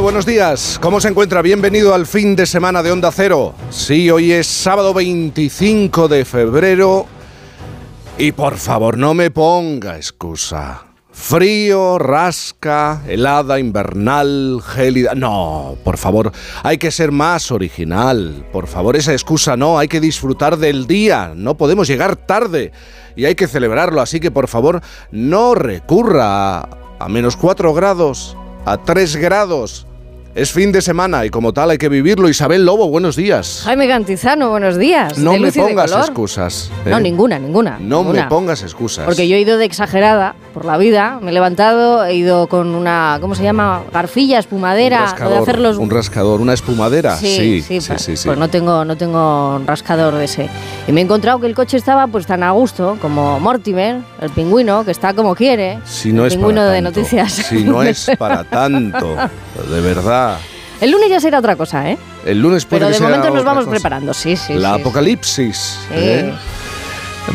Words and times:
Buenos 0.00 0.24
días. 0.24 0.78
¿Cómo 0.80 1.00
se 1.00 1.08
encuentra? 1.08 1.42
Bienvenido 1.42 1.92
al 1.92 2.06
fin 2.06 2.34
de 2.34 2.46
semana 2.46 2.82
de 2.82 2.90
Onda 2.90 3.12
Cero. 3.12 3.54
Sí, 3.68 4.10
hoy 4.10 4.32
es 4.32 4.46
sábado 4.46 4.94
25 4.94 6.08
de 6.08 6.24
febrero. 6.24 7.06
Y 8.16 8.32
por 8.32 8.56
favor, 8.56 8.96
no 8.96 9.12
me 9.12 9.30
ponga 9.30 9.96
excusa. 9.96 10.86
Frío, 11.12 11.98
rasca, 11.98 13.02
helada, 13.06 13.60
invernal, 13.60 14.62
gélida. 14.64 15.14
No, 15.14 15.76
por 15.84 15.98
favor, 15.98 16.32
hay 16.62 16.78
que 16.78 16.90
ser 16.90 17.12
más 17.12 17.52
original. 17.52 18.46
Por 18.50 18.68
favor, 18.68 18.96
esa 18.96 19.12
excusa 19.12 19.58
no, 19.58 19.78
hay 19.78 19.88
que 19.88 20.00
disfrutar 20.00 20.56
del 20.56 20.86
día. 20.86 21.32
No 21.36 21.58
podemos 21.58 21.86
llegar 21.86 22.16
tarde 22.16 22.72
y 23.14 23.26
hay 23.26 23.34
que 23.34 23.46
celebrarlo. 23.46 24.00
Así 24.00 24.20
que, 24.20 24.30
por 24.30 24.48
favor, 24.48 24.80
no 25.10 25.54
recurra 25.54 26.60
a, 26.60 26.68
a 26.98 27.08
menos 27.10 27.36
4 27.36 27.74
grados, 27.74 28.36
a 28.64 28.76
3 28.76 29.16
grados. 29.16 29.86
Es 30.34 30.50
fin 30.50 30.72
de 30.72 30.80
semana 30.80 31.26
y 31.26 31.28
como 31.30 31.52
tal 31.52 31.68
hay 31.68 31.76
que 31.76 31.90
vivirlo. 31.90 32.26
Isabel 32.26 32.64
Lobo, 32.64 32.88
buenos 32.88 33.16
días. 33.16 33.60
Jaime 33.66 33.86
Cantizano, 33.86 34.48
buenos 34.48 34.78
días. 34.78 35.18
No 35.18 35.32
de 35.32 35.40
me 35.40 35.50
de 35.50 35.60
pongas 35.60 35.92
excusas. 35.92 36.70
No, 36.86 36.96
¿eh? 36.96 37.00
ninguna, 37.02 37.38
ninguna. 37.38 37.72
No 37.78 37.98
ninguna. 37.98 38.22
me 38.22 38.28
pongas 38.30 38.62
excusas. 38.62 39.04
Porque 39.04 39.28
yo 39.28 39.36
he 39.36 39.40
ido 39.40 39.58
de 39.58 39.66
exagerada 39.66 40.34
por 40.54 40.64
la 40.64 40.78
vida, 40.78 41.18
me 41.20 41.32
he 41.32 41.34
levantado, 41.34 42.06
he 42.06 42.14
ido 42.14 42.46
con 42.46 42.74
una, 42.74 43.18
¿cómo 43.20 43.34
se 43.34 43.42
llama? 43.42 43.82
Garfilla, 43.92 44.36
un 44.36 44.40
espumadera, 44.40 45.00
lo 45.00 45.04
rascador, 45.04 45.32
de 45.34 45.38
hacer 45.38 45.58
los... 45.58 45.76
un 45.76 45.90
rascador, 45.90 46.40
una 46.40 46.54
espumadera. 46.54 47.14
Sí, 47.16 47.60
sí, 47.60 47.80
sí, 47.82 47.94
sí, 47.98 48.16
sí, 48.16 48.26
pues 48.26 48.38
no 48.38 48.48
tengo, 48.48 48.86
no 48.86 48.96
tengo 48.96 49.56
un 49.56 49.66
rascador 49.66 50.14
de 50.14 50.24
ese. 50.24 50.48
Y 50.88 50.92
me 50.92 51.02
he 51.02 51.04
encontrado 51.04 51.40
que 51.40 51.46
el 51.46 51.54
coche 51.54 51.76
estaba 51.76 52.06
pues 52.06 52.26
tan 52.26 52.42
a 52.42 52.52
gusto 52.52 52.96
como 53.02 53.38
Mortimer, 53.38 54.00
el 54.22 54.30
pingüino, 54.30 54.82
que 54.86 54.92
está 54.92 55.12
como 55.12 55.34
quiere. 55.34 55.78
Si 55.84 56.10
no 56.10 56.22
el 56.22 56.28
es 56.28 56.36
pingüino 56.36 56.62
para 56.62 56.72
de 56.72 56.82
tanto. 56.82 57.00
noticias. 57.00 57.32
Si 57.32 57.64
no 57.64 57.82
es 57.82 58.10
para 58.18 58.44
tanto, 58.44 59.14
de 59.70 59.80
verdad. 59.82 60.21
El 60.80 60.90
lunes 60.90 61.08
ya 61.10 61.20
será 61.20 61.38
otra 61.38 61.54
cosa, 61.56 61.88
¿eh? 61.90 61.98
El 62.24 62.40
lunes 62.40 62.64
puede 62.64 62.80
Pero 62.80 62.92
que 62.92 62.98
de 62.98 63.00
momento 63.08 63.30
nos 63.30 63.44
vamos 63.44 63.64
cosa. 63.64 63.70
preparando, 63.76 64.12
sí, 64.14 64.36
sí. 64.36 64.54
La 64.54 64.74
sí, 64.74 64.80
apocalipsis. 64.80 65.56
Sí. 65.88 65.94
¿eh? 65.94 66.34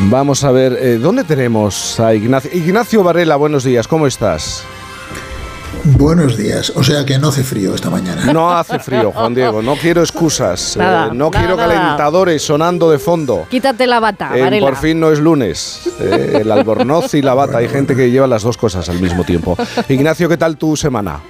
Vamos 0.00 0.44
a 0.44 0.50
ver, 0.52 0.76
eh, 0.78 0.98
¿dónde 0.98 1.24
tenemos 1.24 1.98
a 1.98 2.14
Ignacio? 2.14 2.50
Ignacio 2.52 3.02
Varela, 3.02 3.36
buenos 3.36 3.64
días, 3.64 3.88
¿cómo 3.88 4.06
estás? 4.06 4.62
Buenos 5.84 6.36
días, 6.36 6.72
o 6.74 6.82
sea 6.82 7.04
que 7.06 7.18
no 7.18 7.28
hace 7.28 7.42
frío 7.42 7.74
esta 7.74 7.88
mañana. 7.88 8.32
No 8.32 8.50
hace 8.52 8.78
frío, 8.78 9.12
Juan 9.12 9.34
Diego, 9.34 9.62
no 9.62 9.76
quiero 9.76 10.02
excusas, 10.02 10.76
eh, 10.76 10.80
Nada, 10.80 11.06
no 11.08 11.30
nada, 11.30 11.38
quiero 11.38 11.56
nada. 11.56 11.68
calentadores 11.68 12.42
sonando 12.42 12.90
de 12.90 12.98
fondo. 12.98 13.46
Quítate 13.48 13.86
la 13.86 14.00
bata, 14.00 14.30
Varela. 14.30 14.66
por 14.66 14.76
fin 14.76 14.98
no 15.00 15.10
es 15.10 15.18
lunes. 15.20 15.88
eh, 16.00 16.38
el 16.42 16.50
albornoz 16.50 17.14
y 17.14 17.22
la 17.22 17.32
bata. 17.34 17.58
Hay 17.58 17.68
gente 17.68 17.94
que 17.96 18.10
lleva 18.10 18.26
las 18.26 18.42
dos 18.42 18.56
cosas 18.58 18.88
al 18.88 18.98
mismo 19.00 19.24
tiempo. 19.24 19.56
Ignacio, 19.88 20.28
¿qué 20.28 20.36
tal 20.36 20.56
tu 20.58 20.76
semana? 20.76 21.20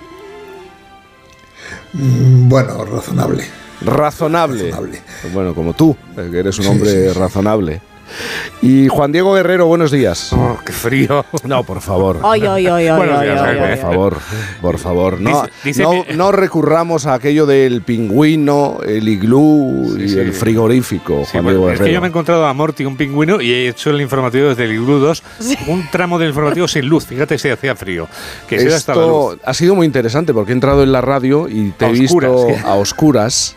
Mm, 1.98 2.48
Bueno, 2.48 2.84
razonable. 2.84 3.44
Razonable. 3.82 4.70
Razonable. 4.70 5.02
Bueno, 5.32 5.54
como 5.54 5.72
tú, 5.74 5.96
que 6.16 6.38
eres 6.38 6.58
un 6.58 6.64
Sí, 6.64 6.70
hombre 6.70 6.90
sí, 7.08 7.12
sí. 7.12 7.18
razonable. 7.18 7.80
Y 8.62 8.88
Juan 8.88 9.12
Diego 9.12 9.34
Guerrero, 9.34 9.66
buenos 9.66 9.90
días. 9.90 10.32
Oh, 10.32 10.58
qué 10.64 10.72
frío. 10.72 11.24
No, 11.44 11.62
por 11.64 11.80
favor. 11.80 12.20
Ay, 12.24 12.42
ay, 12.42 12.66
ay, 12.66 12.86
ay, 12.88 12.96
Buenos 12.96 13.18
ay, 13.18 13.26
días, 13.28 13.40
ay, 13.40 13.58
Jaime. 13.58 13.66
ay, 13.66 13.78
Por 13.80 13.80
favor, 13.90 14.16
por 14.60 14.78
favor, 14.78 15.20
no, 15.20 15.42
Dice- 15.42 15.52
dice 15.64 15.82
no, 15.82 16.04
que- 16.04 16.14
no 16.14 16.32
recurramos 16.32 17.06
a 17.06 17.14
aquello 17.14 17.46
del 17.46 17.82
pingüino, 17.82 18.78
el 18.86 19.08
iglú 19.08 19.94
Sí, 19.96 20.02
y 20.04 20.08
sí. 20.08 20.18
el 20.18 20.32
frigorífico, 20.32 21.22
Sí, 21.24 21.32
Juan 21.32 21.44
bueno, 21.44 21.58
Diego 21.60 21.72
es 21.74 21.80
que 21.80 21.92
yo 21.92 22.00
me 22.00 22.06
he 22.06 22.10
encontrado 22.10 22.46
a 22.46 22.52
Morty, 22.54 22.84
un 22.84 22.96
pingüino, 22.96 23.40
y 23.40 23.52
he 23.52 23.68
hecho 23.68 23.90
el 23.90 24.00
informativo 24.00 24.48
desde 24.48 24.64
el 24.64 24.72
Iglú 24.72 24.98
2, 24.98 25.22
un 25.68 25.88
tramo 25.90 26.18
del 26.18 26.28
informativo 26.30 26.66
sin 26.68 26.86
luz. 26.86 27.06
Fíjate 27.06 27.38
si 27.38 27.48
hacía 27.48 27.76
frío. 27.76 28.08
Que 28.48 28.58
se 28.58 28.68
da 28.68 28.76
hasta 28.76 28.94
la 28.94 29.02
Esto 29.02 29.30
luz. 29.32 29.40
ha 29.44 29.54
sido 29.54 29.74
muy 29.74 29.86
interesante 29.86 30.32
porque 30.34 30.52
he 30.52 30.54
entrado 30.54 30.82
en 30.82 30.92
la 30.92 31.00
radio 31.00 31.48
y 31.48 31.70
te 31.70 31.84
A 31.84 31.88
he 31.88 31.92
visto 31.92 32.16
oscuras, 32.16 32.64
a 32.64 32.74
oscuras 32.74 33.56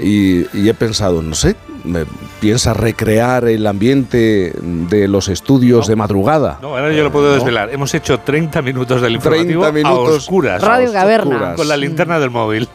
y, 0.00 0.40
y 0.58 0.68
he 0.68 0.74
pensado, 0.74 1.22
no 1.22 1.34
sé, 1.34 1.56
me 1.84 2.04
piensa 2.40 2.74
recrear 2.74 3.46
el 3.48 3.66
ambiente 3.66 4.52
de 4.60 5.08
los 5.08 5.28
estudios 5.28 5.86
No. 5.86 5.88
de 5.88 5.96
madrugada. 5.96 6.58
No, 6.62 6.76
ahora 6.76 6.92
yo 6.92 7.02
lo 7.02 7.10
puedo 7.12 7.28
No. 7.28 7.34
desvelar. 7.34 7.70
Hemos 7.72 7.94
hecho 7.94 8.20
30 8.20 8.62
minutos 8.62 9.00
del 9.00 9.14
informativo 9.14 9.62
30 9.62 9.72
minutos 9.88 10.14
a 10.14 10.16
oscuras. 10.16 10.62
Radio 10.62 10.92
Caverna. 10.92 11.54
Con 11.54 11.68
la 11.68 11.76
linterna 11.76 12.18
del 12.18 12.30
móvil. 12.30 12.68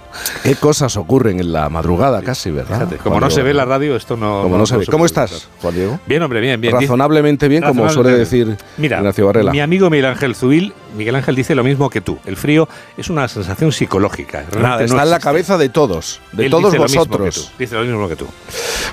¿Qué 0.44 0.56
cosas 0.56 0.98
ocurren 0.98 1.40
en 1.40 1.52
la 1.54 1.70
madrugada 1.70 2.22
casi, 2.22 2.52
verdad? 2.52 2.80
Fíjate, 2.80 2.98
como 2.98 3.12
Juan 3.16 3.24
no 3.24 3.30
se 3.30 3.44
ve 3.44 3.54
la 3.54 3.66
radio, 3.66 3.96
esto 3.96 4.18
no. 4.18 4.42
Como 4.44 4.58
no 4.58 4.66
se 4.66 4.78
ve. 4.78 4.86
¿Cómo 4.86 5.06
estás. 5.06 5.48
Juan 5.62 5.74
Diego? 5.74 6.00
Bien, 6.06 6.22
hombre, 6.22 6.42
bien, 6.42 6.60
bien. 6.60 6.74
Razonablemente 6.74 7.48
bien, 7.48 7.64
como 7.64 7.90
suele 7.90 8.12
decir 8.12 8.58
Mira, 8.78 8.98
Ignacio 8.98 9.26
Varela. 9.26 9.52
mi 9.52 9.60
amigo 9.62 9.90
Miguel 9.90 10.06
Ángel 10.08 10.36
Zubil, 10.36 10.74
Miguel 10.98 11.16
Ángel 11.16 11.36
dice 11.36 11.56
lo 11.56 11.64
mismo 11.64 11.90
que 11.90 12.02
tú. 12.02 12.18
El 12.26 12.36
frío 12.36 12.68
es 12.98 13.10
una 13.10 13.28
sensación 13.28 13.72
psicológica. 13.72 14.44
Nada, 14.60 14.78
no 14.80 14.86
está 14.86 15.04
en 15.04 15.10
la 15.10 15.20
cabeza 15.20 15.58
de 15.58 15.70
todos, 15.70 16.20
de 16.34 16.46
Él 16.46 16.52
todos 16.52 16.66
dice 16.74 16.78
lo 16.78 16.84
mismo 16.84 17.04
que 17.06 17.10
vosotros. 17.12 17.46
tú, 17.52 17.58
dice 17.60 17.76
lo 17.76 17.82
mismo 17.84 18.10
que 18.10 18.16
tú. 18.18 18.28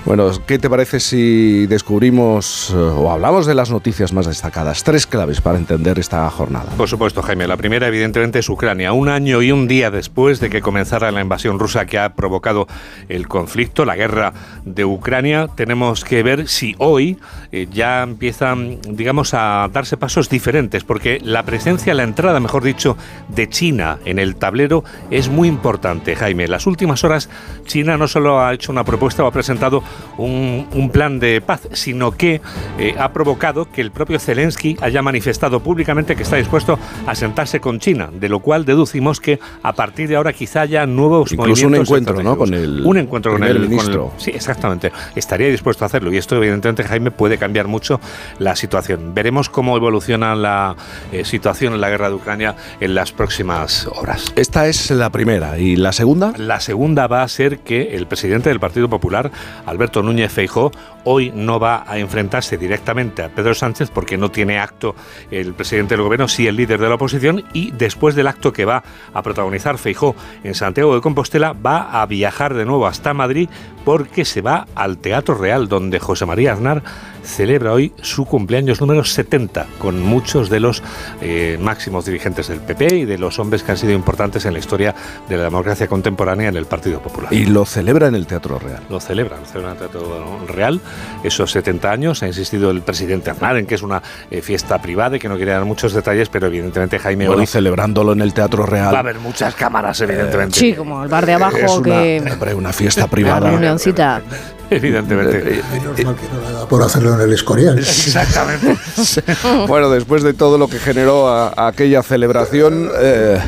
Bueno, 0.05 0.31
¿qué 0.47 0.58
te 0.59 0.71
parece 0.71 1.01
si 1.01 1.67
descubrimos 1.67 2.71
eh, 2.71 2.77
o 2.77 3.11
hablamos 3.11 3.47
de 3.47 3.55
las 3.55 3.71
noticias 3.71 4.13
más 4.13 4.27
destacadas? 4.27 4.83
Tres 4.85 5.07
claves 5.07 5.41
para 5.41 5.59
entender 5.59 5.99
esta 5.99 6.29
jornada. 6.31 6.71
Por 6.77 6.89
supuesto, 6.89 7.23
Jaime. 7.23 7.47
La 7.47 7.57
primera, 7.57 7.87
evidentemente, 7.89 8.39
es 8.39 8.49
Ucrania. 8.49 8.93
Un 8.93 9.09
año 9.09 9.43
y 9.43 9.53
un 9.53 9.69
día 9.69 9.91
después 9.91 10.41
de 10.41 10.51
que 10.51 10.61
comenzara 10.61 11.11
la 11.11 11.21
invasión 11.21 11.59
rusa 11.59 11.87
que 11.87 11.99
ha 11.99 12.15
provocado 12.15 12.67
el 13.09 13.29
conflicto, 13.29 13.85
la 13.85 13.97
guerra 13.97 14.33
de 14.65 14.85
Ucrania, 14.85 15.49
tenemos 15.55 16.05
que 16.05 16.23
ver 16.23 16.49
si 16.49 16.75
hoy 16.79 17.19
eh, 17.53 17.69
ya 17.71 18.03
empiezan, 18.03 18.79
digamos, 18.89 19.35
a 19.35 19.69
darse 19.73 19.97
pasos 19.97 20.29
diferentes, 20.29 20.85
porque 20.85 21.21
la 21.23 21.43
presencia, 21.43 21.95
la 21.95 22.05
entrada, 22.05 22.41
mejor 22.41 22.63
dicho, 22.63 22.97
de 23.29 23.49
China 23.49 23.99
en 24.05 24.19
el 24.19 24.37
tablero 24.37 24.85
es 25.11 25.29
muy 25.29 25.49
importante, 25.49 26.17
Jaime. 26.17 26.49
Las 26.49 26.67
últimas 26.67 27.05
horas, 27.05 27.29
China 27.67 27.97
no 27.97 28.09
solo 28.09 28.41
ha 28.41 28.55
hecho 28.55 28.73
una 28.73 28.85
propuesta 28.85 29.25
o 29.25 29.27
ha 29.27 29.33
presentado 29.33 29.83
un, 30.17 30.48
un 30.75 30.91
plan 30.91 31.19
de 31.19 31.41
paz, 31.41 31.69
sino 31.73 32.13
que 32.13 32.41
eh, 32.79 32.95
ha 32.99 33.13
provocado 33.13 33.71
que 33.71 33.81
el 33.81 33.91
propio 33.91 34.19
Zelensky 34.19 34.77
haya 34.81 35.03
manifestado 35.03 35.61
públicamente 35.61 36.17
que 36.17 36.23
está 36.23 36.37
dispuesto 36.37 36.79
a 37.07 37.15
sentarse 37.15 37.61
con 37.61 37.79
China, 37.81 38.11
de 38.13 38.29
lo 38.29 38.41
cual 38.41 38.65
deducimos 38.65 39.21
que 39.21 39.39
a 39.63 39.73
partir 39.75 40.09
de 40.09 40.17
ahora 40.17 40.33
quizá 40.33 40.63
haya 40.63 40.87
nuevos 40.87 41.33
Incluso 41.33 41.67
un 41.67 41.73
movimientos 41.73 41.89
encuentro, 41.89 42.23
¿no? 42.23 42.37
con 42.37 42.55
el 42.55 42.83
un 42.85 42.99
encuentro 42.99 43.33
con 43.33 43.41
primer 43.41 43.57
el, 43.57 43.63
con 43.63 43.65
el- 43.65 43.71
ministro. 43.71 44.13
sí, 44.19 44.31
exactamente. 44.35 44.93
Estaría 45.15 45.49
dispuesto 45.49 45.85
a 45.85 45.87
hacerlo 45.87 46.13
y 46.13 46.17
esto 46.17 46.37
evidentemente 46.37 46.85
Jaime 46.85 47.11
puede 47.11 47.39
cambiar 47.39 47.67
mucho 47.69 48.01
la 48.39 48.57
situación. 48.57 49.15
Veremos 49.15 49.49
cómo 49.49 49.77
evoluciona 49.77 50.35
la 50.35 50.77
eh, 51.13 51.25
situación 51.25 51.75
en 51.75 51.81
la 51.81 51.91
guerra 51.91 52.09
de 52.09 52.15
Ucrania 52.15 52.57
en 52.81 52.95
las 52.95 53.13
próximas 53.13 53.87
horas. 53.87 54.33
Esta 54.37 54.67
es 54.69 54.91
la 54.91 55.11
primera. 55.11 55.59
¿Y 55.59 55.77
la 55.77 55.93
segunda? 55.93 56.33
La 56.37 56.61
segunda 56.61 57.07
va 57.07 57.23
a 57.23 57.29
ser 57.29 57.59
que 57.61 57.95
el 57.97 58.07
presidente 58.07 58.49
del 58.49 58.61
Partido 58.61 58.89
Popular, 58.89 59.31
Alberto 59.67 60.03
Núñez 60.03 60.38
Feijó, 60.39 60.71
hoy 61.03 61.33
no 61.35 61.59
va 61.59 61.83
a 61.85 61.99
enfrentarse 61.99 62.57
directamente 62.57 63.25
a 63.25 63.29
Pedro 63.29 63.55
Sánchez 63.55 63.91
porque 63.91 64.17
no 64.17 64.31
tiene 64.31 64.61
acto 64.61 64.95
el 65.33 65.53
presidente 65.53 65.97
del 65.97 66.05
gobierno, 66.05 66.29
sí 66.29 66.47
el 66.47 66.55
líder 66.55 66.79
de 66.79 66.89
la 66.89 66.95
oposición, 66.95 67.43
y 67.53 67.73
después 67.73 68.15
del 68.15 68.29
acto 68.29 68.53
que 68.53 68.65
va 68.65 68.85
a 69.13 69.23
protagonizar 69.23 69.79
Feijó 69.79 70.15
en 70.45 70.55
Santiago 70.55 70.95
de 70.95 71.01
Compostela, 71.01 71.55
va 71.55 72.01
a 72.01 72.07
viajar 72.07 72.55
de 72.55 72.65
nuevo 72.65 72.87
hasta 72.87 73.15
Madrid 73.15 73.49
porque 73.85 74.25
se 74.25 74.41
va 74.41 74.69
al 74.77 74.99
Teatro 74.99 75.35
Real, 75.35 75.67
donde 75.67 75.99
José 75.99 76.25
María 76.25 76.53
Aznar 76.53 76.85
celebra 77.29 77.73
hoy 77.73 77.93
su 78.03 78.25
cumpleaños 78.25 78.81
número 78.81 79.05
70 79.05 79.67
con 79.79 80.03
muchos 80.03 80.51
de 80.51 80.61
los 80.61 80.83
eh, 81.21 81.59
máximos 81.61 82.07
dirigentes 82.07 82.49
del 82.49 82.61
PP 82.61 82.97
y 82.97 83.05
de 83.05 83.19
los 83.19 83.39
hombres 83.39 83.63
que 83.63 83.71
han 83.71 83.79
sido 83.79 83.93
importantes 83.93 84.45
en 84.47 84.55
la 84.55 84.59
historia 84.59 84.95
de 85.29 85.37
la 85.37 85.45
democracia 85.45 85.87
contemporánea 85.87 86.49
en 86.49 86.57
el 86.57 86.67
Partido 86.67 87.01
Popular. 87.01 87.33
Y 87.33 87.47
lo 87.47 87.65
celebra 87.65 88.09
en 88.09 88.15
el 88.15 88.27
Teatro 88.27 88.59
Real. 88.59 88.83
Lo 88.89 88.99
celebra, 89.01 89.37
lo 89.39 89.47
celebra 89.47 89.73
en 89.73 89.77
el 89.77 89.89
Teatro 89.89 90.47
Real, 90.47 90.81
esos 91.23 91.53
70 91.53 91.91
años. 91.91 92.23
Ha 92.23 92.27
insistido 92.27 92.71
el 92.71 92.83
presidente 92.83 93.31
Aznar 93.31 93.57
en 93.57 93.67
que 93.67 93.75
es 93.75 93.83
una 93.83 94.03
eh, 94.31 94.41
fiesta 94.41 94.81
privada 94.81 95.17
y 95.17 95.21
que 95.21 95.29
no 95.29 95.37
quiere 95.37 95.53
dar 95.53 95.65
muchos 95.65 95.93
detalles, 95.93 96.29
pero 96.29 96.47
evidentemente 96.47 96.99
Jaime 96.99 97.29
Hoy 97.29 97.41
hoy 97.41 97.47
celebrándolo 97.47 98.13
en 98.13 98.23
el 98.23 98.33
Teatro 98.33 98.65
Real. 98.67 98.93
va 98.93 98.99
a 98.99 99.01
haber 99.01 99.19
muchas 99.19 99.55
cámaras, 99.55 100.01
evidentemente. 100.01 100.59
Sí, 100.59 100.73
como 100.75 101.03
el 101.03 101.09
bar 101.09 101.27
de 101.27 101.35
abajo 101.35 101.57
es 101.59 101.73
una, 101.73 101.83
que... 101.83 102.25
hombre, 102.33 102.55
una 102.55 102.73
fiesta 102.73 103.07
privada. 103.07 103.51
reunioncita. 103.51 104.23
Evidentemente. 104.71 105.39
Eh, 105.39 105.63
Menos 105.73 106.05
mal 106.05 106.17
que 106.17 106.29
no 106.29 106.69
por 106.69 106.83
hacerlo 106.83 107.17
en 107.19 107.29
el 107.29 107.33
Escorial. 107.33 107.79
Exactamente. 107.79 108.77
bueno, 109.69 109.91
después 109.91 110.23
de 110.23 110.35
todo 110.35 110.59
lo 110.59 110.69
que 110.69 110.79
generó 110.79 111.29
a, 111.29 111.69
aquella 111.69 112.03
celebración, 112.03 112.91
eh, 113.01 113.39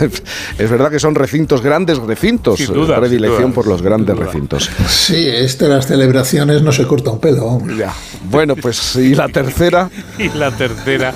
es 0.58 0.70
verdad 0.70 0.90
que 0.90 0.98
son 0.98 1.14
recintos 1.14 1.62
grandes, 1.62 1.98
recintos, 1.98 2.58
Sin 2.58 2.72
duda, 2.72 2.98
predilección 2.98 3.38
sin 3.38 3.46
duda, 3.46 3.54
por 3.54 3.66
los 3.66 3.82
grandes 3.82 4.16
recintos. 4.16 4.70
Sí, 4.88 5.28
este 5.28 5.68
las 5.68 5.86
celebraciones 5.86 6.62
no 6.62 6.72
se 6.72 6.86
corta 6.86 7.10
un 7.10 7.20
pelo. 7.20 7.46
vamos. 7.46 7.76
Ya. 7.76 7.92
Bueno, 8.30 8.54
pues 8.56 8.96
y 8.96 9.14
la 9.14 9.28
tercera, 9.28 9.90
Y 10.18 10.28
la 10.28 10.50
tercera, 10.50 11.12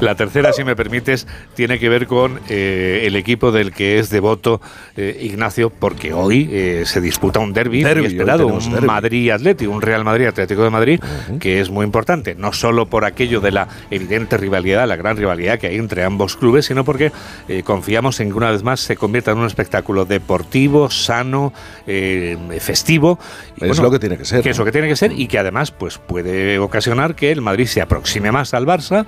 la 0.00 0.14
tercera, 0.14 0.52
si 0.52 0.64
me 0.64 0.76
permites, 0.76 1.26
tiene 1.54 1.78
que 1.78 1.88
ver 1.88 2.06
con 2.06 2.40
eh, 2.48 3.02
el 3.04 3.16
equipo 3.16 3.52
del 3.52 3.72
que 3.72 3.98
es 3.98 4.10
devoto 4.10 4.60
eh, 4.96 5.18
Ignacio, 5.22 5.70
porque 5.70 6.12
hoy 6.12 6.48
eh, 6.50 6.82
se 6.86 7.00
disputa 7.00 7.40
un 7.40 7.52
derbi 7.52 7.82
Derbi, 7.82 8.06
esperado, 8.06 8.46
un 8.46 8.72
derbi. 8.72 8.86
Madrid 8.86 9.30
Atleti, 9.30 9.66
un 9.66 9.80
Real 9.80 10.04
Madrid 10.04 10.26
Atlético 10.26 10.62
de 10.64 10.70
Madrid, 10.70 11.00
que 11.40 11.60
es 11.60 11.70
muy 11.70 11.84
importante, 11.84 12.36
no 12.36 12.52
solo 12.52 12.86
por 12.86 13.04
aquello 13.04 13.40
de 13.40 13.50
la 13.50 13.66
evidente 13.90 14.36
rivalidad, 14.36 14.86
la 14.86 14.94
gran 14.94 15.16
rivalidad 15.16 15.58
que 15.58 15.66
hay 15.66 15.76
entre 15.76 16.04
ambos 16.04 16.36
clubes, 16.36 16.66
sino 16.66 16.84
porque 16.84 17.10
eh, 17.48 17.64
confiamos 17.64 18.20
en 18.20 18.30
que 18.30 18.34
una 18.36 18.52
vez 18.52 18.62
más 18.62 18.78
se 18.78 18.96
convierta 18.96 19.32
en 19.32 19.38
un 19.38 19.46
espectáculo 19.46 20.04
deportivo, 20.04 20.90
sano, 20.90 21.52
eh, 21.88 22.36
festivo. 22.60 23.18
y, 23.56 23.68
Es 23.68 23.80
lo 23.80 23.90
que 23.90 23.98
tiene 23.98 24.16
que 24.16 24.24
ser, 24.24 24.42
Que 24.42 24.50
es 24.50 24.58
lo 24.58 24.64
que 24.64 24.72
tiene 24.72 24.86
que 24.86 24.96
ser 24.96 25.12
y 25.12 25.26
que 25.26 25.38
además 25.38 25.72
pues 25.72 25.98
puede 25.98 26.60
ocasionar 26.60 27.16
que 27.16 27.32
el 27.32 27.40
Madrid 27.40 27.66
se 27.66 27.80
aproxime 27.80 28.30
más 28.30 28.54
al 28.54 28.66
Barça 28.66 29.06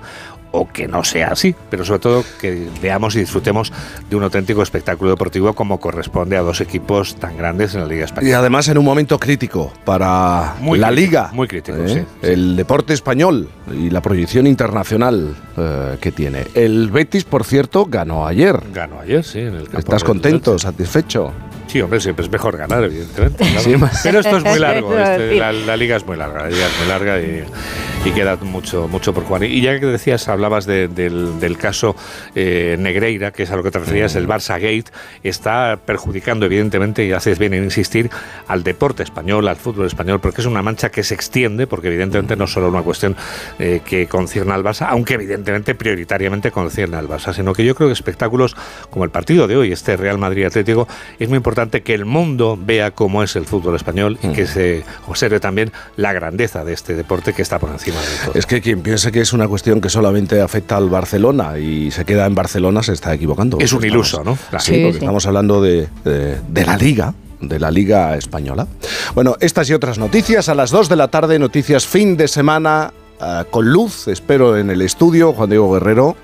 o 0.55 0.67
que 0.71 0.87
no 0.87 1.03
sea 1.03 1.29
así, 1.29 1.55
pero 1.69 1.83
sobre 1.83 1.99
todo 1.99 2.23
que 2.39 2.67
veamos 2.81 3.15
y 3.15 3.19
disfrutemos 3.19 3.73
de 4.09 4.15
un 4.15 4.23
auténtico 4.23 4.61
espectáculo 4.61 5.09
deportivo 5.09 5.53
como 5.53 5.79
corresponde 5.79 6.37
a 6.37 6.41
dos 6.41 6.61
equipos 6.61 7.15
tan 7.15 7.35
grandes 7.37 7.73
en 7.73 7.81
la 7.81 7.87
Liga 7.87 8.01
y 8.01 8.05
Española. 8.05 8.37
además 8.37 8.67
en 8.67 8.77
un 8.77 8.85
momento 8.85 9.19
crítico 9.19 9.73
para 9.83 10.55
Muy 10.59 10.77
la 10.77 10.89
crítico, 10.89 11.05
liga, 11.07 11.29
muy 11.33 11.47
crítico, 11.47 11.77
¿eh? 11.79 11.87
sí, 11.87 11.93
sí. 11.99 12.05
el 12.21 12.55
deporte 12.55 12.93
español 12.93 13.49
y 13.71 13.89
la 13.89 14.01
proyección 14.01 14.45
internacional 14.45 15.35
eh, 15.57 15.97
que 15.99 16.11
tiene. 16.11 16.45
El 16.53 16.91
Betis, 16.91 17.23
por 17.23 17.43
cierto, 17.43 17.85
ganó 17.85 18.27
ayer. 18.27 18.59
Ganó 18.71 18.99
ayer, 18.99 19.23
sí, 19.23 19.39
en 19.39 19.55
el 19.55 19.63
campo 19.63 19.79
¿Estás 19.79 20.03
contento, 20.03 20.59
satisfecho? 20.59 21.33
Sí, 21.73 21.81
hombre, 21.81 21.99
siempre 21.99 22.23
es 22.23 22.31
mejor 22.31 22.55
ganar, 22.55 22.83
evidentemente. 22.83 23.43
claro. 23.45 23.59
Sí, 23.61 23.75
ma- 23.77 23.91
Pero 24.03 24.19
esto 24.19 24.37
es 24.37 24.43
muy 24.43 24.59
largo, 24.59 24.95
este, 24.95 25.35
la, 25.37 25.51
la 25.51 25.75
liga 25.75 25.95
es 25.95 26.05
muy 26.05 26.15
larga, 26.15 26.43
la 26.43 26.49
liga 26.49 26.67
es 26.67 26.79
muy 26.79 26.87
larga 26.87 27.19
y, 27.19 27.43
y 28.05 28.11
queda 28.11 28.35
mucho, 28.35 28.87
mucho 28.87 29.11
por 29.11 29.23
jugar. 29.23 29.43
Y 29.45 29.59
ya 29.59 29.79
que 29.79 29.87
decías, 29.87 30.27
hablabas 30.27 30.67
de- 30.67 30.87
del, 30.87 31.39
del 31.39 31.57
caso 31.57 31.95
eh, 32.35 32.75
Negreira, 32.79 33.31
que 33.31 33.41
es 33.41 33.49
a 33.49 33.55
lo 33.55 33.63
que 33.63 33.71
te 33.71 33.79
referías, 33.79 34.13
el 34.15 34.27
Barça 34.27 34.53
Gate, 34.61 34.85
está 35.23 35.79
perjudicando 35.83 36.45
evidentemente, 36.45 37.03
y 37.05 37.11
haces 37.11 37.39
bien 37.39 37.55
en 37.55 37.63
insistir, 37.63 38.11
al 38.47 38.61
deporte 38.63 39.01
español, 39.01 39.47
al 39.47 39.55
fútbol 39.55 39.87
español, 39.87 40.19
porque 40.19 40.41
es 40.41 40.47
una 40.47 40.61
mancha 40.61 40.91
que 40.91 41.01
se 41.03 41.15
extiende, 41.15 41.65
porque 41.65 41.87
evidentemente 41.87 42.35
no 42.35 42.43
es 42.45 42.51
solo 42.51 42.69
una 42.69 42.83
cuestión 42.83 43.15
eh, 43.57 43.81
que 43.83 44.05
concierne 44.05 44.53
al 44.53 44.63
Barça, 44.63 44.85
aunque 44.89 45.15
evidentemente 45.15 45.73
prioritariamente 45.73 46.51
concierne 46.51 46.97
al 46.97 47.07
Barça, 47.07 47.33
sino 47.33 47.51
que 47.53 47.65
yo 47.65 47.73
creo 47.73 47.87
que 47.89 47.93
espectáculos 47.93 48.55
como 48.91 49.05
el 49.05 49.09
partido 49.09 49.47
de 49.47 49.57
hoy, 49.57 49.71
este 49.71 49.97
Real 49.97 50.19
Madrid 50.19 50.45
Atlético, 50.45 50.87
es 51.17 51.29
muy 51.29 51.37
importante 51.37 51.62
que 51.69 51.93
el 51.93 52.05
mundo 52.05 52.57
vea 52.61 52.91
cómo 52.91 53.23
es 53.23 53.35
el 53.35 53.45
fútbol 53.45 53.75
español 53.75 54.17
y 54.21 54.29
que 54.29 54.45
se 54.47 54.83
observe 55.07 55.39
también 55.39 55.71
la 55.97 56.13
grandeza 56.13 56.63
de 56.65 56.73
este 56.73 56.95
deporte 56.95 57.33
que 57.33 57.41
está 57.41 57.59
por 57.59 57.69
encima 57.71 57.99
de 57.99 58.07
todo. 58.25 58.35
Es 58.39 58.45
que 58.45 58.61
quien 58.61 58.81
piense 58.81 59.11
que 59.11 59.21
es 59.21 59.33
una 59.33 59.47
cuestión 59.47 59.81
que 59.81 59.89
solamente 59.89 60.41
afecta 60.41 60.77
al 60.77 60.89
Barcelona 60.89 61.57
y 61.57 61.91
se 61.91 62.05
queda 62.05 62.25
en 62.25 62.35
Barcelona 62.35 62.83
se 62.83 62.93
está 62.93 63.13
equivocando. 63.13 63.57
Es 63.59 63.71
un 63.73 63.83
Estamos- 63.83 63.85
iluso, 63.85 64.23
¿no? 64.23 64.37
Claro. 64.49 64.63
Sí, 64.63 64.73
Sí, 64.75 64.81
porque 64.83 64.93
sí. 64.99 64.99
estamos 65.05 65.25
hablando 65.25 65.61
de, 65.61 65.87
de- 66.03 66.37
de 66.47 66.65
la 66.65 66.77
Liga, 66.77 67.13
de 67.41 67.59
la 67.59 67.71
Liga 67.71 68.15
Española. 68.17 68.67
Bueno, 69.15 69.35
estas 69.39 69.69
y 69.69 69.73
otras 69.73 69.97
noticias 69.97 70.49
a 70.49 70.55
las 70.55 70.71
2 70.71 70.89
de 70.89 70.95
la 70.95 71.09
tarde, 71.09 71.39
noticias 71.39 71.85
fin 71.85 72.15
de 72.17 72.27
semana 72.27 72.91
ah, 73.19 73.45
con 73.49 73.69
luz, 73.71 74.07
espero 74.07 74.57
en 74.57 74.69
el 74.69 74.81
estudio, 74.81 75.33
Juan 75.33 75.49
Diego 75.49 75.71
Guerrero. 75.73 76.15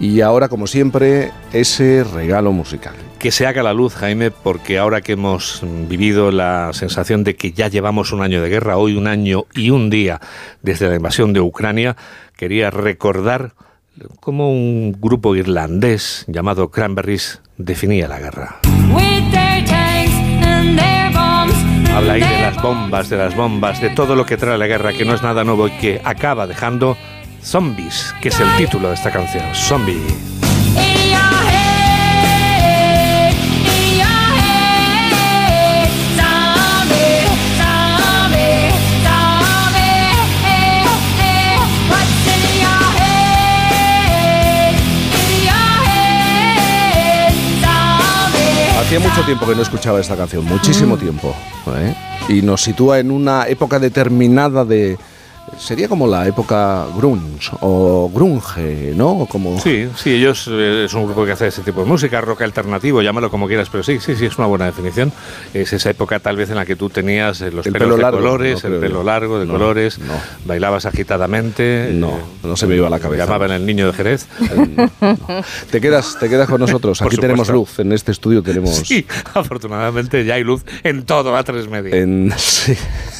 Y 0.00 0.22
ahora, 0.22 0.48
como 0.48 0.66
siempre, 0.66 1.30
ese 1.52 2.04
regalo 2.04 2.52
musical. 2.52 2.94
Que 3.18 3.30
se 3.30 3.46
haga 3.46 3.62
la 3.62 3.74
luz, 3.74 3.94
Jaime, 3.94 4.30
porque 4.30 4.78
ahora 4.78 5.02
que 5.02 5.12
hemos 5.12 5.62
vivido 5.90 6.32
la 6.32 6.70
sensación 6.72 7.22
de 7.22 7.36
que 7.36 7.52
ya 7.52 7.68
llevamos 7.68 8.10
un 8.12 8.22
año 8.22 8.40
de 8.40 8.48
guerra, 8.48 8.78
hoy 8.78 8.96
un 8.96 9.06
año 9.06 9.44
y 9.54 9.68
un 9.68 9.90
día 9.90 10.18
desde 10.62 10.88
la 10.88 10.96
invasión 10.96 11.34
de 11.34 11.40
Ucrania, 11.40 11.96
quería 12.38 12.70
recordar 12.70 13.52
cómo 14.20 14.50
un 14.50 14.96
grupo 14.98 15.36
irlandés 15.36 16.24
llamado 16.28 16.70
Cranberries 16.70 17.42
definía 17.58 18.08
la 18.08 18.20
guerra. 18.20 18.60
Habla 21.94 22.12
ahí 22.14 22.22
de 22.22 22.40
las 22.40 22.62
bombas, 22.62 23.10
de 23.10 23.16
las 23.18 23.36
bombas, 23.36 23.82
de 23.82 23.90
todo 23.90 24.16
lo 24.16 24.24
que 24.24 24.38
trae 24.38 24.56
la 24.56 24.66
guerra, 24.66 24.94
que 24.94 25.04
no 25.04 25.12
es 25.12 25.22
nada 25.22 25.44
nuevo 25.44 25.68
y 25.68 25.72
que 25.72 26.00
acaba 26.02 26.46
dejando 26.46 26.96
Zombies, 27.42 28.14
que 28.20 28.28
es 28.28 28.40
el 28.40 28.56
título 28.56 28.88
de 28.88 28.94
esta 28.94 29.10
canción. 29.10 29.44
Zombie. 29.54 30.00
Hacía 48.90 49.08
mucho 49.08 49.22
tiempo 49.24 49.46
que 49.46 49.54
no 49.54 49.62
escuchaba 49.62 50.00
esta 50.00 50.16
canción, 50.16 50.44
muchísimo 50.44 50.96
tiempo. 50.96 51.32
¿eh? 51.76 51.94
Y 52.28 52.42
nos 52.42 52.60
sitúa 52.62 52.98
en 52.98 53.12
una 53.12 53.46
época 53.46 53.78
determinada 53.78 54.64
de... 54.64 54.98
Sería 55.58 55.88
como 55.88 56.06
la 56.06 56.26
época 56.26 56.86
grunge 56.96 57.50
o 57.60 58.10
grunge, 58.14 58.92
¿no? 58.96 59.26
Como... 59.30 59.60
Sí, 59.60 59.88
sí, 59.94 60.14
ellos 60.14 60.48
eh, 60.50 60.84
es 60.86 60.94
un 60.94 61.04
grupo 61.04 61.24
que 61.26 61.32
hace 61.32 61.48
ese 61.48 61.60
tipo 61.62 61.80
de 61.82 61.86
música, 61.86 62.20
rock 62.22 62.42
alternativo, 62.42 63.02
llámalo 63.02 63.30
como 63.30 63.46
quieras, 63.46 63.68
pero 63.70 63.82
sí, 63.84 63.98
sí, 64.00 64.16
sí, 64.16 64.24
es 64.26 64.38
una 64.38 64.46
buena 64.46 64.64
definición. 64.64 65.12
Es 65.52 65.72
esa 65.74 65.90
época 65.90 66.18
tal 66.18 66.36
vez 66.36 66.48
en 66.48 66.56
la 66.56 66.64
que 66.64 66.76
tú 66.76 66.88
tenías 66.88 67.42
eh, 67.42 67.50
los 67.50 67.66
El 67.66 67.74
pelos 67.74 67.86
pelo 67.88 67.96
de 67.96 68.02
largo, 68.02 68.18
colores, 68.18 68.64
no 68.64 68.74
el 68.74 68.80
pelo 68.80 68.94
yo. 69.00 69.04
largo 69.04 69.38
de 69.38 69.46
No, 69.46 69.52
colores, 69.52 69.98
no. 69.98 70.14
bailabas 70.46 70.86
agitadamente. 70.86 71.90
No, 71.92 72.08
eh, 72.08 72.20
no 72.44 72.56
se 72.56 72.66
me 72.66 72.76
iba 72.76 72.86
a 72.86 72.90
la 72.90 72.98
cabeza. 72.98 73.24
Llamaban 73.24 73.50
el 73.50 73.66
niño 73.66 73.86
de 73.86 73.92
Jerez. 73.92 74.26
Te 75.70 75.80
quedas, 75.80 76.16
te 76.18 76.28
quedas 76.28 76.48
con 76.48 76.60
nosotros. 76.60 77.02
Aquí 77.02 77.16
tenemos 77.16 77.48
luz, 77.50 77.78
en 77.80 77.92
este 77.92 78.12
estudio 78.12 78.42
tenemos... 78.42 78.70
Sí, 78.76 79.06
afortunadamente 79.34 80.24
ya 80.24 80.34
hay 80.34 80.44
luz 80.44 80.62
en 80.84 81.04
todo 81.04 81.36
a 81.36 81.44
tres 81.44 81.68
media. 81.68 81.94
En, 81.96 82.32
sí, 82.36 82.74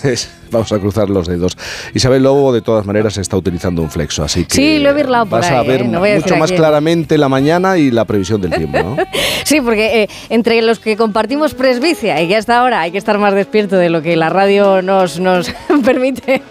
es- 0.04 0.30
vamos 0.50 0.72
a 0.72 0.78
cruzar 0.78 1.10
los 1.10 1.26
dedos. 1.26 1.56
Isabel 1.94 2.22
Lobo, 2.22 2.52
de 2.52 2.62
todas 2.62 2.86
maneras, 2.86 3.16
está 3.18 3.36
utilizando 3.36 3.82
un 3.82 3.90
flexo, 3.90 4.22
así 4.22 4.44
que. 4.44 4.54
Sí, 4.54 4.78
lo 4.78 4.90
he 4.90 4.92
birlado 4.92 5.26
por 5.26 5.40
Vas 5.40 5.50
a 5.50 5.60
ahí, 5.60 5.68
ver 5.68 5.82
¿eh? 5.82 5.88
No 5.88 6.00
voy 6.00 6.10
a 6.10 6.14
decir 6.14 6.26
mucho 6.26 6.40
más 6.40 6.52
claramente 6.52 7.18
la 7.18 7.28
mañana 7.28 7.78
y 7.78 7.90
la 7.90 8.04
previsión 8.04 8.40
del 8.40 8.52
tiempo, 8.52 8.78
¿no? 8.78 8.96
Sí, 9.44 9.60
porque 9.60 10.02
eh, 10.02 10.08
entre 10.28 10.60
los 10.62 10.78
que 10.78 10.96
compartimos 10.96 11.54
presbicia 11.54 12.20
y 12.20 12.28
que 12.28 12.36
hasta 12.36 12.60
ahora 12.60 12.82
hay 12.82 12.92
que 12.92 12.98
estar 12.98 13.18
más 13.18 13.34
despierto 13.34 13.76
de 13.76 13.88
lo 13.88 14.02
que 14.02 14.14
la 14.14 14.28
radio 14.28 14.82
nos, 14.82 15.18
nos 15.18 15.50
permite, 15.84 16.42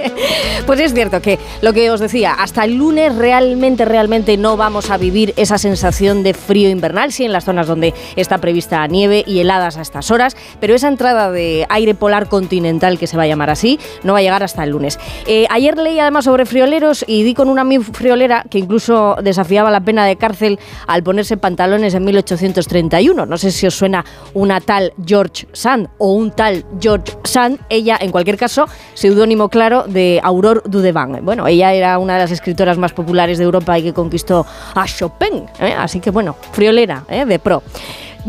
pues 0.65 0.79
es 0.79 0.93
cierto 0.93 1.21
que 1.21 1.39
lo 1.61 1.71
que 1.71 1.91
os 1.91 1.99
decía, 1.99 2.33
hasta 2.33 2.65
el 2.65 2.75
lunes 2.75 3.15
realmente, 3.15 3.85
realmente 3.85 4.35
no 4.37 4.57
vamos 4.57 4.89
a 4.89 4.97
vivir 4.97 5.33
esa 5.37 5.57
sensación 5.57 6.23
de 6.23 6.33
frío 6.33 6.69
invernal, 6.69 7.11
sí 7.11 7.23
en 7.23 7.31
las 7.31 7.45
zonas 7.45 7.67
donde 7.67 7.93
está 8.15 8.39
prevista 8.39 8.85
nieve 8.87 9.23
y 9.25 9.39
heladas 9.39 9.77
a 9.77 9.81
estas 9.81 10.11
horas, 10.11 10.35
pero 10.59 10.75
esa 10.75 10.87
entrada 10.87 11.31
de 11.31 11.65
aire 11.69 11.95
polar 11.95 12.27
continental, 12.27 12.97
que 12.97 13.07
se 13.07 13.17
va 13.17 13.23
a 13.23 13.27
llamar 13.27 13.49
así, 13.49 13.79
no 14.03 14.13
va 14.13 14.19
a 14.19 14.21
llegar 14.21 14.43
hasta 14.43 14.63
el 14.63 14.71
lunes. 14.71 14.99
Eh, 15.27 15.45
ayer 15.49 15.77
leí 15.77 15.99
además 15.99 16.25
sobre 16.25 16.45
frioleros 16.45 17.03
y 17.07 17.23
di 17.23 17.33
con 17.33 17.49
una 17.49 17.65
friolera 17.93 18.45
que 18.49 18.59
incluso 18.59 19.15
desafiaba 19.21 19.71
la 19.71 19.81
pena 19.81 20.05
de 20.05 20.15
cárcel 20.15 20.59
al 20.87 21.03
ponerse 21.03 21.37
pantalones 21.37 21.93
en 21.93 22.03
1831. 22.05 23.25
No 23.25 23.37
sé 23.37 23.51
si 23.51 23.67
os 23.67 23.75
suena 23.75 24.05
una 24.33 24.61
tal 24.61 24.93
George 25.05 25.47
Sand 25.53 25.89
o 25.97 26.13
un 26.13 26.31
tal 26.31 26.65
George 26.79 27.13
Sand. 27.23 27.59
Ella, 27.69 27.97
en 27.99 28.11
cualquier 28.11 28.37
caso, 28.37 28.65
seudónimo 28.93 29.49
claro 29.49 29.83
de 29.87 30.19
Aurore 30.23 30.61
Dudevant. 30.65 31.21
Bueno, 31.21 31.47
ella 31.47 31.73
era 31.73 31.97
una 31.97 32.13
de 32.13 32.19
las 32.19 32.31
escritoras 32.31 32.77
más 32.77 32.93
populares 32.93 33.37
de 33.37 33.43
Europa 33.43 33.77
y 33.77 33.83
que 33.83 33.93
conquistó 33.93 34.45
a 34.75 34.85
Chopin. 34.85 35.45
¿eh? 35.59 35.73
Así 35.77 35.99
que 35.99 36.11
bueno, 36.11 36.35
friolera, 36.51 37.03
¿eh? 37.09 37.25
de 37.25 37.39
pro. 37.39 37.63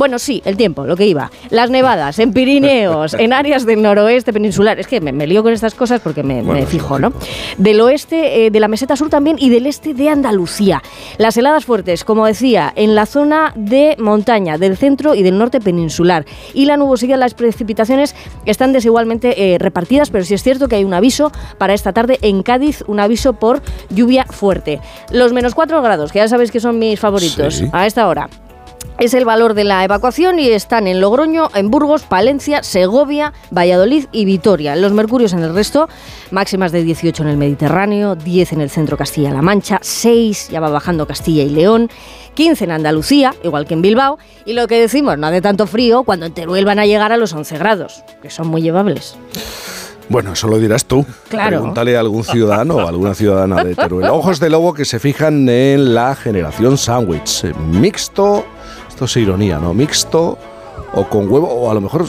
Bueno, 0.00 0.18
sí, 0.18 0.40
el 0.46 0.56
tiempo, 0.56 0.86
lo 0.86 0.96
que 0.96 1.04
iba. 1.06 1.30
Las 1.50 1.68
nevadas 1.68 2.18
en 2.20 2.32
Pirineos, 2.32 3.12
en 3.12 3.34
áreas 3.34 3.66
del 3.66 3.82
noroeste 3.82 4.32
peninsular. 4.32 4.80
Es 4.80 4.86
que 4.86 4.98
me, 4.98 5.12
me 5.12 5.26
lío 5.26 5.42
con 5.42 5.52
estas 5.52 5.74
cosas 5.74 6.00
porque 6.00 6.22
me, 6.22 6.36
Bueno, 6.40 6.58
me 6.58 6.64
fijo, 6.64 6.98
¿no? 6.98 7.12
Del 7.58 7.78
oeste, 7.82 8.46
eh, 8.46 8.50
de 8.50 8.60
la 8.60 8.68
meseta 8.68 8.96
sur 8.96 9.10
también 9.10 9.36
y 9.38 9.50
del 9.50 9.66
este 9.66 9.92
de 9.92 10.08
Andalucía. 10.08 10.82
Las 11.18 11.36
heladas 11.36 11.66
fuertes, 11.66 12.04
como 12.04 12.24
decía, 12.24 12.72
en 12.76 12.94
la 12.94 13.04
zona 13.04 13.52
de 13.56 13.94
montaña, 13.98 14.56
del 14.56 14.78
centro 14.78 15.14
y 15.14 15.22
del 15.22 15.36
norte 15.36 15.60
peninsular. 15.60 16.24
Y 16.54 16.64
la 16.64 16.78
nubosidad, 16.78 17.18
las 17.18 17.34
precipitaciones 17.34 18.14
están 18.46 18.72
desigualmente 18.72 19.52
eh, 19.52 19.58
repartidas, 19.58 20.08
pero 20.08 20.24
sí 20.24 20.32
es 20.32 20.42
cierto 20.42 20.66
que 20.68 20.76
hay 20.76 20.84
un 20.84 20.94
aviso 20.94 21.30
para 21.58 21.74
esta 21.74 21.92
tarde 21.92 22.18
en 22.22 22.42
Cádiz, 22.42 22.82
un 22.86 23.00
aviso 23.00 23.34
por 23.34 23.60
lluvia 23.90 24.24
fuerte. 24.24 24.80
Los 25.12 25.34
menos 25.34 25.54
4 25.54 25.82
grados, 25.82 26.10
que 26.10 26.20
ya 26.20 26.28
sabéis 26.28 26.50
que 26.50 26.60
son 26.60 26.78
mis 26.78 26.98
favoritos 26.98 27.56
Sí. 27.56 27.66
a 27.74 27.86
esta 27.86 28.08
hora. 28.08 28.30
Es 28.98 29.14
el 29.14 29.24
valor 29.24 29.54
de 29.54 29.64
la 29.64 29.82
evacuación 29.84 30.38
y 30.38 30.48
están 30.48 30.86
en 30.86 31.00
Logroño, 31.00 31.48
en 31.54 31.70
Burgos, 31.70 32.02
Palencia, 32.02 32.62
Segovia, 32.62 33.32
Valladolid 33.50 34.06
y 34.12 34.24
Vitoria. 34.24 34.76
Los 34.76 34.92
mercurios 34.92 35.32
en 35.32 35.42
el 35.42 35.54
resto, 35.54 35.88
máximas 36.30 36.72
de 36.72 36.82
18 36.82 37.22
en 37.22 37.28
el 37.30 37.36
Mediterráneo, 37.36 38.14
10 38.14 38.52
en 38.52 38.60
el 38.60 38.70
centro 38.70 38.96
Castilla-La 38.96 39.42
Mancha, 39.42 39.78
6 39.82 40.50
ya 40.50 40.60
va 40.60 40.68
bajando 40.68 41.06
Castilla 41.06 41.42
y 41.42 41.50
León, 41.50 41.88
15 42.34 42.64
en 42.64 42.70
Andalucía, 42.72 43.34
igual 43.42 43.66
que 43.66 43.74
en 43.74 43.82
Bilbao, 43.82 44.18
y 44.44 44.52
lo 44.52 44.66
que 44.66 44.80
decimos, 44.80 45.16
no 45.18 45.26
hace 45.26 45.40
tanto 45.40 45.66
frío 45.66 46.02
cuando 46.04 46.26
en 46.26 46.32
Teruel 46.32 46.64
van 46.64 46.78
a 46.78 46.86
llegar 46.86 47.12
a 47.12 47.16
los 47.16 47.32
11 47.32 47.58
grados, 47.58 48.04
que 48.22 48.30
son 48.30 48.48
muy 48.48 48.62
llevables. 48.62 49.16
Bueno, 50.10 50.32
eso 50.32 50.48
lo 50.48 50.58
dirás 50.58 50.86
tú. 50.86 51.06
Claro. 51.28 51.58
Pregúntale 51.58 51.96
a 51.96 52.00
algún 52.00 52.24
ciudadano 52.24 52.76
o 52.76 52.88
alguna 52.88 53.14
ciudadana 53.14 53.62
de 53.62 53.76
Teruel. 53.76 54.10
Ojos 54.10 54.40
de 54.40 54.50
lobo 54.50 54.74
que 54.74 54.84
se 54.84 54.98
fijan 54.98 55.48
en 55.48 55.94
la 55.94 56.16
generación 56.16 56.76
sándwich. 56.76 57.44
eh, 57.44 57.54
Mixto, 57.70 58.44
esto 59.00 59.18
es 59.18 59.24
ironía, 59.24 59.58
¿no? 59.58 59.72
Mixto 59.72 60.36
o 60.92 61.04
con 61.08 61.30
huevo, 61.30 61.48
o 61.48 61.70
a 61.70 61.74
lo 61.74 61.80
mejor 61.80 62.04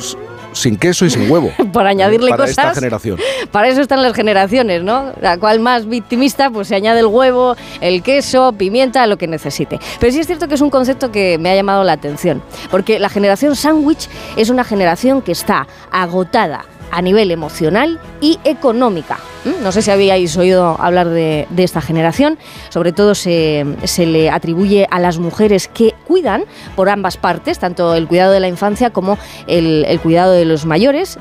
sin 0.52 0.76
queso 0.76 1.06
y 1.06 1.10
sin 1.10 1.32
huevo. 1.32 1.50
Por 1.72 1.88
añadirle 1.88 2.32
para 2.32 2.44
esta 2.44 2.64
cosas. 2.64 2.80
generación. 2.80 3.18
Para 3.50 3.70
eso 3.70 3.80
están 3.80 4.02
las 4.02 4.14
generaciones, 4.14 4.84
¿no? 4.84 5.14
La 5.22 5.38
cual 5.38 5.62
más 5.62 5.86
victimista, 5.88 6.50
pues 6.50 6.68
se 6.68 6.76
añade 6.76 7.00
el 7.00 7.06
huevo, 7.06 7.56
el 7.80 8.04
queso, 8.04 8.52
pimienta, 8.52 9.08
lo 9.08 9.18
que 9.18 9.28
necesite. 9.28 9.80
Pero 10.02 10.12
sí 10.12 10.20
es 10.20 10.28
cierto 10.28 10.50
que 10.50 10.56
es 10.56 10.62
un 10.62 10.70
concepto 10.70 11.14
que 11.14 11.38
me 11.38 11.50
ha 11.50 11.56
llamado 11.56 11.86
la 11.86 11.94
atención, 11.94 12.44
porque 12.70 13.00
la 13.00 13.08
generación 13.08 13.56
sándwich 13.56 14.10
es 14.36 14.50
una 14.50 14.66
generación 14.66 15.22
que 15.22 15.32
está 15.32 15.68
agotada 15.92 16.66
a 16.92 17.02
nivel 17.02 17.32
emocional 17.32 18.00
y 18.20 18.40
económica. 18.44 19.18
¿Mm? 19.46 19.64
No 19.64 19.72
sé 19.72 19.82
si 19.82 19.92
habíais 19.92 20.38
oído 20.38 20.76
hablar 20.80 21.10
de, 21.10 21.48
esta 21.58 21.82
generación. 21.82 22.38
Sobre 22.70 22.92
todo 22.92 23.16
se, 23.16 23.66
se 23.84 24.06
le 24.06 24.30
atribuye 24.30 24.88
a 24.92 25.00
las 25.00 25.18
mujeres 25.18 25.68
que 25.68 25.94
cuidan 26.08 26.44
por 26.76 26.90
ambas 26.90 27.18
partes, 27.18 27.60
tanto 27.60 27.96
el 27.96 28.08
cuidado 28.08 28.32
de 28.34 28.40
la 28.40 28.48
infancia 28.48 28.92
como 28.92 29.18
el 29.48 30.00
cuidado 30.02 30.34
de 30.34 30.46
los 30.46 30.66
mayores. 30.66 31.18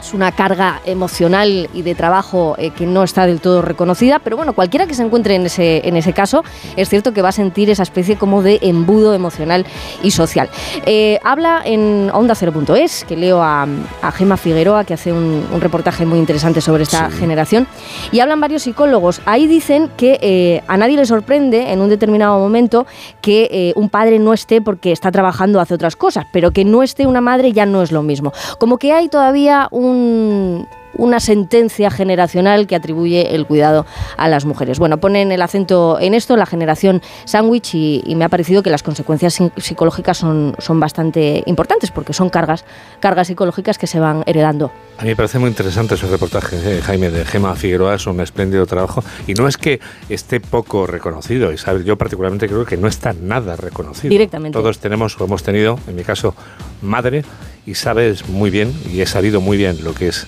Es 0.00 0.14
una 0.14 0.32
carga 0.32 0.80
emocional 0.86 1.68
y 1.74 1.82
de 1.82 1.94
trabajo 1.94 2.54
eh, 2.58 2.70
que 2.70 2.86
no 2.86 3.02
está 3.04 3.26
del 3.26 3.40
todo 3.40 3.60
reconocida, 3.62 4.18
pero 4.18 4.36
bueno, 4.36 4.54
cualquiera 4.54 4.86
que 4.86 4.94
se 4.94 5.02
encuentre 5.02 5.34
en 5.34 5.46
ese, 5.46 5.86
en 5.86 5.96
ese 5.96 6.12
caso, 6.14 6.42
es 6.76 6.88
cierto 6.88 7.12
que 7.12 7.20
va 7.22 7.28
a 7.28 7.32
sentir 7.32 7.68
esa 7.70 7.82
especie 7.82 8.16
como 8.16 8.42
de 8.42 8.58
embudo 8.62 9.12
emocional 9.14 9.66
y 10.02 10.10
social. 10.10 10.48
Eh, 10.86 11.18
habla 11.22 11.60
en 11.64 12.08
onda0.es, 12.12 13.04
que 13.04 13.16
leo 13.16 13.42
a, 13.42 13.66
a 14.02 14.10
Gema 14.12 14.36
Figueroa, 14.38 14.84
que 14.84 14.94
hace 14.94 15.12
un, 15.12 15.46
un 15.52 15.60
reportaje 15.60 16.06
muy 16.06 16.18
interesante 16.18 16.60
sobre 16.60 16.84
esta 16.84 17.10
Sí. 17.10 17.18
generación, 17.18 17.66
y 18.10 18.20
hablan 18.20 18.40
varios 18.40 18.62
psicólogos. 18.62 19.20
Ahí 19.26 19.46
dicen 19.46 19.90
que 19.96 20.18
eh, 20.22 20.62
a 20.66 20.76
nadie 20.76 20.96
le 20.96 21.04
sorprende 21.04 21.72
en 21.72 21.80
un 21.80 21.88
determinado 21.90 22.38
momento 22.38 22.86
que 23.20 23.72
un 23.76 23.88
padre 23.90 24.18
no 24.18 24.32
esté 24.32 24.60
porque 24.62 24.92
está 24.92 25.10
trabajando, 25.12 25.60
hace 25.60 25.74
otras 25.74 25.94
cosas, 25.96 26.24
pero 26.32 26.52
que 26.52 26.64
no 26.64 26.82
esté 26.82 27.06
una 27.06 27.20
madre 27.20 27.52
ya 27.52 27.66
no 27.66 27.82
es 27.82 27.92
lo 27.92 28.02
mismo. 28.02 28.32
Como 28.58 28.78
que 28.78 28.92
hay 28.92 29.08
todavía 29.08 29.68
un 29.70 29.89
本 29.90 30.79
una 30.94 31.20
sentencia 31.20 31.90
generacional 31.90 32.66
que 32.66 32.74
atribuye 32.74 33.34
el 33.34 33.46
cuidado 33.46 33.86
a 34.16 34.28
las 34.28 34.44
mujeres. 34.44 34.78
Bueno, 34.78 34.98
ponen 34.98 35.32
el 35.32 35.42
acento 35.42 35.98
en 36.00 36.14
esto, 36.14 36.36
la 36.36 36.46
generación 36.46 37.02
sándwich, 37.24 37.74
y, 37.74 38.02
y 38.04 38.14
me 38.16 38.24
ha 38.24 38.28
parecido 38.28 38.62
que 38.62 38.70
las 38.70 38.82
consecuencias 38.82 39.40
psi- 39.40 39.52
psicológicas 39.56 40.18
son, 40.18 40.54
son 40.58 40.80
bastante 40.80 41.42
importantes, 41.46 41.90
porque 41.90 42.12
son 42.12 42.28
cargas, 42.28 42.64
cargas 43.00 43.28
psicológicas 43.28 43.78
que 43.78 43.86
se 43.86 44.00
van 44.00 44.22
heredando. 44.26 44.72
A 44.98 45.02
mí 45.02 45.10
me 45.10 45.16
parece 45.16 45.38
muy 45.38 45.48
interesante 45.48 45.94
ese 45.94 46.06
reportaje, 46.06 46.56
eh, 46.62 46.82
Jaime, 46.82 47.10
de 47.10 47.24
Gema 47.24 47.54
Figueroa, 47.54 47.94
es 47.94 48.06
un 48.06 48.20
espléndido 48.20 48.66
trabajo. 48.66 49.02
Y 49.26 49.34
no 49.34 49.48
es 49.48 49.56
que 49.56 49.80
esté 50.08 50.40
poco 50.40 50.86
reconocido, 50.86 51.52
Isabel, 51.52 51.84
yo 51.84 51.96
particularmente 51.96 52.48
creo 52.48 52.64
que 52.66 52.76
no 52.76 52.88
está 52.88 53.14
nada 53.14 53.56
reconocido. 53.56 54.10
Directamente. 54.10 54.58
Todos 54.58 54.78
tenemos 54.78 55.18
o 55.18 55.24
hemos 55.24 55.42
tenido, 55.42 55.78
en 55.88 55.96
mi 55.96 56.04
caso, 56.04 56.34
madre, 56.82 57.24
y 57.66 57.74
sabes 57.74 58.28
muy 58.28 58.50
bien, 58.50 58.74
y 58.92 59.00
he 59.00 59.06
sabido 59.06 59.40
muy 59.40 59.56
bien 59.56 59.84
lo 59.84 59.94
que 59.94 60.08
es 60.08 60.26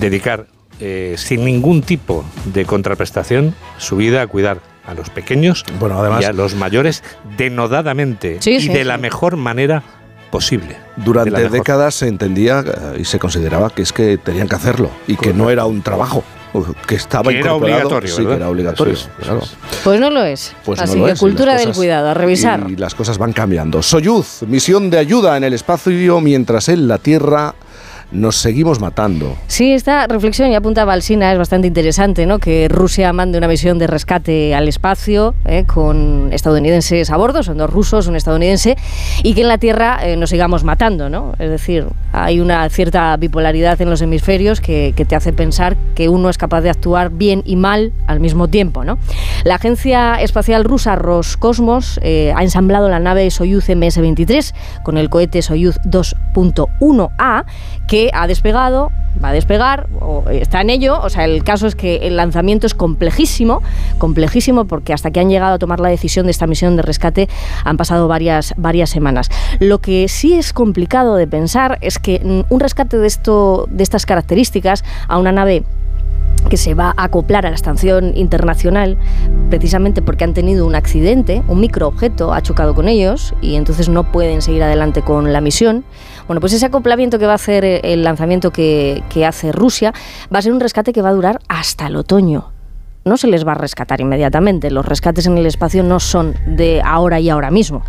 dedicar 0.00 0.46
eh, 0.80 1.14
sin 1.18 1.44
ningún 1.44 1.82
tipo 1.82 2.24
de 2.46 2.64
contraprestación 2.64 3.54
su 3.78 3.96
vida 3.96 4.22
a 4.22 4.26
cuidar 4.26 4.58
a 4.86 4.94
los 4.94 5.10
pequeños 5.10 5.64
Bueno, 5.78 6.00
además- 6.00 6.22
y 6.22 6.24
a 6.24 6.32
los 6.32 6.54
mayores 6.54 7.02
denodadamente 7.36 8.38
Sí, 8.40 8.52
y 8.52 8.60
sí, 8.62 8.68
de 8.68 8.78
sí. 8.78 8.84
la 8.84 8.96
mejor 8.96 9.36
manera 9.36 9.82
posible. 10.30 10.68
De 10.70 10.76
la 10.96 11.04
Durante 11.04 11.48
décadas 11.50 11.94
se 11.96 12.08
entendía 12.08 12.60
eh, 12.66 12.98
y 13.00 13.04
se 13.04 13.18
consideraba 13.18 13.68
que 13.70 13.82
es 13.82 13.92
que 13.92 14.16
tenían 14.16 14.48
que 14.48 14.56
hacerlo 14.56 14.90
y 15.06 15.16
que 15.16 15.34
no 15.34 15.50
era 15.50 15.66
un 15.66 15.82
trabajo, 15.82 16.22
que 16.86 16.94
estaba 16.94 17.30
Que 17.30 17.40
era 17.40 17.54
obligatorio, 17.54 18.08
Sí, 18.14 18.24
que 18.24 18.32
era 18.34 18.48
obligatorio. 18.48 18.94
Es, 18.94 19.08
claro. 19.20 19.40
Pues 19.84 20.00
no 20.00 20.10
lo 20.10 20.24
es. 20.24 20.54
Pues 20.64 20.80
Así 20.80 20.94
no 20.94 21.00
lo 21.00 21.06
que 21.06 21.12
es, 21.12 21.18
cultura 21.18 21.56
del 21.56 21.72
cuidado, 21.72 22.08
a 22.08 22.14
revisar. 22.14 22.64
Y 22.68 22.76
las 22.76 22.94
cosas 22.94 23.18
van 23.18 23.32
cambiando. 23.32 23.82
Soyuz, 23.82 24.42
misión 24.46 24.88
de 24.88 24.98
ayuda 24.98 25.36
en 25.36 25.44
el 25.44 25.52
espacio 25.52 26.20
mientras 26.20 26.68
en 26.68 26.86
la 26.88 26.98
Tierra 26.98 27.54
nos 28.12 28.36
seguimos 28.36 28.80
matando. 28.80 29.36
Sí, 29.46 29.72
esta 29.72 30.06
reflexión, 30.06 30.50
y 30.50 30.54
apunta 30.54 30.84
Balsina, 30.84 31.32
es 31.32 31.38
bastante 31.38 31.68
interesante, 31.68 32.26
¿no? 32.26 32.38
Que 32.38 32.68
Rusia 32.68 33.12
mande 33.12 33.38
una 33.38 33.48
misión 33.48 33.78
de 33.78 33.86
rescate 33.86 34.54
al 34.54 34.68
espacio 34.68 35.34
¿eh? 35.44 35.64
con 35.66 36.30
estadounidenses 36.32 37.10
a 37.10 37.16
bordo, 37.16 37.42
son 37.42 37.58
dos 37.58 37.70
rusos, 37.70 38.06
un 38.06 38.16
estadounidense, 38.16 38.76
y 39.22 39.34
que 39.34 39.42
en 39.42 39.48
la 39.48 39.58
Tierra 39.58 40.00
eh, 40.02 40.16
nos 40.16 40.30
sigamos 40.30 40.64
matando, 40.64 41.08
¿no? 41.08 41.34
Es 41.38 41.50
decir, 41.50 41.86
hay 42.12 42.40
una 42.40 42.68
cierta 42.68 43.16
bipolaridad 43.16 43.80
en 43.80 43.90
los 43.90 44.02
hemisferios 44.02 44.60
que, 44.60 44.92
que 44.96 45.04
te 45.04 45.16
hace 45.16 45.32
pensar 45.32 45.76
que 45.94 46.08
uno 46.08 46.30
es 46.30 46.38
capaz 46.38 46.62
de 46.62 46.70
actuar 46.70 47.10
bien 47.10 47.42
y 47.44 47.56
mal 47.56 47.92
al 48.06 48.20
mismo 48.20 48.48
tiempo, 48.48 48.84
¿no? 48.84 48.98
La 49.44 49.56
agencia 49.56 50.14
espacial 50.16 50.64
rusa 50.64 50.96
Roscosmos 50.96 52.00
eh, 52.02 52.32
ha 52.36 52.42
ensamblado 52.42 52.88
la 52.88 52.98
nave 52.98 53.30
Soyuz 53.30 53.68
MS-23 53.68 54.54
con 54.82 54.98
el 54.98 55.08
cohete 55.08 55.42
Soyuz 55.42 55.76
2.1A 55.84 57.44
que 57.86 57.99
ha 58.14 58.26
despegado, 58.26 58.90
va 59.22 59.28
a 59.28 59.32
despegar, 59.32 59.88
o 60.00 60.24
está 60.30 60.60
en 60.60 60.70
ello. 60.70 61.00
O 61.02 61.10
sea, 61.10 61.24
el 61.24 61.44
caso 61.44 61.66
es 61.66 61.74
que 61.74 61.96
el 62.06 62.16
lanzamiento 62.16 62.66
es 62.66 62.74
complejísimo, 62.74 63.62
complejísimo 63.98 64.64
porque 64.64 64.92
hasta 64.92 65.10
que 65.10 65.20
han 65.20 65.28
llegado 65.28 65.54
a 65.54 65.58
tomar 65.58 65.80
la 65.80 65.88
decisión 65.88 66.26
de 66.26 66.32
esta 66.32 66.46
misión 66.46 66.76
de 66.76 66.82
rescate 66.82 67.28
han 67.64 67.76
pasado 67.76 68.08
varias, 68.08 68.54
varias 68.56 68.90
semanas. 68.90 69.28
Lo 69.58 69.80
que 69.80 70.08
sí 70.08 70.34
es 70.34 70.52
complicado 70.52 71.16
de 71.16 71.26
pensar 71.26 71.78
es 71.80 71.98
que 71.98 72.20
mm, 72.24 72.52
un 72.52 72.60
rescate 72.60 72.96
de, 72.96 73.06
esto, 73.06 73.66
de 73.70 73.82
estas 73.82 74.06
características 74.06 74.84
a 75.08 75.18
una 75.18 75.32
nave 75.32 75.64
que 76.48 76.56
se 76.56 76.74
va 76.74 76.94
a 76.96 77.04
acoplar 77.04 77.44
a 77.44 77.50
la 77.50 77.56
estación 77.56 78.12
internacional 78.16 78.96
precisamente 79.50 80.00
porque 80.00 80.24
han 80.24 80.32
tenido 80.32 80.66
un 80.66 80.74
accidente, 80.74 81.42
un 81.48 81.60
microobjeto 81.60 82.32
ha 82.32 82.40
chocado 82.40 82.74
con 82.74 82.88
ellos 82.88 83.34
y 83.42 83.56
entonces 83.56 83.88
no 83.88 84.10
pueden 84.10 84.40
seguir 84.40 84.62
adelante 84.62 85.02
con 85.02 85.32
la 85.32 85.40
misión. 85.40 85.84
Bueno, 86.26 86.40
pues 86.40 86.52
ese 86.52 86.66
acoplamiento 86.66 87.18
que 87.18 87.26
va 87.26 87.32
a 87.32 87.36
hacer 87.36 87.64
eh, 87.64 87.80
el 87.82 88.04
lanzamiento 88.04 88.50
que, 88.50 89.02
que 89.08 89.26
hace 89.26 89.52
Rusia 89.52 89.92
va 90.32 90.38
a 90.38 90.42
ser 90.42 90.52
un 90.52 90.60
rescate 90.60 90.92
que 90.92 91.02
va 91.02 91.10
a 91.10 91.14
durar 91.14 91.40
hasta 91.48 91.86
el 91.86 91.96
otoño. 91.96 92.59
No 93.04 93.16
se 93.16 93.28
les 93.28 93.46
va 93.46 93.52
a 93.52 93.54
rescatar 93.54 94.00
inmediatamente. 94.00 94.70
Los 94.70 94.84
rescates 94.84 95.26
en 95.26 95.38
el 95.38 95.46
espacio 95.46 95.82
no 95.82 96.00
son 96.00 96.34
de 96.46 96.82
ahora 96.84 97.18
y 97.18 97.30
ahora 97.30 97.50
mismo. 97.50 97.82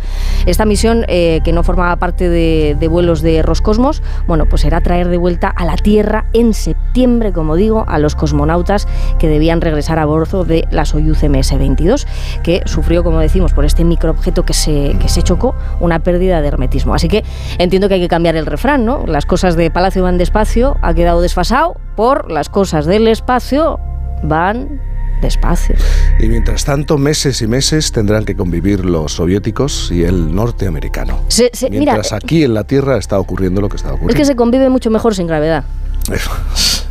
Esta 0.46 0.64
misión, 0.64 1.04
eh, 1.08 1.40
que 1.44 1.52
no 1.52 1.62
formaba 1.62 1.96
parte 1.96 2.28
de, 2.28 2.88
vuelos 2.88 3.20
de 3.20 3.42
Roscosmos, 3.42 4.02
bueno, 4.26 4.46
pues 4.46 4.62
será 4.62 4.80
traer 4.80 5.08
de 5.08 5.18
vuelta 5.18 5.48
a 5.48 5.64
la 5.66 5.76
Tierra 5.76 6.26
en 6.32 6.54
septiembre, 6.54 7.32
como 7.32 7.56
digo, 7.56 7.84
a 7.88 7.98
los 7.98 8.14
cosmonautas 8.14 8.88
que 9.18 9.28
debían 9.28 9.60
regresar 9.60 9.98
a 9.98 10.06
bordo 10.06 10.44
de 10.44 10.66
la 10.70 10.86
Soyuz 10.86 11.22
MS-22, 11.22 12.06
que 12.42 12.62
sufrió, 12.64 13.04
como 13.04 13.18
decimos, 13.18 13.52
por 13.52 13.64
este 13.66 13.84
microobjeto 13.84 14.44
que 14.44 14.54
se, 14.54 14.96
que 14.98 15.08
se 15.08 15.22
chocó, 15.22 15.54
una 15.80 15.98
pérdida 15.98 16.40
de 16.40 16.48
hermetismo. 16.48 16.94
Así 16.94 17.08
que 17.08 17.22
entiendo 17.58 17.88
que 17.88 17.94
hay 17.94 18.00
que 18.00 18.08
cambiar 18.08 18.36
el 18.36 18.46
refrán, 18.46 18.86
¿no? 18.86 19.04
Las 19.06 19.26
cosas 19.26 19.56
de 19.56 19.70
Palacio 19.70 20.02
van 20.02 20.16
despacio, 20.16 20.76
ha 20.80 20.94
quedado 20.94 21.20
desfasado 21.20 21.76
por 21.96 22.30
las 22.30 22.48
cosas 22.48 22.86
del 22.86 23.08
espacio 23.08 23.78
van 24.22 24.80
despacio. 25.22 25.74
Y 26.20 26.26
mientras 26.28 26.64
tanto, 26.66 26.98
meses 26.98 27.40
y 27.40 27.46
meses 27.46 27.90
tendrán 27.92 28.26
que 28.26 28.36
convivir 28.36 28.84
los 28.84 29.12
soviéticos 29.14 29.90
y 29.90 30.02
el 30.04 30.34
norteamericano. 30.34 31.20
Se- 31.28 31.50
se- 31.54 31.70
mira, 31.70 31.94
Mientras 31.94 32.12
aquí 32.12 32.44
en 32.44 32.52
la 32.52 32.64
Tierra 32.64 32.98
está 32.98 33.18
ocurriendo 33.18 33.62
lo 33.62 33.70
que 33.70 33.76
está 33.76 33.88
es 33.88 33.94
ocurriendo. 33.94 34.18
que 34.18 34.24
se 34.26 34.36
convive 34.36 34.68
mucho 34.68 34.90
mejor 34.90 35.14
sin 35.14 35.26
gravedad. 35.26 35.64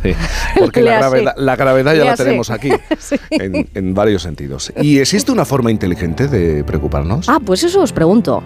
Sí, 0.02 0.16
porque 0.58 0.80
la 0.82 0.96
gravedad, 0.98 1.34
la 1.36 1.54
gravedad 1.54 1.94
ya 1.94 2.04
la 2.04 2.16
tenemos 2.16 2.50
aquí, 2.50 2.70
Sí. 2.98 3.14
en, 3.30 3.68
en 3.72 3.94
varios 3.94 4.22
sentidos. 4.22 4.72
¿Y 4.80 4.98
existe 4.98 5.30
una 5.30 5.44
forma 5.44 5.70
inteligente 5.70 6.26
de 6.26 6.64
preocuparnos? 6.64 7.28
Ah, 7.28 7.38
pues 7.44 7.62
eso 7.62 7.80
os 7.82 7.92
pregunto. 7.92 8.42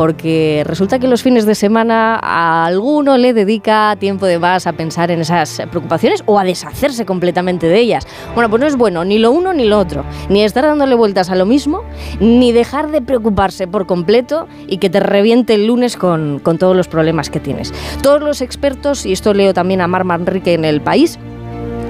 Porque 0.00 0.62
resulta 0.64 0.98
que 0.98 1.08
los 1.08 1.22
fines 1.22 1.44
de 1.44 1.54
semana 1.54 2.18
a 2.22 2.64
alguno 2.64 3.18
le 3.18 3.34
dedica 3.34 3.94
tiempo 4.00 4.24
de 4.24 4.38
más 4.38 4.66
a 4.66 4.72
pensar 4.72 5.10
en 5.10 5.20
esas 5.20 5.60
preocupaciones 5.70 6.22
o 6.24 6.38
a 6.38 6.44
deshacerse 6.44 7.04
completamente 7.04 7.66
de 7.66 7.78
ellas. 7.78 8.06
Bueno, 8.34 8.48
pues 8.48 8.60
no 8.60 8.66
es 8.66 8.76
bueno 8.76 9.04
ni 9.04 9.18
lo 9.18 9.30
uno 9.30 9.52
ni 9.52 9.66
lo 9.66 9.78
otro. 9.78 10.06
Ni 10.30 10.42
estar 10.42 10.64
dándole 10.64 10.94
vueltas 10.94 11.28
a 11.28 11.34
lo 11.34 11.44
mismo, 11.44 11.82
ni 12.18 12.50
dejar 12.50 12.90
de 12.90 13.02
preocuparse 13.02 13.66
por 13.66 13.84
completo 13.84 14.48
y 14.66 14.78
que 14.78 14.88
te 14.88 15.00
reviente 15.00 15.52
el 15.52 15.66
lunes 15.66 15.98
con, 15.98 16.38
con 16.38 16.56
todos 16.56 16.74
los 16.74 16.88
problemas 16.88 17.28
que 17.28 17.38
tienes. 17.38 17.70
Todos 18.02 18.22
los 18.22 18.40
expertos, 18.40 19.04
y 19.04 19.12
esto 19.12 19.34
leo 19.34 19.52
también 19.52 19.82
a 19.82 19.86
Mar 19.86 20.04
Manrique 20.04 20.54
en 20.54 20.64
El 20.64 20.80
País, 20.80 21.18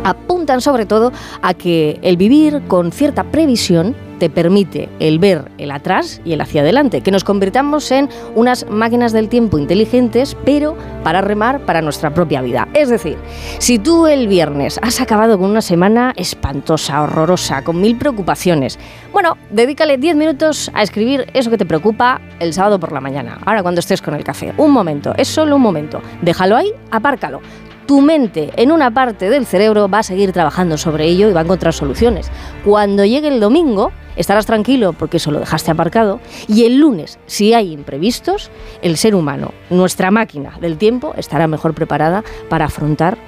apuntan 0.03 0.61
sobre 0.61 0.85
todo 0.85 1.13
a 1.43 1.55
que 1.55 2.01
el 2.03 2.17
vivir 2.17 2.63
con 2.67 2.91
cierta 2.91 3.23
previsión 3.23 3.95
te 4.21 4.31
permite 4.31 4.89
el 5.01 5.19
ver 5.19 5.51
el 5.59 5.73
atrás 5.73 6.21
y 6.25 6.35
el 6.35 6.41
hacia 6.43 6.61
adelante, 6.61 7.01
que 7.01 7.11
nos 7.11 7.25
convirtamos 7.25 7.91
en 7.91 8.09
unas 8.37 8.69
máquinas 8.69 9.13
del 9.13 9.29
tiempo 9.29 9.59
inteligentes, 9.59 10.37
pero 10.45 10.77
para 11.03 11.23
remar 11.23 11.65
para 11.65 11.81
nuestra 11.81 12.15
propia 12.15 12.43
vida. 12.43 12.69
Es 12.75 12.91
decir, 12.91 13.17
si 13.59 13.79
tú 13.79 14.07
el 14.07 14.29
viernes 14.29 14.79
has 14.83 15.01
acabado 15.01 15.39
con 15.39 15.51
una 15.51 15.63
semana 15.63 16.13
espantosa, 16.17 17.03
horrorosa, 17.03 17.65
con 17.65 17.81
mil 17.81 17.97
preocupaciones, 17.97 18.79
bueno, 19.13 19.39
dedícale 19.51 19.97
10 19.97 20.15
minutos 20.17 20.71
a 20.75 20.83
escribir 20.83 21.27
eso 21.33 21.51
que 21.51 21.59
te 21.59 21.65
preocupa 21.65 22.21
el 22.39 22.53
sábado 22.53 22.79
por 22.79 22.93
la 22.93 23.01
mañana, 23.01 23.39
ahora 23.47 23.63
cuando 23.63 23.81
estés 23.81 24.03
con 24.03 24.15
el 24.15 24.23
café. 24.23 24.53
Un 24.59 24.71
momento, 24.71 25.15
es 25.17 25.29
solo 25.29 25.57
un 25.57 25.63
momento. 25.63 26.03
Déjalo 26.21 26.57
ahí, 26.57 26.71
apárcalo 26.91 27.41
tu 27.91 28.01
mente 28.03 28.53
en 28.55 28.71
una 28.71 28.93
parte 28.93 29.29
del 29.31 29.47
cerebro 29.47 29.89
va 29.89 29.99
a 29.99 30.03
seguir 30.05 30.31
trabajando 30.31 30.79
sobre 30.79 31.07
ello 31.07 31.29
y 31.29 31.33
va 31.33 31.41
a 31.41 31.43
encontrar 31.43 31.75
soluciones. 31.75 32.31
Cuando 32.65 33.05
llegue 33.05 33.27
el 33.27 33.41
domingo, 33.41 33.91
estarás 34.15 34.47
tranquilo 34.47 34.93
porque 34.93 35.17
eso 35.17 35.33
lo 35.33 35.41
dejaste 35.41 35.73
aparcado. 35.73 36.21
Y 36.47 36.67
el 36.67 36.79
lunes, 36.79 37.19
si 37.27 37.53
hay 37.53 37.73
imprevistos, 37.73 38.53
el 38.83 38.97
ser 38.97 39.17
humano, 39.17 39.51
nuestra 39.71 40.13
máquina 40.13 40.57
del 40.61 40.79
tiempo, 40.79 41.15
estará 41.17 41.49
mejor 41.49 41.75
preparada 41.75 42.23
para 42.49 42.67
afrontar 42.67 43.19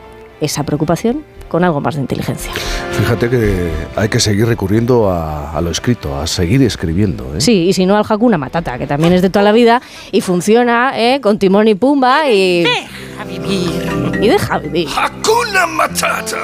esa 0.40 0.62
preocupación 0.62 1.25
con 1.52 1.64
algo 1.64 1.82
más 1.82 1.97
de 1.97 2.00
inteligencia. 2.00 2.50
Fíjate 2.99 3.28
que 3.28 3.71
hay 3.94 4.09
que 4.09 4.18
seguir 4.18 4.47
recurriendo 4.47 5.11
a, 5.11 5.52
a 5.52 5.61
lo 5.61 5.71
escrito, 5.71 6.18
a 6.18 6.26
seguir 6.26 6.62
escribiendo. 6.62 7.37
¿eh? 7.37 7.42
Sí, 7.42 7.68
y 7.68 7.73
si 7.75 7.85
no 7.85 7.94
al 7.94 8.06
Hakuna 8.09 8.38
Matata, 8.38 8.78
que 8.78 8.87
también 8.87 9.12
es 9.12 9.21
de 9.21 9.28
toda 9.28 9.42
la 9.42 9.52
vida 9.52 9.82
y 10.11 10.23
funciona 10.23 10.99
¿eh? 10.99 11.21
con 11.21 11.38
Timón 11.38 11.68
y 11.68 11.75
Pumba 11.75 12.30
y... 12.30 12.64
Deja 12.64 13.25
vivir. 13.25 14.18
Y 14.18 14.28
deja 14.28 14.59
vivir. 14.59 14.88
Hakuna 14.97 15.66
Matata. 15.66 16.38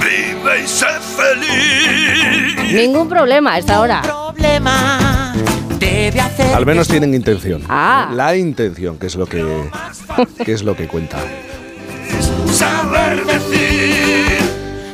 Vive 0.00 0.62
y 0.62 0.66
sé 0.68 0.86
feliz. 1.16 2.72
Ningún 2.72 3.08
problema 3.08 3.54
a 3.54 3.58
esta 3.58 3.80
hora. 3.80 4.02
problema 4.02 5.34
debe 5.80 6.20
hacer 6.20 6.54
Al 6.54 6.66
menos 6.66 6.86
tienen 6.86 7.14
intención. 7.14 7.64
Ah. 7.68 8.10
La 8.14 8.36
intención, 8.36 8.96
que 8.96 9.08
es 9.08 9.16
lo 9.16 9.26
que, 9.26 9.44
que 10.44 10.52
es 10.52 10.62
lo 10.62 10.76
que 10.76 10.86
cuenta. 10.86 11.18
Saber 12.52 13.24
decir. 13.24 14.38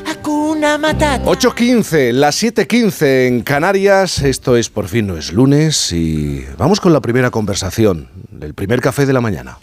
Hakuna 0.06 0.78
Matata. 0.78 1.24
8.15, 1.24 2.12
las 2.12 2.42
7.15 2.42 3.26
en 3.26 3.42
Canarias, 3.42 4.22
esto 4.22 4.56
es 4.56 4.68
Por 4.68 4.88
fin 4.88 5.06
no 5.06 5.16
es 5.16 5.32
lunes 5.32 5.92
y 5.92 6.44
vamos 6.58 6.80
con 6.80 6.92
la 6.92 7.00
primera 7.00 7.30
conversación, 7.30 8.08
el 8.40 8.54
primer 8.54 8.80
café 8.80 9.06
de 9.06 9.12
la 9.12 9.20
mañana. 9.20 9.58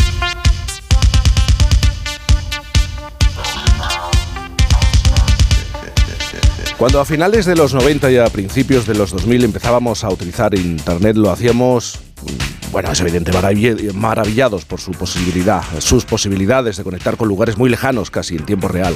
Cuando 6.84 7.00
a 7.00 7.06
finales 7.06 7.46
de 7.46 7.56
los 7.56 7.74
90 7.74 8.12
y 8.12 8.18
a 8.18 8.26
principios 8.26 8.86
de 8.86 8.94
los 8.96 9.12
2000 9.12 9.46
empezábamos 9.46 10.04
a 10.04 10.10
utilizar 10.10 10.54
Internet, 10.54 11.16
lo 11.16 11.32
hacíamos, 11.32 12.00
mm, 12.24 12.53
bueno, 12.74 12.92
es 12.92 13.00
evidente, 13.00 13.32
maravi- 13.32 13.94
maravillados 13.94 14.65
por 14.65 14.82
su 14.82 14.92
posibilidad, 14.92 15.62
sus 15.77 16.03
posibilidades 16.06 16.75
de 16.75 16.84
conectar 16.84 17.15
con 17.15 17.27
lugares 17.30 17.56
muy 17.58 17.70
lejanos, 17.70 18.10
casi 18.10 18.36
en 18.36 18.46
tiempo 18.46 18.68
real, 18.68 18.94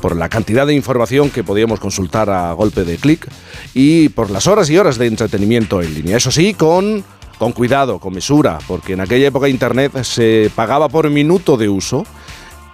por 0.00 0.16
la 0.16 0.28
cantidad 0.28 0.66
de 0.66 0.74
información 0.74 1.30
que 1.30 1.44
podíamos 1.44 1.78
consultar 1.78 2.30
a 2.30 2.50
golpe 2.54 2.84
de 2.84 2.96
clic 2.96 3.28
y 3.74 4.08
por 4.08 4.30
las 4.30 4.46
horas 4.46 4.70
y 4.70 4.78
horas 4.78 4.96
de 4.98 5.06
entretenimiento 5.06 5.82
en 5.82 5.92
línea. 5.94 6.16
Eso 6.16 6.32
sí, 6.32 6.54
con, 6.54 7.04
con 7.38 7.52
cuidado, 7.52 7.98
con 8.00 8.14
mesura, 8.14 8.58
porque 8.66 8.94
en 8.94 9.00
aquella 9.02 9.28
época 9.28 9.48
Internet 9.48 10.02
se 10.02 10.50
pagaba 10.56 10.88
por 10.88 11.08
minuto 11.10 11.56
de 11.58 11.68
uso 11.68 12.06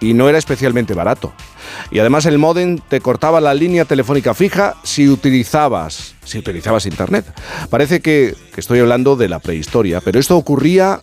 y 0.05 0.13
no 0.13 0.29
era 0.29 0.37
especialmente 0.37 0.93
barato. 0.93 1.33
Y 1.89 1.99
además 1.99 2.25
el 2.27 2.37
modem 2.37 2.77
te 2.77 3.01
cortaba 3.01 3.41
la 3.41 3.53
línea 3.53 3.85
telefónica 3.85 4.35
fija 4.35 4.75
si 4.83 5.09
utilizabas, 5.09 6.13
si 6.23 6.37
utilizabas 6.37 6.85
internet. 6.85 7.25
Parece 7.69 8.01
que, 8.01 8.35
estoy 8.55 8.79
hablando 8.79 9.15
de 9.15 9.29
la 9.29 9.39
prehistoria, 9.39 10.01
pero 10.01 10.19
esto 10.19 10.37
ocurría 10.37 11.01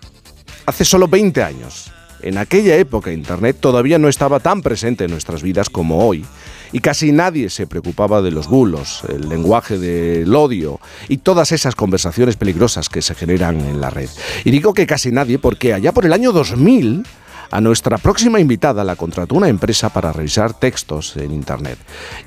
hace 0.66 0.84
solo 0.84 1.08
20 1.08 1.42
años. 1.42 1.90
En 2.22 2.38
aquella 2.38 2.76
época 2.76 3.12
internet 3.12 3.56
todavía 3.58 3.98
no 3.98 4.08
estaba 4.08 4.38
tan 4.38 4.62
presente 4.62 5.04
en 5.04 5.10
nuestras 5.10 5.42
vidas 5.42 5.68
como 5.68 6.06
hoy 6.06 6.24
y 6.70 6.78
casi 6.78 7.10
nadie 7.10 7.50
se 7.50 7.66
preocupaba 7.66 8.22
de 8.22 8.30
los 8.30 8.46
bulos, 8.46 9.02
el 9.08 9.28
lenguaje 9.28 9.76
del 9.76 10.32
odio 10.32 10.78
y 11.08 11.18
todas 11.18 11.50
esas 11.50 11.74
conversaciones 11.74 12.36
peligrosas 12.36 12.88
que 12.88 13.02
se 13.02 13.16
generan 13.16 13.60
en 13.60 13.80
la 13.80 13.90
red. 13.90 14.08
Y 14.44 14.52
digo 14.52 14.72
que 14.72 14.86
casi 14.86 15.10
nadie 15.10 15.40
porque 15.40 15.74
allá 15.74 15.90
por 15.90 16.06
el 16.06 16.12
año 16.12 16.30
2000 16.30 17.04
a 17.52 17.60
nuestra 17.60 17.98
próxima 17.98 18.40
invitada 18.40 18.82
la 18.82 18.96
contrató 18.96 19.34
una 19.34 19.48
empresa 19.48 19.90
para 19.90 20.10
revisar 20.10 20.54
textos 20.54 21.16
en 21.18 21.32
Internet. 21.32 21.78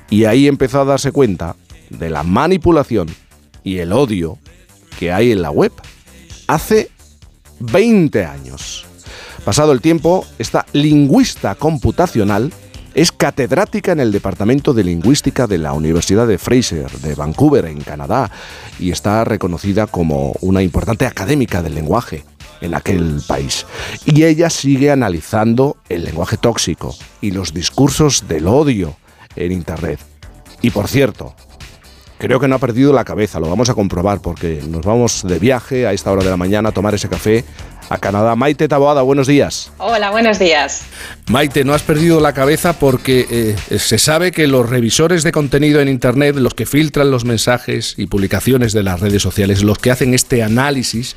Y 0.08 0.24
ahí 0.24 0.46
empezó 0.46 0.80
a 0.80 0.84
darse 0.84 1.10
cuenta 1.10 1.56
de 1.90 2.10
la 2.10 2.22
manipulación 2.22 3.08
y 3.64 3.78
el 3.78 3.92
odio 3.92 4.38
que 4.98 5.12
hay 5.12 5.32
en 5.32 5.42
la 5.42 5.50
web. 5.50 5.72
Hace 6.46 6.90
20 7.58 8.24
años. 8.24 8.86
Pasado 9.44 9.72
el 9.72 9.80
tiempo, 9.80 10.24
esta 10.38 10.64
lingüista 10.72 11.56
computacional 11.56 12.52
es 12.94 13.10
catedrática 13.10 13.92
en 13.92 14.00
el 14.00 14.12
Departamento 14.12 14.72
de 14.74 14.84
Lingüística 14.84 15.48
de 15.48 15.58
la 15.58 15.72
Universidad 15.72 16.28
de 16.28 16.38
Fraser 16.38 16.90
de 16.90 17.16
Vancouver, 17.16 17.66
en 17.66 17.80
Canadá, 17.80 18.30
y 18.78 18.92
está 18.92 19.24
reconocida 19.24 19.88
como 19.88 20.36
una 20.40 20.62
importante 20.62 21.04
académica 21.04 21.62
del 21.62 21.74
lenguaje 21.74 22.24
en 22.60 22.74
aquel 22.74 23.20
país. 23.26 23.66
Y 24.04 24.24
ella 24.24 24.50
sigue 24.50 24.90
analizando 24.90 25.76
el 25.88 26.04
lenguaje 26.04 26.36
tóxico 26.36 26.94
y 27.20 27.30
los 27.30 27.52
discursos 27.52 28.28
del 28.28 28.46
odio 28.46 28.96
en 29.36 29.52
Internet. 29.52 30.00
Y 30.62 30.70
por 30.70 30.88
cierto, 30.88 31.34
creo 32.18 32.40
que 32.40 32.48
no 32.48 32.56
ha 32.56 32.58
perdido 32.58 32.92
la 32.92 33.04
cabeza, 33.04 33.40
lo 33.40 33.48
vamos 33.48 33.68
a 33.70 33.74
comprobar 33.74 34.20
porque 34.20 34.62
nos 34.68 34.84
vamos 34.84 35.22
de 35.26 35.38
viaje 35.38 35.86
a 35.86 35.92
esta 35.92 36.10
hora 36.10 36.24
de 36.24 36.30
la 36.30 36.36
mañana 36.36 36.70
a 36.70 36.72
tomar 36.72 36.94
ese 36.94 37.08
café 37.08 37.44
a 37.88 37.98
Canadá. 37.98 38.34
Maite 38.36 38.68
Taboada, 38.68 39.02
buenos 39.02 39.26
días. 39.26 39.70
Hola, 39.78 40.10
buenos 40.10 40.38
días. 40.38 40.82
Maite, 41.28 41.64
no 41.64 41.74
has 41.74 41.82
perdido 41.82 42.20
la 42.20 42.32
cabeza 42.32 42.72
porque 42.74 43.26
eh, 43.30 43.78
se 43.78 43.98
sabe 43.98 44.32
que 44.32 44.46
los 44.46 44.68
revisores 44.68 45.22
de 45.22 45.32
contenido 45.32 45.80
en 45.80 45.88
Internet, 45.88 46.36
los 46.36 46.54
que 46.54 46.66
filtran 46.66 47.10
los 47.10 47.24
mensajes 47.24 47.94
y 47.96 48.06
publicaciones 48.06 48.72
de 48.72 48.82
las 48.82 49.00
redes 49.00 49.22
sociales, 49.22 49.62
los 49.62 49.78
que 49.78 49.90
hacen 49.90 50.14
este 50.14 50.42
análisis, 50.42 51.14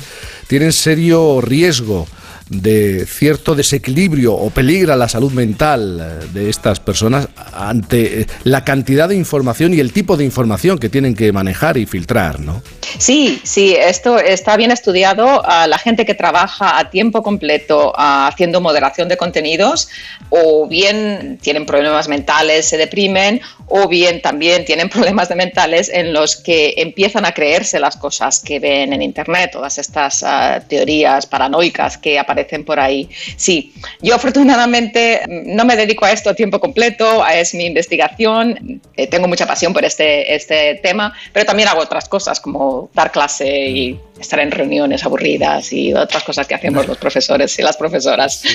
tienen 0.48 0.74
serio 0.74 1.42
riesgo 1.42 2.08
de 2.50 3.06
cierto 3.08 3.56
desequilibrio 3.56 4.34
o 4.34 4.50
peligra 4.50 4.96
la 4.96 5.08
salud 5.08 5.32
mental 5.32 6.00
eh, 6.02 6.26
de 6.34 6.50
estas 6.50 6.80
personas 6.80 7.30
ante 7.54 8.22
eh, 8.22 8.28
la 8.44 8.64
cantidad 8.64 9.08
de 9.08 9.16
información 9.16 9.74
y 9.74 9.80
el 9.80 9.94
tipo 9.94 10.18
de 10.18 10.26
información 10.26 10.80
que 10.80 10.90
tienen 10.90 11.16
que 11.16 11.32
manejar 11.32 11.78
y 11.78 11.86
filtrar, 11.86 12.40
¿no? 12.40 12.62
Sí, 12.98 13.42
sí, 13.44 13.76
esto 13.76 14.20
está 14.20 14.58
bien 14.58 14.72
estudiado. 14.72 15.44
La 15.68 15.78
gente 15.78 16.06
que 16.06 16.14
trabaja 16.14 16.78
a 16.80 16.90
tiempo 16.90 17.24
completo 17.24 17.94
ah, 17.96 18.28
haciendo 18.28 18.62
moderación 18.62 19.08
de 19.08 19.18
contenidos, 19.18 19.90
o 20.30 20.68
bien 20.68 21.38
tienen 21.42 21.66
problemas 21.66 22.08
mentales, 22.08 22.68
se 22.68 22.78
deprimen, 22.78 23.42
o 23.68 23.88
bien 23.88 24.22
también 24.22 24.66
tienen 24.66 24.90
problemas 24.96 25.30
de 25.30 25.36
mentales 25.36 25.90
en 25.90 26.14
los 26.14 26.36
que 26.36 26.74
empiezan 26.78 27.26
a 27.26 27.34
creerse 27.34 27.80
las 27.80 27.96
cosas 27.98 28.40
que 28.40 28.60
ven 28.60 28.94
en 28.94 29.02
Internet, 29.02 29.52
todas 29.52 29.78
estas 29.78 30.24
ah, 30.24 30.62
teorías 30.68 31.26
paranoicas 31.26 31.98
que 31.98 32.20
aparecen 32.20 32.66
por 32.66 32.80
ahí. 32.80 33.10
Sí, 33.36 33.74
yo 34.02 34.16
afortunadamente 34.16 35.22
no 35.28 35.66
me 35.66 35.76
dedico 35.76 36.06
a 36.06 36.12
esto 36.12 36.30
a 36.30 36.34
tiempo 36.34 36.60
completo, 36.60 37.26
es 37.28 37.54
mi 37.54 37.66
investigación, 37.66 38.82
eh, 38.96 39.08
tengo 39.08 39.28
mucha 39.28 39.46
pasión 39.46 39.74
por 39.74 39.86
este, 39.86 40.36
este 40.36 40.76
tema, 40.76 41.14
pero 41.34 41.46
también 41.46 41.70
hago 41.70 41.82
otras 41.82 42.08
cosas 42.08 42.40
como 42.40 42.79
dar 42.94 43.12
clase 43.12 43.70
y 43.70 44.00
estar 44.20 44.40
en 44.40 44.52
reuniones 44.52 45.06
aburridas 45.06 45.72
y 45.74 45.94
otras 45.94 46.24
cosas 46.24 46.48
que 46.48 46.56
hacemos 46.56 46.88
los 46.88 46.98
profesores 46.98 47.58
y 47.60 47.62
las 47.62 47.78
profesoras. 47.78 48.44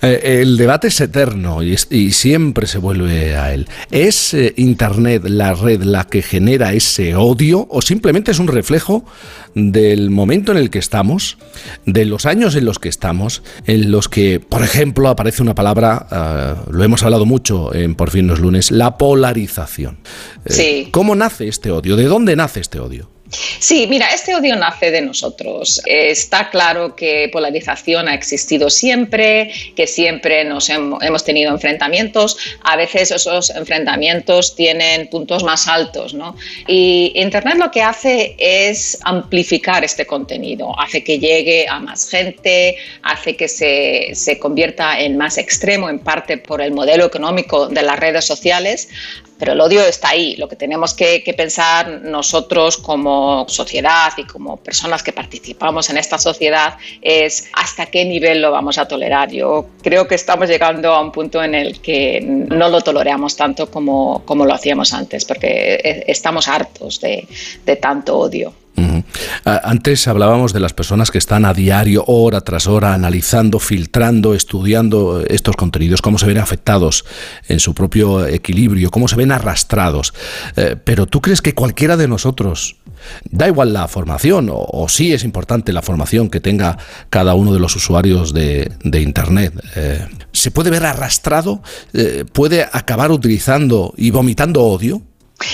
Eh, 0.00 0.40
el 0.42 0.56
debate 0.56 0.88
es 0.88 1.00
eterno 1.00 1.62
y, 1.62 1.76
siempre 1.76 2.66
se 2.66 2.78
vuelve 2.78 3.36
a 3.36 3.54
él. 3.54 3.68
¿Es 3.92 4.34
eh, 4.34 4.52
Internet 4.56 5.22
la 5.26 5.54
red 5.54 5.82
la 5.82 6.04
que 6.08 6.22
genera 6.22 6.72
ese 6.72 7.14
odio 7.14 7.68
o 7.70 7.82
simplemente 7.82 8.32
es 8.32 8.40
un 8.40 8.48
reflejo 8.48 9.04
del 9.54 10.10
momento 10.10 10.50
en 10.50 10.58
el 10.58 10.70
que 10.70 10.80
estamos, 10.80 11.38
de 11.86 12.04
los 12.04 12.26
años 12.26 12.56
en 12.56 12.64
los 12.64 12.80
que 12.80 12.88
estamos, 12.88 13.44
en 13.66 13.92
los 13.92 14.08
que, 14.08 14.40
por 14.40 14.64
ejemplo, 14.64 15.08
aparece 15.08 15.42
una 15.42 15.54
palabra, 15.54 16.64
lo 16.68 16.82
hemos 16.82 17.04
hablado 17.04 17.26
mucho 17.26 17.72
en 17.72 17.94
Por 17.94 18.10
fin 18.10 18.26
los 18.26 18.40
lunes, 18.40 18.70
la 18.70 18.96
polarización? 18.98 19.98
Eh, 20.44 20.52
Sí. 20.52 20.88
¿Cómo 20.90 21.14
nace 21.14 21.48
este 21.48 21.70
odio? 21.70 21.96
¿De 21.96 22.04
dónde 22.04 22.36
nace 22.36 22.60
este 22.60 22.80
odio? 22.80 23.11
Sí, 23.32 23.86
mira, 23.86 24.08
este 24.12 24.34
odio 24.34 24.56
nace 24.56 24.90
de 24.90 25.00
nosotros. 25.00 25.80
Está 25.86 26.50
claro 26.50 26.94
que 26.94 27.30
polarización 27.32 28.06
ha 28.08 28.14
existido 28.14 28.68
siempre, 28.68 29.50
que 29.74 29.86
siempre 29.86 30.44
nos 30.44 30.68
hem- 30.68 30.98
hemos 31.00 31.24
tenido 31.24 31.50
enfrentamientos. 31.50 32.36
A 32.62 32.76
veces 32.76 33.10
esos 33.10 33.48
enfrentamientos 33.50 34.54
tienen 34.54 35.08
puntos 35.08 35.44
más 35.44 35.66
altos, 35.66 36.12
¿no? 36.12 36.36
Y 36.66 37.12
Internet 37.14 37.56
lo 37.56 37.70
que 37.70 37.80
hace 37.82 38.36
es 38.38 38.98
amplificar 39.02 39.82
este 39.82 40.04
contenido, 40.06 40.78
hace 40.78 41.02
que 41.02 41.18
llegue 41.18 41.66
a 41.68 41.78
más 41.80 42.10
gente, 42.10 42.76
hace 43.02 43.34
que 43.34 43.48
se, 43.48 44.10
se 44.14 44.38
convierta 44.38 45.00
en 45.00 45.16
más 45.16 45.38
extremo, 45.38 45.88
en 45.88 46.00
parte 46.00 46.36
por 46.36 46.60
el 46.60 46.72
modelo 46.72 47.06
económico 47.06 47.66
de 47.68 47.82
las 47.82 47.98
redes 47.98 48.26
sociales, 48.26 48.88
pero 49.38 49.54
el 49.54 49.60
odio 49.60 49.82
está 49.82 50.10
ahí. 50.10 50.36
Lo 50.36 50.48
que 50.48 50.54
tenemos 50.54 50.94
que, 50.94 51.24
que 51.24 51.34
pensar 51.34 52.02
nosotros 52.02 52.76
como 52.76 53.21
sociedad 53.48 54.12
y 54.16 54.24
como 54.24 54.56
personas 54.56 55.02
que 55.02 55.12
participamos 55.12 55.90
en 55.90 55.98
esta 55.98 56.18
sociedad 56.18 56.76
es 57.00 57.48
hasta 57.52 57.86
qué 57.86 58.04
nivel 58.04 58.42
lo 58.42 58.50
vamos 58.50 58.78
a 58.78 58.86
tolerar. 58.86 59.30
Yo 59.30 59.66
creo 59.82 60.06
que 60.06 60.14
estamos 60.14 60.48
llegando 60.48 60.92
a 60.92 61.00
un 61.00 61.12
punto 61.12 61.42
en 61.42 61.54
el 61.54 61.80
que 61.80 62.20
no 62.22 62.68
lo 62.68 62.80
toleramos 62.80 63.36
tanto 63.36 63.70
como, 63.70 64.22
como 64.24 64.44
lo 64.46 64.54
hacíamos 64.54 64.92
antes, 64.92 65.24
porque 65.24 65.74
eh, 65.74 66.04
estamos 66.06 66.48
hartos 66.48 67.00
de, 67.00 67.26
de 67.64 67.76
tanto 67.76 68.18
odio. 68.18 68.54
Antes 69.44 70.08
hablábamos 70.08 70.52
de 70.52 70.60
las 70.60 70.72
personas 70.72 71.10
que 71.10 71.18
están 71.18 71.44
a 71.44 71.52
diario, 71.52 72.04
hora 72.06 72.40
tras 72.40 72.66
hora, 72.66 72.94
analizando, 72.94 73.58
filtrando, 73.58 74.34
estudiando 74.34 75.20
estos 75.20 75.56
contenidos, 75.56 76.00
cómo 76.00 76.18
se 76.18 76.26
ven 76.26 76.38
afectados 76.38 77.04
en 77.48 77.60
su 77.60 77.74
propio 77.74 78.26
equilibrio, 78.26 78.90
cómo 78.90 79.08
se 79.08 79.16
ven 79.16 79.32
arrastrados. 79.32 80.14
Eh, 80.56 80.76
pero 80.82 81.06
tú 81.06 81.20
crees 81.20 81.42
que 81.42 81.54
cualquiera 81.54 81.96
de 81.96 82.08
nosotros, 82.08 82.76
da 83.30 83.48
igual 83.48 83.72
la 83.72 83.88
formación, 83.88 84.48
o, 84.50 84.56
o 84.56 84.88
sí 84.88 85.12
es 85.12 85.24
importante 85.24 85.72
la 85.72 85.82
formación 85.82 86.30
que 86.30 86.40
tenga 86.40 86.78
cada 87.10 87.34
uno 87.34 87.52
de 87.52 87.60
los 87.60 87.76
usuarios 87.76 88.32
de, 88.32 88.70
Internet, 89.02 89.54
eh, 89.76 90.06
¿se 90.32 90.50
puede 90.50 90.70
ver 90.70 90.84
arrastrado? 90.84 91.62
Eh, 91.92 92.24
¿Puede 92.32 92.62
acabar 92.62 93.10
utilizando 93.10 93.94
y 93.96 94.10
vomitando 94.10 94.62
odio? 94.62 95.02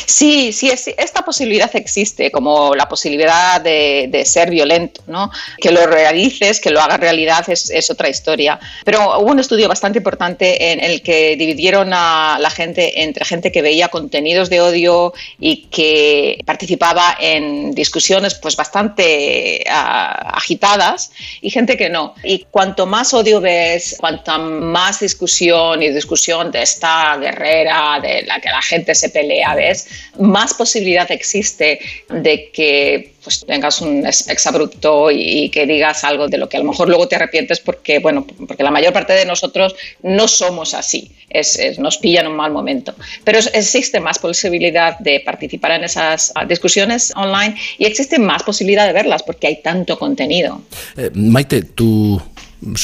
Sí, 0.07 0.53
sí, 0.53 0.70
es- 0.70 0.88
esta 0.96 1.24
posibilidad 1.24 1.70
existe, 1.77 2.31
como 2.31 2.74
la 2.74 2.88
posibilidad 2.88 3.61
de, 3.61 4.22
ser 4.24 4.51
violento, 4.51 5.03
¿no? 5.07 5.31
Que 5.61 5.70
lo 5.70 5.87
realices, 5.87 6.61
que 6.61 6.70
lo 6.70 6.81
hagas 6.81 7.01
realidad 7.01 7.44
es, 7.48 7.90
otra 7.90 8.09
historia. 8.09 8.59
Pero 8.85 9.18
hubo 9.20 9.31
un 9.31 9.38
estudio 9.38 9.68
bastante 9.68 9.98
importante 9.98 10.72
en 10.72 10.81
el 10.81 11.03
que 11.03 11.37
dividieron 11.37 11.92
a 11.92 12.38
la 12.40 12.51
gente 12.51 13.03
entre 13.03 13.24
gente 13.24 13.51
que 13.53 13.62
veía 13.62 13.88
contenidos 13.88 14.51
de 14.51 14.61
odio 14.61 15.14
y 15.38 15.66
que 15.70 16.42
participaba 16.44 17.16
en 17.20 17.72
discusiones 17.74 18.35
pues 18.35 18.57
bastante 18.57 19.64
agitadas 19.68 21.12
y 21.40 21.51
gente 21.51 21.77
que 21.77 21.88
no. 21.88 22.14
Y 22.24 22.46
cuanto 22.51 22.87
más 22.87 23.14
odio 23.14 23.40
ves, 23.40 23.96
cuanta 23.98 24.38
más 24.38 25.01
discusión 25.01 25.83
y 25.83 25.90
discusión 25.90 26.51
de 26.51 26.62
esta 26.62 27.16
guerrera, 27.16 28.01
de 28.01 28.22
la 28.22 28.40
que 28.40 28.48
la 28.48 28.62
gente 28.62 28.94
se 28.94 29.11
pelea, 29.11 29.55
ves, 29.55 29.77
más 30.18 30.54
posibilidad 30.54 31.10
existe 31.10 31.78
de 32.08 32.50
que 32.52 33.12
pues, 33.22 33.44
tengas 33.46 33.80
un 33.80 34.06
ex- 34.06 34.28
exabrupto 34.28 35.10
y, 35.10 35.20
y 35.44 35.48
que 35.50 35.66
digas 35.66 36.04
algo 36.04 36.28
de 36.28 36.38
lo 36.38 36.48
que 36.48 36.56
a 36.56 36.60
lo 36.60 36.66
mejor 36.70 36.88
luego 36.88 37.08
te 37.08 37.16
arrepientes 37.16 37.60
porque, 37.60 37.98
bueno, 37.98 38.26
porque 38.46 38.62
la 38.62 38.70
mayor 38.70 38.92
parte 38.92 39.12
de 39.12 39.24
nosotros 39.24 39.74
no 40.02 40.26
somos 40.28 40.74
así, 40.74 41.10
es, 41.28 41.58
es- 41.58 41.78
nos 41.78 41.98
pilla 41.98 42.20
en 42.22 42.28
un 42.28 42.36
mal 42.36 42.50
momento. 42.52 42.94
Pero 43.24 43.38
existe 43.52 44.00
más 44.00 44.18
posibilidad 44.18 44.98
de 44.98 45.20
participar 45.20 45.72
en 45.72 45.84
esas 45.84 46.32
ah, 46.34 46.44
discusiones 46.44 47.12
online 47.16 47.54
y 47.78 47.84
existe 47.86 48.18
más 48.18 48.42
posibilidad 48.42 48.86
de 48.86 48.92
verlas 48.92 49.22
porque 49.22 49.46
hay 49.48 49.62
tanto 49.62 49.98
contenido. 49.98 50.62
Eh, 50.96 51.10
Maite, 51.14 51.62
tú 51.62 52.20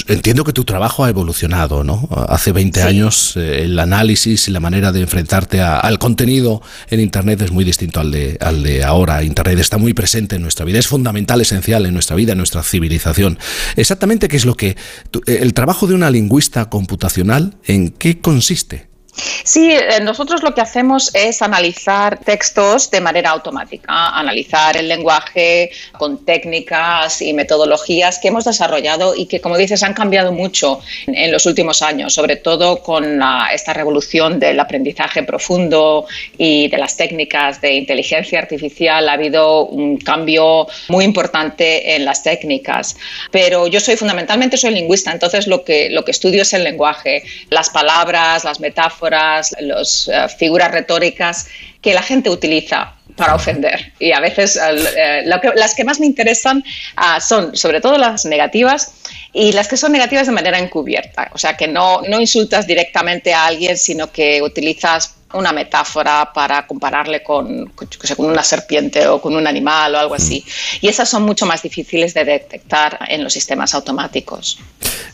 entiendo 0.09 0.45
que 0.45 0.53
tu 0.53 0.65
trabajo 0.65 1.05
ha 1.05 1.09
evolucionado, 1.09 1.83
¿no? 1.85 2.09
Hace 2.29 2.53
20 2.53 2.81
Sí. 2.81 2.87
años 2.87 3.33
eh, 3.37 3.63
el 3.65 3.79
análisis 3.79 4.47
y 4.49 4.51
la 4.53 4.61
manera 4.61 4.93
de 4.93 5.01
enfrentarte 5.01 5.61
a- 5.61 5.79
al 5.81 5.99
contenido 5.99 6.63
en 6.91 7.01
Internet 7.01 7.41
es 7.43 7.51
muy 7.51 7.65
distinto 7.65 8.01
al 8.01 8.11
de, 8.13 8.37
al 8.41 8.63
de 8.63 8.85
ahora. 8.85 9.23
Internet 9.25 9.59
está 9.59 9.77
muy 9.79 9.93
presente 9.93 10.37
en 10.37 10.43
nuestra 10.43 10.65
vida, 10.65 10.79
es 10.79 10.87
fundamental, 10.87 11.41
esencial 11.41 11.87
en 11.87 11.93
nuestra 11.95 12.15
vida, 12.17 12.33
en 12.33 12.39
nuestra 12.39 12.63
civilización. 12.63 13.39
Exactamente 13.77 14.29
qué 14.29 14.37
es 14.37 14.45
lo 14.45 14.57
que... 14.57 14.69
eh, 14.69 15.39
el 15.41 15.55
trabajo 15.55 15.87
de 15.87 15.95
una 15.95 16.11
lingüista 16.11 16.71
computacional, 16.71 17.57
¿en 17.67 17.91
qué 17.91 18.21
consiste? 18.21 18.87
Sí, 19.17 19.71
eh, 19.71 20.01
nosotros 20.03 20.43
lo 20.43 20.55
que 20.55 20.61
hacemos 20.61 21.15
es 21.15 21.41
analizar 21.41 22.19
textos 22.19 22.91
de 22.91 23.01
manera 23.01 23.31
automática, 23.31 24.09
analizar 24.09 24.77
el 24.77 24.89
lenguaje 24.89 25.71
con 25.93 26.25
técnicas 26.25 27.23
y 27.23 27.33
metodologías 27.33 28.19
que 28.19 28.29
hemos 28.29 28.45
desarrollado 28.45 29.15
y 29.15 29.27
que, 29.27 29.41
como 29.41 29.57
dices, 29.57 29.83
han 29.83 29.95
cambiado 29.95 30.33
mucho 30.33 30.81
en, 31.07 31.31
los 31.31 31.47
últimos 31.47 31.83
años, 31.83 32.15
sobre 32.15 32.37
todo 32.37 32.83
con 32.83 33.21
esta 33.53 33.73
revolución 33.73 34.41
del 34.41 34.59
aprendizaje 34.59 35.23
profundo 35.23 36.07
y 36.37 36.69
de 36.69 36.79
las 36.79 36.97
técnicas 36.97 37.61
de 37.61 37.75
inteligencia 37.75 38.39
artificial. 38.41 39.09
Ha 39.09 39.13
habido 39.13 39.67
un 39.67 39.99
cambio 39.99 40.67
muy 40.89 41.05
importante 41.05 41.95
en 41.95 42.05
las 42.05 42.23
técnicas, 42.23 42.97
pero 43.31 43.67
yo 43.69 43.81
soy 43.81 43.97
fundamentalmente 43.97 44.57
soy 44.57 44.75
lingüista, 44.75 45.13
entonces 45.13 45.47
lo 45.47 45.65
que, 45.65 45.91
lo 45.91 46.05
que 46.05 46.11
estudio 46.11 46.43
es 46.43 46.53
el 46.53 46.65
lenguaje, 46.65 47.23
las 47.51 47.71
palabras, 47.71 48.45
las 48.45 48.61
metáforas, 48.61 49.04
las 49.11 50.11
figuras 50.39 50.71
retóricas 50.71 51.49
que 51.81 51.95
la 51.95 52.03
gente 52.03 52.31
utiliza 52.31 52.95
para 53.17 53.35
ofender. 53.35 53.93
Y 53.99 54.13
a 54.13 54.21
veces 54.21 54.57
eh, 54.57 55.23
eh, 55.23 55.23
las 55.27 55.75
que 55.75 55.85
más 55.85 56.01
me 56.01 56.07
interesan 56.07 56.65
ah, 56.97 57.21
son 57.21 57.57
sobre 57.57 57.81
todo 57.81 57.99
las 57.99 58.25
negativas 58.25 58.95
y 59.33 59.53
las 59.53 59.69
que 59.69 59.77
son 59.77 59.93
negativas 59.93 60.27
de 60.27 60.33
manera 60.33 60.59
encubierta. 60.59 61.31
O 61.33 61.39
sea, 61.39 61.57
que 61.57 61.69
no, 61.69 62.03
no 62.03 62.21
insultas 62.21 62.67
directamente 62.67 63.33
a 63.33 63.47
alguien, 63.47 63.77
sino 63.77 64.11
que 64.11 64.43
utilizas 64.43 65.15
una 65.35 65.53
metáfora 65.53 66.33
para 66.33 66.67
compararle 66.67 67.23
con, 67.23 67.67
con, 67.75 67.89
una 68.19 68.43
serpiente 68.43 69.07
o 69.07 69.21
con 69.21 69.35
un 69.35 69.47
animal 69.47 69.95
o 69.95 69.99
algo 69.99 70.15
así. 70.15 70.45
Y 70.81 70.89
esas 70.89 71.09
son 71.09 71.23
mucho 71.23 71.47
más 71.47 71.63
difíciles 71.63 72.15
de 72.15 72.25
detectar 72.25 72.99
en 73.09 73.23
los 73.23 73.33
sistemas 73.33 73.75
automáticos. 73.75 74.59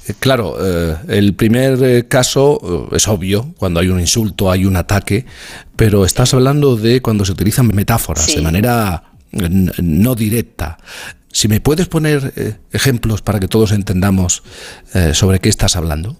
Eh, 0.06 0.14
Claro, 0.18 0.56
eh, 0.60 0.96
el 1.08 1.34
primer 1.34 1.82
eh, 1.82 2.08
caso 2.08 2.88
es 2.92 3.08
obvio, 3.08 3.54
cuando 3.58 3.80
hay 3.80 3.88
un 3.88 4.00
insulto, 4.00 4.50
hay 4.50 4.64
un 4.64 4.76
ataque, 4.76 5.24
pero 5.76 6.04
estás 6.04 6.34
hablando 6.34 6.76
de 6.76 7.00
cuando 7.00 7.24
se 7.24 7.32
utilizan 7.32 7.68
metáforas 7.68 8.24
Sí. 8.24 8.36
de 8.36 8.42
manera 8.42 9.04
no 9.32 10.14
directa. 10.14 10.78
Si 11.32 11.46
me 11.46 11.60
puedes 11.60 11.86
poner 11.86 12.58
ejemplos 12.72 13.22
para 13.22 13.38
que 13.38 13.46
todos 13.46 13.70
entendamos 13.70 14.42
eh, 14.94 15.14
sobre 15.14 15.38
qué 15.38 15.48
estás 15.48 15.76
hablando. 15.76 16.16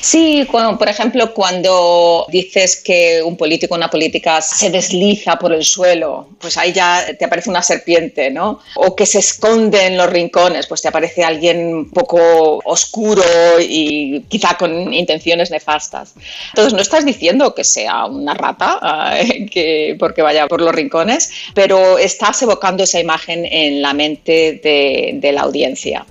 Sí, 0.00 0.46
por 0.50 0.88
ejemplo, 0.88 1.32
cuando 1.32 2.26
dices 2.30 2.82
que 2.84 3.22
un 3.22 3.36
político 3.36 3.74
o 3.74 3.76
una 3.76 3.88
política 3.88 4.40
se 4.42 4.70
desliza 4.70 5.38
por 5.38 5.52
el 5.52 5.64
suelo, 5.64 6.28
pues 6.40 6.56
ahí 6.56 6.72
ya 6.72 7.04
te 7.18 7.24
aparece 7.24 7.48
una 7.48 7.62
serpiente, 7.62 8.30
¿no? 8.30 8.58
O 8.76 8.94
que 8.94 9.06
se 9.06 9.20
esconde 9.20 9.86
en 9.86 9.96
los 9.96 10.10
rincones, 10.10 10.66
pues 10.66 10.82
te 10.82 10.88
aparece 10.88 11.24
alguien 11.24 11.74
un 11.74 11.90
poco 11.90 12.60
oscuro 12.64 13.22
y 13.60 14.20
quizá 14.28 14.56
con 14.58 14.92
intenciones 14.92 15.50
nefastas. 15.50 16.14
Entonces, 16.48 16.74
no 16.74 16.80
estás 16.80 17.06
diciendo 17.06 17.54
que 17.54 17.64
sea 17.64 18.06
una 18.06 18.34
rata 18.34 18.78
ah, 18.82 19.18
que, 19.50 19.96
porque 19.98 20.22
vaya 20.22 20.48
por 20.48 20.60
los 20.60 20.74
rincones, 20.74 21.30
pero 21.54 21.98
estás 21.98 22.42
evocando 22.42 22.82
esa 22.82 23.00
imagen 23.00 23.46
en 23.46 23.80
la 23.80 23.94
mente 23.94 24.60
de, 24.62 25.12
de 25.14 25.32
la 25.32 25.42
audiencia. 25.42 26.04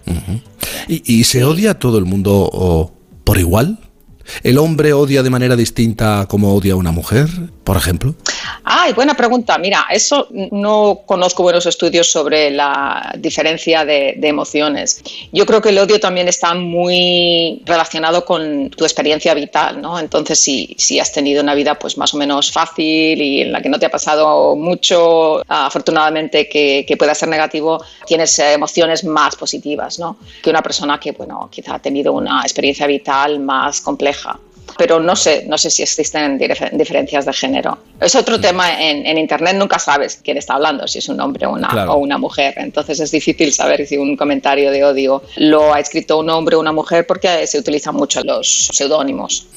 ¿Y, 0.88 1.19
y 1.19 1.24
se 1.26 1.43
odia 1.43 1.71
a 1.71 1.80
todo 1.80 1.97
el 1.97 2.06
mundo 2.06 2.50
o, 2.52 2.91
por 3.23 3.38
igual? 3.38 3.79
¿El 4.43 4.57
hombre 4.57 4.93
odia 4.93 5.23
de 5.23 5.29
manera 5.29 5.55
distinta 5.55 6.25
como 6.27 6.55
odia 6.55 6.73
a 6.73 6.77
una 6.77 6.91
mujer, 6.91 7.27
por 7.63 7.77
ejemplo? 7.77 8.15
Ay, 8.63 8.93
buena 8.93 9.13
pregunta. 9.13 9.57
Mira, 9.57 9.85
eso 9.89 10.27
no 10.31 11.01
conozco 11.05 11.43
buenos 11.43 11.65
estudios 11.65 12.11
sobre 12.11 12.51
la 12.51 13.13
diferencia 13.17 13.85
de, 13.85 14.19
emociones. 14.21 15.01
Yo 15.31 15.45
creo 15.45 15.61
que 15.61 15.69
el 15.69 15.77
odio 15.77 15.99
también 15.99 16.29
está 16.29 16.53
muy 16.53 17.61
relacionado 17.65 18.23
con 18.23 18.69
tu 18.69 18.85
experiencia 18.85 19.33
vital, 19.33 19.81
¿no? 19.81 19.99
Entonces, 19.99 20.39
si, 20.39 20.73
si 20.77 20.99
has 20.99 21.11
tenido 21.11 21.43
una 21.43 21.53
vida 21.53 21.77
pues 21.77 21.97
más 21.97 22.13
o 22.13 22.17
menos 22.17 22.51
fácil 22.51 23.21
y 23.21 23.41
en 23.41 23.51
la 23.51 23.61
que 23.61 23.67
no 23.67 23.77
te 23.77 23.87
ha 23.87 23.91
pasado 23.91 24.55
mucho, 24.55 25.41
afortunadamente 25.47 26.47
que, 26.47 26.85
que 26.87 26.97
pueda 26.97 27.13
ser 27.13 27.29
negativo, 27.29 27.83
tienes 28.05 28.39
eh, 28.39 28.53
emociones 28.53 29.03
más 29.03 29.35
positivas, 29.35 29.99
¿no? 29.99 30.17
Que 30.41 30.49
una 30.49 30.61
persona 30.61 30.99
que, 30.99 31.11
bueno, 31.11 31.49
quizá 31.51 31.75
ha 31.75 31.79
tenido 31.79 32.13
una 32.13 32.41
experiencia 32.43 32.87
vital 32.87 33.39
más 33.39 33.81
compleja 33.81 34.39
pero 34.78 35.00
no 35.00 35.15
sé, 35.15 35.45
no 35.47 35.58
sé 35.58 35.69
si 35.69 35.84
existen 35.84 36.39
difer- 36.39 36.71
diferencias 36.71 37.26
de 37.26 37.34
género. 37.34 37.78
Es 38.00 38.15
otro 38.15 38.39
tema 38.39 38.82
en, 38.82 39.06
en 39.06 39.17
Internet, 39.17 39.56
nunca 39.58 39.78
sabes 39.80 40.19
quién 40.24 40.38
está 40.38 40.56
hablando, 40.56 40.88
si 40.88 41.00
es 41.00 41.10
un 41.10 41.19
hombre 41.19 41.45
o 41.45 41.52
una, 41.54 41.67
Claro. 41.67 41.93
o 41.93 41.97
una 41.97 42.17
mujer. 42.17 42.54
Entonces 42.58 43.00
es 43.00 43.12
difícil 43.12 43.54
saber 43.54 43.86
si 43.86 43.97
un 43.97 44.15
comentario 44.17 44.71
de 44.71 44.84
odio 44.84 45.21
lo 45.38 45.74
ha 45.74 45.80
escrito 45.80 46.17
un 46.19 46.30
hombre 46.30 46.56
o 46.56 46.60
una 46.60 46.71
mujer 46.71 47.06
porque 47.06 47.45
se 47.47 47.60
utilizan 47.60 47.95
mucho 47.95 48.24
los 48.24 48.67
seudónimos. 48.74 49.47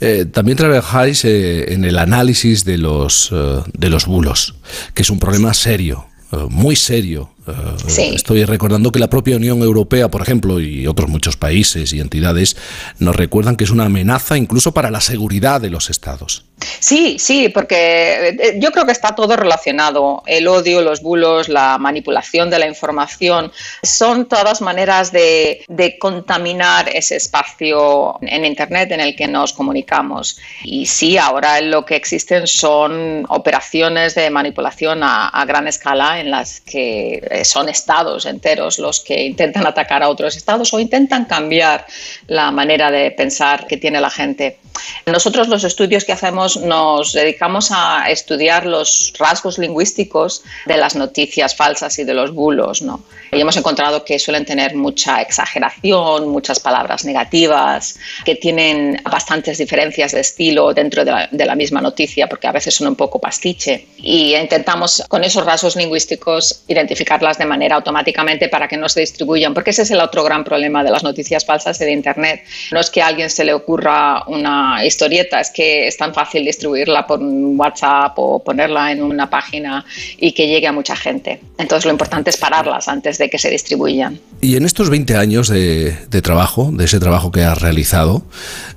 Eh, 0.00 0.26
también 0.32 0.56
trabajáis 0.58 1.24
eh, 1.24 1.72
en 1.72 1.84
el 1.84 1.98
análisis 1.98 2.64
de 2.64 2.78
los, 2.78 3.30
eh, 3.32 3.60
de 3.72 3.88
los 3.88 4.06
bulos, 4.06 4.54
que 4.94 5.02
es 5.02 5.10
un 5.10 5.18
problema 5.18 5.54
serio 5.54 6.06
muy 6.48 6.76
serio. 6.76 7.30
Eh, 7.46 7.52
Sí. 7.86 8.12
Estoy 8.14 8.44
recordando 8.44 8.92
que 8.92 8.98
la 9.00 9.10
propia 9.10 9.36
Unión 9.36 9.60
Europea, 9.62 10.08
por 10.10 10.22
ejemplo, 10.22 10.60
y 10.60 10.86
otros 10.86 11.08
muchos 11.08 11.36
países 11.36 11.92
y 11.92 12.00
entidades 12.00 12.56
nos 12.98 13.16
recuerdan 13.16 13.56
que 13.56 13.64
es 13.64 13.70
una 13.70 13.86
amenaza 13.86 14.36
incluso 14.36 14.72
para 14.72 14.90
la 14.90 15.00
seguridad 15.00 15.60
de 15.60 15.70
los 15.70 15.90
estados. 15.90 16.44
Sí, 16.78 17.16
sí, 17.18 17.48
porque 17.48 18.28
eh, 18.28 18.58
yo 18.60 18.70
creo 18.70 18.86
que 18.86 18.92
está 18.92 19.14
todo 19.14 19.36
relacionado. 19.36 20.22
El 20.26 20.46
odio, 20.46 20.80
los 20.82 21.02
bulos, 21.02 21.48
la 21.48 21.76
manipulación 21.78 22.50
de 22.50 22.60
la 22.60 22.68
información, 22.68 23.50
son 23.82 24.26
todas 24.28 24.60
maneras 24.60 25.10
de, 25.10 25.64
de 25.68 25.98
contaminar 25.98 26.88
ese 26.94 27.16
espacio 27.16 28.16
en 28.22 28.44
Internet 28.44 28.92
en 28.92 29.00
el 29.00 29.16
que 29.16 29.26
nos 29.26 29.52
comunicamos. 29.52 30.38
Y 30.62 30.86
sí, 30.86 31.18
ahora 31.18 31.60
lo 31.60 31.84
que 31.84 31.96
existen 31.96 32.46
son 32.46 33.24
operaciones 33.28 34.14
de 34.14 34.30
manipulación 34.30 35.02
a, 35.02 35.28
a 35.28 35.44
gran 35.44 35.66
escala 35.66 36.20
en 36.20 36.30
las 36.30 36.60
que 36.60 37.20
son 37.44 37.68
estados 37.68 38.26
enteros 38.26 38.78
los 38.78 39.00
que 39.00 39.22
intentan 39.22 39.66
atacar 39.66 40.02
a 40.02 40.08
otros 40.08 40.36
estados 40.36 40.72
o 40.74 40.80
intentan 40.80 41.24
cambiar 41.24 41.86
la 42.26 42.50
manera 42.50 42.90
de 42.90 43.10
pensar 43.10 43.66
que 43.66 43.76
tiene 43.76 44.00
la 44.00 44.10
gente. 44.10 44.58
Nosotros 45.06 45.48
los 45.48 45.64
estudios 45.64 46.04
que 46.04 46.12
hacemos 46.12 46.56
nos 46.56 47.12
dedicamos 47.12 47.70
a 47.72 48.10
estudiar 48.10 48.66
los 48.66 49.12
rasgos 49.18 49.58
lingüísticos 49.58 50.42
de 50.66 50.76
las 50.76 50.94
noticias 50.94 51.56
falsas 51.56 51.98
y 51.98 52.04
de 52.04 52.14
los 52.14 52.32
bulos, 52.32 52.82
¿no? 52.82 53.02
Y 53.32 53.40
hemos 53.40 53.56
encontrado 53.56 54.04
que 54.04 54.18
suelen 54.18 54.44
tener 54.44 54.74
mucha 54.74 55.22
exageración, 55.22 56.28
muchas 56.28 56.60
palabras 56.60 57.04
negativas, 57.04 57.98
que 58.24 58.36
tienen 58.36 59.00
bastantes 59.10 59.58
diferencias 59.58 60.12
de 60.12 60.20
estilo 60.20 60.72
dentro 60.74 61.04
de 61.04 61.10
la, 61.10 61.28
de 61.30 61.46
la 61.46 61.54
misma 61.54 61.80
noticia, 61.80 62.28
porque 62.28 62.46
a 62.46 62.52
veces 62.52 62.74
son 62.74 62.88
un 62.88 62.96
poco 62.96 63.18
pastiche. 63.18 63.88
Y 63.96 64.36
intentamos 64.36 65.02
con 65.08 65.24
esos 65.24 65.44
rasgos 65.44 65.76
lingüísticos 65.76 66.62
identificarlas 66.68 67.38
de 67.38 67.46
manera 67.46 67.76
automáticamente 67.76 68.48
para 68.48 68.68
que 68.68 68.76
no 68.76 68.88
se 68.88 69.00
distribuyan, 69.00 69.54
porque 69.54 69.70
ese 69.70 69.82
es 69.82 69.90
el 69.90 70.00
otro 70.00 70.22
gran 70.22 70.44
problema 70.44 70.84
de 70.84 70.90
las 70.90 71.02
noticias 71.02 71.44
falsas 71.44 71.80
y 71.80 71.84
de 71.84 71.92
Internet. 71.92 72.44
No 72.70 72.80
es 72.80 72.90
que 72.90 73.02
a 73.02 73.06
alguien 73.06 73.30
se 73.30 73.44
le 73.44 73.54
ocurra 73.54 74.24
una 74.26 74.61
historieta, 74.84 75.40
es 75.40 75.50
que 75.50 75.86
es 75.86 75.96
tan 75.96 76.14
fácil 76.14 76.44
distribuirla 76.44 77.06
por 77.06 77.20
WhatsApp 77.22 78.14
o 78.16 78.42
ponerla 78.42 78.92
en 78.92 79.02
una 79.02 79.28
página 79.28 79.84
y 80.18 80.32
que 80.32 80.46
llegue 80.46 80.66
a 80.66 80.72
mucha 80.72 80.96
gente. 80.96 81.40
Entonces 81.58 81.84
lo 81.84 81.90
importante 81.92 82.30
es 82.30 82.36
pararlas 82.36 82.88
antes 82.88 83.18
de 83.18 83.28
que 83.30 83.38
se 83.38 83.50
distribuyan. 83.50 84.18
Y 84.40 84.56
en 84.56 84.64
estos 84.64 84.90
20 84.90 85.16
años 85.16 85.48
de, 85.48 85.96
trabajo, 86.22 86.70
de 86.72 86.84
ese 86.84 87.00
trabajo 87.00 87.30
que 87.30 87.42
has 87.42 87.60
realizado, 87.60 88.22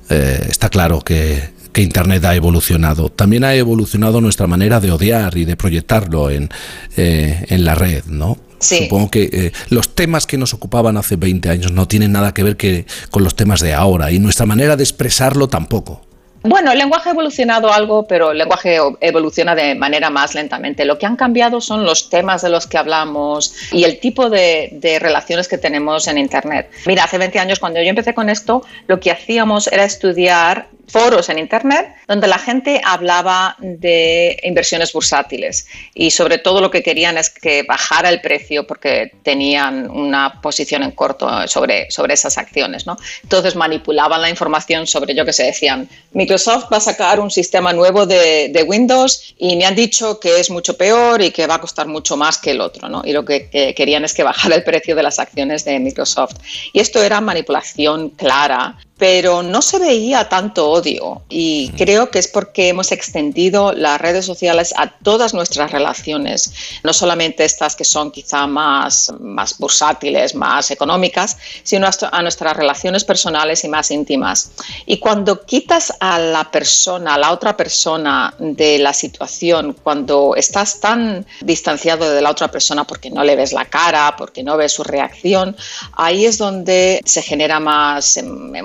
eh, 0.10 0.40
está 0.50 0.70
claro 0.70 1.02
que, 1.02 1.56
que 1.76 1.82
Internet 1.82 2.24
ha 2.24 2.34
evolucionado. 2.36 3.10
También 3.10 3.44
ha 3.44 3.54
evolucionado 3.54 4.22
nuestra 4.22 4.48
manera 4.48 4.80
de 4.80 4.92
odiar 4.92 5.38
y 5.38 5.44
de 5.44 5.58
proyectarlo 5.58 6.30
en, 6.30 6.50
eh, 6.96 7.46
en 7.50 7.66
la 7.66 7.76
red, 7.76 8.06
¿no? 8.06 8.38
Sí. 8.66 8.84
Supongo 8.84 9.12
que 9.12 9.30
eh, 9.32 9.52
los 9.70 9.96
temas 9.96 10.26
que 10.26 10.38
nos 10.38 10.54
ocupaban 10.54 10.98
hace 10.98 11.16
20 11.16 11.50
años 11.50 11.72
no 11.72 11.88
tienen 11.88 12.12
nada 12.12 12.34
que 12.34 12.44
ver 12.44 12.58
que, 12.58 12.86
con 13.12 13.24
los 13.24 13.36
temas 13.36 13.62
de 13.62 13.74
ahora 13.74 14.12
y 14.12 14.20
nuestra 14.20 14.46
manera 14.46 14.76
de 14.76 14.84
expresarlo 14.84 15.48
tampoco. 15.48 16.02
Bueno, 16.48 16.72
el 16.72 16.78
lenguaje 16.78 17.10
ha 17.10 17.14
evolucionado 17.14 17.74
algo, 17.74 18.06
pero 18.06 18.32
el 18.32 18.38
lenguaje 18.38 18.78
evoluciona 19.02 19.56
de 19.56 19.74
manera 19.74 20.12
más 20.12 20.36
lentamente. 20.36 20.86
Lo 20.86 21.00
que 21.00 21.08
han 21.08 21.16
cambiado 21.16 21.60
son 21.60 21.86
los 21.86 22.12
temas 22.12 22.44
de 22.44 22.50
los 22.50 22.68
que 22.68 22.78
hablamos 22.78 23.56
y 23.72 23.84
el 23.84 24.00
tipo 24.00 24.30
de, 24.30 24.70
de 24.74 25.00
relaciones 25.00 25.48
que 25.48 25.58
tenemos 25.58 26.08
en 26.08 26.20
Internet. 26.20 26.70
Mira, 26.86 27.06
hace 27.06 27.18
20 27.18 27.40
años 27.40 27.60
cuando 27.60 27.82
yo 27.82 27.90
empecé 27.90 28.14
con 28.14 28.30
esto, 28.30 28.64
lo 28.86 29.00
que 29.00 29.10
hacíamos 29.10 29.66
era 29.68 29.86
estudiar 29.86 30.68
foros 30.88 31.30
en 31.30 31.40
Internet 31.40 31.96
donde 32.08 32.28
la 32.28 32.38
gente 32.38 32.82
hablaba 32.84 33.56
de 33.60 34.40
inversiones 34.44 34.94
bursátiles 34.94 35.68
y 35.94 36.12
sobre 36.12 36.38
todo 36.38 36.62
lo 36.62 36.70
que 36.70 36.84
querían 36.84 37.18
es 37.18 37.30
que 37.30 37.64
bajara 37.64 38.10
el 38.10 38.22
precio 38.22 38.68
porque 38.68 39.12
tenían 39.24 39.90
una 39.90 40.42
posición 40.42 40.84
en 40.84 40.92
corto 40.92 41.48
sobre, 41.48 41.90
sobre 41.90 42.14
esas 42.14 42.38
acciones. 42.38 42.86
¿no? 42.86 42.98
Entonces 43.24 43.56
manipulaban 43.56 44.22
la 44.22 44.30
información 44.30 44.88
sobre, 44.88 45.16
yo 45.16 45.26
que 45.26 45.34
sé, 45.34 45.44
decían, 45.44 45.90
Microsoft 46.14 46.72
va 46.72 46.78
a 46.78 46.82
sacar 46.82 47.20
un 47.20 47.32
sistema 47.32 47.74
nuevo 47.74 48.06
de, 48.06 48.50
de 48.50 48.64
Windows 48.64 49.36
y 49.38 49.56
me 49.56 49.66
han 49.66 49.76
dicho 49.76 50.20
que 50.20 50.40
es 50.40 50.50
mucho 50.50 50.78
peor 50.78 51.22
y 51.22 51.32
que 51.32 51.48
va 51.48 51.56
a 51.56 51.62
costar 51.62 51.88
mucho 51.88 52.18
más 52.18 52.38
que 52.38 52.52
el 52.52 52.62
otro. 52.62 52.90
¿no? 52.90 53.02
Y 53.06 53.12
lo 53.12 53.26
que, 53.26 53.50
que 53.50 53.74
querían 53.74 54.06
es 54.06 54.14
que 54.14 54.24
bajara 54.24 54.56
el 54.56 54.64
precio 54.64 54.96
de 54.96 55.04
las 55.04 55.20
acciones 55.20 55.66
de 55.66 55.80
Microsoft. 55.80 56.36
Y 56.74 56.80
esto 56.80 57.02
era 57.02 57.22
manipulación 57.22 58.10
clara 58.10 58.78
pero 58.98 59.44
no 59.44 59.62
se 59.62 59.78
veía 59.78 60.30
tanto 60.30 60.70
odio 60.70 61.24
y 61.28 61.70
creo 61.72 62.10
que 62.10 62.20
es 62.20 62.28
porque 62.28 62.70
hemos 62.70 62.92
extendido 62.92 63.74
las 63.74 64.00
redes 64.00 64.26
sociales 64.26 64.74
a 64.78 64.90
todas 64.90 65.34
nuestras 65.34 65.72
relaciones, 65.72 66.54
no 66.84 66.94
solamente 66.94 67.44
estas 67.44 67.76
que 67.76 67.84
son 67.84 68.12
quizá 68.12 68.48
más, 68.48 69.14
más 69.20 69.58
bursátiles, 69.58 70.34
más 70.36 70.72
económicas, 70.72 71.38
sino 71.64 71.88
a 72.12 72.22
nuestras 72.22 72.56
relaciones 72.56 73.04
personales 73.04 73.64
y 73.64 73.68
más 73.68 73.92
íntimas. 73.92 74.52
Y 74.86 74.98
cuando 74.98 75.46
quitas 75.46 75.94
a 76.00 76.18
la 76.18 76.50
persona, 76.50 77.16
a 77.16 77.18
la 77.18 77.32
otra 77.32 77.58
persona 77.58 78.34
de 78.40 78.78
la 78.80 78.94
situación, 78.94 79.76
cuando 79.84 80.36
estás 80.36 80.80
tan 80.80 81.26
distanciado 81.42 82.10
de 82.10 82.22
la 82.22 82.32
otra 82.32 82.50
persona 82.50 82.86
porque 82.86 83.10
no 83.10 83.24
le 83.24 83.36
ves 83.36 83.52
la 83.52 83.66
cara, 83.66 84.16
porque 84.18 84.44
no 84.44 84.56
ves 84.56 84.72
su 84.72 84.84
reacción, 84.84 85.56
ahí 85.94 86.26
es 86.26 86.38
donde 86.38 87.02
se 87.06 87.22
genera 87.22 87.60
más 87.60 88.18
em, 88.18 88.56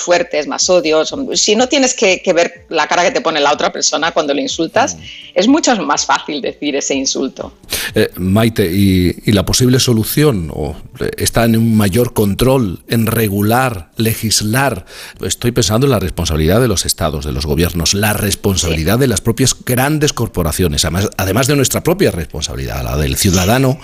fuertes, 0.00 0.46
más 0.46 0.68
odios. 0.68 1.14
Si 1.34 1.56
no 1.56 1.68
tienes 1.68 1.94
que, 1.94 2.20
que 2.22 2.32
ver 2.32 2.66
la 2.68 2.86
cara 2.86 3.02
que 3.02 3.10
te 3.10 3.20
pone 3.20 3.40
la 3.40 3.52
otra 3.52 3.72
persona 3.72 4.12
cuando 4.12 4.34
le 4.34 4.42
insultas, 4.42 4.96
es 5.34 5.48
mucho 5.48 5.74
más 5.76 6.06
fácil 6.06 6.40
decir 6.40 6.76
ese 6.76 6.94
insulto. 6.94 7.52
Eh, 7.94 8.10
Maite, 8.16 8.70
y, 8.70 9.14
y 9.24 9.32
la 9.32 9.44
posible 9.44 9.80
solución 9.80 10.50
o, 10.52 10.76
eh, 11.00 11.10
está 11.16 11.44
en 11.44 11.56
un 11.56 11.76
mayor 11.76 12.12
control, 12.12 12.82
en 12.88 13.06
regular, 13.06 13.90
legislar. 13.96 14.84
Estoy 15.22 15.52
pensando 15.52 15.86
en 15.86 15.92
la 15.92 15.98
responsabilidad 15.98 16.60
de 16.60 16.68
los 16.68 16.84
estados, 16.84 17.24
de 17.24 17.32
los 17.32 17.46
gobiernos, 17.46 17.94
la 17.94 18.12
responsabilidad 18.12 18.98
de 18.98 19.06
las 19.06 19.20
propias 19.20 19.56
grandes 19.64 20.12
corporaciones, 20.12 20.84
además, 20.84 21.08
además 21.16 21.46
de 21.46 21.56
nuestra 21.56 21.82
propia 21.82 22.10
responsabilidad, 22.10 22.84
la 22.84 22.96
del 22.96 23.16
ciudadano 23.16 23.78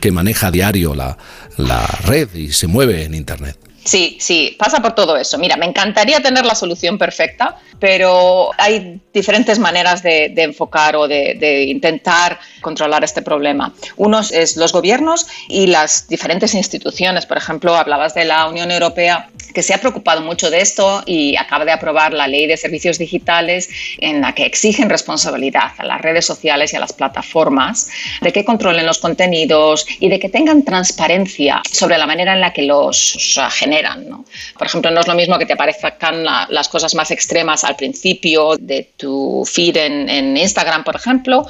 que 0.00 0.10
maneja 0.10 0.48
a 0.48 0.50
diario 0.50 0.94
la, 0.94 1.16
la 1.56 1.86
red 2.04 2.34
y 2.34 2.52
se 2.52 2.66
mueve 2.66 3.04
en 3.04 3.14
Internet. 3.14 3.58
Sí, 3.84 4.16
sí, 4.18 4.56
pasa 4.58 4.80
por 4.80 4.94
todo 4.94 5.16
eso. 5.16 5.36
Mira, 5.38 5.56
me 5.56 5.66
encantaría 5.66 6.20
tener 6.20 6.46
la 6.46 6.54
solución 6.54 6.96
perfecta, 6.96 7.58
pero 7.78 8.50
hay 8.56 8.98
diferentes 9.12 9.58
maneras 9.58 10.02
de, 10.02 10.32
enfocar 10.36 10.96
o 10.96 11.06
de, 11.06 11.36
de, 11.38 11.64
intentar 11.64 12.38
controlar 12.62 13.04
este 13.04 13.20
problema. 13.20 13.74
Uno 13.96 14.20
es 14.20 14.56
los 14.56 14.72
gobiernos 14.72 15.26
y 15.48 15.66
las 15.66 16.08
diferentes 16.08 16.54
instituciones. 16.54 17.26
Por 17.26 17.36
ejemplo, 17.36 17.74
hablabas 17.74 18.14
de 18.14 18.24
la 18.24 18.48
Unión 18.48 18.70
Europea, 18.70 19.28
que 19.54 19.62
se 19.62 19.74
ha 19.74 19.78
preocupado 19.78 20.22
mucho 20.22 20.50
de 20.50 20.60
esto 20.62 21.02
y 21.04 21.36
acaba 21.36 21.66
de 21.66 21.72
aprobar 21.72 22.14
la 22.14 22.26
ley 22.26 22.46
de 22.46 22.56
servicios 22.56 22.98
digitales 22.98 23.68
en 23.98 24.22
la 24.22 24.34
que 24.34 24.46
exigen 24.46 24.88
responsabilidad 24.88 25.72
a 25.76 25.84
las 25.84 26.00
redes 26.00 26.24
sociales 26.24 26.72
y 26.72 26.76
a 26.76 26.80
las 26.80 26.94
plataformas 26.94 27.90
de 28.22 28.32
que 28.32 28.44
controlen 28.44 28.86
los 28.86 28.98
contenidos 28.98 29.86
y 30.00 30.08
de 30.08 30.18
que 30.18 30.30
tengan 30.30 30.64
transparencia 30.64 31.60
sobre 31.70 31.98
la 31.98 32.06
manera 32.06 32.32
en 32.32 32.40
la 32.40 32.52
que 32.52 32.62
los 32.62 33.38
generan. 33.52 33.73
¿No? 33.82 34.24
Por 34.56 34.66
ejemplo, 34.66 34.90
no 34.90 35.00
es 35.00 35.06
lo 35.06 35.14
mismo 35.14 35.38
que 35.38 35.46
te 35.46 35.54
aparezcan 35.54 36.24
la, 36.24 36.46
las 36.50 36.68
cosas 36.68 36.94
más 36.94 37.10
extremas 37.10 37.64
al 37.64 37.76
principio 37.76 38.56
de 38.58 38.92
tu 38.96 39.44
feed 39.50 39.76
en, 39.76 40.08
en, 40.08 40.36
Instagram, 40.36 40.84
por 40.84 40.96
ejemplo, 40.96 41.46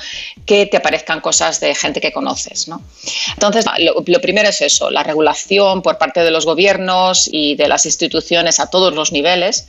que 0.46 0.66
te 0.66 0.76
aparezcan 0.76 1.20
cosas 1.20 1.60
de 1.60 1.74
gente 1.74 2.00
que 2.00 2.12
conoces. 2.12 2.68
¿no? 2.68 2.82
Entonces, 3.32 3.64
lo, 3.78 4.02
lo 4.06 4.20
primero 4.20 4.48
es 4.48 4.60
eso, 4.60 4.90
la 4.90 5.02
regulación 5.02 5.82
por 5.82 5.98
parte 5.98 6.20
de 6.20 6.30
los 6.30 6.44
gobiernos 6.44 7.28
y 7.30 7.54
de 7.56 7.68
las 7.68 7.86
instituciones 7.86 8.60
a 8.60 8.70
todos 8.70 8.94
los 8.94 9.12
niveles, 9.12 9.66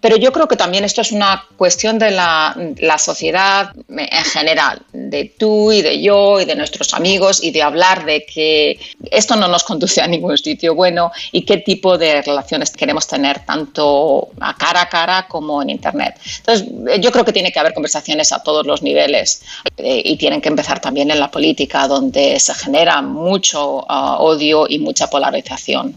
pero 0.00 0.16
yo 0.16 0.32
creo 0.32 0.48
que 0.48 0.56
también 0.56 0.84
esto 0.84 1.00
es 1.00 1.12
una 1.12 1.46
cuestión 1.56 1.98
de 1.98 2.10
la, 2.10 2.56
la 2.78 2.98
sociedad 2.98 3.72
en 3.88 4.24
general, 4.24 4.82
de 4.92 5.24
tú 5.36 5.72
y 5.72 5.82
de 5.82 6.00
yo 6.00 6.40
y 6.40 6.44
de 6.44 6.54
nuestros 6.54 6.94
amigos 6.94 7.42
y 7.42 7.50
de 7.50 7.62
hablar 7.62 8.04
de 8.04 8.24
que 8.24 8.78
esto 9.10 9.36
no 9.36 9.48
nos 9.48 9.64
conduce 9.64 10.00
a 10.00 10.06
ningún 10.06 10.38
sitio 10.38 10.74
bueno 10.74 11.12
y 11.32 11.44
qué 11.44 11.58
tipo 11.58 11.89
de 11.98 12.22
relaciones 12.22 12.70
queremos 12.70 13.06
tener 13.06 13.44
tanto 13.44 14.28
a 14.40 14.56
cara 14.56 14.82
a 14.82 14.88
cara 14.88 15.26
como 15.28 15.62
en 15.62 15.70
Internet. 15.70 16.18
Entonces, 16.38 16.66
yo 17.00 17.10
creo 17.10 17.24
que 17.24 17.32
tiene 17.32 17.52
que 17.52 17.58
haber 17.58 17.74
conversaciones 17.74 18.32
a 18.32 18.42
todos 18.42 18.66
los 18.66 18.82
niveles 18.82 19.42
eh, 19.76 20.02
y 20.04 20.16
tienen 20.16 20.40
que 20.40 20.48
empezar 20.48 20.80
también 20.80 21.10
en 21.10 21.20
la 21.20 21.30
política, 21.30 21.86
donde 21.88 22.38
se 22.40 22.54
genera 22.54 23.02
mucho 23.02 23.80
uh, 23.80 24.16
odio 24.18 24.66
y 24.68 24.78
mucha 24.78 25.08
polarización. 25.08 25.94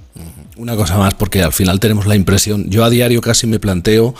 Una 0.57 0.75
cosa 0.75 0.97
más, 0.97 1.13
porque 1.15 1.41
al 1.41 1.53
final 1.53 1.79
tenemos 1.79 2.05
la 2.05 2.15
impresión, 2.15 2.69
yo 2.69 2.83
a 2.83 2.89
diario 2.89 3.21
casi 3.21 3.47
me 3.47 3.59
planteo 3.59 4.13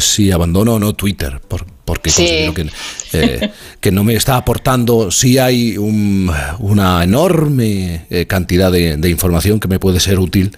si 0.00 0.30
abandono 0.30 0.74
o 0.74 0.78
no 0.78 0.94
Twitter, 0.94 1.40
porque 1.86 2.10
sí. 2.10 2.22
considero 2.22 2.54
que, 2.54 2.70
eh, 3.14 3.52
que, 3.80 3.90
no 3.92 4.04
me 4.04 4.14
está 4.14 4.36
aportando, 4.36 5.10
sí 5.10 5.38
hay 5.38 5.78
un, 5.78 6.30
una 6.58 7.02
enorme 7.02 8.04
eh, 8.10 8.26
cantidad 8.26 8.70
de, 8.70 8.98
de, 8.98 9.08
información 9.08 9.60
que 9.60 9.68
me 9.68 9.78
puede 9.78 10.00
ser 10.00 10.18
útil, 10.18 10.54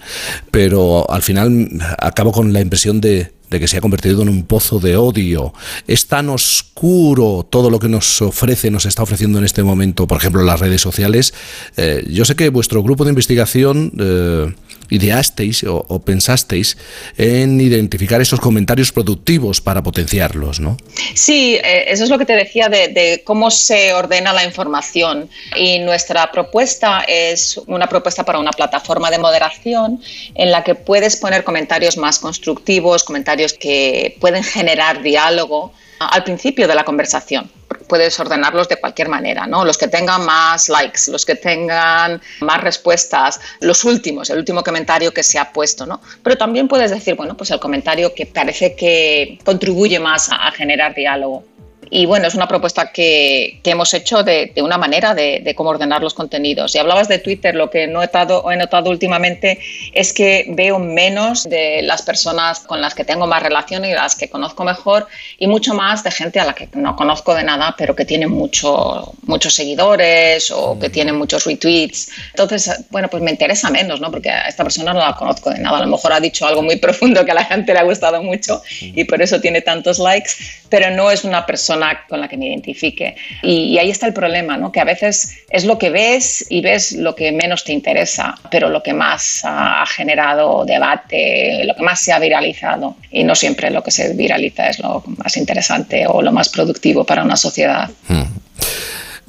pero 0.51 1.09
al 1.09 1.21
final 1.21 1.69
acabo 1.99 2.33
con 2.33 2.51
la 2.51 2.59
impresión 2.59 2.99
de, 2.99 3.31
de 3.49 3.59
que 3.59 3.67
se 3.67 3.77
ha 3.77 3.81
convertido 3.81 4.21
en 4.21 4.29
un 4.29 4.43
pozo 4.43 4.79
de 4.79 4.97
odio. 4.97 5.53
Es 5.87 6.07
tan 6.07 6.29
oscuro 6.29 7.45
todo 7.49 7.69
lo 7.69 7.79
que 7.79 7.89
nos 7.89 8.21
ofrece, 8.21 8.71
nos 8.71 8.85
está 8.85 9.03
ofreciendo 9.03 9.39
en 9.39 9.45
este 9.45 9.63
momento, 9.63 10.07
por 10.07 10.17
ejemplo, 10.17 10.43
las 10.43 10.59
redes 10.59 10.81
sociales. 10.81 11.33
Eh, 11.77 12.05
yo 12.09 12.25
sé 12.25 12.35
que 12.35 12.49
vuestro 12.49 12.83
grupo 12.83 13.03
de 13.03 13.09
investigación 13.09 13.91
eh, 13.99 14.53
ideasteis 14.89 15.63
o, 15.67 15.99
pensasteis 15.99 16.77
en 17.17 17.59
identificar 17.61 18.21
esos 18.21 18.39
comentarios 18.39 18.91
productivos 18.91 19.61
para 19.61 19.83
potenciarlos, 19.83 20.59
¿no? 20.59 20.77
Sí, 21.13 21.55
eh, 21.55 21.85
eso 21.87 22.03
es 22.03 22.09
lo 22.09 22.17
que 22.17 22.25
te 22.25 22.33
decía 22.33 22.69
de, 22.69 22.87
de 22.87 23.21
cómo 23.23 23.51
se 23.51 23.93
ordena 23.93 24.33
la 24.33 24.43
información. 24.43 25.29
Y 25.55 25.79
nuestra 25.79 26.31
propuesta 26.31 27.01
es 27.07 27.59
una 27.67 27.87
propuesta 27.87 28.23
para 28.23 28.39
una 28.39 28.51
plataforma 28.51 29.11
de 29.11 29.19
moderación 29.19 30.01
en 30.35 30.51
la 30.51 30.63
que 30.63 30.75
puedes 30.75 31.15
poner 31.15 31.43
comentarios 31.43 31.97
más 31.97 32.19
constructivos, 32.19 33.03
comentarios 33.03 33.38
que 33.53 34.17
pueden 34.19 34.43
generar 34.43 35.01
diálogo 35.01 35.73
al 35.99 36.23
principio 36.23 36.67
de 36.67 36.75
la 36.75 36.83
conversación. 36.83 37.51
Puedes 37.87 38.19
ordenarlos 38.19 38.69
de 38.69 38.77
cualquier 38.77 39.09
manera, 39.09 39.47
¿no? 39.47 39.65
Los 39.65 39.77
que 39.77 39.87
tengan 39.87 40.25
más 40.25 40.69
likes, 40.69 41.01
los 41.11 41.25
que 41.25 41.35
tengan 41.35 42.21
más 42.41 42.61
respuestas, 42.61 43.39
los 43.61 43.83
últimos, 43.83 44.29
el 44.29 44.37
último 44.37 44.63
comentario 44.63 45.11
que 45.11 45.23
se 45.23 45.39
ha 45.39 45.51
puesto, 45.51 45.85
¿no? 45.85 46.01
Pero 46.23 46.37
también 46.37 46.67
puedes 46.67 46.91
decir, 46.91 47.15
bueno, 47.15 47.35
pues 47.35 47.51
el 47.51 47.59
comentario 47.59 48.13
que 48.13 48.25
parece 48.25 48.75
que 48.75 49.39
contribuye 49.43 49.99
más 49.99 50.29
a, 50.29 50.47
a 50.47 50.51
generar 50.51 50.93
diálogo. 50.93 51.43
Y 51.91 52.05
bueno, 52.05 52.27
es 52.27 52.35
una 52.35 52.47
propuesta 52.47 52.91
que, 52.91 53.59
que 53.63 53.71
hemos 53.71 53.93
hecho 53.93 54.23
de, 54.23 54.51
de 54.53 54.61
una 54.61 54.77
manera 54.77 55.15
de, 55.15 55.41
de, 55.43 55.55
cómo 55.55 55.71
ordenar 55.71 56.01
los 56.01 56.13
contenidos. 56.13 56.75
Y 56.75 56.77
hablabas 56.77 57.07
de 57.07 57.17
Twitter, 57.17 57.55
lo 57.55 57.69
que 57.69 57.83
he 57.83 57.87
notado, 57.87 58.49
he 58.51 58.57
notado 58.57 58.89
últimamente 58.89 59.59
es 59.93 60.13
que 60.13 60.45
veo 60.49 60.77
menos 60.77 61.49
de 61.49 61.81
las 61.81 62.03
personas 62.03 62.59
con 62.59 62.81
las 62.81 62.93
que 62.93 63.03
tengo 63.03 63.25
más 63.25 63.41
relación 63.41 63.85
y 63.85 63.93
las 63.93 64.15
que 64.15 64.29
conozco 64.29 64.63
mejor 64.63 65.07
y 65.39 65.47
mucho 65.47 65.73
más 65.73 66.03
de 66.03 66.11
gente 66.11 66.39
a 66.39 66.45
la 66.45 66.53
que 66.53 66.69
no 66.73 66.95
conozco 66.95 67.33
de 67.33 67.43
nada, 67.43 67.73
pero 67.77 67.95
que 67.95 68.05
tiene 68.05 68.27
mucho, 68.27 69.13
muchos 69.23 69.55
seguidores 69.55 70.51
o 70.51 70.77
que 70.77 70.89
tiene 70.89 71.11
muchos 71.11 71.45
retweets. 71.45 72.11
Entonces, 72.29 72.85
bueno, 72.91 73.07
pues 73.09 73.23
me 73.23 73.31
interesa 73.31 73.69
menos, 73.71 73.99
¿no? 73.99 74.11
Porque 74.11 74.29
a 74.29 74.47
esta 74.47 74.63
persona 74.63 74.93
no 74.93 74.99
la 74.99 75.15
conozco 75.15 75.49
de 75.49 75.59
nada. 75.59 75.79
A 75.79 75.81
lo 75.81 75.87
mejor 75.87 76.13
ha 76.13 76.19
dicho 76.19 76.45
algo 76.45 76.61
muy 76.61 76.75
profundo 76.85 77.25
que 77.25 77.31
a 77.31 77.35
la 77.35 77.45
gente 77.45 77.73
le 77.73 77.79
ha 77.79 77.83
gustado 77.83 78.21
mucho 78.21 78.61
y 78.79 79.03
por 79.05 79.21
eso 79.21 79.41
tiene 79.41 79.61
tantos 79.61 79.97
likes, 79.97 80.31
pero 80.69 80.91
no 80.91 81.09
es 81.09 81.23
una 81.23 81.45
persona 81.45 81.78
con 82.07 82.21
la 82.21 82.27
que 82.27 82.37
me 82.37 82.47
identifique. 82.47 83.15
Y, 83.43 83.73
y, 83.73 83.79
ahí 83.79 83.89
está 83.89 84.07
el 84.07 84.13
problema, 84.13 84.57
¿no? 84.57 84.71
que 84.71 84.79
a 84.79 84.85
veces 84.85 85.43
es 85.49 85.65
lo 85.65 85.77
que 85.77 85.89
ves 85.89 86.45
y 86.49 86.61
ves 86.61 86.93
lo 86.93 87.15
que 87.15 87.31
menos 87.31 87.63
te 87.63 87.73
interesa, 87.73 88.35
pero 88.51 88.69
lo 88.69 88.83
que 88.83 88.93
más 88.93 89.41
ha 89.43 89.85
generado 89.85 90.65
debate, 90.65 91.63
lo 91.65 91.75
que 91.75 91.83
más 91.83 91.99
se 91.99 92.11
ha 92.11 92.19
viralizado. 92.19 92.95
Y 93.11 93.23
no 93.23 93.35
siempre 93.35 93.69
lo 93.71 93.83
que 93.83 93.91
se 93.91 94.13
viraliza 94.13 94.69
es 94.69 94.79
lo 94.79 95.03
más 95.17 95.35
interesante 95.37 96.05
o 96.07 96.21
lo 96.21 96.31
más 96.31 96.49
productivo 96.49 97.03
para 97.03 97.23
una 97.23 97.35
sociedad. 97.35 97.89
Hmm. 98.07 98.23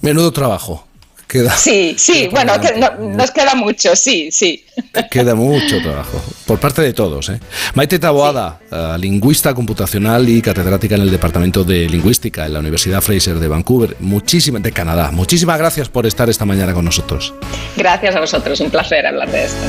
Menudo 0.01 0.33
trabajo. 0.33 0.90
Queda, 1.31 1.57
sí, 1.57 1.95
sí, 1.97 2.27
bueno, 2.29 2.61
que 2.61 2.73
no, 2.77 2.91
nos 3.17 3.31
queda 3.31 3.55
mucho, 3.55 3.95
sí, 3.95 4.31
sí. 4.33 4.65
Queda 5.13 5.37
mucho 5.37 5.81
trabajo, 5.81 6.21
por 6.45 6.59
parte 6.59 6.83
de 6.83 6.93
todos. 6.93 7.29
¿eh? 7.29 7.39
Maite 7.75 8.01
Taboada, 8.01 8.59
sí. 8.69 8.75
uh, 8.75 8.99
lingüista 8.99 9.55
computacional 9.55 10.29
y 10.29 10.43
catedrática 10.43 10.97
en 10.97 11.03
el 11.03 11.11
Departamento 11.11 11.63
de 11.63 11.89
Lingüística 11.89 12.47
en 12.47 12.55
la 12.55 12.59
Universidad 12.59 13.01
Fraser 13.01 13.39
de 13.39 13.47
Vancouver, 13.47 13.97
muchísimas, 14.01 14.61
de 14.65 14.73
Canadá. 14.73 15.13
Muchísimas 15.13 15.57
gracias 15.57 15.89
por 15.89 16.05
estar 16.05 16.29
esta 16.29 16.45
mañana 16.45 16.75
con 16.75 16.85
nosotros. 16.85 17.33
Gracias 17.77 18.17
a 18.17 18.21
vosotros, 18.21 18.59
un 18.59 18.71
placer 18.71 19.07
hablar 19.07 19.31
de 19.31 19.45
esto. 19.45 19.67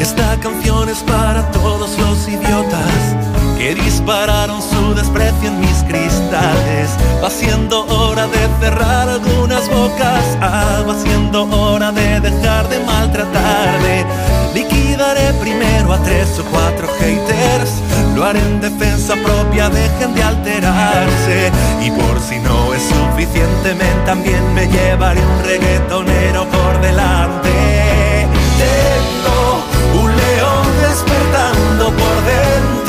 Esta 0.00 0.40
canción 0.40 0.88
es 0.88 1.00
para 1.00 1.50
todos 1.50 1.98
los 1.98 2.28
idiotas 2.28 3.39
que 3.60 3.74
dispararon 3.74 4.62
su 4.62 4.94
desprecio 4.94 5.48
en 5.48 5.60
mis 5.60 5.82
cristales. 5.84 6.88
Va 7.22 7.28
siendo 7.28 7.84
hora 7.88 8.26
de 8.26 8.48
cerrar 8.58 9.06
algunas 9.06 9.68
bocas, 9.68 10.24
ah, 10.40 10.82
va 10.88 10.94
siendo 10.98 11.42
hora 11.42 11.92
de 11.92 12.20
dejar 12.20 12.66
de 12.70 12.78
maltratarme. 12.80 14.06
Liquidaré 14.54 15.34
primero 15.34 15.92
a 15.92 15.98
tres 15.98 16.38
o 16.38 16.44
cuatro 16.44 16.88
haters, 17.00 17.70
lo 18.14 18.24
haré 18.24 18.40
en 18.40 18.62
defensa 18.62 19.14
propia, 19.16 19.68
dejen 19.68 20.14
de 20.14 20.22
alterarse. 20.22 21.52
Y 21.84 21.90
por 21.90 22.18
si 22.18 22.38
no 22.38 22.72
es 22.72 22.82
suficientemente, 22.82 24.06
también 24.06 24.42
me 24.54 24.68
llevaré 24.68 25.20
un 25.20 25.44
reggaetonero 25.44 26.46
por 26.48 26.80
delante. 26.80 28.26
Tengo 28.64 30.02
un 30.02 30.16
león 30.16 30.66
despertando 30.80 31.84
por 31.90 32.16
dentro 32.24 32.79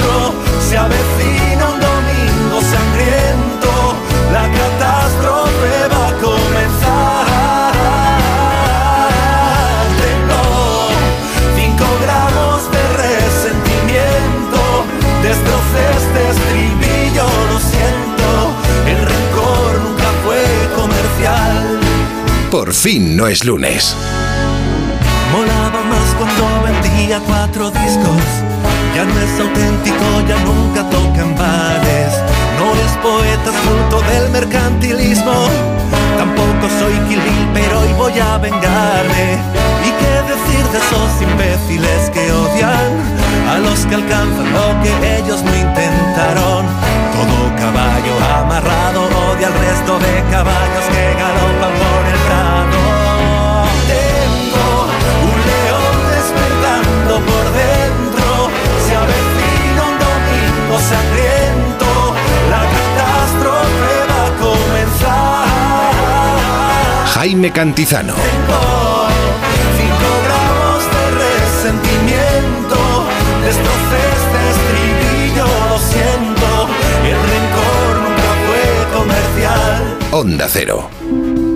se 0.71 0.77
avecina 0.77 1.67
un 1.67 1.79
domingo 1.81 2.62
sangriento, 2.62 3.71
la 4.31 4.43
catástrofe 4.60 5.73
va 5.91 6.03
a 6.07 6.13
comenzar. 6.27 7.25
Tengo 10.05 10.41
cinco 11.57 11.86
gramos 12.03 12.60
de 12.71 12.84
resentimiento, 13.03 14.60
destrocé 15.21 15.84
este 15.99 16.21
estribillo, 16.36 17.25
lo 17.51 17.57
siento, 17.60 18.29
el 18.88 18.99
rencor 19.12 19.71
nunca 19.84 20.10
fue 20.23 20.41
comercial. 20.73 21.81
Por 22.49 22.71
fin 22.73 23.17
no 23.17 23.27
es 23.27 23.43
lunes. 23.43 23.93
Molaba 25.34 25.84
más 25.84 26.15
cuando 26.17 26.43
vendía 26.63 27.19
cuatro 27.27 27.71
discos 27.71 28.50
ya 28.95 29.04
no 29.06 29.19
es 29.19 29.39
auténtico, 29.39 30.06
ya 30.27 30.38
nunca 30.43 30.89
toca 30.89 31.21
en 31.21 31.36
bares. 31.36 32.12
No 32.60 32.67
es 32.75 32.91
poeta 33.01 33.51
fruto 33.63 34.01
del 34.12 34.30
mercantilismo. 34.30 35.34
Tampoco 36.17 36.69
soy 36.80 36.93
Kill 37.08 37.21
Bill, 37.21 37.47
pero 37.54 37.80
hoy 37.80 37.93
voy 37.97 38.19
a 38.19 38.38
vengarme. 38.38 39.27
¿Y 39.88 39.89
qué 39.99 40.13
decir 40.32 40.63
de 40.71 40.77
esos 40.77 41.21
imbéciles 41.21 42.10
que 42.12 42.32
odian 42.32 42.91
a 43.49 43.58
los 43.60 43.86
que 43.86 43.95
alcanzan 43.95 44.47
lo 44.54 44.67
que 44.84 44.91
ellos 45.17 45.41
no 45.43 45.56
intentaron? 45.56 46.65
Todo 47.15 47.38
caballo 47.58 48.15
amarrado 48.39 49.01
odia 49.32 49.47
al 49.47 49.54
resto 49.54 49.99
de 49.99 50.13
caballos 50.30 50.86
que 50.93 51.04
galopan 51.21 51.73
por 51.82 52.04
el 52.13 52.19
sangriento, 60.91 61.89
la 62.49 62.63
catástrofe 62.75 63.93
va 64.10 64.21
a 64.27 64.32
comenzar. 64.45 65.45
Jaime 67.13 67.49
Cantizano. 67.51 68.13
Tengo 68.13 68.62
cinco 69.77 70.10
gramos 70.25 70.82
de 70.95 71.04
resentimiento, 71.25 72.80
destrocé 73.45 74.01
este 74.19 74.39
estribillo, 74.54 75.47
lo 75.69 75.77
siento, 75.77 76.49
el 77.10 77.19
rencor 77.32 77.91
nunca 78.06 78.30
fue 78.45 78.63
comercial. 78.97 79.80
Onda 80.12 80.47
Cero. 80.49 80.89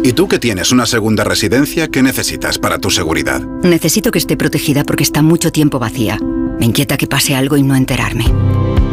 ¿Y 0.04 0.13
tú 0.13 0.28
que 0.28 0.38
tienes 0.38 0.71
una 0.71 0.86
segunda 0.86 1.24
residencia, 1.24 1.88
qué 1.88 2.04
necesitas 2.04 2.60
para 2.60 2.78
tu 2.78 2.91
seguridad? 2.91 3.41
Necesito 3.63 4.12
que 4.12 4.19
esté 4.19 4.38
protegida 4.38 4.84
porque 4.84 5.02
está 5.02 5.24
mucho 5.24 5.52
tiempo 5.52 5.80
vacía. 5.80 6.19
Me 6.60 6.65
inquieta 6.65 6.95
que 6.95 7.08
pase 7.08 7.36
algo 7.36 7.58
y 7.58 7.63
no 7.63 7.76
enterarme. 7.76 8.26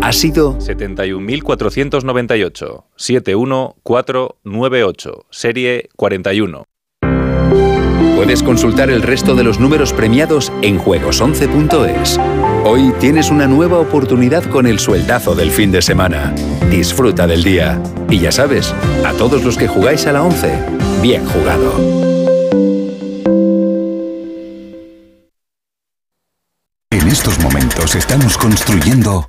ha 0.00 0.12
sido 0.12 0.56
71.498 0.58 2.84
71498, 2.96 5.26
serie 5.30 5.88
41. 5.96 6.64
Puedes 8.16 8.42
consultar 8.42 8.90
el 8.90 9.02
resto 9.02 9.34
de 9.34 9.44
los 9.44 9.60
números 9.60 9.92
premiados 9.92 10.50
en 10.62 10.80
juegos11.es. 10.80 12.18
Hoy 12.64 12.92
tienes 12.98 13.30
una 13.30 13.46
nueva 13.46 13.78
oportunidad 13.78 14.42
con 14.44 14.66
el 14.66 14.80
sueldazo 14.80 15.34
del 15.34 15.50
fin 15.50 15.70
de 15.70 15.82
semana. 15.82 16.34
Disfruta 16.68 17.26
del 17.26 17.44
día. 17.44 17.80
Y 18.10 18.18
ya 18.18 18.32
sabes, 18.32 18.74
a 19.04 19.12
todos 19.12 19.44
los 19.44 19.56
que 19.56 19.68
jugáis 19.68 20.06
a 20.06 20.12
la 20.12 20.24
11, 20.24 20.50
bien 21.00 21.24
jugado. 21.26 21.72
En 26.90 27.06
estos 27.06 27.38
momentos 27.38 27.94
estamos 27.94 28.36
construyendo 28.36 29.28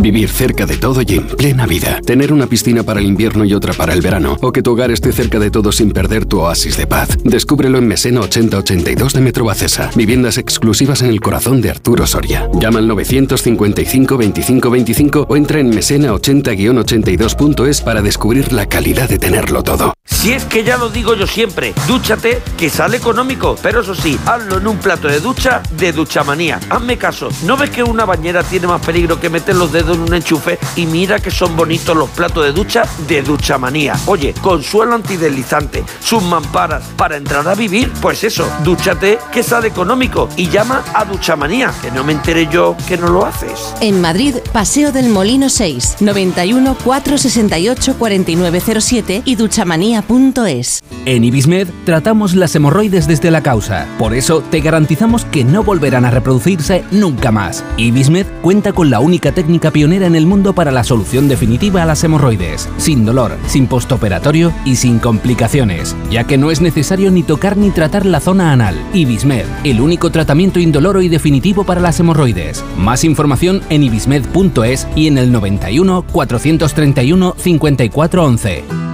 Vivir 0.00 0.28
cerca 0.28 0.66
de 0.66 0.76
todo 0.76 1.00
y 1.06 1.14
en 1.14 1.28
plena 1.28 1.66
vida. 1.66 2.00
Tener 2.04 2.32
una 2.32 2.46
piscina 2.46 2.82
para 2.82 3.00
el 3.00 3.06
invierno 3.06 3.44
y 3.44 3.54
otra 3.54 3.72
para 3.72 3.94
el 3.94 4.02
verano. 4.02 4.36
O 4.42 4.52
que 4.52 4.60
tu 4.60 4.72
hogar 4.72 4.90
esté 4.90 5.12
cerca 5.12 5.38
de 5.38 5.50
todo 5.50 5.72
sin 5.72 5.92
perder 5.92 6.26
tu 6.26 6.40
oasis 6.40 6.76
de 6.76 6.86
paz. 6.86 7.08
Descúbrelo 7.24 7.78
en 7.78 7.86
Mesena 7.86 8.20
8082 8.20 9.14
de 9.14 9.20
Metro 9.20 9.44
Bacesa. 9.44 9.90
Viviendas 9.94 10.36
exclusivas 10.36 11.00
en 11.00 11.08
el 11.08 11.20
corazón 11.20 11.62
de 11.62 11.70
Arturo 11.70 12.06
Soria. 12.06 12.50
Llama 12.60 12.80
al 12.80 12.88
955 12.88 14.18
25 14.18 14.70
25 14.70 15.26
o 15.28 15.36
entra 15.36 15.60
en 15.60 15.72
mesena80-82.es 15.72 17.80
para 17.80 18.02
descubrir 18.02 18.52
la 18.52 18.66
calidad 18.66 19.08
de 19.08 19.18
tenerlo 19.18 19.62
todo. 19.62 19.94
Si 20.04 20.32
es 20.32 20.44
que 20.44 20.64
ya 20.64 20.76
lo 20.76 20.90
digo 20.90 21.14
yo 21.14 21.26
siempre, 21.26 21.72
dúchate 21.86 22.42
que 22.58 22.68
sale 22.68 22.98
económico, 22.98 23.56
pero 23.62 23.80
eso 23.80 23.94
sí, 23.94 24.18
hazlo 24.26 24.58
en 24.58 24.66
un 24.66 24.78
plato 24.78 25.08
de 25.08 25.20
ducha 25.20 25.62
de 25.78 25.92
Duchamanía. 25.92 26.60
Hazme 26.68 26.98
caso, 26.98 27.30
¿no 27.44 27.56
ves 27.56 27.70
que 27.70 27.82
una 27.82 28.04
bañera 28.04 28.42
tiene 28.42 28.66
más 28.66 28.84
peligro 28.84 29.20
que 29.20 29.30
meter 29.30 29.54
los 29.54 29.72
dedos 29.72 29.83
en 29.92 30.00
un 30.00 30.14
enchufe? 30.14 30.58
Y 30.76 30.86
mira 30.86 31.18
que 31.18 31.30
son 31.30 31.56
bonitos 31.56 31.96
los 31.96 32.08
platos 32.10 32.44
de 32.44 32.52
ducha 32.52 32.84
de 33.06 33.22
Duchamanía. 33.22 33.94
Oye, 34.06 34.34
con 34.40 34.62
suelo 34.62 34.94
antideslizante, 34.94 35.84
sus 36.00 36.22
mamparas 36.22 36.84
para 36.96 37.16
entrar 37.16 37.46
a 37.46 37.54
vivir, 37.54 37.92
pues 38.00 38.24
eso, 38.24 38.48
dúchate 38.64 39.18
que 39.32 39.42
sale 39.42 39.68
económico 39.68 40.28
y 40.36 40.48
llama 40.48 40.82
a 40.94 41.04
Duchamanía, 41.04 41.72
que 41.82 41.90
no 41.90 42.04
me 42.04 42.12
enteré 42.12 42.48
yo 42.50 42.76
que 42.88 42.96
no 42.96 43.08
lo 43.08 43.26
haces. 43.26 43.74
En 43.80 44.00
Madrid, 44.00 44.36
Paseo 44.52 44.92
del 44.92 45.08
Molino 45.08 45.48
6, 45.48 45.96
91 46.00 46.76
468 46.82 47.96
4907 47.98 49.22
y 49.24 49.34
duchamanía.es. 49.36 50.82
En 51.06 51.24
Ibismed 51.24 51.68
tratamos 51.84 52.34
las 52.34 52.54
hemorroides 52.54 53.06
desde 53.06 53.30
la 53.30 53.42
causa. 53.42 53.86
Por 53.98 54.14
eso 54.14 54.42
te 54.42 54.60
garantizamos 54.60 55.24
que 55.26 55.44
no 55.44 55.62
volverán 55.62 56.04
a 56.04 56.10
reproducirse 56.10 56.84
nunca 56.90 57.30
más. 57.30 57.64
Ibismed 57.76 58.26
cuenta 58.42 58.72
con 58.72 58.90
la 58.90 59.00
única 59.00 59.32
técnica 59.32 59.70
pionera 59.74 60.06
en 60.06 60.14
el 60.14 60.24
mundo 60.24 60.54
para 60.54 60.70
la 60.70 60.84
solución 60.84 61.26
definitiva 61.26 61.82
a 61.82 61.84
las 61.84 62.04
hemorroides, 62.04 62.68
sin 62.76 63.04
dolor, 63.04 63.36
sin 63.48 63.66
postoperatorio 63.66 64.52
y 64.64 64.76
sin 64.76 65.00
complicaciones, 65.00 65.96
ya 66.12 66.22
que 66.24 66.38
no 66.38 66.52
es 66.52 66.60
necesario 66.60 67.10
ni 67.10 67.24
tocar 67.24 67.56
ni 67.56 67.72
tratar 67.72 68.06
la 68.06 68.20
zona 68.20 68.52
anal. 68.52 68.76
Ibismed, 68.94 69.46
el 69.64 69.80
único 69.80 70.10
tratamiento 70.10 70.60
indoloro 70.60 71.02
y 71.02 71.08
definitivo 71.08 71.64
para 71.64 71.80
las 71.80 71.98
hemorroides. 71.98 72.64
Más 72.78 73.02
información 73.02 73.62
en 73.68 73.82
ibismed.es 73.82 74.86
y 74.94 75.08
en 75.08 75.18
el 75.18 75.32
91 75.32 76.04
431 76.06 77.34
5411. 77.36 78.93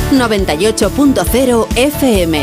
98.0 0.19 1.67
FM. 1.75 2.41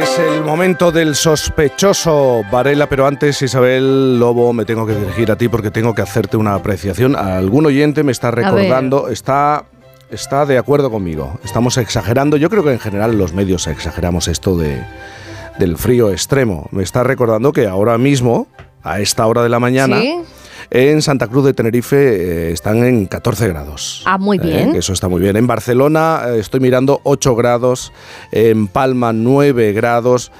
Es 0.00 0.18
el 0.18 0.42
momento 0.42 0.92
del 0.92 1.14
sospechoso 1.14 2.42
Varela, 2.50 2.88
pero 2.88 3.06
antes, 3.06 3.40
Isabel 3.42 4.18
Lobo, 4.18 4.52
me 4.52 4.64
tengo 4.64 4.86
que 4.86 4.94
dirigir 4.94 5.30
a 5.30 5.36
ti 5.36 5.48
porque 5.48 5.70
tengo 5.70 5.94
que 5.94 6.02
hacerte 6.02 6.36
una 6.36 6.54
apreciación. 6.54 7.16
Algún 7.16 7.66
oyente 7.66 8.02
me 8.02 8.12
está 8.12 8.30
recordando, 8.30 9.08
está, 9.08 9.64
está 10.10 10.46
de 10.46 10.58
acuerdo 10.58 10.90
conmigo. 10.90 11.38
Estamos 11.44 11.78
exagerando. 11.78 12.36
Yo 12.36 12.50
creo 12.50 12.64
que 12.64 12.72
en 12.72 12.80
general 12.80 13.16
los 13.16 13.32
medios 13.32 13.66
exageramos 13.66 14.28
esto 14.28 14.56
de, 14.56 14.82
del 15.58 15.76
frío 15.76 16.10
extremo. 16.10 16.68
Me 16.70 16.82
está 16.82 17.02
recordando 17.02 17.52
que 17.52 17.66
ahora 17.66 17.96
mismo, 17.98 18.46
a 18.84 19.00
esta 19.00 19.26
hora 19.26 19.42
de 19.42 19.48
la 19.48 19.58
mañana, 19.58 20.00
¿Sí? 20.00 20.14
en 20.70 21.02
Santa 21.02 21.26
Cruz 21.26 21.44
de 21.44 21.54
Tenerife 21.54 21.96
eh, 21.96 22.52
están 22.52 22.84
en 22.84 23.06
14 23.06 23.48
grados. 23.48 24.02
Ah, 24.06 24.18
muy 24.18 24.36
Eh, 24.38 24.40
bien. 24.42 24.74
eso 24.76 24.92
está 24.92 25.08
muy 25.08 25.20
bien. 25.20 25.36
En 25.36 25.46
Barcelona 25.46 26.22
eh, 26.28 26.38
estoy 26.38 26.60
mirando 26.60 27.00
8 27.04 27.34
grados, 27.34 27.92
en 28.30 28.68
Palma 28.68 29.12
9 29.12 29.72
grados. 29.72 30.30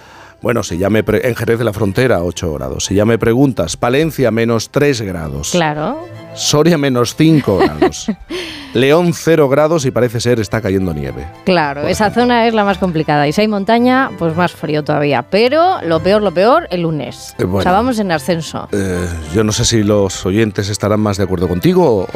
Bueno, 0.42 0.62
si 0.62 0.76
ya 0.76 0.90
me 0.90 1.02
en 1.06 1.34
Jerez 1.34 1.58
de 1.58 1.64
la 1.64 1.72
Frontera 1.72 2.22
8 2.22 2.52
grados. 2.54 2.84
Si 2.84 2.94
ya 2.94 3.06
me 3.06 3.18
preguntas, 3.18 3.76
Palencia 3.78 4.30
menos 4.30 4.68
3 4.70 5.00
grados. 5.02 5.50
Claro. 5.52 5.98
Soria 6.34 6.76
menos 6.78 7.14
5 7.16 7.58
grados. 7.58 8.06
León 8.74 9.12
0 9.14 9.48
grados 9.48 9.84
y 9.86 9.92
parece 9.92 10.18
ser 10.20 10.40
está 10.40 10.60
cayendo 10.60 10.92
nieve. 10.92 11.24
Claro, 11.44 11.86
esa 11.86 12.10
zona 12.10 12.48
es 12.48 12.54
la 12.54 12.64
más 12.64 12.78
complicada. 12.78 13.28
Y 13.28 13.32
si 13.32 13.40
hay 13.42 13.46
montaña, 13.46 14.10
pues 14.18 14.34
más 14.34 14.50
frío 14.50 14.82
todavía. 14.82 15.22
Pero 15.22 15.80
lo 15.82 16.00
peor, 16.00 16.22
lo 16.22 16.34
peor, 16.34 16.66
el 16.70 16.82
lunes. 16.82 17.36
Eh, 17.38 17.44
bueno. 17.44 17.58
O 17.58 17.62
sea, 17.62 17.70
vamos 17.70 18.00
en 18.00 18.10
ascenso. 18.10 18.68
Eh, 18.72 19.06
yo 19.32 19.44
no 19.44 19.52
sé 19.52 19.64
si 19.64 19.84
los 19.84 20.26
oyentes 20.26 20.68
estarán 20.70 20.98
más 20.98 21.18
de 21.18 21.22
acuerdo 21.22 21.46
contigo 21.46 22.00
o, 22.00 22.08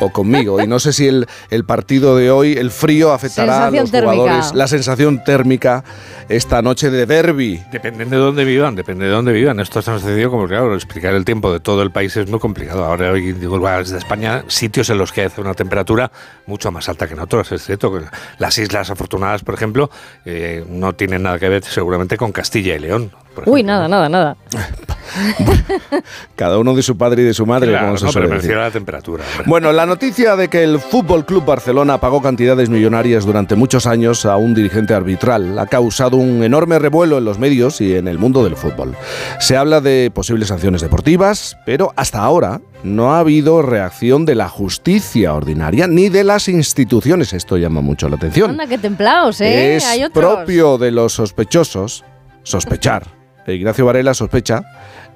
o 0.00 0.10
conmigo. 0.10 0.62
Y 0.62 0.66
no 0.66 0.78
sé 0.78 0.94
si 0.94 1.06
el, 1.08 1.26
el 1.50 1.64
partido 1.66 2.16
de 2.16 2.30
hoy, 2.30 2.54
el 2.54 2.70
frío, 2.70 3.12
afectará 3.12 3.66
a 3.66 3.70
Sensación 3.70 3.82
los 3.82 3.90
térmica. 3.90 4.14
jugadores. 4.16 4.54
La 4.54 4.66
sensación 4.66 5.24
térmica 5.24 5.84
esta 6.30 6.62
noche 6.62 6.88
de 6.88 7.04
derby. 7.04 7.62
Depende 7.70 8.06
de 8.06 8.16
dónde 8.16 8.46
vivan, 8.46 8.74
depende 8.76 9.04
de 9.04 9.10
dónde 9.10 9.32
vivan. 9.34 9.60
Esto 9.60 9.80
es 9.80 9.84
tan 9.84 10.00
sencillo 10.00 10.30
como, 10.30 10.46
claro, 10.48 10.74
explicar 10.74 11.12
el 11.12 11.26
tiempo 11.26 11.52
de 11.52 11.60
todo 11.60 11.82
el 11.82 11.90
país 11.90 12.16
es 12.16 12.30
muy 12.30 12.38
complicado. 12.40 12.82
Ahora, 12.86 13.10
hoy, 13.10 13.32
digo, 13.34 13.57
desde 13.58 13.98
España, 13.98 14.44
sitios 14.48 14.88
en 14.90 14.98
los 14.98 15.12
que 15.12 15.24
hace 15.24 15.40
una 15.40 15.54
temperatura 15.54 16.10
mucho 16.46 16.70
más 16.70 16.88
alta 16.88 17.06
que 17.06 17.14
en 17.14 17.20
otros. 17.20 17.52
Es 17.52 17.64
cierto 17.64 17.92
que 17.92 18.04
las 18.38 18.58
Islas 18.58 18.90
Afortunadas, 18.90 19.42
por 19.42 19.54
ejemplo, 19.54 19.90
eh, 20.24 20.64
no 20.68 20.94
tienen 20.94 21.24
nada 21.24 21.38
que 21.38 21.48
ver 21.48 21.64
seguramente 21.64 22.16
con 22.16 22.32
Castilla 22.32 22.74
y 22.74 22.78
León. 22.78 23.12
Uy, 23.46 23.62
nada, 23.62 23.88
nada, 23.88 24.08
nada. 24.08 24.36
Cada 26.36 26.58
uno 26.58 26.74
de 26.74 26.82
su 26.82 26.96
padre 26.96 27.22
y 27.22 27.24
de 27.26 27.34
su 27.34 27.46
madre, 27.46 27.68
Claro, 27.70 27.86
como 27.86 27.98
se 27.98 28.04
no, 28.06 28.12
suele 28.12 28.28
pero 28.28 28.40
decir. 28.40 28.56
la 28.56 28.70
temperatura. 28.70 29.24
hombre. 29.32 29.44
Bueno, 29.48 29.72
la 29.72 29.86
noticia 29.86 30.36
de 30.36 30.48
que 30.48 30.62
el 30.62 30.78
Fútbol 30.78 31.24
Club 31.26 31.44
Barcelona 31.44 31.98
pagó 31.98 32.22
cantidades 32.22 32.68
millonarias 32.68 33.24
durante 33.24 33.56
muchos 33.56 33.86
años 33.86 34.24
a 34.26 34.36
un 34.36 34.54
dirigente 34.54 34.94
arbitral 34.94 35.58
ha 35.58 35.66
causado 35.66 36.16
un 36.16 36.42
enorme 36.42 36.78
revuelo 36.78 37.18
en 37.18 37.24
los 37.24 37.38
medios 37.38 37.80
y 37.80 37.94
en 37.94 38.08
el 38.08 38.18
mundo 38.18 38.44
del 38.44 38.56
fútbol. 38.56 38.94
Se 39.40 39.56
habla 39.56 39.80
de 39.80 40.10
posibles 40.14 40.48
sanciones 40.48 40.80
deportivas, 40.80 41.56
pero 41.66 41.92
hasta 41.96 42.20
ahora 42.20 42.60
no 42.82 43.12
ha 43.14 43.20
habido 43.20 43.62
reacción 43.62 44.24
de 44.24 44.34
la 44.36 44.48
justicia 44.48 45.34
ordinaria 45.34 45.86
ni 45.88 46.08
de 46.08 46.24
las 46.24 46.48
instituciones. 46.48 47.32
Esto 47.32 47.56
llama 47.56 47.80
mucho 47.80 48.08
la 48.08 48.16
atención. 48.16 48.50
Anda, 48.52 48.66
qué 48.66 48.78
templaos, 48.78 49.40
¿eh? 49.40 49.76
Es 49.76 49.84
hay 49.86 50.04
otros. 50.04 50.24
propio 50.36 50.78
de 50.78 50.90
los 50.92 51.12
sospechosos 51.14 52.04
sospechar. 52.42 53.04
Ignacio 53.46 53.86
Varela 53.86 54.12
sospecha 54.12 54.62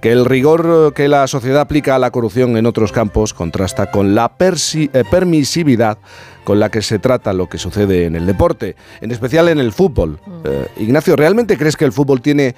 que 0.02 0.10
el 0.12 0.24
rigor 0.26 0.92
que 0.94 1.08
la 1.08 1.26
sociedad 1.28 1.60
aplica 1.62 1.94
a 1.94 1.98
la 1.98 2.10
corrupción 2.10 2.56
en 2.58 2.66
otros 2.66 2.92
campos 2.92 3.32
contrasta 3.32 3.90
con 3.90 4.14
la 4.14 4.36
persi- 4.36 4.90
eh, 4.92 5.04
permisividad 5.10 5.96
con 6.44 6.58
la 6.60 6.70
que 6.70 6.82
se 6.82 6.98
trata 6.98 7.32
lo 7.32 7.48
que 7.48 7.56
sucede 7.56 8.04
en 8.06 8.16
el 8.16 8.26
deporte, 8.26 8.74
en 9.00 9.12
especial 9.12 9.48
en 9.48 9.60
el 9.60 9.72
fútbol. 9.72 10.18
Eh, 10.44 10.66
Ignacio, 10.78 11.14
¿realmente 11.16 11.56
crees 11.56 11.76
que 11.76 11.84
el 11.84 11.92
fútbol 11.92 12.20
tiene, 12.20 12.56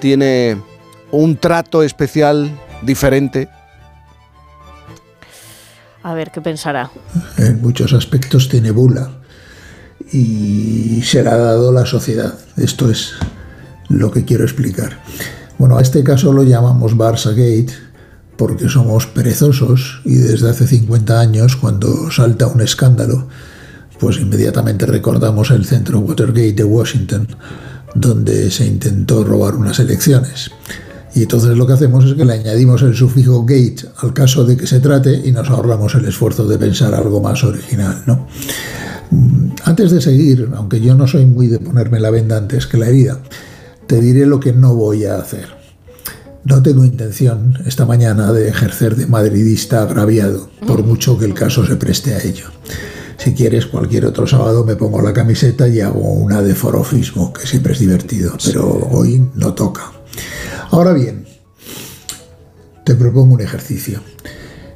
tiene 0.00 0.60
un 1.12 1.38
trato 1.38 1.82
especial 1.82 2.50
diferente? 2.82 3.48
A 6.02 6.12
ver, 6.14 6.30
¿qué 6.30 6.40
pensará? 6.40 6.90
en 7.38 7.60
muchos 7.62 7.92
aspectos 7.94 8.48
tiene 8.48 8.70
bula 8.70 9.10
y 10.12 11.00
se 11.02 11.22
la 11.22 11.32
ha 11.32 11.36
dado 11.38 11.72
la 11.72 11.86
sociedad. 11.86 12.34
Esto 12.56 12.90
es 12.90 13.14
lo 13.88 14.10
que 14.12 14.24
quiero 14.24 14.44
explicar. 14.44 15.00
Bueno, 15.58 15.78
a 15.78 15.82
este 15.82 16.04
caso 16.04 16.32
lo 16.32 16.42
llamamos 16.42 16.96
Barça 16.96 17.30
Gate 17.30 17.72
porque 18.36 18.68
somos 18.68 19.06
perezosos 19.06 20.02
y 20.04 20.16
desde 20.16 20.50
hace 20.50 20.66
50 20.66 21.18
años 21.18 21.56
cuando 21.56 22.10
salta 22.10 22.46
un 22.46 22.60
escándalo, 22.60 23.28
pues 23.98 24.18
inmediatamente 24.18 24.84
recordamos 24.84 25.50
el 25.50 25.64
centro 25.64 26.00
Watergate 26.00 26.52
de 26.52 26.64
Washington 26.64 27.28
donde 27.94 28.50
se 28.50 28.66
intentó 28.66 29.24
robar 29.24 29.54
unas 29.56 29.78
elecciones. 29.78 30.50
Y 31.14 31.22
entonces 31.22 31.56
lo 31.56 31.66
que 31.66 31.72
hacemos 31.72 32.04
es 32.04 32.12
que 32.12 32.26
le 32.26 32.34
añadimos 32.34 32.82
el 32.82 32.94
sufijo 32.94 33.46
gate 33.46 33.88
al 34.02 34.12
caso 34.12 34.44
de 34.44 34.58
que 34.58 34.66
se 34.66 34.80
trate 34.80 35.22
y 35.24 35.32
nos 35.32 35.48
ahorramos 35.48 35.94
el 35.94 36.04
esfuerzo 36.04 36.46
de 36.46 36.58
pensar 36.58 36.94
algo 36.94 37.22
más 37.22 37.42
original. 37.42 38.02
Mm, 39.10 39.48
Antes 39.64 39.92
de 39.92 40.02
seguir, 40.02 40.50
aunque 40.54 40.78
yo 40.78 40.94
no 40.94 41.06
soy 41.06 41.24
muy 41.24 41.46
de 41.46 41.58
ponerme 41.58 42.00
la 42.00 42.10
venda 42.10 42.36
antes 42.36 42.66
que 42.66 42.76
la 42.76 42.88
herida, 42.88 43.18
te 43.86 44.00
diré 44.00 44.26
lo 44.26 44.40
que 44.40 44.52
no 44.52 44.74
voy 44.74 45.04
a 45.04 45.16
hacer. 45.16 45.48
No 46.44 46.62
tengo 46.62 46.84
intención 46.84 47.54
esta 47.66 47.86
mañana 47.86 48.32
de 48.32 48.48
ejercer 48.48 48.94
de 48.96 49.06
madridista 49.06 49.82
agraviado, 49.82 50.48
por 50.66 50.84
mucho 50.84 51.18
que 51.18 51.24
el 51.24 51.34
caso 51.34 51.66
se 51.66 51.76
preste 51.76 52.14
a 52.14 52.22
ello. 52.22 52.46
Si 53.18 53.34
quieres, 53.34 53.66
cualquier 53.66 54.06
otro 54.06 54.26
sábado 54.26 54.64
me 54.64 54.76
pongo 54.76 55.02
la 55.02 55.12
camiseta 55.12 55.66
y 55.66 55.80
hago 55.80 56.12
una 56.12 56.42
de 56.42 56.54
forofismo, 56.54 57.32
que 57.32 57.46
siempre 57.46 57.72
es 57.72 57.80
divertido, 57.80 58.36
pero 58.44 58.68
hoy 58.92 59.28
no 59.34 59.54
toca. 59.54 59.90
Ahora 60.70 60.92
bien, 60.92 61.26
te 62.84 62.94
propongo 62.94 63.34
un 63.34 63.40
ejercicio. 63.40 64.00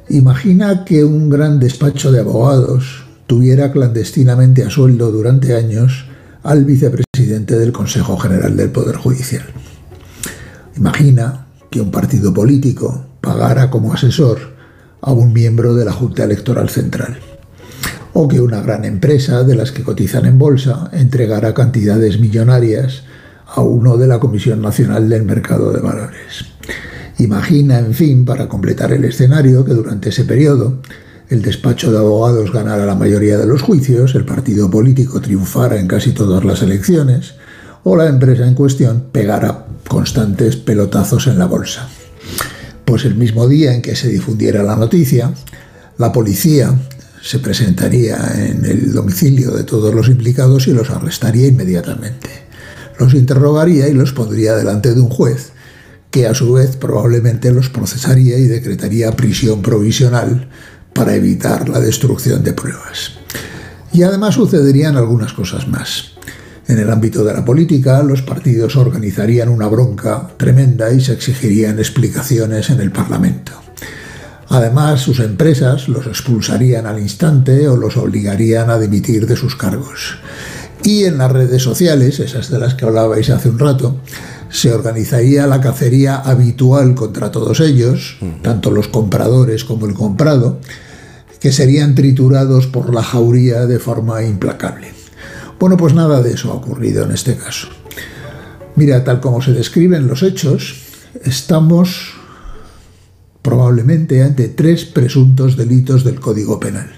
Imagina 0.09 0.83
que 0.83 1.05
un 1.05 1.29
gran 1.29 1.59
despacho 1.59 2.11
de 2.11 2.19
abogados 2.19 3.05
tuviera 3.27 3.71
clandestinamente 3.71 4.63
a 4.63 4.69
sueldo 4.69 5.11
durante 5.11 5.55
años 5.55 6.05
al 6.43 6.65
vicepresidente 6.65 7.20
del 7.45 7.71
Consejo 7.71 8.17
General 8.17 8.55
del 8.55 8.69
Poder 8.69 8.95
Judicial. 8.95 9.43
Imagina 10.77 11.47
que 11.69 11.81
un 11.81 11.91
partido 11.91 12.33
político 12.33 13.05
pagara 13.21 13.69
como 13.69 13.93
asesor 13.93 14.39
a 15.01 15.11
un 15.11 15.33
miembro 15.33 15.73
de 15.75 15.85
la 15.85 15.91
Junta 15.91 16.23
Electoral 16.23 16.69
Central. 16.69 17.17
O 18.13 18.27
que 18.27 18.41
una 18.41 18.61
gran 18.61 18.85
empresa 18.85 19.43
de 19.43 19.55
las 19.55 19.71
que 19.71 19.83
cotizan 19.83 20.25
en 20.25 20.37
bolsa 20.37 20.89
entregara 20.91 21.53
cantidades 21.53 22.19
millonarias 22.19 23.03
a 23.47 23.61
uno 23.61 23.97
de 23.97 24.07
la 24.07 24.19
Comisión 24.19 24.61
Nacional 24.61 25.09
del 25.09 25.23
Mercado 25.23 25.71
de 25.71 25.81
Valores. 25.81 26.45
Imagina, 27.19 27.79
en 27.79 27.93
fin, 27.93 28.25
para 28.25 28.47
completar 28.47 28.91
el 28.91 29.05
escenario, 29.05 29.63
que 29.63 29.73
durante 29.73 30.09
ese 30.09 30.25
periodo 30.25 30.79
el 31.31 31.41
despacho 31.41 31.93
de 31.93 31.97
abogados 31.97 32.51
ganara 32.51 32.85
la 32.85 32.93
mayoría 32.93 33.37
de 33.37 33.47
los 33.47 33.61
juicios, 33.61 34.15
el 34.15 34.25
partido 34.25 34.69
político 34.69 35.21
triunfara 35.21 35.79
en 35.79 35.87
casi 35.87 36.11
todas 36.11 36.43
las 36.43 36.61
elecciones, 36.61 37.35
o 37.85 37.95
la 37.95 38.07
empresa 38.07 38.45
en 38.45 38.53
cuestión 38.53 39.05
pegara 39.13 39.65
constantes 39.87 40.57
pelotazos 40.57 41.27
en 41.27 41.39
la 41.39 41.45
bolsa. 41.45 41.87
Pues 42.83 43.05
el 43.05 43.15
mismo 43.15 43.47
día 43.47 43.73
en 43.73 43.81
que 43.81 43.95
se 43.95 44.09
difundiera 44.09 44.61
la 44.61 44.75
noticia, 44.75 45.33
la 45.97 46.11
policía 46.11 46.77
se 47.23 47.39
presentaría 47.39 48.17
en 48.35 48.65
el 48.65 48.91
domicilio 48.91 49.51
de 49.51 49.63
todos 49.63 49.95
los 49.95 50.09
implicados 50.09 50.67
y 50.67 50.73
los 50.73 50.89
arrestaría 50.89 51.47
inmediatamente. 51.47 52.27
Los 52.99 53.13
interrogaría 53.13 53.87
y 53.87 53.93
los 53.93 54.11
pondría 54.11 54.53
delante 54.57 54.93
de 54.93 54.99
un 54.99 55.09
juez, 55.09 55.53
que 56.11 56.27
a 56.27 56.33
su 56.33 56.51
vez 56.51 56.75
probablemente 56.75 57.51
los 57.51 57.69
procesaría 57.69 58.37
y 58.37 58.47
decretaría 58.47 59.13
prisión 59.13 59.61
provisional 59.61 60.49
para 60.93 61.15
evitar 61.15 61.69
la 61.69 61.79
destrucción 61.79 62.43
de 62.43 62.53
pruebas. 62.53 63.13
Y 63.93 64.03
además 64.03 64.35
sucederían 64.35 64.97
algunas 64.97 65.33
cosas 65.33 65.67
más. 65.67 66.11
En 66.67 66.79
el 66.79 66.89
ámbito 66.89 67.23
de 67.23 67.33
la 67.33 67.43
política, 67.43 68.01
los 68.03 68.21
partidos 68.21 68.75
organizarían 68.75 69.49
una 69.49 69.67
bronca 69.67 70.29
tremenda 70.37 70.91
y 70.91 71.01
se 71.01 71.13
exigirían 71.13 71.79
explicaciones 71.79 72.69
en 72.69 72.79
el 72.79 72.91
Parlamento. 72.91 73.51
Además, 74.47 75.01
sus 75.01 75.19
empresas 75.19 75.87
los 75.87 76.07
expulsarían 76.07 76.85
al 76.85 76.99
instante 76.99 77.67
o 77.67 77.77
los 77.77 77.97
obligarían 77.97 78.69
a 78.69 78.77
dimitir 78.77 79.25
de 79.25 79.35
sus 79.35 79.55
cargos. 79.55 80.17
Y 80.83 81.05
en 81.05 81.17
las 81.17 81.31
redes 81.31 81.61
sociales, 81.61 82.19
esas 82.19 82.49
de 82.49 82.59
las 82.59 82.73
que 82.73 82.85
hablabais 82.85 83.29
hace 83.29 83.49
un 83.49 83.59
rato, 83.59 84.01
se 84.51 84.73
organizaría 84.73 85.47
la 85.47 85.61
cacería 85.61 86.17
habitual 86.17 86.93
contra 86.93 87.31
todos 87.31 87.61
ellos, 87.61 88.17
tanto 88.41 88.69
los 88.69 88.89
compradores 88.89 89.63
como 89.63 89.85
el 89.85 89.93
comprado, 89.93 90.59
que 91.39 91.51
serían 91.51 91.95
triturados 91.95 92.67
por 92.67 92.93
la 92.93 93.01
jauría 93.01 93.65
de 93.65 93.79
forma 93.79 94.23
implacable. 94.23 94.93
Bueno, 95.59 95.77
pues 95.77 95.93
nada 95.93 96.21
de 96.21 96.33
eso 96.33 96.51
ha 96.51 96.55
ocurrido 96.55 97.05
en 97.05 97.11
este 97.11 97.35
caso. 97.35 97.69
Mira, 98.75 99.03
tal 99.03 99.21
como 99.21 99.41
se 99.41 99.53
describen 99.53 100.07
los 100.07 100.21
hechos, 100.21 100.75
estamos 101.23 102.13
probablemente 103.41 104.21
ante 104.21 104.49
tres 104.49 104.85
presuntos 104.85 105.55
delitos 105.55 106.03
del 106.03 106.19
Código 106.19 106.59
Penal. 106.59 106.91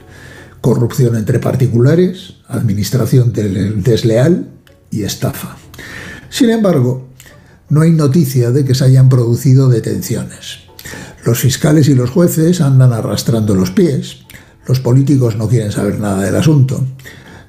Corrupción 0.59 1.15
entre 1.15 1.39
particulares, 1.39 2.35
administración 2.47 3.31
desleal 3.31 4.49
y 4.91 5.03
estafa. 5.03 5.55
Sin 6.29 6.49
embargo, 6.49 7.12
no 7.69 7.81
hay 7.81 7.91
noticia 7.91 8.51
de 8.51 8.65
que 8.65 8.75
se 8.75 8.85
hayan 8.85 9.09
producido 9.09 9.69
detenciones. 9.69 10.59
Los 11.25 11.39
fiscales 11.39 11.87
y 11.87 11.95
los 11.95 12.09
jueces 12.09 12.61
andan 12.61 12.93
arrastrando 12.93 13.55
los 13.55 13.71
pies, 13.71 14.17
los 14.67 14.79
políticos 14.79 15.37
no 15.37 15.47
quieren 15.47 15.71
saber 15.71 15.99
nada 15.99 16.23
del 16.23 16.35
asunto, 16.35 16.85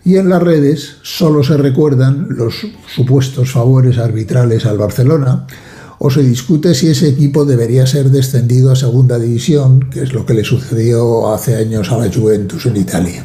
y 0.05 0.17
en 0.17 0.29
las 0.29 0.43
redes 0.43 0.97
solo 1.03 1.43
se 1.43 1.57
recuerdan 1.57 2.29
los 2.31 2.67
supuestos 2.95 3.51
favores 3.51 3.99
arbitrales 3.99 4.67
al 4.67 4.79
Barcelona, 4.79 5.47
o 5.99 6.11
se 6.11 6.23
discute 6.23 6.75
si 6.75 6.89
ese 6.89 7.09
equipo 7.09 7.45
debería 7.45 7.87
ser 7.87 8.11
descendido 8.11 8.71
a 8.71 8.77
segunda 8.77 9.19
división, 9.19 9.89
que 9.91 10.03
es 10.03 10.13
lo 10.13 10.27
que 10.27 10.35
le 10.35 10.45
sucedió 10.45 11.33
hace 11.33 11.57
años 11.57 11.91
a 11.91 11.97
la 11.97 12.13
Juventus 12.13 12.67
en 12.67 12.77
Italia, 12.77 13.25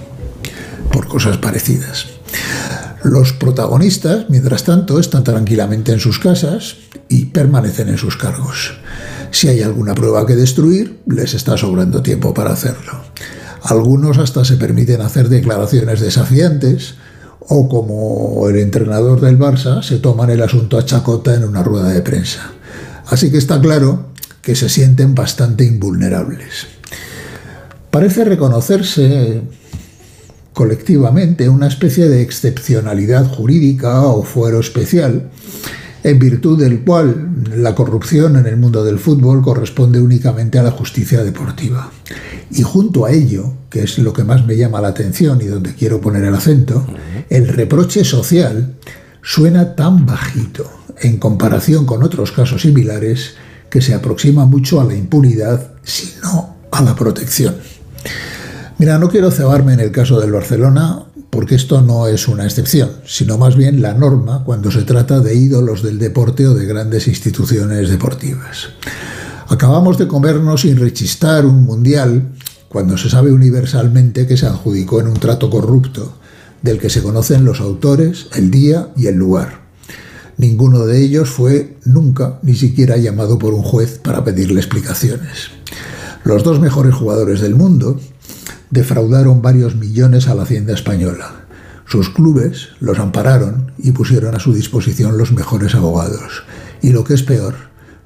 por 0.92 1.08
cosas 1.08 1.38
parecidas. 1.38 2.08
Los 3.04 3.34
protagonistas, 3.34 4.26
mientras 4.30 4.64
tanto, 4.64 5.00
están 5.00 5.24
tranquilamente 5.24 5.94
en 5.94 6.00
sus 6.00 6.20
casas 6.20 6.76
y 7.08 7.26
permanecen 7.26 7.90
en 7.90 7.98
sus 7.98 8.18
cargos. 8.18 8.74
Si 9.32 9.48
hay 9.48 9.62
alguna 9.62 9.96
prueba 9.96 10.26
que 10.26 10.36
destruir, 10.36 11.00
les 11.08 11.34
está 11.34 11.58
sobrando 11.58 12.02
tiempo 12.02 12.34
para 12.34 12.52
hacerlo. 12.52 13.02
Algunos 13.64 14.18
hasta 14.18 14.44
se 14.44 14.58
permiten 14.58 15.02
hacer 15.02 15.30
declaraciones 15.30 16.00
desafiantes 16.00 16.96
o 17.40 17.68
como 17.68 18.48
el 18.50 18.58
entrenador 18.58 19.22
del 19.22 19.40
Barça 19.40 19.82
se 19.82 20.00
toman 20.00 20.30
el 20.30 20.42
asunto 20.42 20.78
a 20.78 20.86
chacota 20.86 21.34
en 21.34 21.44
una 21.44 21.64
rueda 21.64 21.90
de 21.90 22.02
prensa. 22.02 22.52
Así 23.08 23.32
que 23.32 23.38
está 23.38 23.60
claro 23.60 24.08
que 24.42 24.56
se 24.56 24.70
sienten 24.70 25.16
bastante 25.16 25.64
invulnerables. 25.66 26.68
Parece 27.92 28.24
reconocerse 28.24 29.42
colectivamente 30.60 31.48
una 31.48 31.68
especie 31.68 32.10
de 32.10 32.22
excepcionalidad 32.22 33.26
jurídica 33.26 34.02
o 34.02 34.24
fuero 34.24 34.60
especial, 34.60 35.30
en 36.04 36.20
virtud 36.20 36.60
del 36.60 36.82
cual 36.82 37.46
la 37.56 37.76
corrupción 37.76 38.36
en 38.36 38.46
el 38.46 38.58
mundo 38.58 38.84
del 38.84 39.00
fútbol 39.00 39.42
corresponde 39.42 40.02
únicamente 40.02 40.60
a 40.60 40.64
la 40.64 40.72
justicia 40.72 41.24
deportiva. 41.24 41.90
Y 42.52 42.64
junto 42.64 43.06
a 43.06 43.12
ello, 43.12 43.54
que 43.70 43.84
es 43.84 44.00
lo 44.00 44.12
que 44.12 44.26
más 44.26 44.46
me 44.46 44.58
llama 44.58 44.82
la 44.82 44.90
atención 44.90 45.40
y 45.42 45.46
donde 45.46 45.74
quiero 45.76 46.02
poner 46.02 46.26
el 46.26 46.36
acento, 46.36 46.86
el 47.30 47.48
reproche 47.48 48.04
social 48.04 48.76
suena 49.22 49.78
tan 49.78 50.06
bajito 50.06 50.70
en 51.00 51.20
comparación 51.20 51.86
con 51.86 52.04
otros 52.04 52.34
casos 52.34 52.64
similares 52.64 53.36
que 53.70 53.82
se 53.82 53.94
aproxima 53.94 54.46
mucho 54.46 54.82
a 54.82 54.84
la 54.84 54.94
impunidad, 54.94 55.72
si 55.84 56.16
no 56.22 56.58
a 56.70 56.82
la 56.82 56.98
protección. 56.98 57.56
Mira, 58.80 58.98
no 58.98 59.10
quiero 59.10 59.30
cebarme 59.30 59.74
en 59.74 59.82
el 59.82 59.92
caso 59.92 60.22
del 60.22 60.32
Barcelona 60.32 61.04
porque 61.30 61.56
esto 61.56 61.82
no 61.82 62.08
es 62.08 62.30
una 62.30 62.46
excepción, 62.46 62.90
sino 63.06 63.38
más 63.38 63.58
bien 63.58 63.82
la 63.82 63.94
norma 63.94 64.46
cuando 64.46 64.72
se 64.72 64.84
trata 64.84 65.20
de 65.20 65.36
ídolos 65.36 65.84
del 65.84 66.00
deporte 66.00 66.48
o 66.48 66.54
de 66.54 66.66
grandes 66.66 67.10
instituciones 67.10 67.90
deportivas. 67.90 68.70
Acabamos 69.50 69.98
de 69.98 70.08
comernos 70.08 70.62
sin 70.62 70.78
rechistar 70.78 71.46
un 71.46 71.66
mundial 71.66 72.32
cuando 72.70 72.98
se 72.98 73.10
sabe 73.10 73.34
universalmente 73.34 74.26
que 74.26 74.38
se 74.38 74.46
adjudicó 74.46 75.02
en 75.02 75.08
un 75.08 75.20
trato 75.20 75.50
corrupto, 75.50 76.14
del 76.62 76.80
que 76.80 76.90
se 76.90 77.04
conocen 77.04 77.44
los 77.44 77.60
autores, 77.60 78.28
el 78.34 78.50
día 78.50 78.92
y 78.96 79.08
el 79.08 79.16
lugar. 79.16 79.60
Ninguno 80.38 80.86
de 80.86 81.02
ellos 81.02 81.28
fue 81.28 81.76
nunca 81.84 82.40
ni 82.44 82.56
siquiera 82.56 82.96
llamado 82.96 83.40
por 83.40 83.54
un 83.54 83.62
juez 83.62 84.00
para 84.02 84.24
pedirle 84.24 84.62
explicaciones. 84.62 85.50
Los 86.24 86.44
dos 86.44 86.62
mejores 86.62 86.94
jugadores 86.94 87.42
del 87.42 87.56
mundo 87.56 88.00
defraudaron 88.70 89.42
varios 89.42 89.76
millones 89.76 90.28
a 90.28 90.36
la 90.36 90.44
hacienda 90.44 90.74
española. 90.74 91.46
Sus 91.86 92.10
clubes 92.10 92.70
los 92.80 93.00
ampararon 93.00 93.72
y 93.78 93.92
pusieron 93.92 94.36
a 94.36 94.40
su 94.40 94.54
disposición 94.54 95.18
los 95.18 95.32
mejores 95.32 95.74
abogados. 95.74 96.44
Y 96.82 96.92
lo 96.92 97.04
que 97.04 97.16
es 97.16 97.24
peor, 97.24 97.56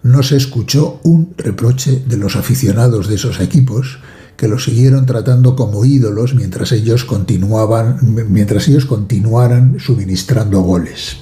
no 0.03 0.23
se 0.23 0.37
escuchó 0.37 0.99
un 1.03 1.33
reproche 1.37 2.03
de 2.07 2.17
los 2.17 2.35
aficionados 2.35 3.07
de 3.07 3.15
esos 3.15 3.39
equipos 3.39 3.99
que 4.37 4.47
los 4.47 4.63
siguieron 4.63 5.05
tratando 5.05 5.55
como 5.55 5.85
ídolos 5.85 6.33
mientras 6.33 6.71
ellos 6.71 7.05
continuaban 7.05 7.99
mientras 8.29 8.67
ellos 8.67 8.85
continuaran 8.85 9.77
suministrando 9.79 10.61
goles. 10.61 11.17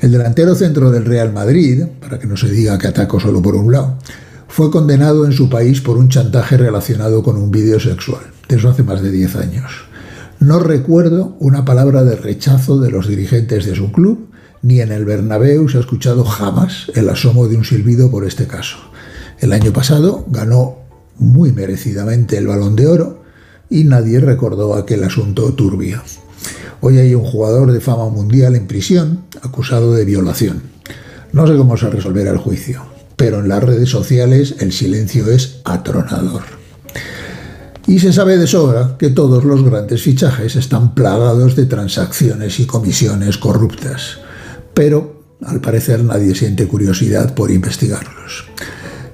El 0.00 0.12
delantero 0.12 0.54
centro 0.54 0.90
del 0.90 1.04
Real 1.04 1.32
Madrid, 1.32 1.84
para 2.00 2.18
que 2.18 2.26
no 2.26 2.36
se 2.36 2.50
diga 2.50 2.78
que 2.78 2.86
atacó 2.86 3.20
solo 3.20 3.42
por 3.42 3.54
un 3.54 3.72
lado, 3.72 3.98
fue 4.48 4.70
condenado 4.70 5.26
en 5.26 5.32
su 5.32 5.50
país 5.50 5.80
por 5.80 5.98
un 5.98 6.08
chantaje 6.08 6.56
relacionado 6.56 7.22
con 7.22 7.36
un 7.36 7.50
vídeo 7.50 7.78
sexual. 7.78 8.22
Eso 8.50 8.68
hace 8.68 8.82
más 8.82 9.00
de 9.00 9.12
10 9.12 9.36
años. 9.36 9.70
No 10.40 10.58
recuerdo 10.58 11.36
una 11.38 11.64
palabra 11.64 12.02
de 12.02 12.16
rechazo 12.16 12.80
de 12.80 12.90
los 12.90 13.06
dirigentes 13.06 13.64
de 13.64 13.76
su 13.76 13.92
club, 13.92 14.28
ni 14.60 14.80
en 14.80 14.90
el 14.90 15.04
Bernabéu 15.04 15.68
se 15.68 15.76
ha 15.76 15.80
escuchado 15.80 16.24
jamás 16.24 16.90
el 16.96 17.08
asomo 17.08 17.46
de 17.46 17.56
un 17.56 17.64
silbido 17.64 18.10
por 18.10 18.26
este 18.26 18.48
caso. 18.48 18.78
El 19.38 19.52
año 19.52 19.72
pasado 19.72 20.24
ganó 20.28 20.78
muy 21.16 21.52
merecidamente 21.52 22.38
el 22.38 22.48
balón 22.48 22.74
de 22.74 22.88
oro 22.88 23.22
y 23.70 23.84
nadie 23.84 24.18
recordó 24.18 24.74
aquel 24.74 25.04
asunto 25.04 25.54
turbio. 25.54 26.02
Hoy 26.80 26.98
hay 26.98 27.14
un 27.14 27.24
jugador 27.24 27.70
de 27.70 27.80
fama 27.80 28.08
mundial 28.08 28.56
en 28.56 28.66
prisión 28.66 29.26
acusado 29.42 29.92
de 29.94 30.04
violación. 30.04 30.62
No 31.32 31.46
sé 31.46 31.56
cómo 31.56 31.76
se 31.76 31.88
resolverá 31.88 32.32
el 32.32 32.38
juicio, 32.38 32.82
pero 33.14 33.38
en 33.38 33.48
las 33.48 33.62
redes 33.62 33.90
sociales 33.90 34.56
el 34.58 34.72
silencio 34.72 35.30
es 35.30 35.60
atronador. 35.64 36.59
Y 37.90 37.98
se 37.98 38.12
sabe 38.12 38.38
de 38.38 38.46
sobra 38.46 38.94
que 38.96 39.10
todos 39.10 39.42
los 39.42 39.64
grandes 39.64 40.02
fichajes 40.02 40.54
están 40.54 40.94
plagados 40.94 41.56
de 41.56 41.66
transacciones 41.66 42.60
y 42.60 42.64
comisiones 42.64 43.36
corruptas, 43.36 44.18
pero 44.72 45.24
al 45.44 45.60
parecer 45.60 46.04
nadie 46.04 46.36
siente 46.36 46.68
curiosidad 46.68 47.34
por 47.34 47.50
investigarlos. 47.50 48.44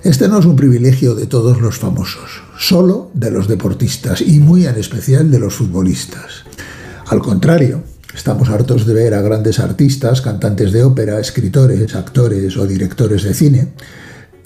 Este 0.02 0.28
no 0.28 0.40
es 0.40 0.44
un 0.44 0.56
privilegio 0.56 1.14
de 1.14 1.24
todos 1.24 1.58
los 1.62 1.78
famosos, 1.78 2.42
solo 2.58 3.10
de 3.14 3.30
los 3.30 3.48
deportistas 3.48 4.20
y 4.20 4.40
muy 4.40 4.66
en 4.66 4.76
especial 4.76 5.30
de 5.30 5.38
los 5.38 5.54
futbolistas. 5.54 6.44
Al 7.06 7.20
contrario, 7.20 7.82
estamos 8.14 8.50
hartos 8.50 8.84
de 8.84 8.92
ver 8.92 9.14
a 9.14 9.22
grandes 9.22 9.58
artistas, 9.58 10.20
cantantes 10.20 10.70
de 10.72 10.84
ópera, 10.84 11.18
escritores, 11.18 11.94
actores 11.94 12.58
o 12.58 12.66
directores 12.66 13.22
de 13.22 13.32
cine 13.32 13.72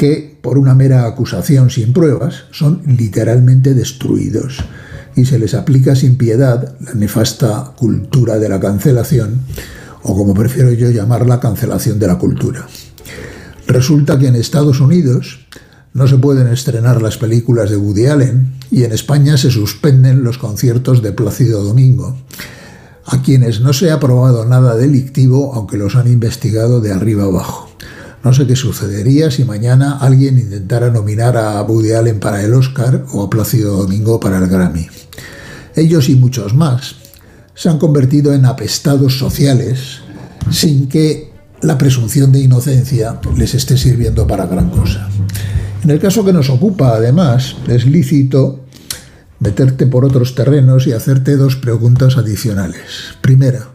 que, 0.01 0.35
por 0.41 0.57
una 0.57 0.75
mera 0.75 1.05
acusación 1.05 1.69
sin 1.69 1.93
pruebas, 1.93 2.45
son 2.53 2.81
literalmente 2.87 3.75
destruidos 3.75 4.65
y 5.15 5.27
se 5.27 5.39
les 5.39 5.53
aplica 5.53 5.95
sin 5.95 6.17
piedad 6.17 6.75
la 6.81 6.95
nefasta 6.95 7.75
cultura 7.77 8.39
de 8.39 8.49
la 8.49 8.59
cancelación, 8.59 9.43
o 10.03 10.17
como 10.17 10.33
prefiero 10.33 10.73
yo 10.73 10.91
llamarla, 10.91 11.39
cancelación 11.39 11.99
de 11.99 12.07
la 12.07 12.17
cultura. 12.17 12.67
Resulta 13.67 14.19
que 14.19 14.29
en 14.29 14.37
Estados 14.37 14.81
Unidos 14.81 15.47
no 15.93 16.09
se 16.09 16.17
pueden 16.17 16.49
estrenar 16.49 17.03
las 17.03 17.19
películas 17.19 17.69
de 17.69 17.77
Woody 17.77 18.07
Allen 18.07 18.55
y 18.71 18.85
en 18.85 18.93
España 18.93 19.37
se 19.37 19.51
suspenden 19.51 20.25
los 20.25 20.39
conciertos 20.39 21.03
de 21.03 21.13
Plácido 21.13 21.63
Domingo, 21.63 22.17
a 23.05 23.21
quienes 23.21 23.61
no 23.61 23.75
se 23.75 23.91
ha 23.91 24.01
probado 24.01 24.47
nada 24.47 24.77
delictivo 24.77 25.53
aunque 25.53 25.77
los 25.77 25.95
han 25.95 26.11
investigado 26.11 26.81
de 26.81 26.91
arriba 26.91 27.25
abajo. 27.25 27.69
No 28.23 28.35
sé 28.35 28.47
qué 28.47 28.55
sucedería 28.55 29.31
si 29.31 29.45
mañana 29.45 29.99
alguien 29.99 30.39
intentara 30.39 30.91
nominar 30.91 31.37
a 31.39 31.63
Woody 31.63 31.93
Allen 31.93 32.21
para 32.21 32.43
el 32.43 32.53
Oscar 32.53 33.07
o 33.13 33.23
a 33.23 33.31
Plácido 33.31 33.79
Domingo 33.79 34.21
para 34.21 34.39
el 34.39 34.47
Grammy. 34.47 34.89
Ellos 35.75 36.09
y 36.11 36.17
muchos 36.17 36.55
más 36.55 36.97
se 37.55 37.71
han 37.71 37.79
convertido 37.79 38.35
en 38.35 38.45
apestados 38.45 39.19
sociales 39.19 40.01
sin 40.51 40.89
que 40.89 41.33
la 41.63 41.79
presunción 41.79 42.33
de 42.33 42.41
inocencia 42.41 43.21
les 43.37 43.55
esté 43.55 43.79
sirviendo 43.79 44.27
para 44.27 44.47
gran 44.47 44.71
cosa. 44.71 45.09
En 45.83 45.91
el 45.91 45.99
caso 45.99 46.25
que 46.25 46.33
nos 46.33 46.51
ocupa, 46.51 46.95
además, 46.95 47.57
es 47.69 47.87
lícito 47.87 48.65
meterte 49.39 49.87
por 49.87 50.05
otros 50.05 50.35
terrenos 50.35 50.87
y 50.87 50.93
hacerte 50.93 51.37
dos 51.37 51.57
preguntas 51.57 52.19
adicionales. 52.19 53.15
Primera, 53.23 53.71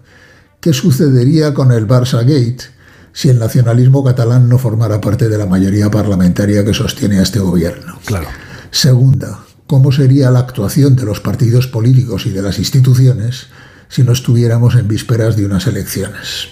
¿qué 0.59 0.71
sucedería 0.71 1.55
con 1.55 1.71
el 1.71 1.87
Barça 1.87 2.19
Gate 2.19 2.74
si 3.15 3.29
el 3.29 3.39
nacionalismo 3.39 4.03
catalán 4.03 4.49
no 4.49 4.57
formara 4.57 4.99
parte 4.99 5.29
de 5.29 5.37
la 5.37 5.45
mayoría 5.45 5.89
parlamentaria 5.89 6.65
que 6.65 6.73
sostiene 6.73 7.19
a 7.19 7.21
este 7.21 7.39
gobierno. 7.39 7.97
Claro. 8.03 8.27
Segunda, 8.71 9.39
¿cómo 9.67 9.93
sería 9.93 10.29
la 10.31 10.39
actuación 10.39 10.97
de 10.97 11.05
los 11.05 11.21
partidos 11.21 11.67
políticos 11.67 12.25
y 12.25 12.31
de 12.31 12.41
las 12.41 12.59
instituciones 12.59 13.47
si 13.87 14.03
no 14.03 14.11
estuviéramos 14.11 14.75
en 14.75 14.89
vísperas 14.89 15.37
de 15.37 15.45
unas 15.45 15.65
elecciones? 15.65 16.49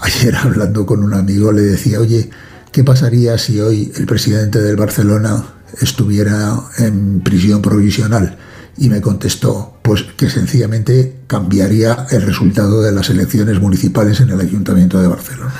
Ayer 0.00 0.34
hablando 0.34 0.84
con 0.84 1.04
un 1.04 1.14
amigo 1.14 1.52
le 1.52 1.62
decía, 1.62 2.00
oye, 2.00 2.28
¿qué 2.72 2.82
pasaría 2.82 3.38
si 3.38 3.60
hoy 3.60 3.92
el 3.94 4.06
presidente 4.06 4.60
del 4.60 4.74
Barcelona 4.74 5.44
estuviera 5.80 6.58
en 6.78 7.20
prisión 7.20 7.62
provisional? 7.62 8.36
y 8.76 8.88
me 8.88 9.00
contestó 9.00 9.78
pues 9.82 10.02
que 10.16 10.30
sencillamente 10.30 11.13
cambiaría 11.26 12.06
el 12.10 12.22
resultado 12.22 12.82
de 12.82 12.92
las 12.92 13.10
elecciones 13.10 13.60
municipales 13.60 14.20
en 14.20 14.30
el 14.30 14.40
Ayuntamiento 14.40 15.00
de 15.00 15.08
Barcelona. 15.08 15.54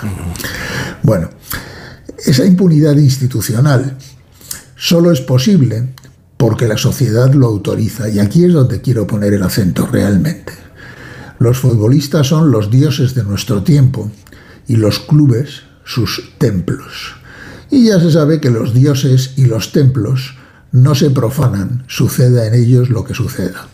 Bueno, 1.03 1.31
esa 2.25 2.45
impunidad 2.45 2.97
institucional 2.97 3.97
solo 4.77 5.13
es 5.13 5.21
posible 5.21 5.95
porque 6.37 6.69
la 6.69 6.77
sociedad 6.77 7.33
lo 7.33 7.47
autoriza 7.47 8.09
y 8.09 8.19
aquí 8.19 8.45
es 8.45 8.53
donde 8.53 8.81
quiero 8.81 9.07
poner 9.07 9.33
el 9.35 9.43
acento 9.43 9.87
realmente. 9.87 10.53
Los 11.39 11.59
futbolistas 11.59 12.29
son 12.29 12.51
los 12.51 12.71
dioses 12.71 13.15
de 13.15 13.25
nuestro 13.25 13.63
tiempo 13.63 14.11
y 14.67 14.77
los 14.77 15.01
clubes 15.01 15.63
sus 15.85 16.33
templos. 16.39 17.15
Y 17.71 17.87
ya 17.87 18.01
se 18.01 18.11
sabe 18.11 18.41
que 18.41 18.51
los 18.51 18.75
dioses 18.75 19.33
y 19.37 19.47
los 19.47 19.73
templos 19.73 20.37
no 20.73 20.95
se 20.95 21.11
profanan, 21.11 21.85
suceda 21.87 22.47
en 22.47 22.55
ellos 22.55 22.91
lo 22.91 23.05
que 23.05 23.15
suceda. 23.15 23.69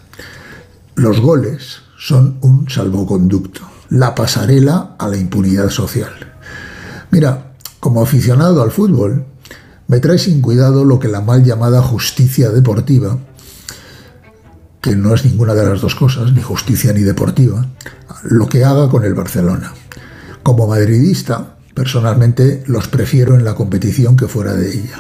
Los 0.95 1.21
goles 1.21 1.83
son 1.99 2.39
un 2.41 2.69
salvoconducto, 2.69 3.61
la 3.91 4.15
pasarela 4.15 4.97
a 4.99 5.09
la 5.09 5.17
impunidad 5.17 5.71
social. 5.71 6.13
Mira, 7.11 7.53
como 7.79 8.03
aficionado 8.03 8.63
al 8.63 8.71
fútbol, 8.71 9.25
me 9.87 10.01
trae 10.01 10.19
sin 10.19 10.41
cuidado 10.41 10.85
lo 10.85 10.99
que 10.99 11.09
la 11.09 11.21
mal 11.21 11.45
llamada 11.45 11.83
justicia 11.83 12.51
deportiva, 12.51 13.19
que 14.81 14.97
no 14.97 15.15
es 15.15 15.25
ninguna 15.25 15.55
de 15.55 15.65
las 15.65 15.81
dos 15.81 15.95
cosas, 15.95 16.33
ni 16.33 16.43
justicia 16.43 16.93
ni 16.93 17.01
deportiva, 17.01 17.67
lo 18.23 18.49
que 18.49 18.65
haga 18.65 18.89
con 18.89 19.05
el 19.05 19.15
Barcelona. 19.15 19.73
Como 20.43 20.67
madridista, 20.67 21.57
personalmente 21.75 22.65
los 22.67 22.89
prefiero 22.89 23.35
en 23.35 23.45
la 23.45 23.55
competición 23.55 24.17
que 24.17 24.29
fuera 24.29 24.55
de 24.55 24.71
ella. 24.71 24.99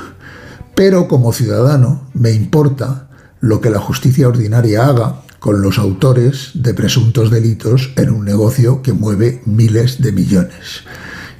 Pero 0.74 1.08
como 1.08 1.32
ciudadano 1.32 2.08
me 2.14 2.32
importa 2.32 3.08
lo 3.40 3.60
que 3.60 3.70
la 3.70 3.80
justicia 3.80 4.28
ordinaria 4.28 4.86
haga 4.86 5.22
con 5.40 5.60
los 5.60 5.78
autores 5.78 6.52
de 6.54 6.72
presuntos 6.72 7.30
delitos 7.30 7.90
en 7.96 8.10
un 8.10 8.24
negocio 8.24 8.82
que 8.82 8.92
mueve 8.92 9.42
miles 9.46 10.00
de 10.00 10.12
millones. 10.12 10.84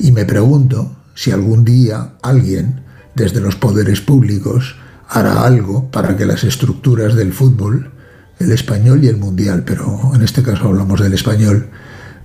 Y 0.01 0.11
me 0.11 0.25
pregunto 0.25 0.97
si 1.15 1.31
algún 1.31 1.65
día 1.65 2.15
alguien, 2.23 2.83
desde 3.15 3.41
los 3.41 3.55
poderes 3.55 4.01
públicos, 4.01 4.75
hará 5.09 5.45
algo 5.45 5.91
para 5.93 6.17
que 6.17 6.27
las 6.27 6.43
estructuras 6.43 7.15
del 7.15 7.33
fútbol, 7.33 7.93
el 8.41 8.51
español 8.51 9.05
y 9.05 9.07
el 9.07 9.19
mundial, 9.19 9.63
pero 9.65 10.11
en 10.15 10.23
este 10.23 10.43
caso 10.43 10.67
hablamos 10.67 11.01
del 11.01 11.13
español, 11.13 11.71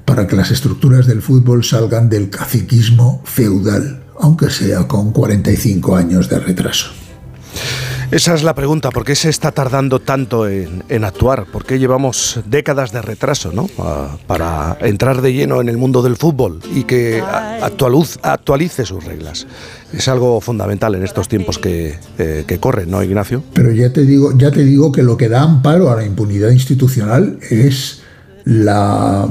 para 0.05 0.26
que 0.26 0.36
las 0.36 0.49
estructuras 0.49 1.05
del 1.05 1.21
fútbol 1.21 1.63
salgan 1.63 2.09
del 2.09 2.32
caciquismo 2.32 3.21
feudal 3.26 4.01
aunque 4.19 4.49
sea 4.49 4.88
con 4.88 5.11
45 5.11 5.95
años 5.95 6.30
de 6.30 6.39
retraso. 6.39 6.91
Esa 8.11 8.35
es 8.35 8.43
la 8.43 8.53
pregunta, 8.53 8.91
¿por 8.91 9.03
qué 9.03 9.15
se 9.15 9.29
está 9.29 9.51
tardando 9.51 9.99
tanto 9.99 10.47
en, 10.47 11.03
actuar? 11.03 11.45
¿Por 11.45 11.65
qué 11.65 11.79
llevamos 11.79 12.39
décadas 12.45 12.91
de 12.91 13.01
retraso 13.01 13.51
¿no? 13.51 13.67
para 14.27 14.77
entrar 14.81 15.21
de 15.21 15.33
lleno 15.33 15.59
en 15.59 15.69
el 15.69 15.77
mundo 15.77 16.01
del 16.01 16.15
fútbol 16.15 16.59
y 16.73 16.83
que 16.83 17.21
actualice 17.21 18.85
sus 18.85 19.03
reglas? 19.03 19.47
Es 19.91 20.07
algo 20.07 20.39
fundamental 20.39 20.95
en 20.95 21.03
estos 21.03 21.27
tiempos 21.27 21.57
que, 21.57 21.97
eh, 22.17 22.43
que, 22.47 22.59
corren, 22.59 22.91
¿no, 22.91 23.03
Ignacio? 23.03 23.43
Pero 23.53 23.71
ya 23.71 23.91
te, 23.91 24.05
digo, 24.05 24.37
ya 24.37 24.51
te 24.51 24.63
digo 24.63 24.91
que 24.91 25.03
lo 25.03 25.17
que 25.17 25.27
da 25.27 25.41
amparo 25.41 25.89
a 25.91 25.95
la 25.95 26.05
impunidad 26.05 26.51
institucional 26.51 27.39
es 27.49 28.01
la, 28.45 29.27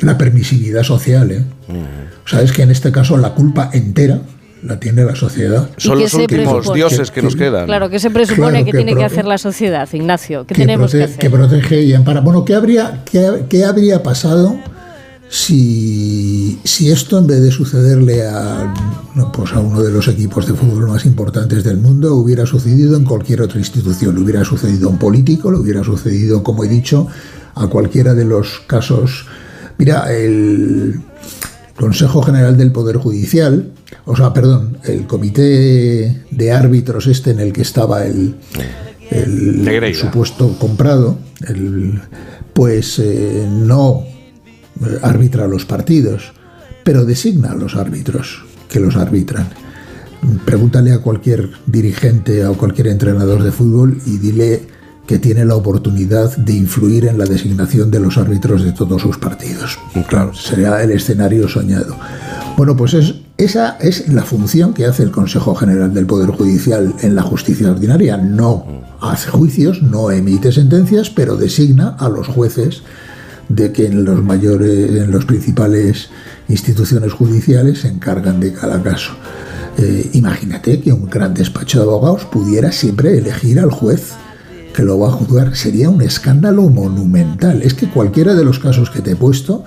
la 0.00 0.18
permisividad 0.18 0.84
social. 0.84 1.30
¿eh? 1.32 1.44
O 2.24 2.28
sea, 2.28 2.42
es 2.42 2.52
que 2.52 2.62
en 2.62 2.70
este 2.70 2.92
caso 2.92 3.16
la 3.16 3.34
culpa 3.34 3.70
entera 3.72 4.20
la 4.62 4.78
tiene 4.78 5.04
la 5.04 5.14
sociedad. 5.14 5.68
Son 5.76 5.98
los 5.98 6.14
últimos 6.14 6.72
dioses 6.72 7.10
que, 7.10 7.22
nos 7.22 7.36
quedan. 7.36 7.66
Claro, 7.66 7.90
que 7.90 7.98
se 7.98 8.10
presupone 8.10 8.64
que, 8.64 8.72
tiene 8.72 8.94
que 8.94 9.04
hacer 9.04 9.24
la 9.24 9.38
sociedad, 9.38 9.88
Ignacio? 9.92 10.46
¿Qué 10.46 10.54
tenemos 10.54 10.92
que 10.92 11.04
hacer? 11.04 11.18
Que 11.18 11.30
protege 11.30 11.82
y 11.82 11.94
ampara. 11.94 12.20
Bueno, 12.20 12.44
¿qué 12.44 12.54
habría, 12.54 13.02
qué, 13.04 13.44
qué 13.48 13.64
habría 13.64 14.02
pasado 14.02 14.56
si, 15.28 16.60
si 16.62 16.90
esto 16.90 17.18
en 17.18 17.26
vez 17.26 17.40
de 17.40 17.50
sucederle 17.50 18.28
a, 18.28 18.74
pues 19.32 19.52
a 19.52 19.60
uno 19.60 19.82
de 19.82 19.90
los 19.90 20.06
equipos 20.08 20.46
de 20.46 20.52
fútbol 20.52 20.88
más 20.88 21.06
importantes 21.06 21.64
del 21.64 21.78
mundo 21.78 22.14
hubiera 22.16 22.44
sucedido 22.44 22.96
en 22.96 23.04
cualquier 23.04 23.40
otra 23.40 23.58
institución, 23.58 24.14
le 24.14 24.20
hubiera 24.20 24.44
sucedido 24.44 24.88
a 24.88 24.92
un 24.92 24.98
político, 24.98 25.50
le 25.50 25.58
hubiera 25.58 25.82
sucedido, 25.82 26.42
como 26.42 26.64
he 26.64 26.68
dicho, 26.68 27.08
a 27.54 27.66
cualquiera 27.66 28.12
de 28.12 28.26
los 28.26 28.60
casos. 28.66 29.26
Mira, 29.78 30.12
el 30.14 31.00
Consejo 31.76 32.22
General 32.22 32.56
del 32.56 32.72
Poder 32.72 32.96
Judicial, 32.96 33.72
o 34.04 34.16
sea, 34.16 34.32
perdón, 34.32 34.78
el 34.84 35.06
comité 35.06 36.22
de 36.30 36.52
árbitros 36.52 37.06
este 37.06 37.30
en 37.30 37.40
el 37.40 37.52
que 37.52 37.62
estaba 37.62 38.04
el, 38.04 38.36
el, 39.10 39.66
el 39.66 39.94
supuesto 39.94 40.56
comprado, 40.58 41.18
el, 41.48 42.00
pues 42.52 42.98
eh, 42.98 43.46
no 43.48 44.04
arbitra 45.02 45.46
los 45.46 45.64
partidos, 45.64 46.32
pero 46.84 47.04
designa 47.04 47.52
a 47.52 47.54
los 47.54 47.76
árbitros 47.76 48.44
que 48.68 48.80
los 48.80 48.96
arbitran. 48.96 49.48
Pregúntale 50.44 50.92
a 50.92 50.98
cualquier 50.98 51.50
dirigente 51.66 52.46
o 52.46 52.54
cualquier 52.54 52.88
entrenador 52.88 53.42
de 53.42 53.50
fútbol 53.50 53.98
y 54.06 54.18
dile 54.18 54.62
que 55.06 55.18
tiene 55.18 55.44
la 55.44 55.56
oportunidad 55.56 56.36
de 56.36 56.52
influir 56.54 57.06
en 57.06 57.18
la 57.18 57.24
designación 57.24 57.90
de 57.90 58.00
los 58.00 58.18
árbitros 58.18 58.62
de 58.62 58.72
todos 58.72 59.02
sus 59.02 59.18
partidos. 59.18 59.78
Claro, 60.08 60.32
sería 60.32 60.82
el 60.82 60.92
escenario 60.92 61.48
soñado. 61.48 61.96
Bueno, 62.56 62.76
pues 62.76 62.94
es, 62.94 63.14
esa 63.36 63.76
es 63.80 64.08
la 64.08 64.22
función 64.22 64.74
que 64.74 64.86
hace 64.86 65.02
el 65.02 65.10
Consejo 65.10 65.54
General 65.54 65.92
del 65.92 66.06
Poder 66.06 66.30
Judicial 66.30 66.94
en 67.00 67.14
la 67.14 67.22
justicia 67.22 67.70
ordinaria. 67.70 68.16
No 68.16 68.64
hace 69.00 69.30
juicios, 69.30 69.82
no 69.82 70.10
emite 70.10 70.52
sentencias, 70.52 71.10
pero 71.10 71.36
designa 71.36 71.96
a 71.98 72.08
los 72.08 72.28
jueces 72.28 72.82
de 73.48 73.72
que 73.72 73.86
en 73.86 74.04
los 74.04 74.22
mayores, 74.22 74.90
en 74.90 75.10
las 75.10 75.24
principales 75.24 76.10
instituciones 76.48 77.12
judiciales 77.12 77.80
se 77.80 77.88
encargan 77.88 78.38
de 78.38 78.52
cada 78.52 78.82
caso. 78.82 79.12
Eh, 79.78 80.10
imagínate 80.12 80.80
que 80.80 80.92
un 80.92 81.08
gran 81.08 81.34
despacho 81.34 81.78
de 81.78 81.84
abogados 81.84 82.24
pudiera 82.26 82.70
siempre 82.72 83.16
elegir 83.16 83.58
al 83.58 83.70
juez 83.70 84.12
que 84.72 84.82
lo 84.82 84.98
va 84.98 85.08
a 85.08 85.12
juzgar. 85.12 85.56
Sería 85.56 85.90
un 85.90 86.02
escándalo 86.02 86.68
monumental. 86.68 87.62
Es 87.62 87.74
que 87.74 87.88
cualquiera 87.88 88.34
de 88.34 88.44
los 88.44 88.58
casos 88.58 88.90
que 88.90 89.00
te 89.00 89.12
he 89.12 89.16
puesto, 89.16 89.64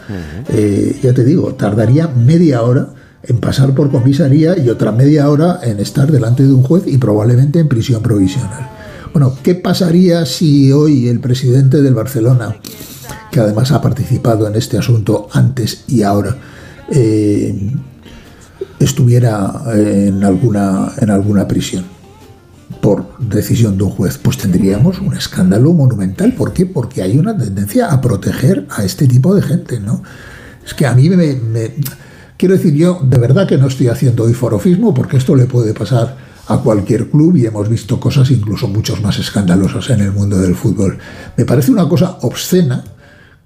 eh, 0.49 0.99
ya 1.01 1.13
te 1.13 1.23
digo, 1.23 1.53
tardaría 1.55 2.07
media 2.07 2.61
hora 2.61 2.89
en 3.23 3.39
pasar 3.39 3.73
por 3.73 3.91
comisaría 3.91 4.57
y 4.57 4.69
otra 4.69 4.91
media 4.91 5.29
hora 5.29 5.59
en 5.63 5.79
estar 5.79 6.11
delante 6.11 6.43
de 6.43 6.53
un 6.53 6.63
juez 6.63 6.83
y 6.85 6.97
probablemente 6.97 7.59
en 7.59 7.67
prisión 7.67 8.01
provisional. 8.01 8.69
Bueno, 9.13 9.33
¿qué 9.41 9.55
pasaría 9.55 10.25
si 10.25 10.71
hoy 10.71 11.07
el 11.07 11.19
presidente 11.19 11.81
del 11.81 11.95
Barcelona 11.95 12.55
que 13.31 13.39
además 13.39 13.71
ha 13.71 13.81
participado 13.81 14.47
en 14.47 14.55
este 14.55 14.77
asunto 14.77 15.27
antes 15.31 15.83
y 15.87 16.03
ahora, 16.03 16.37
eh, 16.89 17.53
estuviera 18.79 19.63
en 19.73 20.23
alguna, 20.23 20.93
en 20.99 21.09
alguna 21.09 21.47
prisión 21.47 21.94
por 22.81 23.17
decisión 23.19 23.77
de 23.77 23.83
un 23.83 23.89
juez, 23.91 24.17
pues 24.17 24.37
tendríamos 24.37 24.99
un 24.99 25.15
escándalo 25.15 25.73
monumental. 25.73 26.33
¿Por 26.33 26.53
qué? 26.53 26.65
Porque 26.65 27.01
hay 27.01 27.17
una 27.17 27.37
tendencia 27.37 27.91
a 27.91 28.01
proteger 28.01 28.67
a 28.69 28.83
este 28.83 29.07
tipo 29.07 29.35
de 29.35 29.41
gente, 29.41 29.79
¿no? 29.79 30.03
Es 30.65 30.73
que 30.73 30.85
a 30.85 30.93
mí 30.93 31.09
me, 31.09 31.37
Quiero 32.37 32.55
decir, 32.55 32.73
yo 32.73 32.99
de 33.01 33.17
verdad 33.17 33.47
que 33.47 33.57
no 33.57 33.67
estoy 33.67 33.87
haciendo 33.87 34.23
hoy 34.23 34.33
forofismo 34.33 34.93
porque 34.93 35.15
esto 35.15 35.35
le 35.35 35.45
puede 35.45 35.73
pasar 35.73 36.17
a 36.47 36.57
cualquier 36.57 37.09
club 37.09 37.37
y 37.37 37.45
hemos 37.45 37.69
visto 37.69 37.99
cosas 37.99 38.29
incluso 38.29 38.67
mucho 38.67 38.97
más 38.97 39.17
escandalosas 39.19 39.89
en 39.89 40.01
el 40.01 40.11
mundo 40.11 40.37
del 40.37 40.53
fútbol. 40.53 40.97
Me 41.37 41.45
parece 41.45 41.71
una 41.71 41.87
cosa 41.87 42.17
obscena 42.21 42.83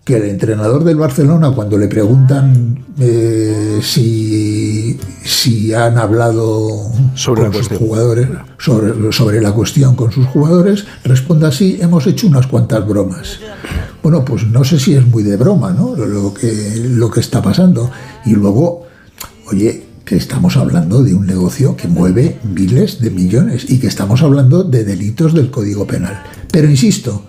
que 0.10 0.18
el 0.18 0.24
entrenador 0.24 0.84
del 0.84 0.98
Barcelona, 0.98 1.52
cuando 1.52 1.78
le 1.78 1.88
preguntan 1.88 2.84
eh, 3.00 3.80
si, 3.84 5.00
si 5.24 5.72
han 5.72 6.00
hablado 6.00 6.92
sobre 7.14 7.44
con 7.44 7.52
la 7.52 7.58
sus 7.60 7.78
jugadores, 7.78 8.28
sobre, 8.58 9.12
sobre 9.12 9.40
la 9.40 9.52
cuestión 9.52 9.96
con 9.96 10.12
sus 10.12 10.26
jugadores, 10.26 10.88
responda 11.04 11.50
así, 11.50 11.78
hemos 11.80 12.08
hecho 12.08 12.26
unas 12.26 12.48
cuantas 12.48 12.88
bromas. 12.88 13.40
Bueno, 14.02 14.26
pues 14.26 14.48
no 14.48 14.64
sé 14.64 14.80
si 14.80 14.96
es 14.96 15.06
muy 15.06 15.22
de 15.22 15.38
broma, 15.38 15.74
¿no? 15.74 15.96
Lo 15.96 16.34
que, 16.34 16.88
lo 16.90 17.12
que 17.12 17.20
está 17.20 17.44
pasando. 17.44 17.92
Y 18.26 18.32
luego, 18.32 18.88
oye, 19.52 19.86
que 20.06 20.16
estamos 20.16 20.58
hablando 20.58 21.04
de 21.04 21.14
un 21.14 21.28
negocio 21.28 21.78
que 21.78 21.88
mueve 21.88 22.40
miles 22.44 23.00
de 23.00 23.12
millones 23.12 23.70
y 23.70 23.78
que 23.78 23.86
estamos 23.86 24.24
hablando 24.24 24.64
de 24.64 24.86
delitos 24.86 25.36
del 25.36 25.52
Código 25.52 25.86
Penal. 25.86 26.24
Pero 26.52 26.68
insisto, 26.68 27.29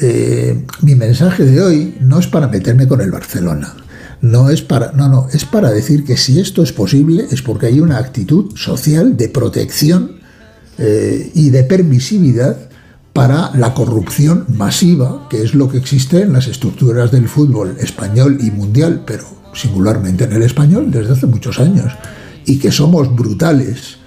eh, 0.00 0.64
mi 0.80 0.94
mensaje 0.94 1.44
de 1.44 1.60
hoy 1.60 1.96
no 2.00 2.18
es 2.18 2.26
para 2.26 2.48
meterme 2.48 2.88
con 2.88 3.00
el 3.00 3.10
Barcelona. 3.10 3.74
No 4.20 4.50
es 4.50 4.62
para, 4.62 4.92
no, 4.92 5.08
no, 5.08 5.26
es 5.32 5.44
para 5.44 5.70
decir 5.70 6.04
que 6.04 6.16
si 6.16 6.38
esto 6.38 6.62
es 6.62 6.72
posible 6.72 7.26
es 7.30 7.42
porque 7.42 7.66
hay 7.66 7.80
una 7.80 7.98
actitud 7.98 8.56
social 8.56 9.16
de 9.16 9.28
protección 9.28 10.12
eh, 10.78 11.30
y 11.34 11.50
de 11.50 11.64
permisividad 11.64 12.56
para 13.12 13.50
la 13.54 13.74
corrupción 13.74 14.46
masiva, 14.48 15.26
que 15.28 15.42
es 15.42 15.54
lo 15.54 15.68
que 15.68 15.78
existe 15.78 16.22
en 16.22 16.32
las 16.32 16.46
estructuras 16.46 17.10
del 17.10 17.28
fútbol 17.28 17.76
español 17.78 18.38
y 18.40 18.50
mundial, 18.50 19.02
pero 19.06 19.24
singularmente 19.52 20.24
en 20.24 20.32
el 20.32 20.42
español 20.42 20.90
desde 20.90 21.12
hace 21.12 21.26
muchos 21.26 21.58
años, 21.58 21.92
y 22.46 22.58
que 22.58 22.72
somos 22.72 23.14
brutales 23.14 23.98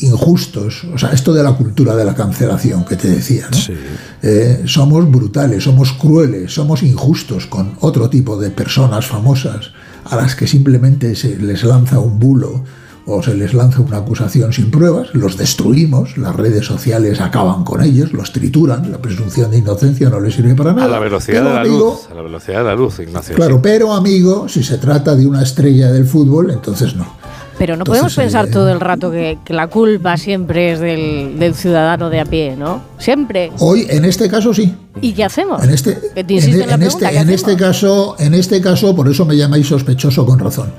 injustos, 0.00 0.84
o 0.92 0.98
sea, 0.98 1.10
esto 1.10 1.32
de 1.32 1.42
la 1.42 1.52
cultura 1.52 1.96
de 1.96 2.04
la 2.04 2.14
cancelación 2.14 2.84
que 2.84 2.96
te 2.96 3.08
decía, 3.08 3.48
¿no? 3.50 3.74
Eh, 4.22 4.62
somos 4.66 5.10
brutales, 5.10 5.64
somos 5.64 5.92
crueles, 5.92 6.52
somos 6.52 6.82
injustos 6.82 7.46
con 7.46 7.72
otro 7.80 8.08
tipo 8.08 8.36
de 8.36 8.50
personas 8.50 9.06
famosas 9.06 9.72
a 10.04 10.16
las 10.16 10.34
que 10.34 10.46
simplemente 10.46 11.14
se 11.14 11.36
les 11.36 11.64
lanza 11.64 11.98
un 11.98 12.18
bulo 12.18 12.64
o 13.10 13.22
se 13.22 13.34
les 13.34 13.54
lanza 13.54 13.80
una 13.80 13.98
acusación 13.98 14.52
sin 14.52 14.70
pruebas, 14.70 15.14
los 15.14 15.38
destruimos, 15.38 16.18
las 16.18 16.36
redes 16.36 16.66
sociales 16.66 17.22
acaban 17.22 17.64
con 17.64 17.82
ellos, 17.82 18.12
los 18.12 18.32
trituran, 18.32 18.92
la 18.92 18.98
presunción 18.98 19.50
de 19.50 19.58
inocencia 19.58 20.10
no 20.10 20.20
les 20.20 20.34
sirve 20.34 20.54
para 20.54 20.74
nada. 20.74 20.84
A 20.84 20.88
la 20.90 20.98
velocidad 20.98 21.38
Pero, 21.38 21.48
de 21.48 21.54
la 21.54 21.60
amigo, 21.62 21.78
luz, 21.78 22.10
a 22.10 22.14
la 22.14 22.22
velocidad 22.22 22.58
de 22.58 22.64
la 22.64 22.74
luz, 22.74 22.98
Ignacio. 23.00 23.34
Claro, 23.34 23.56
sí. 23.56 23.60
pero 23.62 23.94
amigo, 23.94 24.46
si 24.48 24.62
se 24.62 24.76
trata 24.76 25.16
de 25.16 25.26
una 25.26 25.42
estrella 25.42 25.90
del 25.90 26.04
fútbol, 26.04 26.50
entonces 26.50 26.94
no. 26.96 27.17
Pero 27.58 27.76
no 27.76 27.82
Entonces, 27.82 28.00
podemos 28.00 28.14
pensar 28.14 28.46
eh, 28.46 28.50
todo 28.50 28.70
el 28.70 28.80
rato 28.80 29.10
que, 29.10 29.38
que 29.44 29.52
la 29.52 29.66
culpa 29.66 30.16
siempre 30.16 30.72
es 30.72 30.80
del, 30.80 31.38
del 31.38 31.54
ciudadano 31.54 32.08
de 32.08 32.20
a 32.20 32.24
pie, 32.24 32.54
¿no? 32.56 32.82
Siempre. 32.98 33.50
Hoy, 33.58 33.86
en 33.90 34.04
este 34.04 34.28
caso, 34.28 34.54
sí. 34.54 34.74
¿Y 35.00 35.12
qué 35.12 35.24
hacemos? 35.24 35.62
En 35.62 35.70
este, 35.70 35.98
Que 36.14 36.24
te 36.24 36.38
en, 36.38 36.58
la 36.58 36.74
en 36.74 36.80
pregunta, 36.80 36.86
este, 36.86 37.10
¿qué 37.10 37.18
en 37.18 37.30
este 37.30 37.56
caso, 37.56 38.16
en 38.18 38.34
este 38.34 38.60
caso, 38.60 38.94
por 38.94 39.08
eso 39.08 39.24
me 39.24 39.36
llamáis 39.36 39.66
sospechoso 39.66 40.24
con 40.24 40.38
razón. 40.38 40.72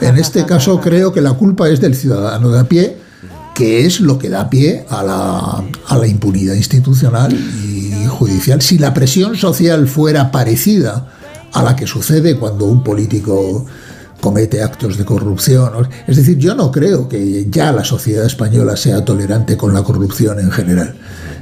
En 0.00 0.16
este 0.18 0.44
caso 0.44 0.80
creo 0.82 1.12
que 1.12 1.20
la 1.20 1.34
culpa 1.34 1.68
es 1.68 1.80
del 1.80 1.94
ciudadano 1.94 2.50
de 2.50 2.60
a 2.60 2.64
pie, 2.64 2.96
que 3.54 3.86
es 3.86 4.00
lo 4.00 4.18
que 4.18 4.28
da 4.28 4.50
pie 4.50 4.84
a 4.88 5.02
la, 5.04 5.64
a 5.86 5.98
la 5.98 6.06
impunidad 6.08 6.54
institucional 6.54 7.32
y 7.32 8.06
judicial. 8.08 8.60
Si 8.60 8.78
la 8.78 8.92
presión 8.92 9.36
social 9.36 9.86
fuera 9.86 10.32
parecida 10.32 11.08
a 11.52 11.62
la 11.62 11.76
que 11.76 11.86
sucede 11.86 12.36
cuando 12.36 12.66
un 12.66 12.82
político 12.82 13.64
comete 14.24 14.62
actos 14.62 14.96
de 14.96 15.04
corrupción. 15.04 15.70
Es 16.06 16.16
decir, 16.16 16.38
yo 16.38 16.54
no 16.54 16.72
creo 16.72 17.06
que 17.10 17.46
ya 17.50 17.70
la 17.72 17.84
sociedad 17.84 18.24
española 18.24 18.74
sea 18.74 19.04
tolerante 19.04 19.54
con 19.54 19.74
la 19.74 19.82
corrupción 19.82 20.40
en 20.40 20.50
general, 20.50 20.94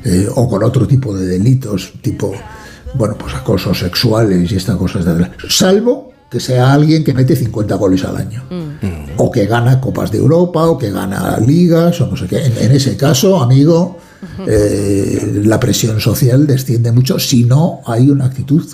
eh, 0.05 0.27
o 0.35 0.49
con 0.49 0.65
otro 0.65 0.85
tipo 0.89 1.15
de 1.15 1.25
delitos, 1.27 1.93
tipo, 2.03 2.33
bueno, 2.95 3.15
pues 3.17 3.35
acosos 3.35 3.79
sexuales 3.79 4.51
y 4.51 4.57
estas 4.57 4.75
cosas 4.75 5.05
de 5.05 5.31
Salvo 5.49 6.11
que 6.29 6.41
sea 6.41 6.73
alguien 6.73 7.05
que 7.05 7.15
mete 7.15 7.37
50 7.37 7.77
goles 7.77 8.05
al 8.05 8.17
año, 8.17 8.43
o 9.19 9.31
que 9.31 9.47
gana 9.47 9.81
Copas 9.81 10.11
de 10.11 10.19
Europa, 10.19 10.65
o 10.67 10.77
que 10.77 10.91
gana 10.91 11.39
ligas, 11.39 12.01
o 12.01 12.09
no 12.09 12.17
sé 12.17 12.27
qué. 12.27 12.47
En, 12.47 12.53
en 12.59 12.73
ese 12.73 12.97
caso, 12.97 13.41
amigo, 13.41 13.99
eh, 14.49 15.43
la 15.45 15.61
presión 15.61 16.01
social 16.01 16.47
desciende 16.49 16.91
mucho 16.91 17.19
si 17.21 17.45
no 17.45 17.81
hay 17.87 18.11
una 18.11 18.25
actitud 18.25 18.65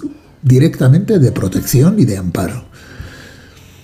directamente 0.40 1.18
de 1.18 1.32
protección 1.32 1.98
y 1.98 2.04
de 2.04 2.16
amparo. 2.16 2.67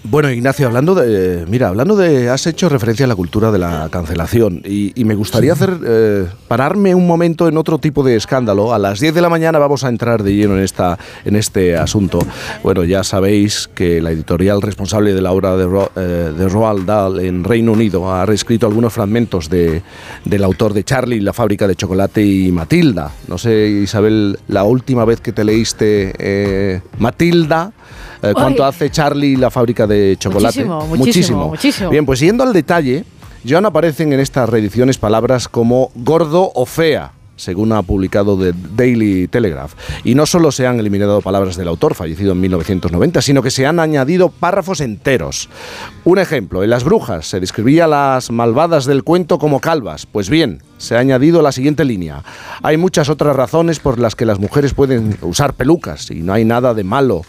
Bueno, 0.07 0.31
Ignacio, 0.31 0.67
hablando 0.67 0.95
de, 0.95 1.47
mira, 1.49 1.69
hablando 1.69 1.97
de, 1.97 2.29
has 2.29 2.47
hecho 2.47 2.69
referencia 2.69 3.07
a 3.07 3.09
la 3.09 3.17
cultura 3.17 3.51
de 3.51 3.59
la 3.59 3.89
cancelación 3.91 4.61
y, 4.63 4.93
y 5.01 5.05
me 5.07 5.15
gustaría 5.15 5.55
hacer, 5.55 5.79
eh, 5.85 6.27
pararme 6.47 6.95
un 6.95 7.07
momento 7.07 7.49
en 7.49 7.57
otro 7.57 7.79
tipo 7.79 8.03
de 8.05 8.15
escándalo. 8.15 8.75
A 8.75 8.79
las 8.79 9.01
10 9.01 9.15
de 9.15 9.23
la 9.23 9.31
mañana 9.31 9.59
vamos 9.59 9.83
a 9.83 9.89
entrar 9.89 10.23
de 10.23 10.35
lleno 10.35 10.59
en 10.59 10.63
esta, 10.63 10.99
en 11.25 11.37
este 11.37 11.79
asunto. 11.79 12.19
Bueno, 12.63 12.85
ya 12.85 13.03
sabéis 13.03 13.67
que 13.75 14.03
la 14.03 14.11
editorial 14.11 14.61
responsable 14.61 15.15
de 15.15 15.23
la 15.23 15.33
obra 15.33 15.57
de, 15.57 15.65
Ro- 15.65 15.91
eh, 15.97 16.33
de 16.37 16.49
Roald 16.51 16.85
Dahl 16.85 17.21
en 17.21 17.43
Reino 17.43 17.73
Unido 17.73 18.13
ha 18.13 18.27
reescrito 18.27 18.67
algunos 18.67 18.93
fragmentos 18.93 19.49
de, 19.49 19.83
del 20.27 20.45
autor 20.45 20.75
de 20.75 20.85
Charlie, 20.85 21.21
la 21.21 21.33
fábrica 21.33 21.67
de 21.67 21.77
chocolate 21.77 22.23
y 22.23 22.53
Matilda. 22.53 23.11
No 23.27 23.39
sé, 23.39 23.69
Isabel, 23.69 24.39
la 24.49 24.65
última 24.65 25.07
vez 25.07 25.23
que 25.23 25.33
te 25.33 25.45
leíste 25.45 26.13
eh, 26.19 26.83
Matilda. 26.99 27.73
Eh, 28.23 28.33
¿Cuánto 28.35 28.65
hace 28.65 28.91
Charlie 28.91 29.37
la 29.37 29.51
fábrica 29.51 29.87
de 29.87 30.17
chocolate? 30.19 30.65
Muchísimo, 30.65 30.97
muchísimo, 30.97 31.49
muchísimo. 31.49 31.91
Bien, 31.91 32.07
pues 32.07 32.21
yendo 32.21 32.43
al 32.43 32.53
detalle, 32.53 33.05
ya 33.45 33.61
no 33.61 33.69
aparecen 33.69 34.13
en 34.13 34.21
estas 34.21 34.49
reediciones 34.49 34.97
palabras 34.97 35.49
como 35.49 35.91
gordo 35.95 36.51
o 36.55 36.65
fea. 36.65 37.13
según 37.37 37.73
ha 37.73 37.83
publicado 37.83 38.39
The 38.39 38.55
Daily 38.77 39.27
Telegraph. 39.27 39.75
Y 40.05 40.15
no 40.15 40.25
solo 40.25 40.53
se 40.53 40.69
han 40.69 40.79
eliminado 40.79 41.21
palabras 41.21 41.57
del 41.57 41.67
autor, 41.67 41.97
fallecido 41.97 42.31
en 42.31 42.41
1990, 42.41 43.21
sino 43.21 43.43
que 43.43 43.51
se 43.51 43.67
han 43.67 43.81
añadido 43.81 44.29
párrafos 44.29 44.81
enteros. 44.81 45.49
Un 46.05 46.21
ejemplo, 46.21 46.63
en 46.63 46.71
Las 46.71 46.85
Brujas 46.85 47.27
se 47.27 47.41
describía 47.41 47.87
a 47.87 47.89
las 47.89 48.31
malvadas 48.31 48.85
del 48.85 49.03
cuento 49.03 49.41
como 49.41 49.61
calvas. 49.61 50.07
Pues 50.07 50.31
bien, 50.31 50.63
se 50.79 50.95
ha 50.95 51.01
añadido 51.01 51.43
la 51.43 51.51
siguiente 51.51 51.85
línea. 51.85 52.23
Hay 52.63 52.77
muchas 52.77 53.09
otras 53.09 53.35
razones 53.35 53.81
por 53.81 53.99
las 53.99 54.15
que 54.15 54.27
las 54.27 54.39
mujeres 54.39 54.73
pueden 54.73 55.19
usar 55.21 55.55
pelucas 55.55 56.13
y 56.13 56.23
no 56.23 56.33
hay 56.33 56.45
nada 56.45 56.73
de 56.73 56.85
malo 56.85 57.23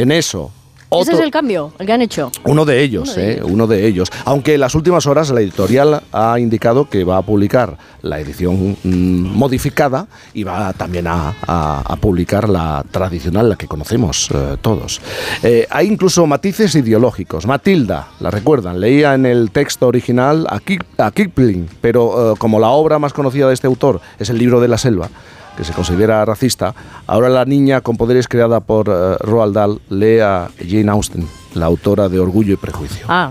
en 0.00 0.12
eso. 0.12 0.50
Ese 0.92 1.12
es 1.12 1.20
el 1.20 1.30
cambio, 1.30 1.72
el 1.78 1.86
que 1.86 1.92
han 1.92 2.02
hecho. 2.02 2.32
uno 2.42 2.64
de 2.64 2.82
ellos, 2.82 3.10
Uno 3.10 3.22
de 3.22 3.32
eh, 3.34 3.42
uno 3.44 3.66
de 3.68 3.86
ellos. 3.86 4.10
Aunque 4.24 4.54
en 4.54 4.60
las 4.60 4.74
últimas 4.74 5.06
horas 5.06 5.30
la 5.30 5.40
editorial 5.40 6.02
ha 6.10 6.36
indicado 6.40 6.88
que 6.90 7.04
va 7.04 7.18
a 7.18 7.22
publicar 7.22 7.78
la 8.02 8.18
edición 8.18 8.76
mm, 8.82 8.88
modificada 9.38 10.08
y 10.34 10.42
va 10.42 10.72
también 10.72 11.06
a, 11.06 11.32
a- 11.46 11.82
a 11.86 11.94
publicar 11.94 12.48
la 12.48 12.84
tradicional, 12.90 13.50
la 13.50 13.54
que 13.54 13.68
conocemos 13.68 14.30
eh, 14.34 14.56
todos. 14.60 15.00
Eh, 15.44 15.64
hay 15.70 15.86
incluso 15.86 16.26
matices 16.26 16.74
ideológicos. 16.74 17.46
Matilda, 17.46 18.08
la 18.18 18.32
recuerdan, 18.32 18.80
leía 18.80 19.14
en 19.14 19.26
el 19.26 19.52
texto 19.52 19.86
original 19.86 20.44
a, 20.50 20.58
Kip- 20.58 20.82
a 20.98 21.12
Kipling, 21.12 21.68
pero 21.80 22.32
eh, 22.32 22.36
como 22.36 22.58
la 22.58 22.70
obra 22.70 22.98
más 22.98 23.12
conocida 23.12 23.46
de 23.46 23.54
este 23.54 23.68
autor 23.68 24.00
es 24.18 24.28
el 24.28 24.38
libro 24.38 24.60
de 24.60 24.66
la 24.66 24.76
selva, 24.76 25.08
que 25.60 25.64
se 25.66 25.74
considera 25.74 26.24
racista, 26.24 26.74
ahora 27.06 27.28
la 27.28 27.44
niña 27.44 27.82
con 27.82 27.98
poderes 27.98 28.26
creada 28.28 28.60
por 28.60 28.88
eh, 28.88 29.16
Roald 29.20 29.54
Dahl 29.54 29.80
lee 29.90 30.18
a 30.20 30.48
Jane 30.58 30.90
Austen, 30.90 31.26
la 31.52 31.66
autora 31.66 32.08
de 32.08 32.18
Orgullo 32.18 32.54
y 32.54 32.56
Prejuicio. 32.56 33.04
Ah, 33.08 33.30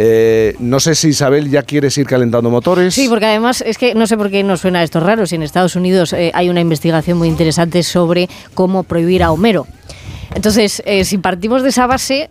Eh, 0.00 0.54
no 0.60 0.78
sé 0.78 0.94
si 0.94 1.08
Isabel 1.08 1.50
ya 1.50 1.64
quieres 1.64 1.98
ir 1.98 2.06
calentando 2.06 2.48
motores. 2.50 2.94
sí, 2.94 3.08
porque 3.08 3.26
además 3.26 3.64
es 3.66 3.76
que 3.78 3.96
no 3.96 4.06
sé 4.06 4.16
por 4.16 4.30
qué 4.30 4.44
nos 4.44 4.60
suena 4.60 4.84
esto 4.84 5.00
raro. 5.00 5.26
Si 5.26 5.34
en 5.34 5.42
Estados 5.42 5.74
Unidos 5.74 6.12
eh, 6.12 6.30
hay 6.34 6.48
una 6.48 6.60
investigación 6.60 7.18
muy 7.18 7.26
interesante 7.26 7.82
sobre 7.82 8.28
cómo 8.54 8.84
prohibir 8.84 9.24
a 9.24 9.32
Homero. 9.32 9.66
Entonces, 10.36 10.84
eh, 10.86 11.04
si 11.04 11.18
partimos 11.18 11.64
de 11.64 11.70
esa 11.70 11.88
base, 11.88 12.30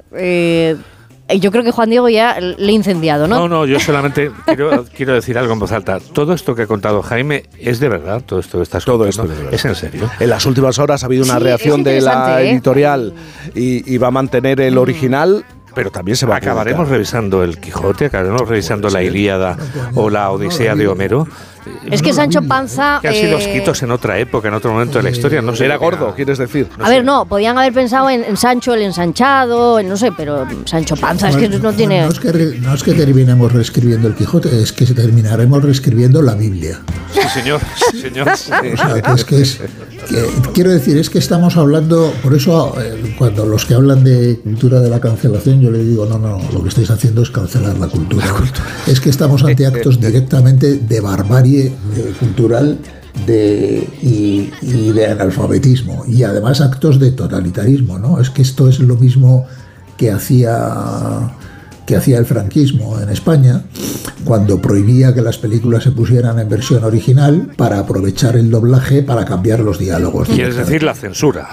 yo 1.36 1.52
creo 1.52 1.64
que 1.64 1.72
Juan 1.72 1.90
Diego 1.90 2.08
ya 2.10 2.40
le 2.40 2.56
he 2.70 2.72
incendiado, 2.72 3.28
¿no? 3.28 3.38
No, 3.40 3.48
no, 3.50 3.66
yo 3.66 3.80
solamente 3.80 4.32
quiero, 4.46 4.86
quiero 4.96 5.14
decir 5.14 5.38
algo 5.38 5.54
en 5.54 5.60
voz 5.60 5.72
alta. 5.72 6.00
Todo 6.00 6.34
esto 6.34 6.56
que 6.56 6.64
ha 6.64 6.68
contado 6.68 7.02
Jaime 7.02 7.44
es 7.60 7.80
de 7.80 7.90
verdad, 7.90 8.22
todo 8.26 8.40
esto 8.40 8.58
que 8.60 8.64
estás 8.64 8.86
Todo 8.86 9.00
contando. 9.00 9.10
esto 9.10 9.24
es 9.24 9.30
de 9.30 9.36
verdad. 9.36 9.54
¿Es 9.54 9.66
en 9.66 9.76
serio? 9.76 10.10
En 10.20 10.30
las 10.30 10.46
últimas 10.46 10.80
horas 10.80 11.04
ha 11.04 11.06
habido 11.08 11.24
una 11.26 11.38
Sí, 11.38 11.44
reacción 11.44 11.84
de 11.84 12.02
la 12.02 12.42
¿eh? 12.42 12.52
editorial 12.52 13.14
y, 13.56 13.94
y 13.94 13.98
va 13.98 14.08
a 14.08 14.12
mantener 14.12 14.62
el 14.62 14.78
original, 14.78 15.44
pero 15.76 15.92
también 15.92 16.16
se 16.18 16.26
va 16.26 16.36
a 16.36 16.38
Acabaremos 16.38 16.88
revisando 16.90 17.44
el 17.44 17.60
Quijote, 17.60 18.06
acabaremos 18.06 18.48
revisando 18.48 18.90
la 18.90 19.04
Ilíada 19.04 19.58
o 19.96 20.10
la 20.10 20.32
Odisea 20.32 20.76
de 20.76 20.88
Homero. 20.88 21.28
Es 21.92 22.02
que 22.02 22.14
Sancho 22.14 22.42
Panza... 22.44 23.00
Que 23.02 23.08
han 23.10 23.14
sido 23.14 23.38
eh, 23.38 23.42
escritos 23.42 23.82
en 23.84 23.92
otra 23.92 24.18
época, 24.20 24.48
en 24.48 24.54
otro 24.54 24.72
momento 24.72 24.98
de 24.98 25.04
la 25.04 25.10
historia. 25.10 25.42
No 25.42 25.56
sé 25.56 25.66
Era 25.66 25.78
gordo, 25.78 26.14
quieres 26.16 26.38
decir. 26.38 26.68
A 26.80 26.90
ver, 26.90 27.04
no, 27.04 27.26
podían 27.26 27.58
haber 27.58 27.74
pensado 27.74 28.10
en, 28.10 28.24
en 28.24 28.38
Sancho 28.38 28.74
el 28.74 28.82
ensanchado, 28.82 29.80
en 29.80 29.88
no 29.90 29.98
sé, 29.98 30.12
pero 30.16 30.46
Sancho 30.66 30.96
Panza 30.96 31.30
es 31.30 31.38
que 31.38 31.50
no 31.50 31.74
tiene... 31.74 32.02
No 32.02 32.10
es 32.10 32.20
que, 32.20 32.32
re- 32.32 32.60
no 32.60 32.74
es 32.74 32.84
que 32.84 32.94
terminemos 32.94 33.52
reescribiendo 33.52 34.08
el 34.08 34.16
Quijote, 34.16 34.62
es 34.62 34.72
que 34.72 34.86
terminaremos 34.86 35.64
reescribiendo 35.64 36.22
la 36.22 36.36
Biblia. 36.36 36.80
Sí, 37.14 37.22
señor. 37.34 37.62
Sí, 37.92 38.02
señor. 38.02 38.28
O 38.30 38.36
sea, 38.36 38.62
que 38.62 39.12
es 39.16 39.26
que 39.26 39.42
es. 39.42 39.56
que- 39.58 40.52
quiero 40.54 40.72
decir, 40.72 40.98
es 40.98 41.10
que 41.10 41.20
estamos 41.20 41.58
hablando, 41.58 42.14
por 42.24 42.34
eso 42.34 42.76
eh, 42.82 43.16
cuando 43.18 43.46
los 43.46 43.66
que 43.66 43.74
hablan 43.74 44.04
de 44.04 44.40
cultura 44.44 44.80
de 44.80 44.90
la 44.90 45.00
cancelación, 45.00 45.62
yo 45.62 45.72
les 45.72 45.86
digo, 45.88 46.06
no, 46.06 46.18
no, 46.18 46.40
lo 46.54 46.64
que 46.64 46.70
estáis 46.70 46.90
haciendo 46.90 47.22
es 47.24 47.30
cancelar 47.32 47.78
la 47.78 47.88
cultura. 47.88 48.26
Es 48.86 49.00
que 49.00 49.10
estamos 49.10 49.44
ante 49.44 49.66
actos 49.66 50.00
directamente 50.00 50.76
de 50.78 51.02
barbarie 51.02 51.57
cultural 52.20 52.78
de, 53.26 53.88
y, 54.02 54.52
y 54.62 54.92
de 54.92 55.08
analfabetismo 55.08 56.06
y 56.08 56.24
además 56.24 56.62
actos 56.62 57.00
de 57.00 57.12
totalitarismo, 57.12 57.98
¿no? 58.00 58.20
Es 58.22 58.30
que 58.30 58.42
esto 58.42 58.68
es 58.70 58.80
lo 58.80 58.96
mismo 58.96 59.46
que 59.98 60.12
hacía 60.12 61.34
que 61.88 61.96
hacía 61.96 62.18
el 62.20 62.26
franquismo 62.26 63.00
en 63.00 63.08
España 63.10 63.64
cuando 64.26 64.62
prohibía 64.62 65.14
que 65.14 65.22
las 65.22 65.38
películas 65.38 65.84
se 65.84 65.92
pusieran 65.92 66.38
en 66.38 66.50
versión 66.50 66.84
original 66.84 67.54
para 67.56 67.80
aprovechar 67.80 68.36
el 68.36 68.52
doblaje 68.52 69.04
para 69.04 69.24
cambiar 69.24 69.62
los 69.62 69.80
diálogos. 69.80 70.28
Quieres 70.28 70.58
decir 70.58 70.84
la 70.84 70.94
censura. 70.94 71.48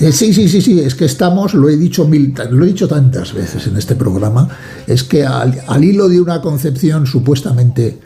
Eh, 0.00 0.12
sí, 0.12 0.34
sí, 0.34 0.50
sí, 0.50 0.60
sí, 0.60 0.80
es 0.80 0.94
que 0.94 1.06
estamos, 1.06 1.54
lo 1.54 1.70
he 1.70 1.78
dicho 1.78 2.06
mil, 2.06 2.34
lo 2.50 2.64
he 2.64 2.68
dicho 2.68 2.86
tantas 2.86 3.32
veces 3.32 3.66
en 3.66 3.78
este 3.78 3.94
programa, 3.94 4.48
es 4.86 5.02
que 5.02 5.24
al, 5.24 5.58
al 5.66 5.82
hilo 5.82 6.10
de 6.10 6.20
una 6.20 6.42
concepción 6.42 7.06
supuestamente 7.06 7.98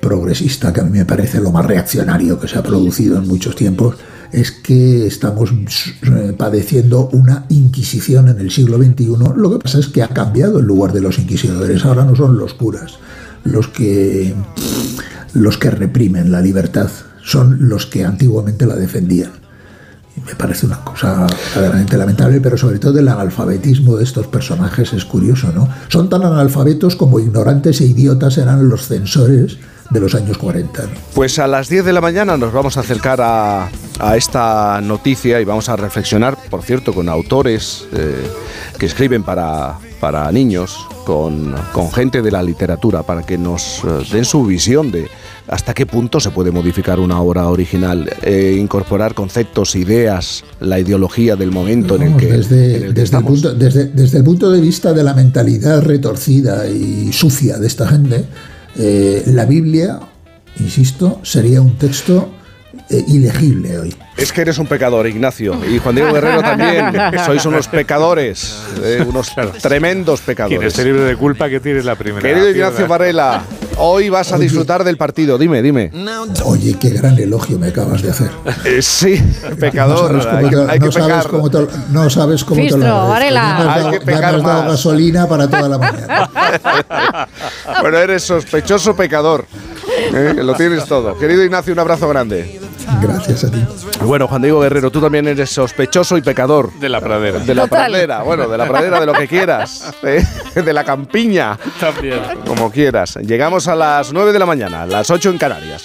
progresista, 0.00 0.72
que 0.72 0.80
a 0.80 0.84
mí 0.84 0.98
me 0.98 1.04
parece 1.04 1.40
lo 1.40 1.50
más 1.50 1.66
reaccionario 1.66 2.38
que 2.38 2.48
se 2.48 2.58
ha 2.58 2.62
producido 2.62 3.18
en 3.18 3.28
muchos 3.28 3.56
tiempos, 3.56 3.96
es 4.32 4.50
que 4.50 5.06
estamos 5.06 5.50
eh, 5.50 6.34
padeciendo 6.36 7.08
una 7.12 7.46
inquisición 7.48 8.28
en 8.28 8.38
el 8.38 8.50
siglo 8.50 8.76
XXI. 8.76 9.16
Lo 9.36 9.50
que 9.50 9.58
pasa 9.58 9.78
es 9.78 9.88
que 9.88 10.02
ha 10.02 10.08
cambiado 10.08 10.58
el 10.58 10.66
lugar 10.66 10.92
de 10.92 11.00
los 11.00 11.18
inquisidores. 11.18 11.84
Ahora 11.84 12.04
no 12.04 12.14
son 12.14 12.36
los 12.36 12.54
curas 12.54 12.98
los 13.44 13.68
que, 13.68 14.34
los 15.34 15.58
que 15.58 15.70
reprimen 15.70 16.30
la 16.30 16.40
libertad, 16.40 16.90
son 17.22 17.68
los 17.68 17.86
que 17.86 18.04
antiguamente 18.04 18.66
la 18.66 18.76
defendían. 18.76 19.32
Me 20.26 20.34
parece 20.34 20.66
una 20.66 20.82
cosa 20.82 21.26
verdaderamente 21.54 21.96
lamentable, 21.96 22.40
pero 22.40 22.58
sobre 22.58 22.80
todo 22.80 22.98
el 22.98 23.06
analfabetismo 23.06 23.96
de 23.96 24.04
estos 24.04 24.26
personajes 24.26 24.92
es 24.92 25.04
curioso, 25.04 25.52
¿no? 25.52 25.68
Son 25.88 26.08
tan 26.08 26.24
analfabetos 26.24 26.96
como 26.96 27.20
ignorantes 27.20 27.80
e 27.80 27.86
idiotas 27.86 28.36
eran 28.36 28.68
los 28.68 28.88
censores 28.88 29.58
de 29.90 30.00
los 30.00 30.14
años 30.14 30.38
40. 30.38 30.82
¿no? 30.82 30.88
Pues 31.14 31.38
a 31.38 31.46
las 31.46 31.68
10 31.68 31.84
de 31.84 31.92
la 31.92 32.00
mañana 32.00 32.36
nos 32.36 32.52
vamos 32.52 32.76
a 32.76 32.80
acercar 32.80 33.20
a, 33.20 33.68
a 33.98 34.16
esta 34.16 34.80
noticia 34.80 35.40
y 35.40 35.44
vamos 35.44 35.68
a 35.68 35.76
reflexionar, 35.76 36.36
por 36.50 36.62
cierto, 36.62 36.92
con 36.92 37.08
autores 37.08 37.86
eh, 37.92 38.26
que 38.78 38.86
escriben 38.86 39.22
para, 39.22 39.78
para 40.00 40.30
niños, 40.30 40.76
con, 41.04 41.54
con 41.72 41.90
gente 41.90 42.22
de 42.22 42.30
la 42.30 42.42
literatura, 42.42 43.02
para 43.02 43.22
que 43.22 43.38
nos 43.38 43.82
eh, 43.84 44.04
den 44.12 44.24
su 44.24 44.44
visión 44.44 44.90
de 44.90 45.08
hasta 45.48 45.72
qué 45.72 45.86
punto 45.86 46.20
se 46.20 46.30
puede 46.30 46.50
modificar 46.50 47.00
una 47.00 47.20
obra 47.20 47.48
original, 47.48 48.10
eh, 48.22 48.56
incorporar 48.60 49.14
conceptos, 49.14 49.74
ideas, 49.76 50.44
la 50.60 50.78
ideología 50.78 51.36
del 51.36 51.50
momento 51.50 51.96
en 51.96 52.02
el 52.02 52.16
que, 52.16 52.26
desde, 52.26 52.76
en 52.76 52.82
el 52.82 52.94
que 52.94 53.00
desde, 53.00 53.00
el 53.00 53.04
estamos. 53.04 53.32
punto, 53.32 53.54
desde, 53.54 53.86
desde 53.86 54.18
el 54.18 54.24
punto 54.24 54.50
de 54.50 54.60
vista 54.60 54.92
de 54.92 55.02
la 55.02 55.14
mentalidad 55.14 55.82
retorcida 55.82 56.66
y 56.68 57.12
sucia 57.14 57.56
de 57.56 57.66
esta 57.66 57.88
gente, 57.88 58.26
eh, 58.78 59.22
la 59.26 59.44
Biblia, 59.44 59.98
insisto, 60.60 61.20
sería 61.22 61.60
un 61.60 61.76
texto 61.76 62.30
eh, 62.90 63.04
ilegible 63.08 63.78
hoy. 63.78 63.94
Es 64.16 64.32
que 64.32 64.40
eres 64.40 64.58
un 64.58 64.66
pecador, 64.66 65.06
Ignacio. 65.06 65.58
Y 65.68 65.78
Juan 65.78 65.94
Diego 65.94 66.12
Guerrero 66.12 66.40
también. 66.40 66.92
Sois 67.26 67.44
unos 67.44 67.68
pecadores. 67.68 68.56
eh, 68.82 69.04
unos 69.06 69.30
tremendos 69.60 70.20
pecadores. 70.22 70.68
esté 70.68 70.84
libre 70.84 71.02
de 71.02 71.16
culpa 71.16 71.48
que 71.48 71.60
tires 71.60 71.84
la 71.84 71.96
primera. 71.96 72.26
Querido 72.26 72.48
Ignacio. 72.48 72.86
Varela, 72.86 73.42
hoy 73.78 74.08
vas 74.08 74.32
a 74.32 74.36
Oye. 74.36 74.44
disfrutar 74.44 74.84
del 74.84 74.96
partido. 74.96 75.38
Dime, 75.38 75.62
dime. 75.62 75.90
Oye, 76.44 76.76
qué 76.78 76.90
gran 76.90 77.18
elogio 77.18 77.58
me 77.58 77.68
acabas 77.68 78.02
de 78.02 78.10
hacer. 78.10 78.30
Eh, 78.64 78.82
sí, 78.82 79.22
pecador. 79.58 80.12
No 80.12 80.22
sabes 80.22 80.50
cómo 80.50 80.66
te, 80.66 80.72
hay 80.72 80.78
que 80.78 80.86
no 80.86 80.92
sabes 80.92 81.08
pecar. 81.16 81.30
cómo 81.30 81.50
te, 81.50 81.66
no 81.90 82.10
sabes 82.10 82.44
cómo 82.44 82.56
te 82.56 82.62
Fistro, 82.68 82.86
lo. 82.88 83.08
Varela. 83.08 83.74
Hay 83.74 83.84
que 83.84 83.98
me 84.00 84.00
pecar 84.00 84.34
has 84.36 84.42
dado 84.42 84.62
más. 84.62 84.70
gasolina 84.72 85.26
para 85.28 85.48
toda 85.48 85.68
la 85.68 85.78
mañana. 85.78 86.28
Bueno, 87.80 87.98
eres 87.98 88.22
sospechoso 88.22 88.96
pecador. 88.96 89.44
Eh, 90.12 90.34
Lo 90.42 90.54
tienes 90.54 90.84
todo. 90.86 91.16
Querido 91.18 91.44
Ignacio, 91.44 91.72
un 91.72 91.78
abrazo 91.78 92.08
grande. 92.08 92.57
Gracias 93.00 93.44
a 93.44 93.50
ti. 93.50 93.64
Bueno, 94.02 94.26
Juan 94.28 94.42
Diego 94.42 94.60
Guerrero, 94.60 94.90
tú 94.90 95.00
también 95.00 95.26
eres 95.28 95.50
sospechoso 95.50 96.16
y 96.16 96.22
pecador. 96.22 96.72
De 96.80 96.88
la 96.88 97.00
pradera. 97.00 97.38
De 97.38 97.54
la 97.54 97.62
Total. 97.64 97.90
pradera, 97.90 98.22
bueno, 98.22 98.48
de 98.48 98.58
la 98.58 98.66
pradera, 98.66 99.00
de 99.00 99.06
lo 99.06 99.12
que 99.12 99.28
quieras. 99.28 99.94
eh, 100.02 100.24
De 100.54 100.72
la 100.72 100.84
campiña. 100.84 101.58
También. 101.78 102.20
Como 102.46 102.70
quieras. 102.70 103.16
Llegamos 103.16 103.68
a 103.68 103.74
las 103.74 104.12
9 104.12 104.32
de 104.32 104.38
la 104.38 104.46
mañana, 104.46 104.86
las 104.86 105.10
8 105.10 105.30
en 105.30 105.38
Canarias. 105.38 105.84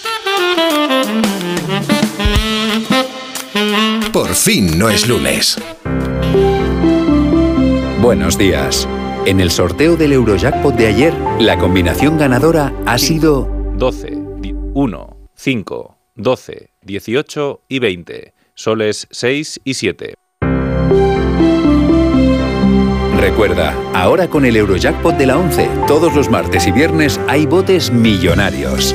Por 4.11 4.29
fin 4.29 4.77
no 4.77 4.89
es 4.89 5.07
lunes. 5.07 5.57
Buenos 8.01 8.37
días. 8.37 8.87
En 9.25 9.39
el 9.39 9.51
sorteo 9.51 9.95
del 9.95 10.11
Eurojackpot 10.13 10.75
de 10.75 10.87
ayer, 10.87 11.13
la 11.39 11.57
combinación 11.57 12.17
ganadora 12.17 12.73
ha 12.85 12.97
sido 12.97 13.47
12, 13.77 14.17
1, 14.73 15.17
5, 15.35 15.97
12, 16.15 16.72
18 16.85 17.61
y 17.67 17.79
20. 17.79 18.33
Soles 18.55 19.07
6 19.11 19.61
y 19.63 19.73
7. 19.73 20.13
Recuerda, 23.17 23.73
ahora 23.93 24.29
con 24.29 24.45
el 24.45 24.55
Eurojackpot 24.57 25.15
de 25.15 25.25
la 25.25 25.37
11, 25.37 25.69
todos 25.87 26.13
los 26.13 26.29
martes 26.29 26.67
y 26.67 26.71
viernes 26.71 27.19
hay 27.27 27.45
botes 27.45 27.91
millonarios. 27.91 28.93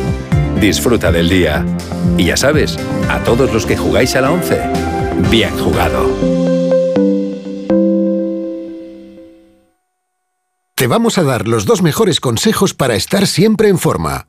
Disfruta 0.61 1.11
del 1.11 1.28
día. 1.28 1.64
Y 2.16 2.26
ya 2.26 2.36
sabes, 2.36 2.78
a 3.09 3.22
todos 3.24 3.53
los 3.53 3.64
que 3.64 3.76
jugáis 3.76 4.14
a 4.16 4.20
la 4.20 4.30
11, 4.30 4.61
bien 5.30 5.57
jugado. 5.59 6.09
Te 10.74 10.86
vamos 10.86 11.18
a 11.18 11.24
dar 11.24 11.49
los 11.49 11.66
dos 11.66 11.82
mejores 11.82 12.20
consejos 12.20 12.72
para 12.72 12.95
estar 12.95 13.26
siempre 13.26 13.68
en 13.68 13.78
forma. 13.78 14.28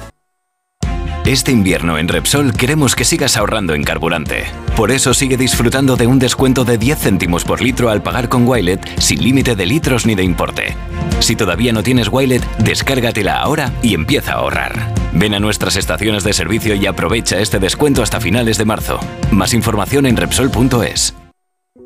Este 1.25 1.51
invierno 1.51 1.99
en 1.99 2.07
Repsol 2.07 2.51
queremos 2.51 2.95
que 2.95 3.05
sigas 3.05 3.37
ahorrando 3.37 3.75
en 3.75 3.83
carburante. 3.83 4.45
Por 4.75 4.89
eso 4.89 5.13
sigue 5.13 5.37
disfrutando 5.37 5.95
de 5.95 6.07
un 6.07 6.17
descuento 6.17 6.65
de 6.65 6.79
10 6.79 6.97
céntimos 6.97 7.45
por 7.45 7.61
litro 7.61 7.91
al 7.91 8.01
pagar 8.01 8.27
con 8.27 8.47
Wilet 8.47 8.99
sin 8.99 9.23
límite 9.23 9.55
de 9.55 9.67
litros 9.67 10.07
ni 10.07 10.15
de 10.15 10.23
importe. 10.23 10.75
Si 11.19 11.35
todavía 11.35 11.73
no 11.73 11.83
tienes 11.83 12.09
Wilet, 12.11 12.43
descárgatela 12.57 13.39
ahora 13.39 13.71
y 13.83 13.93
empieza 13.93 14.31
a 14.31 14.37
ahorrar. 14.37 14.93
Ven 15.13 15.35
a 15.35 15.39
nuestras 15.39 15.75
estaciones 15.75 16.23
de 16.23 16.33
servicio 16.33 16.73
y 16.73 16.87
aprovecha 16.87 17.39
este 17.39 17.59
descuento 17.59 18.01
hasta 18.01 18.19
finales 18.19 18.57
de 18.57 18.65
marzo. 18.65 18.99
Más 19.31 19.53
información 19.53 20.07
en 20.07 20.17
Repsol.es. 20.17 21.13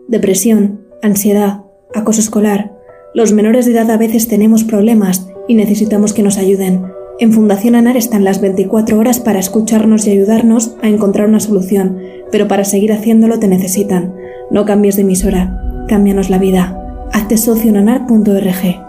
Depresión, 0.07 0.85
ansiedad, 1.03 1.59
acoso 1.93 2.21
escolar. 2.21 2.71
Los 3.13 3.33
menores 3.33 3.65
de 3.65 3.73
edad 3.73 3.91
a 3.91 3.97
veces 3.97 4.29
tenemos 4.29 4.63
problemas 4.63 5.27
y 5.49 5.55
necesitamos 5.55 6.13
que 6.13 6.23
nos 6.23 6.37
ayuden. 6.37 6.85
En 7.17 7.31
Fundación 7.31 7.75
ANAR 7.75 7.95
están 7.95 8.25
las 8.25 8.41
24 8.41 8.97
horas 8.99 9.21
para 9.21 9.39
escucharnos 9.39 10.05
y 10.05 10.11
ayudarnos 10.11 10.71
a 10.81 10.89
encontrar 10.89 11.29
una 11.29 11.39
solución, 11.39 12.01
pero 12.29 12.49
para 12.49 12.65
seguir 12.65 12.91
haciéndolo 12.91 13.39
te 13.39 13.47
necesitan. 13.47 14.13
No 14.51 14.65
cambies 14.65 14.97
de 14.97 15.03
emisora, 15.03 15.85
cámbianos 15.87 16.29
la 16.29 16.39
vida. 16.39 16.77
Hazte 17.13 17.37
socio 17.37 17.69
en 17.69 17.77
anar.org. 17.77 18.85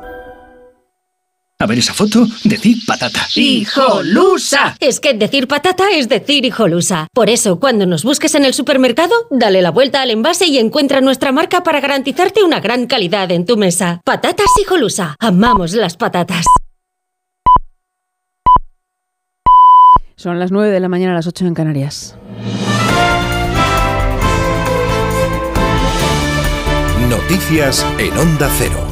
A 1.58 1.66
ver 1.66 1.78
esa 1.78 1.94
foto, 1.94 2.26
decir 2.44 2.78
patata. 2.84 3.26
¡Hijolusa! 3.34 4.76
Es 4.80 5.00
que 5.00 5.14
decir 5.14 5.46
patata 5.46 5.84
es 5.92 6.08
decir 6.08 6.44
hijolusa. 6.44 7.06
Por 7.14 7.30
eso, 7.30 7.60
cuando 7.60 7.86
nos 7.86 8.02
busques 8.02 8.34
en 8.34 8.44
el 8.44 8.54
supermercado, 8.54 9.14
dale 9.30 9.62
la 9.62 9.70
vuelta 9.70 10.02
al 10.02 10.10
envase 10.10 10.46
y 10.46 10.58
encuentra 10.58 11.00
nuestra 11.00 11.32
marca 11.32 11.62
para 11.62 11.80
garantizarte 11.80 12.42
una 12.42 12.60
gran 12.60 12.86
calidad 12.86 13.30
en 13.30 13.46
tu 13.46 13.56
mesa. 13.56 14.00
Patatas 14.04 14.50
hijolusa. 14.60 15.16
Amamos 15.18 15.72
las 15.72 15.96
patatas. 15.96 16.44
Son 20.18 20.38
las 20.38 20.50
9 20.50 20.70
de 20.70 20.80
la 20.80 20.88
mañana 20.88 21.12
a 21.12 21.16
las 21.16 21.26
8 21.26 21.46
en 21.46 21.52
Canarias. 21.52 22.16
Noticias 27.10 27.84
en 27.98 28.16
Onda 28.16 28.48
Cero. 28.56 28.85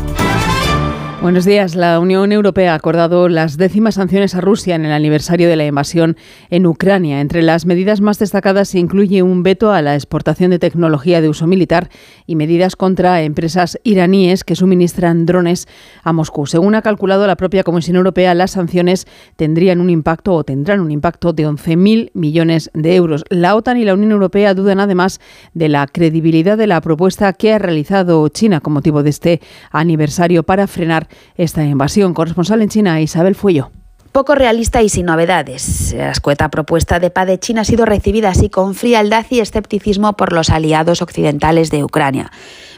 Buenos 1.24 1.46
días. 1.46 1.74
La 1.74 1.98
Unión 2.00 2.32
Europea 2.32 2.72
ha 2.72 2.76
acordado 2.76 3.30
las 3.30 3.56
décimas 3.56 3.94
sanciones 3.94 4.34
a 4.34 4.42
Rusia 4.42 4.74
en 4.74 4.84
el 4.84 4.92
aniversario 4.92 5.48
de 5.48 5.56
la 5.56 5.64
invasión 5.64 6.18
en 6.50 6.66
Ucrania. 6.66 7.22
Entre 7.22 7.40
las 7.40 7.64
medidas 7.64 8.02
más 8.02 8.18
destacadas 8.18 8.68
se 8.68 8.78
incluye 8.78 9.22
un 9.22 9.42
veto 9.42 9.72
a 9.72 9.80
la 9.80 9.94
exportación 9.94 10.50
de 10.50 10.58
tecnología 10.58 11.22
de 11.22 11.30
uso 11.30 11.46
militar 11.46 11.88
y 12.26 12.36
medidas 12.36 12.76
contra 12.76 13.22
empresas 13.22 13.80
iraníes 13.84 14.44
que 14.44 14.54
suministran 14.54 15.24
drones 15.24 15.66
a 16.02 16.12
Moscú. 16.12 16.44
Según 16.44 16.74
ha 16.74 16.82
calculado 16.82 17.26
la 17.26 17.36
propia 17.36 17.64
Comisión 17.64 17.96
Europea, 17.96 18.34
las 18.34 18.50
sanciones 18.50 19.06
tendrían 19.36 19.80
un 19.80 19.88
impacto 19.88 20.34
o 20.34 20.44
tendrán 20.44 20.80
un 20.80 20.90
impacto 20.90 21.32
de 21.32 21.48
11.000 21.48 22.10
millones 22.12 22.70
de 22.74 22.96
euros. 22.96 23.24
La 23.30 23.56
OTAN 23.56 23.78
y 23.78 23.86
la 23.86 23.94
Unión 23.94 24.12
Europea 24.12 24.52
dudan 24.52 24.78
además 24.78 25.22
de 25.54 25.70
la 25.70 25.86
credibilidad 25.86 26.58
de 26.58 26.66
la 26.66 26.82
propuesta 26.82 27.32
que 27.32 27.54
ha 27.54 27.58
realizado 27.58 28.28
China 28.28 28.60
con 28.60 28.74
motivo 28.74 29.02
de 29.02 29.08
este 29.08 29.40
aniversario 29.70 30.42
para 30.42 30.66
frenar 30.66 31.08
esta 31.36 31.64
invasión. 31.64 32.14
Corresponsal 32.14 32.62
en 32.62 32.68
China, 32.68 33.00
Isabel 33.00 33.34
Fuello. 33.34 33.70
Poco 34.14 34.36
realista 34.36 34.80
y 34.80 34.88
sin 34.88 35.06
novedades. 35.06 35.92
La 35.92 36.12
escueta 36.12 36.48
propuesta 36.48 37.00
de 37.00 37.10
paz 37.10 37.26
de 37.26 37.40
China 37.40 37.62
ha 37.62 37.64
sido 37.64 37.84
recibida 37.84 38.28
así 38.28 38.48
con 38.48 38.76
frialdad 38.76 39.26
y 39.28 39.40
escepticismo 39.40 40.12
por 40.12 40.32
los 40.32 40.50
aliados 40.50 41.02
occidentales 41.02 41.72
de 41.72 41.82
Ucrania. 41.82 42.30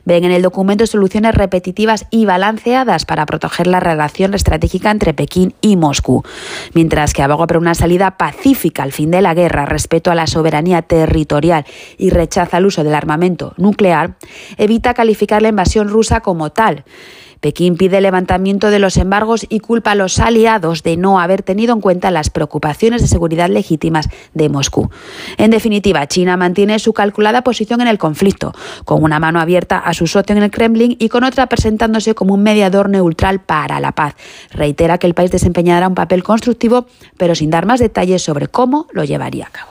Ven 0.07 0.24
en 0.24 0.30
el 0.30 0.41
documento 0.41 0.87
soluciones 0.87 1.34
repetitivas 1.34 2.07
y 2.11 2.24
balanceadas 2.24 3.05
para 3.05 3.26
proteger 3.26 3.66
la 3.66 3.80
relación 3.80 4.32
estratégica 4.32 4.91
entre 4.91 5.12
Pekín 5.12 5.53
y 5.61 5.76
Moscú, 5.76 6.22
mientras 6.72 7.12
que 7.12 7.22
aboga 7.22 7.47
por 7.47 7.59
una 7.59 7.74
salida 7.74 8.16
pacífica 8.16 8.82
al 8.82 8.93
fin 8.93 9.11
de 9.11 9.20
la 9.20 9.34
guerra, 9.34 9.66
respeto 9.66 10.11
a 10.11 10.14
la 10.14 10.26
soberanía 10.26 10.80
territorial 10.80 11.66
y 11.99 12.09
rechaza 12.09 12.57
el 12.57 12.64
uso 12.64 12.82
del 12.82 12.95
armamento 12.95 13.53
nuclear, 13.59 14.14
evita 14.57 14.95
calificar 14.95 15.43
la 15.43 15.49
invasión 15.49 15.89
rusa 15.89 16.20
como 16.20 16.49
tal. 16.49 16.84
Pekín 17.47 17.76
pide 17.76 17.99
el 17.99 18.03
levantamiento 18.03 18.70
de 18.70 18.80
los 18.80 18.97
embargos 18.97 19.47
y 19.49 19.61
culpa 19.61 19.92
a 19.92 19.94
los 19.94 20.18
aliados 20.18 20.82
de 20.82 20.97
no 20.97 21.20
haber 21.20 21.44
tenido 21.44 21.74
en 21.74 21.80
cuenta 21.80 22.11
las 22.11 22.28
preocupaciones 22.28 23.03
de 23.03 23.07
seguridad 23.07 23.49
legítimas 23.49 24.09
de 24.34 24.49
Moscú. 24.49 24.90
En 25.36 25.53
definitiva, 25.53 26.09
China 26.09 26.36
mantiene 26.36 26.80
su 26.80 26.92
calculada 26.92 27.42
posición 27.42 27.80
en 27.80 27.86
el 27.86 27.99
conflicto, 27.99 28.53
con 28.84 29.05
una 29.05 29.20
mano 29.20 29.38
abierta 29.38 29.78
a 29.78 29.94
su 29.94 30.09
socio 30.09 30.34
en 30.34 30.42
el 30.42 30.51
Kremlin 30.51 30.97
y 30.99 31.09
con 31.09 31.22
otra 31.22 31.47
presentándose 31.47 32.16
como 32.16 32.34
un 32.34 32.42
mediador 32.42 32.88
neutral 32.88 33.38
para 33.38 33.78
la 33.78 33.92
paz. 33.92 34.16
Reitera 34.51 34.99
que 34.99 35.07
el 35.07 35.14
país 35.14 35.30
desempeñará 35.30 35.86
un 35.86 35.94
papel 35.94 36.24
constructivo, 36.24 36.86
pero 37.16 37.36
sin 37.36 37.51
dar 37.51 37.64
más 37.64 37.78
detalles 37.78 38.22
sobre 38.22 38.49
cómo 38.49 38.88
lo 38.90 39.05
llevaría 39.05 39.47
a 39.47 39.51
cabo. 39.51 39.70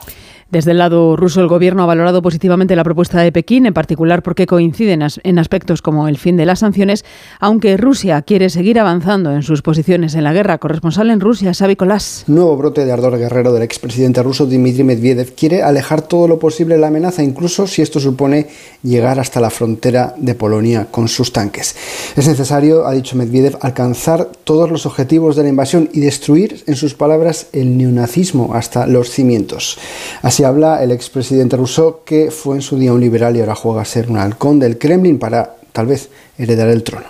Desde 0.56 0.70
el 0.70 0.78
lado 0.78 1.16
ruso, 1.16 1.42
el 1.42 1.48
gobierno 1.48 1.82
ha 1.82 1.86
valorado 1.86 2.22
positivamente 2.22 2.76
la 2.76 2.82
propuesta 2.82 3.20
de 3.20 3.30
Pekín, 3.30 3.66
en 3.66 3.74
particular 3.74 4.22
porque 4.22 4.46
coinciden 4.46 5.02
en 5.22 5.38
aspectos 5.38 5.82
como 5.82 6.08
el 6.08 6.16
fin 6.16 6.38
de 6.38 6.46
las 6.46 6.60
sanciones, 6.60 7.04
aunque 7.40 7.76
Rusia 7.76 8.22
quiere 8.22 8.48
seguir 8.48 8.80
avanzando 8.80 9.32
en 9.32 9.42
sus 9.42 9.60
posiciones 9.60 10.14
en 10.14 10.24
la 10.24 10.32
guerra. 10.32 10.56
Corresponsal 10.56 11.10
en 11.10 11.20
Rusia, 11.20 11.52
Xavi 11.52 11.76
Colás. 11.76 12.24
Nuevo 12.26 12.56
brote 12.56 12.86
de 12.86 12.92
ardor 12.92 13.18
guerrero 13.18 13.52
del 13.52 13.64
expresidente 13.64 14.22
ruso 14.22 14.46
Dmitry 14.46 14.82
Medvedev 14.82 15.34
quiere 15.34 15.62
alejar 15.62 16.00
todo 16.00 16.26
lo 16.26 16.38
posible 16.38 16.78
la 16.78 16.86
amenaza, 16.86 17.22
incluso 17.22 17.66
si 17.66 17.82
esto 17.82 18.00
supone 18.00 18.46
llegar 18.82 19.20
hasta 19.20 19.42
la 19.42 19.50
frontera 19.50 20.14
de 20.16 20.34
Polonia 20.34 20.86
con 20.90 21.08
sus 21.08 21.34
tanques. 21.34 21.76
Es 22.16 22.26
necesario, 22.26 22.86
ha 22.86 22.92
dicho 22.92 23.14
Medvedev, 23.14 23.58
alcanzar 23.60 24.30
todos 24.44 24.70
los 24.70 24.86
objetivos 24.86 25.36
de 25.36 25.42
la 25.42 25.50
invasión 25.50 25.90
y 25.92 26.00
destruir, 26.00 26.64
en 26.66 26.76
sus 26.76 26.94
palabras, 26.94 27.48
el 27.52 27.76
neonazismo 27.76 28.54
hasta 28.54 28.86
los 28.86 29.10
cimientos. 29.10 29.76
Así 30.22 30.45
habla 30.46 30.82
el 30.82 30.92
expresidente 30.92 31.56
ruso 31.56 32.02
que 32.04 32.30
fue 32.30 32.56
en 32.56 32.62
su 32.62 32.78
día 32.78 32.92
un 32.92 33.00
liberal 33.00 33.36
y 33.36 33.40
ahora 33.40 33.54
juega 33.54 33.82
a 33.82 33.84
ser 33.84 34.10
un 34.10 34.16
halcón 34.16 34.58
del 34.58 34.78
Kremlin 34.78 35.18
para 35.18 35.56
tal 35.72 35.86
vez 35.86 36.08
heredar 36.38 36.68
el 36.68 36.82
trono. 36.82 37.06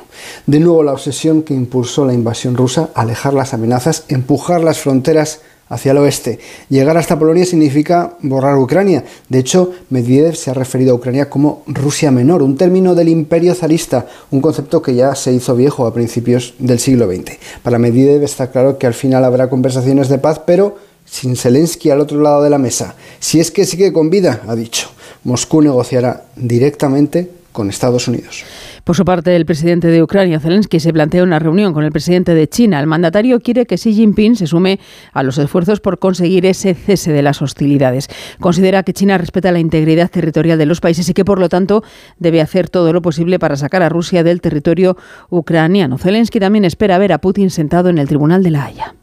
De 0.46 0.58
nuevo 0.58 0.82
la 0.82 0.92
obsesión 0.92 1.42
que 1.42 1.54
impulsó 1.54 2.04
la 2.04 2.14
invasión 2.14 2.56
rusa, 2.56 2.90
alejar 2.94 3.34
las 3.34 3.54
amenazas, 3.54 4.04
empujar 4.08 4.64
las 4.64 4.80
fronteras 4.80 5.40
hacia 5.68 5.92
el 5.92 5.98
oeste. 5.98 6.38
Llegar 6.68 6.96
hasta 6.96 7.18
Polonia 7.18 7.44
significa 7.44 8.14
borrar 8.22 8.56
Ucrania. 8.56 9.04
De 9.28 9.38
hecho, 9.38 9.72
Medvedev 9.90 10.36
se 10.36 10.50
ha 10.50 10.54
referido 10.54 10.92
a 10.92 10.94
Ucrania 10.96 11.28
como 11.28 11.62
Rusia 11.66 12.10
menor, 12.10 12.42
un 12.42 12.56
término 12.56 12.94
del 12.94 13.08
imperio 13.08 13.54
zarista, 13.54 14.06
un 14.30 14.40
concepto 14.40 14.80
que 14.80 14.94
ya 14.94 15.14
se 15.14 15.32
hizo 15.32 15.56
viejo 15.56 15.86
a 15.86 15.94
principios 15.94 16.54
del 16.58 16.78
siglo 16.78 17.06
XX. 17.06 17.38
Para 17.62 17.78
Medvedev 17.78 18.22
está 18.22 18.50
claro 18.50 18.78
que 18.78 18.86
al 18.86 18.94
final 18.94 19.24
habrá 19.24 19.48
conversaciones 19.48 20.08
de 20.08 20.18
paz, 20.18 20.40
pero 20.44 20.76
sin 21.06 21.36
Zelensky 21.36 21.90
al 21.90 22.00
otro 22.00 22.20
lado 22.20 22.42
de 22.42 22.50
la 22.50 22.58
mesa. 22.58 22.94
Si 23.18 23.40
es 23.40 23.50
que 23.50 23.64
sigue 23.64 23.92
con 23.92 24.10
vida, 24.10 24.42
ha 24.46 24.54
dicho, 24.54 24.90
Moscú 25.24 25.62
negociará 25.62 26.26
directamente 26.36 27.30
con 27.52 27.70
Estados 27.70 28.06
Unidos. 28.06 28.44
Por 28.84 28.94
su 28.94 29.04
parte, 29.04 29.34
el 29.34 29.46
presidente 29.46 29.88
de 29.88 30.02
Ucrania, 30.02 30.38
Zelensky, 30.38 30.78
se 30.78 30.92
plantea 30.92 31.22
una 31.22 31.38
reunión 31.38 31.72
con 31.72 31.84
el 31.84 31.90
presidente 31.90 32.34
de 32.34 32.46
China. 32.48 32.78
El 32.78 32.86
mandatario 32.86 33.40
quiere 33.40 33.64
que 33.64 33.76
Xi 33.76 33.94
Jinping 33.94 34.36
se 34.36 34.46
sume 34.46 34.78
a 35.12 35.22
los 35.22 35.38
esfuerzos 35.38 35.80
por 35.80 35.98
conseguir 35.98 36.44
ese 36.44 36.74
cese 36.74 37.12
de 37.12 37.22
las 37.22 37.40
hostilidades. 37.40 38.08
Considera 38.40 38.82
que 38.82 38.92
China 38.92 39.16
respeta 39.16 39.50
la 39.52 39.58
integridad 39.58 40.10
territorial 40.10 40.58
de 40.58 40.66
los 40.66 40.80
países 40.80 41.08
y 41.08 41.14
que, 41.14 41.24
por 41.24 41.40
lo 41.40 41.48
tanto, 41.48 41.82
debe 42.18 42.42
hacer 42.42 42.68
todo 42.68 42.92
lo 42.92 43.00
posible 43.00 43.38
para 43.38 43.56
sacar 43.56 43.82
a 43.82 43.88
Rusia 43.88 44.22
del 44.22 44.42
territorio 44.42 44.96
ucraniano. 45.30 45.96
Zelensky 45.96 46.38
también 46.38 46.66
espera 46.66 46.98
ver 46.98 47.12
a 47.12 47.18
Putin 47.18 47.50
sentado 47.50 47.88
en 47.88 47.98
el 47.98 48.06
Tribunal 48.06 48.42
de 48.42 48.50
la 48.50 48.66
Haya. 48.66 48.94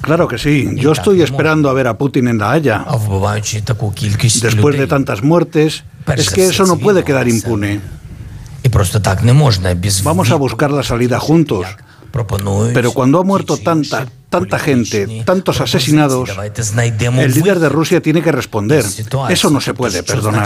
Claro 0.00 0.26
que 0.28 0.38
sí. 0.38 0.68
Yo 0.76 0.92
estoy 0.92 1.22
esperando 1.22 1.68
a 1.68 1.72
ver 1.72 1.86
a 1.86 1.96
Putin 1.98 2.28
en 2.28 2.38
la 2.38 2.52
Haya. 2.52 2.84
Después 4.54 4.76
de 4.78 4.86
tantas 4.86 5.22
muertes, 5.22 5.84
es 6.16 6.30
que 6.30 6.46
eso 6.46 6.64
no 6.66 6.76
puede 6.78 7.04
quedar 7.04 7.28
impune. 7.28 7.80
Vamos 10.04 10.30
a 10.30 10.36
buscar 10.36 10.70
la 10.70 10.82
salida 10.82 11.18
juntos. 11.18 11.66
Pero 12.74 12.92
cuando 12.92 13.18
ha 13.20 13.24
muerto 13.24 13.56
tanta, 13.56 14.06
tanta 14.28 14.58
gente, 14.58 15.22
tantos 15.24 15.60
asesinados, 15.62 16.28
el 17.24 17.32
líder 17.34 17.58
de 17.58 17.68
Rusia 17.70 18.02
tiene 18.02 18.20
que 18.22 18.30
responder. 18.32 18.84
Eso 19.30 19.48
no 19.50 19.60
se 19.62 19.72
puede 19.74 20.02
perdonar. 20.02 20.44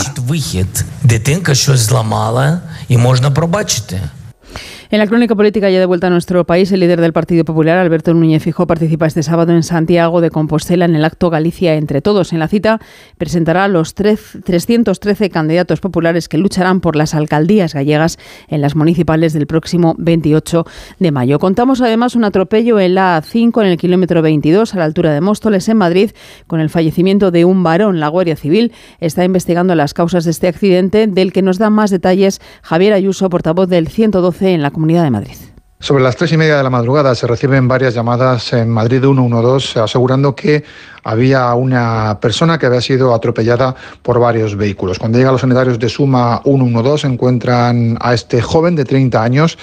En 4.89 5.01
la 5.01 5.09
crónica 5.09 5.34
política 5.34 5.68
ya 5.68 5.80
de 5.80 5.87
vuelta 5.87 6.07
a 6.07 6.11
nuestro 6.11 6.47
país, 6.47 6.70
el 6.70 6.78
líder 6.78 7.01
del 7.01 7.12
Partido 7.12 7.45
Popular, 7.45 7.76
Alberto 7.76 8.14
Núñez 8.14 8.45
Fijó, 8.45 8.68
participa 8.68 9.07
este 9.07 9.24
sábado 9.24 9.53
en 9.53 9.64
Santiago 9.64 10.20
de 10.20 10.30
Compostela 10.30 10.84
en 10.84 10.95
el 10.95 11.05
acto 11.05 11.28
Galicia 11.28 11.74
entre 11.74 12.03
todos. 12.03 12.32
En 12.32 12.39
la 12.39 12.47
cita 12.47 12.78
presentará 13.18 13.64
a 13.64 13.68
los 13.68 13.95
313 13.95 15.28
candidatos 15.30 15.80
populares 15.80 16.28
que 16.28 16.39
lucharán 16.39 16.80
por 16.80 16.95
las 16.95 17.14
alcaldías 17.14 17.74
gallegas 17.74 18.16
en 18.47 18.61
las 18.61 18.76
municipales 18.76 19.32
del 19.32 19.49
próximo 19.49 19.97
28 19.99 20.64
de 21.01 21.11
mayo. 21.11 21.41
Contamos 21.41 21.80
además 21.80 22.14
un 22.14 22.22
atropello 22.22 22.78
en 22.78 22.95
la 22.95 23.20
A5 23.20 23.62
en 23.62 23.66
el 23.66 23.78
kilómetro 23.78 24.22
22 24.22 24.72
a 24.72 24.78
la 24.78 24.84
altura 24.84 25.12
de 25.12 25.20
Móstoles 25.20 25.68
en 25.68 25.78
Madrid 25.78 26.12
con 26.47 26.61
el 26.61 26.70
fallecimiento 26.70 27.32
de 27.32 27.45
un 27.45 27.64
varón. 27.64 27.99
La 27.99 28.07
Guardia 28.07 28.37
Civil 28.37 28.70
está 29.01 29.24
investigando 29.24 29.74
las 29.74 29.95
causas 29.95 30.24
de 30.24 30.30
este 30.30 30.47
accidente 30.47 31.09
del 31.09 31.32
que 31.32 31.43
nos 31.43 31.59
da 31.59 31.70
más 31.70 31.91
detalles 31.91 32.41
Javier 32.62 32.93
Ayuso, 32.93 33.28
portavoz 33.28 33.68
del 33.68 33.89
112 33.89 34.53
en 34.53 34.62
la 34.62 34.70
Comunidad 34.77 35.05
de 35.05 35.11
Madrid. 35.11 35.37
Sobre 35.79 36.05
las 36.05 36.16
tres 36.16 36.33
y 36.33 36.37
media 36.37 36.59
de 36.59 36.62
la 36.62 36.68
madrugada 36.68 37.14
se 37.14 37.27
reciben 37.27 37.66
varias 37.66 37.95
llamadas 37.95 38.53
en 38.53 38.68
Madrid 38.68 39.01
112 39.01 39.81
asegurando 39.81 40.35
que 40.35 40.64
había 41.03 41.55
una 41.55 42.18
persona 42.20 42.59
que 42.59 42.66
había 42.66 42.83
sido 42.83 43.14
atropellada 43.14 43.74
por 44.03 44.20
varios 44.20 44.55
vehículos. 44.55 44.99
Cuando 44.99 45.16
llegan 45.16 45.33
los 45.33 45.41
sanitarios 45.41 45.79
de 45.79 45.89
Suma 45.89 46.43
112 46.45 47.07
encuentran 47.07 47.97
a 48.03 48.12
este 48.12 48.43
joven 48.43 48.77
de 48.77 48.85
30 48.85 49.22
años 49.22 49.57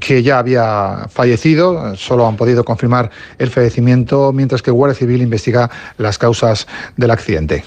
que 0.00 0.24
ya 0.24 0.40
había 0.40 1.06
fallecido, 1.10 1.94
solo 1.94 2.26
han 2.26 2.34
podido 2.34 2.64
confirmar 2.64 3.12
el 3.38 3.50
fallecimiento, 3.50 4.32
mientras 4.32 4.62
que 4.62 4.72
Guardia 4.72 4.98
Civil 4.98 5.22
investiga 5.22 5.70
las 5.96 6.18
causas 6.18 6.66
del 6.96 7.12
accidente. 7.12 7.62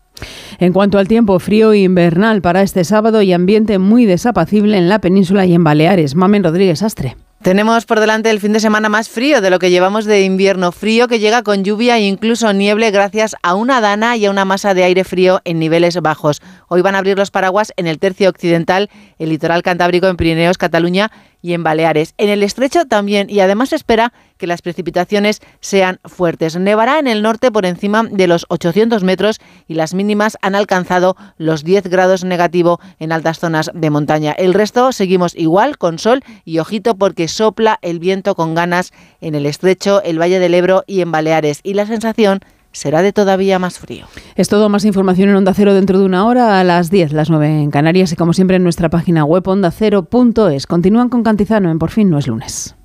En 0.62 0.74
cuanto 0.74 0.98
al 0.98 1.08
tiempo, 1.08 1.40
frío 1.40 1.74
invernal 1.74 2.42
para 2.42 2.62
este 2.62 2.84
sábado 2.84 3.22
y 3.22 3.32
ambiente 3.32 3.80
muy 3.80 4.06
desapacible 4.06 4.78
en 4.78 4.90
la 4.90 5.00
península 5.00 5.46
y 5.46 5.54
en 5.54 5.64
Baleares. 5.64 6.16
Mamen 6.16 6.44
Rodríguez 6.44 6.84
Astre. 6.84 7.16
Tenemos 7.42 7.86
por 7.86 8.02
delante 8.02 8.30
el 8.30 8.42
fin 8.42 8.52
de 8.52 8.60
semana 8.60 8.90
más 8.90 9.08
frío 9.08 9.40
de 9.40 9.50
lo 9.50 9.60
que 9.60 9.70
llevamos 9.70 10.04
de 10.04 10.24
invierno, 10.24 10.74
frío 10.74 11.08
que 11.08 11.20
llega 11.20 11.42
con 11.42 11.64
lluvia 11.64 11.98
e 11.98 12.02
incluso 12.02 12.52
nieve 12.52 12.92
gracias 12.92 13.38
a 13.42 13.56
una 13.56 13.80
dana 13.80 14.18
y 14.18 14.26
a 14.26 14.30
una 14.30 14.44
masa 14.44 14.74
de 14.74 14.84
aire 14.84 15.06
frío 15.06 15.40
en 15.46 15.60
niveles 15.60 15.96
bajos. 16.02 16.42
Hoy 16.68 16.82
van 16.82 16.96
a 16.96 16.98
abrir 16.98 17.18
los 17.18 17.32
paraguas 17.32 17.72
en 17.78 17.88
el 17.88 17.98
tercio 17.98 18.28
occidental, 18.28 18.90
el 19.18 19.30
litoral 19.30 19.64
cantábrico 19.64 20.08
en 20.08 20.18
Pirineos, 20.18 20.58
Cataluña 20.58 21.10
y 21.42 21.54
en 21.54 21.64
Baleares. 21.64 22.14
En 22.18 22.30
el 22.30 22.44
estrecho 22.44 22.86
también 22.86 23.30
y 23.30 23.40
además 23.40 23.74
espera 23.74 24.14
que 24.38 24.48
las 24.48 24.62
precipitaciones 24.62 25.42
sean 25.60 26.00
fuertes. 26.06 26.56
Nevará 26.56 27.00
en 27.00 27.08
el 27.08 27.22
norte 27.22 27.52
por 27.52 27.66
encima 27.66 28.04
de 28.04 28.28
los 28.28 28.46
800 28.50 29.04
metros 29.04 29.40
y 29.68 29.74
las 29.74 29.94
mínimas 29.94 30.38
han 30.42 30.56
alcanzado 30.56 31.16
los 31.38 31.64
10 31.64 31.88
grados 31.90 32.24
negativo 32.24 32.80
en 33.00 33.12
altas 33.12 33.40
zonas 33.40 33.70
de 33.74 33.90
montaña. 33.90 34.32
El 34.32 34.54
resto 34.54 34.92
seguimos 34.92 35.36
igual 35.36 35.78
con 35.78 36.00
sol 36.00 36.24
y 36.46 36.60
ojito 36.60 36.96
porque 36.96 37.28
sopla 37.28 37.80
el 37.82 38.00
viento 38.00 38.36
con 38.36 38.56
ganas 38.56 38.94
en 39.22 39.36
el 39.36 39.46
estrecho, 39.46 40.02
el 40.04 40.20
Valle 40.20 40.40
del 40.40 40.54
Ebro 40.54 40.84
y 40.88 41.02
en 41.02 41.12
Baleares 41.12 41.60
y 41.64 41.74
la 41.74 41.86
sensación 41.86 42.40
será 42.72 43.02
de 43.02 43.14
todavía 43.14 43.60
más 43.60 43.80
frío. 43.80 44.06
Es 44.36 44.50
todo, 44.50 44.70
más 44.70 44.86
información 44.86 45.30
en 45.30 45.36
Onda 45.36 45.54
Cero 45.54 45.74
dentro 45.74 46.00
de 46.00 46.06
una 46.06 46.26
hora 46.26 46.60
a 46.60 46.64
las 46.64 46.90
10, 46.90 47.14
las 47.14 47.30
9 47.30 47.64
en 47.64 47.72
Canarias 47.72 48.12
y 48.12 48.16
como 48.16 48.34
siempre 48.34 48.58
en 48.58 48.64
nuestra 48.64 48.90
página 48.90 49.24
web 49.26 49.48
ondacero.es. 49.48 50.68
Continúan 50.68 51.10
con 51.10 51.24
Cantizano 51.24 51.72
en 51.72 51.80
Por 51.80 51.92
fin 51.92 52.10
no 52.10 52.18
es 52.18 52.28
lunes. 52.28 52.76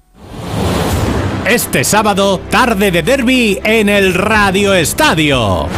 Este 1.46 1.84
sábado, 1.84 2.40
tarde 2.50 2.90
de 2.90 3.02
derby 3.02 3.58
en 3.64 3.90
el 3.90 4.14
Radio 4.14 4.72
Estadio. 4.72 5.68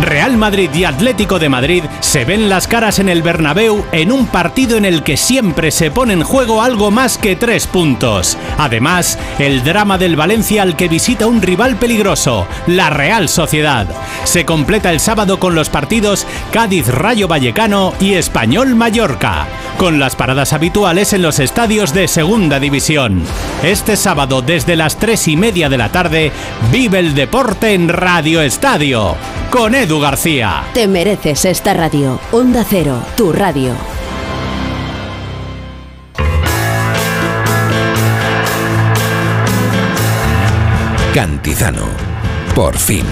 Real 0.00 0.36
Madrid 0.36 0.70
y 0.74 0.84
Atlético 0.84 1.40
de 1.40 1.48
Madrid 1.48 1.84
se 2.00 2.24
ven 2.24 2.48
las 2.48 2.68
caras 2.68 3.00
en 3.00 3.08
el 3.08 3.22
Bernabéu 3.22 3.84
en 3.90 4.12
un 4.12 4.26
partido 4.28 4.76
en 4.76 4.84
el 4.84 5.02
que 5.02 5.16
siempre 5.16 5.72
se 5.72 5.90
pone 5.90 6.12
en 6.12 6.22
juego 6.22 6.62
algo 6.62 6.92
más 6.92 7.18
que 7.18 7.34
tres 7.34 7.66
puntos. 7.66 8.38
Además, 8.58 9.18
el 9.38 9.64
drama 9.64 9.98
del 9.98 10.14
Valencia 10.14 10.62
al 10.62 10.76
que 10.76 10.88
visita 10.88 11.26
un 11.26 11.42
rival 11.42 11.76
peligroso, 11.76 12.46
la 12.68 12.90
Real 12.90 13.28
Sociedad. 13.28 13.88
Se 14.22 14.44
completa 14.44 14.92
el 14.92 15.00
sábado 15.00 15.40
con 15.40 15.56
los 15.56 15.68
partidos 15.68 16.26
Cádiz 16.52 16.86
Rayo 16.86 17.26
Vallecano 17.26 17.92
y 17.98 18.14
Español 18.14 18.76
Mallorca, 18.76 19.48
con 19.78 19.98
las 19.98 20.14
paradas 20.14 20.52
habituales 20.52 21.12
en 21.12 21.22
los 21.22 21.40
estadios 21.40 21.92
de 21.92 22.06
Segunda 22.06 22.60
División. 22.60 23.24
Este 23.64 23.96
sábado 23.96 24.42
desde 24.42 24.76
las 24.76 24.96
tres 24.96 25.26
y 25.26 25.36
media 25.36 25.68
de 25.68 25.78
la 25.78 25.90
tarde, 25.90 26.30
vive 26.70 27.00
el 27.00 27.14
deporte 27.14 27.74
en 27.74 27.88
Radio 27.88 28.42
Estadio. 28.42 29.16
Con 29.50 29.74
Edu 29.88 30.00
García. 30.00 30.64
Te 30.74 30.86
mereces 30.86 31.46
esta 31.46 31.72
radio. 31.72 32.20
Onda 32.30 32.62
Cero, 32.62 33.02
tu 33.16 33.32
radio. 33.32 33.72
Cantizano. 41.14 41.86
Por 42.54 42.76
fin. 42.76 43.06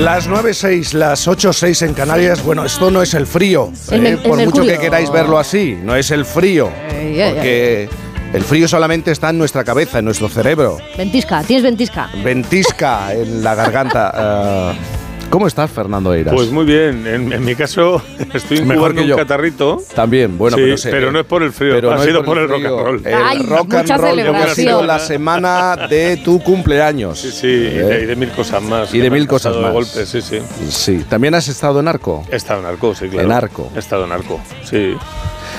Las 0.00 0.28
9.06, 0.30 0.94
las 0.94 1.28
8.06 1.28 1.86
en 1.86 1.92
Canarias, 1.94 2.42
bueno, 2.42 2.64
esto 2.64 2.90
no 2.90 3.02
es 3.02 3.12
el 3.12 3.26
frío, 3.26 3.70
¿eh? 3.90 3.96
el 3.96 4.18
por 4.18 4.38
mucho 4.38 4.64
que 4.64 4.78
queráis 4.78 5.10
verlo 5.12 5.38
así, 5.38 5.76
no 5.82 5.94
es 5.94 6.10
el 6.10 6.24
frío, 6.24 6.70
Eh, 6.90 7.32
porque 7.34 7.88
el 8.32 8.42
frío 8.42 8.66
solamente 8.66 9.10
está 9.10 9.28
en 9.28 9.36
nuestra 9.36 9.62
cabeza, 9.62 9.98
en 9.98 10.06
nuestro 10.06 10.30
cerebro, 10.30 10.78
Ventisca, 10.96 11.42
tienes 11.42 11.64
ventisca. 11.64 12.08
ventisca 12.24 13.12
en 13.12 13.44
la 13.44 13.54
garganta. 13.54 14.74
¿Cómo 15.30 15.46
estás, 15.46 15.70
Fernando 15.70 16.12
Eiras? 16.12 16.34
Pues 16.34 16.50
muy 16.50 16.64
bien, 16.64 17.06
en, 17.06 17.32
en 17.32 17.44
mi 17.44 17.54
caso 17.54 18.02
estoy 18.34 18.64
Mejor 18.64 18.96
que 18.96 19.06
yo. 19.06 19.14
un 19.14 19.20
catarrito. 19.20 19.80
También, 19.94 20.36
bueno, 20.36 20.56
Sí, 20.56 20.62
pero, 20.64 20.76
sé- 20.76 20.90
pero 20.90 21.12
no 21.12 21.20
es 21.20 21.26
por 21.26 21.44
el 21.44 21.52
frío, 21.52 21.72
pero 21.74 21.92
ha 21.92 21.96
no 21.98 22.02
sido 22.02 22.24
por 22.24 22.36
el 22.36 22.48
rock 22.48 22.64
and 22.64 22.80
roll. 22.80 23.06
El 23.06 23.14
Ay, 23.14 23.42
rock 23.46 23.74
and 23.74 23.90
roll 23.90 24.18
ha 24.34 24.54
sido 24.54 24.82
la 24.84 24.98
semana 24.98 25.76
de 25.88 26.16
tu 26.16 26.42
cumpleaños. 26.42 27.20
Sí, 27.20 27.30
sí, 27.30 27.46
y 27.46 27.50
de, 27.78 28.02
y 28.02 28.06
de 28.06 28.16
mil 28.16 28.30
cosas 28.32 28.60
más. 28.60 28.92
Y 28.92 28.98
de 28.98 29.08
mil 29.08 29.28
cosas 29.28 29.54
de 29.54 29.62
más. 29.62 29.72
golpe, 29.72 30.04
sí, 30.04 30.20
sí. 30.20 30.40
Sí, 30.68 31.04
también 31.08 31.34
has 31.36 31.46
estado 31.46 31.78
en 31.78 31.86
Arco. 31.86 32.24
He 32.30 32.34
estado 32.36 32.58
en 32.60 32.66
arco, 32.66 32.92
sí, 32.96 33.08
claro. 33.08 33.26
En 33.28 33.32
Arco. 33.32 33.70
He 33.76 33.78
estado 33.78 34.04
en 34.06 34.12
arco, 34.12 34.40
sí. 34.64 34.94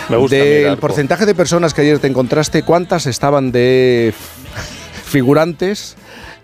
Me 0.10 0.18
gusta. 0.18 0.36
Del 0.36 0.78
porcentaje 0.80 1.26
de 1.26 1.34
personas 1.34 1.74
que 1.74 1.80
ayer 1.82 1.98
te 2.00 2.08
encontraste, 2.08 2.64
¿cuántas 2.64 3.06
estaban 3.06 3.54
de 3.54 4.14
figurantes 5.06 5.96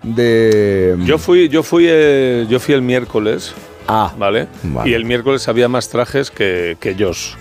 de 0.04 0.96
Yo 1.06 1.18
fui, 1.18 1.50
yo 1.50 1.64
fui, 1.64 1.86
eh, 1.88 2.46
yo 2.50 2.60
fui 2.60 2.74
el 2.74 2.82
miércoles. 2.82 3.54
Ah, 3.88 4.14
¿vale? 4.18 4.48
vale. 4.64 4.90
Y 4.90 4.94
el 4.94 5.06
miércoles 5.06 5.48
había 5.48 5.68
más 5.70 5.90
trajes 5.90 6.30
que, 6.32 6.78
que 6.80 6.90
ellos. 6.92 7.38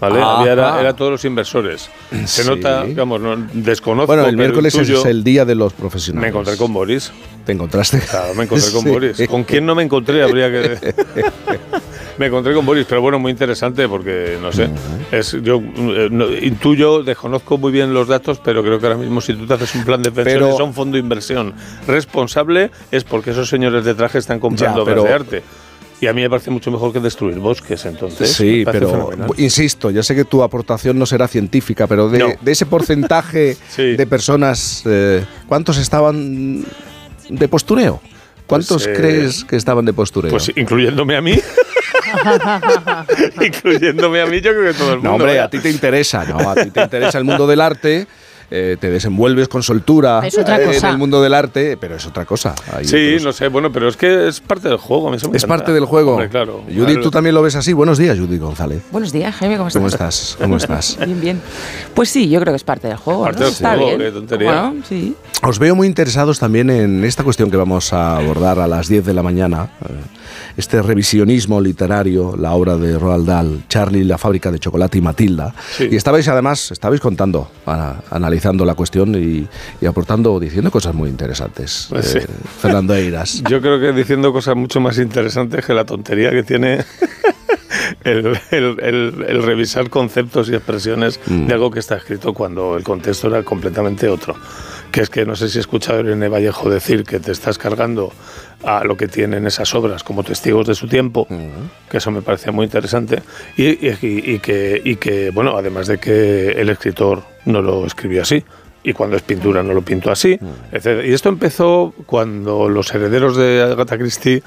¿Vale? 0.00 0.18
Ajá. 0.22 0.40
Había, 0.40 0.52
era, 0.52 0.80
era 0.80 0.96
todos 0.96 1.10
los 1.12 1.24
inversores. 1.26 1.90
Se 2.24 2.42
Sí. 2.42 2.48
nota, 2.48 2.84
digamos, 2.84 3.20
no, 3.20 3.36
desconozco. 3.52 4.06
Bueno, 4.06 4.26
el 4.26 4.34
miércoles 4.36 4.72
tuyo- 4.74 5.00
es 5.00 5.04
el 5.04 5.22
día 5.22 5.44
de 5.44 5.54
los 5.54 5.74
profesionales. 5.74 6.22
Me 6.22 6.28
encontré 6.28 6.56
con 6.56 6.72
Boris. 6.72 7.12
¿Te 7.44 7.52
encontraste? 7.52 7.98
Claro, 8.00 8.32
me 8.34 8.44
encontré 8.44 8.70
con 8.72 8.82
Sí. 8.82 8.88
Boris. 8.88 9.22
¿Con 9.28 9.44
quién 9.44 9.66
no 9.66 9.74
me 9.74 9.82
encontré? 9.82 10.22
Habría 10.22 10.50
que. 10.50 10.94
me 12.20 12.26
encontré 12.26 12.52
con 12.54 12.66
Boris, 12.66 12.84
pero 12.86 13.00
bueno, 13.00 13.18
muy 13.18 13.32
interesante 13.32 13.88
porque, 13.88 14.36
no 14.42 14.52
sé, 14.52 14.68
es, 15.10 15.32
yo 15.42 15.56
eh, 15.56 16.08
no- 16.10 16.30
intuyo, 16.30 17.02
desconozco 17.02 17.56
muy 17.56 17.72
bien 17.72 17.94
los 17.94 18.08
datos, 18.08 18.38
pero 18.44 18.62
creo 18.62 18.78
que 18.78 18.86
ahora 18.86 18.98
mismo 18.98 19.22
si 19.22 19.32
tú 19.32 19.46
te 19.46 19.54
haces 19.54 19.74
un 19.74 19.84
plan 19.84 20.02
de 20.02 20.10
pensiones 20.12 20.48
Pero- 20.52 20.58
a 20.60 20.64
un 20.64 20.74
fondo 20.74 20.96
de 20.96 21.00
inversión 21.00 21.54
responsable 21.86 22.70
es 22.90 23.04
porque 23.04 23.30
esos 23.30 23.48
señores 23.48 23.86
de 23.86 23.94
traje 23.94 24.18
están 24.18 24.38
comprando 24.38 24.76
Ya, 24.76 24.82
obras 24.82 24.94
pero- 24.96 25.04
de 25.08 25.12
arte. 25.14 25.42
Y 26.02 26.06
a 26.06 26.12
mí 26.14 26.20
me 26.22 26.28
parece 26.30 26.50
mucho 26.50 26.70
mejor 26.70 26.92
que 26.92 27.00
destruir 27.00 27.38
bosques, 27.38 27.84
entonces. 27.86 28.30
Sí, 28.32 28.62
pero 28.64 28.90
fenomenal. 28.90 29.30
insisto, 29.38 29.90
ya 29.90 30.02
sé 30.02 30.14
que 30.14 30.24
tu 30.24 30.42
aportación 30.42 30.98
no 30.98 31.04
será 31.06 31.26
científica, 31.26 31.86
pero 31.86 32.08
de, 32.10 32.18
No. 32.18 32.28
de 32.40 32.52
ese 32.52 32.64
porcentaje 32.66 33.56
Sí. 33.68 33.96
de 33.96 34.06
personas, 34.06 34.82
eh, 34.86 35.24
¿cuántos 35.46 35.76
estaban 35.78 36.64
de 37.30 37.48
postureo? 37.48 38.00
¿Cuántos 38.46 38.82
Pues, 38.84 38.98
eh, 38.98 39.00
crees 39.00 39.44
que 39.44 39.56
estaban 39.56 39.84
de 39.84 39.92
postureo? 39.92 40.30
Pues 40.30 40.50
incluyéndome 40.56 41.16
a 41.16 41.20
mí. 41.20 41.34
incluyéndome 43.40 44.20
a 44.20 44.26
mí, 44.26 44.40
yo 44.40 44.50
creo 44.52 44.72
que 44.72 44.78
todo 44.78 44.90
el 44.90 44.96
mundo. 44.96 45.08
no, 45.10 45.14
hombre, 45.16 45.28
vaya. 45.32 45.44
a 45.44 45.50
ti 45.50 45.58
te 45.58 45.70
interesa, 45.70 46.24
¿no? 46.24 46.38
A 46.50 46.54
ti 46.54 46.70
te 46.70 46.82
interesa 46.82 47.18
el 47.18 47.24
mundo 47.24 47.46
del 47.46 47.60
arte. 47.60 48.06
eh, 48.52 48.76
te 48.80 48.90
desenvuelves 48.90 49.46
con 49.46 49.62
soltura 49.62 50.22
Es 50.26 50.36
otra 50.36 50.60
eh, 50.60 50.64
cosa. 50.66 50.88
en 50.88 50.94
el 50.94 50.98
mundo 50.98 51.22
del 51.22 51.34
arte, 51.34 51.76
pero 51.80 51.94
es 51.94 52.04
otra 52.04 52.24
cosa. 52.24 52.52
Hay 52.76 52.84
Sí, 52.84 52.96
otros- 53.10 53.22
no 53.22 53.32
sé, 53.32 53.46
bueno, 53.46 53.70
pero 53.70 53.88
es 53.88 53.96
que 53.96 54.26
es 54.26 54.40
parte 54.40 54.68
del 54.68 54.76
juego. 54.78 55.14
Es 55.14 55.22
encanta. 55.22 55.46
parte 55.46 55.72
del 55.72 55.84
juego. 55.84 56.14
Hombre, 56.14 56.28
claro. 56.28 56.64
Judy, 56.66 56.84
Claro. 56.86 57.00
tú 57.00 57.10
también 57.12 57.36
lo 57.36 57.42
ves 57.42 57.54
así. 57.54 57.72
Buenos 57.72 57.96
días, 57.96 58.18
Judy 58.18 58.38
González. 58.38 58.82
Buenos 58.90 59.12
días, 59.12 59.36
Jaime, 59.36 59.56
¿cómo 59.56 59.68
estás? 59.68 59.78
¿Cómo 59.80 59.86
estás? 59.88 60.36
¿Cómo 60.40 60.56
estás? 60.56 60.98
Bien, 61.06 61.20
bien. 61.20 61.42
Pues 61.94 62.08
sí, 62.08 62.28
yo 62.28 62.40
creo 62.40 62.52
que 62.52 62.56
es 62.56 62.64
parte 62.64 62.88
del 62.88 62.96
juego. 62.96 63.22
Parte 63.22 63.38
¿no? 63.38 63.44
del 63.44 63.52
Está 63.54 63.68
juego, 63.76 63.86
bien. 63.86 63.98
qué 64.00 64.10
tontería. 64.10 64.62
Bueno, 64.62 64.82
sí. 64.88 65.14
Os 65.44 65.58
veo 65.60 65.76
muy 65.76 65.86
interesados 65.86 66.40
también 66.40 66.70
en 66.70 67.04
esta 67.04 67.22
cuestión 67.22 67.52
que 67.52 67.56
vamos 67.56 67.92
a 67.92 68.16
abordar 68.16 68.58
a 68.58 68.66
las 68.66 68.88
10 68.88 69.04
de 69.06 69.14
la 69.14 69.22
mañana. 69.22 69.68
Este 70.56 70.82
revisionismo 70.82 71.60
literario, 71.60 72.36
la 72.36 72.52
obra 72.52 72.76
de 72.76 72.98
Roald 72.98 73.26
Dahl, 73.26 73.62
Charlie, 73.68 74.04
la 74.04 74.18
fábrica 74.18 74.50
de 74.50 74.58
chocolate 74.58 74.98
y 74.98 75.00
Matilda. 75.00 75.54
Y 75.78 75.96
estabais 75.96 76.26
además, 76.28 76.70
estabais 76.70 77.00
contando, 77.00 77.50
a- 77.66 77.96
analizando 78.10 78.64
la 78.64 78.74
cuestión 78.74 79.14
y, 79.14 79.46
y 79.80 79.86
aportando, 79.86 80.38
diciendo 80.40 80.70
cosas 80.70 80.94
muy 80.94 81.08
interesantes. 81.10 81.86
Pues 81.90 82.14
eh. 82.16 82.26
Fernando 82.60 82.94
Eiras. 82.94 83.42
Yo 83.48 83.60
creo 83.60 83.80
que 83.80 83.92
diciendo 83.92 84.32
cosas 84.32 84.56
mucho 84.56 84.80
más 84.80 84.98
interesantes 84.98 85.64
que 85.64 85.74
la 85.74 85.84
tontería 85.84 86.30
que 86.30 86.42
tiene 86.42 86.84
el, 88.04 88.38
el- 88.50 88.78
el- 88.80 89.24
el 89.28 89.42
revisar 89.42 89.88
conceptos 89.90 90.48
y 90.48 90.54
expresiones 90.54 91.20
Mm. 91.26 91.46
de 91.46 91.54
algo 91.54 91.70
que 91.70 91.80
está 91.80 91.96
escrito 91.96 92.32
cuando 92.34 92.76
el 92.76 92.82
contexto 92.84 93.28
era 93.28 93.42
completamente 93.42 94.08
otro. 94.08 94.34
Que 94.92 95.02
es 95.02 95.10
que 95.10 95.24
no 95.24 95.36
sé 95.36 95.48
si 95.48 95.58
he 95.58 95.60
escuchado 95.60 95.98
a 95.98 96.02
Irene 96.02 96.28
Vallejo 96.28 96.68
decir 96.70 97.04
que 97.04 97.20
te 97.20 97.32
estás 97.32 97.58
cargando 97.58 98.12
a 98.64 98.84
lo 98.84 98.96
que 98.96 99.08
tienen 99.08 99.46
esas 99.46 99.74
obras 99.74 100.02
como 100.04 100.22
testigos 100.24 100.66
de 100.66 100.74
su 100.74 100.88
tiempo, 100.88 101.26
que 101.90 101.96
eso 101.98 102.10
me 102.10 102.22
parecía 102.22 102.52
muy 102.52 102.64
interesante, 102.64 103.22
y, 103.56 103.64
y- 103.86 103.96
y- 104.02 104.32
y 104.34 104.38
que, 104.40 104.80
y 104.84 104.96
que, 104.96 105.30
bueno, 105.30 105.56
además 105.56 105.86
de 105.86 105.98
que 105.98 106.50
el 106.52 106.68
escritor 106.68 107.22
no 107.46 107.62
lo 107.62 107.86
escribió 107.86 108.22
así, 108.22 108.44
y 108.82 108.92
cuando 108.92 109.16
es 109.16 109.22
pintura 109.22 109.62
no 109.62 109.72
lo 109.74 109.82
pintó 109.82 110.10
así, 110.10 110.38
etc. 110.72 111.04
Y 111.06 111.12
esto 111.12 111.28
empezó 111.28 111.94
cuando 112.06 112.68
los 112.68 112.92
herederos 112.94 113.36
de 113.36 113.62
Agatha 113.62 113.96
Christie 113.98 114.42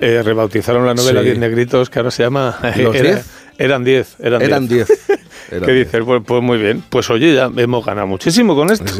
eh, 0.00 0.22
rebautizaron 0.24 0.84
la 0.86 0.94
novela 0.94 1.20
Sí. 1.20 1.26
Diez 1.26 1.38
Negritos, 1.38 1.88
que 1.88 1.98
ahora 2.00 2.10
se 2.10 2.22
llama... 2.24 2.58
¿Los 2.78 2.92
diez? 3.00 3.26
Eran 3.58 3.84
diez. 3.84 4.16
Eran, 4.18 4.42
Eran 4.42 4.68
diez. 4.68 4.88
10. 4.88 5.20
Eran 5.50 5.66
que 5.66 5.72
dices, 5.72 6.02
pues, 6.04 6.22
pues 6.24 6.42
muy 6.42 6.58
bien, 6.58 6.82
pues 6.88 7.10
oye, 7.10 7.34
ya 7.34 7.50
hemos 7.56 7.84
ganado 7.84 8.06
muchísimo 8.06 8.54
con 8.54 8.70
esto. 8.70 8.92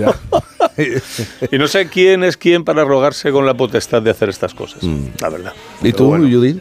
y 1.50 1.58
no 1.58 1.68
sé 1.68 1.88
quién 1.88 2.24
es 2.24 2.36
quién 2.36 2.64
para 2.64 2.84
rogarse 2.84 3.30
con 3.30 3.46
la 3.46 3.54
potestad 3.54 4.02
de 4.02 4.10
hacer 4.10 4.28
estas 4.28 4.54
cosas, 4.54 4.82
la 5.20 5.28
verdad. 5.28 5.52
¿Y 5.82 5.92
tú, 5.92 6.10
Judy? 6.10 6.60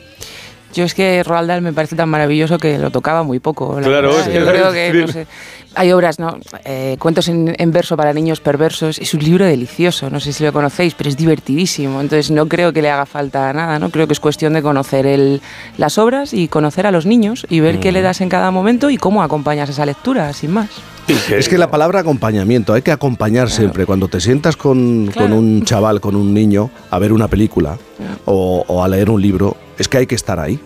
Yo 0.74 0.84
es 0.84 0.94
que 0.94 1.24
Roald 1.24 1.48
Dahl 1.48 1.62
me 1.62 1.74
parece 1.74 1.96
tan 1.96 2.10
maravilloso 2.10 2.58
que 2.58 2.78
lo 2.78 2.90
tocaba 2.92 3.24
muy 3.24 3.40
poco. 3.40 3.80
la 3.80 3.88
Claro, 3.88 4.10
verdad. 4.10 4.22
es 4.22 4.28
que 4.28 4.40
Yo 4.40 4.46
creo 4.46 4.72
que, 4.72 4.94
no 4.94 5.08
sé, 5.08 5.28
hay 5.76 5.92
obras, 5.92 6.20
¿no? 6.20 6.38
Eh, 6.66 6.98
cuentos 7.00 7.28
en, 7.28 7.56
en 7.58 7.72
verso 7.72 7.96
para 7.96 8.14
niños 8.14 8.40
perversos. 8.40 9.00
Es 9.00 9.14
un 9.14 9.22
libro 9.24 9.46
delicioso, 9.46 10.10
no 10.10 10.20
sé 10.20 10.34
si 10.34 10.44
lo 10.44 10.52
conocéis, 10.52 10.94
pero 10.96 11.10
es 11.10 11.18
divertidísimo. 11.18 12.02
Entonces 12.02 12.32
no 12.32 12.48
creo 12.48 12.74
que 12.74 12.82
le 12.82 12.90
haga 12.90 13.06
falta 13.06 13.52
nada, 13.54 13.80
¿no? 13.80 13.90
Creo 13.90 14.08
que 14.08 14.14
es 14.14 14.20
cuestión 14.20 14.54
de 14.54 14.62
conocer 14.62 15.06
el, 15.06 15.42
las 15.78 15.98
obras 15.98 16.34
y 16.34 16.48
conocer 16.48 16.88
a 16.88 16.92
los 16.92 17.06
niños 17.06 17.46
y 17.50 17.60
ver 17.60 17.80
qué 17.80 17.92
le 17.92 18.02
das 18.02 18.22
en 18.22 18.30
cada 18.30 18.52
momento 18.52 18.90
y 18.90 18.98
cómo 18.98 19.24
acompañas 19.24 19.70
esa 19.70 19.86
lectura, 19.86 20.32
sin 20.34 20.52
más. 20.52 20.70
Es 21.08 21.50
que 21.50 21.58
la 21.58 21.70
palabra 21.70 22.00
acompañamiento, 22.00 22.74
hay 22.74 22.82
que 22.82 22.92
acompañar 22.92 23.50
siempre. 23.50 23.86
Cuando 23.86 24.08
te 24.08 24.22
sientas 24.22 24.56
con, 24.56 25.12
con 25.16 25.34
un 25.34 25.64
chaval, 25.66 26.00
con 26.00 26.16
un 26.16 26.34
niño, 26.34 26.70
a 26.92 27.00
ver 27.00 27.12
una 27.12 27.28
película 27.28 27.78
o, 28.26 28.64
o 28.68 28.84
a 28.84 28.88
leer 28.88 29.10
un 29.10 29.22
libro, 29.22 29.58
es 29.78 29.88
que 29.88 29.98
hay 29.98 30.08
que 30.08 30.16
estar 30.16 30.40
ahí. 30.40 30.60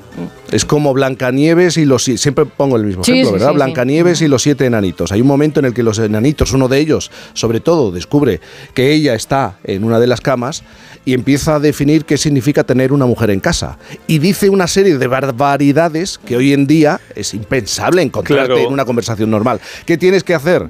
Es 0.52 0.66
como 0.66 0.94
Blancanieves 0.94 1.78
y 1.78 1.86
los... 1.86 2.04
si- 2.04 2.18
Siempre 2.18 2.46
pongo 2.46 2.76
el 2.76 2.84
mismo 2.84 3.04
Sí, 3.04 3.12
ejemplo, 3.12 3.30
sí, 3.30 3.34
¿verdad? 3.34 3.50
sí. 3.50 3.56
Blancanieves 3.56 4.22
y 4.22 4.28
los 4.28 4.42
siete 4.44 4.66
enanitos. 4.66 5.12
Hay 5.12 5.22
un 5.22 5.28
momento 5.28 5.60
en 5.60 5.68
el 5.68 5.74
que 5.74 5.84
los 5.84 5.98
enanitos, 6.00 6.52
uno 6.54 6.68
de 6.68 6.80
ellos, 6.80 7.12
sobre 7.34 7.60
todo, 7.60 7.92
descubre 7.92 8.40
que 8.74 8.92
ella 8.94 9.16
está 9.16 9.58
en 9.64 9.84
una 9.84 10.00
de 10.00 10.08
las 10.08 10.22
camas 10.22 10.64
y 11.08 11.14
empieza 11.14 11.56
a 11.56 11.60
definir 11.62 12.04
qué 12.04 12.18
significa 12.18 12.66
tener 12.66 12.92
una 12.92 13.06
mujer 13.06 13.30
en 13.30 13.40
casa. 13.40 13.78
Y 14.08 14.20
dice 14.20 14.50
una 14.50 14.68
serie 14.68 14.98
de 14.98 15.08
barbaridades 15.08 16.18
que 16.18 16.36
hoy 16.36 16.52
en 16.52 16.68
día 16.68 17.00
es 17.16 17.34
impensable 17.34 18.02
encontrarte 18.02 18.48
Claro. 18.48 18.68
en 18.68 18.74
una 18.74 18.84
conversación 18.84 19.30
normal. 19.32 19.62
¿Qué 19.86 19.98
tienes 19.98 20.26
que 20.26 20.34
hacer? 20.36 20.68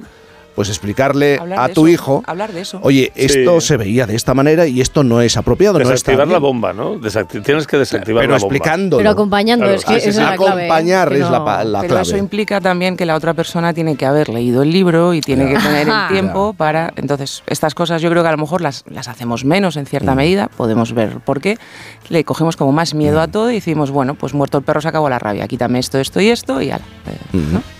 Pues 0.58 0.70
explicarle 0.70 1.38
Hablar 1.38 1.60
a 1.60 1.68
tu 1.68 1.86
eso, 1.86 1.88
hijo, 1.94 2.24
Hablar 2.26 2.52
de 2.52 2.62
eso. 2.62 2.80
oye, 2.82 3.12
esto 3.14 3.60
Sí. 3.60 3.68
se 3.68 3.76
veía 3.76 4.06
de 4.08 4.16
esta 4.16 4.34
manera 4.34 4.66
y 4.66 4.80
esto 4.80 5.04
no 5.04 5.20
es 5.22 5.36
apropiado, 5.36 5.74
no 5.74 5.82
está 5.82 5.92
Desactivar 5.92 6.26
la 6.26 6.32
bien". 6.32 6.42
bomba, 6.42 6.72
¿no? 6.72 6.96
Desacti- 6.96 7.44
tienes 7.44 7.68
que 7.68 7.78
desactivar 7.78 8.22
Pero 8.22 8.32
la 8.32 8.38
bomba. 8.40 8.56
explicándolo. 8.56 8.98
Pero 8.98 9.10
acompañando, 9.10 9.66
es 9.70 9.84
que 9.84 9.94
esa 9.98 10.08
es 10.08 10.16
la 10.16 10.34
clave, 10.36 10.62
¿eh? 10.62 10.64
Acompañar 10.66 11.08
Que 11.10 11.14
es 11.14 11.30
la, 11.30 11.38
la 11.64 11.80
Pero 11.82 11.88
clave. 11.94 12.02
eso 12.02 12.16
implica 12.16 12.60
también 12.60 12.96
que 12.96 13.06
la 13.06 13.14
otra 13.14 13.34
persona 13.34 13.72
tiene 13.72 13.94
que 13.94 14.04
haber 14.04 14.30
leído 14.30 14.64
el 14.64 14.72
libro 14.72 15.14
y 15.14 15.20
tiene 15.20 15.46
que 15.48 15.58
tener 15.60 15.86
el 15.86 15.94
tiempo 16.10 16.54
para... 16.54 16.92
Entonces, 16.96 17.44
estas 17.46 17.76
cosas 17.76 18.02
yo 18.02 18.10
creo 18.10 18.24
que 18.24 18.28
a 18.28 18.32
lo 18.32 18.38
mejor 18.38 18.60
las, 18.60 18.82
las 18.90 19.06
hacemos 19.06 19.44
menos 19.44 19.76
en 19.76 19.86
cierta 19.86 20.16
medida, 20.16 20.48
podemos 20.56 20.92
ver 20.92 21.18
por 21.20 21.40
qué. 21.40 21.56
Le 22.08 22.24
cogemos 22.24 22.56
como 22.56 22.72
más 22.72 22.94
miedo 22.94 23.20
a 23.20 23.28
todo 23.28 23.50
y 23.50 23.54
decimos, 23.54 23.90
bueno, 23.90 24.14
pues 24.14 24.32
muerto 24.32 24.58
el 24.58 24.64
perro 24.64 24.80
se 24.80 24.88
acabó 24.88 25.10
la 25.10 25.18
rabia, 25.18 25.46
quítame 25.46 25.78
esto, 25.78 25.98
esto 25.98 26.20
y 26.20 26.28
esto 26.28 26.62
y 26.62 26.70
ala. 26.70 26.84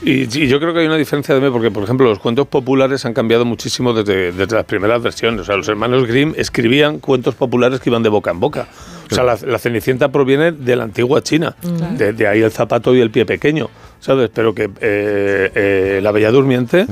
Y, 0.03 0.25
y 0.25 0.49
yo 0.49 0.61
creo 0.61 0.75
que 0.75 0.81
hay 0.81 0.87
una 0.87 0.97
diferencia 0.97 1.35
también, 1.35 1.53
porque, 1.53 1.71
por 1.71 1.83
ejemplo, 1.83 2.09
los 2.09 2.19
cuentos 2.19 2.47
populares 2.47 3.07
han 3.07 3.15
cambiado 3.15 3.45
muchísimo 3.47 3.95
desde, 3.95 4.33
desde 4.33 4.55
las 4.55 4.65
primeras 4.65 5.03
versiones. 5.03 5.41
O 5.41 5.45
sea, 5.45 5.57
los 5.57 5.69
hermanos 5.69 6.07
Grimm 6.07 6.35
escribían 6.37 6.99
cuentos 6.99 7.35
populares 7.35 7.81
que 7.81 7.89
iban 7.89 8.03
de 8.03 8.11
boca 8.11 8.31
en 8.31 8.41
boca. 8.41 8.69
O 9.11 9.15
sea, 9.15 9.25
la, 9.25 9.39
la 9.47 9.59
Cenicienta 9.59 10.11
proviene 10.11 10.53
de 10.53 10.77
la 10.77 10.85
antigua 10.85 11.23
China. 11.23 11.57
Mm. 11.63 11.97
De, 11.97 12.13
de 12.13 12.27
ahí 12.27 12.43
el 12.43 12.51
zapato 12.51 12.95
y 12.95 13.01
el 13.01 13.11
pie 13.11 13.25
pequeño, 13.25 13.71
¿sabes? 13.99 14.31
Pero 14.35 14.55
que 14.55 14.65
eh, 14.65 15.51
eh, 15.55 16.01
la 16.03 16.13
Bella 16.13 16.31
Durmiente... 16.31 16.87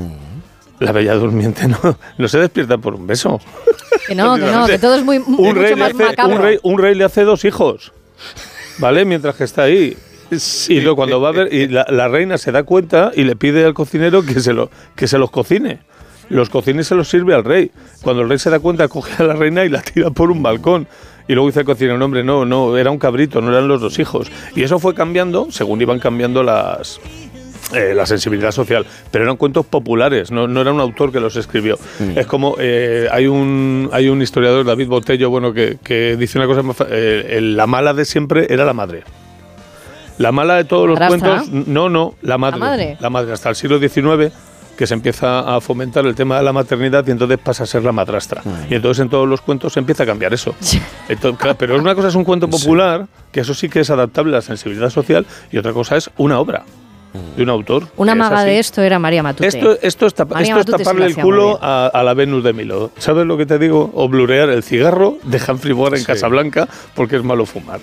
La 0.79 0.93
Bella 0.93 1.15
Durmiente 1.15 1.69
no, 1.69 1.79
no 2.19 2.29
se 2.29 2.39
despierta 2.39 2.79
por 2.79 2.95
un 2.95 3.07
beso. 3.07 3.41
Que 4.07 4.15
no, 4.15 4.37
que 4.37 4.43
no, 4.43 4.67
que 4.67 4.79
todo 4.79 4.95
es 4.95 5.05
muy, 5.05 5.19
un 5.19 5.33
mucho 5.33 5.55
rey, 5.55 5.71
le 5.71 5.77
más 5.77 5.91
hace, 5.91 6.05
macabro. 6.05 6.37
un, 6.37 6.43
rey, 6.43 6.59
un 6.63 6.79
rey 6.79 6.95
le 6.95 7.05
hace 7.05 7.23
dos 7.25 7.45
hijos, 7.45 7.93
¿vale? 8.79 9.05
Mientras 9.05 9.37
que 9.37 9.45
está 9.45 9.63
ahí. 9.63 9.97
Y 10.69 10.81
luego 10.81 10.97
cuando 10.97 11.21
va 11.21 11.29
a 11.29 11.33
ver, 11.33 11.55
y 11.55 11.69
la, 11.69 11.87
la 11.89 12.09
reina 12.09 12.37
se 12.37 12.51
da 12.51 12.65
cuenta 12.65 13.13
y 13.15 13.23
le 13.23 13.37
pide 13.37 13.65
al 13.65 13.75
cocinero 13.75 14.25
que 14.25 14.41
se, 14.41 14.53
lo, 14.53 14.71
que 14.97 15.07
se 15.07 15.19
los 15.19 15.31
cocine. 15.31 15.81
Los 16.29 16.51
cocina 16.51 16.81
y 16.81 16.85
se 16.85 16.97
los 16.97 17.09
sirve 17.09 17.35
al 17.35 17.45
rey. 17.45 17.71
Cuando 18.03 18.23
el 18.23 18.29
rey 18.29 18.39
se 18.39 18.51
da 18.51 18.59
cuenta, 18.59 18.89
coge 18.89 19.23
a 19.23 19.27
la 19.27 19.35
reina 19.35 19.65
y 19.65 19.69
la 19.69 19.83
tira 19.83 20.11
por 20.11 20.31
un 20.31 20.43
balcón. 20.43 20.89
Y 21.29 21.35
luego 21.35 21.49
dice 21.49 21.61
el 21.61 21.67
cocinero, 21.67 21.99
no, 21.99 22.05
hombre, 22.05 22.23
no, 22.23 22.45
no, 22.45 22.77
era 22.77 22.91
un 22.91 22.99
cabrito, 22.99 23.41
no 23.41 23.51
eran 23.51 23.69
los 23.69 23.81
dos 23.81 23.99
hijos. 23.99 24.31
Y 24.55 24.63
eso 24.63 24.79
fue 24.79 24.95
cambiando 24.95 25.49
según 25.51 25.81
iban 25.81 25.99
cambiando 25.99 26.43
las, 26.43 27.01
eh, 27.75 27.93
la 27.95 28.07
sensibilidad 28.07 28.53
social, 28.53 28.87
pero 29.11 29.25
eran 29.25 29.37
cuentos 29.37 29.67
populares, 29.67 30.31
no, 30.31 30.47
no 30.47 30.61
era 30.61 30.73
un 30.73 30.81
autor 30.81 31.11
que 31.13 31.21
los 31.21 31.37
escribió. 31.37 31.79
Es 32.15 32.27
como 32.27 32.57
eh, 32.59 33.09
hay 33.11 33.27
un 33.27 33.89
hay 33.93 34.09
un 34.09 34.23
historiador, 34.23 34.65
David 34.65 34.89
Botello, 34.89 35.31
bueno, 35.31 35.53
que, 35.53 35.79
que 35.83 36.17
dice 36.17 36.39
una 36.39 36.47
cosa 36.47 36.63
más 36.63 36.77
eh, 36.89 37.27
el- 37.39 37.57
la 37.57 37.67
mala 37.67 37.93
de 37.95 38.05
siempre 38.05 38.47
era 38.51 38.65
la 38.65 38.73
madre. 38.73 39.03
La 40.19 40.33
mala 40.33 40.55
de 40.57 40.65
todos 40.65 40.89
los 40.89 40.99
cuentos, 40.99 41.49
no, 41.69 41.89
no, 41.91 42.15
la 42.23 42.39
madre. 42.39 42.59
madre? 42.61 42.97
La 43.01 43.11
madre, 43.11 43.33
hasta 43.33 43.51
el 43.51 43.57
siglo 43.57 43.79
XIX 43.79 44.33
que 44.77 44.87
se 44.87 44.93
empieza 44.95 45.57
a 45.57 45.61
fomentar 45.63 46.05
el 46.07 46.15
tema 46.15 46.37
de 46.37 46.43
la 46.45 46.53
maternidad 46.53 47.03
y 47.07 47.11
entonces 47.11 47.39
pasa 47.39 47.65
a 47.65 47.67
ser 47.67 47.83
la 47.83 47.93
madrastra. 47.93 48.43
Y 48.71 48.75
entonces 48.75 49.03
en 49.03 49.09
todos 49.09 49.27
los 49.27 49.41
cuentos 49.41 49.73
se 49.73 49.81
empieza 49.81 50.03
a 50.03 50.07
cambiar 50.07 50.35
eso. 50.35 50.55
Entonces, 51.09 51.41
claro, 51.41 51.57
pero 51.59 51.79
una 51.79 51.95
cosa 51.95 52.09
es 52.09 52.15
un 52.15 52.25
cuento 52.25 52.49
popular, 52.49 53.07
que 53.33 53.41
eso 53.41 53.55
sí 53.55 53.69
que 53.71 53.81
es 53.81 53.89
adaptable 53.91 54.33
a 54.33 54.37
la 54.37 54.43
sensibilidad 54.43 54.91
social, 54.91 55.25
y 55.51 55.57
otra 55.57 55.73
cosa 55.73 55.97
es 55.97 56.11
una 56.19 56.39
obra 56.39 56.65
de 57.37 57.43
un 57.43 57.49
autor. 57.51 57.85
Una 57.97 58.15
maga 58.15 58.45
de 58.45 58.59
esto 58.59 58.83
era 58.83 58.99
María 58.99 59.23
Matute. 59.23 59.47
Esto, 59.49 59.79
esto 59.81 60.07
es, 60.07 60.15
tapa- 60.15 60.35
María 60.35 60.59
esto 60.59 60.61
es 60.61 60.67
Matute 60.67 60.79
sí 60.79 60.85
taparle 60.85 61.07
el 61.07 61.17
culo 61.17 61.59
a, 61.63 61.87
a 61.87 62.03
la 62.03 62.15
Venus 62.15 62.45
de 62.45 62.53
Milo. 62.53 62.91
¿Sabes 62.99 63.27
lo 63.27 63.37
que 63.37 63.47
te 63.47 63.59
digo? 63.59 63.91
O 63.95 64.09
blurear 64.09 64.49
el 64.51 64.63
cigarro 64.63 65.19
de 65.23 65.41
Humphrey 65.49 65.73
Bogart 65.73 65.97
en 65.97 66.05
Casablanca 66.05 66.69
porque 66.95 67.17
es 67.17 67.23
malo 67.25 67.47
fumar. 67.47 67.81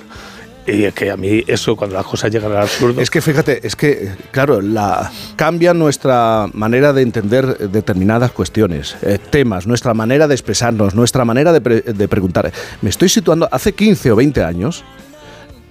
Y 0.65 0.85
es 0.85 0.93
que 0.93 1.11
a 1.11 1.17
mí 1.17 1.43
eso, 1.47 1.75
cuando 1.75 1.97
las 1.97 2.05
cosas 2.05 2.31
llegan 2.31 2.51
al 2.53 2.59
absurdo... 2.59 3.01
Es 3.01 3.09
que 3.09 3.19
fíjate, 3.21 3.67
es 3.67 3.75
que, 3.75 4.11
claro, 4.31 4.61
la, 4.61 5.11
cambia 5.35 5.73
nuestra 5.73 6.45
manera 6.53 6.93
de 6.93 7.01
entender 7.01 7.57
determinadas 7.69 8.31
cuestiones, 8.31 8.95
eh, 9.01 9.17
temas, 9.29 9.67
nuestra 9.67 9.93
manera 9.93 10.25
de 10.25 10.35
expresarnos, 10.35 10.95
nuestra 10.95 11.25
manera 11.25 11.51
de, 11.51 11.59
pre- 11.59 11.81
de 11.81 12.07
preguntar. 12.07 12.49
Me 12.81 12.89
estoy 12.89 13.09
situando, 13.09 13.49
hace 13.51 13.73
15 13.73 14.11
o 14.13 14.15
20 14.15 14.41
años, 14.41 14.85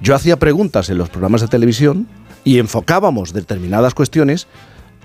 yo 0.03 0.15
hacía 0.15 0.37
preguntas 0.37 0.91
en 0.91 0.99
los 0.99 1.09
programas 1.09 1.41
de 1.41 1.49
televisión 1.49 2.07
y 2.45 2.59
enfocábamos 2.59 3.33
determinadas 3.33 3.95
cuestiones, 3.95 4.47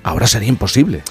ahora 0.04 0.28
sería 0.28 0.50
imposible 0.50 1.04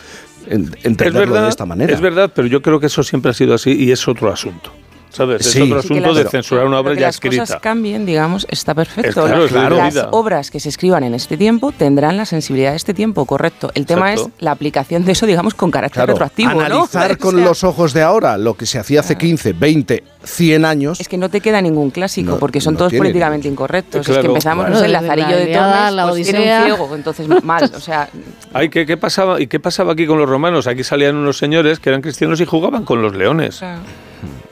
en- 0.48 0.74
entenderlo 0.85 1.20
es 1.23 1.28
verdad, 1.31 1.43
de 1.44 1.48
esta 1.48 1.66
manera. 1.66 1.93
Es 1.94 2.01
verdad, 2.01 2.31
pero 2.35 2.47
yo 2.48 2.62
creo 2.62 2.78
que 2.81 2.86
eso 2.86 3.03
siempre 3.03 3.31
ha 3.31 3.35
sido 3.35 3.55
así 3.55 3.73
y 3.73 3.90
es 3.93 4.07
otro 4.09 4.32
asunto. 4.32 4.73
¿Sabes? 5.11 5.47
Sí. 5.47 5.59
es 5.59 5.65
otro 5.65 5.78
asunto 5.78 6.09
las- 6.12 6.24
de 6.24 6.31
censurar 6.31 6.66
una 6.66 6.78
obra 6.81 6.95
que 6.95 7.01
ya 7.01 7.07
las 7.07 7.15
escrita. 7.16 7.43
cosas 7.43 7.61
cambien, 7.61 8.05
digamos, 8.05 8.47
está 8.51 8.74
perfecto. 8.74 9.27
Es 9.27 9.51
claro, 9.53 9.77
Las- 9.77 9.95
de 9.95 10.01
las 10.03 10.09
obras 10.12 10.51
que 10.51 10.61
se 10.61 10.69
escriban 10.69 11.05
en 11.05 11.15
este 11.15 11.37
tiempo 11.37 11.73
tendrán 11.73 12.16
la 12.16 12.27
sensibilidad 12.27 12.70
de 12.73 12.77
este 12.77 12.93
tiempo, 12.93 13.24
correcto. 13.24 13.70
El 13.74 13.87
tema 13.87 14.12
Exacto. 14.12 14.33
es 14.37 14.43
la 14.43 14.51
aplicación 14.51 15.05
de 15.05 15.12
eso, 15.12 15.24
digamos, 15.27 15.55
con 15.55 15.70
carácter 15.70 15.95
Claro, 16.01 16.12
retroactivo, 16.12 16.51
¿no? 16.53 16.61
analizar 16.61 17.12
O 17.16 17.19
con 17.19 17.35
sea, 17.37 17.45
los 17.45 17.65
ojos 17.65 17.93
de 17.95 18.03
ahora 18.03 18.37
lo 18.37 18.55
que 18.55 18.66
se 18.66 18.78
hacía 18.78 19.01
hace 19.01 19.16
15, 19.16 19.53
20, 19.55 20.05
100 20.24 20.65
años. 20.65 21.01
Es 21.01 21.09
que 21.09 21.16
no 21.16 21.31
te 21.31 21.41
queda 21.41 21.62
ningún 21.62 21.91
clásico, 21.91 22.33
No, 22.33 22.39
porque 22.39 22.61
son 22.61 22.74
no 22.74 22.78
todos 22.78 22.91
tiene 22.91 23.01
políticamente 23.05 23.49
incorrectos. 23.49 24.01
Es 24.03 24.07
Claro. 24.07 24.20
que 24.23 24.27
empezamos, 24.28 24.69
no 24.69 24.78
sé, 24.78 24.87
el 24.87 24.93
Lazarillo 24.93 25.28
la 25.31 25.37
de 25.37 25.47
Tormes, 25.55 25.93
la 25.95 26.09
pues, 26.09 26.23
tiene 26.24 26.39
un 26.39 26.45
Odisea. 26.45 26.65
ciego, 26.65 26.95
entonces 26.95 27.28
mal, 27.45 27.70
o 27.74 27.81
sea... 27.81 28.09
Ay, 28.53 28.69
¿qué, 28.69 28.85
qué 28.85 28.97
pasaba, 28.97 29.41
¿Y 29.41 29.47
qué 29.47 29.61
pasaba 29.61 29.93
aquí 29.95 30.07
con 30.07 30.19
los 30.19 30.28
romanos? 30.28 30.66
Aquí 30.66 30.83
salían 30.85 31.16
unos 31.16 31.39
señores 31.39 31.78
que 31.78 31.89
eran 31.91 32.03
cristianos 32.03 32.41
y 32.41 32.45
jugaban 32.45 32.85
con 32.85 33.01
los 33.03 33.15
leones. 33.15 33.62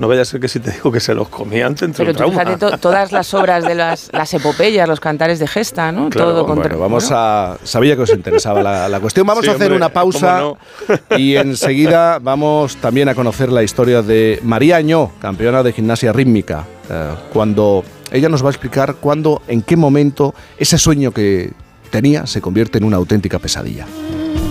No 0.04 0.08
vaya 0.08 0.20
a 0.20 0.24
ser 0.26 0.38
que 0.38 0.48
si 0.48 0.60
te 0.60 0.70
digo 0.70 0.92
que 0.92 1.00
se 1.00 1.14
los 1.14 1.30
comían, 1.30 1.74
te 1.74 1.86
entra 1.86 2.04
Pero 2.04 2.10
un 2.10 2.12
tú 2.14 2.18
trauma. 2.18 2.40
fíjate, 2.40 2.58
to- 2.58 2.76
todas 2.78 3.10
las 3.10 3.32
obras 3.32 3.64
de 3.64 3.74
las, 3.74 4.10
las 4.12 4.34
epopeyas, 4.34 4.86
los 4.86 5.00
cantares 5.00 5.38
de 5.38 5.46
gesta, 5.46 5.90
¿no? 5.92 6.10
Claro, 6.10 6.32
Todo 6.32 6.44
bueno, 6.44 6.60
contra- 6.60 6.76
vamos 6.76 7.04
bueno. 7.04 7.16
a. 7.18 7.56
Sabía 7.64 7.96
que 7.96 8.02
os 8.02 8.10
interesaba 8.10 8.62
la, 8.62 8.86
la 8.86 9.00
cuestión. 9.00 9.26
Vamos 9.26 9.44
Sí, 9.46 9.50
a 9.50 9.54
hacer 9.54 9.68
hombre, 9.72 9.76
una 9.78 9.88
pausa 9.88 10.42
y 11.16 11.36
enseguida 11.36 12.18
vamos 12.18 12.76
también 12.76 13.08
a 13.08 13.14
conocer 13.14 13.50
la 13.50 13.62
historia 13.62 14.02
de 14.02 14.40
María 14.42 14.76
Añó, 14.76 15.10
campeona 15.22 15.62
de 15.62 15.72
gimnasia 15.72 16.12
rítmica. 16.12 16.66
eh, 16.90 17.14
cuando 17.32 17.82
ella 18.12 18.28
nos 18.28 18.42
va 18.44 18.48
a 18.48 18.50
explicar 18.50 18.96
cuándo, 18.96 19.40
en 19.48 19.62
qué 19.62 19.78
momento 19.78 20.34
ese 20.58 20.76
sueño 20.76 21.12
que 21.12 21.50
tenía 21.88 22.26
se 22.26 22.42
convierte 22.42 22.76
en 22.76 22.84
una 22.84 22.98
auténtica 22.98 23.38
pesadilla. 23.38 23.86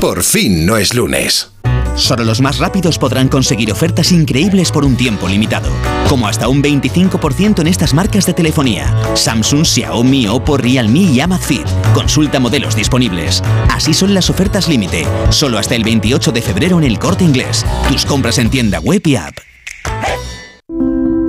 Por 0.02 0.24
fin 0.24 0.66
no 0.66 0.78
es 0.78 0.96
lunes. 0.96 1.52
Solo 1.96 2.24
los 2.24 2.42
más 2.42 2.58
rápidos 2.58 2.98
podrán 2.98 3.28
conseguir 3.28 3.72
ofertas 3.72 4.12
increíbles 4.12 4.72
por 4.72 4.84
un 4.84 4.96
tiempo 4.96 5.28
limitado, 5.28 5.70
como 6.10 6.28
hasta 6.28 6.48
un 6.48 6.64
25% 6.64 7.62
en 7.62 7.68
estas 7.68 7.94
marcas 7.94 8.26
de 8.26 8.34
telefonía: 8.34 8.94
Samsung, 9.16 9.64
Xiaomi, 9.64 10.28
Oppo, 10.28 10.58
Realme 10.58 11.00
y 11.00 11.20
Amazfit. 11.20 11.68
Consulta 11.94 12.40
modelos 12.40 12.76
disponibles. 12.76 13.44
Así 13.70 13.94
son 13.94 14.14
las 14.14 14.30
ofertas 14.30 14.68
límite, 14.68 15.06
solo 15.30 15.58
hasta 15.58 15.76
el 15.76 15.84
28 15.84 16.32
de 16.32 16.42
febrero 16.42 16.78
en 16.78 16.86
el 16.86 17.00
Corte 17.00 17.24
Inglés. 17.24 17.66
Tus 17.88 18.06
compras 18.06 18.38
en 18.38 18.50
tienda 18.50 18.80
web 18.80 19.02
y 19.06 19.16
app. 19.16 19.38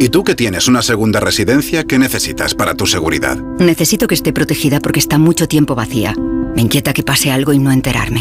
¿Y 0.00 0.08
tú 0.08 0.24
que 0.24 0.34
tienes 0.34 0.68
una 0.68 0.82
segunda 0.82 1.20
residencia, 1.20 1.84
qué 1.84 1.98
necesitas 1.98 2.54
para 2.54 2.74
tu 2.74 2.86
seguridad? 2.86 3.38
Necesito 3.58 4.06
que 4.06 4.14
esté 4.14 4.32
protegida 4.32 4.80
porque 4.80 5.00
está 5.00 5.18
mucho 5.18 5.48
tiempo 5.48 5.74
vacía. 5.74 6.14
Me 6.54 6.62
inquieta 6.62 6.92
que 6.92 7.02
pase 7.02 7.30
algo 7.30 7.52
y 7.52 7.58
no 7.58 7.72
enterarme. 7.72 8.20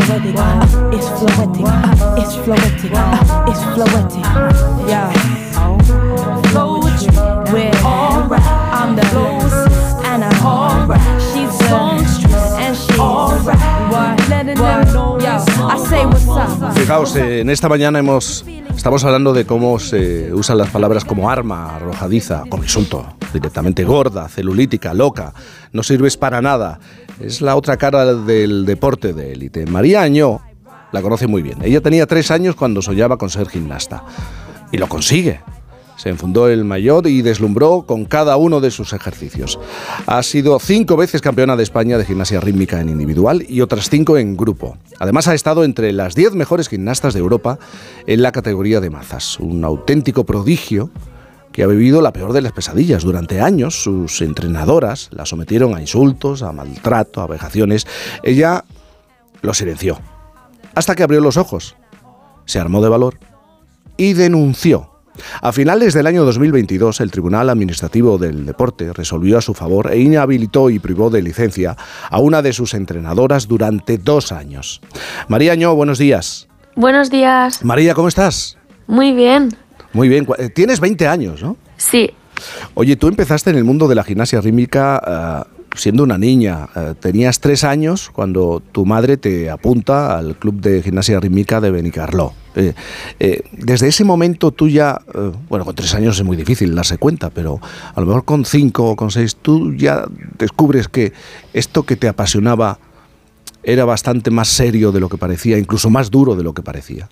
floetic, 0.00 0.36
uh, 0.36 0.96
it's 0.96 1.06
floetic, 1.06 1.66
uh, 1.66 2.16
it's 2.20 2.36
floetic, 2.36 2.92
uh, 2.94 3.50
it's 3.50 3.60
floetic. 3.60 4.88
Yeah. 4.88 5.12
Flow 6.50 6.80
with 6.80 7.02
you, 7.02 7.12
we're 7.52 7.70
alright. 7.84 8.42
I'm 8.72 8.96
the 8.96 9.02
boss 9.12 9.52
and 10.04 10.24
I'm 10.24 10.46
alright. 10.46 11.00
She's 11.32 11.58
the 11.58 11.68
songstress 11.68 12.52
and 12.58 12.76
she's 12.76 12.98
alright. 12.98 13.92
What? 13.92 14.28
Letting 14.28 14.56
them 14.56 14.92
know. 14.92 15.18
Yo, 15.20 15.36
I 15.66 15.78
say 15.88 16.06
what's 16.06 16.26
up. 16.28 16.74
Fijaos, 16.74 17.16
eh, 17.16 17.40
en 17.40 17.50
esta 17.50 17.68
mañana 17.68 17.98
hemos 17.98 18.44
estamos 18.76 19.04
hablando 19.04 19.32
de 19.32 19.44
cómo 19.44 19.78
se 19.78 20.32
usan 20.32 20.58
las 20.58 20.70
palabras 20.70 21.04
como 21.04 21.30
arma, 21.30 21.76
arrojadiza, 21.76 22.44
como 22.48 22.62
insulto, 22.64 23.14
directamente 23.32 23.84
gorda, 23.84 24.28
celulítica, 24.28 24.94
loca, 24.94 25.34
no 25.72 25.82
sirves 25.82 26.16
para 26.16 26.42
nada. 26.42 26.80
Es 27.22 27.40
la 27.40 27.54
otra 27.54 27.76
cara 27.76 28.14
del 28.14 28.66
deporte 28.66 29.12
de 29.12 29.32
élite. 29.32 29.64
María 29.66 30.02
Añó 30.02 30.40
la 30.90 31.00
conoce 31.02 31.28
muy 31.28 31.40
bien. 31.40 31.58
Ella 31.62 31.80
tenía 31.80 32.06
tres 32.06 32.32
años 32.32 32.56
cuando 32.56 32.82
soñaba 32.82 33.16
con 33.16 33.30
ser 33.30 33.48
gimnasta. 33.48 34.02
Y 34.72 34.78
lo 34.78 34.88
consigue. 34.88 35.40
Se 35.96 36.08
enfundó 36.08 36.48
el 36.48 36.64
maillot 36.64 37.06
y 37.06 37.22
deslumbró 37.22 37.84
con 37.86 38.06
cada 38.06 38.36
uno 38.36 38.60
de 38.60 38.72
sus 38.72 38.92
ejercicios. 38.92 39.60
Ha 40.06 40.20
sido 40.24 40.58
cinco 40.58 40.96
veces 40.96 41.20
campeona 41.20 41.54
de 41.54 41.62
España 41.62 41.96
de 41.96 42.04
gimnasia 42.04 42.40
rítmica 42.40 42.80
en 42.80 42.88
individual 42.88 43.46
y 43.48 43.60
otras 43.60 43.88
cinco 43.88 44.18
en 44.18 44.36
grupo. 44.36 44.76
Además 44.98 45.28
ha 45.28 45.34
estado 45.34 45.62
entre 45.62 45.92
las 45.92 46.16
diez 46.16 46.32
mejores 46.32 46.68
gimnastas 46.68 47.14
de 47.14 47.20
Europa 47.20 47.60
en 48.08 48.20
la 48.20 48.32
categoría 48.32 48.80
de 48.80 48.90
mazas. 48.90 49.38
Un 49.38 49.64
auténtico 49.64 50.24
prodigio 50.24 50.90
que 51.52 51.62
ha 51.62 51.66
vivido 51.66 52.00
la 52.02 52.12
peor 52.12 52.32
de 52.32 52.42
las 52.42 52.52
pesadillas. 52.52 53.02
Durante 53.02 53.40
años 53.40 53.82
sus 53.82 54.20
entrenadoras 54.22 55.08
la 55.12 55.26
sometieron 55.26 55.74
a 55.74 55.80
insultos, 55.80 56.42
a 56.42 56.52
maltrato, 56.52 57.20
a 57.20 57.26
vejaciones. 57.26 57.86
Ella 58.22 58.64
lo 59.42 59.54
silenció. 59.54 60.00
Hasta 60.74 60.94
que 60.94 61.02
abrió 61.02 61.20
los 61.20 61.36
ojos. 61.36 61.76
Se 62.44 62.58
armó 62.58 62.82
de 62.82 62.88
valor 62.88 63.18
y 63.96 64.14
denunció. 64.14 64.90
A 65.42 65.52
finales 65.52 65.92
del 65.92 66.06
año 66.06 66.24
2022, 66.24 67.00
el 67.00 67.10
Tribunal 67.10 67.50
Administrativo 67.50 68.16
del 68.16 68.46
Deporte 68.46 68.92
resolvió 68.92 69.36
a 69.36 69.42
su 69.42 69.52
favor 69.52 69.92
e 69.92 70.00
inhabilitó 70.00 70.70
y 70.70 70.78
privó 70.78 71.10
de 71.10 71.20
licencia 71.20 71.76
a 72.08 72.18
una 72.18 72.40
de 72.40 72.54
sus 72.54 72.72
entrenadoras 72.72 73.46
durante 73.46 73.98
dos 73.98 74.32
años. 74.32 74.80
María 75.28 75.52
Añó, 75.52 75.74
buenos 75.74 75.98
días. 75.98 76.48
Buenos 76.76 77.10
días. 77.10 77.62
María, 77.62 77.94
¿cómo 77.94 78.08
estás? 78.08 78.56
Muy 78.86 79.12
bien. 79.12 79.54
Muy 79.92 80.08
bien. 80.08 80.26
Tienes 80.54 80.80
20 80.80 81.06
años, 81.06 81.42
¿no? 81.42 81.56
Sí. 81.76 82.10
Oye, 82.74 82.96
tú 82.96 83.08
empezaste 83.08 83.50
en 83.50 83.56
el 83.56 83.64
mundo 83.64 83.88
de 83.88 83.94
la 83.94 84.04
gimnasia 84.04 84.40
rítmica 84.40 85.46
eh, 85.46 85.62
siendo 85.76 86.02
una 86.02 86.18
niña. 86.18 86.68
Eh, 86.74 86.94
tenías 86.98 87.40
tres 87.40 87.64
años 87.64 88.10
cuando 88.12 88.62
tu 88.72 88.86
madre 88.86 89.16
te 89.16 89.50
apunta 89.50 90.18
al 90.18 90.36
club 90.36 90.60
de 90.60 90.82
gimnasia 90.82 91.20
rítmica 91.20 91.60
de 91.60 91.70
Benicarló. 91.70 92.34
Eh, 92.54 92.74
eh, 93.18 93.42
desde 93.52 93.88
ese 93.88 94.04
momento 94.04 94.50
tú 94.50 94.68
ya, 94.68 95.00
eh, 95.14 95.32
bueno, 95.48 95.64
con 95.64 95.74
tres 95.74 95.94
años 95.94 96.18
es 96.18 96.24
muy 96.24 96.36
difícil 96.36 96.74
darse 96.74 96.98
cuenta, 96.98 97.30
pero 97.30 97.60
a 97.94 98.00
lo 98.00 98.06
mejor 98.06 98.24
con 98.24 98.44
cinco 98.44 98.90
o 98.90 98.96
con 98.96 99.10
seis 99.10 99.36
tú 99.36 99.74
ya 99.74 100.04
descubres 100.38 100.88
que 100.88 101.12
esto 101.54 101.84
que 101.84 101.96
te 101.96 102.08
apasionaba 102.08 102.78
era 103.62 103.84
bastante 103.84 104.30
más 104.30 104.48
serio 104.48 104.92
de 104.92 105.00
lo 105.00 105.08
que 105.08 105.16
parecía, 105.16 105.56
incluso 105.56 105.88
más 105.88 106.10
duro 106.10 106.34
de 106.34 106.42
lo 106.42 106.52
que 106.52 106.62
parecía. 106.62 107.08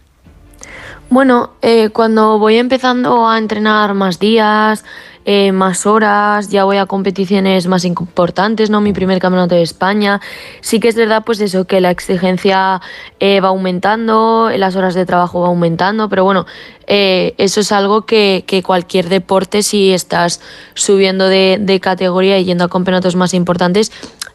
Bueno, 1.11 1.51
eh, 1.61 1.89
cuando 1.89 2.39
voy 2.39 2.57
empezando 2.57 3.29
a 3.29 3.37
entrenar 3.37 3.95
más 3.95 4.21
días, 4.21 4.85
eh, 5.25 5.51
más 5.51 5.85
horas, 5.85 6.51
ya 6.51 6.63
voy 6.63 6.77
a 6.77 6.87
competiciones 6.87 7.67
más 7.67 7.85
importantes, 7.85 8.71
¿no? 8.71 8.81
Mi 8.81 8.93
primer 8.93 9.19
campeonato 9.19 9.57
de 9.57 9.63
España. 9.63 10.21
Sí 10.61 10.79
que 10.79 10.87
es 10.87 10.95
verdad, 10.95 11.25
pues 11.27 11.41
eso, 11.41 11.65
que 11.67 11.81
la 11.81 11.91
exigencia 11.91 12.81
eh, 13.19 13.41
va 13.41 13.49
aumentando, 13.49 14.51
las 14.57 14.77
horas 14.77 14.95
de 14.95 15.05
trabajo 15.05 15.41
va 15.41 15.49
aumentando, 15.49 16.09
pero 16.09 16.23
bueno, 16.23 16.47
eh, 16.87 17.35
eso 17.39 17.59
es 17.61 17.73
algo 17.73 18.07
que, 18.07 18.45
que 18.47 18.63
cualquier 18.63 19.09
deporte, 19.09 19.65
si 19.65 19.93
estás 19.93 20.41
subiendo 20.75 21.27
de, 21.27 21.59
de 21.61 21.81
categoría 21.81 22.39
y 22.39 22.45
yendo 22.45 22.63
a 22.63 22.69
campeonatos 22.69 23.17
más 23.17 23.35
importantes, 23.35 23.91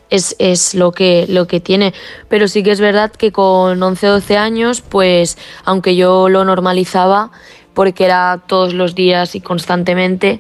es, 0.10 0.36
es 0.40 0.76
lo, 0.76 0.92
que, 0.92 1.26
lo 1.28 1.48
que 1.48 1.60
tiene. 1.60 1.94
Pero 2.30 2.48
sí 2.48 2.64
que 2.64 2.72
es 2.72 2.80
verdad 2.80 3.12
que 3.12 3.32
con 3.32 3.82
11 3.82 4.10
o 4.10 4.12
12 4.14 4.38
años, 4.38 4.82
pues 4.82 5.38
aunque 5.64 5.96
yo 5.96 6.30
lo 6.30 6.46
normalizaba, 6.46 7.32
porque 7.74 8.06
era 8.06 8.42
todos 8.48 8.74
los 8.74 8.96
días 8.96 9.36
y 9.36 9.42
constantemente, 9.42 10.40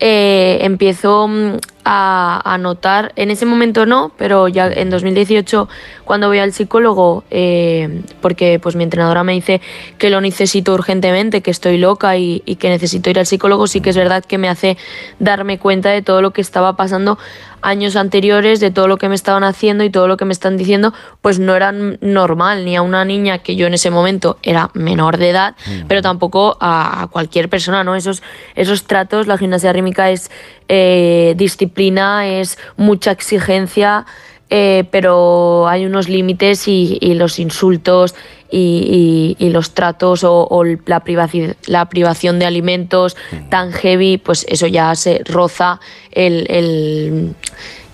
eh, 0.00 0.58
empiezo 0.62 1.28
mm, 1.28 1.56
a, 1.84 2.40
a 2.44 2.58
notar, 2.58 3.12
en 3.16 3.30
ese 3.30 3.46
momento 3.46 3.86
no, 3.86 4.12
pero 4.16 4.48
ya 4.48 4.68
en 4.68 4.90
2018 4.90 5.68
cuando 6.04 6.28
voy 6.28 6.38
al 6.38 6.52
psicólogo, 6.52 7.24
eh, 7.30 8.02
porque 8.20 8.58
pues 8.58 8.76
mi 8.76 8.84
entrenadora 8.84 9.24
me 9.24 9.32
dice 9.32 9.60
que 9.98 10.10
lo 10.10 10.20
necesito 10.20 10.74
urgentemente, 10.74 11.42
que 11.42 11.50
estoy 11.50 11.78
loca 11.78 12.16
y, 12.16 12.42
y 12.46 12.56
que 12.56 12.68
necesito 12.68 13.10
ir 13.10 13.18
al 13.18 13.26
psicólogo, 13.26 13.66
sí 13.66 13.80
que 13.80 13.90
es 13.90 13.96
verdad 13.96 14.24
que 14.24 14.38
me 14.38 14.48
hace 14.48 14.76
darme 15.18 15.58
cuenta 15.58 15.90
de 15.90 16.02
todo 16.02 16.22
lo 16.22 16.32
que 16.32 16.40
estaba 16.40 16.76
pasando 16.76 17.18
años 17.64 17.96
anteriores, 17.96 18.60
de 18.60 18.70
todo 18.70 18.88
lo 18.88 18.98
que 18.98 19.08
me 19.08 19.14
estaban 19.14 19.42
haciendo 19.42 19.84
y 19.84 19.90
todo 19.90 20.06
lo 20.06 20.18
que 20.18 20.26
me 20.26 20.34
están 20.34 20.58
diciendo, 20.58 20.92
pues 21.22 21.38
no 21.38 21.56
era 21.56 21.72
normal 21.72 22.64
ni 22.66 22.76
a 22.76 22.82
una 22.82 23.06
niña 23.06 23.38
que 23.38 23.56
yo 23.56 23.66
en 23.66 23.72
ese 23.72 23.90
momento 23.90 24.36
era 24.42 24.70
menor 24.74 25.16
de 25.16 25.30
edad, 25.30 25.56
pero 25.88 26.02
tampoco 26.02 26.58
a, 26.60 27.02
a 27.02 27.06
cualquier 27.06 27.48
persona, 27.48 27.82
¿no? 27.82 27.96
Esos, 27.96 28.22
esos 28.54 28.84
tratos, 28.84 29.26
la 29.26 29.38
gimnasia 29.38 29.72
rítmica 29.72 30.10
es 30.10 30.30
eh, 30.68 31.34
disciplina, 31.36 32.26
es 32.28 32.58
mucha 32.76 33.10
exigencia. 33.10 34.06
eh, 34.50 34.84
pero 34.90 35.66
hay 35.66 35.86
unos 35.86 36.08
límites 36.08 36.68
y, 36.68 36.98
y 37.00 37.14
los 37.14 37.38
insultos 37.38 38.14
y, 38.50 39.34
y- 39.38 39.44
y 39.44 39.48
los 39.50 39.72
tratos 39.72 40.22
o, 40.22 40.46
o 40.48 40.62
la, 40.64 41.02
privaci- 41.02 41.56
la 41.66 41.88
privación 41.88 42.38
de 42.38 42.44
alimentos 42.46 43.16
tan 43.48 43.72
heavy, 43.72 44.18
pues 44.18 44.44
eso 44.48 44.66
ya 44.68 44.94
se 44.94 45.22
roza 45.24 45.80
el, 46.12 46.46
el- 46.50 47.34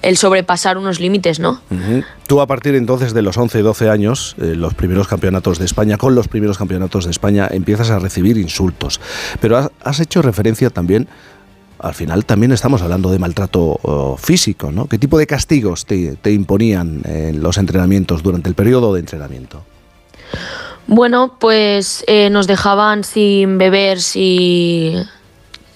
el 0.03 0.17
sobrepasar 0.17 0.77
unos 0.77 0.99
límites, 0.99 1.39
¿no? 1.41 1.61
Tú 2.27 2.41
a 2.41 2.47
partir 2.47 2.75
entonces 2.75 3.15
de 3.15 3.23
los 3.23 3.37
11, 3.39 3.63
12 3.63 3.89
años, 3.89 4.35
eh, 4.41 4.55
los 4.57 4.75
primeros 4.75 5.07
campeonatos 5.09 5.59
de 5.61 5.65
España, 5.67 5.99
con 5.99 6.15
los 6.15 6.27
primeros 6.29 6.59
campeonatos 6.59 7.05
de 7.05 7.11
España, 7.13 7.49
empiezas 7.51 7.91
a 7.91 8.01
recibir 8.01 8.37
insultos. 8.39 9.01
Pero 9.41 9.57
has, 9.57 9.71
has 9.83 10.01
hecho 10.01 10.21
referencia 10.21 10.69
también, 10.71 11.07
al 11.83 11.95
final 11.95 12.25
también 12.25 12.53
estamos 12.53 12.83
hablando 12.83 13.11
de 13.11 13.19
maltrato 13.19 13.79
oh, 13.83 14.17
físico, 14.17 14.71
¿no? 14.71 14.87
¿Qué 14.87 14.99
tipo 14.99 15.19
de 15.19 15.27
castigos 15.27 15.87
te, 15.87 16.19
imponían 16.33 17.03
en 17.05 17.43
los 17.43 17.59
entrenamientos 17.59 18.23
durante 18.23 18.49
el 18.49 18.55
periodo 18.55 18.95
de 18.95 19.01
entrenamiento? 19.01 19.63
Bueno, 20.87 21.37
pues 21.39 22.05
eh, 22.07 22.31
nos 22.31 22.47
dejaban 22.47 23.05
sin 23.05 23.59
beber 23.59 24.01
si, 24.01 24.95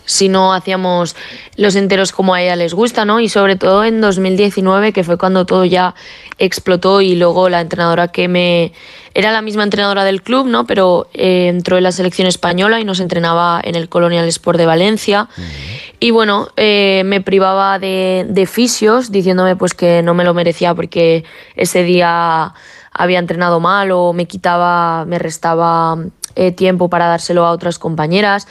si 0.05 0.29
no 0.29 0.53
hacíamos 0.53 1.17
los 1.57 1.77
enteros 1.77 2.13
como 2.13 2.35
a 2.35 2.43
ella 2.43 2.57
les 2.57 2.75
gusta, 2.75 3.05
¿no? 3.05 3.21
Y 3.21 3.29
sobre 3.29 3.57
todo 3.57 3.85
en 3.85 4.01
2019, 4.01 4.93
que 4.93 5.05
fue 5.05 5.17
cuando 5.17 5.47
todo 5.47 5.65
ya 5.65 5.95
explotó 6.39 7.01
y 7.01 7.17
luego 7.17 7.49
la 7.49 7.61
entrenadora 7.61 8.09
que 8.09 8.29
me... 8.29 8.73
Era 9.15 9.33
la 9.33 9.43
misma 9.43 9.63
entrenadora 9.63 10.05
del 10.05 10.23
club, 10.23 10.47
¿no? 10.47 10.67
Pero 10.67 11.09
eh, 11.15 11.47
entró 11.49 11.77
en 11.77 11.85
la 11.85 11.93
selección 11.93 12.27
española 12.27 12.81
y 12.81 12.85
nos 12.85 13.01
entrenaba 13.01 13.61
en 13.63 13.77
el 13.77 13.89
Colonial 13.89 14.27
Sport 14.27 14.59
de 14.59 14.67
Valencia. 14.67 15.29
Y 16.01 16.11
bueno, 16.11 16.49
eh, 16.57 17.03
me 17.05 17.21
privaba 17.21 17.79
de, 17.79 18.27
de 18.29 18.47
fisios, 18.47 19.13
diciéndome 19.13 19.55
pues 19.57 19.73
que 19.75 20.03
no 20.03 20.15
me 20.15 20.25
lo 20.25 20.35
merecía 20.35 20.75
porque 20.75 21.25
ese 21.55 21.85
día 21.85 22.55
había 22.95 23.19
entrenado 23.19 23.61
mal 23.61 23.91
o 23.91 24.13
me 24.13 24.27
quitaba, 24.27 25.05
me 25.05 25.19
restaba 25.19 25.97
eh, 26.37 26.53
tiempo 26.53 26.89
para 26.89 27.07
dárselo 27.07 27.45
a 27.45 27.51
otras 27.51 27.79
compañeras. 27.79 28.47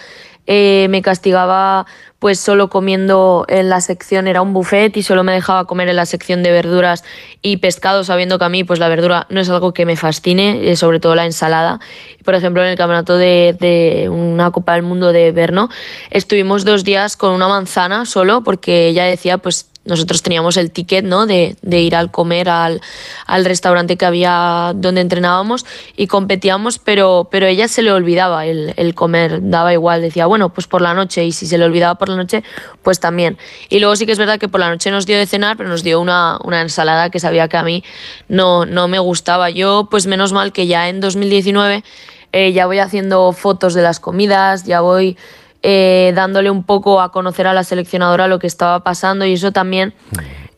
Eh, 0.45 0.87
me 0.89 1.01
castigaba 1.01 1.85
pues 2.23 2.39
solo 2.39 2.69
comiendo 2.69 3.43
en 3.49 3.67
la 3.67 3.81
sección, 3.81 4.29
era 4.29 4.41
un 4.41 4.53
buffet 4.53 4.95
y 4.95 5.03
solo 5.03 5.25
me 5.25 5.33
dejaba 5.33 5.65
comer 5.65 5.89
en 5.89 5.97
la 5.97 6.05
sección 6.05 6.41
de 6.41 6.53
verduras 6.53 7.03
y 7.41 7.57
pescado, 7.57 8.05
sabiendo 8.05 8.39
que 8.39 8.45
a 8.45 8.47
mí 8.47 8.63
pues 8.63 8.79
la 8.79 8.87
verdura 8.87 9.27
no 9.29 9.41
es 9.41 9.49
algo 9.49 9.73
que 9.73 9.85
me 9.85 9.97
fascine, 9.97 10.71
eh, 10.71 10.77
sobre 10.77 11.01
todo 11.01 11.15
la 11.15 11.25
ensalada. 11.25 11.81
Por 12.23 12.33
ejemplo, 12.33 12.63
en 12.63 12.69
el 12.69 12.77
campeonato 12.77 13.17
de, 13.17 13.57
de 13.59 14.07
una 14.07 14.51
Copa 14.51 14.75
del 14.75 14.83
Mundo 14.83 15.11
de 15.11 15.33
Berno, 15.33 15.67
estuvimos 16.11 16.63
dos 16.63 16.85
días 16.85 17.17
con 17.17 17.33
una 17.33 17.49
manzana 17.49 18.05
solo 18.05 18.41
porque 18.41 18.87
ella 18.87 19.03
decía 19.03 19.37
pues 19.37 19.72
nosotros 19.85 20.21
teníamos 20.21 20.57
el 20.57 20.71
ticket 20.71 21.03
¿no? 21.03 21.25
de, 21.25 21.55
de 21.61 21.81
ir 21.81 21.95
al 21.95 22.11
comer 22.11 22.49
al, 22.49 22.81
al 23.25 23.45
restaurante 23.45 23.97
que 23.97 24.05
había 24.05 24.71
donde 24.75 25.01
entrenábamos 25.01 25.65
y 25.97 26.07
competíamos, 26.07 26.79
pero, 26.79 27.27
pero 27.29 27.47
ella 27.47 27.67
se 27.67 27.81
le 27.81 27.91
olvidaba 27.91 28.45
el, 28.45 28.73
el 28.77 28.95
comer, 28.95 29.39
daba 29.41 29.73
igual, 29.73 30.01
decía, 30.01 30.25
bueno, 30.25 30.53
pues 30.53 30.67
por 30.67 30.81
la 30.81 30.93
noche, 30.93 31.25
y 31.25 31.31
si 31.31 31.47
se 31.47 31.57
le 31.57 31.65
olvidaba 31.65 31.95
por 31.95 32.09
la 32.09 32.15
noche, 32.15 32.43
pues 32.81 32.99
también. 32.99 33.37
Y 33.69 33.79
luego 33.79 33.95
sí 33.95 34.05
que 34.05 34.13
es 34.13 34.19
verdad 34.19 34.39
que 34.39 34.47
por 34.47 34.59
la 34.59 34.69
noche 34.69 34.91
nos 34.91 35.05
dio 35.05 35.17
de 35.17 35.25
cenar, 35.25 35.57
pero 35.57 35.69
nos 35.69 35.83
dio 35.83 35.99
una, 35.99 36.37
una 36.43 36.61
ensalada 36.61 37.09
que 37.09 37.19
sabía 37.19 37.47
que 37.47 37.57
a 37.57 37.63
mí 37.63 37.83
no, 38.27 38.65
no 38.65 38.87
me 38.87 38.99
gustaba. 38.99 39.49
Yo, 39.49 39.87
pues 39.89 40.07
menos 40.07 40.31
mal 40.31 40.53
que 40.53 40.67
ya 40.67 40.89
en 40.89 41.01
2019 41.01 41.83
eh, 42.31 42.51
ya 42.51 42.65
voy 42.65 42.79
haciendo 42.79 43.31
fotos 43.31 43.73
de 43.73 43.81
las 43.81 43.99
comidas, 43.99 44.63
ya 44.63 44.81
voy 44.81 45.17
eh, 45.63 46.11
dándole 46.13 46.51
un 46.51 46.63
poco 46.63 47.01
a 47.01 47.11
conocer 47.11 47.47
a 47.47 47.53
la 47.53 47.63
seleccionadora 47.63 48.27
lo 48.27 48.37
que 48.37 48.47
estaba 48.47 48.83
pasando 48.83 49.25
y 49.25 49.33
eso 49.33 49.51
también 49.53 49.93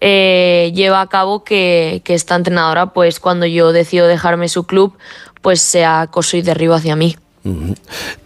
eh, 0.02 0.72
lleva 0.74 1.00
a 1.00 1.08
cabo 1.08 1.44
que, 1.44 2.02
que 2.04 2.16
esta 2.16 2.36
entrenadora, 2.36 2.92
pues 2.92 3.20
cuando 3.20 3.46
yo 3.46 3.72
decido 3.72 4.08
dejarme 4.08 4.50
su 4.50 4.66
club, 4.66 4.98
pues 5.42 5.62
sea 5.62 6.02
acoso 6.02 6.38
y 6.38 6.42
derribo 6.42 6.74
hacia 6.74 6.96
mí. 6.96 7.16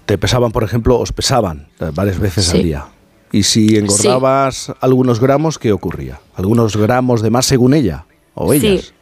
Te 0.05 0.17
pesaban, 0.17 0.51
por 0.53 0.63
ejemplo, 0.63 0.97
os 0.97 1.11
pesaban 1.11 1.67
varias 1.93 2.17
veces 2.17 2.53
al 2.53 2.63
día. 2.63 2.85
Y 3.31 3.43
si 3.43 3.77
engordabas 3.77 4.73
algunos 4.79 5.19
gramos, 5.19 5.59
¿qué 5.59 5.71
ocurría? 5.71 6.19
¿Algunos 6.35 6.77
gramos 6.77 7.21
de 7.21 7.29
más 7.29 7.45
según 7.45 7.73
ella 7.73 8.05
o 8.33 8.53
ellas? 8.53 8.85
Sí. 8.85 8.93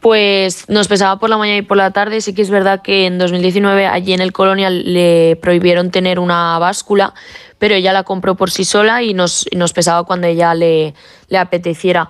Pues 0.00 0.68
nos 0.68 0.88
pesaba 0.88 1.18
por 1.18 1.28
la 1.28 1.36
mañana 1.36 1.58
y 1.58 1.62
por 1.62 1.76
la 1.76 1.90
tarde. 1.90 2.20
Sí 2.20 2.34
que 2.34 2.42
es 2.42 2.50
verdad 2.50 2.82
que 2.82 3.06
en 3.06 3.18
2019 3.18 3.86
allí 3.86 4.12
en 4.12 4.20
el 4.20 4.32
Colonial 4.32 4.94
le 4.94 5.36
prohibieron 5.36 5.90
tener 5.90 6.18
una 6.18 6.58
báscula, 6.58 7.14
pero 7.58 7.74
ella 7.74 7.92
la 7.92 8.04
compró 8.04 8.34
por 8.34 8.50
sí 8.50 8.64
sola 8.64 9.02
y 9.02 9.12
nos, 9.12 9.46
nos 9.54 9.72
pesaba 9.72 10.04
cuando 10.04 10.26
ella 10.26 10.54
le, 10.54 10.94
le 11.28 11.38
apeteciera. 11.38 12.08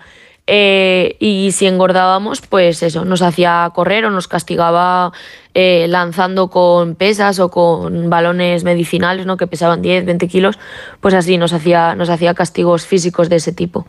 Eh, 0.53 1.17
y 1.21 1.53
si 1.53 1.69
engordábamos, 1.69 2.41
pues 2.41 2.83
eso, 2.83 3.05
nos 3.05 3.23
hacía 3.23 3.71
correr 3.73 4.05
o 4.07 4.11
nos 4.11 4.27
castigaba 4.27 5.13
eh, 5.55 5.87
lanzando 5.89 6.49
con 6.49 6.97
pesas 6.97 7.39
o 7.39 7.51
con 7.51 8.11
balones 8.11 8.65
medicinales, 8.65 9.27
¿no? 9.27 9.37
que 9.37 9.47
pesaban 9.47 9.81
10, 9.81 10.07
20 10.07 10.27
kilos, 10.27 10.59
pues 11.01 11.15
así 11.15 11.39
nos 11.39 11.53
hacía, 11.53 11.95
nos 11.95 12.09
hacía 12.09 12.35
castigos 12.35 12.85
físicos 12.85 13.29
de 13.29 13.37
ese 13.37 13.53
tipo. 13.53 13.87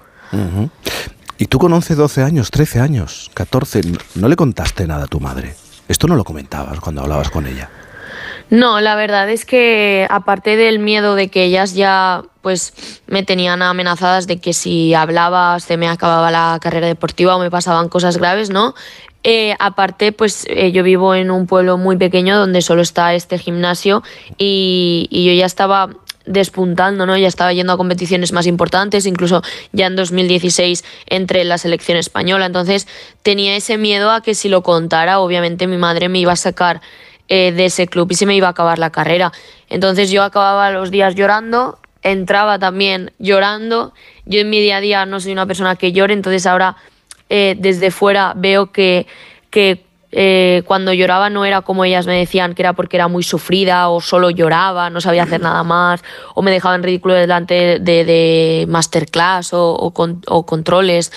Y 1.41 1.47
tú 1.47 1.57
con 1.57 1.73
11, 1.73 1.95
12 1.95 2.21
años, 2.21 2.51
13 2.51 2.81
años, 2.81 3.31
14, 3.33 3.81
no- 4.13 4.27
le 4.27 4.35
contaste 4.35 4.85
nada 4.85 5.05
a 5.05 5.07
tu 5.07 5.19
madre. 5.19 5.55
Esto 5.87 6.05
no 6.05 6.15
lo 6.15 6.23
comentabas 6.23 6.79
cuando 6.79 7.01
hablabas 7.01 7.31
con 7.31 7.47
ella. 7.47 7.67
No, 8.51 8.79
la 8.79 8.93
verdad 8.93 9.27
es 9.27 9.43
que 9.43 10.05
aparte 10.11 10.55
del 10.55 10.77
miedo 10.77 11.15
de 11.15 11.29
que 11.29 11.45
ellas 11.45 11.73
ya 11.73 12.21
pues 12.43 12.73
me 13.07 13.23
tenían 13.23 13.63
amenazadas 13.63 14.27
de 14.27 14.37
que 14.37 14.53
si 14.53 14.93
hablaba 14.93 15.59
se 15.59 15.77
me 15.77 15.87
acababa 15.89 16.29
la 16.29 16.59
carrera 16.61 16.85
deportiva 16.85 17.35
o 17.35 17.39
me 17.39 17.49
pasaban 17.49 17.89
cosas 17.89 18.17
graves, 18.17 18.51
¿no? 18.51 18.75
Eh, 19.23 19.55
aparte, 19.57 20.11
pues 20.11 20.45
eh, 20.47 20.71
yo 20.71 20.83
vivo 20.83 21.15
en 21.15 21.31
un 21.31 21.47
pueblo 21.47 21.77
muy 21.79 21.97
pequeño 21.97 22.37
donde 22.37 22.61
solo 22.61 22.83
está 22.83 23.15
este 23.15 23.39
gimnasio 23.39 24.03
y 24.37 25.07
yo 25.11 25.33
ya 25.33 25.47
estaba 25.47 25.89
despuntando, 26.25 27.05
¿no? 27.05 27.17
Ya 27.17 27.27
estaba 27.27 27.53
yendo 27.53 27.73
a 27.73 27.77
competiciones 27.77 28.31
más 28.31 28.47
importantes, 28.47 29.05
incluso 29.05 29.41
ya 29.71 29.87
en 29.87 29.95
2016 29.95 30.83
entre 31.07 31.43
la 31.43 31.57
selección 31.57 31.97
española. 31.97 32.45
Entonces 32.45 32.87
tenía 33.23 33.55
ese 33.55 33.77
miedo 33.77 34.11
a 34.11 34.21
que 34.21 34.35
si 34.35 34.49
lo 34.49 34.63
contara, 34.63 35.19
obviamente 35.19 35.67
mi 35.67 35.77
madre 35.77 36.09
me 36.09 36.19
iba 36.19 36.33
a 36.33 36.37
sacar 36.37 36.81
eh, 37.27 37.51
de 37.51 37.65
ese 37.65 37.87
club 37.87 38.11
y 38.11 38.15
se 38.15 38.25
me 38.25 38.35
iba 38.35 38.47
a 38.47 38.51
acabar 38.51 38.77
la 38.79 38.89
carrera. 38.89 39.31
Entonces 39.69 40.11
yo 40.11 40.23
acababa 40.23 40.71
los 40.71 40.91
días 40.91 41.15
llorando, 41.15 41.79
entraba 42.03 42.59
también 42.59 43.13
llorando. 43.19 43.93
Yo 44.25 44.41
en 44.41 44.49
mi 44.49 44.59
día 44.59 44.77
a 44.77 44.81
día 44.81 45.05
no 45.05 45.19
soy 45.19 45.31
una 45.31 45.45
persona 45.45 45.75
que 45.75 45.91
llore, 45.91 46.13
entonces 46.13 46.45
ahora 46.45 46.75
eh, 47.29 47.55
desde 47.57 47.91
fuera 47.91 48.33
veo 48.35 48.71
que, 48.71 49.07
que 49.49 49.85
eh, 50.11 50.63
cuando 50.65 50.93
lloraba 50.93 51.29
no 51.29 51.45
era 51.45 51.61
como 51.61 51.85
ellas 51.85 52.05
me 52.07 52.17
decían 52.17 52.53
que 52.53 52.61
era 52.61 52.73
porque 52.73 52.97
era 52.97 53.07
muy 53.07 53.23
sufrida 53.23 53.89
o 53.89 54.01
solo 54.01 54.29
lloraba, 54.29 54.89
no 54.89 54.99
sabía 55.01 55.23
hacer 55.23 55.41
nada 55.41 55.63
más 55.63 56.03
o 56.35 56.41
me 56.41 56.51
dejaba 56.51 56.75
en 56.75 56.83
ridículo 56.83 57.13
delante 57.13 57.79
de, 57.79 58.05
de 58.05 58.65
masterclass 58.67 59.53
o, 59.53 59.71
o 59.73 59.91
con- 59.91 60.21
o 60.27 60.45
controles 60.45 61.11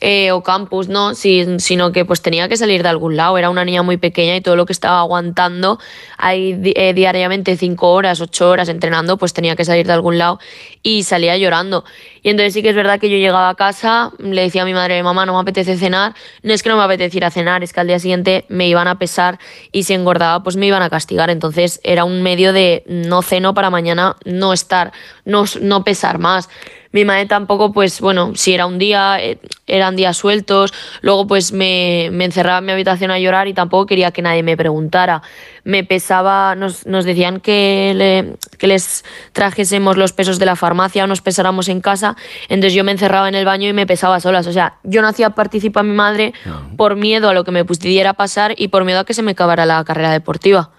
eh, 0.00 0.30
o 0.32 0.42
campus, 0.42 0.88
no, 0.88 1.14
Si- 1.14 1.58
sino 1.58 1.90
que 1.92 2.04
pues 2.04 2.22
tenía 2.22 2.48
que 2.48 2.56
salir 2.56 2.82
de 2.82 2.88
algún 2.88 3.16
lado. 3.16 3.36
Era 3.38 3.50
una 3.50 3.64
niña 3.64 3.82
muy 3.82 3.96
pequeña 3.96 4.36
y 4.36 4.40
todo 4.40 4.54
lo 4.56 4.66
que 4.66 4.72
estaba 4.72 5.00
aguantando 5.00 5.78
ahí 6.18 6.60
eh, 6.76 6.92
diariamente 6.94 7.56
cinco 7.56 7.90
horas, 7.92 8.20
ocho 8.20 8.48
horas 8.50 8.68
entrenando, 8.68 9.16
pues 9.16 9.32
tenía 9.32 9.56
que 9.56 9.64
salir 9.64 9.86
de 9.86 9.92
algún 9.92 10.18
lado 10.18 10.38
y 10.82 11.02
salía 11.02 11.36
llorando. 11.36 11.84
Y 12.22 12.30
entonces 12.30 12.54
sí 12.54 12.62
que 12.62 12.70
es 12.70 12.76
verdad 12.76 12.98
que 13.00 13.08
yo 13.10 13.16
llegaba 13.16 13.48
a 13.48 13.54
casa, 13.54 14.12
le 14.18 14.42
decía 14.42 14.62
a 14.62 14.64
mi 14.64 14.74
madre, 14.74 15.02
mamá, 15.02 15.26
no 15.26 15.34
me 15.34 15.40
apetece 15.40 15.76
cenar. 15.76 16.14
No 16.42 16.52
es 16.52 16.62
que 16.62 16.68
no 16.68 16.76
me 16.76 16.82
apeteciera 16.82 17.30
cenar, 17.30 17.62
es 17.62 17.72
que 17.72 17.80
al 17.80 17.86
día 17.86 17.98
siguiente 17.98 18.35
me 18.48 18.68
iban 18.68 18.88
a 18.88 18.98
pesar 18.98 19.38
y 19.72 19.84
si 19.84 19.94
engordaba, 19.94 20.42
pues 20.42 20.56
me 20.56 20.66
iban 20.66 20.82
a 20.82 20.90
castigar. 20.90 21.30
Entonces 21.30 21.80
era 21.82 22.04
un 22.04 22.22
medio 22.22 22.52
de 22.52 22.84
no 22.86 23.22
ceno 23.22 23.54
para 23.54 23.70
mañana 23.70 24.16
no 24.24 24.52
estar, 24.52 24.92
no, 25.24 25.44
no 25.60 25.84
pesar 25.84 26.18
más. 26.18 26.48
Mi 26.92 27.04
madre 27.04 27.26
tampoco, 27.26 27.72
pues 27.72 28.00
bueno, 28.00 28.32
si 28.36 28.54
era 28.54 28.66
un 28.66 28.78
día, 28.78 29.18
eh, 29.20 29.38
eran 29.66 29.96
días 29.96 30.16
sueltos, 30.16 30.72
luego 31.02 31.26
pues 31.26 31.52
me, 31.52 32.08
me 32.12 32.24
encerraba 32.24 32.58
en 32.58 32.64
mi 32.66 32.72
habitación 32.72 33.10
a 33.10 33.18
llorar 33.18 33.48
y 33.48 33.54
tampoco 33.54 33.86
quería 33.86 34.10
que 34.12 34.22
nadie 34.22 34.42
me 34.42 34.56
preguntara. 34.56 35.22
Me 35.64 35.82
pesaba, 35.84 36.54
nos, 36.54 36.86
nos 36.86 37.04
decían 37.04 37.40
que, 37.40 37.92
le- 37.96 38.36
que 38.58 38.66
les 38.68 39.04
trajésemos 39.32 39.96
los 39.96 40.12
pesos 40.12 40.38
de 40.38 40.46
la 40.46 40.56
farmacia 40.56 41.04
o 41.04 41.06
nos 41.06 41.20
pesáramos 41.20 41.68
en 41.68 41.80
casa, 41.80 42.16
entonces 42.48 42.72
yo 42.74 42.84
me 42.84 42.92
encerraba 42.92 43.28
en 43.28 43.34
el 43.34 43.44
baño 43.44 43.68
y 43.68 43.72
me 43.72 43.86
pesaba 43.86 44.20
solas. 44.20 44.46
O 44.46 44.52
sea, 44.52 44.74
yo 44.84 45.02
no 45.02 45.08
hacía 45.08 45.30
participar 45.30 45.80
a 45.80 45.84
mi 45.84 45.94
madre 45.94 46.32
por 46.76 46.96
miedo 46.96 47.28
a 47.28 47.34
lo 47.34 47.44
que 47.44 47.50
me 47.50 47.64
pudiera 47.64 48.14
pasar 48.14 48.54
y 48.56 48.68
por 48.68 48.84
miedo 48.84 49.00
a 49.00 49.04
que 49.04 49.12
se 49.14 49.22
me 49.22 49.32
acabara 49.32 49.66
la 49.66 49.82
carrera 49.84 50.12
deportiva. 50.12 50.70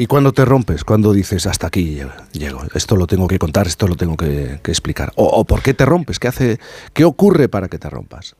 ¿Y 0.00 0.06
cuando 0.06 0.32
te 0.32 0.46
rompes? 0.46 0.82
cuando 0.82 1.12
dices 1.12 1.46
hasta 1.46 1.66
aquí 1.66 2.00
llego? 2.32 2.62
Esto 2.72 2.96
lo 2.96 3.06
tengo 3.06 3.28
que 3.28 3.38
contar, 3.38 3.66
esto 3.66 3.86
lo 3.86 3.96
tengo 3.96 4.16
que, 4.16 4.58
explicar. 4.64 5.12
O, 5.14 5.44
por 5.44 5.60
qué 5.60 5.74
te 5.74 5.84
rompes? 5.84 6.18
¿Qué, 6.18 6.26
hace, 6.26 6.58
¿Qué 6.94 7.04
ocurre 7.04 7.50
para 7.50 7.68
que 7.68 7.78
te 7.78 7.90
rompas? 7.90 8.34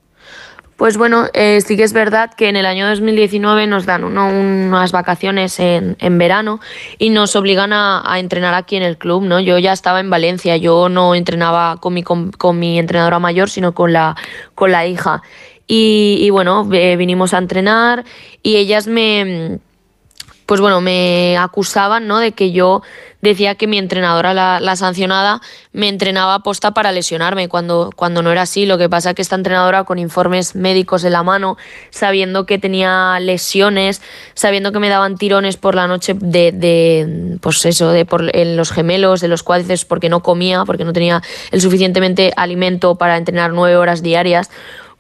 Pues 0.77 0.97
bueno, 0.97 1.27
eh, 1.35 1.61
sí 1.61 1.77
que 1.77 1.82
es 1.82 1.93
verdad 1.93 2.31
que 2.35 2.49
en 2.49 2.57
el 2.57 2.65
año 2.65 2.89
2019 2.89 3.66
nos 3.66 3.85
dan 3.85 4.05
uno- 4.05 4.28
unas 4.31 4.91
vacaciones 4.91 5.61
en, 5.61 5.97
verano 6.16 6.61
y 6.99 7.11
nos 7.11 7.37
obligan 7.37 7.74
a, 7.74 8.19
entrenar 8.19 8.55
aquí 8.55 8.77
en 8.77 8.82
el 8.82 8.97
club, 8.97 9.24
¿no? 9.24 9.39
Yo 9.39 9.59
ya 9.59 9.74
estaba 9.74 10.01
en 10.01 10.09
Valencia, 10.09 10.57
yo 10.57 10.89
no 10.89 11.15
entrenaba 11.15 11.77
con 11.77 11.93
mi, 11.93 12.78
entrenadora 12.78 13.19
mayor, 13.19 13.51
sino 13.51 13.74
con 13.74 13.93
la, 13.93 14.16
con 14.55 14.73
la 14.73 14.87
hija. 14.87 15.23
y, 15.66 16.20
y 16.23 16.31
bueno, 16.31 16.66
eh, 16.73 16.97
vinimos 16.97 17.35
a 17.35 17.39
entrenar 17.39 18.07
y 18.43 18.57
ellas 18.57 18.87
me 18.87 19.61
pues 20.51 20.60
bueno, 20.60 20.81
me 20.81 21.39
acusaban 21.39 22.09
¿no? 22.09 22.18
de 22.18 22.32
que 22.32 22.51
yo 22.51 22.82
decía 23.20 23.55
que 23.55 23.68
mi 23.68 23.78
entrenadora, 23.78 24.35
la, 24.35 24.59
la 24.59 24.74
sancionada, 24.74 25.40
me 25.72 25.86
entrenaba 25.86 26.35
aposta 26.35 26.72
para 26.72 26.90
lesionarme, 26.90 27.48
cuando, 27.48 27.90
cuando 27.94 28.20
no 28.20 28.32
era 28.32 28.43
así. 28.43 28.66
Lo 28.66 28.77
que 28.77 28.89
pasa 28.89 29.10
es 29.10 29.14
que 29.14 29.22
esta 29.22 29.36
entrenadora, 29.36 29.85
con 29.85 30.01
informes 30.01 30.56
médicos 30.56 31.05
en 31.05 31.12
la 31.12 31.22
mano, 31.22 31.56
sabiendo 31.90 32.47
que 32.47 32.59
tenía 32.59 33.20
lesiones, 33.20 34.02
sabiendo 34.35 34.72
que 34.72 34.81
me 34.81 34.89
daban 34.89 35.16
tirones 35.16 35.56
por 35.56 35.77
la 35.77 35.86
noche 35.86 36.14
de, 36.14 36.51
de 36.51 37.39
pues 37.40 37.64
eso, 37.64 37.93
de 37.93 38.05
por, 38.05 38.35
en 38.36 38.56
los 38.56 38.72
gemelos, 38.72 39.20
de 39.20 39.28
los 39.28 39.44
cuádriceps, 39.44 39.85
porque 39.85 40.09
no 40.09 40.20
comía, 40.20 40.64
porque 40.64 40.85
no 40.85 40.93
tenía 40.93 41.22
el 41.52 41.60
suficientemente 41.60 42.32
alimento 42.36 42.97
para 42.97 43.18
entrenar 43.18 43.52
nueve 43.52 43.77
horas 43.77 44.02
diarias 44.02 44.51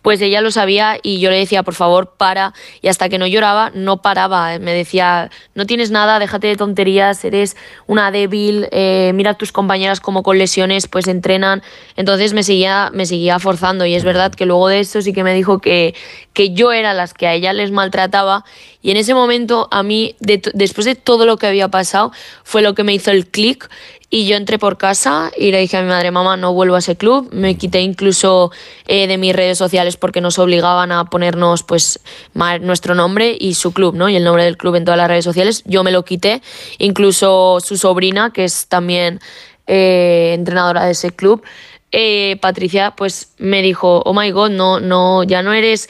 pues 0.02 0.20
ella 0.22 0.40
lo 0.40 0.50
sabía 0.50 0.98
y 1.02 1.20
yo 1.20 1.30
le 1.30 1.36
decía, 1.36 1.62
por 1.62 1.74
favor, 1.74 2.14
para. 2.16 2.54
Y 2.80 2.88
hasta 2.88 3.08
que 3.08 3.18
no 3.18 3.26
lloraba, 3.26 3.70
no 3.74 4.02
paraba. 4.02 4.58
Me 4.58 4.72
decía, 4.72 5.30
no 5.54 5.66
tienes 5.66 5.90
nada, 5.90 6.18
déjate 6.18 6.46
de 6.46 6.56
tonterías, 6.56 7.24
eres 7.24 7.56
una 7.86 8.10
débil, 8.10 8.68
eh, 8.72 9.12
mira 9.14 9.32
a 9.32 9.34
tus 9.34 9.52
compañeras 9.52 10.00
como 10.00 10.22
con 10.22 10.38
lesiones, 10.38 10.88
pues 10.88 11.06
entrenan. 11.08 11.62
Entonces 11.96 12.32
me 12.32 12.42
seguía, 12.42 12.90
me 12.94 13.06
seguía 13.06 13.38
forzando 13.38 13.84
y 13.86 13.94
es 13.94 14.04
verdad 14.04 14.32
que 14.34 14.46
luego 14.46 14.68
de 14.68 14.80
esto 14.80 15.02
sí 15.02 15.12
que 15.12 15.24
me 15.24 15.34
dijo 15.34 15.58
que, 15.58 15.94
que 16.32 16.50
yo 16.54 16.72
era 16.72 16.94
las 16.94 17.12
que 17.14 17.26
a 17.26 17.34
ella 17.34 17.52
les 17.52 17.70
maltrataba. 17.70 18.44
Y 18.82 18.90
en 18.92 18.96
ese 18.96 19.12
momento, 19.14 19.68
a 19.70 19.82
mí, 19.82 20.16
de- 20.20 20.40
después 20.54 20.86
de 20.86 20.94
todo 20.94 21.26
lo 21.26 21.36
que 21.36 21.46
había 21.46 21.68
pasado, 21.68 22.12
fue 22.44 22.62
lo 22.62 22.74
que 22.74 22.84
me 22.84 22.94
hizo 22.94 23.10
el 23.10 23.26
clic 23.26 23.68
y 24.12 24.26
yo 24.26 24.36
entré 24.36 24.58
por 24.58 24.76
casa 24.76 25.30
y 25.36 25.52
le 25.52 25.60
dije 25.60 25.76
a 25.76 25.82
mi 25.82 25.88
madre, 25.88 26.10
mamá, 26.10 26.36
no 26.36 26.52
vuelvo 26.52 26.74
a 26.74 26.80
ese 26.80 26.96
club. 26.96 27.28
Me 27.32 27.56
quité 27.56 27.80
incluso 27.80 28.50
eh, 28.88 29.06
de 29.06 29.16
mis 29.18 29.34
redes 29.34 29.56
sociales 29.56 29.96
porque 29.96 30.20
nos 30.20 30.40
obligaban 30.40 30.90
a 30.90 31.04
ponernos 31.04 31.62
pues 31.62 32.00
nuestro 32.34 32.96
nombre 32.96 33.36
y 33.38 33.54
su 33.54 33.72
club, 33.72 33.94
¿no? 33.94 34.08
Y 34.08 34.16
el 34.16 34.24
nombre 34.24 34.42
del 34.42 34.56
club 34.56 34.74
en 34.74 34.84
todas 34.84 34.98
las 34.98 35.06
redes 35.06 35.24
sociales. 35.24 35.62
Yo 35.64 35.84
me 35.84 35.92
lo 35.92 36.04
quité. 36.04 36.42
Incluso 36.78 37.60
su 37.60 37.76
sobrina, 37.76 38.32
que 38.32 38.42
es 38.42 38.66
también 38.66 39.20
eh, 39.68 40.32
entrenadora 40.34 40.86
de 40.86 40.90
ese 40.90 41.12
club, 41.12 41.44
eh, 41.92 42.36
Patricia, 42.40 42.94
pues 42.96 43.32
me 43.38 43.62
dijo, 43.62 44.02
oh 44.04 44.12
my 44.12 44.32
god, 44.32 44.50
no, 44.50 44.80
no, 44.80 45.22
ya 45.22 45.44
no 45.44 45.52
eres 45.52 45.88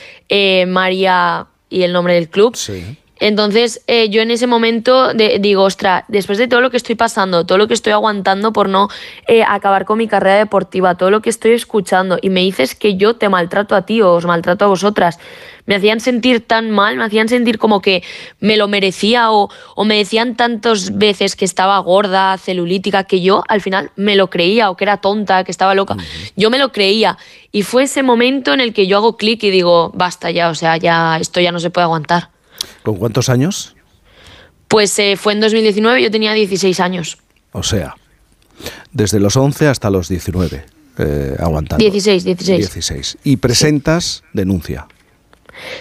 María 0.66 1.46
y 1.70 1.84
el 1.84 1.94
nombre 1.94 2.14
del 2.14 2.28
club. 2.28 2.54
Entonces, 3.20 3.82
eh, 3.86 4.08
yo 4.08 4.22
en 4.22 4.30
ese 4.30 4.46
momento 4.46 5.12
de- 5.12 5.38
digo, 5.38 5.62
ostra, 5.62 6.04
después 6.08 6.38
de 6.38 6.48
todo 6.48 6.60
lo 6.62 6.70
que 6.70 6.78
estoy 6.78 6.94
pasando, 6.94 7.44
todo 7.46 7.58
lo 7.58 7.68
que 7.68 7.74
estoy 7.74 7.92
aguantando 7.92 8.52
por 8.52 8.68
no 8.68 8.88
eh, 9.28 9.44
acabar 9.46 9.84
con 9.84 9.98
mi 9.98 10.08
carrera 10.08 10.36
deportiva, 10.36 10.96
todo 10.96 11.10
lo 11.10 11.20
que 11.20 11.30
estoy 11.30 11.52
escuchando, 11.52 12.18
y 12.20 12.30
me 12.30 12.40
dices 12.40 12.74
que 12.74 12.96
yo 12.96 13.14
te 13.16 13.28
maltrato 13.28 13.76
a 13.76 13.82
ti 13.82 14.00
o 14.00 14.14
os 14.14 14.24
maltrato 14.24 14.64
a 14.64 14.68
vosotras, 14.68 15.18
me 15.66 15.74
hacían 15.76 16.00
sentir 16.00 16.40
tan 16.46 16.70
mal, 16.70 16.96
me 16.96 17.04
hacían 17.04 17.28
sentir 17.28 17.58
como 17.58 17.80
que 17.80 18.02
me 18.40 18.56
lo 18.56 18.66
merecía 18.66 19.30
o, 19.30 19.50
o 19.76 19.84
me 19.84 19.96
decían 19.98 20.34
tantas 20.34 20.96
veces 20.98 21.36
que 21.36 21.44
estaba 21.44 21.78
gorda, 21.78 22.36
celulítica, 22.38 23.04
que 23.04 23.20
yo 23.20 23.44
al 23.46 23.60
final 23.60 23.90
me 23.96 24.16
lo 24.16 24.30
creía 24.30 24.70
o 24.70 24.76
que 24.76 24.84
era 24.84 24.96
tonta, 24.96 25.44
que 25.44 25.52
estaba 25.52 25.74
loca. 25.74 25.94
Yo 26.34 26.50
me 26.50 26.58
lo 26.58 26.72
creía. 26.72 27.18
Y 27.52 27.62
fue 27.62 27.84
ese 27.84 28.02
momento 28.02 28.52
en 28.52 28.60
el 28.60 28.72
que 28.72 28.86
yo 28.86 28.96
hago 28.96 29.16
clic 29.16 29.44
y 29.44 29.50
digo, 29.50 29.92
basta 29.94 30.30
ya, 30.30 30.48
o 30.48 30.54
sea, 30.54 30.76
ya 30.78 31.18
esto 31.20 31.40
ya 31.40 31.52
no 31.52 31.60
se 31.60 31.70
puede 31.70 31.84
aguantar. 31.84 32.30
¿Con 32.82 32.96
cuántos 32.96 33.28
años? 33.28 33.76
Pues 34.68 34.98
eh, 34.98 35.16
fue 35.16 35.32
en 35.32 35.40
2019, 35.40 36.02
yo 36.02 36.10
tenía 36.10 36.32
16 36.32 36.78
años. 36.80 37.18
O 37.52 37.62
sea, 37.62 37.96
desde 38.92 39.18
los 39.18 39.36
11 39.36 39.68
hasta 39.68 39.90
los 39.90 40.08
19, 40.08 40.64
eh, 40.98 41.36
aguantando. 41.38 41.82
16, 41.82 42.24
16. 42.24 42.58
16. 42.58 43.18
Y 43.24 43.36
presentas 43.36 44.22
denuncia. 44.32 44.86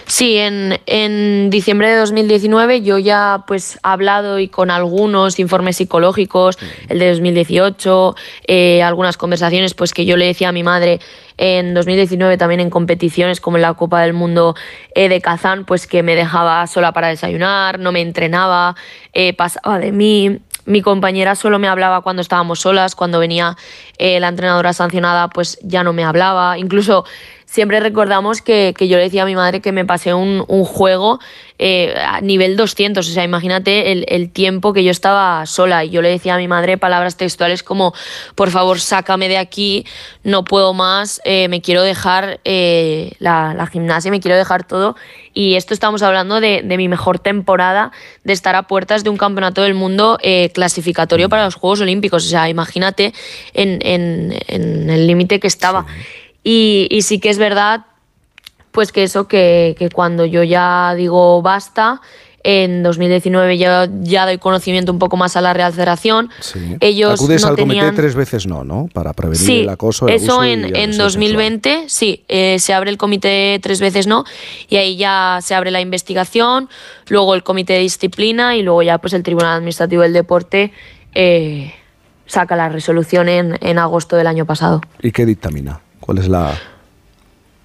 Sí, 0.05 0.37
en, 0.37 0.79
en 0.85 1.49
diciembre 1.49 1.89
de 1.89 1.97
2019 1.97 2.81
yo 2.81 2.97
ya 2.97 3.43
pues 3.47 3.75
he 3.75 3.79
hablado 3.83 4.39
y 4.39 4.47
con 4.47 4.71
algunos 4.71 5.39
informes 5.39 5.77
psicológicos, 5.77 6.57
el 6.87 6.99
de 6.99 7.09
2018, 7.09 8.15
eh, 8.47 8.83
algunas 8.83 9.17
conversaciones 9.17 9.73
pues 9.73 9.93
que 9.93 10.05
yo 10.05 10.17
le 10.17 10.25
decía 10.25 10.49
a 10.49 10.51
mi 10.51 10.63
madre 10.63 10.99
en 11.39 11.73
2019 11.73 12.37
también 12.37 12.59
en 12.59 12.69
competiciones 12.69 13.39
como 13.39 13.57
en 13.57 13.61
la 13.61 13.73
Copa 13.73 14.01
del 14.01 14.13
Mundo 14.13 14.55
eh, 14.93 15.07
de 15.07 15.21
Kazán, 15.21 15.63
pues 15.63 15.87
que 15.87 16.03
me 16.03 16.15
dejaba 16.15 16.67
sola 16.67 16.91
para 16.91 17.07
desayunar, 17.07 17.79
no 17.79 17.93
me 17.93 18.01
entrenaba, 18.01 18.75
eh, 19.13 19.33
pasaba 19.33 19.79
de 19.79 19.91
mí. 19.93 20.39
Mi 20.65 20.81
compañera 20.81 21.35
solo 21.35 21.57
me 21.57 21.69
hablaba 21.69 22.01
cuando 22.01 22.21
estábamos 22.21 22.59
solas, 22.59 22.93
cuando 22.93 23.19
venía 23.19 23.55
eh, 23.97 24.19
la 24.19 24.27
entrenadora 24.27 24.73
sancionada, 24.73 25.29
pues 25.29 25.57
ya 25.63 25.83
no 25.83 25.93
me 25.93 26.03
hablaba. 26.03 26.57
Incluso 26.57 27.05
siempre 27.51 27.79
recordamos 27.79 28.41
que, 28.43 28.73
que 28.77 28.87
yo 28.87 28.97
le 28.97 29.03
decía 29.03 29.23
a 29.23 29.25
mi 29.25 29.35
madre 29.35 29.59
que 29.59 29.71
me 29.71 29.83
pasé 29.85 30.13
un, 30.13 30.45
un 30.47 30.65
juego 30.65 31.19
eh, 31.57 31.95
a 31.99 32.21
nivel 32.21 32.55
200. 32.55 33.07
O 33.07 33.11
sea, 33.11 33.23
imagínate 33.23 33.91
el, 33.91 34.05
el 34.07 34.29
tiempo 34.29 34.71
que 34.71 34.83
yo 34.83 34.91
estaba 34.91 35.45
sola. 35.47 35.83
Y 35.83 35.89
yo 35.89 36.01
le 36.03 36.09
decía 36.09 36.35
a 36.35 36.37
mi 36.37 36.47
madre 36.47 36.77
palabras 36.77 37.17
textuales 37.17 37.63
como, 37.63 37.93
por 38.35 38.51
favor, 38.51 38.79
sácame 38.79 39.27
de 39.29 39.37
aquí, 39.37 39.85
no 40.23 40.43
puedo 40.43 40.73
más, 40.75 41.21
eh, 41.25 41.47
me 41.47 41.59
quiero 41.61 41.81
dejar 41.81 42.39
eh, 42.45 43.13
la, 43.19 43.53
la 43.55 43.65
gimnasia, 43.67 44.11
me 44.11 44.19
quiero 44.19 44.37
dejar 44.37 44.63
todo. 44.63 44.95
Y 45.33 45.55
esto 45.55 45.73
estamos 45.73 46.01
hablando 46.03 46.39
de, 46.39 46.61
de 46.63 46.77
mi 46.77 46.87
mejor 46.87 47.17
temporada, 47.19 47.91
de 48.23 48.33
estar 48.33 48.55
a 48.55 48.63
puertas 48.67 49.03
de 49.03 49.09
un 49.09 49.17
campeonato 49.17 49.61
del 49.63 49.73
mundo 49.73 50.17
clasificatorio 50.53 51.29
para 51.29 51.45
los 51.45 51.55
Juegos 51.55 51.81
Olímpicos. 51.81 52.25
O 52.25 52.29
sea, 52.29 52.47
imagínate 52.49 53.13
en, 53.53 53.79
en- 53.81 54.35
en 54.47 54.89
el 54.89 55.07
límite 55.07 55.39
que 55.39 55.47
estaba. 55.47 55.85
Y, 56.43 56.87
y 56.89 57.01
sí 57.01 57.19
que 57.19 57.29
es 57.29 57.37
verdad, 57.37 57.85
pues 58.71 58.91
que 58.91 59.03
eso, 59.03 59.27
que, 59.27 59.75
que 59.77 59.89
cuando 59.89 60.25
yo 60.25 60.43
ya 60.43 60.93
digo 60.95 61.41
basta, 61.41 62.01
en 62.43 62.83
2019 62.83 63.57
ya, 63.57 63.89
ya 64.01 64.25
doy 64.25 64.37
conocimiento 64.37 64.91
un 64.91 64.99
poco 64.99 65.17
más 65.17 65.35
a 65.35 65.41
la 65.41 65.53
Real 65.53 65.73
Federación. 65.73 66.29
Ellos 66.79 67.19
Acudes 67.19 67.41
no 67.41 67.49
al 67.49 67.55
comité 67.57 67.79
tenían... 67.79 67.95
tres 67.95 68.15
veces 68.15 68.47
no, 68.47 68.63
¿no? 68.63 68.87
Para 68.93 69.13
prevenir 69.13 69.45
Sí, 69.45 69.59
el 69.61 69.69
acoso, 69.69 70.07
el 70.07 70.15
eso 70.15 70.33
abuso 70.33 70.45
en, 70.45 70.63
en 70.63 70.75
agresión 70.75 70.97
2020, 70.97 71.83
sí, 71.87 72.23
eh, 72.27 72.57
se 72.59 72.73
abre 72.73 72.89
el 72.91 72.97
comité 72.97 73.59
tres 73.61 73.79
veces 73.79 74.07
no, 74.07 74.23
y 74.69 74.77
ahí 74.77 74.97
ya 74.97 75.39
se 75.41 75.55
abre 75.55 75.71
la 75.71 75.81
investigación, 75.81 76.69
luego 77.07 77.35
el 77.35 77.43
comité 77.43 77.73
de 77.73 77.79
disciplina 77.79 78.55
y 78.55 78.63
luego 78.63 78.83
ya 78.83 78.97
pues 78.99 79.13
el 79.13 79.23
Tribunal 79.23 79.57
Administrativo 79.57 80.03
del 80.03 80.13
Deporte 80.13 80.71
eh, 81.13 81.73
saca 82.25 82.55
la 82.55 82.69
resolución 82.69 83.27
en, 83.27 83.57
en 83.61 83.79
agosto 83.79 84.15
del 84.15 84.27
año 84.27 84.45
pasado. 84.45 84.79
sexual. 84.79 84.99
¿Y 85.07 85.11
qué 85.11 85.25
dictamina? 85.25 85.81
¿Cuál 85.99 86.17
es 86.19 86.27
la...? 86.27 86.57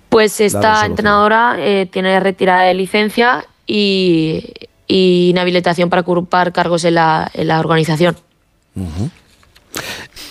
Pues 0.09 0.41
esta 0.41 0.87
entrenadora 0.87 1.57
eh, 1.59 1.89
tiene 1.91 2.21
retirada 2.21 2.63
de 2.63 2.75
licencia 2.75 3.45
y, 3.67 4.53
y 4.87 5.31
inhabilitación 5.31 5.91
para 5.91 6.03
ocupar 6.03 6.53
cargos 6.53 6.85
en 6.85 6.95
la, 6.95 7.29
en 7.35 7.49
la 7.49 7.59
organización. 7.59 8.17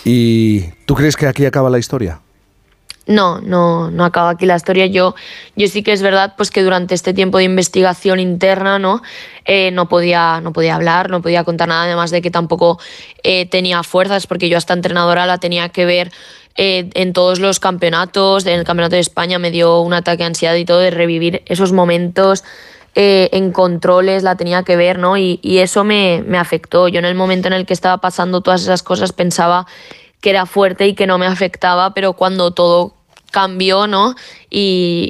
¿Y 0.04 0.62
tú 0.86 0.94
crees 0.94 1.16
que 1.16 1.26
aquí 1.26 1.44
acaba 1.44 1.68
la 1.68 1.78
historia? 1.78 2.20
No, 3.06 3.42
no, 3.42 3.90
no 3.90 4.06
acaba 4.06 4.30
aquí 4.30 4.46
la 4.46 4.56
historia. 4.56 4.86
Yo, 4.86 5.14
yo 5.54 5.68
sí 5.68 5.82
que 5.82 5.92
es 5.92 6.00
verdad, 6.00 6.32
pues 6.38 6.50
que 6.50 6.62
durante 6.62 6.94
este 6.94 7.12
tiempo 7.12 7.36
de 7.36 7.44
investigación 7.44 8.18
interna, 8.18 8.78
¿no? 8.78 9.02
Eh, 9.44 9.70
no 9.72 9.90
podía, 9.90 10.40
no 10.40 10.54
podía 10.54 10.76
hablar, 10.76 11.10
no 11.10 11.20
podía 11.20 11.44
contar 11.44 11.68
nada, 11.68 11.82
además 11.84 12.10
de 12.10 12.22
que 12.22 12.30
tampoco 12.30 12.80
eh, 13.22 13.44
tenía 13.44 13.82
fuerzas, 13.82 14.26
porque 14.26 14.48
yo 14.48 14.56
a 14.56 14.58
esta 14.58 14.72
entrenadora 14.72 15.26
la 15.26 15.36
tenía 15.36 15.68
que 15.68 15.84
ver 15.84 16.10
eh, 16.56 16.90
en 16.94 17.12
todos 17.12 17.40
los 17.40 17.60
campeonatos. 17.60 18.46
En 18.46 18.58
el 18.58 18.64
campeonato 18.64 18.96
de 18.96 19.00
España 19.00 19.38
me 19.38 19.50
dio 19.50 19.80
un 19.80 19.92
ataque 19.94 20.18
de 20.18 20.24
ansiedad 20.24 20.54
y 20.54 20.64
todo 20.64 20.78
de 20.78 20.90
revivir 20.90 21.42
esos 21.46 21.72
momentos. 21.72 22.44
eh, 22.94 23.28
en 23.32 23.50
controles 23.52 24.22
la 24.22 24.36
tenía 24.36 24.62
que 24.62 24.76
ver, 24.76 24.98
¿no? 24.98 25.16
Y, 25.16 25.40
y 25.42 25.58
eso 25.58 25.84
me, 25.84 26.22
me 26.26 26.38
afectó. 26.38 26.88
Yo 26.88 27.00
en 27.00 27.04
el 27.04 27.14
momento 27.14 27.48
en 27.48 27.54
el 27.54 27.66
que 27.66 27.72
estaba 27.74 27.98
pasando 27.98 28.40
todas 28.40 28.62
esas 28.62 28.82
cosas 28.82 29.12
pensaba 29.12 29.66
que 30.20 30.30
era 30.30 30.46
fuerte 30.46 30.86
y 30.86 30.94
que 30.94 31.06
no 31.06 31.18
me 31.18 31.26
afectaba, 31.26 31.92
pero 31.92 32.14
cuando 32.14 32.52
todo 32.52 32.93
cambió, 33.34 33.88
¿no? 33.88 34.14
Y, 34.48 35.08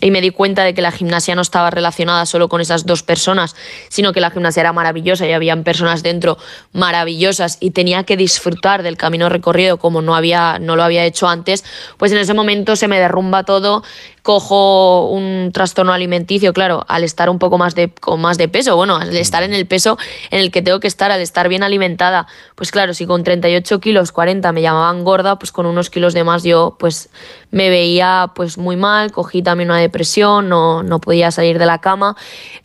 y- 0.00 0.10
me 0.10 0.22
di 0.22 0.30
cuenta 0.30 0.64
de 0.64 0.72
que 0.72 0.80
la 0.80 0.90
gimnasia 0.90 1.34
no 1.34 1.42
estaba 1.42 1.68
relacionada 1.68 2.24
solo 2.24 2.48
con 2.48 2.62
esas 2.62 2.86
dos 2.86 3.02
personas, 3.02 3.54
sino 3.90 4.14
que 4.14 4.20
la 4.20 4.30
gimnasia 4.30 4.62
era 4.62 4.72
maravillosa 4.72 5.26
y 5.26 5.32
habían 5.32 5.62
personas 5.62 6.02
dentro 6.02 6.38
maravillosas 6.72 7.58
y 7.60 7.72
tenía 7.72 8.04
que 8.04 8.16
disfrutar 8.16 8.82
del 8.82 8.96
camino 8.96 9.28
recorrido 9.28 9.76
como 9.76 10.00
no, 10.00 10.16
había, 10.16 10.58
no 10.58 10.74
lo 10.76 10.84
había 10.84 11.04
hecho 11.04 11.28
antes, 11.28 11.64
pues 11.98 12.12
en 12.12 12.18
ese 12.18 12.32
momento 12.32 12.76
se 12.76 12.88
me 12.88 12.98
derrumba 12.98 13.44
todo, 13.44 13.82
cojo 14.22 15.10
un 15.10 15.50
trastorno 15.52 15.92
alimenticio, 15.92 16.54
claro, 16.54 16.86
al 16.88 17.04
estar 17.04 17.28
un 17.28 17.38
poco 17.38 17.58
más 17.58 17.74
de, 17.74 17.90
con 17.90 18.22
más 18.22 18.38
de 18.38 18.48
peso, 18.48 18.74
bueno, 18.74 18.96
al 18.96 19.14
estar 19.16 19.42
en 19.42 19.52
el 19.52 19.66
peso 19.66 19.98
en 20.30 20.40
el 20.40 20.50
que 20.50 20.62
tengo 20.62 20.80
que 20.80 20.88
estar, 20.88 21.10
al 21.12 21.20
estar 21.20 21.48
bien 21.50 21.62
alimentada, 21.62 22.26
pues 22.54 22.70
claro, 22.70 22.94
si 22.94 23.04
con 23.04 23.22
38 23.22 23.80
kilos, 23.80 24.12
40 24.12 24.50
me 24.52 24.62
llamaban 24.62 25.04
gorda, 25.04 25.38
pues 25.38 25.52
con 25.52 25.66
unos 25.66 25.90
kilos 25.90 26.14
de 26.14 26.24
más 26.24 26.42
yo 26.42 26.76
pues 26.78 27.10
me 27.50 27.70
veía 27.70 28.32
pues 28.34 28.58
muy 28.58 28.76
mal, 28.76 29.12
cogí 29.12 29.42
también 29.42 29.70
una 29.70 29.80
depresión, 29.80 30.48
no, 30.48 30.82
no 30.82 31.00
podía 31.00 31.30
salir 31.30 31.58
de 31.58 31.66
la 31.66 31.80
cama. 31.80 32.16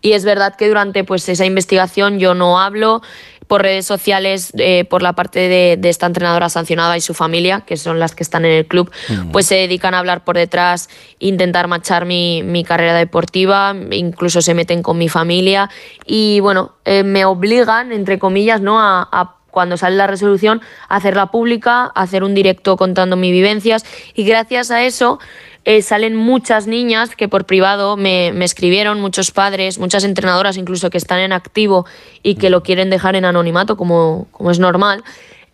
Y 0.01 0.13
es 0.13 0.25
verdad 0.25 0.55
que 0.55 0.67
durante 0.67 1.03
pues 1.03 1.27
esa 1.29 1.45
investigación 1.45 2.19
yo 2.19 2.33
no 2.33 2.59
hablo, 2.59 3.01
por 3.51 3.63
redes 3.63 3.85
sociales, 3.85 4.53
eh, 4.57 4.85
por 4.85 5.01
la 5.01 5.11
parte 5.11 5.49
de, 5.49 5.75
de 5.77 5.89
esta 5.89 6.05
entrenadora 6.05 6.47
sancionada 6.47 6.95
y 6.95 7.01
su 7.01 7.13
familia, 7.13 7.65
que 7.67 7.75
son 7.75 7.99
las 7.99 8.15
que 8.15 8.23
están 8.23 8.45
en 8.45 8.51
el 8.51 8.65
club, 8.65 8.89
pues 9.33 9.45
se 9.45 9.55
dedican 9.55 9.93
a 9.93 9.99
hablar 9.99 10.23
por 10.23 10.37
detrás, 10.37 10.89
intentar 11.19 11.67
machar 11.67 12.05
mi, 12.05 12.43
mi 12.43 12.63
carrera 12.63 12.95
deportiva, 12.95 13.75
incluso 13.91 14.41
se 14.41 14.53
meten 14.53 14.81
con 14.81 14.97
mi 14.97 15.09
familia. 15.09 15.69
Y 16.05 16.39
bueno, 16.39 16.75
eh, 16.85 17.03
me 17.03 17.25
obligan, 17.25 17.91
entre 17.91 18.19
comillas, 18.19 18.61
¿no? 18.61 18.79
a, 18.79 19.09
a 19.11 19.40
cuando 19.51 19.77
sale 19.77 19.95
la 19.95 20.07
resolución, 20.07 20.61
hacerla 20.89 21.27
pública, 21.27 21.91
hacer 21.95 22.23
un 22.23 22.33
directo 22.33 22.77
contando 22.77 23.15
mis 23.15 23.31
vivencias 23.31 23.85
y 24.15 24.23
gracias 24.23 24.71
a 24.71 24.83
eso 24.83 25.19
eh, 25.63 25.83
salen 25.83 26.15
muchas 26.15 26.65
niñas 26.65 27.15
que 27.15 27.27
por 27.27 27.45
privado 27.45 27.95
me, 27.95 28.31
me 28.33 28.45
escribieron, 28.45 28.99
muchos 28.99 29.29
padres, 29.29 29.77
muchas 29.77 30.03
entrenadoras 30.03 30.57
incluso 30.57 30.89
que 30.89 30.97
están 30.97 31.19
en 31.19 31.33
activo 31.33 31.85
y 32.23 32.35
que 32.35 32.49
lo 32.49 32.63
quieren 32.63 32.89
dejar 32.89 33.15
en 33.15 33.25
anonimato 33.25 33.77
como, 33.77 34.27
como 34.31 34.49
es 34.49 34.57
normal. 34.57 35.03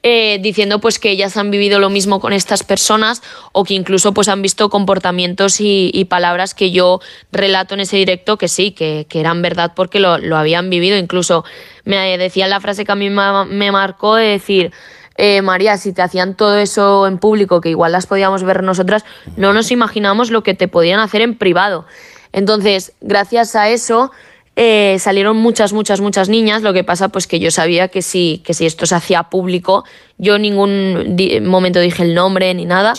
Eh, 0.03 0.39
diciendo 0.41 0.79
pues 0.79 0.99
que 0.99 1.09
ellas 1.09 1.37
han 1.37 1.51
vivido 1.51 1.79
lo 1.79 1.89
mismo 1.89 2.19
con 2.19 2.31
estas 2.31 2.63
personas 2.63 3.21
o 3.51 3.63
que 3.63 3.73
incluso 3.73 4.13
pues 4.13 4.27
han 4.27 4.41
visto 4.41 4.69
comportamientos 4.69 5.57
y, 5.59 6.05
palabras 6.09 6.53
que 6.53 6.71
yo 6.71 7.01
relato 7.31 7.73
en 7.73 7.81
ese 7.81 7.97
directo 7.97 8.37
que 8.37 8.47
sí, 8.47 8.71
que, 8.71 9.05
eran 9.11 9.41
verdad 9.41 9.73
porque 9.75 9.99
lo, 9.99 10.17
lo 10.17 10.37
habían 10.37 10.69
vivido. 10.69 10.97
Incluso 10.97 11.43
me 11.83 12.17
decían 12.17 12.49
la 12.49 12.61
frase 12.61 12.85
que 12.85 12.91
a 12.91 12.95
mí 12.95 13.09
me, 13.09 13.45
me 13.45 13.71
marcó 13.71 14.15
de 14.15 14.27
decir, 14.27 14.71
eh, 15.17 15.41
María, 15.41 15.77
si 15.77 15.93
te 15.93 16.03
hacían 16.03 16.35
todo 16.35 16.57
eso 16.57 17.07
en 17.07 17.17
público, 17.17 17.59
que 17.59 17.69
igual 17.69 17.91
las 17.91 18.05
podíamos 18.05 18.43
ver 18.43 18.63
nosotras, 18.63 19.03
no 19.35 19.51
nos 19.51 19.71
imaginamos 19.71 20.29
lo 20.29 20.43
que 20.43 20.53
te 20.53 20.67
podían 20.67 20.99
hacer 20.99 21.21
en 21.21 21.35
privado. 21.35 21.85
Entonces, 22.33 22.93
gracias 23.01 23.55
a 23.55 23.69
eso, 23.69 24.11
eh, 24.59 24.97
salieron 24.99 25.37
muchas, 25.37 25.71
muchas, 25.71 26.01
muchas 26.01 26.29
niñas. 26.29 26.63
Lo 26.63 26.73
que 26.73 26.83
pasa, 26.83 27.09
pues 27.09 27.27
que 27.27 27.39
yo 27.39 27.51
sabía 27.51 27.89
que 27.89 28.01
si, 28.01 28.41
que 28.43 28.55
si 28.55 28.65
esto 28.65 28.87
se 28.87 28.95
hacía 28.95 29.23
público, 29.23 29.85
yo 30.17 30.35
en 30.37 30.41
ningún 30.41 31.15
di- 31.15 31.39
momento 31.39 31.79
dije 31.79 32.01
el 32.01 32.15
nombre 32.15 32.51
ni 32.55 32.65
nada, 32.65 32.93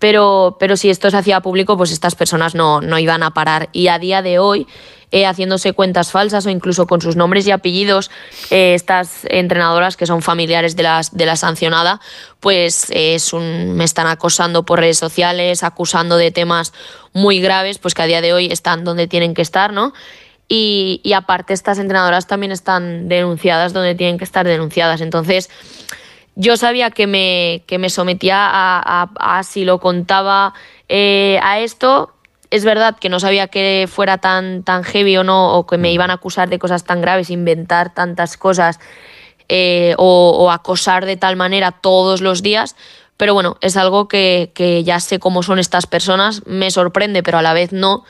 pero, 0.00 0.56
pero 0.58 0.76
si 0.76 0.90
esto 0.90 1.08
se 1.10 1.16
hacía 1.16 1.40
público, 1.40 1.76
pues 1.76 1.92
estas 1.92 2.16
personas 2.16 2.56
no, 2.56 2.80
no 2.80 2.98
iban 2.98 3.22
a 3.22 3.30
parar. 3.32 3.68
Y 3.72 3.86
a 3.86 4.00
día 4.00 4.20
de 4.20 4.40
hoy, 4.40 4.66
eh, 5.12 5.24
haciéndose 5.26 5.72
cuentas 5.74 6.10
falsas 6.10 6.44
o 6.46 6.50
incluso 6.50 6.88
con 6.88 7.00
sus 7.00 7.14
nombres 7.14 7.46
y 7.46 7.52
apellidos, 7.52 8.10
eh, 8.50 8.74
estas 8.74 9.20
entrenadoras 9.30 9.96
que 9.96 10.06
son 10.06 10.22
familiares 10.22 10.74
de, 10.74 10.82
las, 10.82 11.16
de 11.16 11.24
la 11.24 11.36
sancionada, 11.36 12.00
pues 12.40 12.90
eh, 12.90 13.14
es 13.14 13.32
un, 13.32 13.76
me 13.76 13.84
están 13.84 14.08
acosando 14.08 14.64
por 14.64 14.80
redes 14.80 14.98
sociales, 14.98 15.62
acusando 15.62 16.16
de 16.16 16.32
temas 16.32 16.72
muy 17.12 17.38
graves, 17.40 17.78
pues 17.78 17.94
que 17.94 18.02
a 18.02 18.06
día 18.06 18.20
de 18.20 18.32
hoy 18.32 18.46
están 18.50 18.82
donde 18.82 19.06
tienen 19.06 19.32
que 19.34 19.42
estar, 19.42 19.72
¿no? 19.72 19.92
Y, 20.48 21.12
aparte 21.14 21.54
estas 21.54 21.78
entrenadoras 21.78 22.26
también 22.26 22.52
están 22.52 23.08
denunciadas 23.08 23.72
donde 23.72 23.94
tienen 23.94 24.18
que 24.18 24.24
estar 24.24 24.46
denunciadas. 24.46 25.00
Entonces, 25.00 25.50
yo 26.36 26.56
sabía 26.56 26.90
que 26.90 27.06
me, 27.06 27.64
que 27.66 27.78
me 27.78 27.90
sometía 27.90 28.36
a 28.48 29.40
si 29.42 29.64
lo 29.64 29.80
contaba 29.80 30.54
eh, 30.88 31.38
a 31.42 31.60
esto. 31.60 32.12
Es 32.50 32.64
verdad 32.64 32.96
que 32.98 33.08
no 33.08 33.18
sabía 33.18 33.48
que 33.48 33.88
fuera 33.90 34.18
tan, 34.18 34.62
tan 34.62 34.84
heavy 34.84 35.16
o 35.16 35.24
no, 35.24 35.54
o 35.54 35.66
que 35.66 35.78
me 35.78 35.92
iban 35.92 36.10
a 36.10 36.14
acusar 36.14 36.48
de 36.48 36.58
cosas 36.58 36.84
tan 36.84 37.00
graves, 37.00 37.30
inventar 37.30 37.92
tantas 37.92 38.36
cosas 38.36 38.78
eh, 39.48 39.94
o, 39.98 40.30
o 40.38 40.50
acosar 40.50 41.06
de 41.06 41.16
tal 41.16 41.36
manera 41.36 41.72
todos 41.72 42.20
los 42.20 42.42
días. 42.42 42.76
Pero 43.16 43.34
bueno, 43.34 43.56
es 43.62 43.76
algo 43.76 44.08
que, 44.08 44.52
que 44.54 44.84
ya 44.84 45.00
sé 45.00 45.18
cómo 45.18 45.42
son 45.42 45.58
estas 45.58 45.86
personas, 45.86 46.46
me 46.46 46.70
sorprende, 46.70 47.22
pero 47.22 47.38
a 47.38 47.42
la 47.42 47.54
vez 47.54 47.72
no. 47.72 48.04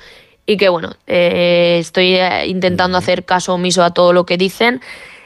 Y 0.46 0.56
que 0.56 0.68
bueno, 0.68 0.94
eh, 1.08 1.78
estoy 1.80 2.14
eh, 2.14 2.46
intentando 2.46 2.96
hacer 2.96 3.24
caso 3.24 3.54
omiso 3.54 3.82
a 3.82 3.90
todo 3.90 4.12
lo 4.12 4.24
que 4.24 4.38
dicen. 4.38 4.80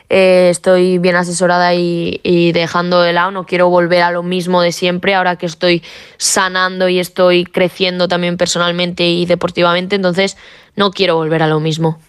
Eh, 0.09 0.49
estoy 0.51 0.99
bien 0.99 1.15
asesorada 1.15 1.73
y, 1.75 2.51
dejando 2.53 3.01
de 3.01 3.13
lado, 3.13 3.31
no 3.31 3.47
quiero 3.47 3.69
volver 3.69 4.03
a 4.03 4.11
lo 4.11 4.25
mismo 4.25 4.61
de 4.61 4.73
siempre, 4.73 5.15
ahora 5.15 5.37
que 5.37 5.47
estoy 5.47 5.85
sanando 6.17 6.89
y 6.89 6.99
estoy 6.99 7.45
creciendo 7.45 8.09
también 8.09 8.37
personalmente 8.37 9.07
y 9.07 9.25
deportivamente, 9.27 9.95
entonces 9.95 10.37
no 10.75 10.91
quiero 10.91 11.15
volver 11.15 11.45
a 11.45 11.47
lo 11.47 11.61
mismo. 11.61 12.01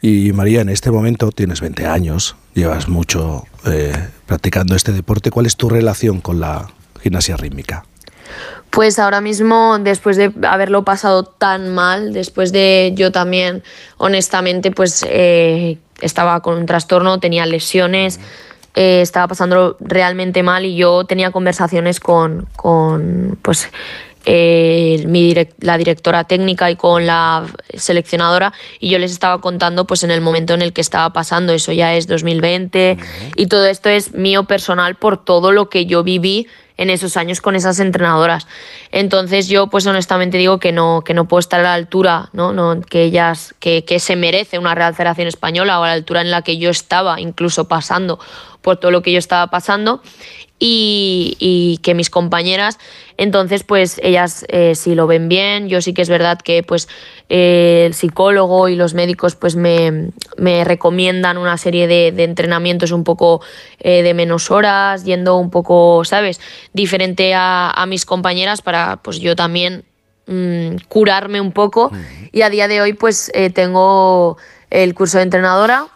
Y 0.00 0.32
María, 0.32 0.62
en 0.62 0.68
este 0.68 0.90
momento 0.90 1.30
tienes 1.30 1.60
20 1.60 1.86
años, 1.86 2.34
llevas 2.54 2.88
mucho 2.88 3.44
practicando 4.26 4.74
este 4.74 4.90
deporte. 4.90 5.30
¿Cuál 5.30 5.46
es 5.46 5.56
tu 5.56 5.68
relación 5.68 6.20
con 6.20 6.40
la 6.40 6.68
gimnasia 7.00 7.36
rítmica? 7.36 7.84
Pues 8.70 8.98
ahora 8.98 9.20
mismo, 9.20 9.78
después 9.78 10.16
de 10.16 10.32
haberlo 10.46 10.84
pasado 10.84 11.24
tan 11.24 11.74
mal, 11.74 12.12
después 12.12 12.52
de 12.52 12.92
yo 12.94 13.10
también, 13.12 13.62
honestamente, 13.96 14.70
pues 14.70 15.04
eh, 15.08 15.78
estaba 16.00 16.40
con 16.40 16.58
un 16.58 16.66
trastorno, 16.66 17.18
tenía 17.18 17.46
lesiones, 17.46 18.20
eh, 18.74 19.00
estaba 19.00 19.26
pasando 19.26 19.76
realmente 19.80 20.42
mal 20.42 20.64
y 20.64 20.76
yo 20.76 21.04
tenía 21.04 21.30
conversaciones 21.30 21.98
con, 21.98 22.46
con 22.54 23.38
pues, 23.42 23.68
eh, 24.26 25.04
mi 25.06 25.34
la 25.60 25.78
directora 25.78 26.24
técnica 26.24 26.70
y 26.70 26.76
con 26.76 27.06
la 27.06 27.46
seleccionadora 27.74 28.52
y 28.78 28.90
yo 28.90 28.98
les 28.98 29.10
estaba 29.10 29.40
contando 29.40 29.86
pues 29.86 30.02
en 30.02 30.10
el 30.10 30.20
momento 30.20 30.52
en 30.52 30.60
el 30.60 30.74
que 30.74 30.82
estaba 30.82 31.12
pasando, 31.14 31.54
eso 31.54 31.72
ya 31.72 31.94
es 31.94 32.06
2020 32.06 32.98
y 33.36 33.46
todo 33.46 33.66
esto 33.66 33.88
es 33.88 34.12
mío 34.12 34.44
personal 34.44 34.96
por 34.96 35.24
todo 35.24 35.50
lo 35.50 35.70
que 35.70 35.86
yo 35.86 36.02
viví 36.02 36.46
en 36.78 36.88
esos 36.88 37.18
años 37.18 37.42
con 37.42 37.54
esas 37.56 37.80
entrenadoras. 37.80 38.46
Entonces 38.90 39.48
yo 39.48 39.66
pues 39.66 39.86
honestamente 39.86 40.38
digo 40.38 40.58
que 40.58 40.72
no, 40.72 41.02
que 41.04 41.12
no 41.12 41.28
puedo 41.28 41.40
estar 41.40 41.60
a 41.60 41.64
la 41.64 41.74
altura, 41.74 42.30
¿no? 42.32 42.52
No, 42.54 42.80
que 42.80 43.02
ellas, 43.02 43.54
que, 43.58 43.84
que 43.84 43.98
se 43.98 44.16
merece 44.16 44.58
una 44.58 44.74
Real 44.74 44.94
Española 45.18 45.80
o 45.80 45.82
a 45.82 45.88
la 45.88 45.92
altura 45.92 46.22
en 46.22 46.30
la 46.30 46.42
que 46.42 46.56
yo 46.56 46.70
estaba, 46.70 47.20
incluso 47.20 47.68
pasando 47.68 48.18
por 48.62 48.78
todo 48.78 48.90
lo 48.90 49.02
que 49.02 49.12
yo 49.12 49.18
estaba 49.18 49.48
pasando 49.48 50.00
y, 50.58 51.36
y 51.38 51.78
que 51.78 51.94
mis 51.94 52.10
compañeras, 52.10 52.78
entonces 53.16 53.62
pues 53.62 54.00
ellas 54.02 54.44
eh, 54.48 54.74
sí 54.74 54.94
lo 54.94 55.06
ven 55.06 55.28
bien, 55.28 55.68
yo 55.68 55.80
sí 55.80 55.94
que 55.94 56.02
es 56.02 56.08
verdad 56.08 56.38
que 56.38 56.62
pues 56.64 56.88
eh, 57.28 57.84
el 57.86 57.94
psicólogo 57.94 58.68
y 58.68 58.74
los 58.74 58.94
médicos 58.94 59.36
pues 59.36 59.54
me, 59.54 60.10
me 60.36 60.64
recomiendan 60.64 61.38
una 61.38 61.56
serie 61.58 61.86
de, 61.86 62.10
de 62.10 62.24
entrenamientos 62.24 62.90
un 62.90 63.04
poco 63.04 63.40
eh, 63.78 64.02
de 64.02 64.14
menos 64.14 64.50
horas, 64.50 65.04
yendo 65.04 65.36
un 65.36 65.50
poco, 65.50 66.04
¿sabes?, 66.04 66.40
diferente 66.72 67.34
a, 67.34 67.70
a 67.70 67.86
mis 67.86 68.04
compañeras 68.04 68.62
para 68.62 68.96
pues 69.02 69.18
yo 69.20 69.34
también 69.36 69.84
mm, 70.26 70.76
curarme 70.88 71.40
un 71.40 71.52
poco 71.52 71.90
y 72.32 72.42
a 72.42 72.50
día 72.50 72.68
de 72.68 72.80
hoy 72.80 72.92
pues 72.92 73.30
eh, 73.34 73.50
tengo 73.50 74.36
el 74.70 74.94
curso 74.94 75.18
de 75.18 75.24
entrenadora 75.24 75.86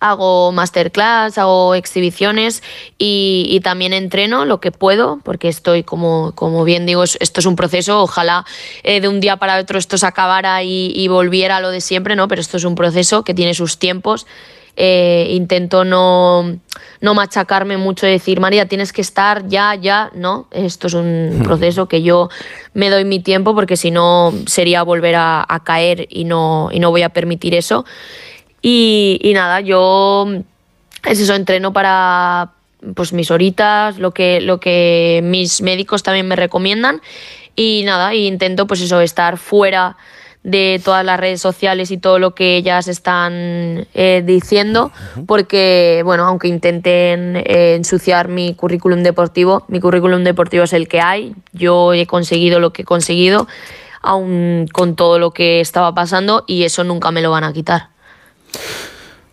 hago 0.00 0.52
masterclass, 0.52 1.38
hago 1.38 1.74
exhibiciones 1.74 2.62
y, 2.98 3.46
y 3.48 3.60
también 3.60 3.94
entreno 3.94 4.44
lo 4.44 4.60
que 4.60 4.70
puedo, 4.70 5.20
porque 5.22 5.48
estoy, 5.48 5.82
como, 5.82 6.32
como 6.34 6.64
bien 6.64 6.84
digo, 6.84 7.04
es- 7.04 7.16
esto 7.22 7.40
es 7.40 7.46
un 7.46 7.56
proceso, 7.56 8.02
ojalá 8.02 8.44
eh, 8.82 9.00
de 9.00 9.08
un 9.08 9.20
día 9.20 9.38
para 9.38 9.58
otro 9.58 9.78
esto 9.78 9.96
se 9.96 10.04
acabara 10.04 10.62
y, 10.62 10.92
y 10.94 11.08
volviera 11.08 11.56
a 11.56 11.60
lo 11.60 11.70
de 11.70 11.80
siempre, 11.80 12.16
¿no? 12.16 12.28
Pero 12.28 12.42
esto 12.42 12.58
es 12.58 12.64
un 12.64 12.74
proceso 12.74 13.24
que 13.24 13.32
tiene 13.32 13.54
sus 13.54 13.78
tiempos. 13.78 14.26
Eh, 14.76 15.28
intento 15.30 15.84
no, 15.84 16.58
no 17.00 17.14
machacarme 17.14 17.76
mucho 17.76 18.08
y 18.08 18.10
decir, 18.10 18.40
María, 18.40 18.66
tienes 18.66 18.92
que 18.92 19.02
estar 19.02 19.46
ya, 19.46 19.76
ya, 19.76 20.10
no, 20.14 20.48
esto 20.50 20.88
es 20.88 20.94
un 20.94 21.42
proceso 21.44 21.86
que 21.86 22.02
yo 22.02 22.28
me 22.72 22.90
doy 22.90 23.04
mi 23.04 23.20
tiempo 23.20 23.54
porque 23.54 23.76
si 23.76 23.92
no 23.92 24.32
sería 24.46 24.82
volver 24.82 25.14
a, 25.14 25.44
a 25.48 25.62
caer 25.62 26.08
y 26.10 26.24
no, 26.24 26.70
y 26.72 26.80
no 26.80 26.90
voy 26.90 27.02
a 27.02 27.10
permitir 27.10 27.54
eso. 27.54 27.84
Y, 28.62 29.20
y 29.22 29.32
nada, 29.34 29.60
yo 29.60 30.26
es 31.04 31.20
eso, 31.20 31.34
entreno 31.34 31.72
para 31.72 32.50
pues 32.94 33.12
mis 33.12 33.30
horitas, 33.30 33.98
lo 33.98 34.12
que, 34.12 34.40
lo 34.40 34.58
que 34.58 35.20
mis 35.22 35.62
médicos 35.62 36.02
también 36.02 36.26
me 36.26 36.36
recomiendan. 36.36 37.00
Y 37.56 37.82
nada, 37.84 38.14
intento 38.14 38.66
pues 38.66 38.80
eso, 38.80 39.00
estar 39.00 39.38
fuera 39.38 39.96
de 40.44 40.80
todas 40.84 41.04
las 41.04 41.18
redes 41.18 41.40
sociales 41.40 41.90
y 41.90 41.96
todo 41.96 42.18
lo 42.18 42.34
que 42.34 42.56
ellas 42.56 42.86
están 42.86 43.88
eh, 43.94 44.22
diciendo, 44.24 44.92
porque, 45.26 46.02
bueno, 46.04 46.24
aunque 46.26 46.48
intenten 46.48 47.36
eh, 47.36 47.74
ensuciar 47.74 48.28
mi 48.28 48.54
currículum 48.54 49.02
deportivo, 49.02 49.64
mi 49.68 49.80
currículum 49.80 50.22
deportivo 50.22 50.64
es 50.64 50.74
el 50.74 50.86
que 50.86 51.00
hay, 51.00 51.34
yo 51.52 51.94
he 51.94 52.06
conseguido 52.06 52.60
lo 52.60 52.74
que 52.74 52.82
he 52.82 52.84
conseguido, 52.84 53.48
aún 54.02 54.68
con 54.70 54.96
todo 54.96 55.18
lo 55.18 55.30
que 55.30 55.60
estaba 55.60 55.94
pasando, 55.94 56.44
y 56.46 56.64
eso 56.64 56.84
nunca 56.84 57.10
me 57.10 57.22
lo 57.22 57.30
van 57.30 57.44
a 57.44 57.52
quitar. 57.54 57.88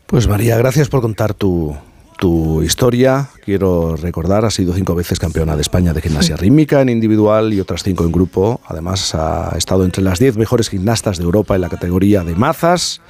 Pues 0.05 0.29
María, 0.29 0.57
gracias 0.57 0.87
por 0.87 1.01
contar 1.01 1.33
tu, 1.33 1.75
tu 2.21 2.61
historia. 2.61 3.29
Quiero 3.43 3.95
recordar, 3.95 4.45
has 4.45 4.53
sido 4.53 4.75
cinco 4.75 4.93
veces 4.93 5.17
campeona 5.17 5.55
de 5.55 5.63
España 5.63 5.91
de 5.91 6.01
gimnasia 6.01 6.37
rítmica 6.37 6.79
en 6.79 6.89
individual 6.89 7.51
y 7.51 7.59
otras 7.59 7.81
cinco 7.81 8.05
en 8.05 8.11
grupo. 8.11 8.61
Además, 8.67 9.15
ha 9.15 9.55
estado 9.57 9.85
entre 9.85 10.03
las 10.03 10.19
diez 10.19 10.37
mejores 10.37 10.69
gimnastas 10.69 11.17
de 11.17 11.23
Europa 11.23 11.55
en 11.55 11.61
la 11.61 11.69
categoría 11.69 12.23
de 12.23 12.35
mazas. 12.35 13.01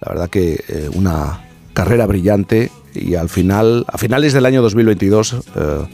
La 0.00 0.08
verdad 0.10 0.28
que 0.28 0.64
eh, 0.66 0.90
una 0.92 1.44
carrera 1.72 2.04
brillante 2.06 2.72
y 2.96 3.14
al 3.14 3.28
final, 3.28 3.84
a 3.86 3.96
finales 3.96 4.32
del 4.32 4.44
año 4.44 4.60
2022, 4.60 5.36
eh, 5.54 5.86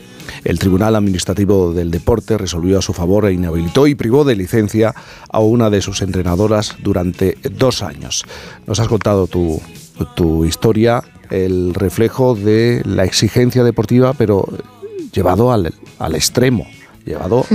el 0.45 0.59
Tribunal 0.59 0.97
Administrativo 0.97 1.75
del 1.75 1.91
Deporte 1.91 2.39
resolvió 2.39 2.79
a 2.79 2.83
su 2.83 2.95
favor 2.95 3.27
e 3.27 3.35
inhabilitó 3.35 3.87
y 3.87 3.95
privó 3.95 4.25
de 4.25 4.37
licencia 4.37 4.95
a 5.29 5.41
una 5.41 5.69
de 5.69 5.83
sus 5.83 6.01
entrenadoras 6.01 6.77
durante 6.83 7.37
dos 7.59 7.83
años. 7.83 8.25
Nos 8.67 8.81
has 8.81 8.89
contado 8.89 9.27
tu, 9.27 9.61
tu 10.17 10.47
historia 10.47 11.05
el 11.31 11.75
reflejo 11.75 12.35
de 12.35 12.83
la 12.85 13.05
exigencia 13.05 13.65
deportiva, 13.65 14.13
pero 14.15 14.47
llevado 15.13 15.53
al, 15.53 15.73
al 15.99 16.15
extremo, 16.15 16.67
llevado 17.05 17.47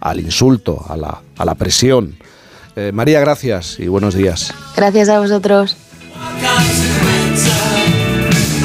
al 0.00 0.20
insulto, 0.20 0.84
a 0.88 0.96
la, 0.96 1.20
a 1.36 1.44
la 1.44 1.54
presión. 1.54 2.16
Eh, 2.76 2.92
María, 2.92 3.20
gracias 3.20 3.78
y 3.80 3.88
buenos 3.88 4.14
días. 4.14 4.52
Gracias 4.76 5.08
a 5.08 5.18
vosotros. 5.18 5.76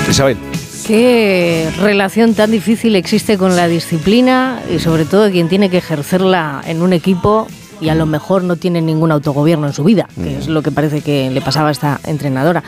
Isabel. 0.09 0.37
¿Qué 0.85 1.71
relación 1.79 2.33
tan 2.33 2.51
difícil 2.51 2.95
existe 2.95 3.37
con 3.37 3.55
la 3.55 3.67
disciplina 3.67 4.61
y 4.69 4.79
sobre 4.79 5.05
todo 5.05 5.31
quien 5.31 5.47
tiene 5.47 5.69
que 5.69 5.77
ejercerla 5.77 6.61
en 6.65 6.81
un 6.81 6.91
equipo 6.91 7.47
y 7.81 7.89
a 7.89 7.95
lo 7.95 8.05
mejor 8.05 8.43
no 8.43 8.55
tiene 8.55 8.81
ningún 8.81 9.11
autogobierno 9.11 9.67
en 9.67 9.73
su 9.73 9.83
vida, 9.83 10.07
que 10.15 10.37
es 10.37 10.47
lo 10.47 10.61
que 10.61 10.71
parece 10.71 11.01
que 11.01 11.29
le 11.31 11.41
pasaba 11.41 11.69
a 11.69 11.71
esta 11.71 11.99
entrenadora? 12.05 12.63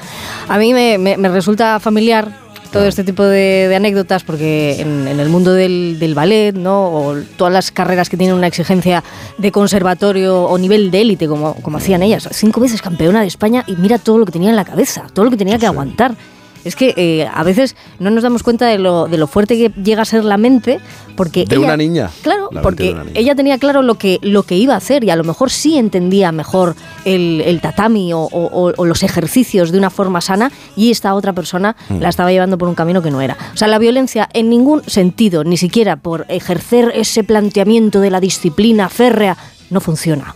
A 0.50 0.58
mí 0.58 0.74
me, 0.74 0.98
me- 0.98 1.18
me 1.18 1.30
resulta 1.30 1.80
familiar 1.80 2.42
todo 2.72 2.86
este 2.88 3.04
tipo 3.04 3.22
de, 3.24 3.68
de 3.70 3.76
anécdotas 3.76 4.24
porque 4.24 4.82
en, 4.82 5.08
en 5.08 5.20
el 5.20 5.30
mundo 5.30 5.54
del, 5.54 5.98
del 6.00 6.16
ballet, 6.16 6.54
¿no? 6.56 6.88
O 6.88 7.16
todas 7.38 7.54
las 7.54 7.72
carreras 7.72 8.10
que 8.10 8.18
tienen 8.18 8.36
una 8.36 8.48
exigencia 8.48 9.04
de 9.38 9.52
conservatorio 9.52 10.46
o 10.46 10.58
nivel 10.58 10.90
de 10.90 11.02
élite, 11.02 11.28
como, 11.28 11.54
como 11.56 11.78
hacían 11.78 12.02
ellas. 12.02 12.28
Cinco 12.32 12.60
veces 12.62 12.82
campeona 12.82 13.22
de 13.22 13.28
España 13.28 13.64
y 13.68 13.76
mira 13.76 14.00
todo 14.00 14.18
lo 14.18 14.26
que 14.26 14.32
tenía 14.32 14.50
en 14.50 14.56
la 14.56 14.66
cabeza, 14.66 15.04
todo 15.14 15.26
lo 15.26 15.30
que 15.30 15.38
tenía 15.38 15.60
que 15.60 15.68
aguantar. 15.68 16.16
Es 16.66 16.76
que 16.76 16.94
eh, 16.98 17.28
a 17.34 17.44
veces 17.44 17.76
no 18.00 18.10
nos 18.10 18.24
damos 18.24 18.44
cuenta 18.44 18.66
de 18.68 18.78
lo, 18.80 19.08
de 19.08 19.18
lo 19.18 19.28
fuerte 19.28 19.58
que 19.58 19.72
llega 19.82 20.02
a 20.02 20.06
ser 20.06 20.24
la 20.24 20.38
mente 20.38 20.80
porque 21.16 21.46
De 21.46 21.56
ella- 21.58 21.66
una 21.66 21.78
niña. 21.78 22.10
Claro, 22.24 22.50
porque 22.64 22.94
niña. 22.94 23.04
ella 23.14 23.36
tenía 23.36 23.58
claro 23.58 23.82
lo 23.82 23.96
que, 23.96 24.20
lo 24.22 24.44
que 24.44 24.56
iba 24.56 24.74
a 24.74 24.78
hacer 24.78 25.04
y 25.04 25.10
a 25.10 25.16
lo 25.16 25.24
mejor 25.24 25.52
sí 25.52 25.78
entendía 25.78 26.32
mejor 26.32 26.76
el, 27.06 27.42
el 27.46 27.62
tatami 27.62 28.14
o, 28.14 28.20
o- 28.20 28.30
o- 28.70 28.74
o 28.76 28.86
los 28.86 29.04
ejercicios 29.04 29.72
de 29.72 29.78
una 29.78 29.90
forma 29.90 30.22
sana 30.22 30.52
y 30.76 30.92
esta 30.92 31.14
otra 31.14 31.34
persona 31.34 31.76
Mm. 31.90 32.00
la 32.00 32.10
estaba 32.10 32.32
llevando 32.32 32.58
por 32.58 32.68
un 32.68 32.76
camino 32.76 33.02
que 33.02 33.12
no 33.12 33.22
era. 33.22 33.38
O 33.54 33.58
sea, 33.58 33.68
la 33.68 33.78
violencia 33.80 34.30
en 34.34 34.50
ningún 34.50 34.84
sentido, 34.88 35.44
ni 35.44 35.58
siquiera 35.58 35.98
por 35.98 36.26
ejercer 36.30 36.92
ese 36.96 37.24
planteamiento 37.24 38.00
de 38.00 38.10
la 38.10 38.20
disciplina 38.20 38.90
férrea, 38.90 39.38
no 39.74 39.82
funciona. 39.82 40.36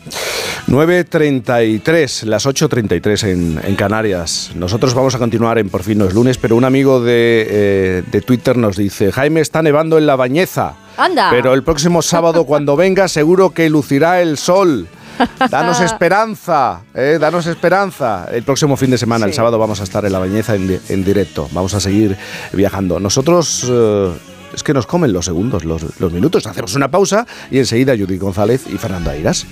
9.33, 0.68 2.24
las 2.24 2.46
8.33 2.46 3.28
en, 3.30 3.62
en 3.64 3.76
Canarias. 3.76 4.52
Nosotros 4.56 4.94
vamos 4.94 5.16
a 5.16 5.20
continuar 5.20 5.58
en 5.58 5.70
Por 5.70 5.84
fin 5.84 5.98
no 6.00 6.06
es 6.06 6.14
lunes, 6.14 6.38
pero 6.38 6.56
un 6.56 6.66
amigo 6.66 7.00
de, 7.02 7.48
eh, 7.50 8.04
de 8.12 8.22
Twitter 8.22 8.58
nos 8.58 8.76
dice, 8.78 9.12
Jaime 9.12 9.42
está 9.42 9.62
nevando 9.62 9.98
en 9.98 10.06
la 10.06 10.16
bañeza, 10.16 10.74
¡Anda! 10.98 11.30
pero 11.32 11.54
el 11.54 11.64
próximo 11.64 12.02
sábado 12.02 12.46
cuando 12.46 12.76
venga 12.76 13.08
seguro 13.08 13.52
que 13.52 13.70
lucirá 13.70 14.22
el 14.22 14.38
sol. 14.38 14.88
Danos 15.50 15.80
esperanza, 15.82 16.82
eh, 16.94 17.18
danos 17.20 17.48
esperanza. 17.48 18.28
El 18.32 18.44
próximo 18.44 18.78
fin 18.78 18.92
de 18.92 19.00
semana, 19.00 19.26
el 19.26 19.34
sábado, 19.34 19.58
vamos 19.58 19.82
a 19.82 19.84
estar 19.84 20.06
en 20.06 20.12
la 20.14 20.20
bañeza 20.20 20.54
en, 20.54 20.68
di- 20.68 20.80
en 20.90 21.04
directo. 21.04 21.50
Vamos 21.54 21.74
a 21.74 21.80
seguir 21.80 22.16
viajando. 22.54 23.00
Nosotros 23.00 23.66
eh, 23.68 24.12
es 24.58 24.64
que 24.64 24.74
nos 24.74 24.88
comen 24.88 25.14
los 25.14 25.26
segundos, 25.26 25.64
los, 25.64 26.12
minutos. 26.12 26.48
Hacemos 26.48 26.74
una 26.74 26.90
pausa 26.90 27.26
y 27.52 27.60
enseguida 27.60 27.96
Judith 27.96 28.20
González 28.20 28.66
y 28.68 28.78
Fernando 28.78 29.12
Airas. 29.12 29.46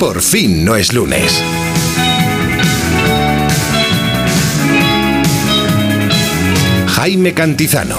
Por 0.00 0.20
fin 0.20 0.64
no 0.64 0.74
es 0.74 0.92
lunes. 0.92 1.40
Jaime 6.88 7.32
Cantizano. 7.32 7.98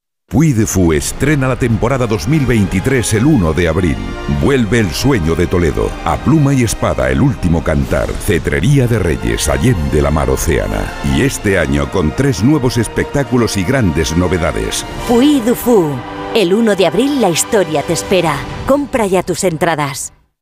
Puy 0.31 0.53
de 0.53 0.65
estrena 0.95 1.49
la 1.49 1.57
temporada 1.57 2.07
2023 2.07 3.15
el 3.15 3.25
1 3.25 3.51
de 3.51 3.67
abril. 3.67 3.97
Vuelve 4.41 4.79
el 4.79 4.89
sueño 4.91 5.35
de 5.35 5.45
Toledo. 5.45 5.89
A 6.05 6.15
pluma 6.15 6.53
y 6.53 6.63
espada, 6.63 7.09
el 7.09 7.19
último 7.19 7.61
cantar. 7.61 8.07
Cetrería 8.07 8.87
de 8.87 8.97
Reyes, 8.97 9.49
Allende 9.49 10.01
la 10.01 10.09
Mar 10.09 10.29
Océana. 10.29 10.93
Y 11.13 11.23
este 11.23 11.59
año 11.59 11.91
con 11.91 12.15
tres 12.15 12.43
nuevos 12.43 12.77
espectáculos 12.77 13.57
y 13.57 13.65
grandes 13.65 14.15
novedades. 14.15 14.85
Puy 15.09 15.41
Fu. 15.53 15.89
El 16.33 16.53
1 16.53 16.77
de 16.77 16.87
abril 16.87 17.19
la 17.19 17.29
historia 17.29 17.83
te 17.83 17.91
espera. 17.91 18.37
Compra 18.65 19.07
ya 19.07 19.23
tus 19.23 19.43
entradas. 19.43 20.13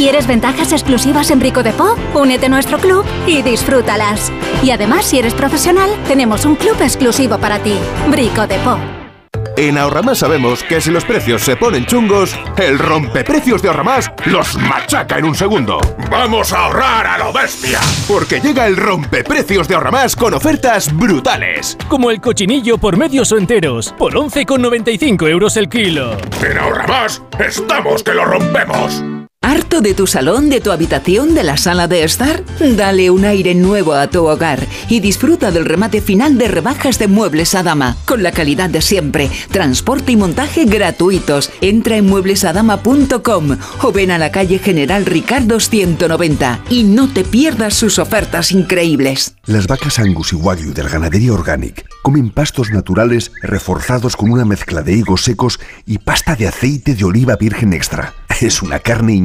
¿Quieres 0.00 0.26
ventajas 0.26 0.72
exclusivas 0.72 1.30
en 1.30 1.40
Brico 1.40 1.62
de 1.62 1.74
Po? 1.74 1.94
Únete 2.14 2.46
a 2.46 2.48
nuestro 2.48 2.78
club 2.78 3.04
y 3.26 3.42
disfrútalas. 3.42 4.32
Y 4.62 4.70
además, 4.70 5.04
si 5.04 5.18
eres 5.18 5.34
profesional, 5.34 5.90
tenemos 6.08 6.46
un 6.46 6.56
club 6.56 6.74
exclusivo 6.80 7.36
para 7.36 7.58
ti. 7.58 7.74
Brico 8.08 8.46
de 8.46 8.56
Po. 8.60 8.78
En 9.58 9.76
Ahorramás 9.76 10.20
sabemos 10.20 10.62
que 10.62 10.80
si 10.80 10.90
los 10.90 11.04
precios 11.04 11.42
se 11.42 11.54
ponen 11.54 11.84
chungos, 11.84 12.34
el 12.56 12.78
rompeprecios 12.78 13.60
de 13.60 13.68
Ahorramás 13.68 14.10
los 14.24 14.56
machaca 14.56 15.18
en 15.18 15.26
un 15.26 15.34
segundo. 15.34 15.78
¡Vamos 16.10 16.54
a 16.54 16.64
ahorrar 16.64 17.06
a 17.06 17.18
lo 17.18 17.30
bestia! 17.30 17.78
Porque 18.08 18.40
llega 18.40 18.66
el 18.66 18.78
rompeprecios 18.78 19.68
de 19.68 19.74
Ahorramás 19.74 20.16
con 20.16 20.32
ofertas 20.32 20.96
brutales. 20.96 21.76
Como 21.90 22.10
el 22.10 22.22
cochinillo 22.22 22.78
por 22.78 22.96
medios 22.96 23.32
o 23.32 23.36
enteros, 23.36 23.92
por 23.98 24.14
11,95 24.14 25.28
euros 25.28 25.58
el 25.58 25.68
kilo. 25.68 26.16
En 26.42 26.56
Ahorramás 26.56 27.20
estamos 27.38 28.02
que 28.02 28.14
lo 28.14 28.24
rompemos. 28.24 29.04
¿Harto 29.42 29.80
de 29.80 29.94
tu 29.94 30.06
salón, 30.06 30.50
de 30.50 30.60
tu 30.60 30.70
habitación, 30.70 31.34
de 31.34 31.42
la 31.42 31.56
sala 31.56 31.88
de 31.88 32.04
estar? 32.04 32.44
Dale 32.76 33.10
un 33.10 33.24
aire 33.24 33.54
nuevo 33.54 33.94
a 33.94 34.06
tu 34.06 34.26
hogar 34.26 34.66
y 34.90 35.00
disfruta 35.00 35.50
del 35.50 35.64
remate 35.64 36.02
final 36.02 36.36
de 36.36 36.46
rebajas 36.46 36.98
de 36.98 37.08
Muebles 37.08 37.54
a 37.54 37.62
Dama, 37.62 37.96
con 38.04 38.22
la 38.22 38.32
calidad 38.32 38.68
de 38.68 38.82
siempre, 38.82 39.30
transporte 39.50 40.12
y 40.12 40.16
montaje 40.16 40.66
gratuitos. 40.66 41.50
Entra 41.62 41.96
en 41.96 42.06
mueblesadama.com 42.06 43.56
o 43.82 43.92
ven 43.92 44.10
a 44.10 44.18
la 44.18 44.30
calle 44.30 44.58
General 44.58 45.06
Ricardo 45.06 45.58
190 45.58 46.60
y 46.68 46.84
no 46.84 47.08
te 47.10 47.24
pierdas 47.24 47.72
sus 47.72 47.98
ofertas 47.98 48.52
increíbles. 48.52 49.36
Las 49.46 49.66
vacas 49.66 49.98
Angus 49.98 50.34
y 50.34 50.36
Wagyu 50.36 50.74
de 50.74 50.82
la 50.82 50.90
ganadería 50.90 51.32
Organic 51.32 51.86
comen 52.02 52.28
pastos 52.28 52.70
naturales 52.70 53.32
reforzados 53.42 54.16
con 54.16 54.30
una 54.30 54.44
mezcla 54.44 54.82
de 54.82 54.92
higos 54.92 55.22
secos 55.22 55.60
y 55.86 55.96
pasta 55.96 56.36
de 56.36 56.46
aceite 56.46 56.94
de 56.94 57.04
oliva 57.04 57.36
virgen 57.36 57.72
extra. 57.72 58.14
Es 58.40 58.62
una 58.62 58.78
carne 58.78 59.12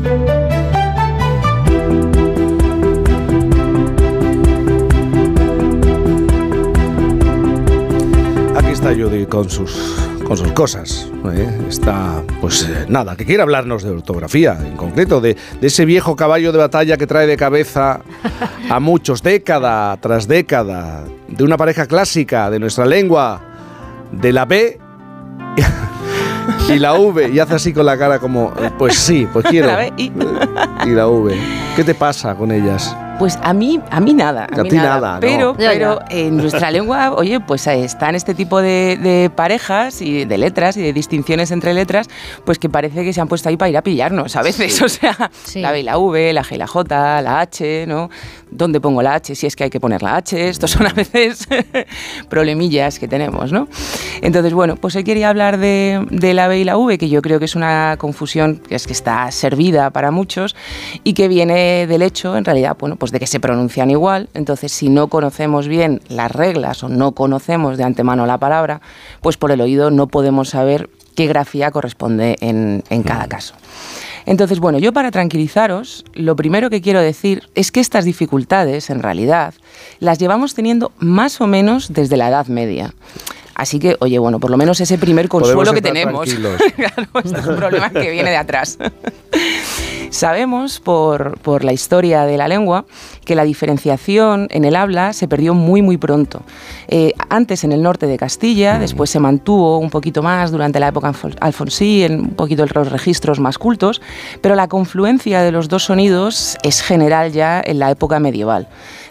Aquí 0.00 0.08
está 8.70 8.94
Judy 8.94 9.26
con 9.26 9.50
sus, 9.50 9.98
con 10.24 10.38
sus 10.38 10.52
cosas. 10.52 11.10
¿eh? 11.34 11.58
Está, 11.68 12.22
pues 12.40 12.62
eh, 12.62 12.86
nada, 12.88 13.14
que 13.14 13.26
quiere 13.26 13.42
hablarnos 13.42 13.82
de 13.82 13.90
ortografía, 13.90 14.58
en 14.64 14.74
concreto, 14.76 15.20
de, 15.20 15.36
de 15.60 15.66
ese 15.66 15.84
viejo 15.84 16.16
caballo 16.16 16.52
de 16.52 16.58
batalla 16.58 16.96
que 16.96 17.06
trae 17.06 17.26
de 17.26 17.36
cabeza 17.36 18.00
a 18.70 18.80
muchos, 18.80 19.22
década 19.22 19.98
tras 20.00 20.26
década, 20.26 21.04
de 21.28 21.44
una 21.44 21.58
pareja 21.58 21.86
clásica 21.86 22.50
de 22.50 22.58
nuestra 22.58 22.86
lengua, 22.86 23.42
de 24.12 24.32
la 24.32 24.46
B 24.46 24.80
y 26.74 26.78
la 26.78 26.94
V, 26.94 27.28
y 27.30 27.38
hace 27.38 27.54
así 27.54 27.72
con 27.72 27.86
la 27.86 27.96
cara 27.98 28.18
como, 28.18 28.52
pues 28.78 28.96
sí, 28.96 29.26
pues 29.32 29.44
quiero. 29.50 29.68
La 29.68 29.86
y- 29.88 30.12
y 30.86 30.90
la 30.90 31.06
V. 31.08 31.36
¿Qué 31.76 31.84
te 31.84 31.94
pasa 31.94 32.34
con 32.34 32.50
ellas? 32.52 32.96
Pues 33.20 33.38
a 33.42 33.52
mí, 33.52 33.78
a 33.90 34.00
mí 34.00 34.14
nada. 34.14 34.46
A 34.50 34.62
mí 34.62 34.70
ti 34.70 34.76
nada, 34.76 35.14
¿no? 35.14 35.20
Pero, 35.20 35.54
Ya, 35.58 35.70
pero 35.72 35.98
en 36.08 36.38
nuestra 36.38 36.70
lengua, 36.72 37.12
oye, 37.12 37.38
pues 37.38 37.66
están 37.66 38.14
este 38.14 38.34
tipo 38.34 38.60
de, 38.62 38.98
de 39.00 39.30
parejas 39.30 40.00
y 40.00 40.24
de 40.24 40.38
letras 40.38 40.76
y 40.78 40.80
de 40.82 40.92
distinciones 40.94 41.50
entre 41.50 41.74
letras, 41.74 42.08
pues 42.46 42.58
que 42.58 42.70
parece 42.70 43.04
que 43.04 43.12
se 43.12 43.20
han 43.20 43.28
puesto 43.28 43.50
ahí 43.50 43.58
para 43.58 43.68
ir 43.68 43.76
a 43.76 43.82
pillarnos 43.82 44.34
a 44.36 44.42
veces. 44.42 44.74
Sí. 44.74 44.84
O 44.84 44.88
sea, 44.88 45.30
Sí. 45.44 45.60
la 45.60 45.70
B 45.70 45.80
y 45.80 45.82
la 45.82 45.98
V, 45.98 46.32
la 46.32 46.42
G 46.42 46.54
y 46.54 46.58
la 46.58 46.66
J, 46.66 47.20
la 47.22 47.40
H, 47.40 47.84
¿no? 47.86 48.08
¿Dónde 48.50 48.80
pongo 48.80 49.02
la 49.02 49.14
H? 49.14 49.34
Si 49.34 49.46
es 49.46 49.54
que 49.54 49.64
hay 49.64 49.70
que 49.70 49.78
poner 49.80 50.02
la 50.02 50.16
H. 50.16 50.48
Estos 50.48 50.70
son 50.70 50.86
a 50.86 50.92
veces 50.94 51.46
problemillas 52.28 52.98
que 52.98 53.06
tenemos, 53.06 53.52
¿no? 53.52 53.68
Entonces, 54.22 54.52
bueno, 54.54 54.76
pues 54.76 54.96
hoy 54.96 55.04
quería 55.04 55.28
hablar 55.28 55.58
de, 55.58 56.06
de 56.10 56.34
la 56.34 56.48
B 56.48 56.58
y 56.60 56.64
la 56.64 56.76
V, 56.78 56.98
que 56.98 57.08
yo 57.08 57.22
creo 57.22 57.38
que 57.38 57.44
es 57.44 57.54
una 57.54 57.96
confusión 57.98 58.56
que 58.56 58.74
es 58.74 58.86
que 58.86 58.92
está 58.92 59.30
servida 59.30 59.90
para 59.90 60.10
muchos 60.10 60.56
y 61.04 61.12
que 61.12 61.28
viene 61.28 61.86
del 61.86 62.02
hecho, 62.02 62.36
en 62.36 62.44
realidad, 62.44 62.76
bueno, 62.78 62.96
pues 62.96 63.09
de 63.10 63.20
que 63.20 63.26
se 63.26 63.40
pronuncian 63.40 63.90
igual. 63.90 64.28
Entonces, 64.34 64.72
si 64.72 64.88
no 64.88 65.08
conocemos 65.08 65.68
bien 65.68 66.00
las 66.08 66.30
reglas 66.30 66.82
o 66.82 66.88
no 66.88 67.12
conocemos 67.12 67.78
de 67.78 67.84
antemano 67.84 68.26
la 68.26 68.38
palabra, 68.38 68.80
pues 69.20 69.36
por 69.36 69.52
el 69.52 69.60
oído 69.60 69.90
no 69.90 70.06
podemos 70.06 70.50
saber 70.50 70.90
qué 71.14 71.26
grafía 71.26 71.70
corresponde 71.70 72.36
en, 72.40 72.84
en 72.90 73.02
cada 73.02 73.26
caso. 73.26 73.54
Entonces, 74.26 74.60
bueno, 74.60 74.78
yo 74.78 74.92
para 74.92 75.10
tranquilizaros, 75.10 76.04
lo 76.14 76.36
primero 76.36 76.70
que 76.70 76.80
quiero 76.80 77.00
decir 77.00 77.42
es 77.54 77.72
que 77.72 77.80
estas 77.80 78.04
dificultades, 78.04 78.90
en 78.90 79.02
realidad, 79.02 79.54
las 79.98 80.18
llevamos 80.18 80.54
teniendo 80.54 80.92
más 80.98 81.40
o 81.40 81.46
menos 81.46 81.92
desde 81.92 82.16
la 82.16 82.28
Edad 82.28 82.46
Media. 82.46 82.94
Así 83.60 83.78
que, 83.78 83.96
oye, 84.00 84.18
bueno, 84.18 84.40
por 84.40 84.50
lo 84.50 84.56
menos 84.56 84.80
ese 84.80 84.96
primer 84.96 85.28
consuelo 85.28 85.58
Podemos 85.58 85.74
que 85.74 85.82
tenemos. 85.82 86.28
Claro, 86.76 87.08
este 87.22 87.40
es 87.40 87.46
un 87.46 87.56
problema 87.56 87.90
que 87.90 88.10
viene 88.10 88.30
de 88.30 88.36
atrás. 88.36 88.78
Sabemos 90.10 90.80
por, 90.80 91.38
por 91.38 91.62
la 91.62 91.72
historia 91.72 92.24
de 92.24 92.36
la 92.36 92.48
lengua 92.48 92.84
que 93.24 93.36
la 93.36 93.44
diferenciación 93.44 94.48
en 94.50 94.64
el 94.64 94.74
habla 94.74 95.12
se 95.12 95.28
perdió 95.28 95.54
muy 95.54 95.82
muy 95.82 95.98
pronto. 95.98 96.42
Eh, 96.88 97.12
antes 97.28 97.62
en 97.62 97.70
el 97.70 97.80
norte 97.82 98.06
de 98.06 98.18
Castilla, 98.18 98.80
después 98.80 99.08
se 99.08 99.20
mantuvo 99.20 99.78
un 99.78 99.88
poquito 99.88 100.20
más 100.22 100.50
durante 100.50 100.80
la 100.80 100.88
época 100.88 101.12
alfon- 101.12 101.36
alfonsí, 101.40 102.02
en 102.02 102.20
un 102.20 102.30
poquito 102.30 102.66
los 102.66 102.90
registros 102.90 103.38
más 103.38 103.56
cultos, 103.56 104.02
pero 104.40 104.56
la 104.56 104.66
confluencia 104.66 105.42
de 105.42 105.52
los 105.52 105.68
dos 105.68 105.84
sonidos 105.84 106.56
es 106.64 106.82
general 106.82 107.30
ya 107.30 107.62
en 107.64 107.78
la 107.78 107.90
época 107.90 108.18
medieval. 108.18 108.66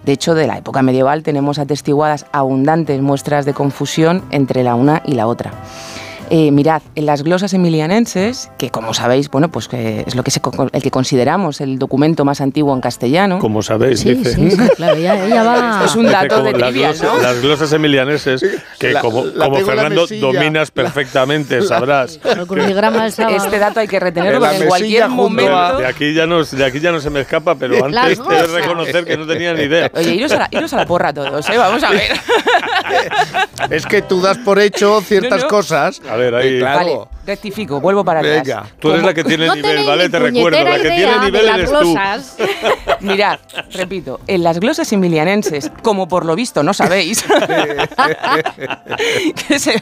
De 0.06 0.12
hecho, 0.12 0.36
de 0.36 0.48
la 0.48 0.58
época 0.58 0.82
medieval 0.82 1.24
tenemos 1.24 1.60
atestiguadas 1.60 2.26
abundantes 2.34 3.02
muestras 3.02 3.46
de 3.46 3.54
confusión 3.54 4.24
entre 4.32 4.64
la 4.64 4.76
una 4.76 5.02
y 5.06 5.14
la 5.14 5.28
otra. 5.28 5.52
Eh, 6.32 6.52
mirad, 6.52 6.82
en 6.96 7.06
las 7.08 7.24
glosas 7.24 7.54
emilianenses, 7.54 8.52
que 8.60 8.70
como 8.70 8.94
sabéis, 8.94 9.30
bueno, 9.32 9.50
pues 9.50 9.68
que 9.68 10.04
es 10.06 10.14
lo 10.16 10.24
que 10.24 10.30
se, 10.30 10.40
el 10.74 10.82
que 10.84 10.92
consideramos 10.92 11.60
el 11.60 11.80
documento 11.80 12.24
más 12.24 12.40
antiguo 12.40 12.74
en 12.76 12.82
castellano. 12.82 13.40
Como 13.40 13.64
sabéis, 13.64 14.02
Sí, 14.02 14.14
dice. 14.14 14.36
sí, 14.36 14.52
sí, 14.52 14.58
claro, 14.76 14.96
ella 14.96 15.44
va... 15.44 15.82
Es 15.86 15.96
un 15.96 16.06
dato 16.06 16.44
de 16.44 16.52
las 16.52 16.70
trivial, 16.70 16.94
glosas, 16.94 17.14
¿no? 17.16 17.22
Las 17.22 17.42
glosas 17.42 17.74
emilianeses, 17.74 18.46
que 18.78 18.92
La- 18.92 19.02
como, 19.02 19.26
la 19.26 19.50
Fernando 19.66 20.06
dominas 20.20 20.70
perfectamente, 20.70 21.62
sabrás. 21.64 22.20
Este 22.30 23.58
dato 23.60 23.80
hay 23.80 23.88
que 23.88 24.00
retenerlo 24.00 24.38
En 24.38 24.42
la 24.44 24.48
porque 24.50 24.64
en 24.64 24.68
cualquier 24.70 25.10
momento... 25.10 25.58
a- 25.58 25.78
De 25.80 25.86
aquí, 25.88 26.14
ya 26.14 26.28
no, 26.28 26.44
de 26.44 26.66
aquí 26.66 26.80
ya 26.80 26.92
no 26.92 27.00
se 27.00 27.10
me 27.10 27.22
escapa, 27.22 27.56
pero 27.56 27.84
antes 27.86 28.20
de 28.24 28.48
reconocer 28.48 29.04
que 29.06 29.18
no 29.18 29.26
tenía 29.26 29.54
ni 29.54 29.64
idea. 29.64 29.90
Oye, 29.96 30.14
iros 30.14 30.32
a, 30.34 30.38
la, 30.40 30.48
iros 30.52 30.72
a 30.74 30.78
la 30.78 30.86
porra 30.86 31.12
todos, 31.14 31.50
¿eh? 31.50 31.58
Vamos 31.58 31.84
a 31.84 31.90
ver. 31.92 32.12
Es 33.70 33.86
que 33.86 34.02
tú 34.02 34.22
das 34.22 34.38
por 34.40 34.58
hecho 34.60 35.02
ciertas 35.02 35.40
No, 35.42 35.44
no. 35.44 35.48
cosas. 35.50 36.02
A 36.10 36.16
ver, 36.20 36.36
ahí. 36.36 36.56
Eh, 36.56 36.60
claro. 36.60 36.78
Vale, 36.78 37.00
rectifico, 37.26 37.82
vuelvo 37.82 38.04
para 38.06 38.20
atrás. 38.20 38.44
Venga. 38.44 38.66
Tú 38.80 38.92
eres 38.92 39.04
la 39.04 39.14
que 39.14 39.24
tiene 39.24 39.48
No 39.48 39.56
nivel, 39.56 39.86
¿vale? 39.86 40.10
Te 40.10 40.20
recuerdo, 40.20 40.64
la 40.64 40.76
que 40.78 40.90
tiene 40.90 41.12
de 41.14 41.20
nivel 41.26 41.48
eres 41.50 41.72
tú. 41.72 41.78
glosas. 41.80 42.38
Mirad, 43.00 43.40
repito, 43.72 44.20
en 44.28 44.44
las 44.44 44.60
glosas 44.60 44.92
emilianenses, 44.94 45.72
como 45.82 46.08
por 46.08 46.26
lo 46.26 46.36
visto 46.36 46.62
no 46.64 46.74
sabéis, 46.74 47.24
que 49.48 49.56
es 49.56 49.68
el 49.68 49.82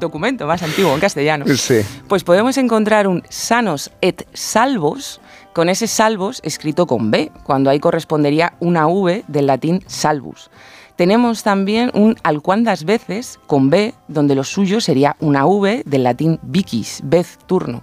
documento 0.00 0.46
más 0.46 0.62
antiguo 0.62 0.92
en 0.94 1.00
castellano, 1.00 1.44
Sí. 1.56 1.80
pues 2.08 2.24
podemos 2.24 2.56
encontrar 2.56 3.06
un 3.06 3.22
sanos 3.28 3.90
et 4.00 4.26
salvos, 4.32 5.20
con 5.52 5.68
ese 5.68 5.86
salvos 5.86 6.40
escrito 6.42 6.86
con 6.86 7.10
B, 7.10 7.30
cuando 7.44 7.68
ahí 7.70 7.78
correspondería 7.80 8.54
una 8.60 8.86
V 8.88 9.24
del 9.28 9.46
latín 9.46 9.82
salvus. 9.86 10.50
Tenemos 10.96 11.42
también 11.42 11.90
un 11.94 12.16
alcuandas 12.22 12.84
veces 12.84 13.40
con 13.46 13.68
B, 13.68 13.94
donde 14.06 14.36
lo 14.36 14.44
suyo 14.44 14.80
sería 14.80 15.16
una 15.18 15.44
V 15.44 15.82
del 15.84 16.04
latín 16.04 16.38
vicis, 16.42 17.00
vez 17.02 17.38
turno. 17.46 17.82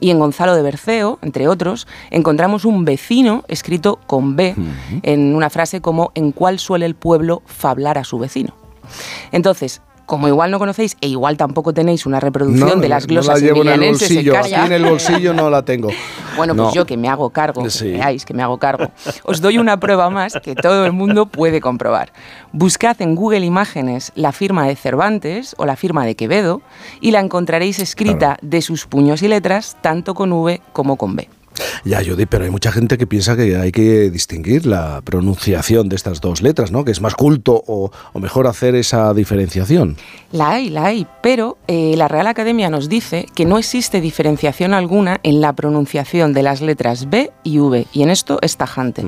Y 0.00 0.10
en 0.10 0.18
Gonzalo 0.18 0.54
de 0.54 0.62
Berceo, 0.62 1.18
entre 1.22 1.48
otros, 1.48 1.86
encontramos 2.10 2.64
un 2.64 2.84
vecino 2.84 3.44
escrito 3.48 4.00
con 4.06 4.36
B 4.36 4.54
en 5.02 5.34
una 5.34 5.50
frase 5.50 5.80
como 5.80 6.10
en 6.14 6.32
cuál 6.32 6.58
suele 6.58 6.86
el 6.86 6.94
pueblo 6.94 7.42
fablar 7.46 7.98
a 7.98 8.04
su 8.04 8.18
vecino. 8.18 8.54
Entonces, 9.32 9.82
como 10.08 10.26
igual 10.26 10.50
no 10.50 10.58
conocéis 10.58 10.96
e 11.02 11.06
igual 11.08 11.36
tampoco 11.36 11.74
tenéis 11.74 12.06
una 12.06 12.18
reproducción 12.18 12.80
de 12.80 12.88
las 12.88 13.04
no 13.04 13.08
glosas 13.12 13.40
la 13.42 13.46
llevo 13.46 13.60
en 13.60 13.68
el 13.68 13.82
en 13.82 13.90
bolsillo. 13.90 14.36
Aquí 14.38 14.50
casa, 14.52 14.66
en 14.66 14.72
el 14.72 14.84
bolsillo 14.86 15.34
no 15.34 15.50
la 15.50 15.62
tengo. 15.62 15.90
bueno, 16.36 16.54
pues 16.56 16.68
No. 16.68 16.74
yo 16.74 16.86
que 16.86 16.96
me 16.96 17.08
hago 17.10 17.28
cargo, 17.28 17.68
Sí. 17.68 17.84
que 17.84 17.90
veáis 17.92 18.24
que 18.24 18.32
me 18.32 18.42
hago 18.42 18.56
cargo, 18.58 18.90
os 19.24 19.42
doy 19.42 19.58
una 19.58 19.78
prueba 19.78 20.08
más 20.08 20.32
que 20.42 20.54
todo 20.54 20.86
el 20.86 20.92
mundo 20.92 21.26
puede 21.26 21.60
comprobar. 21.60 22.10
Buscad 22.52 23.00
en 23.02 23.14
Google 23.14 23.44
Imágenes 23.44 24.10
la 24.14 24.32
firma 24.32 24.66
de 24.66 24.76
Cervantes 24.76 25.54
o 25.58 25.66
la 25.66 25.76
firma 25.76 26.06
de 26.06 26.14
Quevedo 26.16 26.62
y 27.02 27.10
la 27.10 27.20
encontraréis 27.20 27.78
escrita 27.78 28.38
de 28.40 28.62
sus 28.62 28.86
puños 28.86 29.22
y 29.22 29.28
letras 29.28 29.76
tanto 29.82 30.14
con 30.14 30.32
V 30.32 30.62
como 30.72 30.96
con 30.96 31.16
B. 31.16 31.28
Ya, 31.84 32.02
Judy, 32.04 32.26
pero 32.26 32.44
hay 32.44 32.50
mucha 32.50 32.72
gente 32.72 32.98
que 32.98 33.06
piensa 33.06 33.36
que 33.36 33.56
hay 33.56 33.72
que 33.72 34.10
distinguir 34.10 34.66
la 34.66 35.00
pronunciación 35.02 35.88
de 35.88 35.96
estas 35.96 36.20
dos 36.20 36.42
letras, 36.42 36.70
¿no? 36.70 36.84
Que 36.84 36.92
es 36.92 37.00
más 37.00 37.14
culto 37.14 37.62
o, 37.66 37.90
o 38.12 38.20
mejor 38.20 38.46
hacer 38.46 38.74
esa 38.74 39.12
diferenciación. 39.14 39.96
La 40.32 40.50
hay, 40.50 40.68
la 40.68 40.86
hay, 40.86 41.06
pero 41.22 41.56
eh, 41.66 41.94
la 41.96 42.06
Real 42.08 42.26
Academia 42.26 42.68
nos 42.68 42.88
dice 42.88 43.26
que 43.34 43.46
no 43.46 43.58
existe 43.58 44.00
diferenciación 44.00 44.74
alguna 44.74 45.20
en 45.22 45.40
la 45.40 45.54
pronunciación 45.54 46.34
de 46.34 46.42
las 46.42 46.60
letras 46.60 47.08
B 47.08 47.30
y 47.44 47.58
V, 47.58 47.86
y 47.92 48.02
en 48.02 48.10
esto 48.10 48.38
es 48.42 48.56
tajante. 48.56 49.06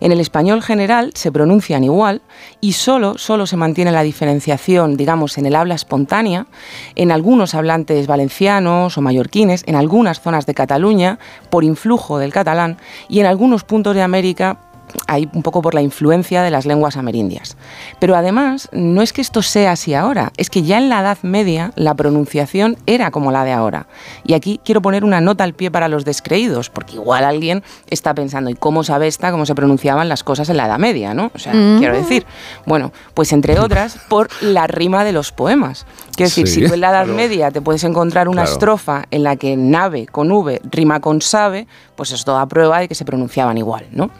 En 0.00 0.12
el 0.12 0.20
español 0.20 0.62
general 0.62 1.10
se 1.14 1.32
pronuncian 1.32 1.82
igual 1.82 2.22
y 2.60 2.72
solo, 2.72 3.18
solo 3.18 3.46
se 3.46 3.56
mantiene 3.56 3.90
la 3.90 4.02
diferenciación, 4.02 4.96
digamos, 4.96 5.38
en 5.38 5.46
el 5.46 5.56
habla 5.56 5.74
espontánea, 5.74 6.46
en 6.94 7.10
algunos 7.10 7.54
hablantes 7.54 8.06
valencianos 8.06 8.96
o 8.96 9.00
mallorquines, 9.00 9.64
en 9.66 9.74
algunas 9.74 10.20
zonas 10.20 10.46
de 10.46 10.54
Cataluña, 10.54 11.18
por 11.50 11.64
influjo 11.90 12.18
del 12.18 12.32
catalán, 12.32 12.78
y 13.08 13.18
en 13.18 13.26
algunos 13.26 13.64
puntos 13.64 13.94
de 13.96 14.02
América 14.02 14.58
ahí 15.06 15.28
un 15.32 15.42
poco 15.42 15.62
por 15.62 15.74
la 15.74 15.82
influencia 15.82 16.42
de 16.42 16.50
las 16.50 16.66
lenguas 16.66 16.96
amerindias. 16.96 17.56
Pero 17.98 18.16
además, 18.16 18.68
no 18.72 19.02
es 19.02 19.12
que 19.12 19.20
esto 19.20 19.42
sea 19.42 19.72
así 19.72 19.94
ahora, 19.94 20.32
es 20.36 20.50
que 20.50 20.62
ya 20.62 20.78
en 20.78 20.88
la 20.88 21.00
Edad 21.00 21.18
Media 21.22 21.72
la 21.76 21.94
pronunciación 21.94 22.76
era 22.86 23.10
como 23.10 23.32
la 23.32 23.44
de 23.44 23.52
ahora. 23.52 23.86
Y 24.24 24.34
aquí 24.34 24.60
quiero 24.64 24.82
poner 24.82 25.04
una 25.04 25.20
nota 25.20 25.44
al 25.44 25.54
pie 25.54 25.70
para 25.70 25.88
los 25.88 26.04
descreídos, 26.04 26.70
porque 26.70 26.94
igual 26.94 27.24
alguien 27.24 27.62
está 27.88 28.14
pensando, 28.14 28.50
¿y 28.50 28.54
cómo 28.54 28.84
sabe 28.84 29.06
esta 29.06 29.30
cómo 29.30 29.46
se 29.46 29.54
pronunciaban 29.54 30.08
las 30.08 30.24
cosas 30.24 30.48
en 30.48 30.56
la 30.56 30.66
Edad 30.66 30.78
Media? 30.78 31.14
¿no? 31.14 31.30
O 31.34 31.38
sea, 31.38 31.52
Mm. 31.54 31.78
quiero 31.78 31.94
decir, 31.96 32.24
bueno, 32.66 32.92
pues 33.14 33.32
entre 33.32 33.58
otras, 33.58 33.98
por 34.08 34.28
la 34.42 34.66
rima 34.66 35.04
de 35.04 35.12
los 35.12 35.32
poemas. 35.32 35.86
Quiero 36.16 36.28
decir, 36.28 36.46
Sí, 36.48 36.60
si 36.62 36.66
tú 36.68 36.74
en 36.74 36.80
la 36.80 36.90
Edad 36.90 37.04
claro. 37.04 37.16
Media 37.16 37.50
te 37.50 37.60
puedes 37.60 37.84
encontrar 37.84 38.28
una 38.28 38.42
Claro. 38.42 38.52
estrofa 38.52 39.04
en 39.10 39.22
la 39.24 39.36
que 39.36 39.56
nave 39.56 40.06
con 40.06 40.30
V 40.30 40.60
rima 40.70 41.00
con 41.00 41.20
sabe, 41.22 41.66
pues 41.96 42.12
esto 42.12 42.34
da 42.34 42.46
prueba 42.46 42.80
de 42.80 42.88
que 42.88 42.94
se 42.94 43.04
pronunciaban 43.04 43.58
igual, 43.58 43.86
¿no? 43.92 44.10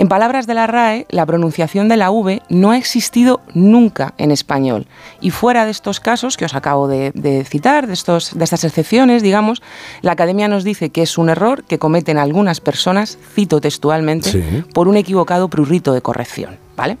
En 0.00 0.08
palabras 0.08 0.46
de 0.46 0.54
la 0.54 0.66
RAE, 0.66 1.04
la 1.10 1.26
pronunciación 1.26 1.90
de 1.90 1.98
la 1.98 2.10
V 2.10 2.40
no 2.48 2.70
ha 2.70 2.78
existido 2.78 3.42
nunca 3.52 4.14
en 4.16 4.30
español. 4.30 4.86
Y 5.20 5.28
fuera 5.28 5.66
de 5.66 5.70
estos 5.70 6.00
casos 6.00 6.38
que 6.38 6.46
os 6.46 6.54
acabo 6.54 6.88
de, 6.88 7.10
de 7.14 7.44
citar, 7.44 7.86
de, 7.86 7.92
estos, 7.92 8.30
de 8.38 8.42
estas 8.44 8.64
excepciones, 8.64 9.22
digamos, 9.22 9.60
la 10.00 10.12
Academia 10.12 10.48
nos 10.48 10.64
dice 10.64 10.88
que 10.88 11.02
es 11.02 11.18
un 11.18 11.28
error 11.28 11.64
que 11.64 11.78
cometen 11.78 12.16
algunas 12.16 12.62
personas, 12.62 13.18
cito 13.34 13.60
textualmente, 13.60 14.30
Sí. 14.32 14.42
por 14.72 14.88
un 14.88 14.96
equivocado 14.96 15.48
prurrito 15.50 15.92
de 15.92 16.00
corrección. 16.00 16.56
¿Vale? 16.78 16.96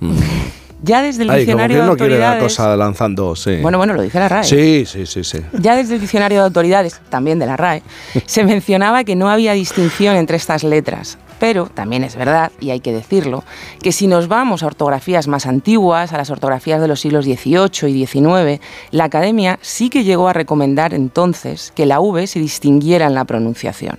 Ya 0.82 1.00
desde 1.00 1.22
el 1.22 1.30
Ay, 1.30 1.46
como 1.46 1.62
diccionario 1.62 1.76
que 1.78 1.80
de 1.82 1.86
no 1.88 1.96
quiere 1.96 2.18
la 2.18 2.32
autoridades. 2.32 2.42
cosa 2.56 2.76
lanzando, 2.76 3.34
sí. 3.34 3.56
Bueno, 3.62 3.78
bueno, 3.78 3.94
lo 3.94 4.02
dice 4.02 4.18
la 4.18 4.28
RAE. 4.28 4.44
Sí, 4.44 4.84
sí, 4.84 5.06
sí, 5.06 5.24
sí. 5.24 5.38
Ya 5.54 5.74
desde 5.74 5.94
el 5.94 6.02
diccionario 6.02 6.40
de 6.40 6.44
autoridades, 6.44 7.00
también 7.08 7.38
de 7.38 7.46
la 7.46 7.56
RAE, 7.56 7.82
se 8.26 8.44
mencionaba 8.44 9.04
que 9.04 9.16
no 9.16 9.30
había 9.30 9.54
distinción 9.54 10.16
entre 10.16 10.36
estas 10.36 10.64
letras. 10.64 11.16
Pero 11.40 11.66
también 11.66 12.04
es 12.04 12.14
verdad, 12.14 12.52
y 12.60 12.70
hay 12.70 12.80
que 12.80 12.92
decirlo, 12.92 13.42
que 13.82 13.90
si 13.90 14.06
nos 14.06 14.28
vamos 14.28 14.62
a 14.62 14.66
ortografías 14.66 15.26
más 15.26 15.46
antiguas, 15.46 16.12
a 16.12 16.18
las 16.18 16.30
ortografías 16.30 16.80
de 16.80 16.86
los 16.86 17.00
siglos 17.00 17.24
XVIII 17.24 17.88
y 17.88 18.06
XIX, 18.06 18.60
la 18.90 19.04
Academia 19.04 19.58
sí 19.62 19.88
que 19.88 20.04
llegó 20.04 20.28
a 20.28 20.34
recomendar 20.34 20.94
entonces 20.94 21.72
que 21.74 21.86
la 21.86 21.98
V 21.98 22.26
se 22.26 22.38
distinguiera 22.38 23.06
en 23.06 23.14
la 23.14 23.24
pronunciación. 23.24 23.98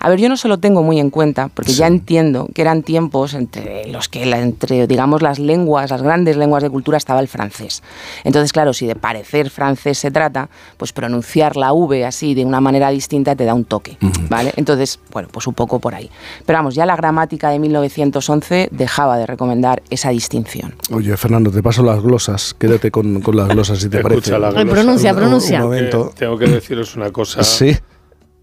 A 0.00 0.08
ver, 0.08 0.18
yo 0.20 0.28
no 0.28 0.36
se 0.36 0.48
lo 0.48 0.58
tengo 0.58 0.82
muy 0.82 1.00
en 1.00 1.10
cuenta, 1.10 1.48
porque 1.52 1.72
ya 1.72 1.86
entiendo 1.86 2.48
que 2.54 2.62
eran 2.62 2.82
tiempos 2.82 3.34
entre 3.34 3.86
los 3.88 4.08
que, 4.08 4.24
la- 4.26 4.40
entre, 4.40 4.86
digamos, 4.86 5.22
las 5.22 5.38
lenguas, 5.38 5.90
las 5.90 6.02
grandes 6.02 6.36
lenguas 6.36 6.62
de 6.62 6.70
cultura, 6.70 6.98
estaba 6.98 7.20
el 7.20 7.28
francés. 7.28 7.82
Entonces, 8.24 8.52
claro, 8.52 8.72
si 8.72 8.86
de 8.86 8.94
parecer 8.94 9.50
francés 9.50 9.98
se 9.98 10.10
trata, 10.10 10.48
pues 10.76 10.92
pronunciar 10.92 11.56
la 11.56 11.72
V 11.72 12.04
así 12.04 12.34
de 12.34 12.44
una 12.44 12.60
manera 12.60 12.90
distinta 12.90 13.34
te 13.36 13.44
da 13.44 13.54
un 13.54 13.64
toque, 13.64 13.96
¿vale? 14.28 14.52
Entonces, 14.56 15.00
bueno, 15.12 15.28
pues 15.32 15.46
un 15.46 15.54
poco 15.54 15.78
por 15.80 15.94
ahí. 15.94 16.10
Pero 16.44 16.58
vamos, 16.58 16.74
ya 16.74 16.86
la 16.86 16.96
gramática 16.96 17.50
de 17.50 17.58
1911 17.58 18.68
dejaba 18.70 19.18
de 19.18 19.26
recomendar 19.26 19.82
esa 19.90 20.10
distinción. 20.10 20.74
Oye, 20.92 21.16
Fernando, 21.16 21.50
te 21.50 21.62
paso 21.62 21.82
las 21.82 22.00
glosas. 22.02 22.54
Quédate 22.58 22.90
con, 22.90 23.20
con 23.20 23.36
las 23.36 23.48
glosas 23.48 23.78
si 23.78 23.88
te 23.88 24.00
parece. 24.00 24.20
Escucha 24.20 24.38
la 24.38 24.48
Ay, 24.48 24.64
glosa. 24.64 24.70
pronuncia, 24.82 25.10
Un- 25.12 25.16
pronuncia. 25.16 25.58
Un 25.58 25.64
momento. 25.64 26.10
Eh, 26.10 26.14
tengo 26.18 26.38
que 26.38 26.46
deciros 26.46 26.94
una 26.96 27.10
cosa. 27.10 27.42
Sí, 27.42 27.76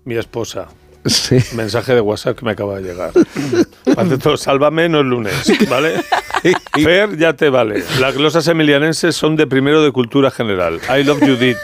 Mi 0.05 0.15
esposa. 0.15 0.67
Sí. 1.05 1.37
Mensaje 1.55 1.93
de 1.93 2.01
WhatsApp 2.01 2.37
que 2.37 2.45
me 2.45 2.51
acaba 2.51 2.79
de 2.79 2.83
llegar. 2.83 3.11
Ante 3.97 4.17
todo, 4.17 4.37
sálvame, 4.37 4.89
no 4.89 4.99
es 4.99 5.05
lunes, 5.05 5.69
¿vale? 5.69 6.01
Fer, 6.81 7.17
ya 7.17 7.33
te 7.33 7.49
vale. 7.49 7.83
Las 7.99 8.15
glosas 8.15 8.47
emilianenses 8.47 9.15
son 9.15 9.35
de 9.35 9.47
primero 9.47 9.83
de 9.83 9.91
cultura 9.91 10.31
general. 10.31 10.79
I 10.89 11.03
love 11.03 11.19
Judith. 11.19 11.57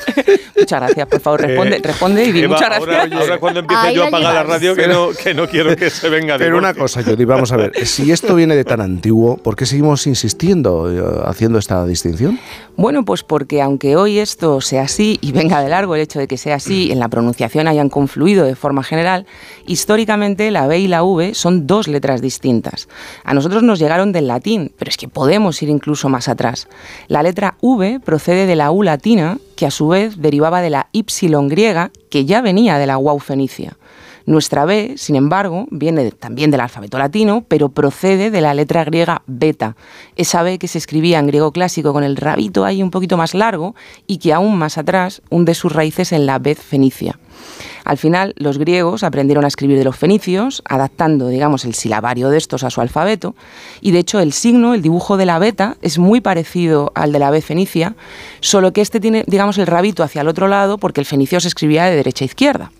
Muchas 0.57 0.81
gracias, 0.81 1.07
por 1.07 1.19
favor, 1.21 1.41
responde, 1.41 1.77
Eh, 1.77 1.81
responde 1.81 2.25
y 2.25 2.31
di 2.33 2.41
Eva, 2.41 2.55
muchas 2.55 2.77
ahora, 2.77 2.93
gracias. 2.93 3.21
ahora 3.21 3.37
cuando 3.39 3.59
empiece 3.61 3.87
Ahí 3.87 3.95
yo 3.95 4.01
a 4.03 4.09
la 4.11 4.17
apagar 4.17 4.33
la 4.33 4.43
radio, 4.43 4.75
que 4.75 4.87
no, 4.87 5.09
que 5.11 5.33
no 5.33 5.47
quiero 5.47 5.75
que 5.75 5.89
se 5.89 6.09
venga 6.09 6.37
de 6.37 6.43
Pero 6.45 6.57
una 6.57 6.73
cosa, 6.73 7.01
Judy, 7.01 7.23
vamos 7.25 7.51
a 7.53 7.57
ver. 7.57 7.85
Si 7.85 8.11
esto 8.11 8.35
viene 8.35 8.55
de 8.55 8.65
tan 8.65 8.81
antiguo, 8.81 9.37
¿por 9.37 9.55
qué 9.55 9.65
seguimos 9.65 10.05
insistiendo 10.05 10.91
eh, 10.91 11.23
haciendo 11.25 11.59
esta 11.59 11.85
distinción? 11.85 12.39
Bueno, 12.75 13.03
pues 13.05 13.23
porque 13.23 13.61
aunque 13.61 13.95
hoy 13.95 14.19
esto 14.19 14.59
sea 14.61 14.83
así 14.83 15.17
y 15.21 15.31
venga 15.31 15.61
de 15.61 15.69
largo 15.69 15.95
el 15.95 16.01
hecho 16.01 16.19
de 16.19 16.27
que 16.27 16.37
sea 16.37 16.55
así, 16.55 16.91
en 16.91 16.99
la 16.99 17.07
pronunciación 17.07 17.67
hayan 17.67 17.89
confluido 17.89 18.45
de 18.45 18.55
forma 18.55 18.83
general, 18.83 19.25
históricamente 19.65 20.51
la 20.51 20.67
B 20.67 20.79
y 20.79 20.87
la 20.87 21.03
V 21.03 21.33
son 21.33 21.67
dos 21.67 21.87
letras 21.87 22.21
distintas. 22.21 22.87
A 23.23 23.33
nosotros 23.33 23.63
nos 23.63 23.79
llegaron 23.79 24.11
del 24.11 24.27
latín, 24.27 24.71
pero 24.77 24.89
es 24.89 24.97
que 24.97 25.07
podemos 25.07 25.61
ir 25.61 25.69
incluso 25.69 26.09
más 26.09 26.27
atrás. 26.27 26.67
La 27.07 27.23
letra 27.23 27.55
V 27.61 27.99
procede 27.99 28.45
de 28.45 28.55
la 28.55 28.71
U 28.71 28.83
latina, 28.83 29.37
que 29.55 29.65
a 29.65 29.71
su 29.71 29.87
vez 29.89 30.21
derivaba 30.21 30.61
de 30.61 30.69
la 30.69 30.87
Y 30.91 31.05
griega, 31.47 31.91
que 32.09 32.25
ya 32.25 32.41
venía 32.41 32.77
de 32.77 32.87
la 32.87 32.97
Wau 32.97 33.19
fenicia. 33.19 33.77
Nuestra 34.29 34.63
B, 34.65 34.93
sin 34.95 35.15
embargo, 35.15 35.65
viene 35.71 36.11
también 36.11 36.51
del 36.51 36.59
alfabeto 36.59 36.99
latino, 36.99 37.43
pero 37.47 37.69
procede 37.69 38.29
de 38.29 38.41
la 38.41 38.53
letra 38.53 38.83
griega 38.83 39.23
beta, 39.25 39.75
esa 40.17 40.43
B 40.43 40.59
que 40.59 40.67
se 40.67 40.77
escribía 40.77 41.17
en 41.17 41.25
griego 41.25 41.51
clásico 41.51 41.93
con 41.93 42.03
el 42.03 42.15
rabito 42.15 42.63
ahí 42.63 42.83
un 42.83 42.91
poquito 42.91 43.17
más 43.17 43.33
largo 43.33 43.73
y 44.05 44.19
que 44.19 44.31
aún 44.31 44.55
más 44.55 44.77
atrás 44.77 45.23
hunde 45.31 45.55
sus 45.55 45.71
raíces 45.71 46.11
en 46.11 46.27
la 46.27 46.37
vez 46.37 46.59
fenicia. 46.59 47.17
Al 47.89 47.97
final, 47.97 48.35
los 48.37 48.59
griegos 48.59 49.01
aprendieron 49.01 49.45
a 49.45 49.47
escribir 49.47 49.75
de 49.79 49.83
los 49.83 49.95
fenicios, 49.95 50.61
adaptando, 50.69 51.27
digamos, 51.27 51.65
el 51.65 51.73
silabario 51.73 52.29
de 52.29 52.37
estos 52.37 52.63
a 52.63 52.69
su 52.69 52.81
alfabeto, 52.81 53.33
y 53.81 53.89
de 53.89 53.97
hecho 53.97 54.19
el 54.19 54.31
signo, 54.31 54.75
el 54.75 54.83
dibujo 54.83 55.17
de 55.17 55.25
la 55.25 55.39
beta, 55.39 55.75
es 55.81 55.97
muy 55.97 56.21
parecido 56.21 56.91
al 56.93 57.11
de 57.11 57.17
la 57.17 57.31
B 57.31 57.41
fenicia, 57.41 57.95
solo 58.41 58.73
que 58.73 58.81
este 58.81 58.99
tiene, 58.99 59.23
digamos, 59.25 59.57
el 59.57 59.65
rabito 59.65 60.03
hacia 60.03 60.21
el 60.21 60.27
otro 60.27 60.47
lado 60.47 60.77
porque 60.77 61.01
el 61.01 61.07
fenicio 61.07 61.39
se 61.39 61.47
escribía 61.47 61.85
de 61.85 61.95
derecha 61.95 62.25
a 62.25 62.27
izquierda. 62.27 62.71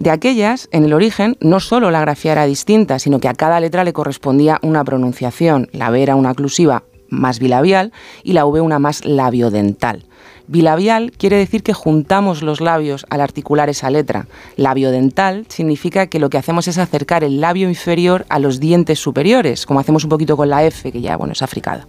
De 0.00 0.10
aquellas, 0.10 0.68
en 0.70 0.84
el 0.84 0.92
origen, 0.92 1.38
no 1.40 1.58
solo 1.58 1.90
la 1.90 2.02
grafía 2.02 2.32
era 2.32 2.44
distinta, 2.44 2.98
sino 2.98 3.20
que 3.20 3.28
a 3.28 3.34
cada 3.34 3.58
letra 3.58 3.84
le 3.84 3.94
correspondía 3.94 4.58
una 4.60 4.84
pronunciación. 4.84 5.70
La 5.72 5.88
B 5.88 6.02
era 6.02 6.14
una 6.14 6.32
oclusiva 6.32 6.82
más 7.08 7.38
bilabial 7.38 7.90
y 8.22 8.34
la 8.34 8.44
V 8.44 8.60
una 8.60 8.78
más 8.78 9.06
labiodental. 9.06 10.04
Bilabial 10.48 11.12
quiere 11.12 11.36
decir 11.36 11.62
que 11.62 11.72
juntamos 11.72 12.42
los 12.42 12.60
labios 12.60 13.04
al 13.10 13.20
articular 13.20 13.68
esa 13.68 13.90
letra. 13.90 14.26
Labiodental 14.56 15.46
significa 15.48 16.06
que 16.06 16.20
lo 16.20 16.30
que 16.30 16.38
hacemos 16.38 16.68
es 16.68 16.78
acercar 16.78 17.24
el 17.24 17.40
labio 17.40 17.68
inferior 17.68 18.26
a 18.28 18.38
los 18.38 18.60
dientes 18.60 19.00
superiores, 19.00 19.66
como 19.66 19.80
hacemos 19.80 20.04
un 20.04 20.10
poquito 20.10 20.36
con 20.36 20.48
la 20.48 20.64
F, 20.64 20.92
que 20.92 21.00
ya 21.00 21.16
bueno, 21.16 21.32
es 21.32 21.42
africada. 21.42 21.86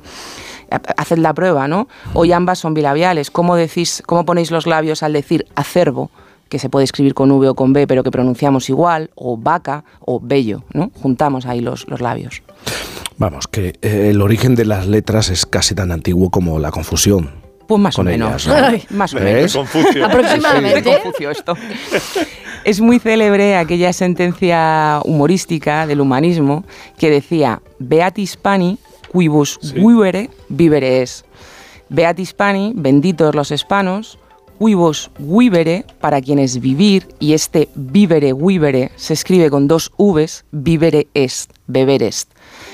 Haced 0.97 1.19
la 1.19 1.34
prueba, 1.34 1.67
¿no? 1.67 1.88
Hoy 2.13 2.31
ambas 2.31 2.59
son 2.59 2.73
bilabiales. 2.73 3.31
¿Cómo, 3.31 3.55
decís, 3.55 4.03
¿Cómo 4.05 4.25
ponéis 4.25 4.51
los 4.51 4.67
labios 4.67 5.03
al 5.03 5.13
decir 5.13 5.45
acervo? 5.55 6.11
que 6.49 6.59
se 6.59 6.69
puede 6.69 6.85
escribir 6.85 7.13
con 7.13 7.29
V 7.29 7.49
o 7.49 7.55
con 7.55 7.73
B, 7.73 7.88
pero 7.88 8.03
que 8.03 8.11
pronunciamos 8.11 8.69
igual, 8.69 9.11
o 9.15 9.35
vaca, 9.35 9.84
o 9.99 10.21
bello, 10.21 10.63
¿no? 10.71 10.91
Juntamos 10.93 11.45
ahí 11.45 11.59
los, 11.59 11.85
los 11.89 11.99
labios. 11.99 12.41
Vamos, 13.17 13.47
que 13.47 13.77
eh, 13.81 14.11
el 14.11 14.21
origen 14.21 14.55
de 14.55 14.63
las 14.63 14.88
letras 14.88 15.29
es 15.29 15.45
casi 15.45 15.75
tan 15.75 15.91
antiguo 15.91 16.29
como 16.29 16.57
la 16.57 16.71
confusión. 16.71 17.46
Pues 17.68 17.81
más 17.81 17.95
con 17.95 18.07
o 18.07 18.11
menos. 18.11 18.48
ellas, 18.48 18.61
¿no? 18.61 18.68
Ay. 18.68 18.84
Más 18.89 19.14
o 19.14 19.19
menos. 19.19 19.56
Confucio. 19.56 20.06
Aproximadamente. 20.06 20.81
De 20.81 20.99
Confucio 21.02 21.31
esto. 21.31 21.56
Es 22.64 22.81
muy 22.81 22.99
célebre 22.99 23.56
aquella 23.56 23.94
sentencia 23.94 24.99
humorística 25.06 25.88
del 25.88 26.02
humanismo 26.02 26.65
que 26.98 27.10
decía 27.10 27.61
Beat 27.80 28.18
Hispani, 28.19 28.77
quibus 29.14 29.57
vivere, 29.73 30.30
vivere 30.49 31.02
es. 31.02 31.23
Beat 31.88 32.19
Hispani, 32.19 32.73
benditos 32.76 33.34
los 33.35 33.52
hispanos, 33.52 34.19
quibus 34.59 35.09
vivere, 35.17 35.85
para 35.99 36.21
quienes 36.21 36.59
vivir, 36.59 37.07
y 37.19 37.34
este 37.34 37.69
vivere, 37.75 38.34
vivere, 38.34 38.91
se 38.95 39.13
escribe 39.13 39.49
con 39.49 39.67
dos 39.67 39.91
Vs, 39.97 40.45
vivere 40.51 41.07
est, 41.13 41.51
beber 41.67 42.03
est. 42.03 42.31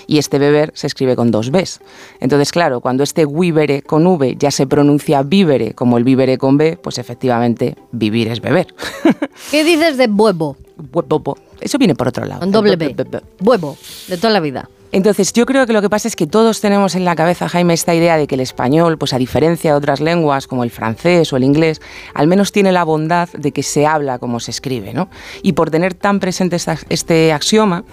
Y 0.07 0.17
este 0.17 0.39
beber 0.39 0.71
se 0.75 0.87
escribe 0.87 1.15
con 1.15 1.31
dos 1.31 1.49
Bs. 1.49 1.79
Entonces, 2.19 2.51
claro, 2.51 2.81
cuando 2.81 3.03
este 3.03 3.25
vivere 3.25 3.81
con 3.81 4.05
V 4.05 4.35
ya 4.37 4.51
se 4.51 4.67
pronuncia 4.67 5.23
vivere 5.23 5.73
como 5.73 5.97
el 5.97 6.03
vivere 6.03 6.37
con 6.37 6.57
B, 6.57 6.77
pues 6.81 6.97
efectivamente 6.97 7.75
vivir 7.91 8.27
es 8.27 8.41
beber. 8.41 8.67
¿Qué 9.51 9.63
dices 9.63 9.97
de 9.97 10.05
huevo? 10.05 10.57
Huevo. 10.91 11.37
Eso 11.61 11.77
viene 11.77 11.95
por 11.95 12.09
otro 12.09 12.25
lado. 12.25 12.41
Con 12.41 12.51
doble 12.51 12.75
B. 12.75 12.95
Huevo, 13.41 13.77
de 14.07 14.17
toda 14.17 14.33
la 14.33 14.39
vida. 14.39 14.69
Entonces, 14.95 15.33
yo 15.33 15.47
creo 15.47 15.65
que 15.65 15.73
lo 15.73 15.81
que 15.81 15.89
pasa 15.89 16.07
es 16.07 16.15
que 16.15 16.27
todos 16.27 16.61
tenemos 16.61 16.93
en 16.93 17.03
la 17.03 17.15
cabeza, 17.15 17.49
Jaime, 17.49 17.73
esta 17.73 17.95
idea 17.95 18.15
de 18.15 18.27
que 18.27 18.35
el 18.35 18.41
español, 18.41 18.99
pues 18.99 19.11
a 19.13 19.17
diferencia 19.17 19.71
de 19.71 19.77
otras 19.77 19.99
lenguas 19.99 20.45
como 20.45 20.63
el 20.63 20.69
francés 20.69 21.33
o 21.33 21.37
el 21.37 21.43
inglés, 21.43 21.81
al 22.13 22.27
menos 22.27 22.51
tiene 22.51 22.71
la 22.71 22.83
bondad 22.83 23.27
de 23.35 23.51
que 23.51 23.63
se 23.63 23.87
habla 23.87 24.19
como 24.19 24.39
se 24.39 24.51
escribe, 24.51 24.93
¿no? 24.93 25.09
Y 25.41 25.53
por 25.53 25.71
tener 25.71 25.95
tan 25.95 26.19
presente 26.19 26.57
esta- 26.57 26.77
este 26.89 27.33
axioma, 27.33 27.83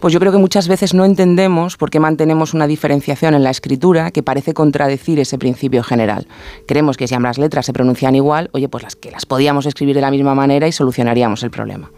pues 0.00 0.12
yo 0.12 0.20
creo 0.20 0.32
que 0.32 0.38
muchas 0.38 0.68
veces 0.68 0.92
no 0.92 1.06
entendemos 1.06 1.78
por 1.78 1.88
qué 1.88 1.98
mantenemos 1.98 2.52
una 2.52 2.66
diferenciación 2.66 3.32
en 3.32 3.42
la 3.42 3.50
escritura 3.50 4.10
que 4.10 4.22
parece 4.22 4.52
contradecir 4.52 5.18
ese 5.18 5.38
principio 5.38 5.82
general. 5.82 6.26
Creemos 6.66 6.98
que 6.98 7.08
si 7.08 7.14
ambas 7.14 7.38
letras 7.38 7.64
se 7.64 7.72
pronuncian 7.72 8.14
igual, 8.16 8.50
oye, 8.52 8.68
pues 8.68 8.82
las 8.84 8.96
que 8.96 9.10
las 9.10 9.24
podíamos 9.24 9.64
escribir 9.64 9.94
de 9.94 10.02
la 10.02 10.10
misma 10.10 10.34
manera 10.34 10.68
y 10.68 10.72
solucionaríamos 10.72 11.42
el 11.42 11.50
problema. 11.50 11.90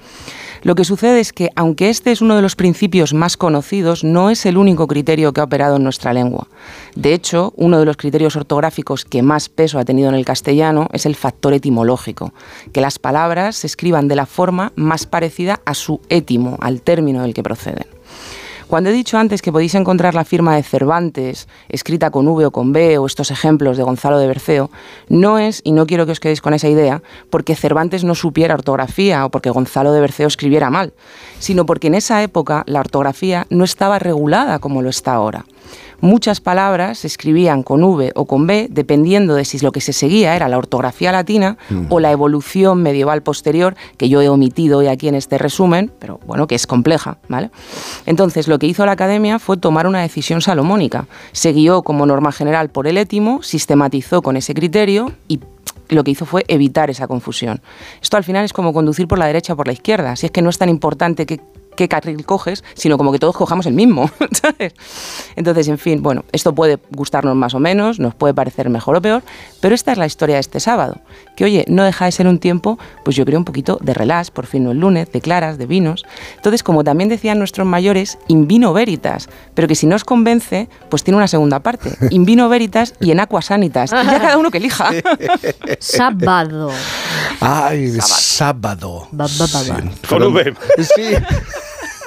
Lo 0.62 0.76
que 0.76 0.84
sucede 0.84 1.18
es 1.18 1.32
que, 1.32 1.50
aunque 1.56 1.90
este 1.90 2.12
es 2.12 2.20
uno 2.20 2.36
de 2.36 2.42
los 2.42 2.54
principios 2.54 3.14
más 3.14 3.36
conocidos, 3.36 4.04
no 4.04 4.30
es 4.30 4.46
el 4.46 4.56
único 4.56 4.86
criterio 4.86 5.32
que 5.32 5.40
ha 5.40 5.44
operado 5.44 5.76
en 5.76 5.82
nuestra 5.82 6.12
lengua. 6.12 6.46
De 6.94 7.14
hecho, 7.14 7.52
uno 7.56 7.80
de 7.80 7.84
los 7.84 7.96
criterios 7.96 8.36
ortográficos 8.36 9.04
que 9.04 9.22
más 9.22 9.48
peso 9.48 9.80
ha 9.80 9.84
tenido 9.84 10.08
en 10.08 10.14
el 10.14 10.24
castellano 10.24 10.88
es 10.92 11.04
el 11.04 11.16
factor 11.16 11.52
etimológico, 11.52 12.32
que 12.72 12.80
las 12.80 13.00
palabras 13.00 13.56
se 13.56 13.66
escriban 13.66 14.06
de 14.06 14.14
la 14.14 14.26
forma 14.26 14.72
más 14.76 15.04
parecida 15.04 15.60
a 15.64 15.74
su 15.74 16.00
étimo, 16.08 16.56
al 16.60 16.80
término 16.80 17.22
del 17.22 17.34
que 17.34 17.42
proceden. 17.42 17.91
Cuando 18.72 18.88
he 18.88 18.94
dicho 18.94 19.18
antes 19.18 19.42
que 19.42 19.52
podéis 19.52 19.74
encontrar 19.74 20.14
la 20.14 20.24
firma 20.24 20.56
de 20.56 20.62
Cervantes, 20.62 21.46
escrita 21.68 22.10
con 22.10 22.26
V 22.26 22.46
o 22.46 22.50
con 22.52 22.72
B, 22.72 22.96
o 22.96 23.04
estos 23.04 23.30
ejemplos 23.30 23.76
de 23.76 23.82
Gonzalo 23.82 24.16
de 24.16 24.26
Berceo, 24.26 24.70
no 25.10 25.38
es, 25.38 25.60
y 25.62 25.72
no 25.72 25.86
quiero 25.86 26.06
que 26.06 26.12
os 26.12 26.20
quedéis 26.20 26.40
con 26.40 26.54
esa 26.54 26.70
idea, 26.70 27.02
porque 27.28 27.54
Cervantes 27.54 28.02
no 28.02 28.14
supiera 28.14 28.54
ortografía 28.54 29.26
o 29.26 29.30
porque 29.30 29.50
Gonzalo 29.50 29.92
de 29.92 30.00
Berceo 30.00 30.26
escribiera 30.26 30.70
mal, 30.70 30.94
sino 31.38 31.66
porque 31.66 31.88
en 31.88 31.96
esa 31.96 32.22
época 32.22 32.64
la 32.66 32.80
ortografía 32.80 33.46
no 33.50 33.64
estaba 33.64 33.98
regulada 33.98 34.58
como 34.58 34.80
lo 34.80 34.88
está 34.88 35.12
ahora. 35.12 35.44
Muchas 36.02 36.40
palabras 36.40 36.98
se 36.98 37.06
escribían 37.06 37.62
con 37.62 37.84
V 37.84 38.10
o 38.16 38.26
con 38.26 38.48
B 38.48 38.66
dependiendo 38.68 39.36
de 39.36 39.44
si 39.44 39.60
lo 39.60 39.70
que 39.70 39.80
se 39.80 39.92
seguía 39.92 40.34
era 40.34 40.48
la 40.48 40.58
ortografía 40.58 41.12
latina 41.12 41.56
o 41.90 42.00
la 42.00 42.10
evolución 42.10 42.82
medieval 42.82 43.22
posterior, 43.22 43.76
que 43.98 44.08
yo 44.08 44.20
he 44.20 44.28
omitido 44.28 44.78
hoy 44.78 44.88
aquí 44.88 45.06
en 45.06 45.14
este 45.14 45.38
resumen, 45.38 45.92
pero 46.00 46.18
bueno, 46.26 46.48
que 46.48 46.56
es 46.56 46.66
compleja, 46.66 47.18
¿vale? 47.28 47.52
Entonces, 48.04 48.48
lo 48.48 48.58
que 48.58 48.66
hizo 48.66 48.84
la 48.84 48.92
academia 48.92 49.38
fue 49.38 49.56
tomar 49.56 49.86
una 49.86 50.02
decisión 50.02 50.40
salomónica. 50.40 51.06
Se 51.30 51.52
guió 51.52 51.82
como 51.82 52.04
norma 52.04 52.32
general 52.32 52.68
por 52.68 52.88
el 52.88 52.98
étimo, 52.98 53.44
sistematizó 53.44 54.22
con 54.22 54.36
ese 54.36 54.54
criterio 54.54 55.12
y 55.28 55.38
lo 55.88 56.02
que 56.02 56.10
hizo 56.10 56.26
fue 56.26 56.44
evitar 56.48 56.90
esa 56.90 57.06
confusión. 57.06 57.60
Esto 58.02 58.16
al 58.16 58.24
final 58.24 58.44
es 58.44 58.52
como 58.52 58.72
conducir 58.72 59.06
por 59.06 59.18
la 59.18 59.26
derecha 59.26 59.52
o 59.52 59.56
por 59.56 59.68
la 59.68 59.72
izquierda. 59.72 60.16
Si 60.16 60.26
es 60.26 60.32
que 60.32 60.42
no 60.42 60.50
es 60.50 60.58
tan 60.58 60.68
importante 60.68 61.26
que 61.26 61.40
qué 61.76 61.88
carril 61.88 62.24
coges, 62.24 62.64
sino 62.74 62.98
como 62.98 63.12
que 63.12 63.18
todos 63.18 63.36
cojamos 63.36 63.66
el 63.66 63.74
mismo, 63.74 64.10
¿sabes? 64.32 64.74
Entonces, 65.36 65.68
en 65.68 65.78
fin, 65.78 66.02
bueno, 66.02 66.24
esto 66.32 66.54
puede 66.54 66.78
gustarnos 66.90 67.36
más 67.36 67.54
o 67.54 67.58
menos, 67.58 67.98
nos 67.98 68.14
puede 68.14 68.34
parecer 68.34 68.68
mejor 68.68 68.96
o 68.96 69.02
peor, 69.02 69.22
pero 69.60 69.74
esta 69.74 69.92
es 69.92 69.98
la 69.98 70.06
historia 70.06 70.36
de 70.36 70.40
este 70.40 70.60
sábado, 70.60 71.00
que 71.36 71.44
oye, 71.44 71.64
no 71.68 71.84
deja 71.84 72.04
de 72.04 72.12
ser 72.12 72.26
un 72.26 72.38
tiempo, 72.38 72.78
pues 73.04 73.16
yo 73.16 73.24
creo 73.24 73.38
un 73.38 73.44
poquito 73.44 73.78
de 73.80 73.94
relax, 73.94 74.30
por 74.30 74.46
fin 74.46 74.64
no 74.64 74.72
el 74.72 74.78
lunes, 74.78 75.10
de 75.12 75.20
claras, 75.20 75.58
de 75.58 75.66
vinos. 75.66 76.04
Entonces, 76.36 76.62
como 76.62 76.84
también 76.84 77.08
decían 77.08 77.38
nuestros 77.38 77.66
mayores, 77.66 78.18
in 78.28 78.46
vino 78.46 78.72
veritas, 78.72 79.28
pero 79.54 79.68
que 79.68 79.74
si 79.74 79.86
no 79.86 79.96
os 79.96 80.04
convence, 80.04 80.68
pues 80.88 81.04
tiene 81.04 81.16
una 81.16 81.28
segunda 81.28 81.60
parte, 81.60 81.90
in 82.10 82.24
vino 82.24 82.48
veritas 82.48 82.94
y 83.00 83.10
en 83.10 83.20
aqua 83.20 83.42
sanitas, 83.42 83.92
y 83.92 84.06
ya 84.06 84.20
cada 84.20 84.38
uno 84.38 84.50
que 84.50 84.58
elija. 84.58 84.90
Sábado. 85.78 86.70
Ay, 87.40 87.98
sábado. 88.00 89.08
Ba, 89.10 89.26
ba, 89.38 89.46
ba, 89.52 89.62
ba. 89.68 89.80
Sí. 89.80 90.06
Con 90.08 90.22
V. 90.22 90.54
Sí. 90.78 91.16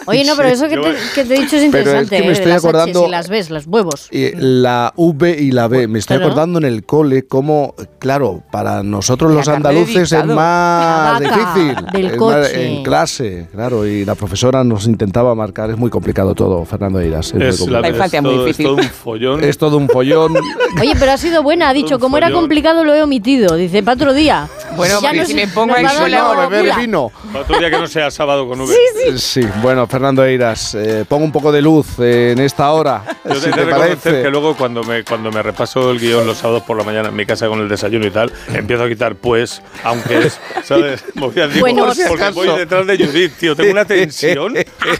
Oye, 0.08 0.24
no, 0.24 0.36
pero 0.36 0.50
eso 0.50 0.68
que 0.68 0.78
te, 0.78 0.96
que 1.16 1.26
te 1.26 1.36
he 1.36 1.40
dicho 1.42 1.56
es 1.56 1.64
Pero 1.72 1.92
es 1.92 2.02
interesante. 2.02 2.18
que 2.18 2.22
me 2.24 2.30
¿eh? 2.30 2.32
estoy 2.34 2.52
las 2.52 2.64
acordando- 2.64 3.02
H's 3.04 3.08
y 3.08 3.12
las 3.12 3.30
B's, 3.30 3.50
los 3.50 3.68
huevos. 3.68 4.08
Y 4.12 4.32
la 4.36 4.94
V 4.96 5.38
y 5.42 5.52
la 5.52 5.68
B. 5.68 5.88
Me 5.88 6.00
estoy 6.00 6.18
acordando 6.18 6.60
en 6.60 6.66
el 6.66 6.86
cole 6.86 7.26
cómo, 7.28 7.74
claro, 8.00 8.44
para 8.52 8.84
nosotros 8.84 9.34
los 9.34 9.48
andaluces 9.48 10.12
es 10.12 10.26
más 10.26 11.20
difícil. 11.20 11.76
del 11.92 12.06
Es 12.06 12.12
más- 12.12 12.20
coche. 12.48 12.68
en 12.78 12.84
clase, 12.84 13.48
claro, 13.52 13.86
y 13.88 14.06
la 14.06 14.16
profesora 14.16 14.64
nos 14.64 14.86
intentaba 14.86 15.34
marcar. 15.36 15.70
Es 15.72 15.78
muy 15.78 15.90
complicado 15.90 16.36
todo, 16.36 16.64
Fernando 16.66 17.00
Eiras. 17.00 17.28
Es, 17.28 17.34
muy 17.36 17.44
Es, 17.48 17.68
la, 17.68 17.88
infancia 17.90 18.18
es 18.20 18.24
muy 18.24 18.34
todo, 18.34 18.42
es 18.48 18.58
difícil. 18.58 18.66
todo 18.66 18.76
un 18.76 18.90
follón. 18.90 19.44
Es 19.44 19.58
todo 19.58 19.78
un 19.78 19.90
follón. 19.90 20.34
Oye, 20.82 20.94
pero 21.00 21.12
ha 21.14 21.18
sido 21.18 21.42
buena, 21.44 21.70
ha 21.70 21.74
dicho, 21.74 22.00
como 22.00 22.18
era 22.18 22.32
complicado 22.32 22.84
lo 22.84 22.94
he 22.94 23.02
omitido. 23.02 23.56
Dice, 23.56 23.82
para 23.84 23.96
otro 23.96 24.14
día. 24.14 24.48
Bueno, 24.76 25.02
Ya 25.02 25.14
nos- 25.14 25.28
si 25.28 25.34
me 25.34 25.48
pongo 25.48 25.74
dar 25.74 25.90
sola 25.90 26.48
beber 26.50 26.76
vino. 26.80 27.12
Otro 27.34 27.58
día 27.60 27.70
que 27.70 27.78
no 27.80 27.88
sea 27.88 28.12
sábado 28.12 28.48
con 28.48 28.62
V. 28.62 28.74
Sí, 29.18 29.42
bueno, 29.62 29.88
Fernando 29.96 30.26
Eiras, 30.26 30.76
eh, 30.76 31.06
pon 31.08 31.24
un 31.24 31.32
poco 31.32 31.54
de 31.54 31.62
luz 31.62 31.88
eh, 32.00 32.34
en 32.34 32.40
esta 32.40 32.70
hora, 32.72 33.02
Yo 33.24 33.36
si 33.36 33.50
te, 33.50 33.66
parece. 33.66 34.24
que 34.24 34.30
luego 34.30 34.54
cuando 34.54 34.84
me, 34.84 35.06
cuando 35.06 35.32
me 35.32 35.42
repaso 35.42 35.90
el 35.92 36.02
guion 36.02 36.28
los 36.28 36.40
sábados 36.40 36.64
por 36.64 36.76
la 36.76 36.84
mañana 36.84 37.08
en 37.08 37.16
mi 37.16 37.26
casa 37.26 37.48
con 37.48 37.62
el 37.62 37.70
desayuno 37.70 38.06
y 38.06 38.12
tal, 38.12 38.30
empiezo 38.54 38.84
a 38.84 38.90
quitar 38.90 39.16
pues, 39.16 39.62
aunque 39.86 40.26
es, 40.26 40.38
¿sabes? 40.66 41.02
Voy 41.16 41.34
digo, 41.34 41.62
Bueno, 41.62 41.86
porque 41.86 42.04
por 42.10 42.18
si 42.18 42.34
voy 42.34 42.48
acaso. 42.48 42.58
detrás 42.58 42.88
de 42.88 42.98
Judith, 42.98 43.38
tío, 43.40 43.56
tengo 43.56 43.72
una 43.72 43.86
tensión. 43.86 44.54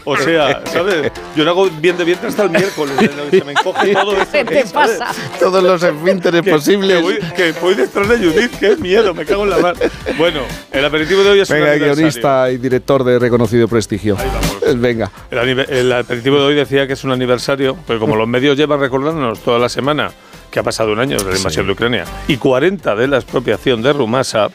O 0.04 0.16
sea, 0.16 0.62
¿sabes? 0.64 1.12
Yo 1.36 1.44
no 1.44 1.50
hago 1.50 1.68
bien 1.68 1.98
de 1.98 2.04
vientre 2.04 2.30
hasta 2.30 2.44
el 2.44 2.50
miércoles, 2.50 2.94
se 3.30 3.44
me 3.44 3.52
encoge 3.52 3.92
todo 3.92 4.16
eso. 4.16 4.32
¿Qué 4.32 4.44
te 4.46 4.64
pasa? 4.64 5.08
Todos 5.38 5.62
los 5.62 5.82
esfínteres 5.82 6.42
posibles. 6.42 6.96
que 6.96 7.02
voy, 7.02 7.18
que 7.36 7.52
voy 7.60 7.74
detrás 7.74 8.08
de 8.08 8.16
Judith, 8.16 8.52
qué 8.58 8.76
miedo, 8.76 9.12
me 9.12 9.26
cago 9.26 9.44
en 9.44 9.50
la 9.50 9.58
mar. 9.58 9.76
Bueno, 10.16 10.40
el 10.72 10.84
aperitivo 10.86 11.22
de 11.22 11.30
hoy 11.32 11.40
es 11.40 11.50
Venga, 11.50 11.74
guionista 11.74 12.50
y 12.50 12.56
director 12.56 13.04
de 13.04 13.18
reconocido 13.18 13.68
prestigio. 13.68 14.16
Ahí 14.18 14.30
vamos. 14.32 14.85
Venga. 14.86 15.10
El, 15.32 15.58
el 15.58 15.92
aperitivo 15.92 16.38
de 16.38 16.44
hoy 16.44 16.54
decía 16.54 16.86
que 16.86 16.92
es 16.92 17.02
un 17.02 17.10
aniversario, 17.10 17.76
pero 17.88 17.98
como 17.98 18.14
los 18.14 18.28
medios 18.28 18.56
llevan 18.56 18.78
recordándonos 18.78 19.40
toda 19.40 19.58
la 19.58 19.68
semana 19.68 20.12
que 20.48 20.60
ha 20.60 20.62
pasado 20.62 20.92
un 20.92 21.00
año 21.00 21.16
de 21.16 21.24
la 21.24 21.36
invasión 21.36 21.66
de 21.66 21.72
Ucrania 21.72 22.04
y 22.28 22.36
40 22.36 22.94
de 22.94 23.08
la 23.08 23.16
expropiación 23.16 23.82
de 23.82 23.92
Rumasa, 23.92 24.48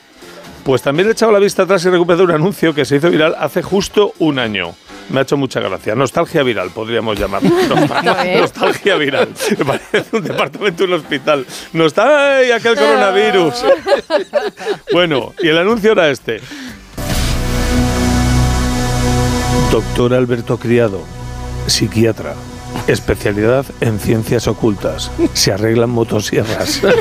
pues 0.64 0.82
también 0.82 1.10
he 1.10 1.12
echado 1.12 1.34
la 1.34 1.40
vista 1.40 1.64
atrás 1.64 1.84
y 1.84 1.90
recuperado 1.90 2.24
un 2.24 2.32
anuncio 2.32 2.74
que 2.74 2.86
se 2.86 2.96
hizo 2.96 3.10
viral 3.10 3.36
hace 3.38 3.62
justo 3.62 4.14
un 4.20 4.40
año. 4.40 4.74
Me 5.10 5.20
ha 5.20 5.24
hecho 5.24 5.36
mucha 5.36 5.60
gracia. 5.60 5.94
Nostalgia 5.96 6.44
viral, 6.44 6.70
podríamos 6.70 7.20
llamarlo. 7.20 7.50
Nostal-. 7.68 8.40
Nostalgia 8.40 8.96
viral. 8.96 9.30
Me 9.58 9.66
parece 9.66 10.16
un 10.16 10.24
departamento 10.24 10.84
de 10.84 10.94
un 10.94 11.00
hospital. 11.00 11.46
Nostalgia, 11.74 12.56
aquel 12.56 12.76
coronavirus. 12.76 13.66
bueno, 14.94 15.34
y 15.42 15.50
el 15.50 15.58
anuncio 15.58 15.92
era 15.92 16.10
este. 16.10 16.40
Doctor 19.72 20.14
Alberto 20.14 20.58
Criado, 20.58 21.02
psiquiatra, 21.68 22.36
especialidad 22.88 23.66
en 23.80 24.00
ciencias 24.00 24.48
ocultas. 24.48 25.12
Se 25.34 25.52
arreglan 25.52 25.90
motosierras. 25.90 26.82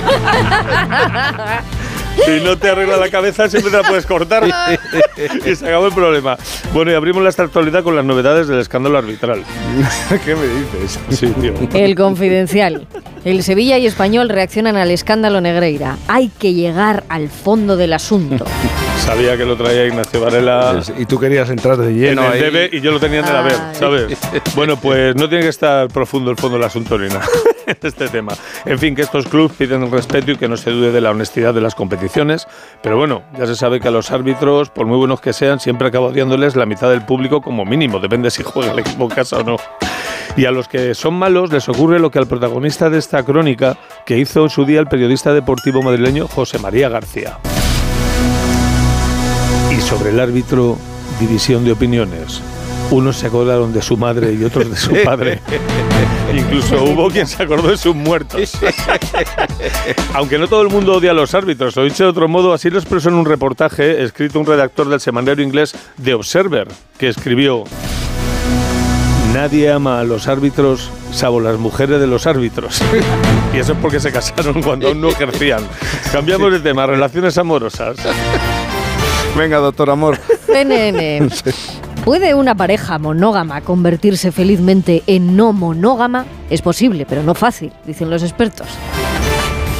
Si 2.24 2.40
no 2.40 2.56
te 2.58 2.70
arregla 2.70 2.96
la 2.96 3.10
cabeza, 3.10 3.48
siempre 3.48 3.70
te 3.70 3.76
la 3.78 3.88
puedes 3.88 4.06
cortar. 4.06 4.44
y 5.46 5.54
se 5.54 5.66
acabó 5.66 5.86
el 5.86 5.94
problema. 5.94 6.36
Bueno, 6.72 6.92
y 6.92 6.94
abrimos 6.94 7.22
la 7.22 7.30
actualidad 7.30 7.82
con 7.82 7.96
las 7.96 8.04
novedades 8.04 8.48
del 8.48 8.60
escándalo 8.60 8.98
arbitral. 8.98 9.42
¿Qué 10.24 10.34
me 10.34 10.46
dices? 10.46 10.98
Sí, 11.10 11.28
tío. 11.40 11.54
El 11.74 11.94
confidencial. 11.94 12.86
El 13.24 13.42
Sevilla 13.42 13.78
y 13.78 13.86
Español 13.86 14.28
reaccionan 14.28 14.76
al 14.76 14.90
escándalo 14.90 15.40
Negreira. 15.40 15.96
Hay 16.08 16.28
que 16.28 16.54
llegar 16.54 17.04
al 17.08 17.28
fondo 17.28 17.76
del 17.76 17.92
asunto. 17.92 18.44
Sabía 19.04 19.36
que 19.36 19.44
lo 19.44 19.56
traía 19.56 19.86
Ignacio 19.86 20.20
Varela. 20.20 20.82
Y 20.98 21.06
tú 21.06 21.18
querías 21.18 21.48
entrar 21.50 21.76
de 21.76 21.88
en 21.88 21.98
lleno 21.98 22.26
el 22.26 22.32
ahí. 22.32 22.40
debe 22.40 22.70
y 22.72 22.80
yo 22.80 22.92
lo 22.92 23.00
tenía 23.00 23.20
en 23.20 23.26
el 23.26 23.36
haber. 23.36 23.56
¿sabes? 23.72 24.18
Bueno, 24.54 24.76
pues 24.78 25.16
no 25.16 25.28
tiene 25.28 25.44
que 25.44 25.50
estar 25.50 25.88
profundo 25.88 26.30
el 26.30 26.36
fondo 26.36 26.58
del 26.58 26.66
asunto 26.66 26.98
ni 26.98 27.08
nada 27.08 27.26
en 27.59 27.59
este 27.82 28.08
tema. 28.08 28.32
En 28.64 28.78
fin, 28.78 28.94
que 28.94 29.02
estos 29.02 29.26
clubes 29.26 29.56
piden 29.56 29.90
respeto 29.90 30.32
y 30.32 30.36
que 30.36 30.48
no 30.48 30.56
se 30.56 30.70
dude 30.70 30.92
de 30.92 31.00
la 31.00 31.10
honestidad 31.10 31.54
de 31.54 31.60
las 31.60 31.74
competiciones, 31.74 32.46
pero 32.82 32.96
bueno, 32.96 33.22
ya 33.38 33.46
se 33.46 33.56
sabe 33.56 33.80
que 33.80 33.88
a 33.88 33.90
los 33.90 34.10
árbitros, 34.10 34.70
por 34.70 34.86
muy 34.86 34.96
buenos 34.96 35.20
que 35.20 35.32
sean, 35.32 35.60
siempre 35.60 35.88
acaba 35.88 36.06
odiándoles 36.06 36.56
la 36.56 36.66
mitad 36.66 36.90
del 36.90 37.04
público 37.04 37.40
como 37.40 37.64
mínimo, 37.64 38.00
depende 38.00 38.30
si 38.30 38.42
juega 38.42 38.72
el 38.72 38.78
equipo 38.80 39.08
casa 39.08 39.38
o 39.38 39.42
no. 39.42 39.56
Y 40.36 40.44
a 40.44 40.52
los 40.52 40.68
que 40.68 40.94
son 40.94 41.14
malos 41.14 41.52
les 41.52 41.68
ocurre 41.68 41.98
lo 41.98 42.10
que 42.10 42.18
al 42.18 42.26
protagonista 42.26 42.88
de 42.88 42.98
esta 42.98 43.22
crónica 43.24 43.76
que 44.06 44.18
hizo 44.18 44.44
en 44.44 44.50
su 44.50 44.64
día 44.64 44.80
el 44.80 44.86
periodista 44.86 45.34
deportivo 45.34 45.82
madrileño 45.82 46.28
José 46.28 46.58
María 46.58 46.88
García. 46.88 47.38
Y 49.76 49.80
sobre 49.80 50.10
el 50.10 50.20
árbitro, 50.20 50.76
división 51.18 51.64
de 51.64 51.72
opiniones. 51.72 52.42
Unos 52.90 53.16
se 53.16 53.28
acordaron 53.28 53.72
de 53.72 53.82
su 53.82 53.96
madre 53.96 54.32
y 54.32 54.42
otros 54.42 54.68
de 54.68 54.76
su 54.76 54.92
padre. 55.04 55.40
Incluso 56.34 56.82
hubo 56.84 57.08
quien 57.08 57.26
se 57.26 57.42
acordó 57.42 57.70
de 57.70 57.76
sus 57.76 57.94
muertos. 57.94 58.58
Aunque 60.14 60.38
no 60.38 60.48
todo 60.48 60.62
el 60.62 60.68
mundo 60.68 60.94
odia 60.94 61.12
a 61.12 61.14
los 61.14 61.34
árbitros, 61.34 61.76
o 61.76 61.84
dicho 61.84 62.04
de 62.04 62.10
otro 62.10 62.28
modo, 62.28 62.52
así 62.52 62.68
lo 62.70 62.78
expresó 62.78 63.08
en 63.08 63.16
un 63.16 63.26
reportaje 63.26 64.02
escrito 64.02 64.40
un 64.40 64.46
redactor 64.46 64.88
del 64.88 65.00
semanario 65.00 65.44
inglés 65.44 65.74
The 66.02 66.14
Observer, 66.14 66.68
que 66.98 67.08
escribió 67.08 67.64
Nadie 69.32 69.70
ama 69.70 70.00
a 70.00 70.04
los 70.04 70.26
árbitros 70.26 70.90
salvo 71.12 71.40
las 71.40 71.58
mujeres 71.58 72.00
de 72.00 72.06
los 72.06 72.26
árbitros. 72.26 72.80
y 73.54 73.58
eso 73.58 73.72
es 73.72 73.78
porque 73.78 74.00
se 74.00 74.10
casaron 74.10 74.62
cuando 74.62 74.88
aún 74.88 75.00
no 75.00 75.08
ejercían. 75.08 75.62
Cambiamos 76.10 76.52
de 76.52 76.60
tema, 76.60 76.86
relaciones 76.86 77.38
amorosas. 77.38 77.96
Venga, 79.36 79.58
doctor 79.58 79.90
Amor. 79.90 80.18
CNN. 80.46 81.28
¿Puede 82.04 82.34
una 82.34 82.54
pareja 82.54 82.98
monógama 82.98 83.60
convertirse 83.60 84.32
felizmente 84.32 85.02
en 85.06 85.36
no 85.36 85.52
monógama? 85.52 86.24
Es 86.48 86.62
posible, 86.62 87.06
pero 87.08 87.22
no 87.22 87.34
fácil, 87.34 87.72
dicen 87.86 88.10
los 88.10 88.22
expertos. 88.22 88.66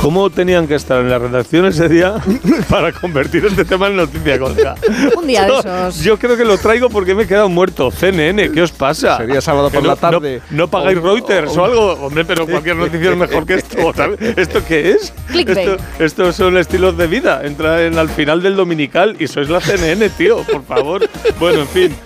¿Cómo 0.02 0.30
tenían 0.30 0.66
que 0.66 0.76
estar 0.76 1.00
en 1.02 1.10
la 1.10 1.18
redacción 1.18 1.66
ese 1.66 1.86
día 1.88 2.14
para 2.70 2.90
convertir 2.92 3.44
este 3.44 3.66
tema 3.66 3.88
en 3.88 3.96
noticia 3.96 4.38
contra? 4.38 4.74
Un 5.16 5.26
día 5.26 5.42
de 5.42 5.48
Yo- 5.48 5.58
esos. 5.60 5.98
Yo 6.02 6.18
creo 6.18 6.36
que 6.38 6.44
lo 6.44 6.56
traigo 6.56 6.88
porque 6.88 7.14
me 7.14 7.24
he 7.24 7.26
quedado 7.26 7.50
muerto. 7.50 7.90
CNN, 7.90 8.50
¿qué 8.50 8.62
os 8.62 8.72
pasa? 8.72 9.18
Sería 9.18 9.42
sábado 9.42 9.68
por 9.70 9.82
no- 9.82 9.88
la 9.88 9.96
tarde. 9.96 10.40
No, 10.50 10.56
no 10.58 10.68
pagáis 10.68 10.96
O- 10.98 11.02
Reuters 11.02 11.54
o, 11.56 11.64
algo. 11.64 11.92
Hombre, 11.94 12.24
pero 12.24 12.46
cualquier 12.46 12.76
noticia 12.76 13.10
es 13.10 13.16
mejor 13.16 13.44
que 13.44 13.54
esto. 13.54 13.92
¿sabes? 13.94 14.18
¿Esto 14.38 14.62
qué 14.66 14.92
es? 14.92 15.12
Clickbait. 15.28 15.68
Esto, 15.68 15.76
estos 15.98 16.36
son 16.36 16.56
estilos 16.56 16.96
de 16.96 17.06
vida. 17.06 17.42
Entra 17.44 17.84
en, 17.84 17.98
al 17.98 18.08
final 18.08 18.40
del 18.42 18.56
dominical 18.56 19.16
y 19.18 19.26
sois 19.26 19.50
la 19.50 19.60
CNN, 19.60 20.08
tío, 20.10 20.38
por 20.44 20.64
favor. 20.64 21.06
Bueno, 21.38 21.60
en 21.60 21.68
fin. 21.68 21.96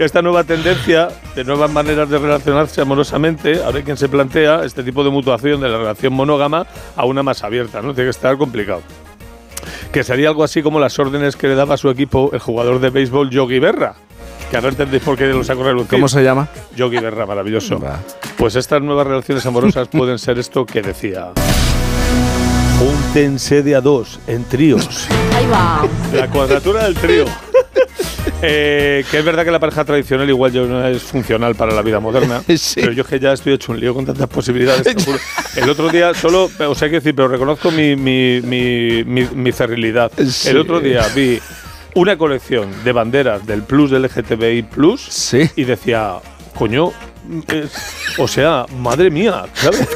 Esta 0.00 0.22
nueva 0.22 0.44
tendencia 0.44 1.08
de 1.34 1.44
nuevas 1.44 1.70
maneras 1.70 2.08
de 2.08 2.16
relacionarse 2.16 2.80
amorosamente, 2.80 3.62
ahora 3.62 3.76
hay 3.76 3.82
quien 3.82 3.98
se 3.98 4.08
plantea 4.08 4.64
este 4.64 4.82
tipo 4.82 5.04
de 5.04 5.10
mutuación 5.10 5.60
de 5.60 5.68
la 5.68 5.76
relación 5.76 6.14
monógama 6.14 6.66
a 6.96 7.04
una 7.04 7.22
más 7.22 7.44
abierta, 7.44 7.82
¿no? 7.82 7.92
Tiene 7.92 8.06
que 8.06 8.12
estar 8.16 8.38
complicado. 8.38 8.80
Que 9.92 10.02
sería 10.02 10.28
algo 10.28 10.42
así 10.42 10.62
como 10.62 10.80
las 10.80 10.98
órdenes 10.98 11.36
que 11.36 11.48
le 11.48 11.54
daba 11.54 11.74
a 11.74 11.76
su 11.76 11.90
equipo 11.90 12.30
el 12.32 12.38
jugador 12.38 12.80
de 12.80 12.88
béisbol 12.88 13.28
Yogi 13.28 13.58
Berra. 13.58 13.94
que 14.50 14.56
ahora 14.56 14.70
entendéis 14.70 15.02
por 15.02 15.18
qué 15.18 15.26
lo 15.26 15.44
saco 15.44 15.64
relucir. 15.64 15.90
¿Cómo 15.90 16.08
se 16.08 16.24
llama? 16.24 16.48
Yogi 16.74 16.96
Berra, 16.96 17.26
maravilloso. 17.26 17.78
Pues 18.38 18.56
estas 18.56 18.80
nuevas 18.80 19.06
relaciones 19.06 19.44
amorosas 19.44 19.86
pueden 19.92 20.18
ser 20.18 20.38
esto 20.38 20.64
que 20.64 20.80
decía. 20.80 21.32
Júntense 22.78 23.62
de 23.62 23.76
a 23.76 23.82
dos, 23.82 24.18
en 24.26 24.44
tríos. 24.44 25.08
Ahí 25.34 25.46
va. 25.46 25.86
La 26.14 26.26
cuadratura 26.30 26.84
del 26.84 26.94
trío. 26.94 27.26
Eh, 28.42 29.04
que 29.10 29.18
es 29.18 29.24
verdad 29.24 29.44
que 29.44 29.50
la 29.50 29.58
pareja 29.58 29.84
tradicional 29.84 30.28
igual 30.28 30.50
yo 30.52 30.66
no 30.66 30.86
es 30.86 31.02
funcional 31.02 31.54
para 31.54 31.74
la 31.74 31.82
vida 31.82 32.00
moderna, 32.00 32.42
pero 32.74 32.92
yo 32.92 33.02
es 33.02 33.08
que 33.08 33.20
ya 33.20 33.32
estoy 33.34 33.52
hecho 33.52 33.72
un 33.72 33.80
lío 33.80 33.92
con 33.94 34.06
tantas 34.06 34.28
posibilidades. 34.28 34.86
El 35.56 35.68
otro 35.68 35.88
día 35.90 36.14
solo, 36.14 36.50
o 36.58 36.74
sea, 36.74 36.86
hay 36.86 36.90
que 36.90 36.96
decir, 37.00 37.14
pero 37.14 37.28
reconozco 37.28 37.70
mi, 37.70 37.96
mi, 37.96 38.40
mi, 38.42 39.04
mi, 39.04 39.24
mi 39.34 39.52
cerrilidad. 39.52 40.10
Sí. 40.26 40.48
El 40.48 40.56
otro 40.58 40.80
día 40.80 41.06
vi 41.14 41.38
una 41.94 42.16
colección 42.16 42.70
de 42.82 42.92
banderas 42.92 43.46
del 43.46 43.62
Plus 43.62 43.90
del 43.90 44.04
LGTBI 44.04 44.62
Plus 44.62 45.34
y 45.56 45.64
decía, 45.64 46.14
coño, 46.54 46.92
es- 47.48 48.16
o 48.18 48.26
sea, 48.26 48.64
madre 48.78 49.10
mía, 49.10 49.44
¿sabes? 49.52 49.86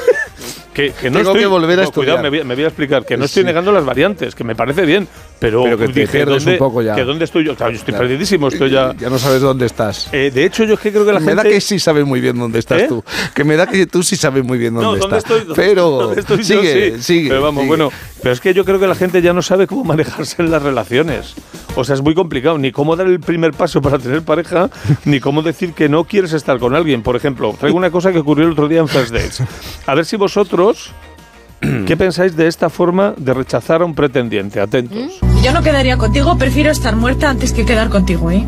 Que, 0.74 0.90
que 0.90 1.08
no 1.08 1.18
Tengo 1.18 1.30
estoy, 1.30 1.40
que 1.42 1.46
volver 1.46 1.78
a 1.78 1.84
no, 1.84 1.90
cuidado, 1.92 2.18
estudiar. 2.18 2.22
me 2.22 2.28
voy, 2.30 2.44
me 2.48 2.54
voy 2.56 2.64
a 2.64 2.66
explicar, 2.66 3.06
que 3.06 3.16
no 3.16 3.26
estoy 3.26 3.42
Sí. 3.42 3.46
negando 3.46 3.70
las 3.70 3.84
variantes, 3.84 4.34
que 4.34 4.42
me 4.42 4.56
parece 4.56 4.84
bien, 4.84 5.06
pero, 5.38 5.62
Pero 5.62 5.78
que 5.78 5.86
te 5.86 6.00
dije, 6.00 6.12
pierdes 6.12 6.44
¿dónde, 6.44 6.52
un 6.52 6.58
poco 6.58 6.82
ya. 6.82 6.96
que 6.96 7.04
¿dónde 7.04 7.24
estoy 7.24 7.44
yo? 7.44 7.54
Claro, 7.54 7.70
yo 7.72 7.78
estoy 7.78 7.92
Claro. 7.94 8.08
perdidísimo, 8.08 8.48
estoy 8.48 8.70
ya... 8.70 8.92
Ya 8.98 9.08
no 9.08 9.18
sabes 9.18 9.40
dónde 9.40 9.66
estás. 9.66 10.08
Eh, 10.12 10.32
de 10.34 10.44
hecho, 10.44 10.64
yo 10.64 10.74
es 10.74 10.80
que 10.80 10.90
creo 10.90 11.06
que 11.06 11.12
la 11.12 11.20
me 11.20 11.26
gente... 11.26 11.42
da 11.44 11.48
que 11.48 11.60
sí 11.60 11.78
sabes 11.78 12.04
muy 12.04 12.20
bien 12.20 12.36
dónde 12.38 12.58
estás 12.58 12.82
¿Eh? 12.82 12.86
tú. 12.88 13.04
Que 13.34 13.44
me 13.44 13.54
da 13.56 13.66
que 13.68 13.86
tú 13.86 14.02
sí 14.02 14.16
sabes 14.16 14.42
muy 14.44 14.58
bien 14.58 14.74
dónde 14.74 14.86
No, 14.86 14.96
¿dónde 14.96 15.18
estás. 15.18 15.30
estoy? 15.30 15.46
¿Dónde- 15.46 15.54
pero 15.54 15.90
dónde 15.90 16.20
estoy 16.20 16.38
yo? 16.38 16.42
sigue, 16.60 16.94
Sí. 16.96 17.02
sigue. 17.02 17.28
Pero 17.28 17.42
vamos, 17.42 17.60
sigue. 17.62 17.68
bueno, 17.68 17.90
pero 18.20 18.32
es 18.32 18.40
que 18.40 18.52
yo 18.52 18.64
creo 18.64 18.80
que 18.80 18.86
la 18.88 18.96
gente 18.96 19.22
ya 19.22 19.32
no 19.32 19.42
sabe 19.42 19.68
cómo 19.68 19.84
manejarse 19.84 20.42
en 20.42 20.50
las 20.50 20.60
relaciones. 20.62 21.34
O 21.76 21.82
sea, 21.84 21.94
es 21.96 22.02
muy 22.02 22.14
complicado, 22.14 22.56
ni 22.58 22.70
cómo 22.72 22.94
dar 22.96 23.06
el 23.08 23.18
primer 23.20 23.52
paso 23.52 23.82
para 23.82 23.98
tener 23.98 24.22
pareja, 24.22 24.70
ni 25.04 25.20
cómo 25.20 25.42
decir 25.42 25.72
que 25.72 25.88
no 25.88 26.04
quieres 26.04 26.32
estar 26.32 26.58
con 26.58 26.74
alguien. 26.74 27.02
Por 27.02 27.16
ejemplo, 27.16 27.54
traigo 27.58 27.76
una 27.76 27.90
cosa 27.90 28.12
que 28.12 28.18
ocurrió 28.20 28.46
el 28.46 28.52
otro 28.52 28.68
día 28.68 28.80
en 28.80 28.88
First 28.88 29.12
Dates. 29.12 29.42
A 29.86 29.94
ver 29.94 30.04
si 30.04 30.16
vosotros, 30.16 30.63
¿qué 31.86 31.96
pensáis 31.96 32.36
de 32.36 32.46
esta 32.46 32.68
forma 32.70 33.14
de 33.16 33.34
rechazar 33.34 33.82
a 33.82 33.84
un 33.84 33.94
pretendiente? 33.94 34.60
Atentos. 34.60 35.18
Yo 35.42 35.52
no 35.52 35.62
quedaría 35.62 35.96
contigo, 35.98 36.36
prefiero 36.38 36.70
estar 36.70 36.96
muerta 36.96 37.28
antes 37.30 37.52
que 37.52 37.64
quedar 37.66 37.90
contigo, 37.90 38.30
¿eh? 38.30 38.44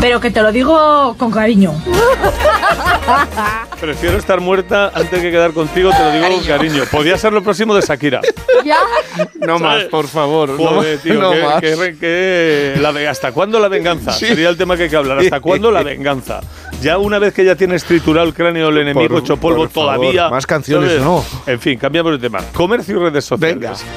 Pero 0.00 0.20
que 0.20 0.30
te 0.30 0.40
lo 0.42 0.52
digo 0.52 1.14
con 1.18 1.30
cariño. 1.30 1.72
Prefiero 3.80 4.18
estar 4.18 4.40
muerta 4.40 4.90
antes 4.94 5.20
que 5.20 5.30
quedar 5.30 5.52
contigo, 5.52 5.90
te 5.90 5.98
lo 5.98 6.12
digo 6.12 6.28
con 6.36 6.44
cariño. 6.46 6.82
Podía 6.90 7.16
ser 7.16 7.32
lo 7.32 7.42
próximo 7.42 7.74
de 7.74 7.80
Shakira. 7.80 8.20
¿Ya? 8.64 8.76
No 9.46 9.58
más, 9.58 9.84
por 9.84 10.06
favor. 10.06 10.50
no 10.50 10.56
Joder, 10.56 10.94
más, 10.96 11.02
tío, 11.02 11.14
no 11.20 11.30
que- 11.32 11.42
más. 11.42 11.60
que 11.60 11.96
que 11.98 12.78
la 12.80 12.90
ve- 12.92 13.08
¿hasta 13.08 13.32
cuándo 13.32 13.58
la 13.58 13.68
venganza? 13.68 14.12
Sí. 14.12 14.26
Sería 14.26 14.48
el 14.50 14.56
tema 14.56 14.76
que 14.76 14.84
hay 14.84 14.90
que 14.90 14.96
hablar. 14.96 15.18
¿Hasta 15.18 15.40
cuándo 15.40 15.70
la 15.70 15.82
venganza? 15.82 16.40
Ya 16.82 16.96
una 16.96 17.18
vez 17.18 17.34
que 17.34 17.44
ya 17.44 17.56
tienes 17.56 17.84
triturado 17.84 18.26
el 18.26 18.32
cráneo 18.34 18.66
del 18.68 18.78
enemigo 18.78 19.08
Por- 19.14 19.18
hecho 19.22 19.36
polvo, 19.36 19.58
por 19.64 19.70
favor, 19.70 19.96
todavía. 19.96 20.30
más 20.30 20.46
canciones, 20.46 20.90
¿sabes? 20.90 21.04
no. 21.04 21.24
En 21.46 21.60
fin, 21.60 21.78
cambiamos 21.78 22.12
de 22.12 22.18
tema. 22.18 22.40
Comercio 22.54 22.96
y 22.96 23.00
redes 23.00 23.24
sociales. 23.24 23.84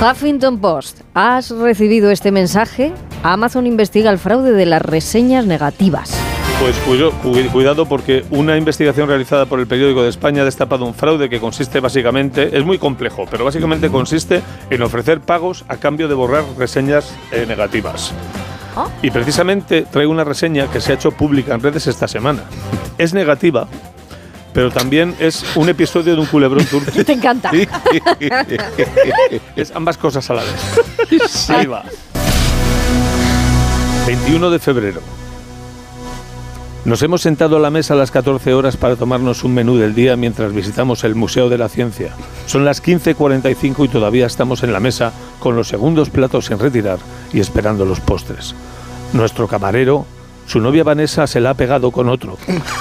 Huffington 0.00 0.58
Post, 0.58 1.00
¿has 1.14 1.50
recibido 1.50 2.10
este 2.10 2.30
mensaje? 2.30 2.92
Amazon 3.22 3.66
investiga 3.66 4.10
el 4.10 4.18
fraude 4.18 4.52
de 4.52 4.66
las 4.66 4.82
reseñas 4.82 5.46
negativas. 5.46 6.14
Pues 6.60 6.76
cuidado 7.52 7.86
porque 7.86 8.24
una 8.30 8.56
investigación 8.56 9.08
realizada 9.08 9.46
por 9.46 9.60
el 9.60 9.66
periódico 9.66 10.02
de 10.02 10.08
España 10.10 10.42
ha 10.42 10.44
destapado 10.44 10.84
un 10.84 10.94
fraude 10.94 11.28
que 11.28 11.40
consiste 11.40 11.80
básicamente, 11.80 12.56
es 12.56 12.64
muy 12.64 12.78
complejo, 12.78 13.24
pero 13.30 13.44
básicamente 13.44 13.88
consiste 13.88 14.42
en 14.70 14.82
ofrecer 14.82 15.20
pagos 15.20 15.64
a 15.68 15.76
cambio 15.76 16.08
de 16.08 16.14
borrar 16.14 16.44
reseñas 16.58 17.14
eh, 17.32 17.44
negativas. 17.46 18.12
Y 19.02 19.10
precisamente 19.10 19.82
traigo 19.82 20.10
una 20.10 20.24
reseña 20.24 20.70
que 20.70 20.80
se 20.80 20.92
ha 20.92 20.94
hecho 20.94 21.12
pública 21.12 21.54
en 21.54 21.60
redes 21.60 21.86
esta 21.86 22.08
semana. 22.08 22.44
Es 22.98 23.14
negativa, 23.14 23.68
pero 24.52 24.70
también 24.70 25.14
es 25.18 25.44
un 25.56 25.68
episodio 25.68 26.14
de 26.14 26.20
un 26.20 26.26
culebrón 26.26 26.64
turco. 26.66 26.90
Te 27.04 27.12
encanta. 27.12 27.50
es 29.56 29.72
ambas 29.74 29.98
cosas 29.98 30.28
a 30.30 30.34
la 30.34 30.42
vez. 30.42 31.50
Ahí 31.50 31.66
va. 31.66 31.84
21 34.06 34.50
de 34.50 34.58
febrero. 34.58 35.00
Nos 36.84 37.02
hemos 37.02 37.22
sentado 37.22 37.56
a 37.56 37.60
la 37.60 37.70
mesa 37.70 37.94
a 37.94 37.96
las 37.96 38.10
14 38.10 38.52
horas 38.52 38.76
para 38.76 38.96
tomarnos 38.96 39.42
un 39.42 39.54
menú 39.54 39.78
del 39.78 39.94
día 39.94 40.16
mientras 40.16 40.52
visitamos 40.52 41.02
el 41.04 41.14
Museo 41.14 41.48
de 41.48 41.56
la 41.56 41.70
Ciencia. 41.70 42.10
Son 42.44 42.66
las 42.66 42.82
15.45 42.82 43.86
y 43.86 43.88
todavía 43.88 44.26
estamos 44.26 44.62
en 44.62 44.70
la 44.70 44.80
mesa 44.80 45.10
con 45.38 45.56
los 45.56 45.68
segundos 45.68 46.10
platos 46.10 46.46
sin 46.46 46.58
retirar 46.58 46.98
y 47.32 47.40
esperando 47.40 47.86
los 47.86 48.00
postres. 48.00 48.54
Nuestro 49.14 49.48
camarero, 49.48 50.04
su 50.46 50.60
novia 50.60 50.84
Vanessa 50.84 51.26
se 51.26 51.40
la 51.40 51.50
ha 51.50 51.54
pegado 51.54 51.90
con 51.90 52.10
otro, 52.10 52.36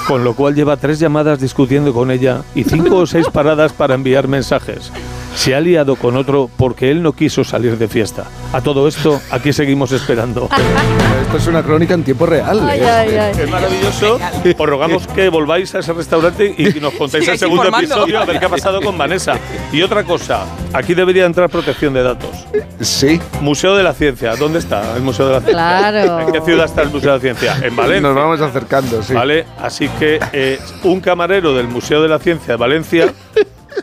con 0.06 0.26
lo 0.26 0.36
cual 0.36 0.54
lleva 0.54 0.76
tres 0.76 1.00
llamadas 1.00 1.40
discutiendo 1.40 1.94
con 1.94 2.12
ella 2.12 2.42
y 2.56 2.66
cinco 2.66 2.98
o 2.98 3.08
seis 3.08 3.28
paradas 3.32 3.72
para 3.72 3.96
enviar 3.96 4.28
mensajes. 4.28 4.92
Se 5.36 5.56
ha 5.56 5.60
liado 5.60 5.96
con 5.96 6.16
otro 6.16 6.50
porque 6.58 6.92
él 6.92 7.02
no 7.02 7.14
quiso 7.14 7.44
salir 7.44 7.78
de 7.78 7.88
fiesta. 7.88 8.26
A 8.54 8.62
todo 8.62 8.88
esto, 8.88 9.20
aquí 9.32 9.52
seguimos 9.52 9.92
esperando. 9.92 10.48
Esto 11.26 11.38
es 11.38 11.48
una 11.48 11.64
crónica 11.64 11.96
en 11.96 12.04
tiempo 12.04 12.26
real. 12.26 12.60
Ay, 12.70 12.80
¿eh? 12.80 12.90
ay, 12.90 13.16
ay. 13.18 13.32
Es 13.40 13.50
maravilloso. 13.50 14.20
Os 14.58 14.70
rogamos 14.70 15.08
que 15.08 15.30
volváis 15.30 15.74
a 15.74 15.80
ese 15.80 15.92
restaurante 15.94 16.54
y 16.56 16.80
nos 16.80 16.94
contéis 16.94 17.28
el 17.28 17.38
Sigáis 17.38 17.40
segundo 17.40 17.68
episodio 17.68 18.20
a 18.20 18.26
ver 18.26 18.40
qué 18.40 18.46
ha 18.46 18.50
pasado 18.50 18.82
con 18.82 18.98
Vanessa. 18.98 19.38
Y 19.72 19.82
otra 19.82 20.04
cosa, 20.04 20.46
aquí 20.72 20.94
debería 20.94 21.26
entrar 21.26 21.50
protección 21.50 21.94
de 21.94 22.04
datos. 22.04 22.46
Sí. 22.80 23.20
Museo 23.42 23.76
de 23.76 23.84
la 23.84 23.94
Ciencia, 23.94 24.36
¿dónde 24.36 24.60
está 24.60 24.96
el 24.96 25.02
Museo 25.02 25.28
de 25.28 25.34
la 25.34 25.40
Ciencia? 25.40 25.54
Claro. 25.54 26.20
¿En 26.20 26.32
qué 26.32 26.42
ciudad 26.42 26.66
está 26.66 26.84
el 26.84 26.90
Museo 26.90 27.12
de 27.12 27.18
la 27.18 27.22
Ciencia? 27.22 27.66
En 27.66 27.76
Valencia. 27.76 28.02
Nos 28.02 28.16
vamos 28.16 28.42
acercando, 28.42 29.02
sí. 29.02 29.14
¿Vale? 29.14 29.46
Así 29.60 29.88
que 30.00 30.20
eh, 30.32 30.60
un 30.84 31.00
camarero 31.00 31.56
del 31.56 31.68
Museo 31.68 32.02
de 32.02 32.10
la 32.10 32.20
Ciencia 32.20 32.54
de 32.54 32.58
Valencia, 32.58 33.14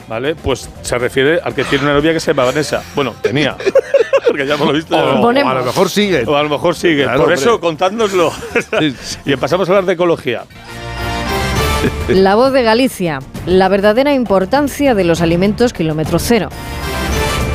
¿vale? 0.09 0.35
Pues 0.35 0.69
se 0.83 0.99
refiere 0.99 1.41
al 1.43 1.55
que 1.55 1.65
tiene 1.65 1.85
una 1.85 1.95
novia 1.95 2.13
que 2.13 2.21
se 2.21 2.33
llama 2.33 2.45
Vanessa. 2.45 2.83
Bueno, 2.95 3.15
tenía. 3.21 3.57
Porque 4.27 4.47
ya 4.47 4.55
hemos 4.55 4.69
lo 4.69 4.73
visto. 4.75 4.97
O, 4.97 5.21
o 5.21 5.29
a 5.29 5.55
lo 5.55 5.65
mejor 5.65 5.91
sigue. 5.91 6.25
O 6.25 6.37
a 6.37 6.43
lo 6.43 6.49
mejor 6.49 6.77
sigue. 6.77 7.03
Claro, 7.03 7.19
Por 7.19 7.33
hombre. 7.33 7.41
eso, 7.41 7.61
contádnoslo. 7.61 8.33
y 9.25 9.37
pasamos 9.37 9.69
a 9.69 9.73
hablar 9.73 9.85
de 9.87 9.95
ecología. 9.95 10.45
La 12.09 12.35
voz 12.35 12.53
de 12.53 12.63
Galicia, 12.63 13.21
la 13.47 13.69
verdadera 13.69 14.13
importancia 14.13 14.95
de 14.95 15.05
los 15.05 15.21
alimentos 15.21 15.73
kilómetro 15.73 16.19
cero. 16.19 16.49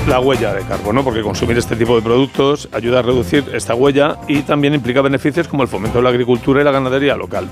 La 0.07 0.19
huella 0.19 0.53
de 0.53 0.61
carbono, 0.63 1.03
porque 1.03 1.21
consumir 1.21 1.57
este 1.57 1.75
tipo 1.75 1.95
de 1.95 2.01
productos 2.01 2.69
ayuda 2.71 2.99
a 2.99 3.01
reducir 3.01 3.43
esta 3.53 3.73
huella 3.73 4.17
y 4.27 4.41
también 4.41 4.73
implica 4.75 5.01
beneficios 5.01 5.47
como 5.47 5.63
el 5.63 5.69
fomento 5.69 5.97
de 5.97 6.03
la 6.03 6.09
agricultura 6.09 6.61
y 6.61 6.63
la 6.63 6.71
ganadería 6.71 7.15
local. 7.15 7.47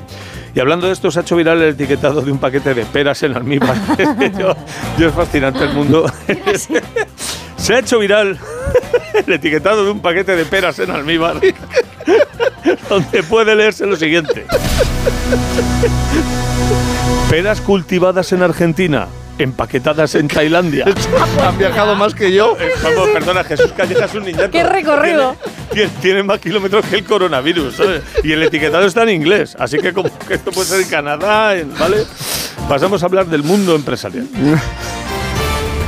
Y 0.56 0.60
hablando 0.60 0.88
de 0.88 0.94
esto, 0.94 1.10
se 1.10 1.20
ha 1.20 1.22
hecho 1.24 1.36
viral 1.36 1.62
el 1.62 1.70
etiquetado 1.70 2.22
de 2.22 2.32
un 2.32 2.38
paquete 2.38 2.74
de 2.74 2.86
peras 2.86 3.24
en 3.24 3.36
almíbar. 3.36 3.76
yo, 4.40 4.56
yo 5.00 5.08
es 5.08 5.14
fascinante 5.14 5.64
el 5.64 5.74
mundo. 5.74 6.06
se 7.58 7.74
ha 7.74 7.80
hecho 7.80 8.00
viral 8.00 8.38
el 9.14 9.34
etiquetado 9.34 9.84
de 9.84 9.92
un 9.92 10.00
paquete 10.00 10.36
de 10.36 10.46
peras 10.46 10.78
en 10.80 10.92
almíbar, 10.92 11.40
donde 12.90 13.24
puede 13.24 13.56
leerse 13.56 13.86
lo 13.88 13.96
siguiente. 13.96 14.46
Peras 17.30 17.62
cultivadas 17.62 18.32
en 18.32 18.44
Argentina, 18.44 19.08
empaquetadas 19.38 20.16
en 20.16 20.28
Tailandia. 20.28 20.86
Han 21.48 21.58
viajado 21.58 21.96
más 21.96 22.14
que 22.14 22.32
yo. 22.32 22.56
Eh, 22.60 22.70
Vamos, 22.84 23.10
perdona, 23.10 23.44
Jesús 23.44 23.72
Calleja 23.76 24.06
es 24.06 24.14
un 24.16 24.24
niñato. 24.26 24.52
¡Qué 24.52 24.64
recorrido! 24.64 25.36
Tiene, 26.02 26.22
más 26.24 26.40
kilómetros 26.40 26.86
que 26.86 26.98
el 26.98 27.04
coronavirus, 27.04 27.76
¿sabes? 27.76 28.04
Y 28.24 28.32
el 28.32 28.44
etiquetado 28.44 28.86
está 28.86 29.04
en 29.04 29.10
inglés, 29.10 29.56
así 29.60 29.78
que 29.80 29.92
como 29.92 30.10
que 30.28 30.36
esto 30.36 30.52
puede 30.52 30.68
ser 30.68 30.82
en 30.82 30.88
Canadá, 30.88 31.56
en- 31.56 31.76
¿vale? 31.78 32.04
Pasamos 32.70 33.02
a 33.02 33.08
hablar 33.08 33.26
del 33.26 33.44
mundo 33.44 33.76
empresarial. 33.76 34.28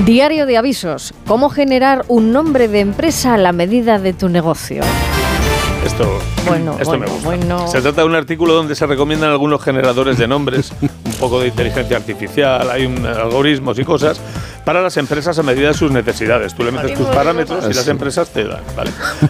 Diario 0.06 0.46
de 0.46 0.58
avisos. 0.58 1.14
¿Cómo 1.28 1.50
generar 1.50 2.04
un 2.08 2.32
nombre 2.34 2.68
de 2.68 2.80
empresa 2.82 3.36
a 3.36 3.38
la 3.38 3.52
medida 3.54 4.00
de 4.00 4.14
tu 4.14 4.28
negocio? 4.28 4.82
Esto, 5.86 6.20
Bueno, 6.48 6.72
esto 6.74 6.86
bueno, 6.86 7.06
me 7.06 7.12
gusta. 7.12 7.26
bueno. 7.28 7.68
Se 7.68 7.80
trata 7.80 8.02
de 8.02 8.08
un 8.08 8.16
artículo 8.16 8.54
donde 8.54 8.74
se 8.74 8.88
recomiendan 8.88 9.30
algunos 9.30 9.62
generadores 9.62 10.18
de 10.18 10.28
nombres, 10.28 10.74
un 10.82 11.14
poco 11.20 11.40
de 11.40 11.50
inteligencia 11.50 11.96
artificial, 11.96 12.70
hay 12.72 12.88
un, 12.88 13.06
algoritmos 13.06 13.78
y 13.78 13.86
cosas 13.86 14.20
para 14.66 14.82
las 14.82 14.98
empresas 14.98 15.38
a 15.38 15.44
medida 15.44 15.68
de 15.68 15.74
sus 15.76 15.92
necesidades. 15.92 16.56
Tú 16.56 16.64
le 16.64 16.72
metes 16.72 16.98
tus 16.98 17.06
parámetros 17.08 17.66
y 17.70 17.74
las 17.74 17.88
empresas 17.88 18.30
te 18.30 18.46
dan, 18.46 18.64
¿vale? 18.76 18.90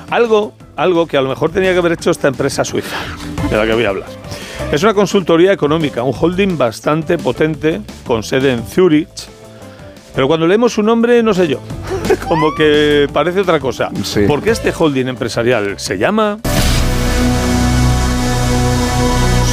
Algo, 0.09 0.53
algo 0.77 1.05
que 1.07 1.17
a 1.17 1.21
lo 1.21 1.27
mejor 1.27 1.51
tenía 1.51 1.73
que 1.73 1.79
haber 1.79 1.91
hecho 1.91 2.09
esta 2.09 2.29
empresa 2.29 2.63
suiza, 2.63 2.95
de 3.49 3.57
la 3.57 3.65
que 3.65 3.73
voy 3.73 3.83
a 3.83 3.89
hablar. 3.89 4.07
Es 4.71 4.81
una 4.81 4.93
consultoría 4.93 5.51
económica, 5.51 6.03
un 6.03 6.15
holding 6.17 6.57
bastante 6.57 7.17
potente 7.17 7.81
con 8.07 8.23
sede 8.23 8.53
en 8.53 8.65
Zurich, 8.65 9.09
pero 10.15 10.29
cuando 10.29 10.47
leemos 10.47 10.71
su 10.71 10.81
nombre, 10.81 11.21
no 11.21 11.33
sé 11.33 11.49
yo, 11.49 11.59
como 12.27 12.53
que 12.55 13.07
parece 13.11 13.39
otra 13.41 13.59
cosa. 13.59 13.89
Porque 14.27 14.51
este 14.51 14.73
holding 14.77 15.07
empresarial 15.07 15.79
se 15.79 15.97
llama 15.97 16.37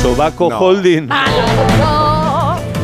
Sobaco 0.01 0.51
No. 0.51 0.59
Holding. 0.59 1.09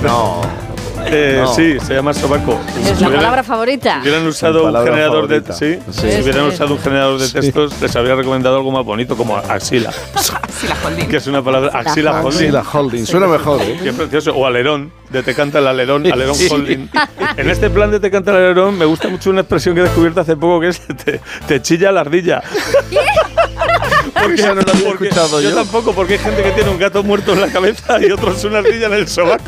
No. 0.03 0.68
Eh, 1.11 1.39
No. 1.43 1.55
Sí, 1.55 1.79
se 1.81 1.95
llama 1.95 2.13
sobaco. 2.15 2.59
Es 2.85 3.01
la 3.01 3.09
palabra 3.09 3.43
favorita. 3.43 4.01
Si 4.03 4.09
hubieran 4.09 4.27
usado 4.27 4.65
un 4.65 4.85
generador 4.85 5.29
de 5.29 5.41
sí, 5.53 5.79
Sí. 5.91 6.11
si 6.13 6.23
hubieran 6.23 6.45
usado 6.47 6.75
un 6.75 6.81
generador 6.81 7.19
de 7.21 7.29
textos, 7.29 7.81
les 7.81 7.95
habría 7.97 8.15
recomendado 8.15 8.57
algo 8.57 8.71
más 8.71 8.85
bonito 8.85 9.17
como 9.17 9.37
axila. 9.37 9.91
Axila 10.15 10.77
holding. 10.85 11.07
que 11.09 11.17
es 11.17 11.27
una 11.27 11.43
palabra 11.43 11.71
axila 11.79 12.23
holding. 12.23 12.39
Sí, 12.39 12.49
la 12.49 12.63
holding. 12.63 13.07
Suena 13.07 13.27
mejor, 13.27 13.61
¿eh? 13.63 13.79
Qué 13.83 13.93
precioso. 13.93 14.33
O 14.35 14.47
alerón, 14.47 14.93
de 15.11 15.23
te 15.23 15.35
canta 15.35 15.59
el 15.61 15.67
alerón, 15.67 16.11
alerón 16.11 16.37
holding. 16.51 16.89
En 17.37 17.51
este 17.51 17.71
plan 17.71 17.91
de 17.91 18.01
te 18.01 18.11
canta 18.11 18.31
el 18.33 18.37
alerón 18.39 18.77
me 18.77 18.85
gusta 18.85 19.09
mucho 19.09 19.31
una 19.31 19.41
expresión 19.41 19.75
que 19.75 19.81
he 19.81 19.85
descubierto 19.85 20.21
hace 20.21 20.37
poco 20.37 20.61
que 20.61 20.69
es 20.69 20.81
te, 21.05 21.21
te 21.47 21.63
chilla 21.63 21.91
la 21.93 22.01
ardilla. 22.01 22.43
Porque, 24.23 24.43
no 24.43 24.49
había 24.51 24.65
porque 24.65 25.05
escuchado 25.09 25.41
yo. 25.41 25.55
tampoco, 25.55 25.93
porque 25.93 26.15
hay 26.15 26.19
gente 26.19 26.43
que 26.43 26.51
tiene 26.53 26.71
un 26.71 26.79
gato 26.79 27.03
muerto 27.03 27.33
en 27.33 27.41
la 27.41 27.49
cabeza 27.49 27.99
y 28.01 28.11
otros 28.11 28.43
una 28.45 28.59
ardilla 28.59 28.87
en 28.87 28.93
el 28.95 29.09
sobaco. 29.09 29.45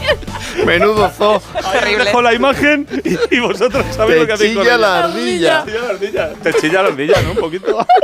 Menudo 0.66 1.08
zoo. 1.10 1.36
Os 1.36 2.04
dejo 2.04 2.22
la 2.22 2.34
imagen 2.34 2.86
y, 3.04 3.36
y 3.36 3.40
vosotros 3.40 3.84
sabéis 3.94 4.14
Te 4.16 4.20
lo 4.20 4.26
que 4.26 4.32
hacéis 4.32 4.56
con 4.56 4.66
ella. 4.66 4.76
la 4.78 5.04
ardilla. 5.04 5.64
Te 5.64 5.70
chilla 5.72 5.82
la 5.82 5.88
ardilla. 5.90 6.28
Te 6.42 6.52
chilla 6.54 6.82
la 6.82 6.88
ardilla, 6.88 7.22
¿no? 7.22 7.30
Un 7.32 7.36
poquito. 7.38 7.86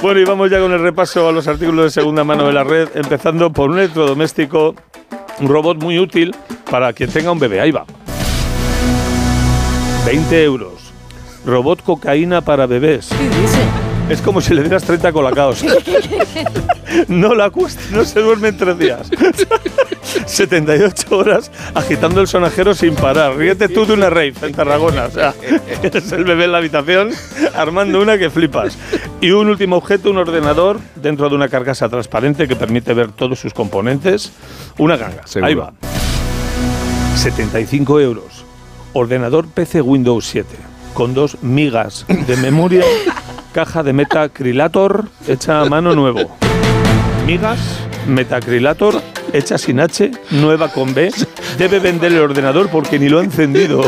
Bueno, 0.00 0.18
y 0.18 0.24
vamos 0.24 0.50
ya 0.50 0.58
con 0.58 0.72
el 0.72 0.80
repaso 0.80 1.28
a 1.28 1.32
los 1.32 1.46
artículos 1.46 1.84
de 1.84 1.90
segunda 1.90 2.24
mano 2.24 2.48
de 2.48 2.52
la 2.52 2.64
red, 2.64 2.88
empezando 2.96 3.52
por 3.52 3.70
un 3.70 3.78
electrodoméstico, 3.78 4.74
un 5.38 5.48
robot 5.48 5.80
muy 5.80 5.96
útil 6.00 6.34
para 6.68 6.92
quien 6.92 7.08
tenga 7.12 7.30
un 7.30 7.38
bebé. 7.38 7.60
Ahí 7.60 7.70
va. 7.70 7.84
20 10.04 10.42
euros. 10.42 10.72
Robot 11.46 11.82
cocaína 11.84 12.40
para 12.40 12.66
bebés. 12.66 13.10
Es 14.12 14.20
como 14.20 14.42
si 14.42 14.52
le 14.52 14.60
dieras 14.60 14.84
30 14.84 15.10
colacaos. 15.10 15.64
No 17.08 17.34
la 17.34 17.48
cuesta, 17.48 17.80
no 17.90 18.04
se 18.04 18.20
duerme 18.20 18.48
en 18.48 18.58
tres 18.58 18.78
días. 18.78 19.10
78 20.26 21.16
horas 21.16 21.50
agitando 21.74 22.20
el 22.20 22.28
sonajero 22.28 22.74
sin 22.74 22.94
parar. 22.94 23.34
Ríete 23.34 23.70
tú 23.70 23.86
de 23.86 23.94
una 23.94 24.10
rave 24.10 24.34
en 24.42 24.52
Tarragona. 24.52 25.06
O 25.06 25.10
sea, 25.10 25.32
eres 25.82 26.12
el 26.12 26.24
bebé 26.24 26.44
en 26.44 26.52
la 26.52 26.58
habitación 26.58 27.10
armando 27.54 27.98
una 28.02 28.18
que 28.18 28.28
flipas. 28.28 28.76
Y 29.22 29.30
un 29.30 29.48
último 29.48 29.76
objeto, 29.76 30.10
un 30.10 30.18
ordenador 30.18 30.80
dentro 30.96 31.30
de 31.30 31.34
una 31.34 31.48
carcasa 31.48 31.88
transparente 31.88 32.46
que 32.46 32.56
permite 32.56 32.92
ver 32.92 33.10
todos 33.12 33.38
sus 33.38 33.54
componentes. 33.54 34.30
Una 34.76 34.98
ganga. 34.98 35.26
Seguro. 35.26 35.48
Ahí 35.48 35.54
va. 35.54 35.72
75 37.16 38.00
euros. 38.00 38.44
Ordenador 38.92 39.46
PC 39.48 39.80
Windows 39.80 40.26
7 40.26 40.71
con 40.92 41.14
dos 41.14 41.38
migas 41.42 42.04
de 42.08 42.36
memoria, 42.36 42.84
caja 43.52 43.82
de 43.82 43.92
metacrilator 43.92 45.08
hecha 45.26 45.60
a 45.60 45.64
mano 45.66 45.94
nuevo. 45.94 46.36
Migas, 47.26 47.58
metacrilator 48.06 49.00
hecha 49.32 49.58
sin 49.58 49.80
H, 49.80 50.10
nueva 50.30 50.68
con 50.68 50.94
B. 50.94 51.12
Debe 51.58 51.78
vender 51.78 52.12
el 52.12 52.20
ordenador 52.20 52.68
porque 52.68 52.98
ni 52.98 53.08
lo 53.08 53.20
ha 53.20 53.24
encendido. 53.24 53.82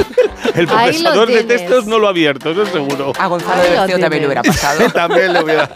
El 0.55 0.67
procesador 0.67 1.29
de 1.29 1.45
textos 1.45 1.87
no 1.87 1.99
lo 1.99 2.07
ha 2.07 2.11
abierto, 2.11 2.51
eso 2.51 2.63
es 2.63 2.69
seguro. 2.69 3.13
A 3.19 3.27
Gonzalo 3.27 3.63
Ahí 3.63 3.93
de 3.93 3.99
también 3.99 4.23
le 4.23 4.27
hubiera 4.27 4.43
pasado. 4.43 4.89
También 4.93 5.33
le 5.33 5.43
hubiera. 5.43 5.69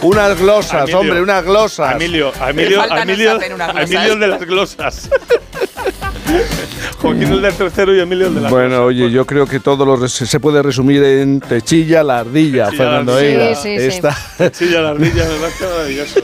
Unas 0.00 0.38
glosas, 0.38 0.82
Emilio. 0.82 0.98
hombre, 0.98 1.22
unas 1.22 1.44
glosas. 1.44 1.94
Emilio, 1.96 2.32
a 2.40 2.50
Emilio, 2.50 2.82
Emilio. 2.84 3.38
Emilio 3.76 4.12
el 4.14 4.20
de 4.20 4.26
las 4.26 4.40
glosas. 4.40 5.10
Joaquín 6.98 7.22
el 7.24 7.42
del 7.42 7.54
tercero 7.54 7.94
y 7.94 8.00
Emilio 8.00 8.28
el 8.28 8.34
de 8.36 8.40
las 8.42 8.50
Bueno, 8.50 8.84
oye, 8.84 9.10
yo 9.10 9.26
creo 9.26 9.46
que 9.46 9.60
todo 9.60 9.84
lo 9.84 9.96
res- 9.96 10.12
se 10.12 10.40
puede 10.40 10.62
resumir 10.62 11.02
en 11.02 11.40
te 11.40 11.62
chilla 11.62 12.02
la 12.02 12.20
ardilla, 12.20 12.66
Te 12.66 12.72
chilla 12.72 12.84
la 12.84 12.90
Fernando. 12.90 13.18
Eira. 13.18 13.54
Sí, 13.54 13.62
sí, 13.62 13.78
sí. 13.78 13.84
Esta- 13.96 14.16
Chilla 14.58 14.80
la 14.82 14.88
ardilla, 14.90 15.24
me 15.24 15.36
parece 15.40 15.64
maravilloso. 15.66 16.20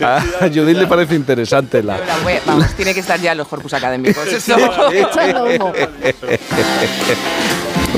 a 0.00 0.48
Judith 0.48 0.76
le 0.78 0.86
parece 0.86 1.14
interesante 1.14 1.82
la. 1.82 1.98
La 1.98 2.40
Vamos, 2.46 2.74
tiene 2.74 2.94
que 2.94 3.00
estar 3.00 3.20
ya 3.20 3.32
en 3.32 3.38
los 3.38 3.48
corpus 3.48 3.72
académicos. 3.74 4.24
Humo. 4.48 5.72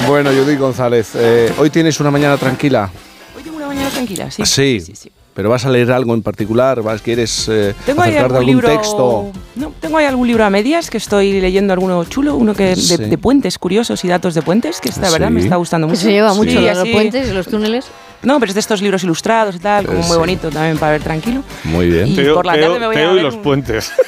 Bueno, 0.06 0.30
Judith 0.30 0.58
González, 0.58 1.10
eh, 1.14 1.52
hoy 1.58 1.70
tienes 1.70 1.98
una 2.00 2.10
mañana 2.10 2.36
tranquila. 2.36 2.90
Hoy 3.36 3.42
tengo 3.42 3.56
una 3.56 3.66
mañana 3.68 3.90
tranquila, 3.90 4.30
sí. 4.30 4.44
Sí, 4.44 4.80
sí, 4.80 4.94
sí. 4.96 5.12
Pero 5.34 5.48
vas 5.50 5.64
a 5.64 5.70
leer 5.70 5.90
algo 5.92 6.14
en 6.14 6.22
particular, 6.22 6.82
vas 6.82 7.00
quieres 7.02 7.48
eh, 7.50 7.74
Tengo 7.86 8.02
ahí 8.02 8.10
acercarte 8.10 8.34
a 8.34 8.38
algún 8.38 8.50
algún 8.50 8.62
libro. 8.62 8.68
texto. 8.68 9.32
No, 9.54 9.72
tengo 9.80 9.98
ahí 9.98 10.04
algún 10.06 10.26
libro 10.28 10.44
a 10.44 10.50
medias 10.50 10.90
que 10.90 10.98
estoy 10.98 11.40
leyendo 11.40 11.72
alguno 11.72 12.04
chulo, 12.04 12.36
uno 12.36 12.54
que 12.54 12.64
de, 12.64 12.76
Sí. 12.76 12.96
de 12.96 13.18
puentes 13.18 13.58
curiosos 13.58 14.04
y 14.04 14.08
datos 14.08 14.34
de 14.34 14.42
puentes, 14.42 14.80
que 14.80 14.88
esta 14.90 15.06
Sí. 15.06 15.12
verdad 15.12 15.30
me 15.30 15.40
está 15.40 15.56
gustando 15.56 15.86
mucho. 15.88 16.00
se 16.00 16.10
lleva 16.12 16.34
mucho 16.34 16.50
Sí, 16.52 16.58
los 16.66 16.78
así- 16.78 16.92
puentes 16.92 17.28
y 17.28 17.32
los 17.32 17.46
túneles. 17.46 17.86
No, 18.22 18.38
pero 18.38 18.50
es 18.50 18.54
de 18.54 18.60
estos 18.60 18.80
libros 18.82 19.02
ilustrados 19.02 19.56
y 19.56 19.58
tal, 19.58 19.86
como 19.86 19.98
Eh, 19.98 20.04
muy 20.06 20.16
bonito 20.16 20.48
también 20.50 20.78
para 20.78 20.92
ver 20.92 21.02
tranquilo. 21.02 21.42
Muy 21.64 21.88
bien. 21.88 22.06
Y 22.08 22.14
Teo, 22.14 22.34
por 22.36 22.46
la 22.46 22.54
Teo- 22.54 22.66
tarde 22.68 22.78
me 22.78 22.86
voy 22.86 22.94
a 22.96 22.98
Teo 23.00 23.16
y 23.16 23.20
los 23.20 23.34
un- 23.34 23.42
puentes. 23.42 23.92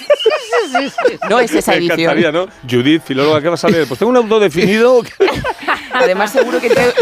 No 1.31 1.39
es 1.39 1.53
esa 1.55 1.73
Me 1.73 1.79
edición. 1.79 2.01
encantaría, 2.01 2.33
¿no? 2.33 2.47
Judith, 2.69 3.03
filóloga, 3.05 3.41
¿qué 3.41 3.49
vas 3.49 3.65
a 3.65 3.69
leer? 3.69 3.87
Pues 3.87 3.99
tengo 3.99 4.11
un 4.11 4.17
autodefinido. 4.17 5.03
Además, 5.93 6.33
seguro 6.33 6.61
que 6.61 6.71
te. 6.71 6.93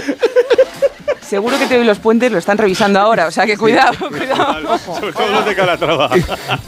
Seguro 1.32 1.58
que 1.58 1.64
te 1.64 1.76
doy 1.78 1.86
los 1.86 1.98
puentes, 1.98 2.30
lo 2.30 2.36
están 2.36 2.58
revisando 2.58 3.00
ahora, 3.00 3.26
o 3.26 3.30
sea 3.30 3.46
que 3.46 3.56
cuidado, 3.56 3.94
cuidado. 4.10 4.76
Sobre 4.76 5.14
todo 5.14 5.28
los 5.30 5.46
de 5.46 5.54
Calatrava. 5.54 6.10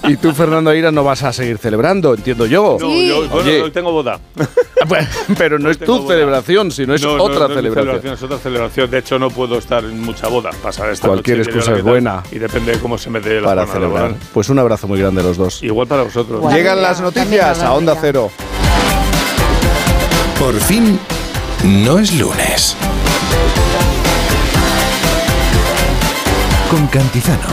Y 0.05 0.17
tú, 0.17 0.33
Fernando 0.33 0.71
Eira, 0.71 0.91
no 0.91 1.05
vas 1.05 1.23
a 1.23 1.35
seguir 1.35 1.59
celebrando, 1.59 2.15
entiendo 2.15 2.47
yo. 2.47 2.79
No, 2.81 2.89
yo, 2.99 3.29
bueno, 3.29 3.65
hoy 3.65 3.71
tengo 3.71 3.93
boda. 3.93 4.19
Pero 5.37 5.59
no 5.59 5.69
es 5.69 5.79
tu 5.79 5.99
boda. 5.99 6.15
celebración, 6.15 6.71
sino 6.71 6.95
es 6.95 7.03
No, 7.03 7.19
no, 7.19 7.25
otra 7.25 7.49
celebración. 7.49 8.15
Es 8.15 8.23
otra 8.23 8.39
celebración. 8.39 8.91
De 8.91 9.01
hecho, 9.01 9.19
no 9.19 9.29
puedo 9.29 9.59
estar 9.59 9.85
en 9.85 10.01
mucha 10.01 10.29
boda. 10.29 10.49
Pasar 10.63 10.89
esta 10.89 11.09
Cualquier 11.09 11.41
noche, 11.41 11.51
excusa 11.51 11.77
es 11.77 11.83
buena. 11.83 12.23
Y 12.33 12.39
depende 12.39 12.73
de 12.73 12.79
cómo 12.79 12.97
se 12.97 13.11
me 13.11 13.21
dé 13.21 13.43
la 13.43 13.49
Para 13.49 13.67
celebrar. 13.67 14.01
laboral. 14.05 14.17
Pues 14.33 14.49
un 14.49 14.59
abrazo 14.61 14.89
muy 14.89 14.99
grande 14.99 15.21
a 15.21 15.25
los 15.25 15.37
dos. 15.37 15.63
Igual 15.63 15.87
para 15.89 16.05
vosotros. 16.05 16.43
Llegan 16.55 16.81
las 16.81 17.03
noticias 17.03 17.63
a 17.63 17.75
Onda. 17.75 17.99
Cero. 18.01 18.31
Por 20.39 20.55
fin, 20.55 20.99
no 21.65 21.99
es 21.99 22.19
lunes. 22.19 22.75
Con 26.71 26.87
Cantizano. 26.89 27.49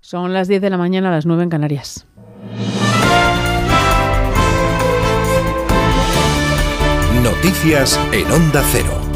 Son 0.00 0.32
las 0.32 0.48
10 0.48 0.62
de 0.62 0.70
la 0.70 0.78
mañana, 0.78 1.10
las 1.10 1.26
9 1.26 1.42
en 1.42 1.50
Canarias. 1.50 2.06
Noticias 7.22 8.00
en 8.12 8.30
Onda 8.30 8.62
Cero. 8.72 9.07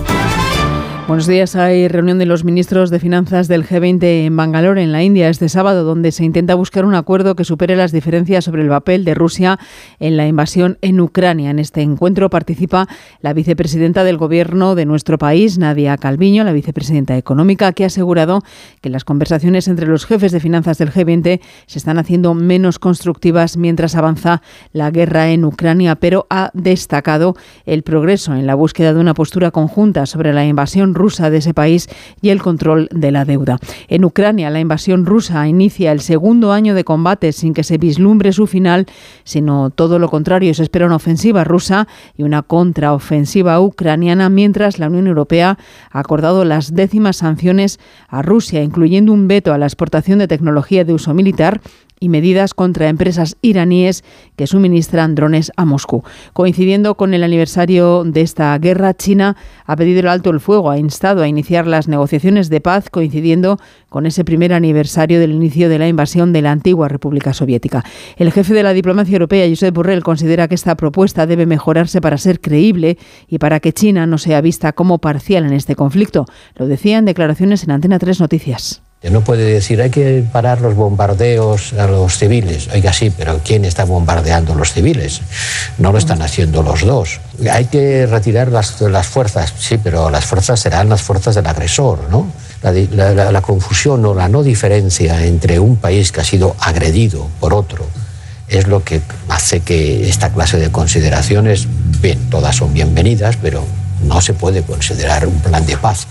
Buenos 1.13 1.27
días. 1.27 1.57
Hay 1.57 1.89
reunión 1.89 2.19
de 2.19 2.25
los 2.25 2.43
ministros 2.43 2.89
de 2.89 2.99
Finanzas 2.99 3.47
del 3.47 3.67
G20 3.67 4.25
en 4.25 4.35
Bangalore, 4.35 4.83
en 4.83 4.93
la 4.93 5.03
India, 5.03 5.29
este 5.29 5.51
sábado, 5.51 5.85
donde 5.85 6.11
se 6.11 6.25
intenta 6.25 6.55
buscar 6.55 6.87
un 6.87 6.95
acuerdo 6.95 7.37
que 7.37 7.45
supere 7.45 7.77
las 7.77 7.93
diferencias 7.93 8.47
sobre 8.47 8.63
el 8.63 8.71
papel 8.71 9.05
de 9.05 9.13
Rusia 9.13 9.59
en 10.01 10.17
la 10.17 10.27
invasión 10.27 10.79
en 10.81 10.99
Ucrania. 11.03 11.51
En 11.51 11.59
este 11.59 11.83
encuentro 11.83 12.31
participa 12.31 12.89
la 13.21 13.35
vicepresidenta 13.35 14.05
del 14.05 14.17
Gobierno 14.17 14.75
de 14.75 14.87
nuestro 14.87 15.19
país, 15.19 15.59
Nadia 15.59 15.99
Calviño, 15.99 16.45
la 16.45 16.53
vicepresidenta 16.55 17.15
económica, 17.19 17.75
que 17.75 17.85
ha 17.85 17.89
asegurado 17.89 18.41
que 18.81 18.89
las 18.89 19.05
conversaciones 19.05 19.69
entre 19.69 19.89
los 19.89 20.07
jefes 20.07 20.33
de 20.33 20.41
finanzas 20.41 20.79
del 20.79 20.93
G20 20.93 21.43
se 21.67 21.79
están 21.79 21.99
haciendo 21.99 22.33
menos 22.33 22.79
constructivas 22.79 23.59
mientras 23.59 23.97
avanza 23.97 24.41
la 24.73 24.91
guerra 24.91 25.29
en 25.29 25.45
Ucrania, 25.45 25.95
pero 25.95 26.27
ha 26.31 26.51
destacado 26.55 27.37
el 27.67 27.83
progreso 27.83 28.35
en 28.35 28.47
la 28.47 28.55
búsqueda 28.55 28.95
de 28.95 29.01
una 29.01 29.13
postura 29.13 29.51
conjunta 29.51 30.07
sobre 30.07 30.33
la 30.33 30.47
invasión 30.47 30.95
rusa 30.95 31.02
de 31.03 31.39
ese 31.39 31.53
país 31.53 31.89
y 32.21 32.29
el 32.29 32.41
control 32.41 32.89
de 32.93 33.11
la 33.11 33.25
deuda. 33.25 33.59
En 33.89 34.05
Ucrania, 34.05 34.51
la 34.51 34.61
invasión 34.61 35.05
rusa 35.05 35.49
inicia 35.49 35.91
el 35.91 36.01
segundo 36.01 36.53
año 36.53 36.75
de 36.75 36.85
combate 36.85 37.33
sin 37.33 37.55
que 37.55 37.65
se 37.65 37.77
vislumbre 37.77 38.33
su 38.33 38.47
final, 38.47 38.87
sino 39.25 39.71
todo 39.71 39.99
lo 39.99 40.09
contrario. 40.09 40.55
Se 40.55 40.63
espera 40.63 40.87
una 40.87 40.97
ofensiva 40.97 41.43
rusa 41.43 41.89
y 42.17 42.23
una 42.23 42.43
contraofensiva 42.43 43.61
ucraniana, 43.61 44.29
mientras 44.29 44.79
la 44.79 44.87
Unión 44.87 45.09
Europea 45.09 45.59
ha 45.91 45.99
acordado 45.99 46.45
las 46.45 46.75
décimas 46.75 47.17
sanciones 47.17 47.81
a 48.09 48.23
Rusia, 48.23 48.63
incluyendo 48.63 49.13
un 49.13 49.27
veto 49.27 49.53
a 49.53 49.59
la 49.59 49.67
exportación 49.67 50.21
de 50.21 50.29
tecnología 50.29 50.85
de 50.85 50.95
uso 50.95 51.15
militar 51.15 51.61
y 52.03 52.09
medidas 52.09 52.53
contra 52.53 52.89
empresas 52.89 53.37
iraníes 53.43 54.03
que 54.35 54.49
suministran 54.49 55.15
drones 55.15 55.53
a 55.57 55.65
Moscú. 55.65 56.03
Coincidiendo 56.33 56.97
con 56.97 57.15
el 57.15 57.23
aniversario 57.23 58.03
de 58.03 58.23
esta 58.23 58.59
guerra, 58.59 58.93
China 58.93 59.37
ha 59.67 59.77
pedido 59.77 60.01
el 60.01 60.09
alto 60.09 60.31
el 60.31 60.41
fuego, 60.41 60.73
ha 60.73 60.79
instado 60.79 61.23
a 61.23 61.29
iniciar 61.29 61.69
las 61.69 61.87
negociaciones 61.87 62.49
de 62.51 62.61
paz 62.61 62.91
coincidiendo 62.91 63.59
con 63.89 64.07
ese 64.07 64.25
primer 64.25 64.53
aniversario 64.53 65.21
del 65.21 65.31
inicio 65.31 65.69
de 65.69 65.79
la 65.79 65.87
invasión 65.87 66.33
de 66.33 66.43
la 66.43 66.51
antigua 66.51 66.89
República 66.89 67.33
Soviética. 67.35 67.85
El 68.17 68.33
jefe 68.33 68.53
de 68.53 68.65
la 68.65 68.73
diplomacia 68.73 69.13
europea, 69.13 69.49
Josep 69.49 69.73
Borrell, 69.73 70.03
considera 70.03 70.49
que 70.49 70.57
esta 70.57 70.75
propuesta 70.75 71.27
debe 71.27 71.47
mejorarse 71.47 72.01
para 72.01 72.19
ser 72.19 72.41
creíble 72.41 72.99
y 73.29 73.39
para 73.39 73.61
que 73.61 73.73
China 73.73 74.09
no 74.09 74.19
sea 74.19 74.41
vista 74.41 74.73
como 74.73 74.99
parcial 74.99 75.45
en 75.45 75.53
este 75.53 75.77
conflicto. 75.77 76.27
Lo 76.57 76.67
decía 76.67 76.99
en 76.99 77.05
declaraciones 77.05 77.63
en 77.63 77.71
Antena 77.71 78.01
3 78.01 78.19
Noticias. 78.19 78.83
No 79.11 79.23
puede 79.23 79.45
decir 79.45 79.83
hay 79.83 79.91
que 79.91 80.25
parar 80.31 80.61
los 80.61 80.77
bombardeos 80.77 81.73
a 81.73 81.89
los 81.89 82.19
civiles. 82.19 82.69
Oiga, 82.73 82.93
sí, 82.93 83.11
pero 83.11 83.41
¿quién 83.45 83.65
está 83.65 83.85
bombardeando 83.85 84.53
a 84.53 84.57
los 84.57 84.73
civiles? 84.73 85.21
No 85.79 85.91
lo 85.91 85.99
están 85.99 86.23
haciendo 86.23 86.63
los 86.63 86.83
dos. 86.83 87.21
Hay 87.51 87.65
que 87.65 88.07
retirar 88.07 88.53
las, 88.53 88.81
las 88.81 89.07
fuerzas, 89.09 89.53
sí, 89.59 89.79
pero 89.83 90.09
las 90.09 90.25
fuerzas 90.25 90.61
serán 90.61 90.89
las 90.89 91.03
fuerzas 91.03 91.35
del 91.35 91.47
agresor, 91.47 92.09
¿no? 92.11 92.31
La, 92.63 93.41
confusión 93.43 94.07
o 94.07 94.15
la 94.15 94.29
no 94.29 94.45
diferencia 94.45 95.27
entre 95.27 95.59
un 95.59 95.77
país 95.77 96.13
que 96.13 96.21
ha 96.21 96.25
sido 96.25 96.55
agredido 96.61 97.29
por 97.41 97.55
otro 97.55 97.85
es 98.47 98.69
lo 98.69 98.85
que 98.85 99.01
hace 99.29 99.61
que 99.61 100.09
esta 100.09 100.31
clase 100.31 100.59
de 100.59 100.71
consideraciones, 100.71 101.67
bien, 102.01 102.31
todas 102.31 102.55
son 102.55 102.73
bienvenidas, 102.73 103.37
pero 103.41 103.65
no 104.05 104.21
se 104.21 104.35
puede 104.35 104.63
considerar 104.63 105.27
un 105.27 105.41
plan 105.41 105.65
de 105.67 105.77
paz. 105.77 106.07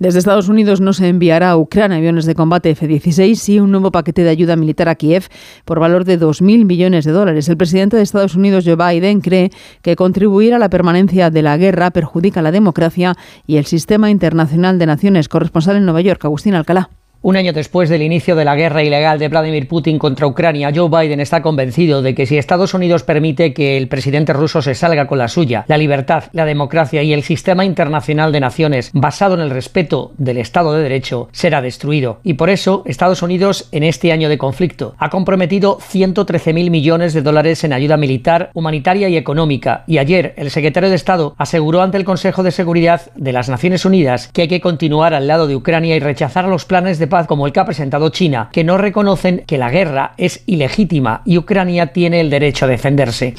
Desde 0.00 0.18
Estados 0.18 0.48
Unidos 0.48 0.80
no 0.80 0.94
se 0.94 1.08
enviará 1.08 1.50
a 1.50 1.58
Ucrania 1.58 1.98
aviones 1.98 2.24
de 2.24 2.34
combate 2.34 2.70
F-16 2.70 3.50
y 3.50 3.60
un 3.60 3.70
nuevo 3.70 3.92
paquete 3.92 4.24
de 4.24 4.30
ayuda 4.30 4.56
militar 4.56 4.88
a 4.88 4.94
Kiev 4.94 5.28
por 5.66 5.78
valor 5.78 6.06
de 6.06 6.18
2.000 6.18 6.64
millones 6.64 7.04
de 7.04 7.12
dólares. 7.12 7.50
El 7.50 7.58
presidente 7.58 7.98
de 7.98 8.02
Estados 8.02 8.34
Unidos, 8.34 8.64
Joe 8.64 8.76
Biden, 8.76 9.20
cree 9.20 9.50
que 9.82 9.96
contribuir 9.96 10.54
a 10.54 10.58
la 10.58 10.70
permanencia 10.70 11.28
de 11.28 11.42
la 11.42 11.58
guerra 11.58 11.90
perjudica 11.90 12.40
la 12.40 12.50
democracia 12.50 13.14
y 13.46 13.58
el 13.58 13.66
sistema 13.66 14.10
internacional 14.10 14.78
de 14.78 14.86
naciones. 14.86 15.28
Corresponsal 15.28 15.76
en 15.76 15.84
Nueva 15.84 16.00
York, 16.00 16.24
Agustín 16.24 16.54
Alcalá. 16.54 16.88
Un 17.22 17.36
año 17.36 17.52
después 17.52 17.90
del 17.90 18.00
inicio 18.00 18.34
de 18.34 18.46
la 18.46 18.56
guerra 18.56 18.82
ilegal 18.82 19.18
de 19.18 19.28
Vladimir 19.28 19.68
Putin 19.68 19.98
contra 19.98 20.26
Ucrania, 20.26 20.72
Joe 20.74 20.88
Biden 20.88 21.20
está 21.20 21.42
convencido 21.42 22.00
de 22.00 22.14
que 22.14 22.24
si 22.24 22.38
Estados 22.38 22.72
Unidos 22.72 23.02
permite 23.02 23.52
que 23.52 23.76
el 23.76 23.88
presidente 23.88 24.32
ruso 24.32 24.62
se 24.62 24.74
salga 24.74 25.06
con 25.06 25.18
la 25.18 25.28
suya, 25.28 25.66
la 25.68 25.76
libertad, 25.76 26.24
la 26.32 26.46
democracia 26.46 27.02
y 27.02 27.12
el 27.12 27.22
sistema 27.22 27.66
internacional 27.66 28.32
de 28.32 28.40
naciones 28.40 28.90
basado 28.94 29.34
en 29.34 29.40
el 29.42 29.50
respeto 29.50 30.12
del 30.16 30.38
Estado 30.38 30.72
de 30.72 30.82
Derecho 30.82 31.28
será 31.30 31.60
destruido. 31.60 32.20
Y 32.22 32.34
por 32.34 32.48
eso 32.48 32.84
Estados 32.86 33.20
Unidos 33.20 33.68
en 33.70 33.82
este 33.82 34.12
año 34.12 34.30
de 34.30 34.38
conflicto 34.38 34.94
ha 34.96 35.10
comprometido 35.10 35.76
113.000 35.78 36.70
millones 36.70 37.12
de 37.12 37.20
dólares 37.20 37.64
en 37.64 37.74
ayuda 37.74 37.98
militar, 37.98 38.50
humanitaria 38.54 39.10
y 39.10 39.18
económica. 39.18 39.84
Y 39.86 39.98
ayer 39.98 40.32
el 40.38 40.50
secretario 40.50 40.88
de 40.88 40.96
Estado 40.96 41.34
aseguró 41.36 41.82
ante 41.82 41.98
el 41.98 42.04
Consejo 42.04 42.42
de 42.42 42.50
Seguridad 42.50 43.12
de 43.14 43.32
las 43.34 43.50
Naciones 43.50 43.84
Unidas 43.84 44.28
que 44.32 44.40
hay 44.40 44.48
que 44.48 44.62
continuar 44.62 45.12
al 45.12 45.26
lado 45.26 45.46
de 45.46 45.56
Ucrania 45.56 45.96
y 45.96 46.00
rechazar 46.00 46.46
los 46.48 46.64
planes 46.64 46.98
de 46.98 47.09
paz 47.10 47.26
como 47.26 47.46
el 47.46 47.52
que 47.52 47.60
ha 47.60 47.66
presentado 47.66 48.08
China, 48.08 48.48
que 48.50 48.64
no 48.64 48.78
reconocen 48.78 49.44
que 49.46 49.58
la 49.58 49.70
guerra 49.70 50.14
es 50.16 50.42
ilegítima 50.46 51.20
y 51.26 51.36
Ucrania 51.36 51.92
tiene 51.92 52.22
el 52.22 52.30
derecho 52.30 52.64
a 52.64 52.68
defenderse. 52.68 53.34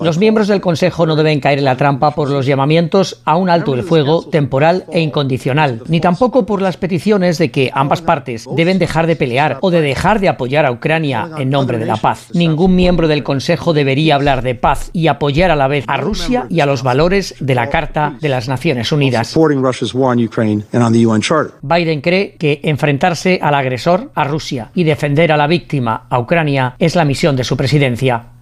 Los 0.00 0.18
miembros 0.18 0.48
del 0.48 0.60
Consejo 0.60 1.06
no 1.06 1.14
deben 1.14 1.38
caer 1.38 1.60
en 1.60 1.64
la 1.64 1.76
trampa 1.76 2.10
por 2.10 2.28
los 2.28 2.46
llamamientos 2.46 3.22
a 3.24 3.36
un 3.36 3.48
alto 3.48 3.74
el 3.74 3.84
fuego 3.84 4.24
temporal 4.24 4.84
e 4.90 5.00
incondicional, 5.00 5.82
ni 5.86 6.00
tampoco 6.00 6.44
por 6.46 6.60
las 6.60 6.76
peticiones 6.76 7.38
de 7.38 7.52
que 7.52 7.70
ambas 7.72 8.02
partes 8.02 8.46
deben 8.56 8.80
dejar 8.80 9.06
de 9.06 9.14
pelear 9.14 9.58
o 9.60 9.70
de 9.70 9.80
dejar 9.80 10.18
de 10.18 10.28
apoyar 10.28 10.66
a 10.66 10.72
Ucrania 10.72 11.30
en 11.38 11.50
nombre 11.50 11.78
de 11.78 11.86
la 11.86 11.96
paz. 11.96 12.30
Ningún 12.32 12.74
miembro 12.74 13.06
del 13.06 13.22
Consejo 13.22 13.72
debería 13.72 14.14
hablar 14.14 14.42
de 14.42 14.54
paz 14.54 14.90
y 14.92 15.06
apoyar 15.06 15.50
a 15.50 15.56
la 15.56 15.68
vez 15.68 15.84
a 15.86 15.96
Rusia 15.98 16.46
y 16.48 16.60
a 16.60 16.66
los 16.66 16.82
valores 16.82 17.34
de 17.40 17.54
la 17.54 17.68
Carta 17.68 18.16
de 18.20 18.28
las 18.28 18.48
Naciones 18.48 18.90
Unidas. 18.92 19.32
Biden 21.62 22.00
cree 22.06 22.36
que 22.38 22.60
enfrentarse 22.62 23.40
al 23.42 23.56
agresor, 23.56 24.12
a 24.14 24.22
Rusia, 24.22 24.70
y 24.76 24.84
defender 24.84 25.32
a 25.32 25.36
la 25.36 25.48
víctima, 25.48 26.06
a 26.08 26.20
Ucrania, 26.20 26.76
es 26.78 26.94
la 26.94 27.04
misión 27.04 27.34
de 27.34 27.42
su 27.42 27.56
presidencia. 27.56 28.35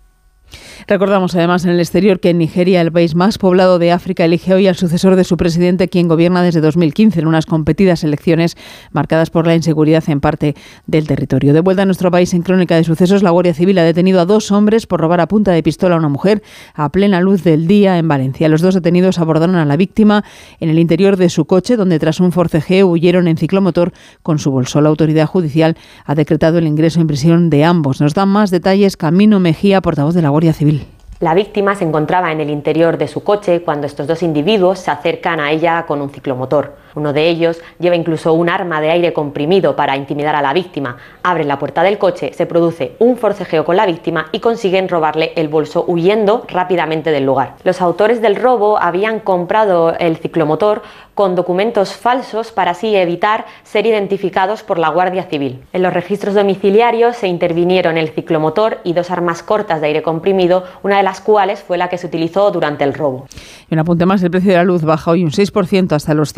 Recordamos 0.86 1.34
además 1.34 1.64
en 1.64 1.70
el 1.70 1.80
exterior 1.80 2.20
que 2.20 2.30
en 2.30 2.38
Nigeria, 2.38 2.80
el 2.80 2.92
país 2.92 3.14
más 3.14 3.38
poblado 3.38 3.78
de 3.78 3.90
África, 3.92 4.24
elige 4.24 4.52
hoy 4.52 4.66
al 4.66 4.76
sucesor 4.76 5.16
de 5.16 5.24
su 5.24 5.36
presidente, 5.36 5.88
quien 5.88 6.08
gobierna 6.08 6.42
desde 6.42 6.60
2015 6.60 7.20
en 7.20 7.26
unas 7.26 7.46
competidas 7.46 8.04
elecciones 8.04 8.56
marcadas 8.92 9.30
por 9.30 9.46
la 9.46 9.54
inseguridad 9.54 10.04
en 10.08 10.20
parte 10.20 10.54
del 10.86 11.06
territorio. 11.06 11.54
De 11.54 11.60
vuelta 11.60 11.82
a 11.82 11.86
nuestro 11.86 12.10
país 12.10 12.34
en 12.34 12.42
crónica 12.42 12.76
de 12.76 12.84
sucesos, 12.84 13.22
la 13.22 13.30
Guardia 13.30 13.54
Civil 13.54 13.78
ha 13.78 13.84
detenido 13.84 14.20
a 14.20 14.26
dos 14.26 14.50
hombres 14.52 14.86
por 14.86 15.00
robar 15.00 15.20
a 15.20 15.28
punta 15.28 15.52
de 15.52 15.62
pistola 15.62 15.94
a 15.94 15.98
una 15.98 16.08
mujer 16.08 16.42
a 16.74 16.90
plena 16.90 17.20
luz 17.20 17.44
del 17.44 17.66
día 17.66 17.98
en 17.98 18.08
Valencia. 18.08 18.48
Los 18.48 18.60
dos 18.60 18.74
detenidos 18.74 19.18
abordaron 19.18 19.56
a 19.56 19.64
la 19.64 19.76
víctima 19.76 20.24
en 20.60 20.68
el 20.68 20.78
interior 20.78 21.16
de 21.16 21.30
su 21.30 21.46
coche, 21.46 21.76
donde 21.76 21.98
tras 21.98 22.20
un 22.20 22.32
forcejeo 22.32 22.88
huyeron 22.88 23.28
en 23.28 23.38
ciclomotor 23.38 23.92
con 24.22 24.38
su 24.38 24.50
bolso. 24.50 24.80
La 24.80 24.90
autoridad 24.90 25.26
judicial 25.26 25.76
ha 26.04 26.14
decretado 26.14 26.58
el 26.58 26.66
ingreso 26.66 27.00
en 27.00 27.06
prisión 27.06 27.48
de 27.48 27.64
ambos. 27.64 28.00
Nos 28.00 28.12
dan 28.14 28.28
más 28.28 28.50
detalles 28.50 28.96
Camino 28.96 29.40
Mejía, 29.40 29.80
portavoz 29.80 30.14
de 30.14 30.22
la 30.22 30.28
Guardia 30.28 30.43
Civil. 30.52 30.86
La 31.20 31.34
víctima 31.34 31.74
se 31.74 31.84
encontraba 31.84 32.32
en 32.32 32.40
el 32.40 32.50
interior 32.50 32.98
de 32.98 33.08
su 33.08 33.22
coche 33.22 33.62
cuando 33.62 33.86
estos 33.86 34.06
dos 34.06 34.22
individuos 34.22 34.80
se 34.80 34.90
acercan 34.90 35.40
a 35.40 35.52
ella 35.52 35.86
con 35.86 36.00
un 36.00 36.10
ciclomotor. 36.10 36.76
Uno 36.94 37.12
de 37.12 37.28
ellos 37.28 37.60
lleva 37.78 37.96
incluso 37.96 38.32
un 38.32 38.48
arma 38.48 38.80
de 38.80 38.90
aire 38.90 39.12
comprimido 39.12 39.76
para 39.76 39.96
intimidar 39.96 40.36
a 40.36 40.42
la 40.42 40.52
víctima. 40.52 40.96
Abren 41.22 41.48
la 41.48 41.58
puerta 41.58 41.82
del 41.82 41.98
coche, 41.98 42.32
se 42.32 42.46
produce 42.46 42.96
un 42.98 43.16
forcejeo 43.16 43.64
con 43.64 43.76
la 43.76 43.86
víctima 43.86 44.26
y 44.32 44.40
consiguen 44.40 44.88
robarle 44.88 45.32
el 45.36 45.48
bolso 45.48 45.84
huyendo 45.86 46.44
rápidamente 46.48 47.10
del 47.10 47.24
lugar. 47.24 47.56
Los 47.64 47.80
autores 47.80 48.20
del 48.20 48.36
robo 48.36 48.78
habían 48.78 49.20
comprado 49.20 49.94
el 49.98 50.16
ciclomotor 50.16 50.82
con 51.14 51.36
documentos 51.36 51.92
falsos 51.92 52.50
para 52.52 52.72
así 52.72 52.94
evitar 52.94 53.46
ser 53.62 53.86
identificados 53.86 54.62
por 54.62 54.78
la 54.78 54.88
Guardia 54.88 55.24
Civil. 55.24 55.62
En 55.72 55.82
los 55.82 55.94
registros 55.94 56.34
domiciliarios 56.34 57.16
se 57.16 57.28
intervinieron 57.28 57.96
el 57.96 58.08
ciclomotor 58.08 58.78
y 58.84 58.92
dos 58.92 59.10
armas 59.10 59.42
cortas 59.42 59.80
de 59.80 59.88
aire 59.88 60.02
comprimido, 60.02 60.64
una 60.82 60.96
de 60.96 61.02
las 61.02 61.20
cuales 61.20 61.62
fue 61.62 61.78
la 61.78 61.88
que 61.88 61.98
se 61.98 62.06
utilizó 62.06 62.50
durante 62.50 62.84
el 62.84 62.94
robo. 62.94 63.26
Y 63.70 63.74
un 63.74 63.80
apunte 63.80 64.06
más, 64.06 64.22
el 64.22 64.30
precio 64.30 64.50
de 64.50 64.56
la 64.56 64.64
luz 64.64 64.82
baja 64.82 65.12
hoy 65.12 65.24
un 65.24 65.30
6% 65.30 65.92
hasta 65.92 66.14
los 66.14 66.32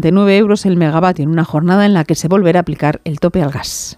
139 0.00 0.36
euros 0.36 0.66
el 0.66 0.76
megavatio 0.76 1.24
en 1.24 1.30
una 1.30 1.44
jornada 1.44 1.84
en 1.84 1.94
la 1.94 2.04
que 2.04 2.14
se 2.14 2.28
volverá 2.28 2.60
a 2.60 2.62
aplicar 2.62 3.00
el 3.04 3.18
tope 3.20 3.42
al 3.42 3.50
gas. 3.50 3.96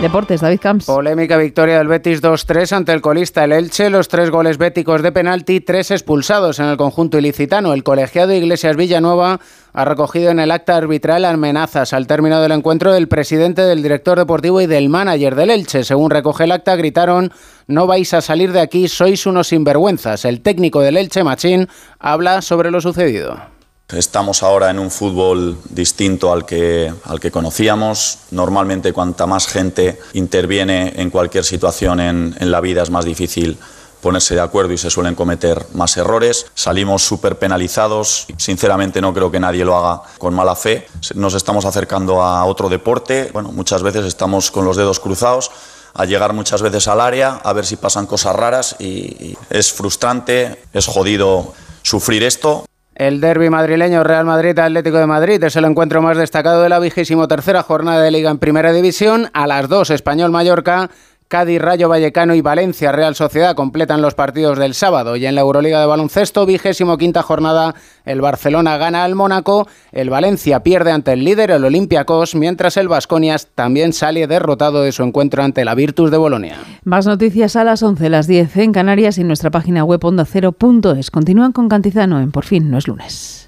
Deportes, 0.00 0.40
David 0.40 0.60
Camps. 0.60 0.84
Polémica 0.84 1.36
victoria 1.36 1.78
del 1.78 1.88
Betis 1.88 2.22
2-3 2.22 2.70
ante 2.72 2.92
el 2.92 3.00
colista 3.00 3.42
el 3.42 3.50
Elche, 3.50 3.90
los 3.90 4.06
tres 4.06 4.30
goles 4.30 4.56
béticos 4.56 5.02
de 5.02 5.10
penalti, 5.10 5.60
tres 5.60 5.90
expulsados 5.90 6.60
en 6.60 6.66
el 6.66 6.76
conjunto 6.76 7.18
ilicitano. 7.18 7.72
El 7.74 7.82
colegiado 7.82 8.32
Iglesias 8.32 8.76
Villanueva 8.76 9.40
ha 9.72 9.84
recogido 9.84 10.30
en 10.30 10.38
el 10.38 10.52
acta 10.52 10.76
arbitral 10.76 11.24
amenazas 11.24 11.92
al 11.92 12.06
término 12.06 12.40
del 12.40 12.52
encuentro 12.52 12.92
del 12.92 13.08
presidente, 13.08 13.62
del 13.62 13.82
director 13.82 14.16
deportivo 14.16 14.60
y 14.60 14.66
del 14.66 14.88
manager 14.88 15.34
del 15.34 15.50
Elche. 15.50 15.82
Según 15.82 16.10
recoge 16.10 16.44
el 16.44 16.52
acta, 16.52 16.76
gritaron 16.76 17.32
no 17.66 17.88
vais 17.88 18.14
a 18.14 18.20
salir 18.20 18.52
de 18.52 18.60
aquí, 18.60 18.86
sois 18.86 19.26
unos 19.26 19.48
sinvergüenzas. 19.48 20.24
El 20.24 20.42
técnico 20.42 20.80
del 20.80 20.96
Elche, 20.96 21.24
Machín, 21.24 21.66
habla 21.98 22.40
sobre 22.40 22.70
lo 22.70 22.80
sucedido. 22.80 23.57
Estamos 23.96 24.42
ahora 24.42 24.68
en 24.68 24.78
un 24.78 24.90
fútbol 24.90 25.56
distinto 25.70 26.30
al 26.30 26.44
que, 26.44 26.92
al 27.04 27.20
que 27.20 27.30
conocíamos. 27.30 28.18
Normalmente 28.30 28.92
cuanta 28.92 29.26
más 29.26 29.46
gente 29.46 29.98
interviene 30.12 30.92
en 30.96 31.08
cualquier 31.08 31.42
situación 31.42 31.98
en, 31.98 32.36
en 32.38 32.50
la 32.50 32.60
vida 32.60 32.82
es 32.82 32.90
más 32.90 33.06
difícil 33.06 33.56
ponerse 34.02 34.34
de 34.34 34.42
acuerdo 34.42 34.74
y 34.74 34.78
se 34.78 34.90
suelen 34.90 35.14
cometer 35.14 35.64
más 35.72 35.96
errores. 35.96 36.44
Salimos 36.54 37.02
súper 37.02 37.38
penalizados. 37.38 38.26
Sinceramente 38.36 39.00
no 39.00 39.14
creo 39.14 39.30
que 39.30 39.40
nadie 39.40 39.64
lo 39.64 39.74
haga 39.74 40.02
con 40.18 40.34
mala 40.34 40.54
fe. 40.54 40.86
Nos 41.14 41.32
estamos 41.32 41.64
acercando 41.64 42.22
a 42.22 42.44
otro 42.44 42.68
deporte. 42.68 43.30
Bueno, 43.32 43.52
muchas 43.52 43.82
veces 43.82 44.04
estamos 44.04 44.50
con 44.50 44.66
los 44.66 44.76
dedos 44.76 45.00
cruzados 45.00 45.50
a 45.94 46.04
llegar 46.04 46.34
muchas 46.34 46.60
veces 46.60 46.88
al 46.88 47.00
área 47.00 47.40
a 47.42 47.54
ver 47.54 47.64
si 47.64 47.76
pasan 47.76 48.04
cosas 48.04 48.36
raras 48.36 48.76
y, 48.78 48.84
y 48.84 49.38
es 49.48 49.72
frustrante, 49.72 50.62
es 50.74 50.86
jodido 50.86 51.54
sufrir 51.82 52.22
esto. 52.22 52.67
El 52.98 53.20
derby 53.20 53.48
madrileño 53.48 54.02
Real 54.02 54.24
Madrid-Atlético 54.24 54.98
de 54.98 55.06
Madrid 55.06 55.44
es 55.44 55.54
el 55.54 55.64
encuentro 55.64 56.02
más 56.02 56.16
destacado 56.16 56.64
de 56.64 56.68
la 56.68 56.80
vigésimo 56.80 57.28
tercera 57.28 57.62
jornada 57.62 58.02
de 58.02 58.10
Liga 58.10 58.28
en 58.28 58.38
Primera 58.38 58.72
División. 58.72 59.30
A 59.34 59.46
las 59.46 59.68
dos, 59.68 59.90
Español-Mallorca. 59.90 60.90
Cádiz, 61.28 61.60
Rayo 61.60 61.90
Vallecano 61.90 62.34
y 62.34 62.40
Valencia 62.40 62.90
Real 62.90 63.14
Sociedad 63.14 63.54
completan 63.54 64.00
los 64.00 64.14
partidos 64.14 64.58
del 64.58 64.72
sábado 64.72 65.14
y 65.14 65.26
en 65.26 65.34
la 65.34 65.42
Euroliga 65.42 65.78
de 65.78 65.84
baloncesto, 65.84 66.46
vigésimo 66.46 66.96
quinta 66.96 67.22
jornada, 67.22 67.74
el 68.06 68.22
Barcelona 68.22 68.78
gana 68.78 69.04
al 69.04 69.14
Mónaco, 69.14 69.68
el 69.92 70.08
Valencia 70.08 70.62
pierde 70.62 70.90
ante 70.90 71.12
el 71.12 71.24
líder, 71.24 71.50
el 71.50 71.66
Olympiacos, 71.66 72.34
mientras 72.34 72.78
el 72.78 72.88
Vasconias 72.88 73.48
también 73.54 73.92
sale 73.92 74.26
derrotado 74.26 74.80
de 74.80 74.90
su 74.90 75.02
encuentro 75.02 75.42
ante 75.42 75.66
la 75.66 75.74
Virtus 75.74 76.10
de 76.10 76.16
Bolonia. 76.16 76.56
Más 76.84 77.06
noticias 77.06 77.56
a 77.56 77.64
las 77.64 77.82
11, 77.82 78.08
las 78.08 78.26
10 78.26 78.56
en 78.56 78.72
Canarias 78.72 79.18
y 79.18 79.20
en 79.20 79.26
nuestra 79.26 79.50
página 79.50 79.84
web 79.84 80.02
ondacero.es. 80.02 81.10
Continúan 81.10 81.52
con 81.52 81.68
Cantizano 81.68 82.22
en 82.22 82.32
Por 82.32 82.46
fin 82.46 82.70
no 82.70 82.78
es 82.78 82.88
lunes. 82.88 83.47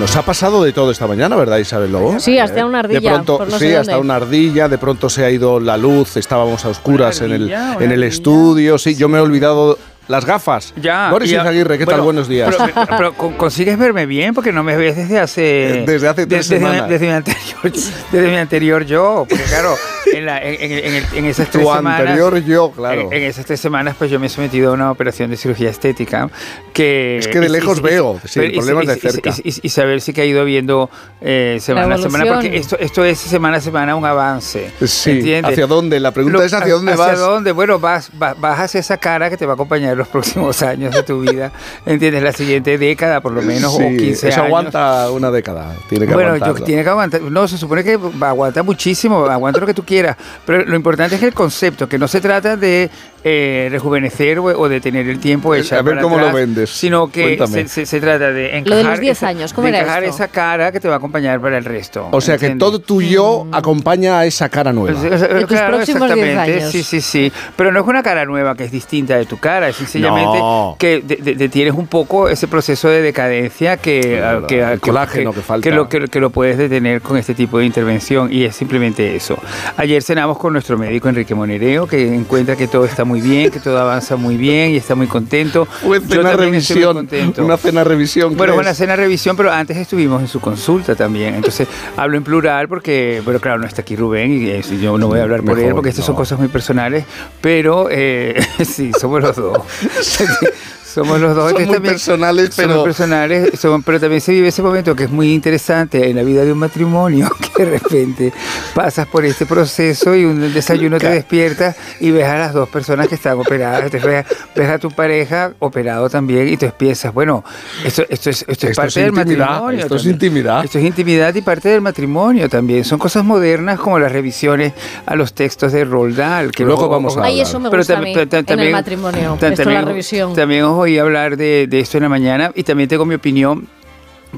Nos 0.00 0.16
ha 0.16 0.22
pasado 0.22 0.64
de 0.64 0.72
todo 0.72 0.90
esta 0.90 1.06
mañana, 1.06 1.36
¿verdad, 1.36 1.58
Isabel 1.58 1.92
Lobo? 1.92 2.18
Sí, 2.18 2.38
hasta 2.38 2.64
una 2.64 2.78
ardilla, 2.80 3.00
De 3.00 3.08
pronto, 3.10 3.44
no 3.44 3.58
sí, 3.58 3.72
hasta 3.74 3.98
una 3.98 4.16
ardilla, 4.16 4.66
de 4.68 4.78
pronto 4.78 5.10
se 5.10 5.24
ha 5.26 5.30
ido 5.30 5.60
la 5.60 5.76
luz, 5.76 6.16
estábamos 6.16 6.64
a 6.64 6.70
oscuras 6.70 7.20
en 7.20 7.32
el, 7.32 7.52
en 7.52 7.92
el 7.92 8.02
estudio, 8.02 8.78
sí, 8.78 8.96
yo 8.96 9.08
me 9.10 9.18
he 9.18 9.20
olvidado 9.20 9.78
las 10.08 10.24
gafas. 10.24 10.72
Ya. 10.80 11.10
Boris 11.10 11.30
y- 11.30 11.34
Izaguirre, 11.34 11.78
¿qué 11.78 11.84
tal? 11.84 11.96
bueno, 12.00 12.04
Buenos 12.04 12.28
días. 12.28 12.52
Pero, 12.58 12.86
pero 12.96 13.12
con- 13.14 13.34
consigues 13.34 13.78
verme 13.78 14.06
bien 14.06 14.34
porque 14.34 14.52
no 14.52 14.64
me 14.64 14.76
ves 14.76 14.96
desde 14.96 15.20
hace. 15.20 15.84
Desde 15.86 16.08
hace 16.08 16.26
tres 16.26 16.48
desde, 16.48 16.58
semanas. 16.58 16.88
Desde 16.88 17.06
mi 17.06 17.12
anterior, 17.12 17.60
desde 18.12 18.28
mi 18.28 18.36
anterior 18.36 18.84
yo. 18.86 19.26
Porque 19.28 19.44
claro, 19.44 19.76
en, 20.12 20.26
la- 20.26 20.38
en- 20.42 20.56
en- 20.60 21.04
en 21.14 21.24
esas 21.26 21.48
tres 21.50 21.64
Tu 21.64 21.72
semanas. 21.72 22.00
anterior 22.00 22.38
yo, 22.44 22.70
claro. 22.72 23.02
En, 23.02 23.12
en 23.12 23.22
esas 23.24 23.44
tres 23.46 23.60
semanas, 23.60 23.94
pues 23.98 24.10
yo 24.10 24.18
me 24.20 24.26
he 24.26 24.30
sometido 24.30 24.70
a 24.70 24.74
una 24.74 24.90
operación 24.90 25.30
de 25.30 25.36
cirugía 25.36 25.70
estética. 25.70 26.28
Que, 26.72 27.18
Es 27.18 27.28
que 27.28 27.40
de 27.40 27.46
y- 27.46 27.50
lejos 27.50 27.78
y- 27.78 27.82
veo, 27.82 28.20
sí, 28.24 28.40
el 28.40 28.54
y- 28.54 28.56
problema 28.56 28.82
y- 28.84 28.86
es 28.88 29.02
de 29.02 29.10
cerca. 29.10 29.30
Y, 29.44 29.48
y- 29.50 29.60
y 29.62 29.68
saber 29.68 30.00
si 30.00 30.12
que 30.12 30.22
ha 30.22 30.24
ido 30.24 30.44
viendo 30.44 30.88
eh, 31.20 31.58
semana 31.60 31.94
a 31.94 31.98
semana. 31.98 32.24
Porque 32.34 32.56
esto, 32.56 32.76
esto 32.78 33.04
es 33.04 33.18
semana 33.18 33.58
a 33.58 33.60
semana 33.60 33.96
un 33.96 34.04
avance. 34.04 34.70
Sí, 34.86 35.10
¿entiendes? 35.10 35.52
¿hacia 35.52 35.66
dónde? 35.66 36.00
La 36.00 36.12
pregunta 36.12 36.38
Lo- 36.38 36.44
es 36.44 36.52
¿hacia 36.52 36.74
dónde 36.74 36.92
¿Hacia 36.92 37.04
vas? 37.06 37.18
dónde? 37.18 37.52
Bueno, 37.52 37.78
vas, 37.78 38.10
vas, 38.14 38.38
vas 38.40 38.58
hacia 38.60 38.80
esa 38.80 38.96
cara 38.96 39.28
que 39.30 39.36
te 39.36 39.46
va 39.46 39.52
a 39.52 39.54
acompañar 39.54 39.96
los 39.96 40.08
próximos 40.20 40.62
años 40.62 40.94
de 40.94 41.02
tu 41.02 41.20
vida. 41.20 41.52
¿Entiendes? 41.86 42.22
La 42.22 42.32
siguiente 42.32 42.78
década, 42.78 43.20
por 43.20 43.32
lo 43.32 43.42
menos, 43.42 43.74
Sí, 43.76 43.82
o 43.82 43.88
15 43.88 44.28
eso 44.28 44.36
años. 44.40 44.46
aguanta 44.46 45.10
una 45.10 45.30
década, 45.30 45.74
tiene 45.88 46.06
que 46.06 46.14
bueno, 46.14 46.36
yo, 46.36 46.54
tiene 46.54 46.82
que 46.84 46.88
aguantar. 46.90 47.20
No, 47.22 47.46
se 47.48 47.58
supone 47.58 47.84
que 47.84 47.98
aguanta 48.20 48.62
muchísimo, 48.62 49.26
aguanta 49.26 49.60
lo 49.60 49.66
que 49.66 49.74
tú 49.74 49.84
quieras. 49.90 50.16
Pero 50.46 50.64
lo 50.64 50.76
importante 50.76 51.16
es 51.16 51.22
el 51.24 51.34
concepto, 51.34 51.88
que 51.88 51.98
no 51.98 52.06
se 52.06 52.20
trata 52.20 52.56
de 52.56 52.88
eh, 53.24 53.68
rejuvenecer 53.70 54.38
o, 54.38 54.44
o 54.44 54.68
de 54.68 54.80
tener 54.80 55.08
el 55.08 55.18
tiempo 55.18 55.52
de 55.54 55.60
echar 55.60 55.80
A 55.80 55.82
ver 55.82 55.94
para 55.96 56.02
cómo 56.02 56.18
lo 56.18 56.32
vendes. 56.32 56.70
Sino 56.70 57.10
que 57.10 57.38
se, 57.46 57.68
se- 57.68 57.86
se 57.86 58.00
trata 58.00 58.30
de 58.32 58.56
encajar, 58.58 58.68
Lo 58.68 58.76
de 58.76 58.84
los 58.84 59.00
10 59.00 59.16
esa, 59.18 59.28
años, 59.28 59.52
¿cómo 59.52 59.66
de 59.66 59.70
era 59.74 59.80
encajar 59.82 60.04
esto? 60.04 60.14
esa 60.16 60.28
cara 60.28 60.72
que 60.72 60.80
te 60.80 60.88
va 60.88 60.94
a 60.94 60.96
acompañar 60.98 61.40
para 61.40 61.58
el 61.58 61.64
resto. 61.64 62.08
O 62.12 62.20
sea 62.20 62.38
que 62.38 62.50
todo 62.56 62.78
tu 62.80 63.02
yo 63.02 63.46
acompaña 63.52 64.18
a 64.20 64.26
esa 64.26 64.48
cara 64.48 64.72
nueva. 64.72 64.98
Pues, 65.00 65.12
o 65.12 65.18
sea, 65.18 65.28
De 65.28 65.40
tus 65.40 65.48
claro, 65.48 65.76
próximos 65.76 66.14
10 66.14 66.18
exactamente. 66.28 66.58
años. 66.60 66.72
Sí, 66.72 66.82
sí, 66.82 67.00
sí. 67.00 67.32
Pero 67.56 67.72
no 67.72 67.80
es 67.80 67.86
una 67.86 68.02
cara 68.02 68.24
nueva 68.24 68.54
que 68.54 68.64
es 68.64 68.70
distinta 68.72 69.16
de 69.16 69.26
tu 69.26 69.38
cara, 69.38 69.68
es 69.68 69.76
sencillamente 69.76 70.38
No. 70.38 70.76
que 70.78 71.00
de- 71.00 71.16
de- 71.16 71.34
detienes 71.34 71.74
un 71.74 71.86
poco 71.86 72.28
ese 72.28 72.48
proceso 72.48 72.88
de 72.88 73.02
decadencia 73.02 73.76
que, 73.76 74.16
Claro, 74.18 74.46
que, 74.46 74.60
el 74.60 74.80
colágeno 74.80 75.32
que 75.32 75.40
falta. 75.40 75.70
lo, 75.70 75.88
que, 75.88 76.06
que 76.08 76.20
lo 76.20 76.30
puedes 76.30 76.56
detener 76.58 77.00
con 77.02 77.16
este 77.16 77.34
tipo 77.34 77.58
de 77.58 77.66
intervención 77.66 78.32
y 78.32 78.44
es 78.44 78.56
simplemente 78.56 79.14
eso. 79.14 79.36
Ayer 79.76 80.02
cenamos 80.02 80.38
con 80.38 80.52
nuestro 80.52 80.78
médico 80.78 81.08
Enrique 81.08 81.34
Monereo 81.34 81.86
que 81.86 82.14
encuentra 82.14 82.56
que 82.56 82.66
todo 82.68 82.84
está 82.84 83.04
muy 83.10 83.20
bien, 83.20 83.50
que 83.50 83.58
todo 83.58 83.76
avanza 83.78 84.14
muy 84.14 84.36
bien 84.36 84.70
y 84.70 84.76
está 84.76 84.94
muy 84.94 85.08
contento. 85.08 85.66
Yo 85.82 86.00
cena 86.00 86.32
revisión, 86.34 87.08
una 87.38 87.56
cena 87.56 87.82
revisión. 87.82 88.36
Bueno, 88.36 88.54
una 88.54 88.72
cena 88.72 88.94
revisión, 88.94 89.36
pero 89.36 89.50
antes 89.50 89.76
estuvimos 89.76 90.22
en 90.22 90.28
su 90.28 90.40
consulta 90.40 90.94
también. 90.94 91.34
Entonces 91.34 91.66
hablo 91.96 92.16
en 92.16 92.22
plural 92.22 92.68
porque, 92.68 93.20
pero 93.24 93.40
claro, 93.40 93.58
no 93.58 93.66
está 93.66 93.82
aquí 93.82 93.96
Rubén 93.96 94.32
y 94.32 94.48
eh, 94.48 94.62
yo 94.80 94.96
no 94.96 95.08
voy 95.08 95.18
a 95.18 95.24
hablar 95.24 95.40
por 95.40 95.56
Mejor, 95.56 95.68
él 95.70 95.74
porque 95.74 95.88
estas 95.88 96.04
son 96.04 96.14
cosas 96.14 96.38
muy 96.38 96.48
personales, 96.48 97.04
pero 97.40 97.88
eh, 97.90 98.40
sí, 98.64 98.92
somos 98.98 99.20
los 99.20 99.34
dos. 99.34 99.58
Somos 100.92 101.20
los 101.20 101.34
dos. 101.36 101.50
Son 101.52 101.62
muy 101.64 101.72
también- 101.74 101.94
personales, 101.94 102.50
pero- 102.56 102.82
personales, 102.84 103.58
son- 103.60 103.82
pero 103.82 104.00
también 104.00 104.20
se 104.20 104.32
vive 104.32 104.48
ese 104.48 104.62
momento 104.62 104.94
que 104.96 105.04
es 105.04 105.10
muy 105.10 105.32
interesante 105.32 106.08
en 106.10 106.16
la 106.16 106.22
vida 106.22 106.44
de 106.44 106.52
un 106.52 106.58
matrimonio, 106.58 107.30
que 107.56 107.64
de 107.64 107.70
repente 107.78 108.32
pasas 108.74 109.06
por 109.06 109.24
este 109.24 109.46
proceso 109.46 110.14
y 110.14 110.24
un 110.24 110.52
desayuno 110.52 110.98
te 110.98 111.08
despiertas 111.10 111.76
y 112.00 112.10
ves 112.10 112.26
a 112.26 112.36
las 112.38 112.52
dos 112.54 112.68
personas 112.68 113.08
que 113.08 113.14
están 113.14 113.38
operadas, 113.38 113.90
te 113.90 113.98
ves, 113.98 114.26
ves 114.54 114.68
a 114.68 114.78
tu 114.78 114.90
pareja 114.90 115.52
operado 115.60 116.08
también 116.10 116.48
y 116.48 116.56
tú 116.56 116.66
piensas, 116.76 117.12
bueno, 117.14 117.44
esto, 117.84 118.02
esto 118.08 118.30
es, 118.30 118.44
esto 118.48 118.66
es 118.66 118.70
Esto 118.70 118.74
parte 118.74 118.88
es 118.88 118.94
del 118.94 119.06
intimidad, 119.14 119.46
matrimonio. 119.46 119.80
esto 119.80 119.96
es 119.96 120.06
intimidad. 120.06 120.64
Esto 120.64 120.78
es 120.78 120.84
intimidad 120.84 121.34
y 121.34 121.42
parte 121.42 121.68
del 121.68 121.80
matrimonio 121.80 122.48
también. 122.48 122.84
Son 122.84 122.98
cosas 122.98 123.24
modernas 123.24 123.78
como 123.78 123.98
las 123.98 124.10
revisiones 124.12 124.72
a 125.06 125.14
los 125.14 125.32
textos 125.34 125.72
de 125.72 125.84
Roald 125.84 126.16
Dahl. 126.16 126.50
Que 126.50 126.64
Luego 126.64 126.88
vamos 126.88 127.16
a 127.16 127.24
Ay, 127.24 127.40
eso 127.40 127.60
me 127.60 127.68
gusta 127.68 127.98
a 127.98 128.00
mí, 128.00 128.12
en 128.14 128.58
el 128.60 128.72
matrimonio, 128.72 129.38
esto, 129.40 129.70
la 129.70 129.82
revisión. 129.82 130.34
También 130.34 130.64
os 130.64 130.76
oí 130.80 130.98
hablar 130.98 131.36
de, 131.36 131.66
de 131.68 131.80
esto 131.80 131.98
en 131.98 132.04
la 132.04 132.08
mañana 132.08 132.52
y 132.54 132.62
también 132.64 132.88
tengo 132.88 133.04
mi 133.04 133.14
opinión 133.14 133.68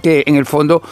que 0.03 0.25
en 0.27 0.37
el 0.37 0.47
fondo 0.47 0.83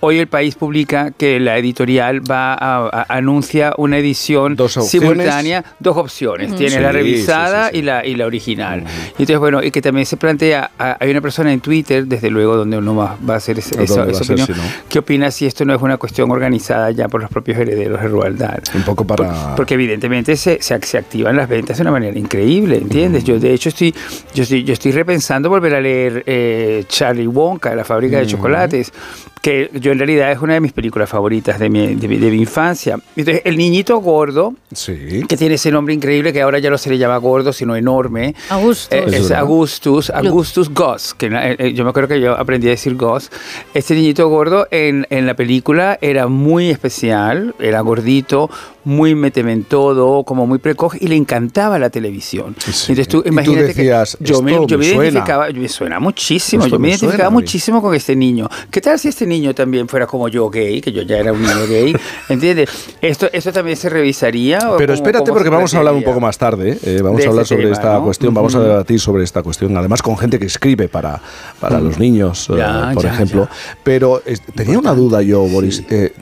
hoy 0.00 0.18
el 0.18 0.26
país 0.26 0.54
publica 0.54 1.10
que 1.10 1.38
la 1.40 1.58
editorial 1.58 2.20
va 2.28 2.54
a, 2.54 2.88
a- 2.88 3.06
anuncia 3.16 3.74
una 3.76 3.98
edición 3.98 4.56
opciones. 4.58 4.90
simultánea, 4.90 5.64
dos 5.78 5.96
opciones, 5.96 6.48
Ujú. 6.48 6.56
tiene 6.58 6.76
Sí, 6.76 6.80
la 6.82 6.92
revisada 6.92 7.66
sí, 7.68 7.72
sí. 7.74 7.78
y 7.78 7.82
la 7.82 8.06
y 8.06 8.14
la 8.14 8.26
original. 8.26 8.80
Y 8.80 9.22
entonces 9.22 9.38
bueno, 9.38 9.62
y 9.62 9.70
que 9.70 9.82
también 9.82 10.06
se 10.06 10.16
plantea, 10.16 10.70
a- 10.78 10.96
hay 11.00 11.10
una 11.10 11.20
persona 11.20 11.52
en 11.52 11.60
Twitter, 11.60 12.06
desde 12.06 12.30
luego 12.30 12.56
donde 12.56 12.78
uno 12.78 12.94
va, 12.96 13.16
va 13.28 13.34
a 13.34 13.36
hacer 13.36 13.58
ese- 13.58 13.78
¿A 13.78 13.82
esa, 13.82 14.04
va 14.04 14.10
esa 14.10 14.20
a 14.20 14.24
ser 14.24 14.40
opinión, 14.40 14.46
si 14.46 14.52
no? 14.54 14.84
¿qué 14.88 14.98
opina 15.00 15.30
si 15.30 15.46
esto 15.46 15.64
no 15.64 15.74
es 15.74 15.82
una 15.82 15.96
cuestión 15.98 16.30
organizada 16.30 16.90
ya 16.90 17.08
por 17.08 17.20
los 17.20 17.30
propios 17.30 17.58
herederos 17.58 18.00
de 18.00 18.08
Roald 18.08 18.38
Dahl? 18.38 18.62
Un 18.74 18.82
poco 18.82 19.06
para... 19.06 19.54
Porque 19.56 19.74
evidentemente 19.74 20.36
se, 20.36 20.62
se, 20.62 20.80
se 20.82 20.98
activan 20.98 21.36
las 21.36 21.48
ventas 21.48 21.76
de 21.76 21.82
una 21.82 21.90
manera 21.92 22.18
increíble, 22.18 22.78
¿entiendes? 22.78 23.24
Yo 23.24 23.38
de 23.38 23.52
hecho 23.52 23.68
estoy, 23.68 23.94
yo 24.34 24.42
estoy, 24.44 24.64
yo 24.64 24.72
estoy 24.72 24.92
repensando 24.92 25.48
volver 25.50 25.74
a 25.74 25.80
leer 25.80 26.22
eh, 26.26 26.84
Charlie 26.88 27.26
Wonka, 27.26 27.74
la 27.74 27.84
fábrica 27.84 28.18
de 28.18 28.26
chocolates, 28.26 28.92
que 29.42 29.70
yo 29.74 29.92
en 29.92 29.98
realidad 29.98 30.30
es 30.32 30.38
una 30.40 30.54
de 30.54 30.60
mis 30.60 30.72
películas 30.72 31.08
favoritas 31.08 31.58
de 31.58 31.70
mi, 31.70 31.94
de 31.94 32.08
mi, 32.08 32.18
de 32.18 32.30
mi 32.30 32.38
infancia. 32.38 32.98
Entonces, 33.16 33.42
el 33.46 33.56
niñito 33.56 33.98
gordo, 33.98 34.54
Sí. 34.74 35.24
que 35.28 35.36
tiene 35.36 35.54
ese 35.54 35.70
nombre 35.70 35.94
increíble 35.94 36.32
que 36.32 36.42
ahora 36.42 36.58
ya 36.58 36.68
no 36.68 36.76
se 36.76 36.90
le 36.90 36.98
llama 36.98 37.16
gordo, 37.16 37.52
sino 37.52 37.74
enorme. 37.74 38.34
Augustus. 38.50 38.88
Eh, 38.92 39.04
Es. 39.06 39.30
Augustus, 39.30 40.10
Augustus 40.10 40.68
Goss, 40.68 41.14
que 41.14 41.26
eh, 41.26 41.56
eh, 41.58 41.72
yo 41.72 41.84
me 41.84 41.90
acuerdo 41.90 42.08
que 42.08 42.20
yo 42.20 42.32
aprendí 42.38 42.66
a 42.68 42.70
decir 42.72 42.94
Goss. 42.96 43.30
Este 43.72 43.94
niñito 43.94 44.28
gordo 44.28 44.66
en, 44.70 45.06
en 45.10 45.26
la 45.26 45.34
película 45.34 45.98
era 46.02 46.26
muy 46.28 46.68
especial, 46.68 47.54
era 47.58 47.80
gordito, 47.80 48.50
muy 48.84 49.14
méteme 49.14 49.52
en 49.52 49.64
todo, 49.64 50.24
como 50.24 50.46
muy 50.46 50.58
precoz 50.58 50.94
y 51.00 51.08
le 51.08 51.16
encantaba 51.16 51.78
la 51.78 51.90
televisión. 51.90 52.54
Entonces 52.88 53.08
tú 53.08 53.18
Y 53.18 53.22
tú 53.22 53.28
imagínate 53.28 53.66
decías, 53.68 54.16
que 54.16 54.24
yo 54.24 54.40
me, 54.42 54.52
"Esto 54.52 54.66
yo 54.66 54.78
me 54.78 54.84
me 54.84 54.90
suena". 54.90 55.02
identificaba, 55.04 55.50
yo 55.50 55.60
me 55.60 55.68
suena 55.68 56.00
muchísimo, 56.00 56.64
Esto 56.64 56.76
yo 56.76 56.80
me, 56.80 56.88
me 56.88 56.94
suena 56.96 56.98
identificaba 57.12 57.26
a 57.28 57.30
mí. 57.30 57.34
muchísimo 57.34 57.82
con 57.82 57.94
este 57.94 58.16
niño. 58.16 58.48
¿Qué 58.70 58.80
tal 58.80 58.98
si 58.98 59.08
este 59.08 59.26
niño 59.26 59.54
también 59.54 59.86
fuera 59.88 60.06
como 60.06 60.28
yo 60.28 60.48
gay, 60.48 60.80
que 60.80 60.92
yo 60.92 61.02
ya 61.02 61.18
era 61.18 61.32
un 61.32 61.42
niño 61.42 61.66
gay? 61.68 61.94
¿Entiendes? 62.28 62.70
Esto, 63.02 63.28
esto 63.32 63.52
también 63.52 63.76
se 63.76 63.88
revisaría. 63.90 64.58
Pero 64.78 64.94
espérate 64.94 65.24
cómo 65.26 65.34
porque 65.34 65.50
vamos 65.50 65.74
a 65.74 65.78
hablar 65.78 65.94
un 65.94 66.02
poco 66.02 66.20
más 66.20 66.38
tarde. 66.38 66.78
eh, 66.82 67.00
vamos 67.02 67.24
a 67.24 67.28
hablar 67.28 67.42
este 67.42 67.54
sobre 67.54 67.64
tema, 67.64 67.76
esta 67.76 67.94
¿no? 67.94 68.04
cuestión, 68.04 68.32
vamos 68.34 68.54
a 68.54 68.60
debatir 68.60 68.98
sobre 69.00 69.24
esta 69.24 69.42
cuestión. 69.42 69.76
Además 69.76 70.00
con 70.02 70.16
gente 70.16 70.38
que 70.38 70.46
escribe 70.46 70.88
para, 70.88 71.20
para 71.60 71.80
los 71.80 71.98
niños, 71.98 72.48
eh, 72.50 72.54
Ya, 72.56 72.90
por 72.94 73.02
ya, 73.02 73.12
ejemplo. 73.12 73.48
Pero 73.84 74.22
eh, 74.24 74.36
tenía 74.54 74.78
una 74.78 74.94
duda 74.94 75.20
yo, 75.22 75.40
Boris. 75.42 75.82
eh, 75.90 76.12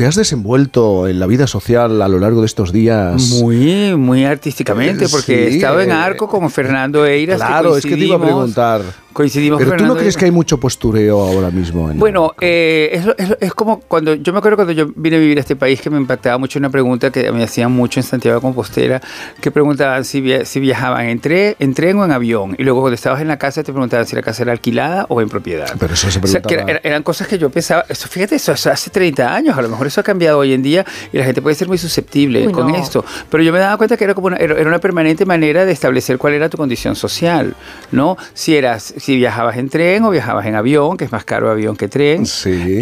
¿Te 0.00 0.06
has 0.06 0.14
desenvuelto 0.14 1.08
en 1.08 1.20
la 1.20 1.26
vida 1.26 1.46
social 1.46 2.00
a 2.00 2.08
lo 2.08 2.18
largo 2.18 2.40
de 2.40 2.46
estos 2.46 2.72
días? 2.72 3.20
Muy, 3.42 3.94
muy 3.96 4.24
artísticamente, 4.24 5.10
porque 5.10 5.48
he 5.48 5.50
Sí, 5.50 5.56
estado 5.58 5.82
en 5.82 5.90
eh, 5.90 5.92
arco 5.92 6.26
como 6.26 6.48
Fernando 6.48 7.04
Eiras. 7.04 7.36
Claro, 7.36 7.76
es 7.76 7.84
que 7.84 7.98
te 7.98 8.06
iba 8.06 8.16
a 8.16 8.22
preguntar. 8.22 8.80
Coincidimos 9.12 9.58
Pero 9.58 9.76
tú 9.76 9.84
no 9.86 9.96
crees 9.96 10.16
que 10.16 10.26
hay 10.26 10.30
mucho 10.30 10.58
postureo 10.58 11.20
ahora 11.20 11.50
mismo. 11.50 11.90
En 11.90 11.98
Bueno, 11.98 12.32
eh, 12.40 12.90
es, 13.18 13.28
es- 13.30 13.36
es 13.40 13.54
como 13.54 13.80
cuando 13.80 14.14
yo 14.14 14.32
me 14.32 14.38
acuerdo 14.38 14.56
cuando 14.56 14.72
yo 14.72 14.88
vine 14.94 15.16
a 15.16 15.18
vivir 15.18 15.38
a 15.38 15.40
este 15.40 15.56
país 15.56 15.80
que 15.80 15.90
me 15.90 15.96
impactaba 15.98 16.38
mucho 16.38 16.58
una 16.60 16.70
pregunta 16.70 17.10
que 17.10 17.30
me 17.32 17.42
hacían 17.42 17.72
mucho 17.72 17.98
en 17.98 18.04
Santiago 18.04 18.36
de 18.38 18.40
Compostela, 18.42 19.00
que 19.40 19.50
preguntaban 19.50 20.04
si, 20.04 20.20
via- 20.20 20.44
si 20.44 20.60
viajaban 20.60 21.06
en, 21.06 21.20
tre- 21.20 21.56
en 21.58 21.74
tren 21.74 21.96
o 21.98 22.04
en 22.04 22.12
avión. 22.12 22.54
Y 22.58 22.62
luego 22.62 22.80
cuando 22.82 22.94
estabas 22.94 23.20
en 23.20 23.28
la 23.28 23.36
casa 23.38 23.62
te 23.64 23.72
preguntaban 23.72 24.06
si 24.06 24.14
la 24.14 24.22
casa 24.22 24.42
era 24.44 24.52
alquilada 24.52 25.06
o 25.08 25.20
en 25.20 25.28
propiedad. 25.28 25.74
Pero 25.78 25.94
eso 25.94 26.10
se 26.10 26.18
O 26.20 26.26
sea, 26.26 26.40
que 26.40 26.48
preguntaba. 26.48 26.70
era- 26.78 26.80
eran 26.84 27.02
cosas 27.02 27.26
que 27.26 27.36
yo 27.36 27.50
pensaba, 27.50 27.84
eso, 27.88 28.06
fíjate, 28.08 28.36
eso, 28.36 28.52
eso 28.52 28.70
hace 28.70 28.90
30 28.90 29.34
años, 29.34 29.58
a 29.58 29.62
lo 29.62 29.68
mejor 29.68 29.88
eso 29.88 30.00
ha 30.00 30.04
cambiado 30.04 30.38
hoy 30.38 30.52
en 30.52 30.62
día 30.62 30.84
y 31.12 31.18
la 31.18 31.24
gente 31.24 31.42
puede 31.42 31.56
ser 31.56 31.66
muy 31.68 31.78
susceptible 31.78 32.46
Uy, 32.46 32.52
con 32.52 32.68
no. 32.68 32.76
esto. 32.76 33.04
Pero 33.28 33.42
yo 33.42 33.52
me 33.52 33.58
daba 33.58 33.76
cuenta 33.76 33.96
que 33.96 34.04
era 34.04 34.14
como 34.14 34.28
una, 34.28 34.36
era 34.36 34.54
una 34.68 34.78
permanente 34.78 35.26
manera 35.26 35.64
de 35.64 35.72
establecer 35.72 36.16
cuál 36.18 36.34
era 36.34 36.48
tu 36.48 36.56
condición 36.56 36.94
social, 36.94 37.54
¿no? 37.90 38.16
Si 38.34 38.54
eras, 38.56 38.94
si 39.00 39.16
viajabas 39.16 39.56
en 39.56 39.68
tren 39.68 40.04
o 40.04 40.10
viajabas 40.10 40.46
en 40.46 40.54
avión, 40.54 40.96
que 40.96 41.04
es 41.04 41.12
más 41.12 41.24
caro 41.24 41.50
avión 41.50 41.76
que 41.76 41.88
tren, 41.88 42.24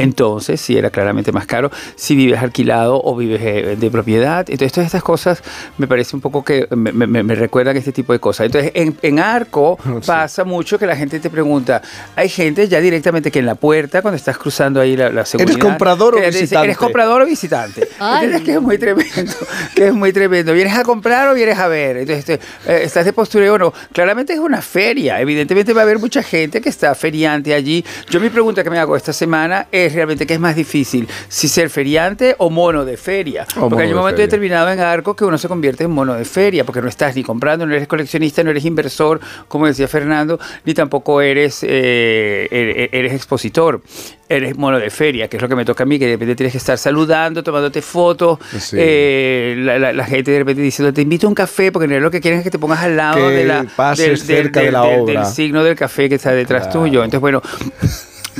entonces 0.01 0.61
sí 0.61 0.77
era 0.77 0.91
claramente 0.91 1.33
más 1.33 1.47
caro. 1.47 1.71
Si 1.97 2.15
vives 2.17 2.41
alquilado 2.43 3.01
o 3.03 3.17
vives 3.17 3.41
eh, 3.43 3.77
de 3.79 3.91
propiedad, 3.91 4.41
entonces 4.49 4.73
todas 4.73 4.87
estas 4.87 5.03
cosas 5.03 5.43
me 5.79 5.87
parece 5.87 6.15
un 6.17 6.21
poco 6.23 6.45
que 6.45 6.67
me, 6.71 6.93
me- 6.93 7.23
me 7.23 7.35
recuerdan 7.35 7.77
este 7.77 7.93
tipo 7.93 8.13
de 8.13 8.19
cosas. 8.21 8.47
Entonces 8.47 8.73
en, 8.75 8.97
en 9.03 9.19
Arco 9.19 9.79
pasa 10.07 10.45
mucho 10.45 10.79
que 10.79 10.87
la 10.87 10.97
gente 10.97 11.21
te 11.21 11.31
pregunta, 11.31 11.83
hay 12.17 12.29
gente 12.29 12.69
ya 12.69 12.81
directamente 12.81 13.31
que 13.31 13.39
en 13.39 13.47
la 13.47 13.55
puerta, 13.55 14.03
cuando 14.03 14.17
estás 14.17 14.37
cruzando 14.39 14.81
ahí 14.81 14.97
la, 14.97 15.11
la 15.11 15.25
seguridad... 15.25 15.59
comprador 15.59 16.15
o 16.15 16.19
que 16.19 16.27
dice, 16.27 16.41
visitante? 16.41 16.65
¿Eres 16.67 16.79
comprador 16.79 17.23
o 17.23 17.27
visitante? 17.27 17.89
¿Entiendes? 18.01 18.43
Que 18.43 18.53
es 18.55 18.61
muy 18.61 18.79
tremendo, 18.79 19.33
que 19.75 19.87
es 19.89 19.95
muy 19.95 20.13
tremendo. 20.13 20.53
¿Vienes 20.53 20.75
a 20.77 20.83
comprar 20.83 21.29
o 21.29 21.35
vienes 21.35 21.59
a 21.59 21.69
ver? 21.69 21.99
Entonces, 21.99 22.29
este, 22.29 22.45
eh, 22.73 22.81
¿estás 22.85 23.05
de 23.05 23.13
postureo 23.13 23.55
o 23.55 23.59
no? 23.59 23.73
Claramente 23.93 24.33
es 24.33 24.39
una 24.39 24.61
feria, 24.63 25.21
evidentemente 25.21 25.73
va 25.73 25.83
a 25.83 25.85
haber 25.85 25.99
mucha 26.09 26.23
gente 26.23 26.63
que 26.63 26.71
está 26.71 26.95
feriante 26.95 27.53
allí. 27.53 27.85
Yo 28.09 28.19
mi 28.19 28.31
pregunta 28.31 28.65
que 28.65 28.71
me 28.71 28.79
hago 28.79 28.97
esta 28.97 29.13
semana 29.13 29.67
es 29.71 29.93
realmente 29.93 30.27
qué 30.27 30.33
es 30.35 30.41
más 30.41 30.57
difícil, 30.57 31.07
si 31.29 31.49
ser 31.49 31.69
feriante 31.69 32.35
o 32.39 32.49
mono 32.49 32.87
de 32.87 32.97
feria. 32.97 33.47
O 33.59 33.69
porque 33.69 33.83
hay 33.85 33.89
un 33.91 33.97
de 33.97 34.01
momento 34.01 34.17
feria. 34.17 34.27
determinado 34.27 34.71
en 34.73 34.81
Arco 34.81 35.15
que 35.15 35.27
uno 35.27 35.37
se 35.37 35.49
convierte 35.49 35.85
en 35.85 35.91
mono 35.91 36.15
de 36.15 36.25
feria, 36.25 36.65
porque 36.65 36.81
no 36.81 36.89
estás 36.89 37.15
ni 37.15 37.23
comprando, 37.23 37.67
no 37.67 37.75
eres 37.75 37.87
coleccionista, 37.87 38.43
no 38.43 38.51
eres 38.51 38.65
inversor, 38.65 39.21
como 39.49 39.67
decía 39.67 39.87
Fernando, 39.87 40.41
ni 40.65 40.73
tampoco 40.73 41.21
eres, 41.21 41.63
eh, 41.63 42.49
eres, 42.51 42.89
eres 42.93 43.13
expositor. 43.13 43.83
Eres 44.31 44.59
mono 44.59 44.79
de 44.79 44.91
feria, 44.91 45.27
que 45.27 45.37
es 45.39 45.43
lo 45.43 45.49
que 45.49 45.57
me 45.57 45.65
toca 45.65 45.85
a 45.85 45.87
mí, 45.87 45.99
que 45.99 46.05
de 46.05 46.13
repente 46.13 46.35
tienes 46.37 46.53
que 46.53 46.59
estar 46.59 46.77
saludando, 46.77 47.43
tomándote 47.43 47.81
fotos, 47.81 48.39
Sí. 48.59 48.77
eh, 48.79 49.55
la, 49.59 49.79
la- 49.79 49.93
la 49.95 50.05
gente 50.05 50.31
de 50.33 50.41
repente 50.41 50.61
diciendo, 50.61 50.93
te 50.93 51.01
invito 51.01 51.27
a 51.27 51.31
un 51.31 51.35
café, 51.35 51.73
porque 51.73 51.85
en 51.85 51.91
realidad 51.93 52.07
lo 52.09 52.11
que 52.11 52.21
quieren 52.21 52.41
es 52.41 52.45
que 52.45 52.51
te 52.51 52.59
pongas 52.59 52.81
al 52.81 52.95
lado 52.95 53.27
Que 53.31 53.35
de 53.37 53.45
la, 53.47 53.65
pases 53.75 54.23
cerca 54.25 54.61
de 54.61 54.71
la 54.71 54.83
del- 54.83 55.01
obra. 55.01 55.23
del 55.23 55.33
signo 55.33 55.65
del 55.65 55.77
café 55.77 55.98
que 56.07 56.17
está 56.17 56.33
detrás 56.33 56.69
tuyo. 56.71 57.03
Entonces, 57.03 57.21
bueno, 57.21 57.43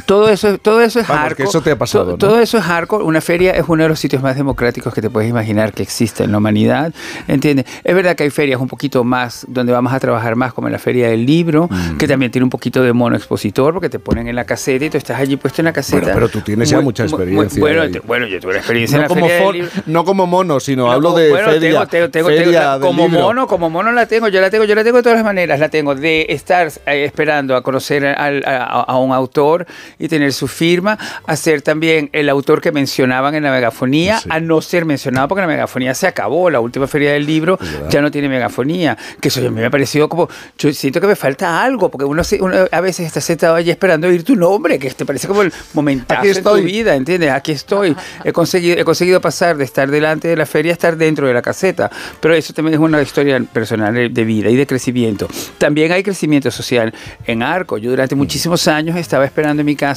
todo 0.09 0.31
eso, 0.31 0.57
todo 0.57 0.81
eso 0.81 1.01
es 1.01 1.07
Vamos, 1.07 1.23
hardcore. 1.23 1.37
que 1.37 1.49
eso 1.51 1.61
te 1.61 1.71
ha 1.71 1.77
pasado, 1.77 2.05
To- 2.07 2.11
¿no? 2.13 2.17
Todo 2.17 2.41
eso 2.41 2.57
es 2.57 2.65
hardcore. 2.65 3.05
Una 3.05 3.21
feria 3.21 3.51
es 3.53 3.65
uno 3.69 3.83
de 3.83 3.91
los 3.91 4.01
sitios 4.01 4.23
más 4.23 4.37
democráticos 4.37 4.95
que 4.95 5.03
te 5.03 5.11
puedes 5.11 5.29
imaginar 5.29 5.75
que 5.75 5.83
existe 5.83 6.25
en 6.25 6.33
la 6.33 6.39
humanidad. 6.39 6.95
¿Entiendes? 7.27 7.67
Es 7.85 7.95
verdad 7.95 8.17
que 8.17 8.23
hay 8.25 8.31
ferias 8.31 8.59
un 8.59 8.69
poquito 8.69 9.05
más, 9.05 9.45
donde 9.51 9.71
vamos 9.71 9.93
a 9.93 10.01
trabajar 10.01 10.35
más, 10.35 10.55
como 10.55 10.67
en 10.69 10.73
la 10.73 10.79
Feria 10.79 11.11
del 11.11 11.27
Libro, 11.27 11.69
Mm. 11.71 11.99
que 11.99 12.09
también 12.09 12.33
tiene 12.33 12.45
un 12.45 12.49
poquito 12.51 12.83
de 12.83 12.91
mono 12.95 13.17
expositor, 13.17 13.75
porque 13.75 13.91
te 13.91 13.99
ponen 13.99 14.29
en 14.29 14.35
la 14.35 14.45
caseta 14.45 14.87
y 14.87 14.89
tú 14.89 14.97
estás 14.97 15.21
allí 15.21 15.37
puesto 15.37 15.61
en 15.61 15.67
la 15.67 15.75
caseta. 15.75 15.99
Bueno, 16.01 16.15
pero 16.15 16.29
tú 16.31 16.41
tienes 16.41 16.71
ya 16.71 16.81
mucha 16.81 17.03
muy- 17.05 17.11
experiencia 17.13 17.61
bueno, 17.61 17.91
te- 17.91 18.01
bueno, 18.01 18.27
yo 18.27 18.41
tuve 18.41 18.57
experiencia 18.57 18.97
No 18.97 19.03
en 19.05 19.09
la 19.11 19.15
como, 19.15 19.27
Feria 19.29 19.45
del 19.45 19.53
Libro. 19.57 19.71
no 19.85 20.05
como 20.07 20.27
mono, 20.27 20.59
sino 20.59 20.87
No, 20.87 20.93
hablo 20.93 21.09
como- 21.11 21.19
de 21.21 21.29
bueno, 21.29 21.49
feria. 21.51 21.61
tengo- 21.71 21.87
tengo- 21.87 22.11
tengo- 22.11 22.29
feria 22.29 22.45
tengo- 22.45 22.73
del 22.73 22.81
como 22.81 23.07
libro. 23.09 23.21
mono, 23.21 23.47
como 23.47 23.69
mono 23.69 23.93
la 23.93 24.07
tengo, 24.07 24.29
yo 24.29 24.41
la 24.41 24.49
tengo, 24.49 24.65
yo 24.65 24.75
la 24.75 24.85
tengo 24.85 24.97
de 24.97 25.03
todas 25.03 25.19
las 25.19 25.25
maneras, 25.27 25.61
la 25.61 25.69
tengo 25.69 25.95
de 25.95 26.25
estar 26.31 26.69
eh, 26.87 27.05
esperando 27.05 27.55
a 27.57 27.63
conocer 27.63 28.07
al- 28.07 28.43
a, 28.47 28.65
a 28.65 28.99
un 28.99 29.13
autor 29.13 29.67
y 29.99 30.09
tener 30.09 30.33
su 30.33 30.47
firma, 30.49 30.99
a 31.27 31.37
ser 31.37 31.63
también 31.63 32.09
el 32.13 32.29
autor 32.29 32.61
que 32.61 32.71
mencionaban 32.73 33.35
en 33.35 33.43
la 33.43 33.51
megafonía, 33.51 34.21
a 34.29 34.41
no 34.41 34.61
ser 34.61 34.85
mencionado 34.85 35.29
porque 35.29 35.41
la 35.43 35.47
megafonía 35.49 35.95
se 35.95 36.07
acabó, 36.07 36.51
la 36.51 36.61
última 36.61 36.87
feria 36.87 37.13
del 37.13 37.27
libro 37.27 37.59
ya 37.91 38.01
no 38.01 38.11
tiene 38.11 38.29
megafonía, 38.29 38.97
que 39.21 39.29
eso 39.29 39.41
a 39.41 39.45
mí 39.45 39.51
me 39.51 39.65
ha 39.67 39.71
parecido 39.71 40.09
como, 40.09 40.29
yo 40.59 40.73
siento 40.73 41.01
que 41.01 41.07
me 41.09 41.17
falta 41.17 41.63
algo, 41.63 41.91
porque 41.91 42.05
uno, 42.05 42.23
se- 42.23 42.41
uno 42.41 42.57
a 42.71 42.81
veces 42.81 43.07
está 43.07 43.21
sentado 43.21 43.55
allí 43.57 43.71
esperando 43.71 44.07
oír 44.09 44.23
tu 44.23 44.37
nombre, 44.37 44.79
que 44.79 44.91
te 44.91 45.05
parece 45.05 45.27
como 45.27 45.43
el 45.43 45.53
momentazo 45.75 46.21
Aquí 46.21 46.29
en 46.29 46.35
tu 46.35 46.39
estoy. 46.39 46.63
vida, 46.65 46.95
¿entiendes? 46.95 47.31
Aquí 47.31 47.53
estoy. 47.53 47.97
He 48.25 48.33
conseguido, 48.33 48.79
he 48.79 48.85
conseguido 48.85 49.21
pasar 49.21 49.57
de 49.57 49.65
estar 49.65 49.91
delante 49.91 50.29
de 50.29 50.37
la 50.37 50.47
feria 50.47 50.73
a 50.73 50.75
estar 50.75 50.97
dentro 50.97 51.27
de 51.27 51.35
la 51.35 51.43
caseta. 51.43 51.91
Pero 52.21 52.35
eso 52.35 52.53
también 52.53 52.75
es 52.75 52.81
una 52.81 53.01
historia 53.03 53.41
personal 53.53 53.95
de 53.95 54.09
de 54.09 54.25
vida 54.25 54.49
y 54.51 54.57
de 54.57 54.67
crecimiento. 54.67 55.29
También 55.59 55.93
hay 55.93 56.03
crecimiento 56.03 56.51
social 56.51 56.93
en 57.27 57.43
Arco. 57.43 57.79
Yo 57.79 57.91
durante 57.91 58.15
muchísimos 58.15 58.67
años 58.69 58.97
estaba 58.97 59.25
esperando 59.25 59.61
en 59.61 59.67
mi 59.67 59.77
casa 59.77 59.88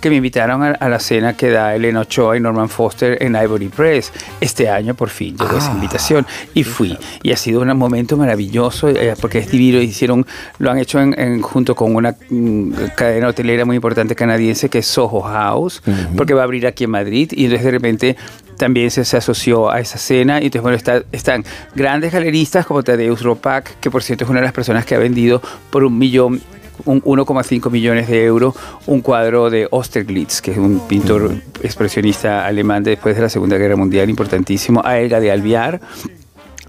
que 0.00 0.10
me 0.10 0.16
invitaran 0.16 0.62
a, 0.62 0.70
a 0.72 0.88
la 0.88 0.98
cena 1.00 1.36
que 1.36 1.50
da 1.50 1.74
Elena 1.74 2.00
Ochoa 2.00 2.36
y 2.36 2.40
Norman 2.40 2.68
Foster 2.68 3.16
en 3.22 3.34
Ivory 3.36 3.68
Press. 3.68 4.12
Este 4.40 4.68
año 4.68 4.94
por 4.94 5.08
fin 5.10 5.36
llegó 5.36 5.56
esa 5.58 5.72
invitación 5.72 6.26
y 6.54 6.64
fui. 6.64 6.96
Y 7.22 7.32
ha 7.32 7.36
sido 7.36 7.60
un 7.62 7.76
momento 7.76 8.16
maravilloso 8.16 8.88
eh, 8.88 9.14
porque 9.20 9.38
es 9.38 9.50
divino. 9.50 9.78
Hicieron, 9.80 10.26
lo 10.58 10.70
han 10.70 10.78
hecho 10.78 11.00
en- 11.00 11.18
en- 11.18 11.42
junto 11.42 11.74
con 11.74 11.94
una 11.94 12.14
mm, 12.30 12.72
cadena 12.96 13.28
hotelera 13.28 13.64
muy 13.64 13.76
importante 13.76 14.14
canadiense 14.14 14.68
que 14.68 14.78
es 14.78 14.86
Soho 14.86 15.20
House, 15.22 15.82
porque 16.16 16.34
va 16.34 16.42
a 16.42 16.44
abrir 16.44 16.66
aquí 16.66 16.84
en 16.84 16.90
Madrid 16.90 17.30
y 17.32 17.44
entonces 17.44 17.64
de 17.64 17.70
repente 17.70 18.16
también 18.56 18.90
se, 18.90 19.04
se 19.04 19.16
asoció 19.18 19.70
a 19.70 19.80
esa 19.80 19.98
cena 19.98 20.40
y 20.40 20.46
entonces 20.46 20.62
bueno 20.62 20.76
está- 20.76 21.02
están 21.12 21.44
grandes 21.74 22.10
galeristas 22.12 22.64
como 22.64 22.82
Tadeusz 22.82 23.20
Ropak 23.22 23.78
que 23.80 23.90
por 23.90 24.02
cierto 24.02 24.24
es 24.24 24.30
una 24.30 24.40
de 24.40 24.46
las 24.46 24.54
personas 24.54 24.86
que 24.86 24.94
ha 24.94 24.98
vendido 24.98 25.42
por 25.70 25.84
un 25.84 25.98
millón 25.98 26.40
1,5 26.84 27.70
millones 27.70 28.08
de 28.08 28.24
euros 28.24 28.54
un 28.86 29.00
cuadro 29.00 29.50
de 29.50 29.68
Osterglitz, 29.70 30.40
que 30.40 30.52
es 30.52 30.58
un 30.58 30.80
pintor 30.86 31.32
expresionista 31.62 32.46
alemán 32.46 32.82
de 32.82 32.90
después 32.92 33.16
de 33.16 33.22
la 33.22 33.28
Segunda 33.28 33.56
Guerra 33.56 33.76
Mundial 33.76 34.08
importantísimo, 34.10 34.82
a 34.84 34.98
Elga 34.98 35.20
de 35.20 35.30
Alviar. 35.30 35.80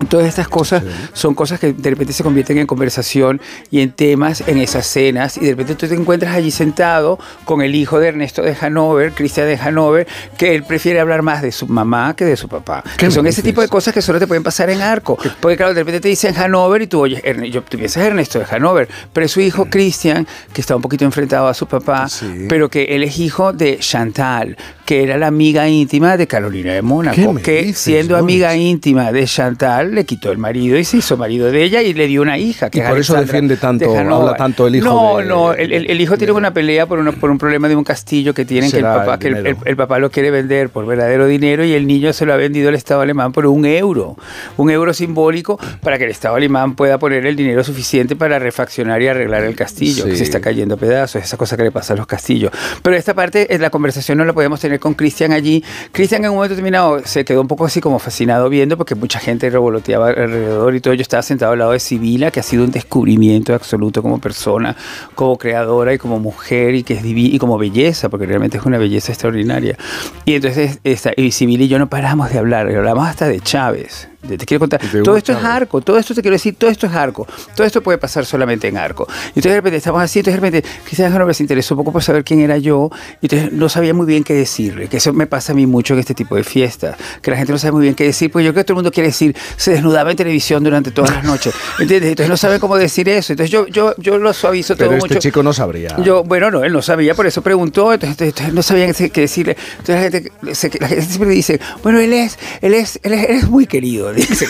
Todas 0.10 0.28
estas 0.28 0.48
cosas 0.48 0.84
son 1.14 1.34
cosas 1.34 1.60
que 1.60 1.74
de 1.74 1.90
repente 1.90 2.14
se 2.14 2.24
convierten 2.24 2.60
en 2.60 2.68
conversación 2.68 3.42
y 3.72 3.82
en 3.82 3.92
temas 3.92 4.44
en 4.46 4.60
esas 4.60 4.86
cenas 4.86 5.38
y 5.38 5.42
de 5.42 5.52
repente 5.52 5.74
tú 5.74 5.88
te 5.88 5.96
encuentras 5.96 6.36
allí 6.36 6.52
sentado 6.52 7.18
con 7.46 7.64
el 7.64 7.74
hijo 7.74 8.00
de 8.00 8.10
Ernesto 8.10 8.44
de 8.44 8.56
Hanover, 8.62 9.14
Cristian 9.14 9.48
de 9.48 9.58
Hanover, 9.58 10.08
que 10.38 10.54
él 10.54 10.64
prefiere 10.64 11.00
hablar 11.00 11.24
más 11.24 11.42
de 11.42 11.52
su 11.52 11.68
mamá 11.68 12.16
que 12.16 12.26
de 12.26 12.38
su 12.38 12.48
papá. 12.48 12.84
Que 12.96 13.10
son 13.10 13.26
ese 13.26 13.42
tipo 13.42 13.60
de 13.60 13.70
cosas 13.70 13.92
que 13.92 14.04
solo 14.04 14.20
te 14.20 14.28
pueden 14.28 14.44
pasar 14.44 14.70
en 14.70 14.82
arco. 14.82 15.18
Porque 15.40 15.58
claro, 15.58 15.74
de 15.74 15.82
repente 15.82 16.00
te 16.00 16.10
dicen 16.10 16.38
Hanover 16.38 16.84
y 16.84 16.88
tú 16.88 17.02
oyes, 17.02 17.24
yo, 17.52 17.64
tú 17.64 17.78
piensas 17.78 18.04
Ernesto 18.04 18.38
de 18.38 18.46
Hanover, 18.52 18.88
pero 19.12 19.26
es 19.26 19.32
su 19.32 19.42
hijo 19.42 19.66
Cristian, 19.66 20.28
que 20.54 20.62
está 20.62 20.76
un 20.76 20.82
poquito 20.84 21.06
enfrentado 21.06 21.48
a 21.48 21.56
su 21.56 21.66
papá, 21.66 22.08
pero 22.48 22.70
que 22.70 22.84
él 22.96 23.02
es 23.04 23.18
hijo 23.18 23.52
de 23.52 23.80
Chantal, 23.80 24.58
que 24.86 25.02
era 25.02 25.18
la 25.18 25.28
amiga 25.28 25.68
íntima 25.68 26.18
de 26.18 26.28
Carolina 26.28 26.74
de 26.74 26.78
¿Qué 26.78 26.82
Mónaco, 26.84 27.36
que 27.36 27.64
dices, 27.64 27.80
siendo 27.80 28.16
amiga 28.16 28.56
íntima 28.56 29.12
de 29.12 29.26
Chantal 29.26 29.87
le 29.94 30.06
quitó 30.06 30.32
el 30.32 30.38
marido 30.38 30.78
y 30.78 30.84
se 30.84 30.98
hizo 30.98 31.18
marido 31.18 31.52
de 31.52 31.64
ella 31.64 31.82
y 31.82 31.94
le 31.94 32.08
dio 32.08 32.22
una 32.22 32.38
hija. 32.38 32.70
Que 32.70 32.80
Y 32.80 32.82
por 32.82 32.98
eso 33.00 33.16
defiende 33.16 33.58
tanto, 33.58 33.98
habla 33.98 34.36
tanto 34.36 34.68
el 34.68 34.76
hijo 34.78 34.86
No, 34.88 35.18
de- 35.18 35.26
no, 35.26 35.54
el, 35.54 35.72
el- 35.72 35.90
el 35.90 36.02
hijo 36.02 36.18
tiene 36.18 36.34
una 36.34 36.52
pelea 36.54 36.86
por, 36.86 37.00
uno- 37.00 37.14
por 37.14 37.30
un 37.30 37.38
problema 37.38 37.68
de 37.68 37.76
un 37.76 37.84
castillo 37.84 38.34
que 38.34 38.46
tienen 38.46 38.70
que 38.72 38.78
el 38.78 38.84
papá, 38.84 39.14
el 39.14 39.20
que 39.20 39.28
el, 39.28 39.34
dinero. 39.36 39.58
el- 39.64 39.68
el 39.70 39.76
papá 39.78 40.00
lo 40.00 40.10
quiere 40.12 40.32
vender 40.32 40.70
por 40.70 40.86
verdadero 40.86 41.28
dinero 41.28 41.64
y 41.66 41.74
el 41.74 41.88
niño 41.88 42.14
se 42.14 42.26
lo 42.26 42.34
ha 42.34 42.38
vendido 42.38 42.70
al 42.70 42.76
Estado 42.76 43.02
alemán 43.02 43.32
por 43.32 43.46
un 43.46 43.66
euro, 43.66 44.16
un 44.58 44.70
euro 44.70 44.94
simbólico 44.94 45.60
para 45.82 45.98
que 45.98 46.06
el 46.06 46.12
Estado 46.12 46.36
alemán 46.36 46.76
pueda 46.76 46.98
poner 46.98 47.26
el 47.26 47.36
dinero 47.36 47.64
suficiente 47.64 48.16
para 48.16 48.40
refaccionar 48.40 49.02
y 49.02 49.08
arreglar 49.08 49.44
el 49.44 49.56
castillo, 49.56 50.06
que 50.06 50.16
se 50.16 50.24
está 50.24 50.40
cayendo 50.42 50.76
a 50.76 50.78
pedazos, 50.78 51.24
esa 51.24 51.38
cosa 51.38 51.58
que 51.58 51.64
le 51.64 51.72
pasa 51.72 51.94
a 51.94 51.98
los 51.98 52.08
castillos. 52.08 52.52
Pero 52.82 52.96
esta 52.96 53.14
parte, 53.14 53.54
eh, 53.54 53.58
la 53.60 53.70
conversación 53.70 54.18
no 54.18 54.26
la 54.26 54.34
podemos 54.34 54.60
tener 54.60 54.80
con 54.80 54.94
Cristian 54.94 55.32
allí. 55.32 55.64
Cristian 55.92 56.24
en 56.24 56.30
un 56.32 56.36
momento 56.38 56.56
determinado 56.56 57.02
se 57.06 57.26
quedó 57.26 57.42
un 57.42 57.48
poco 57.48 57.66
así 57.66 57.82
como 57.82 58.00
fascinado 58.00 58.50
viendo 58.50 58.78
porque 58.78 58.96
mucha 58.96 59.20
gente 59.20 59.50
revoloteaba 59.78 60.10
alrededor 60.10 60.76
y 60.76 60.82
todo. 60.82 60.94
Yo 60.94 61.02
estaba 61.02 61.22
sentado 61.24 61.54
al 61.54 61.60
lado 61.60 61.72
de 61.72 61.80
Sibila, 61.80 62.32
que 62.32 62.40
ha 62.40 62.44
sido 62.44 62.64
un 62.64 62.72
descubrimiento 62.72 63.54
absoluto 63.54 64.02
como 64.02 64.20
persona, 64.20 64.76
como 65.16 65.38
creadora 65.38 65.94
y 65.94 65.98
como 65.98 66.20
mujer 66.20 66.76
y 66.76 66.84
que 66.84 66.96
es 66.96 67.04
divi- 67.04 67.34
y 67.34 67.40
como 67.40 67.58
belleza, 67.58 68.10
porque 68.10 68.26
realmente 68.26 68.58
es 68.58 68.66
una 68.66 68.78
belleza 68.78 69.12
extraordinaria. 69.12 69.78
Y 70.26 70.36
entonces 70.36 70.80
esta, 70.84 71.12
y 71.16 71.32
Sibila 71.32 71.64
y 71.64 71.68
yo 71.68 71.80
no 71.80 71.90
paramos 71.90 72.32
de 72.32 72.40
hablar, 72.40 72.68
hablamos 72.68 73.08
hasta 73.08 73.28
de 73.28 73.40
Chávez. 73.40 74.10
Te 74.20 74.46
quiero 74.46 74.60
contar, 74.60 74.82
todo 75.04 75.16
esto 75.16 75.32
es 75.32 75.44
arco, 75.44 75.80
todo 75.80 75.98
esto 76.00 76.16
te 76.16 76.22
quiero 76.22 76.34
decir, 76.34 76.56
todo 76.56 76.72
esto 76.72 76.88
es 76.88 76.94
arco, 76.94 77.28
todo 77.56 77.68
esto 77.68 77.82
puede 77.84 78.00
pasar 78.00 78.26
solamente 78.26 78.68
en 78.68 78.76
arco. 78.76 79.08
Y 79.08 79.40
entonces 79.40 79.52
de 79.52 79.56
repente 79.58 79.78
estamos 79.78 80.02
así, 80.02 80.20
entonces 80.20 80.42
de 80.42 80.48
repente 80.50 80.70
Cristian 80.84 81.14
Hanover 81.14 81.36
se 81.36 81.44
interesó 81.44 81.76
un 81.76 81.80
poco 81.80 81.94
por 81.94 82.04
saber 82.04 82.24
quién 82.24 82.40
era 82.42 82.58
yo, 82.58 82.90
y 83.22 83.28
entonces 83.28 83.54
no 83.54 83.70
sabía 83.70 83.94
muy 83.94 84.08
bien 84.08 84.24
qué 84.24 84.34
decirle, 84.34 84.88
que 84.88 84.98
eso 84.98 85.14
me 85.14 85.28
pasa 85.28 85.54
a 85.54 85.56
mí 85.56 85.68
mucho 85.68 85.94
en 85.94 86.00
este 86.00 86.16
tipo 86.16 86.36
de 86.36 86.44
fiestas, 86.44 86.98
que 87.22 87.30
la 87.30 87.38
gente 87.38 87.54
no 87.54 87.60
sabe 87.60 87.74
muy 87.74 87.84
bien 87.84 87.94
qué 87.94 88.06
decir, 88.06 88.32
pues 88.32 88.44
yo 88.44 88.54
creo 88.54 88.64
que 88.64 88.66
todo 88.66 88.74
el 88.74 88.78
mundo 88.78 88.92
quiere 88.92 89.10
decir, 89.10 89.36
se 89.56 89.72
desnudaba 89.72 90.10
en 90.10 90.18
televisión 90.18 90.64
durante 90.64 90.90
todas 90.90 91.12
las 91.12 91.24
noches, 91.24 91.54
¿entiendes? 91.80 92.10
Entonces 92.10 92.30
no 92.30 92.38
sabe 92.38 92.60
cómo 92.60 92.76
decir 92.76 93.08
eso, 93.08 93.34
entonces 93.34 93.52
yo, 93.52 93.68
yo, 93.68 93.94
yo 93.98 94.18
lo 94.18 94.34
suavizo 94.34 94.76
todo 94.76 94.90
Pero 94.90 94.98
este 94.98 95.10
mucho. 95.10 95.20
chico 95.20 95.44
no 95.44 95.54
sabría. 95.54 95.96
Yo, 96.04 96.24
bueno, 96.24 96.50
no, 96.50 96.64
él 96.64 96.74
no 96.74 96.82
sabía, 96.82 97.14
por 97.14 97.28
eso 97.28 97.44
preguntó, 97.44 97.94
entonces, 97.94 98.20
entonces 98.20 98.54
no 98.54 98.64
sabían 98.64 98.94
qué 98.94 99.22
decirle. 99.22 99.56
Entonces 99.78 99.96
la 99.96 100.02
gente, 100.02 100.80
la 100.80 100.88
gente 100.88 101.06
siempre 101.06 101.30
dice, 101.30 101.60
bueno, 101.84 102.00
él 102.00 102.14
es, 102.14 102.40
él 102.62 102.74
es, 102.74 103.00
él 103.04 103.14
es, 103.14 103.30
él 103.30 103.36
es 103.38 103.48
muy 103.48 103.68
querido. 103.68 104.07
dice. 104.16 104.46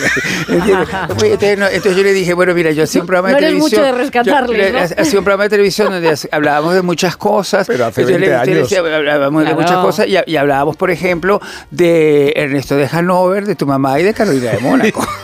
Entonces, 0.48 1.58
no, 1.58 1.70
yo 1.70 2.02
le 2.02 2.12
dije, 2.12 2.34
bueno, 2.34 2.54
mira, 2.54 2.70
yo 2.70 2.84
hacía 2.84 3.00
un 3.00 3.06
programa 3.06 3.30
No 3.32 3.36
de 3.46 3.52
mucho 3.54 3.76
televisión. 3.76 3.84
de 3.84 3.92
rescatarle, 4.02 4.58
yo 4.58 4.64
le- 4.64 4.72
¿no? 4.72 4.78
Hacía 5.02 5.18
un 5.18 5.24
programa 5.24 5.44
de 5.44 5.50
televisión 5.50 5.90
donde 5.92 6.14
hablábamos 6.30 6.74
de 6.74 6.82
muchas 6.82 7.16
cosas. 7.16 7.66
Pero 7.66 7.86
hace 7.86 8.04
20 8.04 8.34
años. 8.34 8.72
hablábamos 8.72 9.42
de 9.44 9.50
Claro. 9.50 9.62
muchas 9.62 9.78
cosas 9.84 10.06
y, 10.06 10.16
y 10.26 10.36
hablábamos, 10.36 10.76
por 10.76 10.90
ejemplo, 10.90 11.40
de 11.70 12.32
Ernesto 12.36 12.76
de 12.76 12.88
Hanover, 12.90 13.46
de 13.46 13.54
tu 13.54 13.66
mamá 13.66 13.98
y 14.00 14.02
de 14.04 14.14
Carolina 14.14 14.50
de 14.52 14.58
Mónaco. 14.58 15.06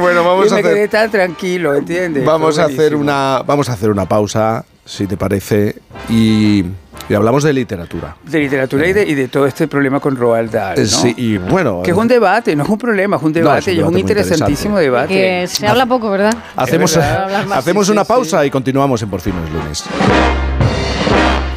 Bueno, 0.00 0.24
vamos 0.24 0.46
y 0.46 0.50
a 0.50 0.54
me 0.54 0.60
hacer- 0.60 0.74
quedé 0.74 0.88
tan 0.88 1.10
tranquilo, 1.10 1.74
¿entiendes? 1.74 2.24
Vamos 2.24 2.58
a 2.58 2.64
hacer 2.66 2.94
una 2.94 3.42
vamos 3.44 3.68
a 3.68 3.72
hacer 3.72 3.90
una 3.90 4.06
pausa, 4.06 4.64
si 4.84 5.06
te 5.06 5.16
parece, 5.16 5.76
y 6.08 6.64
Y 7.08 7.14
hablamos 7.14 7.42
de 7.42 7.52
literatura. 7.52 8.16
De 8.24 8.38
literatura 8.38 8.86
y 8.86 8.92
de, 8.92 9.04
y 9.06 9.14
de 9.14 9.28
todo 9.28 9.46
este 9.46 9.66
problema 9.66 9.98
con 10.00 10.16
Roald 10.16 10.50
Dahl. 10.52 10.76
¿no? 10.76 10.82
Eh, 10.82 10.86
Sí, 10.86 11.14
y 11.16 11.36
bueno. 11.38 11.82
Que 11.82 11.90
es 11.90 11.96
un 11.96 12.06
debate, 12.08 12.54
no 12.54 12.62
es 12.64 12.68
un 12.68 12.78
problema, 12.78 13.16
es 13.16 13.22
un 13.22 13.32
debate 13.32 13.58
es 13.60 13.66
un 13.66 13.72
y 13.74 13.76
es 13.78 13.78
un 13.78 13.92
debate 13.92 13.92
muy 13.92 14.00
interesantísimo 14.00 14.80
interesante. 14.80 15.14
debate. 15.14 15.42
Que 15.42 15.46
se 15.48 15.66
habla 15.66 15.86
poco, 15.86 16.10
¿verdad? 16.10 16.34
Hacemos, 16.56 16.94
verdad. 16.96 17.24
Hablar 17.24 17.46
más, 17.46 17.58
hacemos 17.62 17.86
sí, 17.86 17.92
una 17.92 18.04
sí, 18.04 18.08
pausa 18.08 18.46
y 18.46 18.50
continuamos 18.50 19.02
en 19.02 19.10
Por 19.10 19.20
fin 19.20 19.34
no 19.36 19.44
es 19.44 19.52
lunes. 19.52 19.84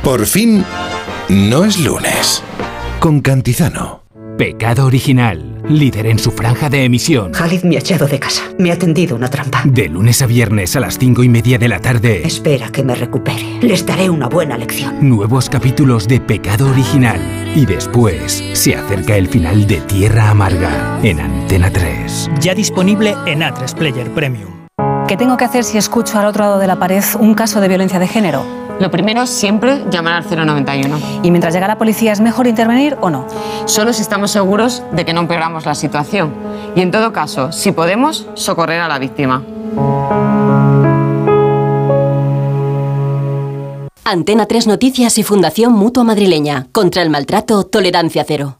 Por 0.03 0.25
fin, 0.25 0.63
no 1.29 1.65
es 1.65 1.79
lunes. 1.79 2.43
Con 2.99 3.21
Cantizano. 3.21 4.04
Pecado 4.37 4.85
original, 4.85 5.61
líder 5.69 6.07
en 6.07 6.19
su 6.19 6.29
franja 6.29 6.69
de 6.69 6.83
emisión. 6.83 7.31
Khalid 7.31 7.63
me 7.63 7.77
ha 7.77 7.79
echado 7.79 8.05
de 8.05 8.19
casa. 8.19 8.43
Me 8.59 8.69
ha 8.69 8.77
tendido 8.77 9.15
una 9.15 9.29
trampa. 9.29 9.63
De 9.63 9.87
lunes 9.87 10.21
a 10.21 10.25
viernes 10.25 10.75
a 10.75 10.81
las 10.81 10.97
cinco 10.97 11.23
y 11.23 11.29
media 11.29 11.57
de 11.57 11.69
la 11.69 11.79
tarde. 11.79 12.21
Espera 12.27 12.69
que 12.69 12.83
me 12.83 12.95
recupere. 12.95 13.59
Les 13.61 13.85
daré 13.85 14.09
una 14.09 14.27
buena 14.27 14.57
lección. 14.57 15.07
Nuevos 15.07 15.49
capítulos 15.49 16.05
de 16.09 16.19
Pecado 16.19 16.69
original. 16.69 17.17
Y 17.55 17.65
después 17.65 18.43
se 18.51 18.75
acerca 18.75 19.15
el 19.15 19.29
final 19.29 19.65
de 19.67 19.77
Tierra 19.81 20.29
Amarga 20.29 20.99
en 21.01 21.21
Antena 21.21 21.71
3. 21.71 22.31
Ya 22.41 22.53
disponible 22.53 23.15
en 23.27 23.39
A3 23.39 23.73
Player 23.73 24.11
Premium. 24.11 24.67
¿Qué 25.07 25.15
tengo 25.15 25.37
que 25.37 25.45
hacer 25.45 25.63
si 25.63 25.77
escucho 25.77 26.19
al 26.19 26.25
otro 26.25 26.43
lado 26.43 26.59
de 26.59 26.67
la 26.67 26.77
pared 26.77 27.03
un 27.19 27.35
caso 27.35 27.61
de 27.61 27.69
violencia 27.69 27.99
de 27.99 28.07
género? 28.07 28.64
Lo 28.79 28.91
primero 28.91 29.21
es 29.23 29.29
siempre 29.29 29.85
llamar 29.89 30.13
al 30.13 30.45
091. 30.45 30.99
¿Y 31.23 31.31
mientras 31.31 31.53
llega 31.53 31.67
la 31.67 31.77
policía 31.77 32.11
es 32.11 32.19
mejor 32.19 32.47
intervenir 32.47 32.97
o 33.01 33.09
no? 33.09 33.25
Solo 33.65 33.93
si 33.93 34.01
estamos 34.01 34.31
seguros 34.31 34.83
de 34.91 35.05
que 35.05 35.13
no 35.13 35.21
empeoramos 35.21 35.65
la 35.65 35.75
situación. 35.75 36.33
Y 36.75 36.81
en 36.81 36.91
todo 36.91 37.13
caso, 37.13 37.51
si 37.51 37.71
podemos, 37.71 38.27
socorrer 38.33 38.81
a 38.81 38.87
la 38.87 38.99
víctima. 38.99 39.43
Antena 44.03 44.45
3 44.45 44.67
Noticias 44.67 45.17
y 45.17 45.23
Fundación 45.23 45.73
Mutua 45.73 46.03
Madrileña. 46.03 46.67
Contra 46.71 47.01
el 47.01 47.09
maltrato, 47.09 47.63
tolerancia 47.63 48.23
cero. 48.27 48.59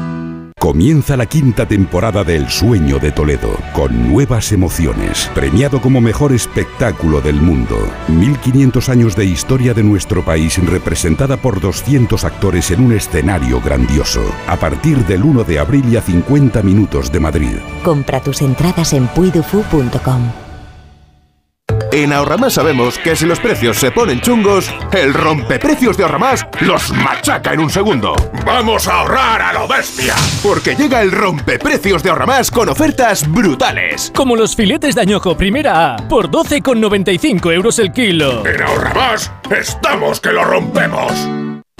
Comienza 0.61 1.17
la 1.17 1.25
quinta 1.25 1.67
temporada 1.67 2.23
de 2.23 2.35
El 2.35 2.47
Sueño 2.47 2.99
de 2.99 3.11
Toledo, 3.11 3.57
con 3.73 4.07
nuevas 4.07 4.51
emociones, 4.51 5.27
premiado 5.33 5.81
como 5.81 6.01
mejor 6.01 6.33
espectáculo 6.33 7.19
del 7.19 7.41
mundo. 7.41 7.79
1500 8.09 8.87
años 8.89 9.15
de 9.15 9.25
historia 9.25 9.73
de 9.73 9.81
nuestro 9.81 10.23
país 10.23 10.63
representada 10.63 11.37
por 11.37 11.59
200 11.59 12.23
actores 12.23 12.69
en 12.69 12.85
un 12.85 12.93
escenario 12.93 13.59
grandioso. 13.59 14.21
A 14.45 14.55
partir 14.57 15.03
del 15.07 15.23
1 15.23 15.45
de 15.45 15.57
abril 15.57 15.83
y 15.91 15.95
a 15.95 16.01
50 16.03 16.61
minutos 16.61 17.11
de 17.11 17.19
Madrid. 17.19 17.57
Compra 17.83 18.21
tus 18.21 18.43
entradas 18.43 18.93
en 18.93 19.07
puidufu.com. 19.07 20.50
En 21.91 22.13
Ahorramás 22.13 22.53
sabemos 22.53 22.97
que 22.97 23.15
si 23.15 23.25
los 23.25 23.39
precios 23.39 23.77
se 23.77 23.91
ponen 23.91 24.21
chungos, 24.21 24.73
el 24.93 25.13
rompeprecios 25.13 25.97
de 25.97 26.03
Ahorramás 26.03 26.45
los 26.61 26.91
machaca 26.91 27.53
en 27.53 27.59
un 27.59 27.69
segundo. 27.69 28.15
¡Vamos 28.45 28.87
a 28.87 29.01
ahorrar 29.01 29.41
a 29.41 29.53
lo 29.53 29.67
bestia! 29.67 30.15
Porque 30.41 30.75
llega 30.75 31.01
el 31.01 31.11
rompeprecios 31.11 32.01
de 32.03 32.09
Ahorramás 32.09 32.49
con 32.49 32.69
ofertas 32.69 33.29
brutales. 33.29 34.11
Como 34.15 34.35
los 34.35 34.55
filetes 34.55 34.95
de 34.95 35.01
añojo 35.01 35.35
primera 35.35 35.95
A 35.95 35.97
por 36.07 36.29
12,95 36.29 37.53
euros 37.53 37.79
el 37.79 37.91
kilo. 37.91 38.45
En 38.45 38.61
Ahorramás 38.61 39.31
estamos 39.49 40.21
que 40.21 40.31
lo 40.31 40.43
rompemos. 40.43 41.11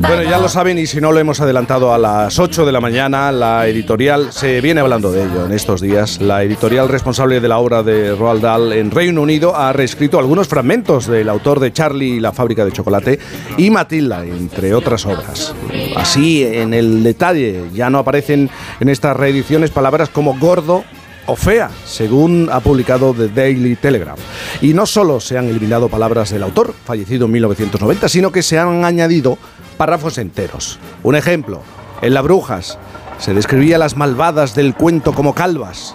Bueno, 0.00 0.22
ya 0.22 0.38
lo 0.38 0.48
saben 0.48 0.78
y 0.78 0.86
si 0.86 1.00
no 1.00 1.12
lo 1.12 1.18
hemos 1.18 1.40
adelantado 1.40 1.92
a 1.92 1.98
las 1.98 2.38
8 2.38 2.64
de 2.64 2.72
la 2.72 2.80
mañana, 2.80 3.30
la 3.30 3.66
editorial, 3.68 4.32
se 4.32 4.60
viene 4.60 4.80
hablando 4.80 5.12
de 5.12 5.24
ello 5.24 5.46
en 5.46 5.52
estos 5.52 5.80
días, 5.80 6.20
la 6.20 6.42
editorial 6.42 6.88
responsable 6.88 7.40
de 7.40 7.48
la 7.48 7.58
obra 7.58 7.82
de 7.82 8.14
Roald 8.14 8.42
Dahl 8.42 8.72
en 8.72 8.90
Reino 8.90 9.22
Unido 9.22 9.54
ha 9.54 9.72
reescrito 9.72 10.18
algunos 10.18 10.48
fragmentos 10.48 11.06
del 11.06 11.28
autor 11.28 11.60
de 11.60 11.72
Charlie 11.72 12.16
y 12.16 12.20
la 12.20 12.32
fábrica 12.32 12.64
de 12.64 12.72
chocolate 12.72 13.18
y 13.58 13.70
Matilda, 13.70 14.24
entre 14.24 14.74
otras 14.74 15.04
obras. 15.06 15.54
Así, 15.96 16.44
en 16.44 16.72
el 16.72 17.02
detalle, 17.02 17.64
ya 17.74 17.90
no 17.90 17.98
aparecen 17.98 18.50
en 18.80 18.88
estas 18.88 19.16
reediciones 19.16 19.70
palabras 19.70 20.08
como 20.08 20.38
gordo, 20.38 20.84
o 21.26 21.36
fea, 21.36 21.70
según 21.84 22.48
ha 22.50 22.60
publicado 22.60 23.14
The 23.14 23.28
Daily 23.28 23.76
Telegraph. 23.76 24.18
Y 24.60 24.74
no 24.74 24.86
solo 24.86 25.20
se 25.20 25.38
han 25.38 25.48
eliminado 25.48 25.88
palabras 25.88 26.30
del 26.30 26.42
autor, 26.42 26.74
fallecido 26.84 27.26
en 27.26 27.32
1990, 27.32 28.08
sino 28.08 28.32
que 28.32 28.42
se 28.42 28.58
han 28.58 28.84
añadido 28.84 29.38
párrafos 29.76 30.18
enteros. 30.18 30.78
Un 31.02 31.16
ejemplo, 31.16 31.62
En 32.00 32.14
La 32.14 32.22
Brujas 32.22 32.78
se 33.18 33.32
describía 33.32 33.76
a 33.76 33.78
las 33.78 33.96
malvadas 33.96 34.56
del 34.56 34.74
cuento 34.74 35.12
como 35.12 35.34
calvas. 35.34 35.94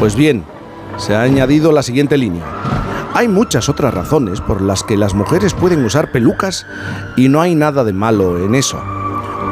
Pues 0.00 0.16
bien, 0.16 0.44
se 0.96 1.14
ha 1.14 1.22
añadido 1.22 1.70
la 1.70 1.84
siguiente 1.84 2.18
línea. 2.18 2.44
Hay 3.14 3.28
muchas 3.28 3.68
otras 3.68 3.94
razones 3.94 4.40
por 4.40 4.60
las 4.60 4.82
que 4.82 4.96
las 4.96 5.14
mujeres 5.14 5.54
pueden 5.54 5.84
usar 5.84 6.10
pelucas 6.10 6.66
y 7.16 7.28
no 7.28 7.40
hay 7.40 7.54
nada 7.54 7.84
de 7.84 7.92
malo 7.92 8.44
en 8.44 8.56
eso. 8.56 8.82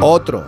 Otro, 0.00 0.44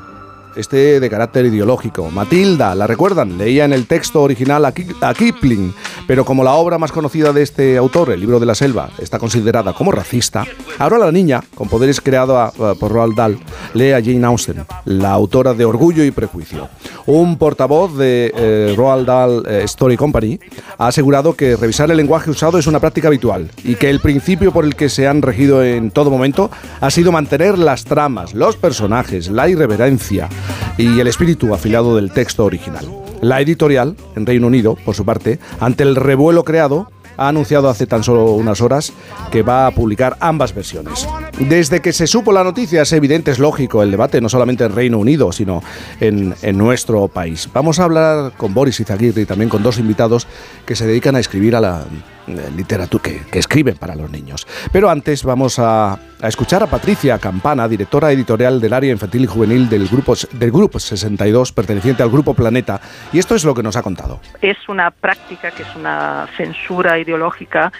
este 0.56 1.00
de 1.00 1.10
carácter 1.10 1.46
ideológico. 1.46 2.10
Matilda, 2.10 2.74
¿la 2.74 2.86
recuerdan? 2.86 3.38
Leía 3.38 3.64
en 3.64 3.72
el 3.72 3.86
texto 3.86 4.22
original 4.22 4.64
a, 4.64 4.72
Kipling, 4.72 5.74
pero 6.06 6.24
como 6.24 6.44
la 6.44 6.54
obra 6.54 6.78
más 6.78 6.92
conocida 6.92 7.32
de 7.32 7.42
este 7.42 7.76
autor, 7.76 8.12
el 8.12 8.20
libro 8.20 8.40
de 8.40 8.46
la 8.46 8.54
selva, 8.54 8.90
está 8.98 9.18
considerada 9.18 9.72
como 9.72 9.92
racista, 9.92 10.44
ahora 10.78 10.98
la 10.98 11.12
niña, 11.12 11.42
con 11.54 11.68
poderes 11.68 12.00
creados 12.00 12.54
por 12.78 12.92
Roald 12.92 13.16
Dahl, 13.16 13.38
lee 13.74 13.92
a 13.92 14.02
Jane 14.02 14.24
Austen, 14.26 14.64
la 14.84 15.12
autora 15.12 15.54
de 15.54 15.64
Orgullo 15.64 16.04
y 16.04 16.10
Prejuicio. 16.10 16.68
Un 17.06 17.36
portavoz 17.36 17.96
de 17.96 18.32
eh, 18.34 18.74
Roald 18.76 19.06
Dahl 19.06 19.42
eh, 19.46 19.62
Story 19.64 19.96
Company 19.96 20.38
ha 20.78 20.88
asegurado 20.88 21.34
que 21.34 21.56
revisar 21.56 21.90
el 21.90 21.96
lenguaje 21.96 22.30
usado 22.30 22.58
es 22.58 22.66
una 22.66 22.80
práctica 22.80 23.08
habitual 23.08 23.50
y 23.62 23.74
que 23.74 23.90
el 23.90 24.00
principio 24.00 24.52
por 24.52 24.64
el 24.64 24.74
que 24.74 24.88
se 24.88 25.06
han 25.06 25.20
regido 25.20 25.62
en 25.62 25.90
todo 25.90 26.10
momento 26.10 26.50
ha 26.80 26.90
sido 26.90 27.12
mantener 27.12 27.58
las 27.58 27.84
tramas, 27.84 28.34
los 28.34 28.56
personajes, 28.56 29.28
la 29.28 29.48
irreverencia, 29.48 30.28
y 30.76 31.00
el 31.00 31.06
espíritu 31.06 31.54
afilado 31.54 31.96
del 31.96 32.12
texto 32.12 32.44
original. 32.44 32.86
La 33.20 33.40
editorial, 33.40 33.96
en 34.16 34.26
Reino 34.26 34.46
Unido, 34.46 34.76
por 34.84 34.94
su 34.94 35.04
parte, 35.04 35.38
ante 35.60 35.82
el 35.82 35.96
revuelo 35.96 36.44
creado, 36.44 36.90
ha 37.16 37.28
anunciado 37.28 37.68
hace 37.68 37.86
tan 37.86 38.02
solo 38.02 38.32
unas 38.32 38.60
horas 38.60 38.92
que 39.30 39.42
va 39.42 39.66
a 39.66 39.70
publicar 39.70 40.16
ambas 40.20 40.54
versiones. 40.54 41.08
Desde 41.38 41.80
que 41.80 41.92
se 41.92 42.06
supo 42.06 42.32
la 42.32 42.44
noticia 42.44 42.82
es 42.82 42.92
evidente, 42.92 43.30
es 43.30 43.38
lógico 43.38 43.82
el 43.82 43.90
debate, 43.90 44.20
no 44.20 44.28
solamente 44.28 44.64
en 44.64 44.74
Reino 44.74 44.98
Unido, 44.98 45.32
sino 45.32 45.62
en, 46.00 46.34
en 46.42 46.58
nuestro 46.58 47.08
país. 47.08 47.48
Vamos 47.52 47.78
a 47.78 47.84
hablar 47.84 48.32
con 48.36 48.54
Boris 48.54 48.80
Izaguirre 48.80 49.22
y 49.22 49.26
también 49.26 49.48
con 49.48 49.62
dos 49.62 49.78
invitados 49.78 50.26
que 50.66 50.76
se 50.76 50.86
dedican 50.86 51.16
a 51.16 51.20
escribir 51.20 51.56
a 51.56 51.60
la 51.60 51.84
eh, 52.26 52.50
literatura 52.56 53.02
que, 53.02 53.38
escriben 53.38 53.76
para 53.76 53.94
los 53.94 54.10
niños. 54.10 54.46
Pero 54.72 54.88
antes 54.88 55.24
vamos 55.24 55.58
a, 55.58 55.98
escuchar 56.22 56.62
a 56.62 56.66
Patricia 56.66 57.18
Campana, 57.18 57.68
directora 57.68 58.10
editorial 58.12 58.62
del 58.62 58.72
área 58.72 58.90
infantil 58.90 59.24
y 59.24 59.26
juvenil 59.26 59.68
del 59.68 59.88
grupo, 59.88 60.14
del 60.32 60.50
grupo 60.50 60.78
62, 60.78 61.52
perteneciente 61.52 62.02
al 62.02 62.08
Grupo 62.08 62.32
Planeta, 62.32 62.80
y 63.12 63.18
esto 63.18 63.34
es 63.34 63.44
lo 63.44 63.54
que 63.54 63.62
nos 63.62 63.76
ha 63.76 63.82
contado. 63.82 64.20
Es 64.40 64.56
una 64.68 64.90
práctica 64.90 65.50
que 65.50 65.64
es 65.64 65.76
una 65.76 66.26
censura 66.36 66.98
ideológica 67.04 67.72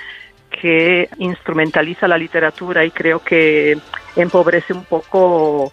que 0.49 1.09
instrumentaliza 1.19 2.07
la 2.07 2.17
literatura 2.17 2.85
y 2.85 2.91
creo 2.93 3.19
que 3.19 3.77
empobrece 4.15 4.73
un 4.73 4.85
poco 4.85 5.73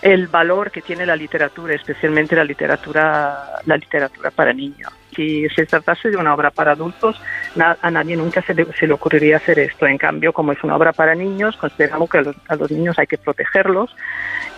el 0.00 0.28
valor 0.28 0.70
que 0.70 0.82
tiene 0.82 1.04
la 1.04 1.16
literatura, 1.16 1.74
especialmente 1.74 2.34
la 2.34 2.44
literatura, 2.44 3.60
la 3.66 3.76
literatura 3.76 4.30
para 4.30 4.52
niños 4.52 4.92
si 5.16 5.48
se 5.48 5.66
tratase 5.66 6.10
de 6.10 6.16
una 6.16 6.34
obra 6.34 6.50
para 6.50 6.72
adultos, 6.72 7.20
a 7.58 7.90
nadie 7.90 8.16
nunca 8.16 8.42
se 8.42 8.54
le, 8.54 8.92
ocurriría 8.92 9.38
hacer 9.38 9.58
esto. 9.58 9.86
En 9.86 9.98
cambio, 9.98 10.32
como 10.32 10.52
es 10.52 10.62
una 10.62 10.76
obra 10.76 10.92
para 10.92 11.14
niños, 11.14 11.56
consideramos 11.56 12.08
que 12.10 12.18
a 12.18 12.56
los, 12.56 12.70
niños 12.70 12.98
hay 12.98 13.06
que 13.06 13.18
protegerlos 13.18 13.96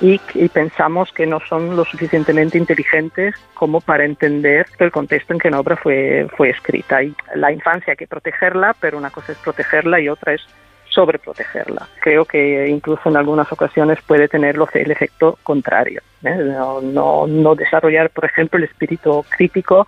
y, 0.01 0.21
pensamos 0.53 1.13
que 1.13 1.27
no 1.27 1.41
son 1.49 1.77
lo 1.77 1.85
suficientemente 1.85 2.59
inteligentes 2.59 3.35
como 3.55 3.81
para 3.81 4.05
entender 4.05 4.67
el 4.79 4.91
contexto 4.91 5.33
en 5.33 5.39
que 5.39 5.51
la 5.51 5.61
obra 5.61 5.77
fue, 5.77 6.27
fue 6.37 6.51
escrita. 6.51 7.03
Y 7.03 7.15
la 7.35 7.53
infancia 7.53 7.93
hay 7.93 7.97
que 7.97 8.07
protegerla, 8.07 8.75
pero 8.81 8.99
una 8.99 9.11
cosa 9.11 9.33
es 9.33 9.39
protegerla 9.39 10.01
y 10.01 10.09
otra 10.09 10.35
es 10.35 10.43
sobreprotegerla. 10.91 11.87
Creo 12.01 12.25
que 12.25 12.67
incluso 12.69 13.09
en 13.09 13.17
algunas 13.17 13.51
ocasiones 13.53 13.99
puede 14.07 14.27
tener 14.29 14.57
el 14.57 14.91
efecto 14.91 15.39
contrario. 15.43 16.03
¿eh? 16.25 16.35
No, 16.35 16.81
no, 16.81 17.27
no, 17.27 17.55
desarrollar, 17.55 18.11
por 18.11 18.25
ejemplo, 18.25 18.59
el 18.59 18.65
espíritu 18.65 19.25
crítico 19.29 19.87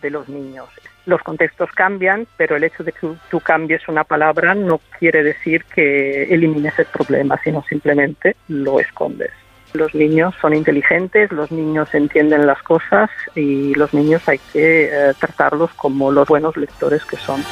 de 0.00 0.10
los 0.10 0.28
niños. 0.28 0.68
Los 1.04 1.20
contextos 1.22 1.70
cambian, 1.72 2.28
pero 2.36 2.54
el 2.54 2.64
hecho 2.64 2.84
de 2.84 2.92
que 2.92 3.08
tú 3.28 3.40
cambies 3.40 3.88
una 3.88 4.04
palabra 4.04 4.54
no 4.54 4.80
quiere 4.98 5.24
decir 5.24 5.64
que 5.64 6.24
elimines 6.32 6.78
el 6.78 6.86
problema, 6.86 7.40
sino 7.42 7.62
simplemente 7.64 8.36
lo 8.48 8.78
escondes. 8.78 9.32
Los 9.74 9.94
niños 9.94 10.34
son 10.40 10.54
inteligentes, 10.54 11.32
los 11.32 11.50
niños 11.50 11.88
entienden 11.94 12.46
las 12.46 12.62
cosas 12.62 13.10
y 13.34 13.74
los 13.74 13.94
niños 13.94 14.22
hay 14.26 14.38
que 14.52 14.84
eh, 14.84 15.12
tratarlos 15.18 15.70
como 15.74 16.12
los 16.12 16.28
buenos 16.28 16.56
lectores 16.56 17.04
que 17.04 17.16
son. 17.16 17.42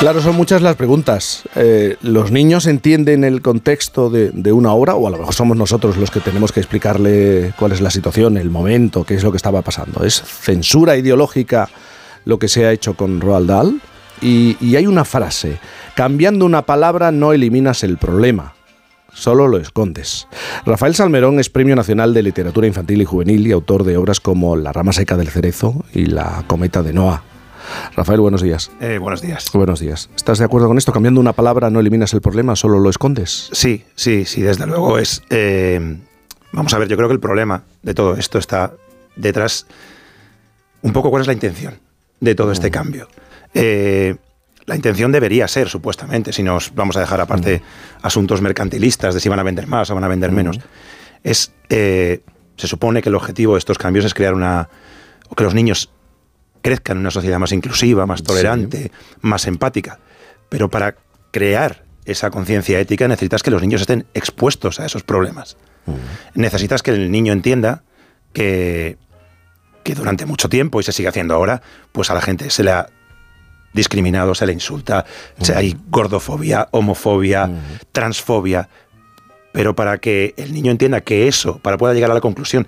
Claro, 0.00 0.20
son 0.20 0.36
muchas 0.36 0.60
las 0.60 0.76
preguntas. 0.76 1.44
Eh, 1.54 1.96
¿Los 2.02 2.30
niños 2.30 2.66
entienden 2.66 3.24
el 3.24 3.40
contexto 3.40 4.10
de, 4.10 4.52
una 4.52 4.72
obra 4.74 4.94
o 4.94 5.06
a 5.06 5.10
lo 5.10 5.16
mejor 5.16 5.34
somos 5.34 5.56
nosotros 5.56 5.96
los 5.96 6.10
que 6.10 6.20
tenemos 6.20 6.52
que 6.52 6.60
explicarle 6.60 7.54
cuál 7.58 7.72
es 7.72 7.80
la 7.80 7.90
situación, 7.90 8.36
el 8.36 8.50
momento, 8.50 9.04
qué 9.04 9.14
es 9.14 9.24
lo 9.24 9.30
que 9.30 9.38
estaba 9.38 9.62
pasando? 9.62 10.04
¿Es 10.04 10.22
censura 10.22 10.96
ideológica 10.96 11.70
lo 12.26 12.38
que 12.38 12.48
se 12.48 12.66
ha 12.66 12.72
hecho 12.72 12.94
con 12.94 13.22
Roald 13.22 13.48
Dahl? 13.48 13.80
Y 14.20 14.76
hay 14.76 14.86
una 14.86 15.04
frase, 15.04 15.58
cambiando 15.94 16.44
una 16.44 16.62
palabra 16.62 17.12
no 17.12 17.32
eliminas 17.32 17.82
el 17.82 17.98
problema, 17.98 18.55
solo 19.16 19.48
lo 19.48 19.58
escondes. 19.58 20.28
Rafael 20.64 20.94
Salmerón 20.94 21.40
es 21.40 21.48
Premio 21.48 21.74
Nacional 21.74 22.14
de 22.14 22.22
Literatura 22.22 22.66
Infantil 22.66 23.02
y 23.02 23.04
Juvenil 23.04 23.46
y 23.46 23.52
autor 23.52 23.84
de 23.84 23.96
obras 23.96 24.20
como 24.20 24.56
La 24.56 24.72
rama 24.72 24.92
seca 24.92 25.16
del 25.16 25.28
cerezo 25.28 25.84
y 25.92 26.06
La 26.06 26.44
cometa 26.46 26.82
de 26.82 26.92
Noah. 26.92 27.22
Rafael, 27.96 28.20
buenos 28.20 28.42
días. 28.42 28.70
Eh, 28.80 28.98
buenos 28.98 29.22
días. 29.22 29.50
Buenos 29.52 29.80
días. 29.80 30.10
¿Estás 30.14 30.38
de 30.38 30.44
acuerdo 30.44 30.68
con 30.68 30.78
esto? 30.78 30.92
Cambiando 30.92 31.20
una 31.20 31.32
palabra 31.32 31.70
no 31.70 31.80
eliminas 31.80 32.12
el 32.12 32.20
problema, 32.20 32.54
solo 32.54 32.78
lo 32.78 32.90
escondes. 32.90 33.48
Sí, 33.52 33.84
sí, 33.96 34.24
sí, 34.24 34.42
desde 34.42 34.66
luego 34.66 34.98
es... 34.98 35.22
Eh, 35.30 35.98
vamos 36.52 36.74
a 36.74 36.78
ver, 36.78 36.86
yo 36.86 36.96
creo 36.96 37.08
que 37.08 37.14
el 37.14 37.20
problema 37.20 37.64
de 37.82 37.94
todo 37.94 38.14
esto 38.14 38.38
está 38.38 38.72
detrás 39.16 39.66
un 40.82 40.92
poco 40.92 41.10
cuál 41.10 41.22
es 41.22 41.26
la 41.26 41.32
intención 41.32 41.74
de 42.20 42.34
todo 42.34 42.52
este 42.52 42.68
mm. 42.68 42.72
cambio. 42.72 43.08
Eh, 43.54 44.16
la 44.66 44.74
intención 44.74 45.12
debería 45.12 45.46
ser, 45.48 45.68
supuestamente, 45.68 46.32
si 46.32 46.42
nos 46.42 46.74
vamos 46.74 46.96
a 46.96 47.00
dejar 47.00 47.20
aparte 47.20 47.62
asuntos 48.02 48.42
mercantilistas 48.42 49.14
de 49.14 49.20
si 49.20 49.28
van 49.28 49.38
a 49.38 49.44
vender 49.44 49.66
más 49.68 49.90
o 49.90 49.94
van 49.94 50.04
a 50.04 50.08
vender 50.08 50.32
menos, 50.32 50.58
es, 51.22 51.52
se 51.68 52.20
supone 52.56 53.00
que 53.00 53.08
el 53.08 53.14
objetivo 53.14 53.54
de 53.54 53.60
estos 53.60 53.78
cambios 53.78 54.04
es 54.04 54.12
crear 54.12 54.34
una, 54.34 54.68
o 55.28 55.36
que 55.36 55.44
los 55.44 55.54
niños 55.54 55.90
crezca 56.62 56.92
en 56.92 56.98
una 56.98 57.12
sociedad 57.12 57.38
más 57.38 57.52
inclusiva, 57.52 58.06
más 58.06 58.24
tolerante, 58.24 58.90
más 59.20 59.46
empática. 59.46 60.00
Pero 60.48 60.68
para 60.68 60.96
crear 61.30 61.84
esa 62.04 62.30
conciencia 62.30 62.80
ética 62.80 63.06
necesitas 63.06 63.44
que 63.44 63.52
los 63.52 63.62
niños 63.62 63.82
estén 63.82 64.06
expuestos 64.14 64.80
a 64.80 64.86
esos 64.86 65.04
problemas. 65.04 65.56
Necesitas 66.34 66.82
que 66.82 66.90
el 66.90 67.12
niño 67.12 67.32
entienda 67.32 67.84
que, 68.32 68.98
que 69.84 69.94
durante 69.94 70.26
mucho 70.26 70.48
tiempo, 70.48 70.80
y 70.80 70.82
se 70.82 70.90
sigue 70.90 71.08
haciendo 71.08 71.34
ahora, 71.34 71.62
pues 71.92 72.10
a 72.10 72.14
la 72.14 72.20
gente 72.20 72.50
se 72.50 72.64
le 72.64 72.72
ha 72.72 72.88
discriminado, 73.76 74.34
se 74.34 74.46
le 74.46 74.52
insulta, 74.52 75.04
hay 75.54 75.76
gordofobia, 75.88 76.66
homofobia, 76.72 77.48
transfobia. 77.92 78.68
Pero 79.52 79.76
para 79.76 79.98
que 79.98 80.34
el 80.36 80.52
niño 80.52 80.72
entienda 80.72 81.02
que 81.02 81.28
eso, 81.28 81.58
para 81.58 81.78
pueda 81.78 81.94
llegar 81.94 82.10
a 82.10 82.14
la 82.14 82.20
conclusión, 82.20 82.66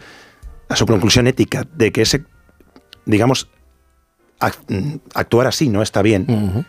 a 0.69 0.77
su 0.77 0.87
conclusión 0.87 1.27
ética 1.27 1.67
de 1.75 1.91
que 1.91 2.03
ese, 2.03 2.25
digamos, 3.07 3.49
actuar 5.15 5.49
así 5.49 5.69
no 5.69 5.83
está 5.83 6.03
bien, 6.03 6.67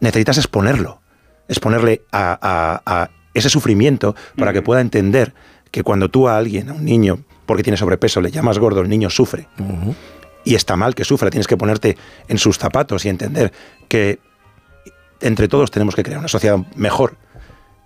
necesitas 0.00 0.38
exponerlo, 0.38 1.02
exponerle 1.48 2.02
a, 2.12 3.10
ese 3.34 3.50
sufrimiento 3.50 4.14
para 4.36 4.52
que 4.52 4.62
pueda 4.62 4.80
entender 4.80 5.34
que 5.70 5.82
cuando 5.82 6.08
tú 6.08 6.28
a 6.28 6.36
alguien, 6.36 6.68
a 6.68 6.74
un 6.74 6.84
niño, 6.84 7.24
porque 7.46 7.62
tiene 7.62 7.76
sobrepeso, 7.76 8.20
le 8.20 8.30
llamas 8.30 8.58
gordo, 8.58 8.80
el 8.80 8.88
niño 8.88 9.10
sufre. 9.10 9.48
Y 10.44 10.54
está 10.54 10.76
mal 10.76 10.94
que 10.94 11.04
sufra, 11.04 11.30
tienes 11.30 11.46
que 11.46 11.56
ponerte 11.56 11.96
en 12.28 12.38
sus 12.38 12.58
zapatos 12.58 13.04
y 13.04 13.08
entender 13.08 13.52
que 13.88 14.18
entre 15.20 15.48
todos 15.48 15.70
tenemos 15.70 15.94
que 15.94 16.02
crear 16.02 16.18
una 16.18 16.28
sociedad 16.28 16.58
mejor. 16.74 17.16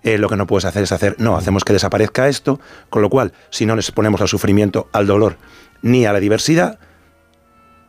Eh, 0.03 0.17
lo 0.17 0.29
que 0.29 0.37
no 0.37 0.47
puedes 0.47 0.65
hacer 0.65 0.83
es 0.83 0.91
hacer, 0.91 1.15
no, 1.19 1.37
hacemos 1.37 1.63
que 1.63 1.73
desaparezca 1.73 2.27
esto, 2.27 2.59
con 2.89 3.01
lo 3.01 3.09
cual, 3.09 3.33
si 3.49 3.65
no 3.65 3.75
les 3.75 3.91
ponemos 3.91 4.21
al 4.21 4.27
sufrimiento, 4.27 4.89
al 4.91 5.07
dolor, 5.07 5.37
ni 5.81 6.05
a 6.05 6.13
la 6.13 6.19
diversidad, 6.19 6.79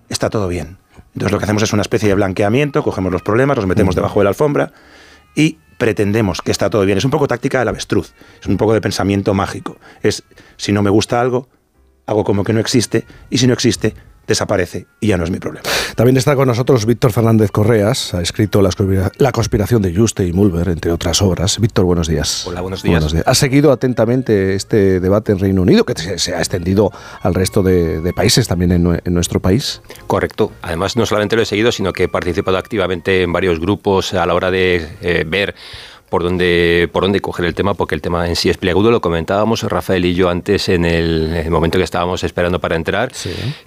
está 0.08 0.30
todo 0.30 0.48
bien. 0.48 0.78
Entonces 1.14 1.32
lo 1.32 1.38
que 1.38 1.44
hacemos 1.44 1.62
es 1.62 1.72
una 1.72 1.82
especie 1.82 2.08
de 2.08 2.14
blanqueamiento, 2.14 2.82
cogemos 2.82 3.12
los 3.12 3.22
problemas, 3.22 3.56
los 3.56 3.66
metemos 3.66 3.94
debajo 3.94 4.20
de 4.20 4.24
la 4.24 4.30
alfombra 4.30 4.72
y 5.34 5.58
pretendemos 5.78 6.42
que 6.42 6.50
está 6.50 6.70
todo 6.70 6.84
bien. 6.84 6.98
Es 6.98 7.04
un 7.04 7.10
poco 7.10 7.28
táctica 7.28 7.60
del 7.60 7.68
avestruz, 7.68 8.14
es 8.40 8.46
un 8.46 8.56
poco 8.56 8.74
de 8.74 8.80
pensamiento 8.80 9.34
mágico. 9.34 9.78
Es, 10.02 10.24
si 10.56 10.72
no 10.72 10.82
me 10.82 10.90
gusta 10.90 11.20
algo, 11.20 11.48
hago 12.06 12.24
como 12.24 12.44
que 12.44 12.52
no 12.52 12.60
existe, 12.60 13.06
y 13.30 13.38
si 13.38 13.46
no 13.46 13.52
existe, 13.52 13.94
desaparece 14.28 14.86
y 15.00 15.08
ya 15.08 15.16
no 15.16 15.24
es 15.24 15.30
mi 15.30 15.38
problema. 15.38 15.68
También 15.96 16.16
está 16.16 16.36
con 16.36 16.46
nosotros 16.46 16.86
Víctor 16.86 17.12
Fernández 17.12 17.50
Correas, 17.50 18.14
ha 18.14 18.20
escrito 18.20 18.62
La 18.62 19.32
conspiración 19.32 19.82
de 19.82 19.94
Juste 19.94 20.24
y 20.26 20.32
Mulver, 20.32 20.68
entre 20.68 20.92
otras 20.92 21.22
obras. 21.22 21.58
Víctor, 21.58 21.86
buenos 21.86 22.06
días. 22.06 22.46
Hola, 22.46 22.60
buenos 22.60 22.82
días. 22.82 23.12
Buenos 23.12 23.26
¿Has 23.26 23.38
seguido 23.38 23.72
atentamente 23.72 24.54
este 24.54 25.00
debate 25.00 25.32
en 25.32 25.38
Reino 25.40 25.62
Unido, 25.62 25.84
que 25.84 25.94
se, 26.18 26.34
ha 26.34 26.38
extendido 26.38 26.92
al 27.22 27.34
resto 27.34 27.62
de, 27.62 28.12
países, 28.14 28.46
también 28.46 28.72
en, 28.72 29.14
nuestro 29.14 29.40
país? 29.40 29.80
Correcto. 30.06 30.52
Además, 30.62 30.96
no 30.96 31.06
solamente 31.06 31.34
lo 31.34 31.42
he 31.42 31.46
seguido, 31.46 31.72
sino 31.72 31.92
que 31.92 32.04
he 32.04 32.08
participado 32.08 32.58
activamente 32.58 33.22
en 33.22 33.32
varios 33.32 33.58
grupos 33.58 34.12
a 34.12 34.26
la 34.26 34.34
hora 34.34 34.50
de 34.50 34.86
eh, 35.00 35.24
ver 35.26 35.54
por 36.08 36.22
dónde, 36.22 36.88
por 36.92 37.02
dónde 37.02 37.20
coger 37.20 37.46
el 37.46 37.54
tema, 37.54 37.74
porque 37.74 37.94
el 37.94 38.00
tema 38.00 38.28
en 38.28 38.36
sí 38.36 38.50
es 38.50 38.56
pliagudo. 38.56 38.90
Lo 38.90 39.00
comentábamos 39.00 39.62
Rafael 39.62 40.04
y 40.04 40.14
yo 40.14 40.28
antes 40.30 40.68
en 40.68 40.84
el, 40.84 41.50
momento 41.50 41.78
que 41.78 41.84
estábamos 41.84 42.24
esperando 42.24 42.58
para 42.60 42.76
entrar, 42.76 43.12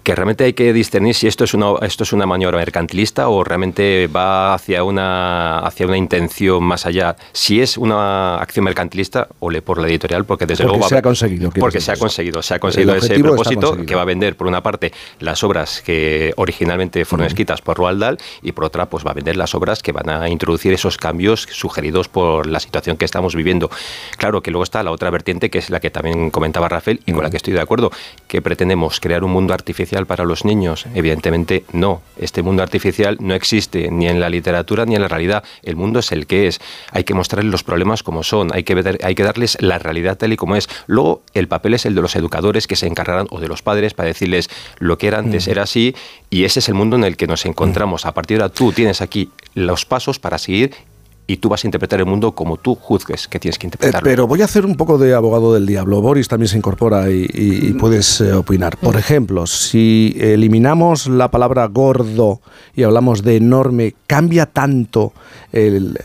que 0.03 0.15
realmente 0.15 0.43
hay 0.43 0.53
que 0.53 0.73
discernir 0.73 1.15
si 1.15 1.27
esto 1.27 1.43
es, 1.43 1.53
una, 1.53 1.73
esto 1.81 2.03
es 2.03 2.13
una 2.13 2.25
maniobra 2.25 2.57
mercantilista 2.57 3.29
o 3.29 3.43
realmente 3.43 4.07
va 4.07 4.53
hacia 4.53 4.83
una, 4.83 5.59
hacia 5.59 5.85
una 5.85 5.97
intención 5.97 6.63
más 6.63 6.85
allá. 6.85 7.15
Si 7.33 7.61
es 7.61 7.77
una 7.77 8.35
acción 8.37 8.65
mercantilista, 8.65 9.27
ole 9.39 9.61
por 9.61 9.79
la 9.79 9.87
editorial, 9.87 10.25
porque 10.25 10.45
desde 10.45 10.63
porque 10.63 10.77
luego... 10.77 10.89
Se 10.89 10.97
ha 10.97 11.01
conseguido. 11.01 11.49
Porque 11.51 11.81
se 11.81 11.91
ha 11.91 11.97
conseguido, 11.97 12.41
se 12.41 12.53
ha 12.55 12.59
conseguido 12.59 12.95
ese 12.95 13.19
propósito 13.19 13.77
que 13.85 13.95
va 13.95 14.01
a 14.01 14.05
vender, 14.05 14.35
por 14.35 14.47
una 14.47 14.63
parte, 14.63 14.91
las 15.19 15.43
obras 15.43 15.81
que 15.81 16.33
originalmente 16.37 17.05
fueron 17.05 17.27
escritas 17.27 17.61
por 17.61 17.77
Roald 17.77 18.01
Dahl 18.01 18.17
y 18.41 18.51
por 18.51 18.65
otra, 18.65 18.87
pues 18.87 19.05
va 19.05 19.11
a 19.11 19.13
vender 19.13 19.37
las 19.37 19.53
obras 19.55 19.81
que 19.81 19.91
van 19.91 20.09
a 20.09 20.29
introducir 20.29 20.73
esos 20.73 20.97
cambios 20.97 21.47
sugeridos 21.51 22.07
por 22.07 22.30
la 22.43 22.59
situación 22.59 22.97
que 22.97 23.05
estamos 23.05 23.35
viviendo. 23.35 23.69
Claro 24.17 24.41
que 24.41 24.51
luego 24.51 24.63
está 24.63 24.83
la 24.83 24.91
otra 24.91 25.09
vertiente, 25.09 25.49
que 25.49 25.59
es 25.59 25.69
la 25.69 25.79
que 25.79 25.89
también 25.89 26.31
comentaba 26.31 26.69
Rafael 26.69 27.01
y 27.05 27.11
con 27.11 27.23
la 27.23 27.29
que 27.29 27.37
estoy 27.37 27.53
de 27.53 27.61
acuerdo, 27.61 27.91
que 28.27 28.41
pretendemos 28.41 28.99
crear 28.99 29.23
un 29.23 29.31
mundo 29.31 29.53
artificial 29.53 30.05
para 30.05 30.23
los 30.23 30.45
niños. 30.45 30.85
Evidentemente 30.95 31.65
no, 31.73 32.01
este 32.17 32.41
mundo 32.41 32.63
artificial 32.63 33.17
no 33.19 33.33
existe 33.33 33.89
ni 33.91 34.07
en 34.07 34.19
la 34.19 34.29
literatura 34.29 34.85
ni 34.85 34.95
en 34.95 35.01
la 35.01 35.07
realidad. 35.07 35.43
El 35.63 35.75
mundo 35.75 35.99
es 35.99 36.11
el 36.11 36.27
que 36.27 36.47
es. 36.47 36.61
Hay 36.91 37.03
que 37.03 37.13
mostrarles 37.13 37.51
los 37.51 37.63
problemas 37.63 38.03
como 38.03 38.23
son, 38.23 38.53
hay 38.53 38.63
que, 38.63 38.75
ver, 38.75 38.99
hay 39.03 39.15
que 39.15 39.23
darles 39.23 39.57
la 39.61 39.79
realidad 39.79 40.17
tal 40.17 40.33
y 40.33 40.37
como 40.37 40.55
es. 40.55 40.69
Luego 40.87 41.23
el 41.33 41.47
papel 41.47 41.73
es 41.73 41.85
el 41.85 41.95
de 41.95 42.01
los 42.01 42.15
educadores 42.15 42.67
que 42.67 42.75
se 42.75 42.87
encargarán 42.87 43.27
o 43.29 43.39
de 43.39 43.47
los 43.47 43.61
padres 43.61 43.93
para 43.93 44.07
decirles 44.07 44.49
lo 44.79 44.97
que 44.97 45.07
era 45.07 45.19
antes 45.19 45.47
era 45.47 45.63
así 45.63 45.95
y 46.29 46.45
ese 46.45 46.59
es 46.59 46.69
el 46.69 46.75
mundo 46.75 46.95
en 46.95 47.03
el 47.03 47.17
que 47.17 47.27
nos 47.27 47.45
encontramos. 47.45 48.05
A 48.05 48.13
partir 48.13 48.37
de 48.37 48.43
ahora 48.43 48.53
tú 48.53 48.71
tienes 48.71 49.01
aquí 49.01 49.29
los 49.53 49.85
pasos 49.85 50.19
para 50.19 50.37
seguir 50.37 50.73
y 51.31 51.37
tú 51.37 51.47
vas 51.47 51.63
a 51.63 51.67
interpretar 51.67 51.99
el 51.99 52.05
mundo 52.05 52.33
como 52.33 52.57
tú 52.57 52.75
juzgues 52.75 53.27
que 53.29 53.39
tienes 53.39 53.57
que 53.57 53.67
interpretarlo. 53.67 54.03
pero 54.03 54.27
voy 54.27 54.41
a 54.41 54.45
hacer 54.45 54.65
un 54.65 54.75
poco 54.75 54.97
de 54.97 55.13
abogado 55.13 55.53
del 55.53 55.65
diablo. 55.65 56.01
Boris 56.01 56.27
también 56.27 56.49
se 56.49 56.57
incorpora 56.57 57.09
y, 57.09 57.73
puedes 57.79 58.19
eh, 58.19 58.33
opinar. 58.33 58.75
Por 58.77 58.97
ejemplo, 58.97 59.47
si 59.47 60.13
eliminamos 60.19 61.07
la 61.07 61.31
palabra 61.31 61.65
gordo 61.67 62.41
y 62.75 62.83
hablamos 62.83 63.23
de 63.23 63.37
enorme, 63.37 63.95
¿cambia 64.07 64.45
tanto 64.45 65.13
el, 65.53 65.97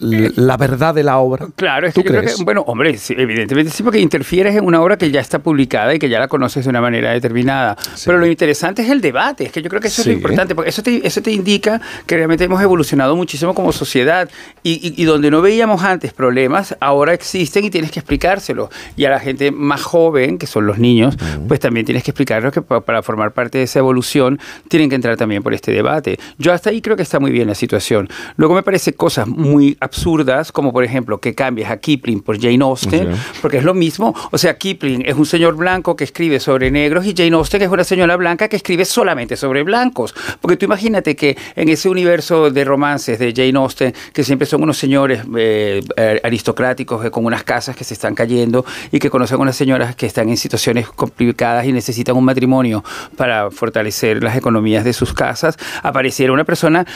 la 0.00 0.56
verdad 0.56 0.94
de 0.94 1.02
la 1.02 1.18
obra. 1.18 1.48
Claro, 1.56 1.86
es 1.86 1.94
que 1.94 2.02
yo 2.02 2.08
creo 2.08 2.22
que, 2.22 2.44
bueno, 2.44 2.62
hombre, 2.62 2.96
evidentemente 3.10 3.70
sí, 3.70 3.82
porque 3.82 4.00
interfieres 4.00 4.56
en 4.56 4.64
una 4.64 4.80
obra 4.80 4.96
que 4.96 5.10
ya 5.10 5.20
está 5.20 5.40
publicada 5.40 5.94
y 5.94 5.98
que 5.98 6.08
ya 6.08 6.18
la 6.18 6.28
conoces 6.28 6.64
de 6.64 6.70
una 6.70 6.80
manera 6.80 7.12
determinada. 7.12 7.76
Pero 8.04 8.18
lo 8.18 8.26
interesante 8.26 8.82
es 8.82 8.90
el 8.90 9.00
debate, 9.00 9.44
es 9.44 9.52
que 9.52 9.62
yo 9.62 9.68
creo 9.68 9.80
que 9.80 9.88
eso 9.88 10.02
es 10.02 10.06
lo 10.06 10.12
importante, 10.12 10.54
porque 10.54 10.70
eso 10.70 10.82
te, 10.82 11.06
eso 11.06 11.20
te 11.22 11.32
indica 11.32 11.80
que 12.06 12.16
realmente 12.16 12.44
hemos 12.44 12.62
evolucionado 12.62 13.16
muchísimo 13.16 13.54
como 13.54 13.72
sociedad 13.72 14.28
y, 14.62 15.04
donde 15.04 15.30
no 15.30 15.40
veíamos 15.40 15.82
antes 15.82 16.12
problemas, 16.12 16.76
ahora 16.80 17.14
existen 17.14 17.64
y 17.64 17.70
tienes 17.70 17.90
que 17.90 18.00
explicárselo. 18.00 18.70
Y 18.96 19.04
a 19.04 19.10
la 19.10 19.20
gente 19.20 19.50
más 19.50 19.82
joven, 19.82 20.38
que 20.38 20.46
son 20.46 20.66
los 20.66 20.78
niños, 20.78 21.16
pues 21.46 21.60
también 21.60 21.86
tienes 21.86 22.04
que 22.04 22.10
explicarles 22.10 22.52
que 22.52 22.62
para 22.62 23.02
formar 23.02 23.32
parte 23.32 23.58
de 23.58 23.64
esa 23.64 23.78
evolución 23.78 24.38
tienen 24.68 24.88
que 24.88 24.94
entrar 24.94 25.16
también 25.16 25.42
por 25.42 25.54
este 25.54 25.72
debate. 25.72 26.18
Yo 26.38 26.52
hasta 26.52 26.70
ahí 26.70 26.82
creo 26.82 26.96
que 26.96 27.02
está 27.02 27.18
muy 27.18 27.30
bien 27.30 27.48
la 27.48 27.54
situación. 27.54 28.08
Luego 28.36 28.54
me 28.54 28.62
parece 28.62 28.92
cosas 28.92 29.26
muy 29.26 29.76
absurdas, 29.88 30.52
como 30.52 30.72
por 30.72 30.84
ejemplo 30.84 31.18
que 31.18 31.34
cambies 31.34 31.68
a 31.70 31.78
Kipling 31.78 32.20
por 32.20 32.40
Jane 32.40 32.62
Austen, 32.62 33.08
porque 33.42 33.58
es 33.58 33.64
lo 33.64 33.74
mismo. 33.74 34.14
O 34.30 34.38
sea, 34.38 34.56
Kipling 34.56 35.04
es 35.06 35.16
un 35.16 35.26
señor 35.26 35.56
blanco 35.56 35.96
que 35.96 36.04
escribe 36.04 36.40
sobre 36.40 36.70
negros 36.70 37.06
y 37.06 37.14
Jane 37.16 37.34
Austen 37.34 37.62
es 37.62 37.68
una 37.68 37.84
señora 37.84 38.16
blanca 38.16 38.48
que 38.48 38.56
escribe 38.56 38.84
solamente 38.84 39.36
sobre 39.36 39.62
blancos. 39.62 40.14
Porque 40.40 40.56
tú 40.56 40.66
imagínate 40.66 41.16
que 41.16 41.36
en 41.56 41.68
ese 41.68 41.88
universo 41.88 42.50
de 42.50 42.64
romances 42.64 43.18
de 43.18 43.32
Jane 43.34 43.58
Austen, 43.58 43.94
que 44.12 44.22
siempre 44.22 44.46
son 44.46 44.62
unos 44.62 44.78
señores 44.78 45.22
eh, 45.36 45.82
eh, 45.96 46.20
aristocráticos 46.22 47.04
eh, 47.04 47.10
con 47.10 47.24
unas 47.24 47.44
casas 47.44 47.76
que 47.76 47.84
se 47.84 47.94
están 47.94 48.14
cayendo 48.14 48.64
y 48.92 48.98
que 48.98 49.10
conocen 49.10 49.38
a 49.38 49.42
unas 49.42 49.56
señoras 49.56 49.96
que 49.96 50.06
están 50.06 50.28
en 50.28 50.36
situaciones 50.36 50.88
complicadas 50.88 51.66
y 51.66 51.72
necesitan 51.72 52.16
un 52.16 52.24
matrimonio 52.24 52.84
para 53.16 53.50
fortalecer 53.50 54.22
las 54.22 54.36
economías 54.36 54.84
de 54.84 54.92
sus 54.92 55.12
casas, 55.12 55.56
apareciera 55.82 56.32
una 56.32 56.44
persona 56.44 56.86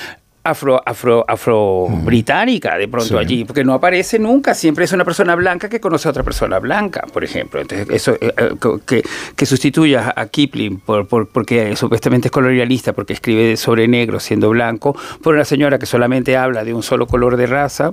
afro, 0.44 0.82
afro, 0.84 1.24
afro 1.28 1.86
británica 1.88 2.76
de 2.76 2.88
pronto 2.88 3.18
allí, 3.18 3.44
porque 3.44 3.64
no 3.64 3.74
aparece 3.74 4.18
nunca, 4.18 4.54
siempre 4.54 4.84
es 4.84 4.92
una 4.92 5.04
persona 5.04 5.34
blanca 5.34 5.68
que 5.68 5.80
conoce 5.80 6.08
a 6.08 6.10
otra 6.10 6.22
persona 6.22 6.58
blanca, 6.58 7.06
por 7.12 7.22
ejemplo. 7.24 7.60
Entonces, 7.60 7.88
eso 7.90 8.14
eh, 8.20 8.32
eh, 8.36 8.50
que, 8.86 9.02
que, 9.36 9.46
sustituya 9.46 10.12
a 10.16 10.26
Kipling 10.26 10.80
por, 10.80 11.06
por, 11.06 11.28
porque 11.28 11.76
supuestamente 11.76 12.28
es 12.28 12.32
colonialista, 12.32 12.92
porque 12.92 13.12
escribe 13.12 13.56
sobre 13.56 13.86
negro 13.86 14.18
siendo 14.18 14.50
blanco, 14.50 14.96
por 15.22 15.34
una 15.34 15.44
señora 15.44 15.78
que 15.78 15.86
solamente 15.86 16.36
habla 16.36 16.64
de 16.64 16.74
un 16.74 16.82
solo 16.82 17.06
color 17.06 17.36
de 17.36 17.46
raza, 17.46 17.92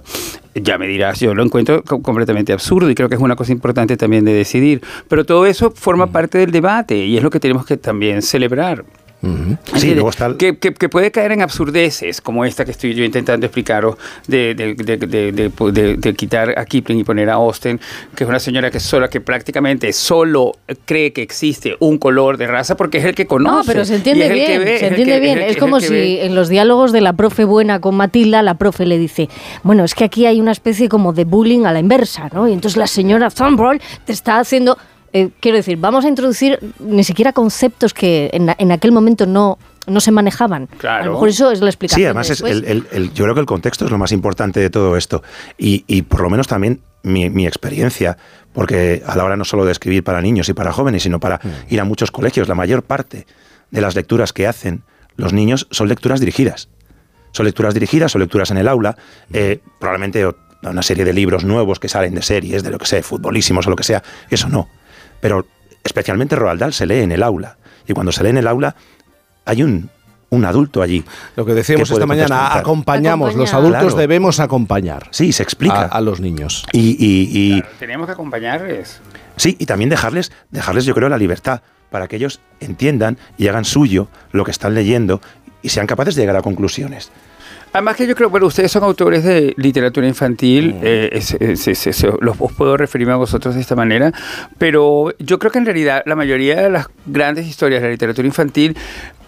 ya 0.55 0.77
me 0.77 0.87
dirás, 0.87 1.19
yo 1.19 1.35
lo 1.35 1.43
encuentro 1.43 1.83
completamente 1.83 2.53
absurdo 2.53 2.89
y 2.89 2.95
creo 2.95 3.09
que 3.09 3.15
es 3.15 3.21
una 3.21 3.35
cosa 3.35 3.51
importante 3.51 3.97
también 3.97 4.25
de 4.25 4.33
decidir. 4.33 4.81
Pero 5.07 5.25
todo 5.25 5.45
eso 5.45 5.71
forma 5.71 6.07
parte 6.07 6.37
del 6.37 6.51
debate 6.51 6.97
y 6.97 7.17
es 7.17 7.23
lo 7.23 7.29
que 7.29 7.39
tenemos 7.39 7.65
que 7.65 7.77
también 7.77 8.21
celebrar 8.21 8.83
que, 9.21 10.89
puede 10.89 11.11
caer 11.11 11.33
en 11.33 11.41
absurdeces, 11.41 12.21
como 12.21 12.45
esta 12.45 12.63
que 12.63 12.71
estoy 12.71 12.93
yo 12.93 13.03
intentando 13.03 13.45
explicaros, 13.45 13.97
de, 14.27 14.55
de, 14.55 16.13
quitar 16.15 16.57
a 16.57 16.65
Kipling 16.65 16.99
y 16.99 17.03
poner 17.03 17.29
a 17.29 17.33
Austen, 17.33 17.79
que 18.15 18.23
es 18.23 18.29
una 18.29 18.39
señora 18.39 18.71
que 18.71 18.79
sola, 18.79 19.09
que 19.09 19.19
prácticamente 19.19 19.91
solo 19.91 20.53
cree 20.85 21.11
que 21.11 21.21
existe 21.21 21.75
un 21.79 21.97
color 21.97 22.37
de 22.37 22.47
raza 22.47 22.77
porque 22.77 22.99
es 22.99 23.05
el 23.05 23.15
que 23.15 23.25
conoce. 23.27 23.57
No, 23.57 23.63
pero 23.65 23.83
se 23.83 23.95
entiende 23.95 24.29
bien, 24.29 24.63
se 24.63 24.87
entiende 24.87 25.19
bien. 25.19 25.39
Es, 25.39 25.57
como 25.57 25.81
si 25.81 26.19
en 26.19 26.33
los 26.35 26.47
diálogos 26.47 26.91
de 26.91 27.01
la 27.01 27.13
profe 27.13 27.43
buena 27.43 27.81
con 27.81 27.95
Matilda, 27.95 28.41
la 28.41 28.53
profe 28.53 28.85
le 28.85 28.97
dice, 28.97 29.29
bueno, 29.63 29.83
es 29.83 29.95
que 29.95 30.05
aquí 30.05 30.25
hay 30.25 30.39
una 30.39 30.51
especie 30.51 30.87
como 30.87 31.11
de 31.11 31.25
bullying 31.25 31.65
a 31.65 31.73
la 31.73 31.79
inversa, 31.79 32.29
¿no? 32.33 32.47
Y 32.47 32.53
entonces 32.53 32.77
la 32.77 32.87
señora 32.87 33.29
Thornbrough 33.29 33.81
te 34.05 34.13
está 34.13 34.39
haciendo 34.39 34.77
eh, 35.13 35.29
quiero 35.39 35.57
decir, 35.57 35.77
vamos 35.77 36.05
a 36.05 36.07
introducir 36.07 36.59
ni 36.79 37.03
siquiera 37.03 37.33
conceptos 37.33 37.93
que 37.93 38.29
en, 38.33 38.71
aquel 38.71 38.91
momento 38.91 39.25
no, 39.25 39.57
no 39.87 39.99
se 39.99 40.11
manejaban. 40.11 40.67
Claro. 40.77 41.03
A 41.03 41.05
lo 41.07 41.13
mejor 41.13 41.29
eso 41.29 41.51
es 41.51 41.61
la 41.61 41.69
explicación. 41.69 42.01
Sí, 42.01 42.05
además 42.05 42.29
es 42.29 42.41
el, 42.41 43.13
yo 43.13 43.23
creo 43.23 43.33
que 43.33 43.41
el 43.41 43.45
contexto 43.45 43.85
es 43.85 43.91
lo 43.91 43.97
más 43.97 44.11
importante 44.11 44.59
de 44.59 44.69
todo 44.69 44.97
esto. 44.97 45.23
Y, 45.57 46.01
por 46.03 46.21
lo 46.21 46.29
menos 46.29 46.47
también 46.47 46.81
mi, 47.03 47.47
experiencia, 47.47 48.17
porque 48.53 49.03
a 49.05 49.15
la 49.15 49.23
hora 49.23 49.37
no 49.37 49.45
solo 49.45 49.65
de 49.65 49.71
escribir 49.71 50.03
para 50.03 50.21
niños 50.21 50.49
y 50.49 50.53
para 50.53 50.71
jóvenes, 50.71 51.03
sino 51.03 51.19
para 51.19 51.37
mm. 51.37 51.73
ir 51.73 51.81
a 51.81 51.85
muchos 51.85 52.11
colegios, 52.11 52.47
la 52.47 52.55
mayor 52.55 52.83
parte 52.83 53.25
de 53.71 53.81
las 53.81 53.95
lecturas 53.95 54.33
que 54.33 54.47
hacen 54.47 54.83
los 55.15 55.33
niños 55.33 55.67
son 55.71 55.87
lecturas 55.87 56.19
dirigidas. 56.19 56.69
Son 57.31 57.45
lecturas 57.45 57.73
dirigidas, 57.73 58.11
son 58.11 58.21
lecturas 58.21 58.51
en 58.51 58.57
el 58.57 58.67
aula, 58.67 58.97
mm. 59.29 59.33
eh, 59.33 59.59
probablemente 59.79 60.27
una 60.61 60.81
serie 60.81 61.05
de 61.05 61.13
libros 61.13 61.45
nuevos 61.45 61.79
que 61.79 61.87
salen 61.87 62.13
de 62.13 62.21
series, 62.21 62.63
de 62.63 62.71
lo 62.71 62.77
que 62.77 62.85
sea, 62.85 63.01
futbolísimos 63.01 63.65
o 63.67 63.69
lo 63.69 63.75
que 63.75 63.83
sea. 63.83 64.03
Eso 64.29 64.49
no 64.49 64.67
pero 65.19 65.45
especialmente 65.83 66.35
Roald 66.35 66.59
Dahl 66.59 66.73
se 66.73 66.85
lee 66.85 66.99
en 66.99 67.11
el 67.11 67.23
aula. 67.23 67.57
Y 67.87 67.93
cuando 67.93 68.11
se 68.11 68.23
lee 68.23 68.29
en 68.29 68.37
el 68.37 68.47
aula 68.47 68.75
hay 69.45 69.63
un, 69.63 69.89
un 70.29 70.45
adulto 70.45 70.81
allí. 70.81 71.03
Lo 71.35 71.45
que 71.45 71.53
decíamos 71.53 71.89
esta 71.89 72.05
mañana, 72.05 72.55
acompañamos, 72.55 73.35
los 73.35 73.53
adultos 73.53 73.97
debemos 73.97 74.39
acompañar. 74.39 75.07
Sí, 75.11 75.31
se 75.31 75.43
explica. 75.43 75.83
A, 75.83 76.01
los 76.01 76.19
niños. 76.19 76.65
Y, 76.71 76.95
y, 76.99 77.63
tenemos 77.79 78.07
que 78.07 78.13
acompañarles. 78.13 79.01
Sí, 79.35 79.55
y 79.59 79.65
también 79.65 79.89
dejarles, 79.89 80.31
dejarles, 80.51 80.85
yo 80.85 80.93
creo, 80.93 81.09
la 81.09 81.17
libertad 81.17 81.61
para 81.89 82.07
que 82.07 82.17
ellos 82.17 82.39
entiendan 82.59 83.17
y 83.37 83.47
hagan 83.47 83.65
suyo 83.65 84.09
lo 84.31 84.45
que 84.45 84.51
están 84.51 84.75
leyendo 84.75 85.21
y 85.61 85.69
sean 85.69 85.87
capaces 85.87 86.15
de 86.15 86.21
llegar 86.21 86.35
a 86.35 86.41
conclusiones. 86.41 87.11
Además 87.71 87.95
que 87.95 88.07
yo 88.07 88.15
creo, 88.15 88.29
bueno, 88.29 88.47
ustedes 88.47 88.71
son 88.71 88.83
autores 88.83 89.23
de 89.23 89.53
literatura 89.57 90.07
infantil, 90.07 90.73
mm. 90.73 90.79
eh, 90.81 91.21
los 92.21 92.37
puedo 92.37 92.77
referirme 92.77 93.13
a 93.13 93.17
vosotros 93.17 93.55
de 93.55 93.61
esta 93.61 93.75
manera, 93.75 94.11
pero 94.57 95.13
yo 95.19 95.37
creo 95.37 95.51
que 95.51 95.59
en 95.59 95.65
realidad 95.65 96.01
la 96.05 96.15
mayoría 96.15 96.61
de 96.61 96.69
las 96.69 96.87
grandes 97.05 97.47
historias 97.47 97.81
de 97.81 97.87
la 97.87 97.91
literatura 97.91 98.27
infantil 98.27 98.75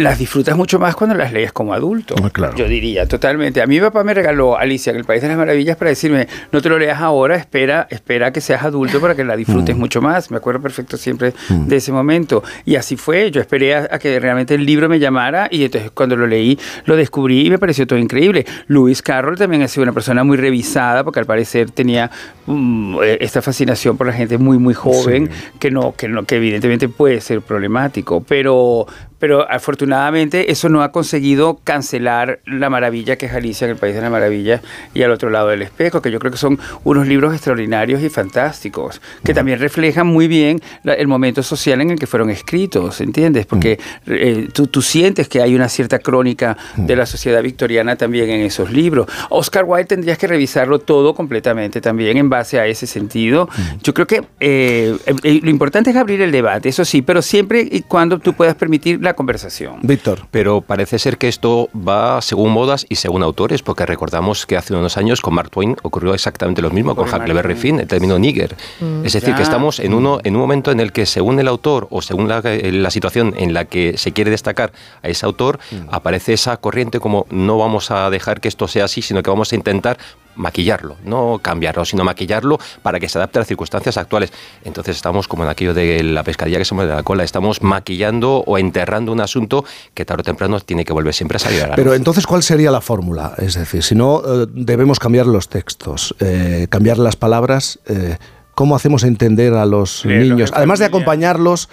las 0.04 0.20
disfrutas 0.20 0.56
mucho 0.56 0.80
más 0.80 0.96
cuando 0.96 1.16
las 1.16 1.34
lees 1.34 1.52
como 1.52 1.74
adulto. 1.74 2.16
Ah, 2.24 2.30
claro. 2.30 2.56
Yo 2.56 2.68
diría, 2.68 3.08
totalmente. 3.08 3.62
A 3.62 3.68
mí 3.68 3.76
mi 3.76 3.82
papá 3.82 4.04
me 4.04 4.14
regaló 4.14 4.58
Alicia 4.58 4.92
en 4.92 4.98
el 4.98 5.06
País 5.06 5.22
de 5.22 5.28
las 5.28 5.38
Maravillas 5.38 5.78
para 5.78 5.90
decirme, 5.90 6.28
no 6.52 6.62
te 6.62 6.70
lo 6.70 6.78
leas 6.78 7.02
ahora, 7.02 7.36
espera, 7.36 7.88
espera 7.90 8.32
que 8.32 8.42
seas 8.42 8.64
adulto 8.64 9.00
para 9.00 9.16
que 9.16 9.24
la 9.24 9.36
disfrutes 9.36 9.76
mm. 9.76 9.80
mucho 9.80 10.02
más. 10.02 10.32
Me 10.32 10.38
acuerdo 10.38 10.62
perfecto 10.62 10.98
siempre 10.98 11.34
mm. 11.50 11.68
de 11.68 11.76
ese 11.76 11.92
momento. 11.92 12.44
Y 12.66 12.76
así 12.76 12.98
fue, 12.98 13.32
yo 13.32 13.42
esperé 13.42 13.76
a 13.76 14.00
que 14.00 14.20
realmente 14.20 14.56
el 14.56 14.66
libro 14.66 14.90
me 14.90 15.00
llamara 15.00 15.48
y 15.52 15.64
entonces 15.64 15.92
cuando 15.92 16.16
lo 16.16 16.28
leí 16.28 16.58
lo 16.86 16.96
descubrí 16.96 17.46
y 17.46 17.50
me 17.50 17.60
pareció 17.60 17.88
todo 17.88 18.00
increíble. 18.00 18.46
Lewis 18.68 19.02
Carroll 19.02 19.38
también 19.38 19.62
ha 19.62 19.68
sido 19.68 19.84
una 19.84 19.94
persona 19.94 20.24
muy 20.24 20.38
revisada 20.38 21.04
porque 21.04 21.20
al 21.20 21.26
parecer 21.26 21.72
tenía 21.72 22.12
mm, 22.46 22.98
eh, 23.04 23.18
esta 23.22 23.42
fascinación 23.42 23.98
por 23.98 24.08
la 24.08 24.14
gente 24.14 24.38
muy, 24.38 24.58
muy 24.58 24.74
joven 24.74 25.30
que, 25.60 25.72
no, 25.72 25.94
que, 25.96 26.08
no, 26.08 26.24
que 26.26 26.38
evidentemente 26.38 26.90
puede 26.90 27.22
ser 27.22 27.42
problemático. 27.42 28.24
Pero, 28.24 28.88
pero 29.22 29.50
afortunadamente 29.50 30.52
eso 30.52 30.68
no 30.68 30.82
ha 30.82 30.92
conseguido 30.92 31.60
cancelar 31.64 32.40
la 32.46 32.72
maravilla 32.72 33.18
que 33.18 33.28
es 33.28 33.34
Alicia 33.34 33.66
en 33.66 33.72
el 33.72 33.78
País 33.78 33.94
de 33.94 34.02
la 34.02 34.10
Maravilla 34.10 34.62
y 34.96 35.04
al 35.04 35.12
otro 35.12 35.30
lado 35.30 35.50
del 35.50 35.62
espejo, 35.62 36.02
que 36.02 36.10
yo 36.10 36.18
creo 36.18 36.32
que 36.32 36.40
son 36.40 36.60
unos 36.84 37.08
libros 37.08 37.32
extraordinarios 37.32 38.02
y 38.02 38.10
fantásticos, 38.10 39.00
que 39.24 39.36
también 39.36 39.60
reflejan 39.60 40.08
muy 40.08 40.28
bien 40.28 40.60
el 40.84 41.08
momento 41.08 41.44
social 41.44 41.82
en 41.82 41.92
el 41.92 42.00
que 42.00 42.08
fueron 42.08 42.32
escritos, 42.32 43.00
¿entiendes? 43.00 43.46
Porque 43.46 43.80
eh, 44.08 44.50
tú, 44.52 44.66
tú, 44.66 44.82
sientes 44.82 45.30
que 45.30 45.40
hay 45.40 45.54
una 45.54 45.70
cierta 45.70 46.00
crónica 46.00 46.58
de 46.76 46.96
la 46.96 47.06
sociedad 47.06 47.44
victoriana 47.44 47.96
también 47.98 48.28
en 48.32 48.42
esos 48.42 48.72
libros. 48.72 49.06
Oscar 49.30 49.66
Wilde 49.66 49.86
tendrías 49.86 50.18
que 50.18 50.26
revisarlo 50.26 50.80
todo 50.80 51.14
completamente 51.14 51.80
también 51.80 52.18
en 52.18 52.28
base 52.28 52.60
a 52.60 52.66
ese 52.66 52.88
sentido. 52.88 53.48
Yo 53.84 53.94
creo 53.94 54.08
que 54.08 54.24
eh, 54.40 54.98
eh, 55.06 55.40
lo 55.44 55.50
importante 55.52 55.92
es 55.92 55.96
abrir 55.96 56.22
el 56.22 56.32
debate, 56.32 56.70
eso 56.70 56.84
sí, 56.86 57.04
pero 57.04 57.22
siempre 57.22 57.68
y 57.70 57.82
cuando 57.84 58.18
tú 58.18 58.34
puedas 58.34 58.56
permitir 58.56 59.00
la 59.00 59.11
conversación. 59.14 59.80
Víctor. 59.82 60.28
Pero 60.32 60.62
parece 60.62 61.00
ser 61.00 61.18
que 61.18 61.28
esto 61.28 61.70
va 61.76 62.22
según 62.22 62.52
modas 62.52 62.86
y 62.90 62.96
según 62.96 63.24
autores, 63.24 63.62
porque 63.62 63.86
recordamos 63.86 64.46
que 64.46 64.58
hace 64.58 64.74
unos 64.74 64.98
años 64.98 65.22
con 65.22 65.34
Mark 65.34 65.50
Twain 65.50 65.76
ocurrió 65.84 66.14
exactamente 66.14 66.62
lo 66.62 66.70
mismo 66.70 66.96
con 66.96 67.08
Huckleberry 67.08 67.56
Finn, 67.56 67.80
el 67.80 67.88
término 67.88 68.18
nigger. 68.20 68.56
Mm. 68.80 69.06
Es 69.06 69.14
decir, 69.14 69.36
que 69.36 69.42
estamos 69.42 69.80
en, 69.80 69.94
uno, 69.94 70.20
en 70.24 70.36
un 70.36 70.42
momento 70.42 70.72
en 70.72 70.80
el 70.80 70.92
que 70.92 71.06
según 71.06 71.40
el 71.40 71.48
autor 71.48 71.88
o 71.90 72.02
según 72.02 72.28
la, 72.28 72.42
la 72.42 72.92
situación 72.92 73.34
en 73.38 73.54
la 73.54 73.66
que 73.66 73.98
se 73.98 74.12
quiere 74.12 74.32
destacar 74.32 74.72
a 75.04 75.10
ese 75.10 75.26
autor, 75.26 75.60
mm. 75.72 75.94
aparece 75.94 76.34
esa 76.34 76.58
corriente 76.58 77.00
como 77.00 77.26
no 77.30 77.58
vamos 77.58 77.92
a 77.92 78.10
dejar 78.10 78.42
que 78.42 78.48
esto 78.48 78.68
sea 78.68 78.86
así, 78.86 79.02
sino 79.02 79.24
que 79.24 79.30
vamos 79.30 79.52
a 79.52 79.56
intentar 79.56 79.98
maquillarlo, 80.36 80.98
no 81.04 81.40
cambiarlo, 81.42 81.86
sino 81.86 82.04
maquillarlo 82.04 82.60
para 82.82 83.00
que 83.00 83.10
se 83.10 83.18
adapte 83.18 83.40
a 83.40 83.42
las 83.42 83.48
circunstancias 83.48 83.98
actuales. 83.98 84.32
Entonces 84.64 84.96
estamos 84.96 85.28
como 85.28 85.44
en 85.44 85.50
aquello 85.50 85.74
de 85.74 86.04
la 86.04 86.24
pescadilla 86.24 86.58
que 86.58 86.66
se 86.66 86.76
mueve 86.76 86.92
de 86.92 86.98
la 86.98 87.04
cola, 87.04 87.24
estamos 87.24 87.62
maquillando 87.62 88.44
o 88.46 88.58
enterrando 88.58 89.12
un 89.12 89.22
asunto 89.22 89.66
que 89.94 90.06
tarde 90.06 90.22
o 90.22 90.24
temprano 90.24 90.60
tiene 90.60 90.86
que 90.86 90.94
volver 90.94 91.14
siempre 91.14 91.38
a 91.38 91.40
salir 91.40 91.64
a 91.64 91.68
la 91.68 91.76
Pero 91.76 91.94
entonces, 91.94 92.26
¿cuál 92.26 92.44
sería 92.44 92.72
la 92.72 92.82
fórmula? 92.82 93.34
Es 93.38 93.56
decir, 93.56 93.84
si 93.84 93.96
no, 93.96 94.22
eh, 94.26 94.48
debemos 94.54 95.00
cambiar 95.00 95.28
los 95.28 95.50
textos, 95.50 96.16
eh, 96.20 96.68
cambiar 96.70 96.98
las 96.98 97.16
palabras. 97.16 97.80
Eh, 97.88 98.18
¿Cómo 98.54 98.76
hacemos 98.76 99.04
entender 99.04 99.54
a 99.54 99.66
los 99.66 100.06
niños? 100.06 100.52
Además 100.54 100.80
de 100.80 100.86
acompañarlos, 100.86 101.70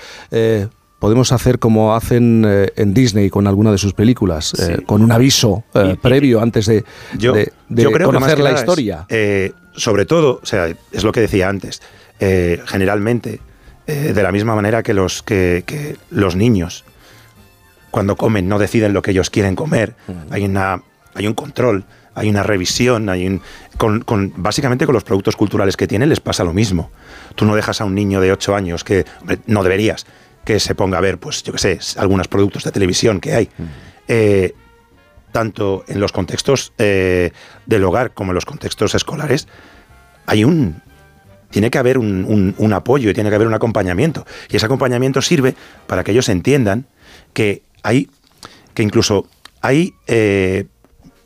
podemos 0.98 1.32
hacer 1.32 1.58
como 1.58 1.94
hacen 1.94 2.44
eh, 2.46 2.72
en 2.76 2.94
Disney 2.94 3.30
con 3.30 3.46
alguna 3.46 3.70
de 3.70 3.78
sus 3.78 3.94
películas, 3.94 4.54
eh, 4.58 4.82
con 4.84 5.02
un 5.02 5.12
aviso 5.12 5.64
eh, 5.74 5.96
previo 6.00 6.40
antes 6.40 6.66
de, 6.66 6.84
yo, 7.16 7.34
conocer 8.04 8.40
la 8.40 8.52
historia. 8.52 9.06
sobre 9.74 10.06
todo, 10.06 10.40
o 10.42 10.46
sea, 10.46 10.66
es 10.92 11.04
lo 11.04 11.12
que 11.12 11.20
decía 11.20 11.48
antes, 11.48 11.82
generalmente, 12.18 13.40
de 13.86 14.22
la 14.22 14.32
misma 14.32 14.54
manera 14.54 14.82
que 14.82 14.92
los, 14.92 15.22
que, 15.22 15.96
los 16.10 16.36
niños, 16.36 16.84
cuando 17.90 18.16
comen, 18.16 18.48
no 18.48 18.58
deciden 18.58 18.92
lo 18.92 19.02
que 19.02 19.12
ellos 19.12 19.30
quieren 19.30 19.54
comer, 19.54 19.94
hay, 20.30 20.44
una, 20.44 20.82
hay 21.14 21.26
un 21.26 21.34
control. 21.34 21.84
Hay 22.14 22.28
una 22.28 22.42
revisión, 22.42 23.08
hay 23.10 23.28
un, 23.28 23.40
con, 23.76 24.00
con, 24.00 24.32
básicamente 24.34 24.86
con 24.86 24.92
los 24.92 25.04
productos 25.04 25.36
culturales 25.36 25.76
que 25.76 25.86
tienen 25.86 26.08
les 26.08 26.18
pasa 26.18 26.42
lo 26.42 26.52
mismo. 26.52 26.90
Tú 27.36 27.44
no 27.44 27.54
dejas 27.54 27.80
a 27.80 27.84
un 27.84 27.94
niño 27.94 28.20
de 28.20 28.32
8 28.32 28.56
años 28.56 28.82
que 28.82 29.04
no 29.46 29.62
deberías, 29.62 30.04
que 30.48 30.60
se 30.60 30.74
ponga 30.74 30.96
a 30.96 31.02
ver, 31.02 31.18
pues 31.18 31.42
yo 31.42 31.52
qué 31.52 31.58
sé, 31.58 31.78
algunos 31.98 32.26
productos 32.26 32.64
de 32.64 32.72
televisión 32.72 33.20
que 33.20 33.34
hay. 33.34 33.50
Eh, 34.08 34.54
tanto 35.30 35.84
en 35.88 36.00
los 36.00 36.10
contextos 36.10 36.72
eh, 36.78 37.32
del 37.66 37.84
hogar 37.84 38.14
como 38.14 38.30
en 38.30 38.34
los 38.34 38.46
contextos 38.46 38.94
escolares, 38.94 39.46
hay 40.24 40.44
un. 40.44 40.80
Tiene 41.50 41.70
que 41.70 41.76
haber 41.76 41.98
un, 41.98 42.72
apoyo 42.72 43.10
y 43.10 43.12
tiene 43.12 43.28
que 43.28 43.36
haber 43.36 43.46
un 43.46 43.52
acompañamiento. 43.52 44.24
Y 44.48 44.56
ese 44.56 44.64
acompañamiento 44.64 45.20
sirve 45.20 45.54
para 45.86 46.02
que 46.02 46.12
ellos 46.12 46.30
entiendan 46.30 46.86
que 47.34 47.60
hay. 47.82 48.08
que 48.72 48.82
incluso 48.82 49.28
hay. 49.60 49.92
Eh, 50.06 50.64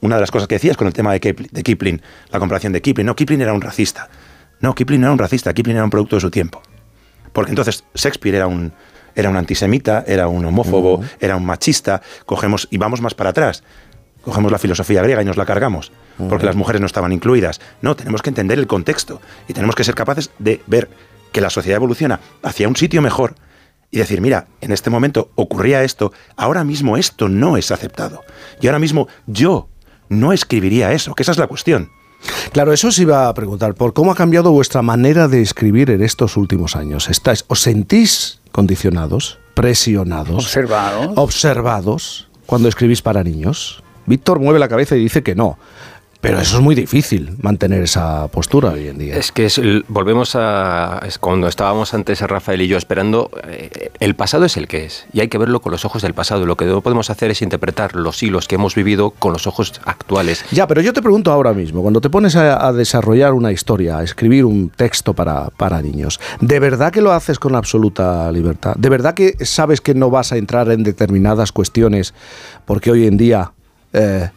una 0.00 0.16
de 0.16 0.20
las 0.20 0.32
cosas 0.32 0.48
que 0.48 0.56
decías 0.56 0.76
con 0.76 0.88
el 0.88 0.92
tema 0.92 1.12
de 1.12 1.20
Kipling, 1.20 1.48
de 1.52 1.62
Kipling, 1.62 2.02
la 2.32 2.40
comparación 2.40 2.72
de 2.72 2.82
Kipling. 2.82 3.06
No, 3.06 3.14
Kipling 3.14 3.40
era 3.40 3.52
un 3.52 3.60
racista. 3.60 4.10
No, 4.58 4.74
Kipling 4.74 5.00
no 5.00 5.06
era 5.06 5.12
un 5.12 5.18
racista, 5.20 5.54
Kipling 5.54 5.76
era 5.76 5.84
un 5.84 5.90
producto 5.90 6.16
de 6.16 6.20
su 6.20 6.30
tiempo. 6.32 6.60
Porque 7.32 7.52
entonces 7.52 7.84
Shakespeare 7.94 8.34
era 8.34 8.48
un, 8.48 8.72
era 9.14 9.28
un 9.30 9.36
antisemita, 9.36 10.04
era 10.06 10.28
un 10.28 10.44
homófobo, 10.44 11.02
era 11.20 11.36
un 11.36 11.44
machista, 11.44 12.02
cogemos 12.26 12.68
y 12.70 12.78
vamos 12.78 13.00
más 13.00 13.14
para 13.14 13.30
atrás. 13.30 13.62
Cogemos 14.22 14.52
la 14.52 14.58
filosofía 14.58 15.02
griega 15.02 15.22
y 15.22 15.24
nos 15.24 15.36
la 15.36 15.44
cargamos, 15.44 15.90
porque 16.28 16.46
las 16.46 16.54
mujeres 16.54 16.80
no 16.80 16.86
estaban 16.86 17.12
incluidas. 17.12 17.60
No, 17.80 17.96
tenemos 17.96 18.22
que 18.22 18.30
entender 18.30 18.58
el 18.58 18.68
contexto 18.68 19.20
y 19.48 19.52
tenemos 19.52 19.74
que 19.74 19.84
ser 19.84 19.94
capaces 19.94 20.30
de 20.38 20.60
ver 20.66 20.88
que 21.32 21.40
la 21.40 21.50
sociedad 21.50 21.76
evoluciona 21.76 22.20
hacia 22.42 22.68
un 22.68 22.76
sitio 22.76 23.02
mejor 23.02 23.34
y 23.90 23.98
decir, 23.98 24.20
mira, 24.20 24.46
en 24.60 24.72
este 24.72 24.90
momento 24.90 25.30
ocurría 25.34 25.82
esto, 25.82 26.12
ahora 26.36 26.64
mismo 26.64 26.96
esto 26.96 27.28
no 27.28 27.56
es 27.56 27.70
aceptado. 27.70 28.22
Y 28.60 28.66
ahora 28.66 28.78
mismo 28.78 29.08
yo 29.26 29.68
no 30.08 30.32
escribiría 30.32 30.92
eso, 30.92 31.14
que 31.14 31.22
esa 31.22 31.32
es 31.32 31.38
la 31.38 31.46
cuestión. 31.46 31.90
Claro, 32.52 32.72
eso 32.72 32.88
os 32.88 32.98
iba 32.98 33.28
a 33.28 33.34
preguntar, 33.34 33.74
¿por 33.74 33.92
cómo 33.92 34.12
ha 34.12 34.14
cambiado 34.14 34.52
vuestra 34.52 34.82
manera 34.82 35.28
de 35.28 35.42
escribir 35.42 35.90
en 35.90 36.02
estos 36.02 36.36
últimos 36.36 36.76
años? 36.76 37.08
¿Estáis, 37.08 37.44
¿Os 37.48 37.60
sentís 37.60 38.40
condicionados, 38.52 39.38
presionados, 39.54 40.44
observados. 40.44 41.12
observados 41.16 42.28
cuando 42.46 42.68
escribís 42.68 43.02
para 43.02 43.24
niños? 43.24 43.82
Víctor 44.06 44.40
mueve 44.40 44.58
la 44.58 44.68
cabeza 44.68 44.96
y 44.96 45.00
dice 45.00 45.22
que 45.22 45.34
no. 45.34 45.58
Pero 46.22 46.38
eso 46.38 46.58
es 46.58 46.62
muy 46.62 46.76
difícil, 46.76 47.34
mantener 47.42 47.82
esa 47.82 48.28
postura 48.28 48.70
hoy 48.70 48.86
en 48.86 48.96
día. 48.96 49.16
Es 49.16 49.32
que 49.32 49.48
volvemos 49.88 50.36
a 50.36 51.00
cuando 51.18 51.48
estábamos 51.48 51.94
antes 51.94 52.20
Rafael 52.20 52.62
y 52.62 52.68
yo 52.68 52.78
esperando, 52.78 53.28
eh, 53.48 53.90
el 53.98 54.14
pasado 54.14 54.44
es 54.44 54.56
el 54.56 54.68
que 54.68 54.84
es 54.84 55.04
y 55.12 55.18
hay 55.18 55.26
que 55.26 55.36
verlo 55.36 55.60
con 55.60 55.72
los 55.72 55.84
ojos 55.84 56.00
del 56.02 56.14
pasado. 56.14 56.46
Lo 56.46 56.56
que 56.56 56.64
no 56.64 56.80
podemos 56.80 57.10
hacer 57.10 57.32
es 57.32 57.42
interpretar 57.42 57.96
los 57.96 58.22
hilos 58.22 58.46
que 58.46 58.54
hemos 58.54 58.76
vivido 58.76 59.10
con 59.10 59.32
los 59.32 59.48
ojos 59.48 59.80
actuales. 59.84 60.44
Ya, 60.52 60.68
pero 60.68 60.80
yo 60.80 60.92
te 60.92 61.02
pregunto 61.02 61.32
ahora 61.32 61.54
mismo, 61.54 61.82
cuando 61.82 62.00
te 62.00 62.08
pones 62.08 62.36
a, 62.36 62.68
a 62.68 62.72
desarrollar 62.72 63.32
una 63.32 63.50
historia, 63.50 63.98
a 63.98 64.04
escribir 64.04 64.44
un 64.44 64.70
texto 64.70 65.14
para, 65.14 65.50
para 65.50 65.82
niños, 65.82 66.20
¿de 66.40 66.60
verdad 66.60 66.92
que 66.92 67.00
lo 67.00 67.10
haces 67.10 67.40
con 67.40 67.56
absoluta 67.56 68.30
libertad? 68.30 68.76
¿De 68.78 68.88
verdad 68.88 69.14
que 69.14 69.44
sabes 69.44 69.80
que 69.80 69.92
no 69.92 70.08
vas 70.08 70.30
a 70.30 70.36
entrar 70.36 70.70
en 70.70 70.84
determinadas 70.84 71.50
cuestiones 71.50 72.14
porque 72.64 72.92
hoy 72.92 73.08
en 73.08 73.16
día 73.16 73.50
eh, 73.92 74.30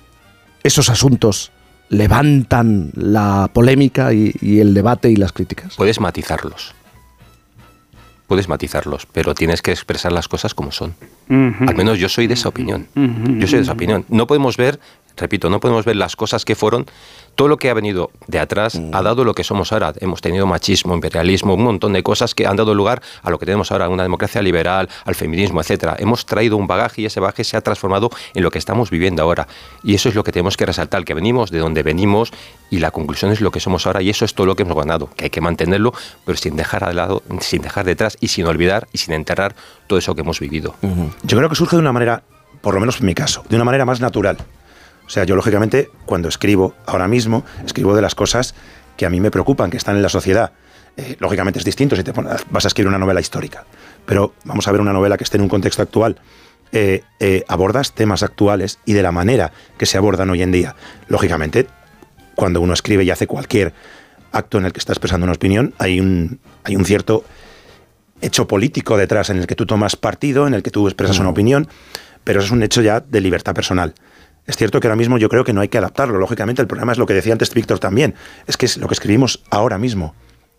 esos 0.64 0.90
asuntos 0.90 1.52
levantan 1.90 2.92
la 2.96 3.50
polémica 3.54 4.14
y, 4.14 4.34
el 4.60 4.74
debate 4.74 5.10
y 5.10 5.16
las 5.16 5.32
críticas. 5.32 5.76
Puedes 5.76 6.00
matizarlos. 6.00 6.74
Puedes 8.28 8.50
matizarlos, 8.50 9.06
pero 9.06 9.36
tienes 9.36 9.62
que 9.62 9.72
expresar 9.72 10.12
las 10.12 10.28
cosas 10.28 10.56
como 10.56 10.72
son. 10.72 10.96
Al 11.30 11.76
menos 11.76 12.00
yo 12.00 12.10
soy 12.10 12.26
de 12.28 12.34
esa 12.34 12.50
opinión. 12.50 12.88
Yo 12.96 13.48
soy 13.48 13.60
de 13.60 13.64
esa 13.64 13.74
opinión. 13.74 14.04
No 14.10 14.26
podemos 14.26 14.58
ver, 14.58 14.80
repito, 15.16 15.50
no 15.50 15.60
podemos 15.60 15.86
ver 15.86 15.96
las 15.96 16.16
cosas 16.16 16.44
que 16.44 16.56
fueron 16.56 16.88
todo 17.36 17.48
lo 17.48 17.58
que 17.58 17.70
ha 17.70 17.74
venido 17.74 18.12
de 18.28 18.40
atrás 18.40 18.80
ha 18.92 19.02
dado 19.02 19.24
lo 19.24 19.34
que 19.34 19.44
somos 19.44 19.72
ahora. 19.72 19.94
Hemos 20.00 20.22
tenido 20.22 20.48
machismo, 20.48 20.94
imperialismo, 20.94 21.54
un 21.54 21.64
montón 21.64 21.94
de 21.94 22.02
cosas 22.02 22.34
que 22.34 22.48
han 22.48 22.56
dado 22.56 22.74
lugar 22.74 23.02
a 23.22 23.30
lo 23.30 23.38
que 23.38 23.46
tenemos 23.46 23.72
ahora, 23.72 23.90
una 23.90 24.04
democracia 24.04 24.42
liberal, 24.42 24.90
al 25.04 25.16
feminismo, 25.16 25.62
etcétera. 25.62 25.96
Hemos 26.00 26.26
traído 26.26 26.58
un 26.58 26.68
bagaje 26.68 27.02
y 27.02 27.06
ese 27.06 27.20
bagaje 27.20 27.44
se 27.44 27.58
ha 27.58 27.62
transformado 27.62 28.10
en 28.34 28.44
lo 28.44 28.52
que 28.52 28.58
estamos 28.58 28.90
viviendo 28.90 29.22
ahora. 29.22 29.48
Y 29.84 29.96
eso 29.96 30.10
es 30.10 30.16
lo 30.16 30.24
que 30.24 30.32
tenemos 30.32 30.58
que 30.58 30.66
resaltar, 30.66 31.04
que 31.04 31.14
venimos 31.14 31.52
de 31.52 31.60
donde 31.60 31.84
venimos 31.84 32.32
y 32.70 32.80
la 32.80 32.92
conclusión 32.92 33.32
es 33.32 33.42
lo 33.42 33.52
que 33.52 33.60
somos 33.60 33.86
ahora 33.86 34.02
y 34.02 34.10
eso 34.10 34.26
es 34.26 34.34
todo 34.34 34.48
lo 34.48 34.56
que 34.56 34.64
hemos 34.64 34.78
ganado, 34.78 35.10
que 35.16 35.26
hay 35.26 35.30
que 35.30 35.42
mantenerlo, 35.42 35.94
pero 36.26 36.38
sin 36.38 36.56
dejar 36.56 36.88
de 36.88 36.94
lado, 36.94 37.22
sin 37.42 37.62
dejar 37.62 37.86
detrás 37.86 38.18
y 38.20 38.30
sin 38.30 38.46
olvidar 38.46 38.88
y 38.94 38.98
sin 38.98 39.14
enterrar 39.14 39.56
todo 39.88 40.00
eso 40.00 40.16
que 40.16 40.22
hemos 40.22 40.40
vivido. 40.40 40.76
Yo 41.24 41.38
creo 41.38 41.50
que 41.50 41.56
surge 41.56 41.76
de 41.76 41.82
una 41.82 41.92
manera, 41.92 42.24
por 42.62 42.74
lo 42.74 42.80
menos 42.80 43.00
en 43.00 43.06
mi 43.06 43.14
caso, 43.14 43.44
de 43.50 43.56
una 43.56 43.66
manera 43.66 43.86
más 43.86 44.00
natural. 44.00 44.38
O 45.06 45.10
sea, 45.10 45.24
yo 45.24 45.36
lógicamente 45.36 45.90
cuando 46.06 46.30
escribo 46.30 46.74
ahora 46.86 47.08
mismo, 47.08 47.44
escribo 47.66 47.96
de 47.96 48.02
las 48.02 48.16
cosas 48.16 48.56
que 48.98 49.06
a 49.06 49.10
mí 49.10 49.20
me 49.20 49.32
preocupan, 49.32 49.70
que 49.70 49.78
están 49.78 49.96
en 49.96 50.02
la 50.02 50.10
sociedad. 50.10 50.52
Eh, 50.98 51.18
lógicamente 51.20 51.60
es 51.60 51.66
distinto 51.66 51.96
si 51.96 52.04
te 52.04 52.12
vas 52.12 52.66
a 52.66 52.68
escribir 52.68 52.88
una 52.88 52.98
novela 52.98 53.20
histórica, 53.20 53.66
pero 54.06 54.34
vamos 54.46 54.68
a 54.68 54.72
ver 54.72 54.80
una 54.80 54.94
novela 54.94 55.18
que 55.18 55.26
esté 55.26 55.38
en 55.38 55.44
un 55.44 55.50
contexto 55.50 55.82
actual. 55.82 56.18
Eh, 56.72 57.04
eh, 57.20 57.46
abordas 57.48 57.94
temas 57.94 58.24
actuales 58.24 58.80
y 58.86 58.94
de 58.94 59.04
la 59.04 59.12
manera 59.12 59.52
que 59.78 59.86
se 59.86 59.98
abordan 59.98 60.30
hoy 60.30 60.42
en 60.42 60.52
día. 60.52 60.76
Lógicamente, 61.08 61.68
cuando 62.34 62.60
uno 62.60 62.74
escribe 62.74 63.04
y 63.04 63.12
hace 63.12 63.28
cualquier 63.28 63.74
acto 64.32 64.58
en 64.58 64.66
el 64.66 64.74
que 64.74 64.80
está 64.80 64.92
expresando 64.92 65.26
una 65.26 65.34
opinión, 65.34 65.74
hay 65.78 66.00
un, 66.00 66.40
hay 66.64 66.76
un 66.76 66.84
cierto 66.84 67.24
hecho 68.22 68.48
político 68.48 68.98
detrás 68.98 69.30
en 69.30 69.38
el 69.38 69.48
que 69.48 69.56
tú 69.56 69.66
tomas 69.66 69.96
partido, 69.96 70.48
en 70.48 70.54
el 70.54 70.64
que 70.64 70.72
tú 70.72 70.88
expresas 70.88 71.20
una 71.20 71.30
opinión, 71.30 71.68
pero 72.24 72.40
eso 72.40 72.48
es 72.48 72.52
un 72.52 72.64
hecho 72.64 72.82
ya 72.82 73.00
de 73.00 73.22
libertad 73.22 73.54
personal. 73.54 73.94
Es 74.46 74.58
cierto 74.58 74.80
que 74.80 74.88
ahora 74.88 74.96
mismo 74.96 75.18
yo 75.18 75.30
creo 75.30 75.44
que 75.44 75.54
no 75.54 75.62
hay 75.62 75.70
que 75.70 75.78
adaptarlo. 75.78 76.20
Lógicamente, 76.20 76.62
el 76.62 76.68
problema 76.68 76.92
es 76.92 76.98
lo 76.98 77.06
que 77.06 77.14
decía 77.14 77.34
antes 77.34 77.54
Víctor 77.54 77.80
también. 77.80 78.16
Es 78.48 78.58
que 78.58 78.66
es 78.66 78.78
lo 78.78 78.88
que 78.88 78.94
escribimos 78.94 79.44
ahora 79.50 79.78
mismo. 79.78 80.16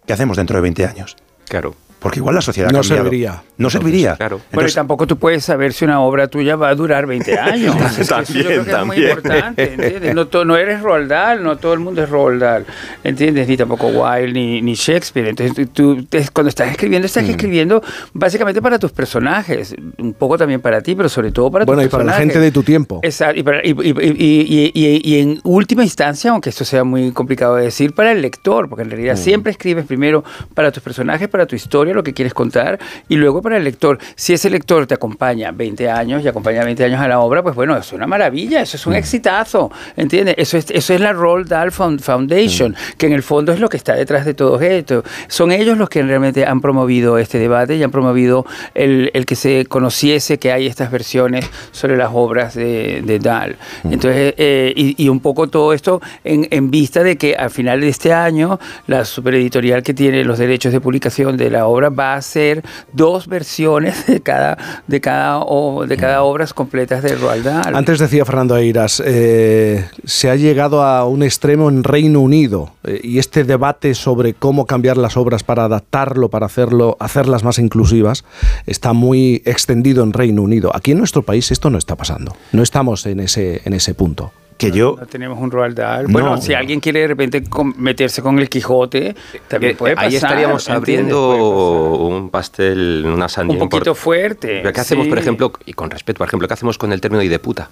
¿Qué 0.06 0.12
hacemos 0.12 0.36
dentro 0.36 0.56
de 0.56 0.62
20 0.62 0.86
años? 0.86 1.16
Claro. 1.48 1.74
Porque 1.98 2.18
igual 2.20 2.34
la 2.34 2.40
sociedad 2.42 2.70
no 2.70 2.78
ha 2.78 2.82
cambiado. 2.82 3.04
serviría. 3.04 3.42
No 3.58 3.70
serviría. 3.70 4.16
Claro. 4.16 4.40
Pero 4.50 4.70
tampoco 4.72 5.06
tú 5.06 5.16
puedes 5.16 5.44
saber 5.44 5.72
si 5.72 5.84
una 5.86 6.00
obra 6.00 6.28
tuya 6.28 6.54
va 6.56 6.68
a 6.68 6.74
durar 6.74 7.06
20 7.06 7.38
años. 7.38 7.74
también, 7.76 8.00
Eso 8.00 8.22
yo 8.34 8.44
creo 8.44 8.64
que 8.64 8.70
es 8.70 8.84
muy 8.86 8.96
importante, 8.98 9.72
¿entiendes? 9.74 10.14
No, 10.14 10.26
to- 10.26 10.44
no 10.44 10.56
eres 10.56 10.82
Roald 10.82 11.08
Dahl, 11.08 11.42
no 11.42 11.56
todo 11.56 11.72
el 11.72 11.80
mundo 11.80 12.02
es 12.02 12.10
Roald 12.10 12.40
Dahl, 12.42 12.66
¿entiendes? 13.02 13.48
Ni 13.48 13.56
tampoco 13.56 13.88
Wilde, 13.88 14.32
ni, 14.32 14.60
ni 14.62 14.74
Shakespeare. 14.74 15.28
Entonces 15.28 15.68
tú, 15.72 16.06
cuando 16.32 16.48
estás 16.50 16.70
escribiendo, 16.70 17.06
Mm. 17.06 17.06
estás 17.06 17.28
escribiendo 17.28 17.82
básicamente 18.12 18.60
para 18.60 18.78
tus 18.78 18.92
personajes, 18.92 19.74
un 19.98 20.12
poco 20.14 20.36
también 20.36 20.60
para 20.60 20.80
ti, 20.82 20.94
pero 20.94 21.08
sobre 21.08 21.32
todo 21.32 21.50
para 21.50 21.64
Bueno, 21.64 21.80
tus 21.82 21.88
y 21.88 21.90
para 21.90 22.04
la 22.04 22.12
gente 22.12 22.38
de 22.38 22.50
tu 22.52 22.62
tiempo. 22.62 23.00
Exacto, 23.02 23.40
y, 23.40 23.42
para- 23.42 23.60
y- 23.64 23.70
y- 23.70 23.94
y- 23.98 24.72
y- 24.72 24.72
y- 24.74 25.00
y 25.14 25.20
en 25.20 25.40
última 25.44 25.82
instancia, 25.82 26.30
aunque 26.30 26.50
esto 26.50 26.64
sea 26.64 26.84
muy 26.84 27.10
complicado 27.12 27.56
de 27.56 27.64
decir, 27.64 27.94
para 27.94 28.12
el 28.12 28.20
lector, 28.22 28.68
porque 28.68 28.82
en 28.82 28.90
realidad 28.90 29.14
Mm. 29.14 29.18
siempre 29.18 29.50
escribes 29.52 29.86
primero 29.86 30.22
para 30.54 30.70
tus 30.70 30.82
personajes, 30.82 31.28
para 31.28 31.46
tu 31.46 31.56
historia, 31.56 31.85
lo 31.94 32.02
que 32.02 32.14
quieres 32.14 32.34
contar, 32.34 32.78
y 33.08 33.16
luego 33.16 33.42
para 33.42 33.56
el 33.56 33.64
lector. 33.64 33.98
Si 34.14 34.32
ese 34.32 34.50
lector 34.50 34.86
te 34.86 34.94
acompaña 34.94 35.52
20 35.52 35.90
años 35.90 36.24
y 36.24 36.28
acompaña 36.28 36.64
20 36.64 36.84
años 36.84 37.00
a 37.00 37.08
la 37.08 37.20
obra, 37.20 37.42
pues 37.42 37.54
bueno, 37.54 37.76
es 37.76 37.92
una 37.92 38.06
maravilla, 38.06 38.60
eso 38.62 38.76
es 38.76 38.86
un 38.86 38.94
exitazo, 38.94 39.70
¿entiendes? 39.96 40.34
Eso 40.38 40.56
es, 40.58 40.70
eso 40.70 40.94
es 40.94 41.00
la 41.00 41.12
Roald 41.12 41.48
Dahl 41.48 41.70
Found- 41.72 42.00
Foundation, 42.00 42.74
que 42.98 43.06
en 43.06 43.12
el 43.12 43.22
fondo 43.22 43.52
es 43.52 43.60
lo 43.60 43.68
que 43.68 43.76
está 43.76 43.94
detrás 43.94 44.24
de 44.24 44.34
todo 44.34 44.60
esto. 44.60 45.04
Son 45.28 45.52
ellos 45.52 45.76
los 45.78 45.88
que 45.88 46.02
realmente 46.02 46.44
han 46.46 46.60
promovido 46.60 47.18
este 47.18 47.38
debate 47.38 47.76
y 47.76 47.82
han 47.82 47.90
promovido 47.90 48.46
el, 48.74 49.10
el 49.14 49.26
que 49.26 49.36
se 49.36 49.66
conociese 49.66 50.38
que 50.38 50.52
hay 50.52 50.66
estas 50.66 50.90
versiones 50.90 51.48
sobre 51.72 51.96
las 51.96 52.10
obras 52.12 52.54
de, 52.54 53.02
de 53.04 53.18
Dahl. 53.18 53.56
Entonces, 53.84 54.34
eh, 54.36 54.72
y, 54.74 54.94
y 55.02 55.08
un 55.08 55.20
poco 55.20 55.48
todo 55.48 55.72
esto 55.72 56.00
en, 56.24 56.46
en 56.50 56.70
vista 56.70 57.02
de 57.02 57.16
que 57.16 57.34
al 57.34 57.50
final 57.50 57.80
de 57.80 57.88
este 57.88 58.12
año 58.12 58.58
la 58.86 59.04
supereditorial 59.04 59.82
que 59.82 59.94
tiene 59.94 60.24
los 60.24 60.38
derechos 60.38 60.72
de 60.72 60.80
publicación 60.80 61.36
de 61.36 61.50
la 61.50 61.66
obra 61.66 61.75
va 61.96 62.14
a 62.14 62.16
hacer 62.16 62.62
dos 62.92 63.26
versiones 63.28 64.06
de 64.06 64.20
cada 64.20 64.56
de 64.86 65.00
cada 65.00 65.38
o- 65.40 65.86
de 65.86 65.96
cada 65.96 66.22
obras 66.22 66.52
completas 66.54 67.02
de 67.02 67.14
Roald 67.16 67.44
Dahl. 67.44 67.74
Antes 67.76 67.98
decía 67.98 68.24
Fernando 68.24 68.54
Airas, 68.54 69.02
eh, 69.04 69.84
se 70.04 70.30
ha 70.30 70.36
llegado 70.36 70.82
a 70.82 71.04
un 71.06 71.22
extremo 71.22 71.68
en 71.68 71.84
Reino 71.84 72.20
Unido 72.20 72.70
eh, 72.84 73.00
y 73.02 73.18
este 73.18 73.44
debate 73.44 73.94
sobre 73.94 74.34
cómo 74.34 74.66
cambiar 74.66 74.96
las 74.96 75.16
obras 75.16 75.42
para 75.44 75.64
adaptarlo, 75.64 76.28
para 76.28 76.46
hacerlo, 76.46 76.96
hacerlas 77.00 77.44
más 77.44 77.58
inclusivas, 77.58 78.24
está 78.66 78.92
muy 78.92 79.42
extendido 79.44 80.02
en 80.02 80.12
Reino 80.12 80.42
Unido. 80.42 80.70
Aquí 80.74 80.92
en 80.92 80.98
nuestro 80.98 81.22
país 81.22 81.50
esto 81.50 81.70
no 81.70 81.78
está 81.78 81.96
pasando. 81.96 82.36
No 82.52 82.62
estamos 82.62 83.06
en 83.06 83.20
ese, 83.20 83.62
en 83.64 83.72
ese 83.74 83.94
punto. 83.94 84.32
Que 84.56 84.70
yo, 84.70 84.96
No 84.98 85.06
tenemos 85.06 85.38
un 85.38 85.50
Roald 85.50 85.76
Dahl. 85.76 86.04
No. 86.04 86.12
Bueno, 86.12 86.40
si 86.40 86.54
alguien 86.54 86.80
quiere 86.80 87.00
de 87.00 87.08
repente 87.08 87.44
meterse 87.76 88.22
con 88.22 88.38
el 88.38 88.48
Quijote, 88.48 89.14
también 89.48 89.72
Eh, 89.72 89.76
puede 89.76 89.94
pasar. 89.94 90.08
Ahí 90.10 90.16
estaríamos 90.16 90.68
abriendo 90.70 91.96
un 92.08 92.30
pastel, 92.30 93.04
una 93.06 93.28
sandía 93.28 93.62
Un 93.62 93.68
poquito 93.68 93.94
fuerte. 93.94 94.60
Pero 94.62 94.72
¿Qué 94.72 94.80
hacemos, 94.80 95.04
sí. 95.04 95.10
por 95.10 95.18
ejemplo, 95.18 95.52
y 95.66 95.72
con 95.74 95.90
respeto, 95.90 96.18
por 96.18 96.26
ejemplo, 96.28 96.48
qué 96.48 96.54
hacemos 96.54 96.78
con 96.78 96.92
el 96.92 97.00
término 97.00 97.22
y 97.22 97.28
de 97.28 97.38
puta? 97.38 97.68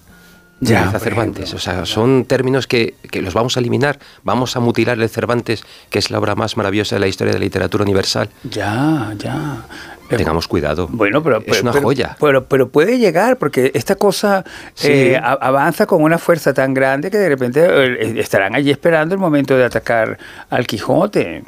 Ya, 0.60 0.90
por 0.92 1.00
Cervantes. 1.00 1.52
O 1.52 1.58
sea, 1.58 1.84
son 1.84 2.24
términos 2.26 2.66
que, 2.66 2.94
que 3.10 3.20
los 3.22 3.34
vamos 3.34 3.56
a 3.56 3.60
eliminar. 3.60 3.98
Vamos 4.22 4.56
a 4.56 4.60
mutilar 4.60 4.98
el 5.00 5.08
Cervantes, 5.08 5.64
que 5.90 5.98
es 5.98 6.10
la 6.10 6.18
obra 6.18 6.34
más 6.36 6.56
maravillosa 6.56 6.96
de 6.96 7.00
la 7.00 7.06
historia 7.08 7.32
de 7.32 7.38
la 7.38 7.44
literatura 7.44 7.82
universal. 7.82 8.28
Ya, 8.50 9.12
ya. 9.18 9.64
Tengamos 10.08 10.46
cuidado. 10.48 10.88
Bueno, 10.90 11.22
pero, 11.22 11.38
es 11.38 11.44
pero- 11.46 11.62
una 11.62 11.72
pero- 11.72 11.84
joya. 11.84 12.16
Pero, 12.20 12.44
pero 12.44 12.68
puede 12.68 12.98
llegar, 12.98 13.36
porque 13.38 13.70
esta 13.74 13.96
cosa 13.96 14.44
Sí. 14.74 14.88
eh, 14.90 15.16
a- 15.16 15.32
avanza 15.32 15.86
con 15.86 16.02
una 16.02 16.18
fuerza 16.18 16.52
tan 16.54 16.74
grande 16.74 17.10
que 17.10 17.18
de 17.18 17.28
repente 17.28 17.60
eh, 17.66 18.20
estarán 18.20 18.54
allí 18.54 18.70
esperando 18.70 19.14
el 19.14 19.20
momento 19.20 19.56
de 19.56 19.64
atacar 19.64 20.18
al 20.50 20.66
Quijote. 20.66 21.42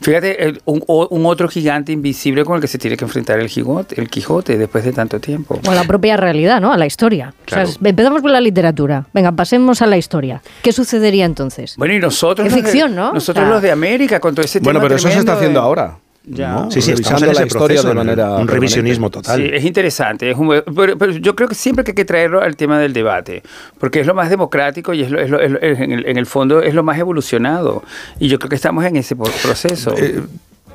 Fíjate, 0.00 0.44
el- 0.44 0.60
un, 0.64 0.82
otro 0.86 1.48
gigante 1.48 1.92
invisible 1.92 2.44
con 2.44 2.56
el 2.56 2.60
que 2.60 2.68
se 2.68 2.78
tiene 2.78 2.96
que 2.96 3.04
enfrentar 3.04 3.38
el 3.38 3.48
Quijote, 3.48 4.00
el 4.00 4.08
Quijote 4.08 4.58
después 4.58 4.84
de 4.84 4.92
tanto 4.92 5.20
tiempo. 5.20 5.60
O 5.66 5.70
a 5.70 5.74
la 5.74 5.84
propia 5.84 6.16
realidad, 6.16 6.60
¿no? 6.60 6.72
A 6.72 6.76
la 6.76 6.86
historia. 6.86 7.32
Claro. 7.44 7.68
O 7.68 7.72
sea, 7.72 7.88
empezamos 7.88 8.22
con 8.22 8.32
la 8.32 8.40
literatura. 8.40 9.06
Venga, 9.14 9.32
pasemos 9.32 9.82
a 9.82 9.86
la 9.86 9.96
historia. 9.96 10.42
¿Qué 10.62 10.72
sucedería 10.72 11.24
entonces? 11.24 11.76
Bueno, 11.76 11.94
y 11.94 11.98
nosotros, 12.00 12.46
Es 12.46 12.52
los 12.52 12.62
de- 12.62 12.68
ficción, 12.70 12.94
¿no? 12.94 13.12
nosotros 13.12 13.44
O 13.44 13.46
sea- 13.46 13.54
los 13.54 13.62
de 13.62 13.70
América, 13.70 14.20
con 14.20 14.34
todo 14.34 14.44
ese 14.44 14.60
Bueno, 14.60 14.78
tema 14.80 14.88
pero 14.88 14.96
eso 14.96 15.08
se 15.08 15.18
está 15.18 15.34
haciendo 15.34 15.60
de- 15.60 15.66
ahora. 15.66 15.96
Ya. 16.22 16.52
¿no? 16.52 16.70
Sí, 16.70 16.82
sí, 16.82 16.92
estamos 16.92 17.20
Revisando 17.22 17.26
en 17.26 17.30
ese 17.32 17.40
la 17.40 17.46
historia 17.46 17.66
proceso, 17.66 17.88
de 17.88 17.94
manera 17.94 18.24
un 18.24 18.28
permanente. 18.30 18.52
revisionismo 18.54 19.10
total. 19.10 19.40
Sí, 19.40 19.50
es 19.52 19.64
interesante. 19.64 20.30
Es 20.30 20.36
un- 20.36 20.62
pero, 20.76 20.98
pero 20.98 21.12
yo 21.12 21.34
creo 21.34 21.48
que 21.48 21.54
siempre 21.54 21.82
que 21.82 21.92
hay 21.92 21.94
que 21.94 22.04
traerlo 22.04 22.42
al 22.42 22.56
tema 22.56 22.78
del 22.78 22.92
debate, 22.92 23.42
porque 23.78 24.00
es 24.00 24.06
lo 24.06 24.14
más 24.14 24.28
democrático 24.28 24.92
y 24.92 25.00
es, 25.02 25.10
lo- 25.10 25.18
es 25.20 25.30
lo- 25.30 25.40
es 25.40 25.50
lo- 25.50 25.58
es- 25.60 25.80
en, 25.80 25.92
el, 25.92 26.06
en 26.06 26.16
el 26.18 26.26
fondo 26.26 26.60
es 26.62 26.74
lo 26.74 26.82
más 26.82 26.98
evolucionado. 26.98 27.82
Y 28.18 28.28
yo 28.28 28.38
creo 28.38 28.50
que 28.50 28.56
estamos 28.56 28.84
en 28.84 28.96
ese 28.96 29.16
proceso. 29.16 29.94
Eh, 29.96 30.20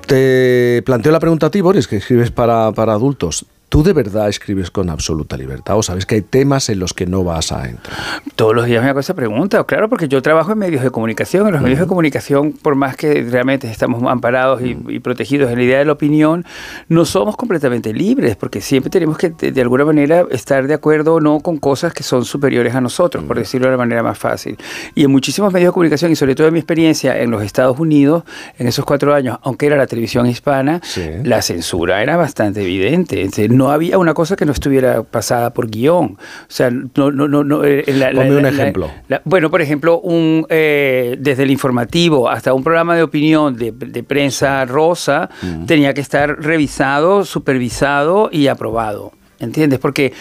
te 0.08 0.82
planteo 0.86 1.12
la 1.12 1.20
pregunta 1.20 1.48
a 1.48 1.52
ti, 1.52 1.62
Boris, 1.62 1.88
que 1.88 1.98
escribes 1.98 2.32
para, 2.32 2.72
para 2.72 2.94
adultos. 2.94 3.46
¿Tú 3.70 3.84
de 3.84 3.94
verdad 3.94 4.30
escribes 4.30 4.72
con 4.72 4.90
absoluta 4.90 5.36
libertad 5.38 5.78
o 5.78 5.84
sabes 5.84 6.06
que 6.06 6.16
hay 6.16 6.22
temas 6.22 6.70
en 6.70 6.80
los 6.80 6.94
que 6.94 7.06
no 7.06 7.24
vas 7.24 7.52
a 7.52 7.68
entrar? 7.68 7.98
Todos 8.36 8.56
los 8.56 8.66
días 8.66 8.84
me 8.84 8.90
hago 8.90 9.00
esa 9.00 9.14
pregunta, 9.14 9.64
claro, 9.64 9.90
porque 9.90 10.08
yo 10.08 10.22
trabajo 10.22 10.52
en 10.52 10.60
medios 10.60 10.84
de 10.84 10.92
comunicación. 10.92 11.48
En 11.48 11.54
los 11.54 11.62
medios 11.62 11.80
de 11.80 11.88
comunicación, 11.88 12.54
por 12.54 12.76
más 12.76 12.96
que 12.96 13.24
realmente 13.24 13.70
estamos 13.70 14.02
amparados 14.04 14.62
y, 14.62 14.78
y 14.88 15.00
protegidos 15.00 15.52
en 15.52 15.58
la 15.58 15.64
idea 15.64 15.80
de 15.80 15.86
la 15.86 15.94
opinión, 15.94 16.46
no 16.90 17.06
somos 17.06 17.36
completamente 17.36 17.94
libres, 17.94 18.36
porque 18.36 18.62
siempre 18.62 18.90
tenemos 18.90 19.18
que, 19.18 19.32
de, 19.32 19.52
de 19.52 19.62
alguna 19.62 19.84
manera, 19.84 20.26
estar 20.32 20.68
de 20.68 20.74
acuerdo 20.74 21.16
o 21.16 21.20
no 21.20 21.40
con 21.40 21.58
cosas 21.58 21.94
que 21.94 22.04
son 22.04 22.24
superiores 22.24 22.76
a 22.76 22.82
nosotros, 22.82 23.24
por 23.24 23.38
decirlo 23.38 23.68
de 23.68 23.72
la 23.72 23.78
manera 23.78 24.04
más 24.04 24.18
fácil. 24.18 24.58
Y 24.94 25.04
en 25.04 25.12
muchísimos 25.12 25.52
medios 25.52 25.70
de 25.70 25.74
comunicación, 25.74 26.12
y 26.12 26.16
sobre 26.16 26.36
todo 26.36 26.48
en 26.48 26.54
mi 26.54 26.60
experiencia 26.60 27.20
en 27.20 27.32
los 27.32 27.44
Estados 27.44 27.80
Unidos, 27.80 28.24
en 28.58 28.68
esos 28.68 28.86
cuatro 28.86 29.14
años, 29.14 29.38
aunque 29.44 29.66
era 29.66 29.76
la 29.76 29.88
televisión 29.88 30.28
hispana, 30.28 30.82
la 31.24 31.42
censura 31.42 32.02
era 32.02 32.16
bastante 32.16 32.62
evidente. 32.62 33.22
No 33.56 33.72
había 33.72 33.98
una 33.98 34.14
cosa 34.14 34.36
que 34.36 34.46
no 34.46 34.52
estuviera 34.52 35.04
pasada 35.04 35.52
por 35.54 35.70
guion. 35.70 36.18
O 36.18 36.18
sea, 36.48 36.70
no, 36.70 37.12
no, 37.12 37.28
no, 37.28 37.44
no, 37.44 37.64
eh, 37.64 37.84
la- 37.88 38.12
la- 38.12 38.22
Ponme 38.22 38.36
un 38.38 38.44
la- 38.44 38.50
ejemplo. 38.50 38.92
bueno, 39.24 39.50
por 39.50 39.62
ejemplo, 39.62 40.00
un, 40.00 40.46
eh, 40.50 41.16
desde 41.20 41.44
el 41.44 41.52
informativo 41.52 42.30
hasta 42.30 42.54
un 42.54 42.64
programa 42.64 42.96
de 42.96 43.04
opinión 43.04 43.56
de, 43.56 43.72
de 43.72 44.04
prensa 44.04 44.66
rosa 44.66 45.30
tenía 45.68 45.94
que 45.94 46.02
estar 46.02 46.42
revisado, 46.42 47.26
supervisado 47.26 48.30
y 48.32 48.48
aprobado. 48.48 49.12
¿Entiendes? 49.40 49.80
Porque 49.80 50.14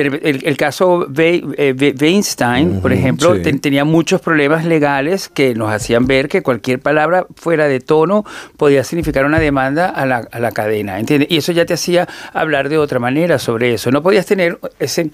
el, 0.00 0.40
el 0.44 0.56
caso 0.56 1.06
Wei- 1.08 1.54
eh, 1.58 1.94
Weinstein, 2.00 2.80
por 2.80 2.92
ejemplo, 2.92 3.34
sí. 3.34 3.42
ten- 3.42 3.60
tenía 3.60 3.84
muchos 3.84 4.20
problemas 4.20 4.64
legales 4.64 5.28
que 5.28 5.54
nos 5.54 5.70
hacían 5.72 6.06
ver 6.06 6.28
que 6.28 6.42
cualquier 6.42 6.80
palabra 6.80 7.26
fuera 7.36 7.66
de 7.68 7.80
tono 7.80 8.24
podía 8.56 8.84
significar 8.84 9.24
una 9.24 9.38
demanda 9.38 9.88
a 9.88 10.06
la, 10.06 10.28
a 10.30 10.38
la 10.40 10.52
cadena, 10.52 10.98
¿entiendes? 10.98 11.30
Y 11.30 11.36
eso 11.38 11.52
ya 11.52 11.64
te 11.66 11.74
hacía 11.74 12.08
hablar 12.32 12.68
de 12.68 12.78
otra 12.78 12.98
manera 12.98 13.38
sobre 13.38 13.74
eso. 13.74 13.90
No 13.90 14.02
podías 14.02 14.26
tener 14.26 14.58
ese, 14.78 15.10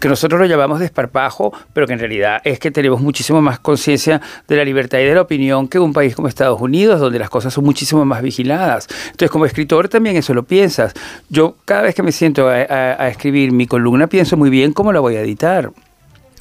que 0.00 0.08
nosotros 0.08 0.40
lo 0.40 0.46
llamamos 0.46 0.80
desparpajo, 0.80 1.52
pero 1.72 1.86
que 1.86 1.92
en 1.94 1.98
realidad 1.98 2.40
es 2.44 2.58
que 2.58 2.70
tenemos 2.70 3.00
muchísimo 3.00 3.40
más 3.42 3.58
conciencia 3.58 4.20
de 4.48 4.56
la 4.56 4.64
libertad 4.64 4.98
y 4.98 5.04
de 5.04 5.14
la 5.14 5.22
opinión 5.22 5.68
que 5.68 5.78
un 5.78 5.92
país 5.92 6.14
como 6.14 6.28
Estados 6.28 6.60
Unidos, 6.60 7.00
donde 7.00 7.18
las 7.18 7.30
cosas 7.30 7.52
son 7.54 7.64
muchísimo 7.64 8.04
más 8.04 8.22
vigiladas. 8.22 8.88
Entonces, 9.06 9.30
como 9.30 9.46
escritor 9.46 9.88
también 9.88 10.16
eso 10.16 10.34
lo 10.34 10.42
piensas. 10.42 10.92
Yo 11.28 11.56
cada 11.64 11.82
vez 11.82 11.94
que 11.94 12.02
me 12.02 12.12
siento 12.12 12.48
a, 12.48 12.54
a- 12.62 13.02
a 13.02 13.08
escribir 13.08 13.52
mi 13.52 13.66
columna, 13.66 14.06
pienso 14.12 14.36
muy 14.36 14.50
bien 14.50 14.74
cómo 14.74 14.92
la 14.92 15.00
voy 15.00 15.16
a 15.16 15.22
editar. 15.22 15.72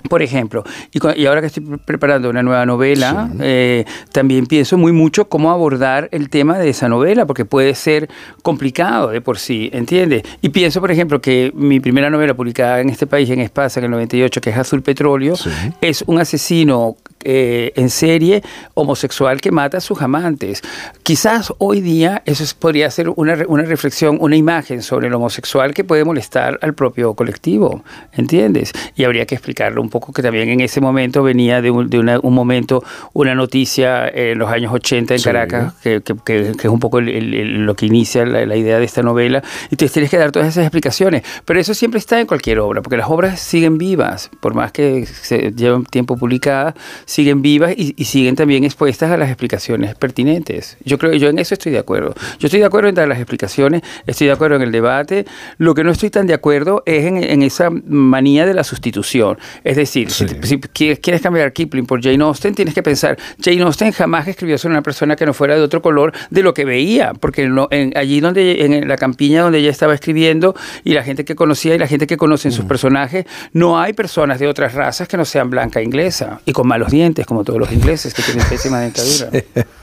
Por 0.10 0.22
ejemplo, 0.22 0.64
y, 0.92 1.00
y 1.22 1.26
ahora 1.26 1.42
que 1.42 1.48
estoy 1.48 1.64
pre- 1.64 1.78
preparando 1.78 2.30
una 2.30 2.44
nueva 2.44 2.66
novela, 2.66 3.30
eh, 3.40 3.86
también 4.12 4.46
pienso 4.48 4.78
muy 4.78 4.92
mucho 4.92 5.30
cómo 5.30 5.52
abordar 5.52 6.10
el 6.12 6.30
tema 6.30 6.58
de 6.60 6.70
esa 6.70 6.90
novela, 6.90 7.26
porque 7.26 7.46
puede 7.46 7.76
ser 7.76 8.10
complicado 8.42 9.10
de 9.10 9.22
por 9.22 9.38
sí, 9.38 9.70
¿entiendes? 9.74 10.24
Y 10.42 10.50
pienso, 10.50 10.82
por 10.82 10.92
ejemplo, 10.92 11.22
que 11.22 11.52
mi 11.56 11.80
primera 11.80 12.10
novela 12.10 12.34
publicada 12.34 12.82
en 12.82 12.90
este 12.90 13.08
país, 13.08 13.30
en 13.30 13.40
Espasa, 13.40 13.80
en 13.80 13.86
el 13.86 13.92
98, 13.92 14.42
que 14.42 14.50
es 14.50 14.58
Azul 14.58 14.82
Petróleo, 14.82 15.36
es 15.82 16.04
un 16.08 16.20
asesino 16.20 16.98
eh, 17.24 17.72
en 17.76 17.92
serie 17.92 18.42
homosexual 18.74 19.40
que 19.40 19.52
mata 19.52 19.78
a 19.78 19.82
sus 19.82 20.02
amantes. 20.02 20.64
Quizás 21.04 21.54
hoy 21.60 21.80
día 21.80 22.24
eso 22.26 22.44
es- 22.44 22.56
podría 22.56 22.90
ser 22.90 23.10
una, 23.10 23.38
una 23.48 23.62
reflexión, 23.64 24.18
una 24.20 24.36
imagen 24.36 24.82
sobre 24.82 25.08
el 25.08 25.14
homosexual 25.14 25.74
que 25.76 25.84
puede 25.84 26.04
molestar 26.04 26.58
al 26.64 26.74
propio 26.74 27.14
colectivo, 27.14 27.84
¿entiendes? 28.14 28.72
Y 28.96 29.04
habría 29.04 29.28
que 29.28 29.36
explicarlo 29.36 29.84
un 29.84 29.90
poco 29.92 30.12
que 30.14 30.24
también 30.24 30.50
en 30.50 30.62
ese 30.62 30.82
momento 30.82 31.22
venía 31.22 31.62
de 31.62 31.70
un, 31.70 31.90
de 31.90 32.00
una- 32.00 32.20
un 32.20 32.34
momento, 32.34 32.84
una 33.14 33.36
noticia 33.36 34.08
en 34.08 34.40
los 34.40 34.50
años 34.50 34.74
80 34.74 35.14
en 35.14 35.20
Sí. 35.20 35.26
Caracas, 35.26 35.74
que, 35.84 36.02
que- 36.26 36.50
es 36.58 36.66
un 36.66 36.80
poco 36.80 36.98
el- 37.00 37.66
lo 37.66 37.76
que 37.76 37.86
inicia 37.86 38.26
la, 38.26 38.46
la 38.48 38.56
idea 38.56 38.80
de 38.80 38.86
esta 38.86 39.04
novela, 39.04 39.44
y 39.70 39.76
te 39.76 39.88
tienes 39.90 40.10
que 40.10 40.18
dar 40.18 40.32
todas 40.32 40.48
esas 40.48 40.64
explicaciones. 40.64 41.22
Pero 41.46 41.60
eso 41.60 41.74
siempre 41.76 42.00
está 42.00 42.20
en 42.20 42.26
cualquier 42.26 42.60
obra, 42.60 42.82
porque 42.82 42.98
las 42.98 43.10
obras 43.10 43.40
siguen 43.40 43.78
vivas, 43.78 44.32
por 44.40 44.56
más 44.56 44.72
que 44.72 45.06
se 45.06 45.52
lleven 45.52 45.86
tiempo 45.86 46.18
publicadas, 46.18 46.74
siguen 47.06 47.42
vivas 47.42 47.74
y, 47.78 47.94
siguen 48.06 48.36
también 48.36 48.64
expuestas 48.64 49.12
a 49.12 49.18
las 49.18 49.30
explicaciones 49.30 49.96
pertinentes. 49.96 50.78
Yo 50.86 50.98
creo, 50.98 51.14
yo 51.14 51.30
en 51.30 51.40
eso 51.40 51.54
estoy 51.54 51.72
de 51.72 51.80
acuerdo. 51.80 52.14
Yo 52.40 52.48
estoy 52.48 52.60
de 52.62 52.66
acuerdo 52.66 52.90
en 52.90 52.96
dar 52.96 53.08
las 53.08 53.18
explicaciones, 53.20 53.82
estoy 54.08 54.28
de 54.28 54.34
acuerdo 54.34 54.56
en 54.56 54.62
el 54.64 54.72
debate. 54.72 55.26
Lo 55.58 55.74
que 55.76 55.84
no 55.84 55.92
estoy 55.92 56.10
tan 56.10 56.28
de 56.28 56.34
acuerdo 56.34 56.84
es 56.86 57.06
en, 57.06 57.42
esa 57.44 57.70
manía 57.88 58.46
de 58.46 58.54
la 58.54 58.64
sustitución. 58.64 59.38
Es 59.64 59.76
decir, 59.76 59.81
si, 59.86 60.06
quieres 60.06 61.22
cambiar 61.22 61.54
Kipling 61.54 61.86
por 61.86 62.02
Jane 62.02 62.24
Austen, 62.24 62.56
tienes 62.56 62.74
que 62.74 62.84
pensar, 62.84 63.18
Jane 63.44 63.62
Austen 63.62 63.92
jamás 63.92 64.28
escribió 64.28 64.58
sobre 64.58 64.74
una 64.74 64.82
persona 64.82 65.16
que 65.16 65.26
no 65.26 65.34
fuera 65.34 65.56
de 65.56 65.62
otro 65.62 65.82
color 65.82 66.14
de 66.30 66.44
lo 66.44 66.54
que 66.54 66.66
veía, 66.66 67.14
porque 67.14 67.44
en, 67.44 67.98
allí 67.98 68.20
donde, 68.20 68.66
en 68.66 68.88
la 68.88 68.98
campiña 68.98 69.44
donde 69.44 69.60
ella 69.60 69.72
estaba 69.72 69.94
escribiendo 69.94 70.56
y 70.84 70.94
la 70.94 71.04
gente 71.04 71.26
que 71.26 71.36
conocía 71.36 71.76
y 71.76 71.78
la 71.78 71.88
gente 71.88 72.08
que 72.08 72.18
conoce 72.18 72.48
en 72.48 72.54
sus 72.54 72.66
personajes, 72.66 73.26
no 73.54 73.80
hay 73.80 73.94
personas 73.94 74.40
de 74.40 74.48
otras 74.48 74.74
razas 74.74 75.08
que 75.08 75.18
no 75.18 75.26
sean 75.26 75.50
blanca 75.50 75.80
e 75.80 75.84
inglesa 75.84 76.42
y 76.46 76.54
con 76.54 76.68
malos 76.68 76.92
dientes, 76.92 77.26
como 77.26 77.44
todos 77.44 77.60
los 77.60 77.72
ingleses 77.72 78.14
que 78.14 78.22
tienen 78.22 78.46
pésima 78.48 78.80
dentadura. 78.80 79.30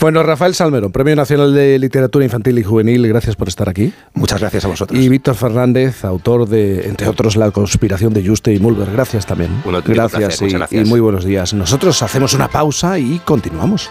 Bueno, 0.00 0.22
Rafael 0.22 0.54
Salmerón, 0.54 0.92
Premio 0.92 1.16
Nacional 1.16 1.54
de 1.54 1.78
Literatura 1.78 2.24
Infantil 2.24 2.58
y 2.58 2.62
Juvenil, 2.62 3.06
gracias 3.08 3.36
por 3.36 3.48
estar 3.48 3.68
aquí. 3.68 3.92
Muchas 4.14 4.40
gracias 4.40 4.64
a 4.64 4.68
vosotros. 4.68 4.98
Y 4.98 5.08
Víctor 5.08 5.34
Fernández, 5.34 6.04
autor 6.04 6.48
de, 6.48 6.86
entre 6.86 7.08
otros, 7.08 7.36
La 7.36 7.50
conspiración 7.50 8.12
de 8.12 8.26
Juste 8.26 8.52
y 8.52 8.58
Mulder. 8.58 8.90
Gracias 8.92 9.26
también. 9.26 9.50
gracias, 9.84 10.42
y, 10.42 10.48
gracias. 10.48 10.86
y 10.86 10.88
muy 10.88 11.00
buenos 11.00 11.24
días. 11.24 11.52
Nosotros 11.54 12.02
hacemos 12.02 12.34
una 12.34 12.48
pausa 12.48 12.98
y 12.98 13.20
continuamos. 13.24 13.90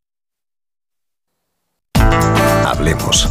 Hablemos. 2.71 3.27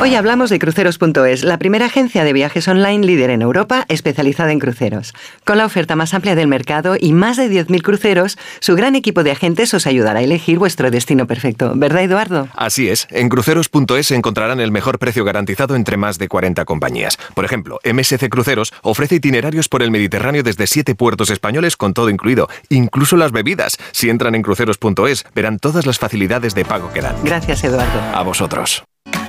Hoy 0.00 0.14
hablamos 0.14 0.48
de 0.48 0.60
cruceros.es, 0.60 1.42
la 1.42 1.58
primera 1.58 1.86
agencia 1.86 2.22
de 2.22 2.32
viajes 2.32 2.68
online 2.68 3.04
líder 3.04 3.30
en 3.30 3.42
Europa 3.42 3.84
especializada 3.88 4.52
en 4.52 4.60
cruceros. 4.60 5.12
Con 5.44 5.58
la 5.58 5.66
oferta 5.66 5.96
más 5.96 6.14
amplia 6.14 6.36
del 6.36 6.46
mercado 6.46 6.96
y 6.98 7.12
más 7.12 7.36
de 7.36 7.50
10.000 7.50 7.82
cruceros, 7.82 8.38
su 8.60 8.76
gran 8.76 8.94
equipo 8.94 9.24
de 9.24 9.32
agentes 9.32 9.74
os 9.74 9.88
ayudará 9.88 10.20
a 10.20 10.22
elegir 10.22 10.60
vuestro 10.60 10.92
destino 10.92 11.26
perfecto. 11.26 11.72
¿Verdad, 11.74 12.04
Eduardo? 12.04 12.48
Así 12.54 12.88
es. 12.88 13.08
En 13.10 13.28
cruceros.es 13.28 14.12
encontrarán 14.12 14.60
el 14.60 14.70
mejor 14.70 15.00
precio 15.00 15.24
garantizado 15.24 15.74
entre 15.74 15.96
más 15.96 16.16
de 16.18 16.28
40 16.28 16.64
compañías. 16.64 17.18
Por 17.34 17.44
ejemplo, 17.44 17.80
MSC 17.84 18.28
Cruceros 18.28 18.72
ofrece 18.82 19.16
itinerarios 19.16 19.68
por 19.68 19.82
el 19.82 19.90
Mediterráneo 19.90 20.44
desde 20.44 20.68
7 20.68 20.94
puertos 20.94 21.30
españoles 21.30 21.76
con 21.76 21.92
todo 21.92 22.08
incluido, 22.08 22.48
incluso 22.68 23.16
las 23.16 23.32
bebidas. 23.32 23.76
Si 23.90 24.10
entran 24.10 24.36
en 24.36 24.42
cruceros.es, 24.42 25.26
verán 25.34 25.58
todas 25.58 25.86
las 25.86 25.98
facilidades 25.98 26.54
de 26.54 26.64
pago 26.64 26.92
que 26.92 27.00
dan. 27.00 27.16
Gracias, 27.24 27.64
Eduardo. 27.64 28.00
A 28.14 28.22
vosotros. 28.22 28.84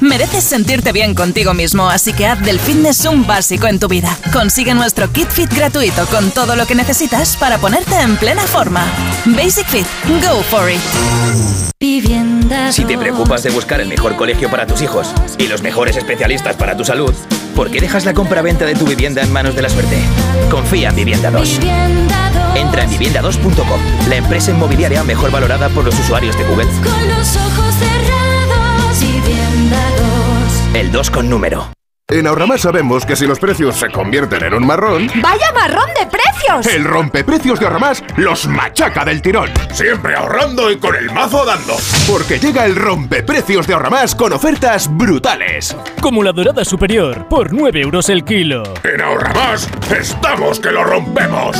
Mereces 0.00 0.44
sentirte 0.44 0.92
bien 0.92 1.14
contigo 1.14 1.52
mismo, 1.52 1.88
así 1.88 2.12
que 2.14 2.26
haz 2.26 2.40
del 2.40 2.58
fitness 2.58 3.04
un 3.04 3.26
básico 3.26 3.66
en 3.66 3.78
tu 3.78 3.86
vida. 3.86 4.16
Consigue 4.32 4.72
nuestro 4.74 5.12
kit 5.12 5.28
fit 5.28 5.52
gratuito 5.52 6.06
con 6.06 6.30
todo 6.30 6.56
lo 6.56 6.66
que 6.66 6.74
necesitas 6.74 7.36
para 7.36 7.58
ponerte 7.58 7.96
en 7.96 8.16
plena 8.16 8.42
forma. 8.42 8.84
Basic 9.26 9.66
Fit, 9.66 9.86
go 10.22 10.42
for 10.42 10.70
it. 10.70 10.80
Si 12.70 12.84
te 12.84 12.96
preocupas 12.96 13.42
de 13.42 13.50
buscar 13.50 13.80
el 13.80 13.88
mejor 13.88 14.16
colegio 14.16 14.50
para 14.50 14.66
tus 14.66 14.80
hijos 14.82 15.12
y 15.38 15.46
los 15.48 15.62
mejores 15.62 15.96
especialistas 15.96 16.56
para 16.56 16.76
tu 16.76 16.84
salud, 16.84 17.14
¿por 17.54 17.70
qué 17.70 17.80
dejas 17.80 18.04
la 18.04 18.14
compra-venta 18.14 18.64
de 18.64 18.74
tu 18.74 18.86
vivienda 18.86 19.22
en 19.22 19.32
manos 19.32 19.54
de 19.54 19.62
la 19.62 19.68
suerte? 19.68 19.98
Confía 20.50 20.88
en 20.90 20.96
Vivienda 20.96 21.30
2. 21.30 21.60
Entra 22.54 22.84
en 22.84 22.90
vivienda2.com, 22.90 23.80
la 24.08 24.16
empresa 24.16 24.50
inmobiliaria 24.50 25.04
mejor 25.04 25.30
valorada 25.30 25.68
por 25.68 25.84
los 25.84 25.98
usuarios 25.98 26.36
de 26.38 26.44
Google. 26.44 26.66
Con 26.66 27.08
los 27.08 27.36
ojos 27.36 27.80
2. 27.80 27.99
El 30.72 30.92
2 30.92 31.10
con 31.10 31.28
número. 31.28 31.68
En 32.08 32.26
Ahorramás 32.26 32.60
sabemos 32.60 33.04
que 33.04 33.16
si 33.16 33.26
los 33.26 33.38
precios 33.40 33.76
se 33.76 33.88
convierten 33.88 34.44
en 34.44 34.54
un 34.54 34.66
marrón... 34.66 35.08
¡Vaya 35.20 35.52
marrón 35.52 35.88
de 35.98 36.06
precios! 36.06 36.66
El 36.66 36.84
rompeprecios 36.84 37.58
de 37.58 37.66
Ahorramás 37.66 38.04
los 38.16 38.46
machaca 38.46 39.04
del 39.04 39.20
tirón. 39.20 39.50
Siempre 39.72 40.14
ahorrando 40.14 40.70
y 40.70 40.78
con 40.78 40.94
el 40.94 41.10
mazo 41.12 41.44
dando. 41.44 41.74
Porque 42.08 42.38
llega 42.38 42.66
el 42.66 42.76
rompeprecios 42.76 43.66
de 43.66 43.74
Ahorramás 43.74 44.14
con 44.14 44.32
ofertas 44.32 44.88
brutales. 44.96 45.76
Como 46.00 46.22
la 46.22 46.32
dorada 46.32 46.64
superior, 46.64 47.26
por 47.28 47.52
9 47.52 47.80
euros 47.80 48.08
el 48.08 48.24
kilo. 48.24 48.62
En 48.84 49.00
Ahorramás 49.00 49.68
estamos 49.90 50.60
que 50.60 50.70
lo 50.70 50.84
rompemos. 50.84 51.56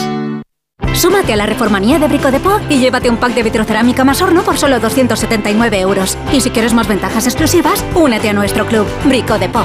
Súmate 0.95 1.33
a 1.33 1.37
la 1.37 1.47
reformanía 1.47 1.99
de 1.99 2.09
Brico 2.09 2.31
de 2.31 2.41
Po 2.41 2.61
y 2.69 2.79
llévate 2.79 3.09
un 3.09 3.17
pack 3.17 3.35
de 3.35 3.43
vitrocerámica 3.43 4.05
más 4.05 4.21
horno 4.21 4.43
por 4.43 4.59
solo 4.59 4.81
279 4.81 5.81
euros. 5.81 6.19
Y 6.33 6.41
si 6.41 6.51
quieres 6.51 6.75
más 6.75 6.89
ventajas 6.89 7.27
exclusivas, 7.27 7.85
únete 7.95 8.29
a 8.29 8.33
nuestro 8.33 8.67
club 8.67 8.87
Brico 9.05 9.39
de 9.39 9.49
Po. 9.49 9.65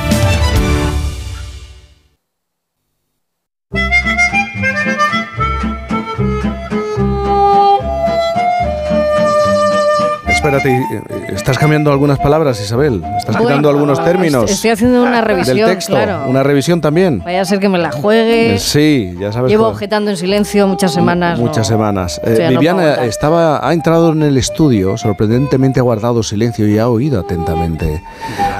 Espérate, 10.57 11.33
¿Estás 11.33 11.57
cambiando 11.57 11.91
algunas 11.93 12.19
palabras, 12.19 12.59
Isabel? 12.59 13.01
¿Estás 13.17 13.37
quitando 13.37 13.69
algunos 13.69 14.03
términos? 14.03 14.51
Estoy 14.51 14.71
haciendo 14.71 15.01
una 15.01 15.21
revisión, 15.21 15.55
del 15.57 15.65
texto. 15.67 15.93
claro. 15.93 16.25
Una 16.27 16.43
revisión 16.43 16.81
también. 16.81 17.19
Vaya 17.23 17.41
a 17.41 17.45
ser 17.45 17.59
que 17.59 17.69
me 17.69 17.77
la 17.77 17.91
juegue. 17.91 18.55
Eh, 18.55 18.59
Sí, 18.59 19.15
ya 19.19 19.31
sabes. 19.31 19.49
Llevo 19.49 19.67
objetando 19.67 20.11
en 20.11 20.17
silencio 20.17 20.67
muchas 20.67 20.93
semanas. 20.93 21.39
Muchas 21.39 21.69
no. 21.69 21.75
semanas. 21.77 22.19
Eh, 22.23 22.31
Sí, 22.31 22.31
no 22.31 22.35
puedo 22.35 22.49
Viviana 22.49 22.81
aguantar. 22.83 23.05
estaba, 23.05 23.67
ha 23.67 23.73
entrado 23.73 24.11
en 24.11 24.23
el 24.23 24.37
estudio, 24.37 24.97
sorprendentemente 24.97 25.79
ha 25.79 25.83
guardado 25.83 26.21
silencio 26.21 26.67
y 26.67 26.77
ha 26.79 26.89
oído 26.89 27.21
atentamente 27.21 28.03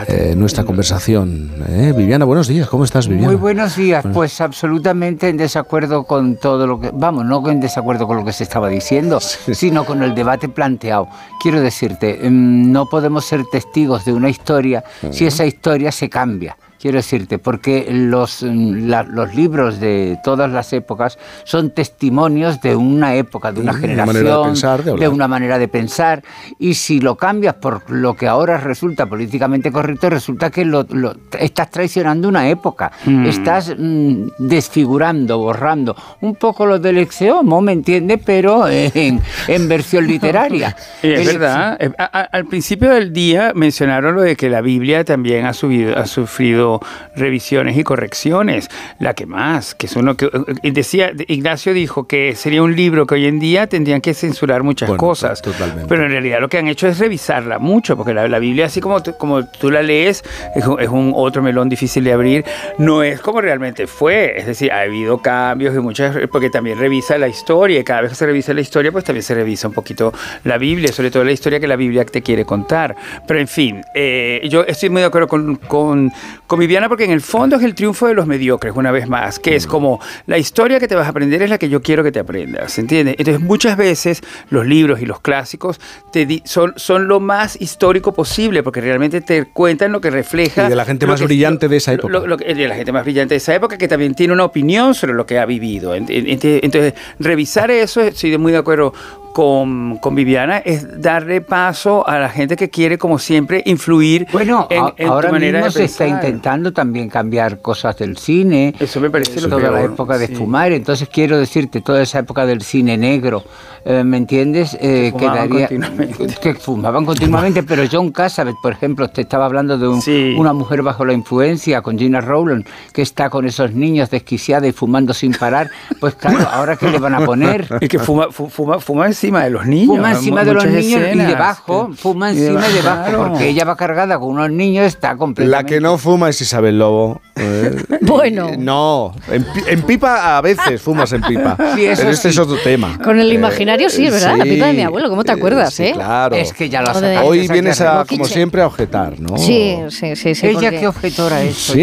eh, 0.08 0.34
nuestra 0.38 0.64
conversación. 0.64 1.52
Eh, 1.68 1.94
Viviana, 1.96 2.24
buenos 2.26 2.48
días. 2.48 2.68
¿Cómo 2.70 2.86
estás, 2.86 3.08
Viviana? 3.08 3.28
Muy 3.28 3.36
buenos 3.36 3.76
días, 3.76 4.04
Bueno. 4.04 4.14
pues 4.16 4.40
absolutamente 4.40 5.28
en 5.30 5.38
desacuerdo 5.38 6.04
con 6.06 6.38
todo 6.38 6.68
lo 6.68 6.80
que, 6.80 6.92
vamos, 6.94 7.26
no 7.26 7.42
en 7.50 7.60
desacuerdo 7.60 8.08
con 8.08 8.18
lo 8.18 8.24
que 8.26 8.32
se 8.34 8.44
estaba 8.44 8.70
diciendo, 8.70 9.20
sino 9.20 9.84
con 9.84 10.04
el 10.04 10.16
debate 10.16 10.48
planteado. 10.48 11.08
Quiero 11.42 11.60
decirte, 11.82 12.30
mm, 12.30 12.72
no 12.72 12.88
podemos 12.88 13.26
ser 13.26 13.46
testigos 13.46 14.06
de 14.06 14.14
una 14.14 14.30
historia 14.30 14.84
si 15.12 15.26
esa 15.26 15.46
historia 15.46 15.92
se 15.92 16.10
cambia. 16.10 16.56
Quiero 16.82 16.98
decirte, 16.98 17.38
porque 17.38 17.88
los, 17.92 18.42
mm, 18.42 18.88
la- 18.88 19.04
los 19.04 19.36
libros 19.36 19.80
de 19.80 20.18
todas 20.24 20.50
las 20.52 20.74
épocas 20.74 21.20
son 21.44 21.70
testimonios 21.70 22.60
de 22.62 22.76
una 22.76 23.14
época, 23.16 23.52
de 23.52 23.62
una 23.62 23.72
Una 23.74 23.80
generación, 23.82 24.08
manera 24.16 24.38
de 24.38 24.44
pensar, 24.46 24.84
de 24.84 25.08
una 25.08 25.28
manera 25.28 25.60
de 25.60 25.68
pensar, 25.68 26.24
y 26.58 26.74
si 26.74 27.00
lo 27.00 27.16
cambias 27.18 27.54
por 27.56 27.90
lo 27.92 28.16
que 28.16 28.28
ahora 28.28 28.58
resulta 28.58 29.06
políticamente 29.06 29.72
correcto, 29.72 30.10
resulta 30.10 30.50
que 30.50 30.66
lo, 30.66 30.86
lo- 30.90 31.14
estás 31.40 31.70
traicionando 31.70 32.28
una 32.28 32.50
época, 32.50 32.92
Mm. 33.06 33.26
estás 33.28 33.76
mm, 33.78 34.28
desfigurando, 34.40 35.38
borrando 35.38 35.96
un 36.22 36.36
poco 36.36 36.66
lo 36.66 36.80
del 36.80 36.98
exeomo, 36.98 37.62
¿me 37.62 37.74
entiendes? 37.74 38.20
Pero 38.26 38.68
en, 38.68 39.20
en 39.48 39.68
versión 39.68 40.08
literaria. 40.08 40.76
Es 41.02 41.20
El- 41.28 41.38
verdad. 41.38 41.78
Eh, 41.80 41.92
a- 41.98 42.06
a- 42.06 42.22
al 42.32 42.46
principio 42.46 42.90
del 42.92 43.12
día 43.12 43.52
mencionaron 43.56 44.16
lo 44.16 44.22
de 44.22 44.36
que 44.36 44.50
la 44.50 44.62
Biblia 44.62 45.04
también 45.04 45.46
ha, 45.46 45.54
subido, 45.54 45.98
ha 45.98 46.06
sufrido 46.06 46.71
revisiones 47.16 47.78
y 47.78 47.84
correcciones. 47.84 48.70
La 49.00 49.14
que 49.14 49.26
más, 49.26 49.76
que 49.76 49.88
es 49.88 49.96
uno 49.96 50.16
que 50.16 50.26
eh, 50.64 50.72
decía, 50.72 51.12
Ignacio 51.28 51.74
dijo 51.74 52.06
que 52.08 52.36
sería 52.36 52.64
un 52.64 52.76
libro 52.76 53.06
que 53.06 53.16
hoy 53.16 53.26
en 53.26 53.40
día 53.40 53.68
tendrían 53.68 54.02
que 54.02 54.14
censurar 54.14 54.64
muchas 54.64 54.88
Bueno, 54.90 55.00
cosas. 55.00 55.42
totalmente. 55.42 55.88
Pero 55.88 56.06
en 56.06 56.12
realidad 56.12 56.40
lo 56.40 56.50
que 56.50 56.58
han 56.58 56.68
hecho 56.68 56.88
es 56.88 57.00
revisarla 57.00 57.60
mucho, 57.60 57.98
porque 57.98 58.14
la, 58.14 58.28
la 58.28 58.40
Biblia, 58.40 58.66
así 58.68 58.80
como 58.82 59.02
como 59.18 59.46
tú 59.46 59.72
la 59.72 59.82
lees, 59.82 60.24
es 60.56 60.66
un, 60.66 60.80
es 60.80 60.90
un 60.90 61.12
otro 61.16 61.42
melón 61.42 61.70
difícil 61.70 62.04
de 62.04 62.14
abrir. 62.14 62.46
No 62.78 63.04
es 63.04 63.20
como 63.22 63.42
realmente 63.42 63.88
fue. 63.88 64.34
Es 64.38 64.46
decir, 64.46 64.72
ha 64.72 64.82
habido 64.82 65.18
cambios 65.22 65.76
y 65.76 65.80
muchas, 65.80 66.16
porque 66.32 66.50
también 66.50 66.78
revisa 66.78 67.18
la 67.18 67.28
historia, 67.28 67.80
y 67.80 67.84
cada 67.84 68.02
vez 68.02 68.12
que 68.12 68.16
se 68.16 68.26
revisa 68.26 68.54
la 68.54 68.62
historia, 68.62 68.92
pues 68.92 69.04
también 69.04 69.24
se 69.24 69.34
revisa 69.34 69.68
un 69.68 69.74
poquito 69.74 70.14
la 70.44 70.58
Biblia, 70.58 70.92
sobre 70.92 71.12
todo 71.12 71.24
la 71.24 71.32
historia 71.32 71.60
que 71.60 71.68
la 71.68 71.76
Biblia 71.76 72.06
te 72.06 72.22
quiere 72.22 72.46
contar. 72.46 72.96
Pero 73.28 73.40
en 73.40 73.48
fin, 73.48 73.82
eh, 73.96 74.42
yo 74.50 74.64
estoy 74.64 74.90
muy 74.90 75.02
de 75.02 75.08
acuerdo 75.08 75.28
con, 75.28 75.56
con, 75.56 76.12
con 76.48 76.60
Viviana, 76.62 76.88
porque 76.88 77.04
en 77.06 77.12
el 77.12 77.22
fondo 77.22 77.56
es 77.58 77.64
el 77.64 77.76
triunfo 77.76 78.08
de 78.08 78.14
los 78.14 78.28
mediocres, 78.28 78.74
una 78.76 78.92
vez 78.92 79.08
más, 79.10 79.40
que 79.40 79.56
es 79.56 79.68
como 79.68 80.00
la 80.28 80.38
historia 80.38 80.80
que 80.80 80.88
te 80.88 80.96
vas 80.96 81.06
a 81.08 81.10
aprender 81.10 81.42
es 81.42 81.50
la 81.50 81.58
que 81.58 81.68
yo 81.70 81.82
quiero 81.82 82.04
que 82.04 82.12
te 82.12 82.20
aprendas, 82.20 82.78
¿entiendes? 82.80 83.16
Entonces 83.18 83.42
muchas 83.42 83.76
veces 83.78 84.22
los 84.50 84.66
libros 84.66 85.02
y 85.02 85.06
los 85.06 85.20
clásicos 85.20 85.80
te 86.14 86.26
di- 86.26 86.42
son, 86.46 86.74
son 86.78 87.08
lo 87.08 87.20
más 87.20 87.60
histórico 87.60 88.14
posible, 88.14 88.64
porque 88.64 88.80
realmente 88.82 89.22
te 89.22 89.46
cuentan 89.46 89.92
lo 89.92 90.00
que 90.02 90.10
refleja... 90.12 90.68
Y 90.68 90.70
de 90.70 90.76
la 90.76 90.86
gente 90.86 91.06
más 91.08 91.20
que- 91.20 91.26
brillante 91.26 91.68
de 91.68 91.78
esa 91.78 91.94
época. 91.94 92.14
lo- 92.20 92.38
de 92.38 92.68
la 92.68 92.76
gente 92.76 92.92
más 92.92 93.04
brillante 93.04 93.34
de 93.34 93.38
esa 93.38 93.56
época, 93.56 93.78
que 93.78 93.88
también 93.88 94.14
tiene 94.16 94.34
una 94.34 94.46
opinión 94.46 94.94
sobre 94.94 95.14
lo 95.14 95.26
que 95.26 95.40
ha 95.40 95.46
vivido. 95.46 95.96
Ent- 95.96 96.08
ent- 96.10 96.60
Entonces, 96.64 96.94
revisar 97.20 97.72
eso, 97.72 98.02
estoy 98.02 98.38
muy 98.38 98.52
de 98.52 98.60
acuerdo 98.60 98.94
con, 99.34 99.98
con 99.98 100.16
Viviana, 100.16 100.58
es 100.60 101.02
darle 101.02 101.42
paso 101.42 102.08
a 102.08 102.20
la 102.20 102.30
gente 102.30 102.56
que 102.56 102.70
quiere, 102.70 102.98
como 102.98 103.20
siempre, 103.20 103.62
influir 103.66 104.28
Bueno, 104.32 104.68
en, 104.70 104.96
tu 104.96 105.12
ahora 105.12 105.32
manera 105.32 105.60
mismo 105.60 105.66
de 105.68 105.72
se 105.72 105.84
está 105.86 106.08
intentando 106.08 106.74
también 106.74 107.10
cambiar 107.10 107.60
cosas 107.62 107.98
del 107.98 108.18
cine. 108.18 108.74
Eso 108.80 109.00
me 109.00 109.10
parece 109.10 109.42
lo 109.42 109.50
toda 109.50 109.72
la 109.72 109.78
peor, 109.80 109.92
época 109.94 110.18
de 110.18 110.28
sí. 110.28 110.36
fumar. 110.36 110.72
Entonces 110.72 111.08
quiero 111.10 111.38
decirte, 111.38 111.82
toda 111.82 112.02
esa 112.02 112.20
época 112.20 112.46
del 112.46 112.62
cine 112.62 112.98
negro, 112.98 113.44
eh, 113.86 114.04
¿me 114.04 114.18
entiendes? 114.18 114.78
Eh, 114.80 115.12
fumaban 115.12 115.50
quedaría- 115.50 115.68
continuamente. 115.68 116.36
que 116.42 116.54
fumaban 116.56 117.06
continuamente, 117.06 117.64
pero 117.64 117.84
John 117.92 118.12
Cassavet, 118.12 118.56
por 118.62 118.74
ejemplo, 118.74 119.08
te 119.10 119.22
estaba 119.22 119.46
hablando 119.46 119.78
de 119.78 119.88
un- 119.88 120.02
una 120.38 120.54
mujer 120.54 120.82
bajo 120.84 121.06
la 121.06 121.14
influencia, 121.14 121.82
con 121.82 121.98
Gina 121.98 122.22
Rowland, 122.22 122.66
que 122.94 123.02
está 123.02 123.30
con 123.30 123.46
esos 123.46 123.72
niños 123.74 124.10
desquiciada 124.10 124.68
y 124.68 124.72
fumando 124.72 125.14
sin 125.14 125.34
parar. 125.34 125.70
Pues 126.00 126.16
claro, 126.16 126.48
ahora 126.52 126.76
qué 126.76 126.90
le 126.90 127.00
van 127.00 127.16
a 127.16 127.26
poner. 127.26 127.68
Y 127.82 127.88
que 127.88 127.98
fuma, 128.00 128.28
fu- 128.32 128.50
fuma, 128.50 128.80
fuma 128.80 129.08
encima 129.22 129.44
de 129.44 129.50
los 129.52 129.66
niños. 129.68 129.96
Fuma 129.98 130.12
encima 130.12 130.44
de 130.44 130.54
los 130.54 130.66
niños 130.66 131.02
escenas. 131.02 131.28
y 131.28 131.32
debajo, 131.32 131.90
fuma 131.96 132.32
Y 132.34 132.38
encima 132.38 132.50
y 132.68 132.74
debajo, 132.74 132.76
debajo, 132.76 133.04
claro. 133.10 133.28
porque 133.30 133.48
ella 133.50 133.66
va 133.66 133.76
cargada 133.78 134.18
con 134.20 134.30
unos 134.30 134.50
niños, 134.52 134.86
está 134.88 135.10
La 135.12 135.18
completamente... 135.18 135.74
que 135.76 135.80
no 135.82 135.98
fuma 135.98 136.30
es 136.30 136.42
Isabel 136.42 136.80
Lobo. 136.80 137.22
eh. 137.36 137.76
Bueno. 138.02 138.50
No, 138.58 139.14
en, 139.32 139.44
pi- 139.44 139.64
en 139.68 139.82
pipa 139.84 140.38
a 140.38 140.42
veces 140.42 140.82
fumas 140.82 141.12
en 141.14 141.22
pipa. 141.22 141.56
Sí, 141.76 141.86
eso 141.86 142.02
pero 142.02 142.12
este 142.14 142.30
es 142.30 142.38
otro 142.40 142.58
tema. 142.64 142.98
Con 143.04 143.20
el 143.20 143.32
Eh, 143.32 143.36
imaginario 143.36 143.90
sí, 143.90 144.06
es 144.06 144.12
verdad, 144.14 144.36
la 144.38 144.44
pipa 144.44 144.66
de 144.68 144.74
mi 144.74 144.82
abuelo, 144.82 145.10
¿cómo 145.10 145.24
te 145.24 145.32
acuerdas, 145.32 145.74
sí, 145.74 145.86
eh? 145.86 145.92
Claro. 145.94 146.36
Es 146.36 146.52
que 146.54 146.70
ya 146.70 146.80
sacaste, 146.86 147.18
Hoy 147.20 147.48
vienes 147.48 147.80
a, 147.82 148.04
como 148.06 148.26
siempre, 148.26 148.62
a 148.62 148.68
objetar, 148.68 149.20
¿no? 149.20 149.38
Sí, 149.38 149.78
sí, 149.90 150.16
sí. 150.16 150.36
sí 150.36 150.48
Ella 150.48 150.60
porque- 150.62 150.80
qué 150.80 150.88
objetora 150.88 151.42
es. 151.44 151.74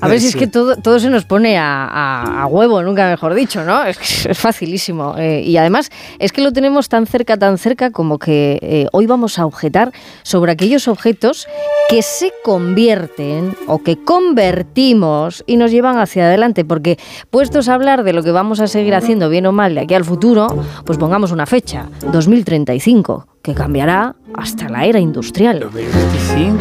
A 0.00 0.08
ver 0.08 0.20
si 0.20 0.28
es 0.28 0.36
que 0.36 0.46
todo, 0.46 0.76
todo 0.76 0.98
se 1.00 1.10
nos 1.10 1.24
pone 1.24 1.56
a, 1.58 1.84
a- 1.86 2.42
a 2.42 2.46
huevo, 2.46 2.82
nunca 2.82 3.08
mejor 3.08 3.34
dicho, 3.34 3.64
¿no? 3.64 3.84
Es, 3.84 3.98
que 3.98 4.30
es 4.32 4.38
facilísimo. 4.38 5.14
Eh, 5.18 5.42
y 5.44 5.56
además 5.56 5.90
es 6.18 6.32
que 6.32 6.40
lo 6.42 6.52
tenemos 6.52 6.88
tan 6.88 7.06
cerca, 7.06 7.36
tan 7.36 7.58
cerca, 7.58 7.90
como 7.90 8.18
que 8.18 8.58
eh, 8.62 8.86
hoy 8.92 9.06
vamos 9.06 9.38
a 9.38 9.46
objetar 9.46 9.92
sobre 10.22 10.52
aquellos 10.52 10.88
objetos 10.88 11.46
que 11.88 12.02
se 12.02 12.32
convierten 12.44 13.56
o 13.66 13.82
que 13.82 13.96
convertimos 14.04 15.42
y 15.46 15.56
nos 15.56 15.70
llevan 15.70 15.98
hacia 15.98 16.24
adelante. 16.26 16.64
Porque 16.64 16.98
puestos 17.30 17.68
a 17.68 17.74
hablar 17.74 18.04
de 18.04 18.12
lo 18.12 18.22
que 18.22 18.30
vamos 18.32 18.60
a 18.60 18.66
seguir 18.66 18.94
haciendo 18.94 19.28
bien 19.28 19.46
o 19.46 19.52
mal 19.52 19.74
de 19.74 19.80
aquí 19.82 19.94
al 19.94 20.04
futuro, 20.04 20.48
pues 20.84 20.98
pongamos 20.98 21.32
una 21.32 21.46
fecha, 21.46 21.88
2035, 22.12 23.26
que 23.42 23.54
cambiará 23.54 24.14
hasta 24.34 24.68
la 24.68 24.84
era 24.84 24.98
industrial. 24.98 25.68
25. 25.72 26.58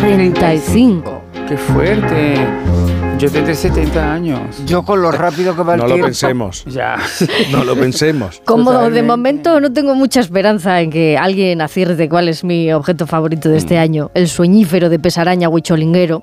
35. 0.00 1.21
Qué 1.52 1.58
fuerte. 1.58 3.11
Yo 3.22 3.30
tendré 3.30 3.54
70 3.54 4.12
años. 4.14 4.40
Yo 4.66 4.82
con 4.82 5.00
lo 5.00 5.12
rápido 5.12 5.54
que 5.54 5.62
va 5.62 5.74
el 5.74 5.80
No 5.80 5.86
lo 5.86 5.94
tiempo. 5.94 6.06
pensemos. 6.06 6.64
Ya. 6.72 6.96
No 7.52 7.62
lo 7.62 7.76
pensemos. 7.76 8.40
Como 8.44 8.70
de 8.72 8.76
Totalmente. 8.78 9.02
momento 9.06 9.60
no 9.60 9.72
tengo 9.72 9.94
mucha 9.94 10.18
esperanza 10.18 10.80
en 10.80 10.90
que 10.90 11.16
alguien 11.16 11.60
acierte 11.60 12.08
cuál 12.08 12.28
es 12.28 12.42
mi 12.42 12.72
objeto 12.72 13.06
favorito 13.06 13.48
de 13.48 13.54
Mm. 13.54 13.58
este 13.58 13.78
año, 13.78 14.10
el 14.14 14.26
sueñífero 14.28 14.88
de 14.88 14.98
pesaraña 14.98 15.48
huicholinguero. 15.48 16.22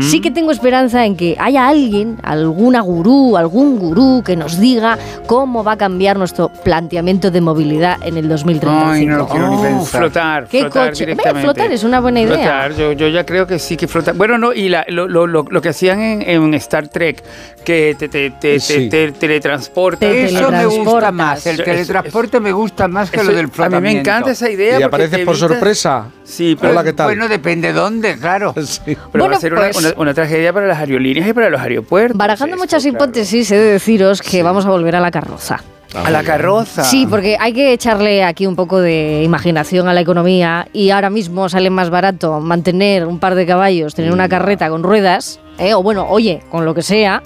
Sí 0.00 0.20
que 0.20 0.30
tengo 0.30 0.50
esperanza 0.50 1.04
en 1.04 1.16
que 1.16 1.36
haya 1.38 1.68
alguien, 1.68 2.16
alguna 2.22 2.80
gurú, 2.80 3.36
algún 3.36 3.78
gurú 3.78 4.22
que 4.24 4.34
nos 4.36 4.58
diga 4.58 4.96
cómo 5.26 5.62
va 5.64 5.72
a 5.72 5.76
cambiar 5.76 6.16
nuestro 6.18 6.48
planteamiento 6.64 7.30
de 7.30 7.40
movilidad 7.42 7.96
en 8.02 8.16
el 8.16 8.26
2035. 8.28 8.90
Ay, 8.90 9.04
no 9.04 9.18
lo 9.18 9.28
quiero 9.28 9.50
ni 9.50 9.56
Oh, 9.56 9.62
pensar. 9.62 10.00
flotar, 10.00 10.46
¿Qué 10.48 10.60
flotar 10.60 10.88
coche? 10.90 11.04
Directamente. 11.04 11.42
flotar 11.42 11.72
es 11.72 11.84
una 11.84 12.00
buena 12.00 12.20
idea. 12.22 12.36
Flotar, 12.36 12.74
yo, 12.74 12.92
yo 12.92 13.08
ya 13.08 13.26
creo 13.26 13.46
que 13.46 13.58
sí 13.58 13.76
que 13.76 13.86
flotar. 13.86 14.14
Bueno, 14.14 14.38
no, 14.38 14.54
y 14.54 14.70
la- 14.70 14.86
lo, 14.88 15.06
lo- 15.08 15.26
lo- 15.26 15.44
lo 15.50 15.60
que 15.60 15.68
hacían 15.68 16.00
en, 16.00 16.22
en 16.22 16.37
Star 16.54 16.88
Trek, 16.88 17.22
que 17.64 17.94
te, 17.98 18.08
te, 18.08 18.30
te, 18.30 18.38
te- 18.38 18.60
Sí. 18.60 18.88
te 18.88 19.12
teletransportan. 19.12 20.10
Te 20.10 20.24
Eso 20.26 20.50
me 20.50 20.66
gusta 20.66 21.12
más. 21.12 21.46
El 21.46 21.54
Eso- 21.54 21.64
teletransporte 21.64 22.40
me 22.40 22.52
gusta 22.52 22.88
más 22.88 23.10
que 23.10 23.18
Eso- 23.20 23.30
lo 23.30 23.36
del 23.36 23.44
a 23.46 23.48
mí 23.48 23.52
flotamiento. 23.54 23.80
me 23.96 24.00
encanta 24.00 24.30
esa 24.32 24.50
idea. 24.50 24.80
Y 24.80 24.82
apareces 24.82 25.18
por 25.24 25.34
evitas- 25.34 25.48
sorpresa. 25.48 26.06
Sí, 26.24 26.56
pero, 26.60 26.72
Hola, 26.72 26.84
¿qué 26.84 26.92
tal? 26.92 27.06
Bueno, 27.06 27.28
depende 27.28 27.72
dónde, 27.72 28.16
claro. 28.18 28.54
Sí. 28.64 28.80
pero 28.86 28.98
Bueno, 29.12 29.30
va 29.30 29.36
a 29.36 29.40
ser 29.40 29.52
una, 29.52 29.62
pues- 29.70 29.76
una- 29.76 29.94
una 29.96 30.14
tragedia 30.14 30.52
para 30.52 30.66
las 30.66 30.78
aerolíneas 30.78 31.28
y 31.28 31.32
para 31.32 31.50
los 31.50 31.60
aeropuertos. 31.60 32.16
Barajando 32.16 32.54
esto, 32.56 32.64
muchas 32.64 32.82
claro. 32.82 32.96
hipótesis, 33.04 33.50
he 33.50 33.56
de 33.56 33.72
deciros 33.72 34.22
que 34.22 34.42
vamos 34.42 34.66
a 34.66 34.70
volver 34.70 34.96
a 34.96 35.00
la 35.00 35.10
carroza. 35.10 35.60
A 35.94 36.10
la 36.10 36.22
carroza. 36.22 36.84
Sí, 36.84 37.06
porque 37.08 37.38
hay 37.40 37.54
que 37.54 37.72
echarle 37.72 38.22
aquí 38.22 38.46
un 38.46 38.56
poco 38.56 38.78
de 38.78 39.22
imaginación 39.24 39.88
a 39.88 39.94
la 39.94 40.02
economía 40.02 40.68
y 40.74 40.90
ahora 40.90 41.08
mismo 41.08 41.48
sale 41.48 41.70
más 41.70 41.88
barato 41.88 42.40
mantener 42.40 43.06
un 43.06 43.18
par 43.18 43.34
de 43.34 43.46
caballos, 43.46 43.94
tener 43.94 44.12
una 44.12 44.28
carreta 44.28 44.68
con 44.68 44.82
ruedas, 44.82 45.40
¿eh? 45.58 45.74
o 45.74 45.82
bueno, 45.82 46.06
oye, 46.08 46.42
con 46.50 46.64
lo 46.64 46.74
que 46.74 46.82
sea, 46.82 47.22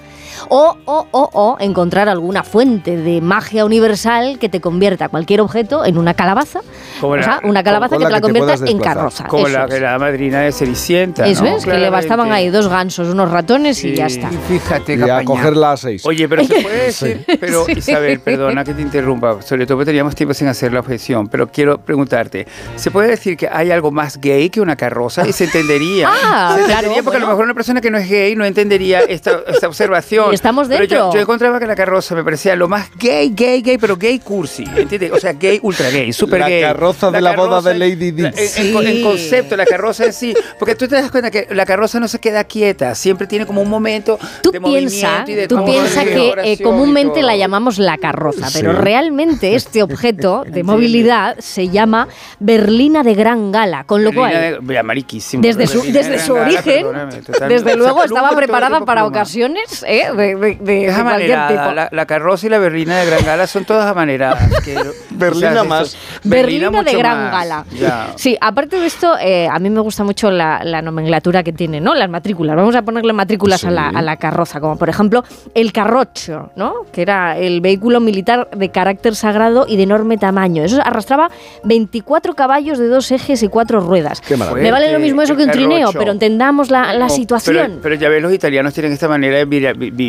o, 0.48 0.76
o, 0.86 1.06
o, 1.12 1.30
o 1.32 1.56
encontrar 1.60 2.08
alguna 2.08 2.42
fuente 2.42 2.96
de 2.96 3.20
magia 3.20 3.64
universal 3.64 4.38
que 4.40 4.48
te 4.48 4.60
convierta 4.60 5.08
cualquier 5.08 5.40
objeto 5.40 5.84
en 5.84 5.98
una 5.98 6.14
calabaza, 6.14 6.60
Como 7.00 7.12
o 7.12 7.16
la- 7.16 7.22
sea, 7.22 7.40
una 7.44 7.62
calabaza 7.62 7.96
con 7.96 7.98
que 7.98 8.02
la 8.04 8.08
te 8.08 8.12
la 8.12 8.16
que 8.16 8.22
conviertas 8.40 8.68
en 8.68 8.78
carroza. 8.80 9.24
Como 9.28 9.46
la, 9.46 9.66
es. 9.66 9.80
la 9.80 9.98
madrina 9.98 10.40
de 10.40 10.50
Cenicienta. 10.52 11.26
Eso 11.28 11.44
¿no? 11.44 11.56
es, 11.56 11.64
que 11.64 11.78
le 11.78 11.90
bastaban 11.90 12.32
ahí 12.32 12.48
dos 12.48 12.66
gansos, 12.68 13.08
unos 13.08 13.30
ratones 13.30 13.84
y 13.84 13.94
ya 13.94 14.06
está. 14.06 14.30
Y 14.32 14.36
fíjate, 14.58 14.94
Y 14.96 15.02
a 15.08 15.22
cogerla 15.24 15.72
a 15.72 15.76
seis. 15.76 16.04
Oye, 16.06 16.28
pero 16.28 16.44
se 16.44 16.60
puede 16.60 16.84
decir, 16.86 17.24
pero 17.38 17.64
Sí. 17.66 17.72
Isabel, 17.76 18.18
perdona 18.20 18.64
que 18.64 18.74
te 18.74 18.82
interrumpa, 18.82 19.40
sobre 19.42 19.64
todo 19.66 19.78
porque 19.78 19.90
teníamos 19.90 20.14
tiempo 20.16 20.34
sin 20.34 20.48
hacer 20.48 20.72
la 20.72 20.80
objeción, 20.80 21.28
pero 21.28 21.46
quiero 21.48 21.78
preguntarte, 21.78 22.46
¿se 22.76 22.90
puede 22.90 23.08
decir 23.10 23.36
que 23.36 23.48
hay 23.52 23.70
algo 23.70 23.90
más 23.92 24.20
gay 24.20 24.50
que 24.50 24.60
una 24.60 24.74
carroza? 24.76 25.26
Y 25.28 25.32
se 25.32 25.44
entendería. 25.44 26.08
Ah, 26.10 26.54
se 26.58 26.64
claro, 26.64 26.78
entendería 26.88 27.02
porque 27.04 27.18
a 27.18 27.20
lo 27.20 27.26
mejor 27.28 27.44
una 27.44 27.54
persona 27.54 27.80
que 27.80 27.90
no 27.90 27.98
es 27.98 28.08
gay 28.08 28.21
no 28.36 28.44
entendería 28.44 29.00
esta, 29.00 29.40
esta 29.46 29.68
observación. 29.68 30.32
estamos 30.34 30.68
Pero 30.68 30.80
dentro. 30.80 30.98
yo, 31.10 31.14
yo 31.14 31.20
encontraba 31.20 31.58
que 31.58 31.66
la 31.66 31.74
carroza 31.76 32.14
me 32.14 32.24
parecía 32.24 32.56
lo 32.56 32.68
más 32.68 32.90
gay, 32.98 33.32
gay, 33.34 33.60
gay, 33.62 33.78
pero 33.78 33.96
gay 33.96 34.18
cursi, 34.18 34.64
¿entiendes? 34.76 35.12
O 35.12 35.18
sea, 35.18 35.32
gay, 35.34 35.58
ultra 35.62 35.90
gay, 35.90 36.12
super 36.12 36.40
La 36.40 36.48
gay. 36.48 36.62
carroza 36.62 37.10
de 37.10 37.20
la 37.20 37.34
boda 37.36 37.60
de 37.60 37.78
Lady 37.78 38.10
Di. 38.12 38.22
la- 38.22 38.28
en, 38.30 38.76
en- 38.76 38.86
en 38.86 39.02
concepto, 39.02 39.56
la 39.56 39.66
carroza 39.66 40.06
es 40.06 40.16
sí. 40.16 40.34
Porque 40.58 40.74
tú 40.74 40.88
te 40.88 40.94
das 40.96 41.10
cuenta 41.10 41.30
que 41.30 41.48
la 41.50 41.66
carroza 41.66 42.00
no 42.00 42.08
se 42.08 42.18
queda 42.18 42.44
quieta, 42.44 42.94
siempre 42.94 43.26
tiene 43.26 43.46
como 43.46 43.60
un 43.62 43.68
momento 43.68 44.18
Tú 44.42 44.50
de 44.50 44.60
piensa, 44.60 45.06
movimiento 45.24 45.30
y 45.30 45.34
de 45.34 45.48
tú 45.48 45.56
como 45.56 45.66
piensa 45.72 46.04
de 46.04 46.10
que 46.14 46.34
eh, 46.52 46.58
comúnmente 46.62 47.22
la 47.22 47.36
llamamos 47.36 47.78
la 47.78 47.98
carroza, 47.98 48.48
pero 48.52 48.72
Sí. 48.72 48.78
realmente 48.78 49.54
este 49.54 49.82
objeto 49.82 50.44
de 50.48 50.62
movilidad 50.62 51.36
se 51.38 51.68
llama 51.68 52.08
berlina 52.38 53.02
de 53.02 53.14
gran 53.14 53.52
gala, 53.52 53.84
con 53.84 54.02
lo 54.04 54.10
Berlina 54.10 54.56
cual 54.58 54.66
de- 54.66 54.82
mariquísimo. 54.82 55.42
desde 55.42 55.66
su, 55.66 55.82
desde 55.82 56.18
su 56.18 56.34
origen, 56.34 56.86
perdóname, 56.86 57.20
desde 57.48 57.76
luego 57.76 58.02
estaba 58.16 58.36
preparada 58.36 58.80
para 58.84 59.02
pluma. 59.02 59.16
ocasiones 59.18 59.84
¿eh? 59.86 60.08
de, 60.16 60.34
de- 60.36 60.54
de- 60.60 60.86
Es 60.86 60.96
de 60.96 61.02
cualquier 61.02 61.46
tipo. 61.48 61.72
la, 61.72 61.88
la 61.90 62.06
carroza 62.06 62.46
y 62.46 62.50
la 62.50 62.58
berlina 62.58 62.98
de 62.98 63.06
Gran 63.06 63.24
Gala 63.24 63.46
son 63.46 63.64
todas 63.64 63.86
amaneradas. 63.86 64.50
que- 64.64 64.78
Berlina 65.10 65.50
o 65.50 65.52
sea, 65.54 65.64
más. 65.64 65.96
Berlina, 66.24 66.70
de 66.82 66.92
gran 66.94 67.22
más. 67.24 67.32
gala. 67.32 67.64
Ya. 67.78 68.08
Sí, 68.16 68.36
aparte 68.40 68.80
de 68.80 68.86
esto, 68.86 69.16
eh, 69.20 69.48
a 69.50 69.58
mí 69.58 69.70
me 69.70 69.80
gusta 69.80 70.04
mucho 70.04 70.30
la, 70.30 70.62
la 70.64 70.82
nomenclatura 70.82 71.42
que 71.42 71.52
tiene, 71.52 71.80
¿no? 71.80 71.94
Las 71.94 72.08
matrículas. 72.08 72.56
Vamos 72.56 72.74
a 72.74 72.82
ponerle 72.82 73.12
matrículas 73.12 73.64
a, 73.64 73.70
la, 73.70 73.88
a 73.88 74.02
la 74.02 74.16
carroza, 74.16 74.60
como 74.60 74.76
por 74.76 74.88
ejemplo 74.88 75.22
el 75.54 75.72
carrocho, 75.72 76.50
¿no? 76.56 76.74
Que 76.92 77.02
era 77.02 77.36
el 77.38 77.60
vehículo 77.60 78.00
militar 78.00 78.48
de 78.56 78.70
carácter 78.70 79.14
sagrado 79.14 79.66
y 79.68 79.76
de 79.76 79.84
enorme 79.84 80.16
tamaño. 80.18 80.64
Eso 80.64 80.80
arrastraba 80.82 81.30
24 81.64 82.34
caballos 82.34 82.78
de 82.78 82.88
dos 82.88 83.10
ejes 83.10 83.42
y 83.42 83.48
cuatro 83.48 83.80
ruedas. 83.80 84.20
Qué 84.20 84.36
maravilla. 84.36 84.62
Me 84.64 84.70
vale 84.72 84.92
lo 84.92 84.98
mismo 84.98 85.22
eso 85.22 85.36
que 85.36 85.44
un 85.44 85.50
trineo, 85.50 85.90
pero 85.92 86.12
entendemos 86.12 86.70
la, 86.70 86.92
la 86.92 87.06
No, 87.06 87.08
situación. 87.10 87.56
Pero, 87.66 87.80
pero 87.82 87.94
ya 88.02 88.08
ves, 88.08 88.20
los 88.20 88.32
italianos 88.34 88.74
tienen 88.74 88.92
esta 88.92 89.06
manera 89.08 89.38
de 89.38 89.44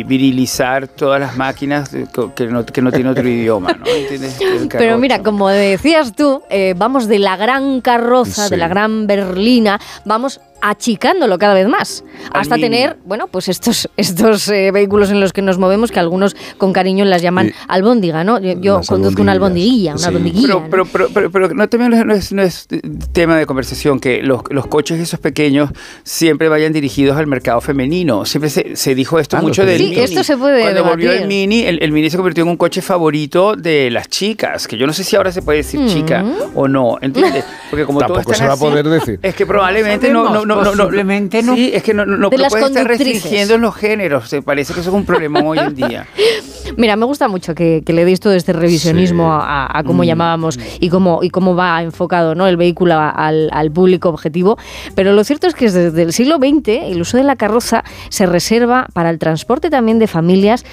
virilizar 0.04 0.88
todas 0.88 1.20
las 1.20 1.36
máquinas 1.36 1.90
que 2.34 2.46
no, 2.48 2.66
que 2.66 2.82
no 2.82 2.90
tienen 2.90 3.12
otro 3.12 3.28
idioma, 3.28 3.72
¿no? 3.72 3.84
Pero 4.70 4.98
mira, 4.98 5.22
como 5.22 5.48
decías 5.48 6.12
tú, 6.14 6.42
eh, 6.50 6.74
vamos 6.76 7.06
de 7.06 7.20
la 7.20 7.36
gran 7.36 7.80
carroza, 7.80 8.44
Sí. 8.44 8.50
de 8.50 8.56
la 8.56 8.66
gran 8.68 9.06
berlina, 9.06 9.80
vamos 10.04 10.40
achicándolo 10.70 11.38
cada 11.38 11.52
vez 11.54 11.68
más, 11.68 12.04
Al 12.32 12.40
hasta 12.42 12.56
tener, 12.56 12.96
bueno, 13.04 13.28
pues 13.28 13.48
estos, 13.48 13.88
estos 13.98 14.48
eh, 14.48 14.70
vehículos 14.72 15.10
en 15.10 15.20
los 15.20 15.32
que 15.32 15.42
nos 15.42 15.58
movemos, 15.58 15.92
que 15.92 16.00
algunos 16.00 16.34
con 16.58 16.72
cariño 16.72 17.04
las 17.04 17.20
llaman 17.22 17.48
Y- 17.48 17.52
albóndiga, 17.68 18.24
¿no? 18.24 18.40
Yo, 18.40 18.80
conduzco 18.86 19.20
una 19.22 19.32
albondiguilla, 19.32 19.92
una 19.92 19.98
Sí. 19.98 20.06
albondiguilla. 20.06 20.46
Pero, 20.48 20.64
pero, 20.70 20.86
pero, 20.86 21.08
pero, 21.12 21.30
pero 21.30 21.48
no, 21.54 21.68
también 21.68 22.06
no 22.06 22.14
es, 22.14 22.32
no 22.32 22.42
es 22.42 22.66
tema 23.12 23.36
de 23.36 23.46
conversación 23.46 24.00
que 24.00 24.22
los, 24.22 24.40
los 24.50 24.66
coches 24.66 24.98
esos 25.00 25.20
pequeños 25.20 25.70
siempre 26.02 26.48
vayan 26.48 26.72
dirigidos 26.72 27.16
al 27.16 27.26
mercado 27.26 27.60
femenino. 27.60 28.24
Siempre 28.24 28.48
se, 28.50 28.76
se 28.76 28.94
dijo 28.94 29.18
esto 29.18 29.36
Ah, 29.36 29.42
mucho 29.42 29.64
del. 29.66 29.78
Mini. 29.82 29.94
Sí, 29.96 30.00
esto 30.00 30.24
se 30.24 30.36
puede 30.36 30.62
Cuando 30.62 30.84
volvió 30.84 31.12
el. 31.12 31.26
Mini, 31.26 31.62
el, 31.62 31.82
el 31.82 31.92
Mini 31.92 32.08
se 32.10 32.16
convirtió 32.16 32.42
en 32.44 32.50
un 32.50 32.56
coche 32.56 32.80
favorito 32.80 33.54
de 33.56 33.90
las 33.90 34.08
chicas, 34.08 34.66
que 34.66 34.76
yo 34.78 34.86
no 34.86 34.92
sé 34.92 35.04
si 35.04 35.14
ahora 35.16 35.30
se 35.30 35.42
puede 35.42 35.58
decir 35.58 35.80
Mm. 35.80 35.88
chica 35.88 36.24
o 36.54 36.68
no, 36.68 36.98
¿entiendes? 37.02 37.44
Porque 37.68 37.84
como 37.84 37.98
Tampoco 38.00 38.32
se 38.32 38.46
va 38.46 38.54
a 38.54 38.56
poder 38.56 38.88
decir. 38.88 39.18
Es 39.22 39.34
que 39.34 39.44
probablemente 39.44 40.10
no, 40.10 40.30
no, 40.44 40.53
no, 40.54 40.64
no, 40.64 40.74
no, 40.74 40.84
Posiblemente 40.84 41.42
no. 41.42 41.54
Sí, 41.54 41.70
es 41.72 41.82
que 41.82 41.94
no, 41.94 42.06
no, 42.06 42.30
puede 42.30 42.46
estar 42.46 42.86
restringiendo 42.86 43.58
los 43.58 43.74
géneros. 43.74 44.28
Se 44.28 44.42
parece 44.42 44.74
que 44.74 44.80
eso 44.80 44.90
es 44.90 44.94
un 44.94 45.04
problema 45.04 45.40
hoy 45.40 45.58
en 45.58 45.74
día. 45.74 46.06
Mira, 46.76 46.96
me 46.96 47.04
gusta 47.04 47.28
mucho 47.28 47.54
que, 47.54 47.82
que 47.84 47.92
le 47.92 48.04
deis 48.04 48.20
todo 48.20 48.32
este 48.32 48.52
revisionismo 48.52 49.32
a, 49.32 49.78
a 49.78 49.84
cómo 49.84 50.02
llamábamos 50.04 50.58
y 50.80 50.88
cómo, 50.88 51.20
y 51.22 51.30
cómo 51.30 51.54
va 51.54 51.82
enfocado 51.82 52.34
¿no? 52.34 52.46
el 52.46 52.56
vehículo 52.56 52.94
al, 52.98 53.48
al 53.52 53.70
público 53.70 54.08
objetivo. 54.08 54.58
Pero 54.94 55.12
lo 55.12 55.24
cierto 55.24 55.46
es 55.46 55.54
que 55.54 55.70
desde 55.70 56.02
el 56.02 56.12
siglo 56.12 56.36
XX 56.36 56.68
el 56.68 57.00
uso 57.00 57.16
de 57.16 57.24
la 57.24 57.36
carroza 57.36 57.84
se 58.08 58.26
reserva 58.26 58.88
para 58.92 59.10
el 59.10 59.18
transporte 59.18 59.70
también 59.70 59.98
de 59.98 60.06
familias, 60.06 60.64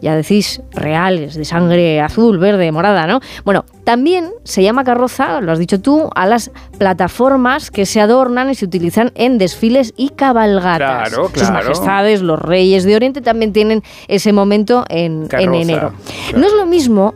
ya 0.00 0.14
decís, 0.14 0.60
reales, 0.72 1.34
de 1.34 1.44
sangre 1.44 2.00
azul, 2.00 2.38
verde, 2.38 2.70
morada, 2.72 3.06
¿no? 3.06 3.20
Bueno, 3.44 3.64
también 3.84 4.30
se 4.44 4.62
llama 4.62 4.84
carroza, 4.84 5.40
lo 5.40 5.52
has 5.52 5.58
dicho 5.58 5.80
tú, 5.80 6.10
a 6.14 6.26
las 6.26 6.50
plataformas 6.78 7.70
que 7.70 7.86
se 7.86 8.00
adornan 8.00 8.50
y 8.50 8.54
se 8.54 8.64
utilizan 8.64 9.12
en 9.14 9.38
desfiles 9.38 9.94
y 9.96 10.10
cabalgatas. 10.10 11.08
Claro, 11.10 11.24
Sus 11.28 11.32
claro. 11.32 11.54
majestades, 11.54 12.22
los 12.22 12.38
reyes 12.38 12.84
de 12.84 12.96
Oriente 12.96 13.20
también 13.20 13.52
tienen 13.52 13.82
ese 14.08 14.32
momento 14.32 14.84
en, 14.88 15.28
enero. 15.32 15.92
claro. 15.92 16.38
No 16.38 16.46
es 16.46 16.52
lo 16.52 16.66
mismo 16.66 17.14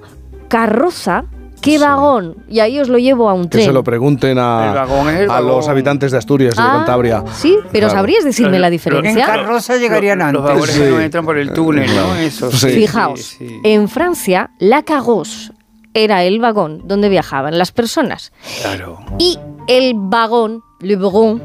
carroza 0.48 1.24
que 1.62 1.78
vagón. 1.78 2.36
Y 2.48 2.60
ahí 2.60 2.78
os 2.80 2.88
lo 2.88 2.98
llevo 2.98 3.30
a 3.30 3.32
un 3.34 3.44
Que 3.44 3.48
tren. 3.50 3.64
se 3.66 3.72
lo 3.72 3.82
pregunten 3.84 4.38
a, 4.38 4.72
vagón 4.74 5.06
vagón. 5.26 5.46
los 5.46 5.68
habitantes 5.68 6.10
de 6.12 6.18
Asturias 6.18 6.54
y 6.54 6.60
de 6.60 6.62
Ah, 6.68 6.72
Cantabria. 6.78 7.24
Sí, 7.34 7.56
pero 7.72 7.86
Claro. 7.86 8.00
¿sabrías 8.00 8.24
decirme 8.24 8.58
la 8.58 8.68
diferencia? 8.68 9.24
En 9.24 9.30
carroza 9.30 9.76
llegarían 9.76 10.18
Los- 10.18 10.32
Los 10.32 10.42
antes. 10.42 10.54
vagones 10.54 10.76
que 10.78 10.84
Sí. 10.86 10.90
no 10.92 11.00
entran 11.00 11.24
por 11.24 11.38
el 11.38 11.52
túnel, 11.52 11.90
¿no? 11.94 12.14
Eso. 12.16 12.50
Sí. 12.50 12.68
Fijaos, 12.70 13.20
sí, 13.20 13.48
sí. 13.48 13.60
en 13.64 13.88
Francia, 13.88 14.50
la 14.58 14.82
carrosse 14.82 15.52
era 15.94 16.24
el 16.24 16.40
vagón 16.40 16.82
donde 16.86 17.08
viajaban 17.08 17.56
las 17.58 17.70
personas. 17.72 18.32
Claro. 18.62 18.98
Y 19.18 19.38
el 19.68 19.92
vagón, 19.96 20.62
le 20.80 20.96
wagon, 20.96 21.42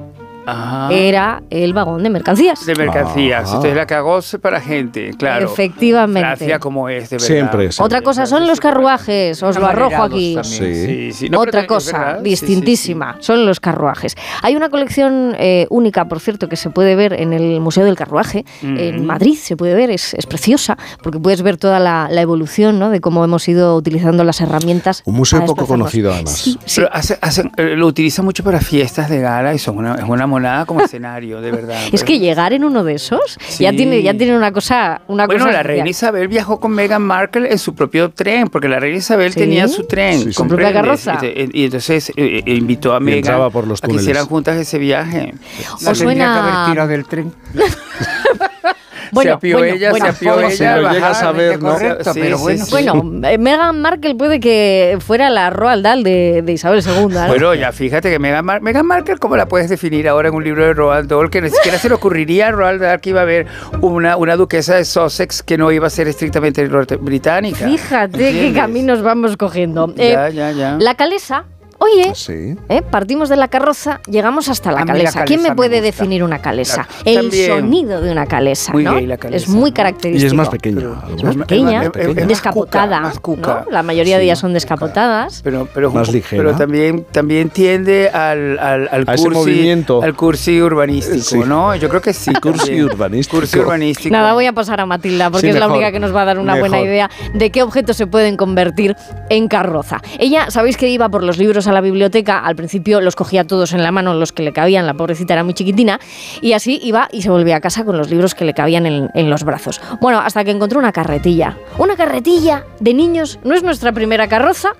Ajá. 0.48 0.94
era 0.94 1.44
el 1.50 1.74
vagón 1.74 2.04
de 2.04 2.10
mercancías. 2.10 2.66
De 2.66 2.76
mercancías. 2.76 3.44
Ah. 3.46 3.48
Entonces 3.56 3.76
la 3.76 3.86
carroza 3.86 4.38
para 4.40 4.60
gente, 4.62 5.12
claro. 5.18 5.46
Efectivamente. 5.46 6.20
Francia 6.22 6.60
como 6.60 6.90
es, 6.90 7.10
de 7.10 7.16
verdad. 7.18 7.28
Siempre, 7.28 7.72
siempre. 7.72 7.86
Otra 7.86 8.02
cosa 8.02 8.26
son 8.26 8.48
los 8.48 8.60
carruajes, 8.60 9.42
os 9.44 9.58
lo 9.60 9.66
arrojo 9.68 10.04
aquí. 10.04 10.38
Sí. 10.44 10.74
Sí, 10.86 11.12
sí. 11.14 11.30
No, 11.30 11.42
Otra 11.42 11.68
cosa 11.68 12.18
distintísima 12.22 13.18
son 13.20 13.46
los 13.46 13.60
carruajes. 13.60 14.16
Hay 14.42 14.56
una 14.56 14.70
colección 14.70 15.36
eh, 15.38 15.68
única, 15.70 16.06
por 16.08 16.20
cierto, 16.20 16.48
que 16.50 16.56
se 16.56 16.70
puede 16.70 16.96
ver 16.96 17.14
en 17.14 17.34
el 17.34 17.60
Museo 17.60 17.86
del 17.86 17.96
Carruaje, 17.96 18.46
en 18.62 19.06
Madrid, 19.06 19.36
se 19.36 19.56
puede 19.58 19.74
ver, 19.74 19.90
es, 19.92 20.14
es 20.14 20.26
preciosa, 20.26 20.78
porque 21.02 21.20
puedes 21.20 21.42
ver 21.42 21.58
toda 21.58 21.80
la, 21.80 22.08
la 22.10 22.22
evolución 22.22 22.80
¿no? 22.80 22.90
de 22.90 23.02
cómo 23.02 23.24
hemos 23.24 23.48
ido 23.48 23.76
utilizando 23.76 24.24
las 24.24 24.42
herramientas. 24.42 25.02
Un 25.06 25.16
museo 25.16 25.46
poco 25.46 25.66
conocido, 25.68 26.14
además. 26.14 26.34
Sí, 26.38 26.58
sí. 26.66 26.82
Pero 26.82 26.90
hace- 26.94 27.18
hacen- 27.22 27.52
eh, 27.58 27.76
lo 27.76 27.88
utilizan 27.88 28.26
mucho 28.26 28.44
para 28.44 28.60
fiestas 28.60 29.10
de 29.10 29.20
gala 29.20 29.54
y 29.54 29.60
son 29.60 29.78
una, 29.78 29.96
es 29.96 30.04
una 30.04 30.28
monada 30.38 30.66
como 30.66 30.82
escenario, 30.82 31.42
de 31.42 31.52
verdad. 31.52 31.80
Es 31.92 32.04
que 32.04 32.20
llegar 32.20 32.54
en 32.54 32.64
uno 32.64 32.84
de 32.84 32.94
esos 32.96 33.38
ya 33.60 33.72
tiene 33.72 34.02
ya 34.04 34.14
tiene 34.14 34.36
una 34.38 34.52
cosa 34.52 35.02
una 35.08 35.26
Bueno, 35.26 35.40
cosa 35.46 35.52
la 35.54 35.60
especial. 35.62 35.66
reina 35.66 35.90
Isabel 35.90 36.28
viajó 36.28 36.60
con 36.60 36.72
Meghan 36.72 37.02
Markle 37.02 37.52
en 37.52 37.58
su 37.60 37.74
propio 37.76 38.10
tren, 38.12 38.48
porque 38.50 38.68
la 38.68 38.80
reina 38.80 38.98
Isabel 38.98 39.34
¿Sí? 39.34 39.40
tenía 39.40 39.68
su 39.68 39.86
tren. 39.88 40.18
Sí, 40.20 40.24
sí. 40.26 40.34
¿Su 40.34 40.48
propia 40.48 40.72
¿comprendes? 40.74 41.04
carroza? 41.06 41.26
Y, 41.26 41.48
te- 41.48 41.58
y 41.58 41.66
entonces 41.66 42.10
eh, 42.12 42.44
eh, 42.46 42.54
invitó 42.54 42.94
a 42.94 43.00
Meghan 43.00 43.18
entraba 43.20 43.50
por 43.50 43.68
los 43.68 43.84
a 43.84 43.88
que 43.88 43.96
hicieran 43.96 44.26
juntas 44.28 44.56
ese 44.58 44.78
viaje. 44.78 45.34
La 45.82 45.92
¿Os 45.92 45.98
tendría 46.00 46.16
que 46.16 46.24
haber 46.24 46.52
suena- 46.54 46.66
tirado 46.72 46.88
del 46.90 47.06
tren. 47.06 47.34
Bueno, 49.12 49.32
se 49.32 49.34
apió 49.36 49.58
bueno, 49.58 49.74
ella, 49.76 49.90
bueno, 49.92 50.06
se 50.06 50.12
apió 50.12 50.34
bueno, 50.34 50.48
ella. 50.50 50.58
si 50.76 50.82
lo 50.82 50.88
al 50.88 50.96
llegas 50.96 51.10
bajar, 51.12 51.26
a 51.28 51.32
ver, 51.32 51.62
¿no? 51.62 51.70
correcto, 51.74 52.14
Sí, 52.14 52.20
pero 52.22 52.38
sí, 52.38 52.44
bueno. 52.44 52.66
sí. 52.66 52.72
Bueno, 52.72 53.28
eh, 53.28 53.38
Meghan 53.38 53.82
Markle 53.82 54.16
puede 54.16 54.40
que 54.40 54.98
fuera 55.00 55.30
la 55.30 55.50
Roald 55.50 55.84
Dahl 55.84 56.04
de, 56.04 56.42
de 56.44 56.52
Isabel 56.54 56.84
II. 56.86 57.08
¿no? 57.14 57.28
Bueno, 57.28 57.54
ya 57.56 57.72
fíjate 57.72 58.10
que 58.10 58.20
Meghan, 58.20 58.46
Mar 58.46 58.62
Meghan 58.62 58.86
Markle, 58.86 59.18
¿cómo 59.18 59.36
la 59.38 59.48
puedes 59.48 59.70
definir 59.70 60.08
ahora 60.08 60.30
en 60.30 60.36
un 60.36 60.44
libro 60.44 60.66
de 60.66 60.74
Roald 60.74 61.10
Dahl? 61.10 61.30
Que 61.30 61.42
ni 61.42 61.50
siquiera 61.50 61.78
se 61.78 61.90
le 61.90 61.96
ocurriría 61.96 62.48
a 62.48 62.52
Roald 62.52 62.82
Dahl 62.82 63.00
que 63.02 63.10
iba 63.12 63.20
a 63.22 63.24
haber 63.24 63.48
una, 63.82 64.18
una 64.18 64.36
duquesa 64.36 64.76
de 64.76 64.86
Sussex 64.86 65.44
que 65.44 65.58
no 65.58 65.72
iba 65.72 65.88
a 65.88 65.90
ser 65.90 66.08
estrictamente 66.08 66.68
británica. 66.68 67.68
Fíjate 67.68 68.18
qué 68.18 68.30
¿Entiendes? 68.30 68.62
caminos 68.62 69.02
vamos 69.02 69.38
cogiendo. 69.38 69.94
Ya, 69.96 70.28
Eh, 70.30 70.34
ya, 70.34 70.52
ya. 70.52 70.78
La 70.80 70.96
calesa, 70.96 71.46
oye, 71.80 72.14
Sí. 72.16 72.56
eh, 72.70 72.82
partimos 72.82 73.30
de 73.30 73.36
la 73.38 73.48
carroza, 73.48 74.02
llegamos 74.08 74.50
hasta 74.50 74.72
la 74.72 74.86
calesa. 74.86 75.24
¿Quién 75.26 75.42
me 75.44 75.54
puede 75.56 75.78
gusta. 75.78 75.86
definir 75.86 76.24
una 76.24 76.40
calesa? 76.40 76.86
Claro, 76.86 76.90
El 77.06 77.16
también. 77.30 77.48
sonido 77.52 78.02
de 78.02 78.12
una 78.12 78.26
calesa, 78.26 78.72
Muy 78.74 78.84
¿no? 78.84 78.96
gay 78.96 79.06
la 79.06 79.18
calesa, 79.18 79.46
es 79.46 79.50
muy 79.50 79.72
¿no? 79.72 79.76
característico. 79.76 80.24
Y 80.24 80.28
es 80.28 80.34
más 80.34 80.50
pequeña. 80.50 80.88
Es 81.16 81.24
más 81.24 81.36
pequeña, 81.36 81.84
es- 81.84 82.16
más 82.16 82.28
descapotada. 82.28 82.98
cuca, 82.98 83.02
más 83.08 83.20
cuca. 83.20 83.64
¿no? 83.66 83.72
La 83.72 83.84
mayoría 83.84 84.18
de 84.18 84.24
ellas 84.26 84.40
son 84.40 84.54
descapotadas. 84.54 85.42
Pero, 85.44 85.68
pero, 85.74 85.92
Más 85.92 86.12
ligera. 86.12 86.44
pero 86.44 86.56
también, 86.58 87.06
también 87.12 87.50
tiende 87.50 88.10
al, 88.10 88.58
al, 88.60 88.90
al 88.92 89.04
A 89.08 89.14
ese 89.14 89.24
cursi, 89.24 89.38
movimiento. 89.40 90.02
al 90.02 90.16
cursi 90.16 90.62
urbanístico, 90.62 91.22
Sí. 91.24 91.40
¿no? 91.46 91.76
Yo 91.76 91.90
creo 91.90 92.02
que 92.02 92.14
sí. 92.14 92.34
Cursi 92.42 92.82
urbanístico. 92.82 93.38
Cursi 93.38 93.60
urbanístico. 93.60 94.12
Nada, 94.14 94.34
voy 94.34 94.46
a 94.46 94.54
pasar 94.54 94.80
a 94.82 94.86
Matilda 94.86 95.30
porque 95.30 95.48
Sí, 95.48 95.54
es 95.54 95.60
la 95.60 95.68
única 95.68 95.92
que 95.92 96.00
nos 96.00 96.14
va 96.16 96.22
a 96.24 96.26
dar 96.26 96.40
una 96.40 96.58
buena 96.60 96.80
idea 96.80 97.10
de 97.34 97.52
qué 97.52 97.62
objetos 97.64 97.98
se 97.98 98.08
pueden 98.08 98.38
convertir 98.38 98.96
en 99.30 99.48
carroza. 99.48 100.02
Ella, 100.20 100.50
sabéis 100.50 100.78
que 100.78 100.90
iba 100.90 101.10
por 101.10 101.24
los 101.24 101.38
libros 101.38 101.67
a 101.68 101.74
la 101.74 101.82
biblioteca, 101.82 102.40
al 102.40 102.56
principio 102.56 103.02
los 103.02 103.16
cogía 103.16 103.46
todos 103.46 103.74
en 103.74 103.84
la 103.84 103.92
mano, 103.92 104.14
los 104.14 104.32
que 104.32 104.44
le 104.44 104.54
cabían, 104.54 104.86
la 104.86 104.94
pobrecita 104.94 105.34
era 105.34 105.44
muy 105.44 105.54
chiquitina, 105.54 106.00
y 106.42 106.54
así 106.54 106.80
iba 106.82 107.08
y 107.12 107.22
se 107.22 107.30
volvía 107.30 107.58
a 107.58 107.62
casa 107.62 107.86
con 107.86 107.98
los 107.98 108.10
libros 108.10 108.36
que 108.36 108.46
le 108.46 108.54
cabían 108.54 108.86
en, 108.86 109.10
en 109.14 109.30
los 109.30 109.44
brazos. 109.44 109.82
Bueno, 110.02 110.20
hasta 110.20 110.44
que 110.44 110.52
encontró 110.52 110.80
una 110.80 110.92
carretilla. 110.92 111.58
Una 111.78 111.96
carretilla 111.96 112.66
de 112.80 112.94
niños, 112.94 113.40
¿no 113.44 113.54
es 113.54 113.64
nuestra 113.64 113.92
primera 113.92 114.28
carroza? 114.28 114.74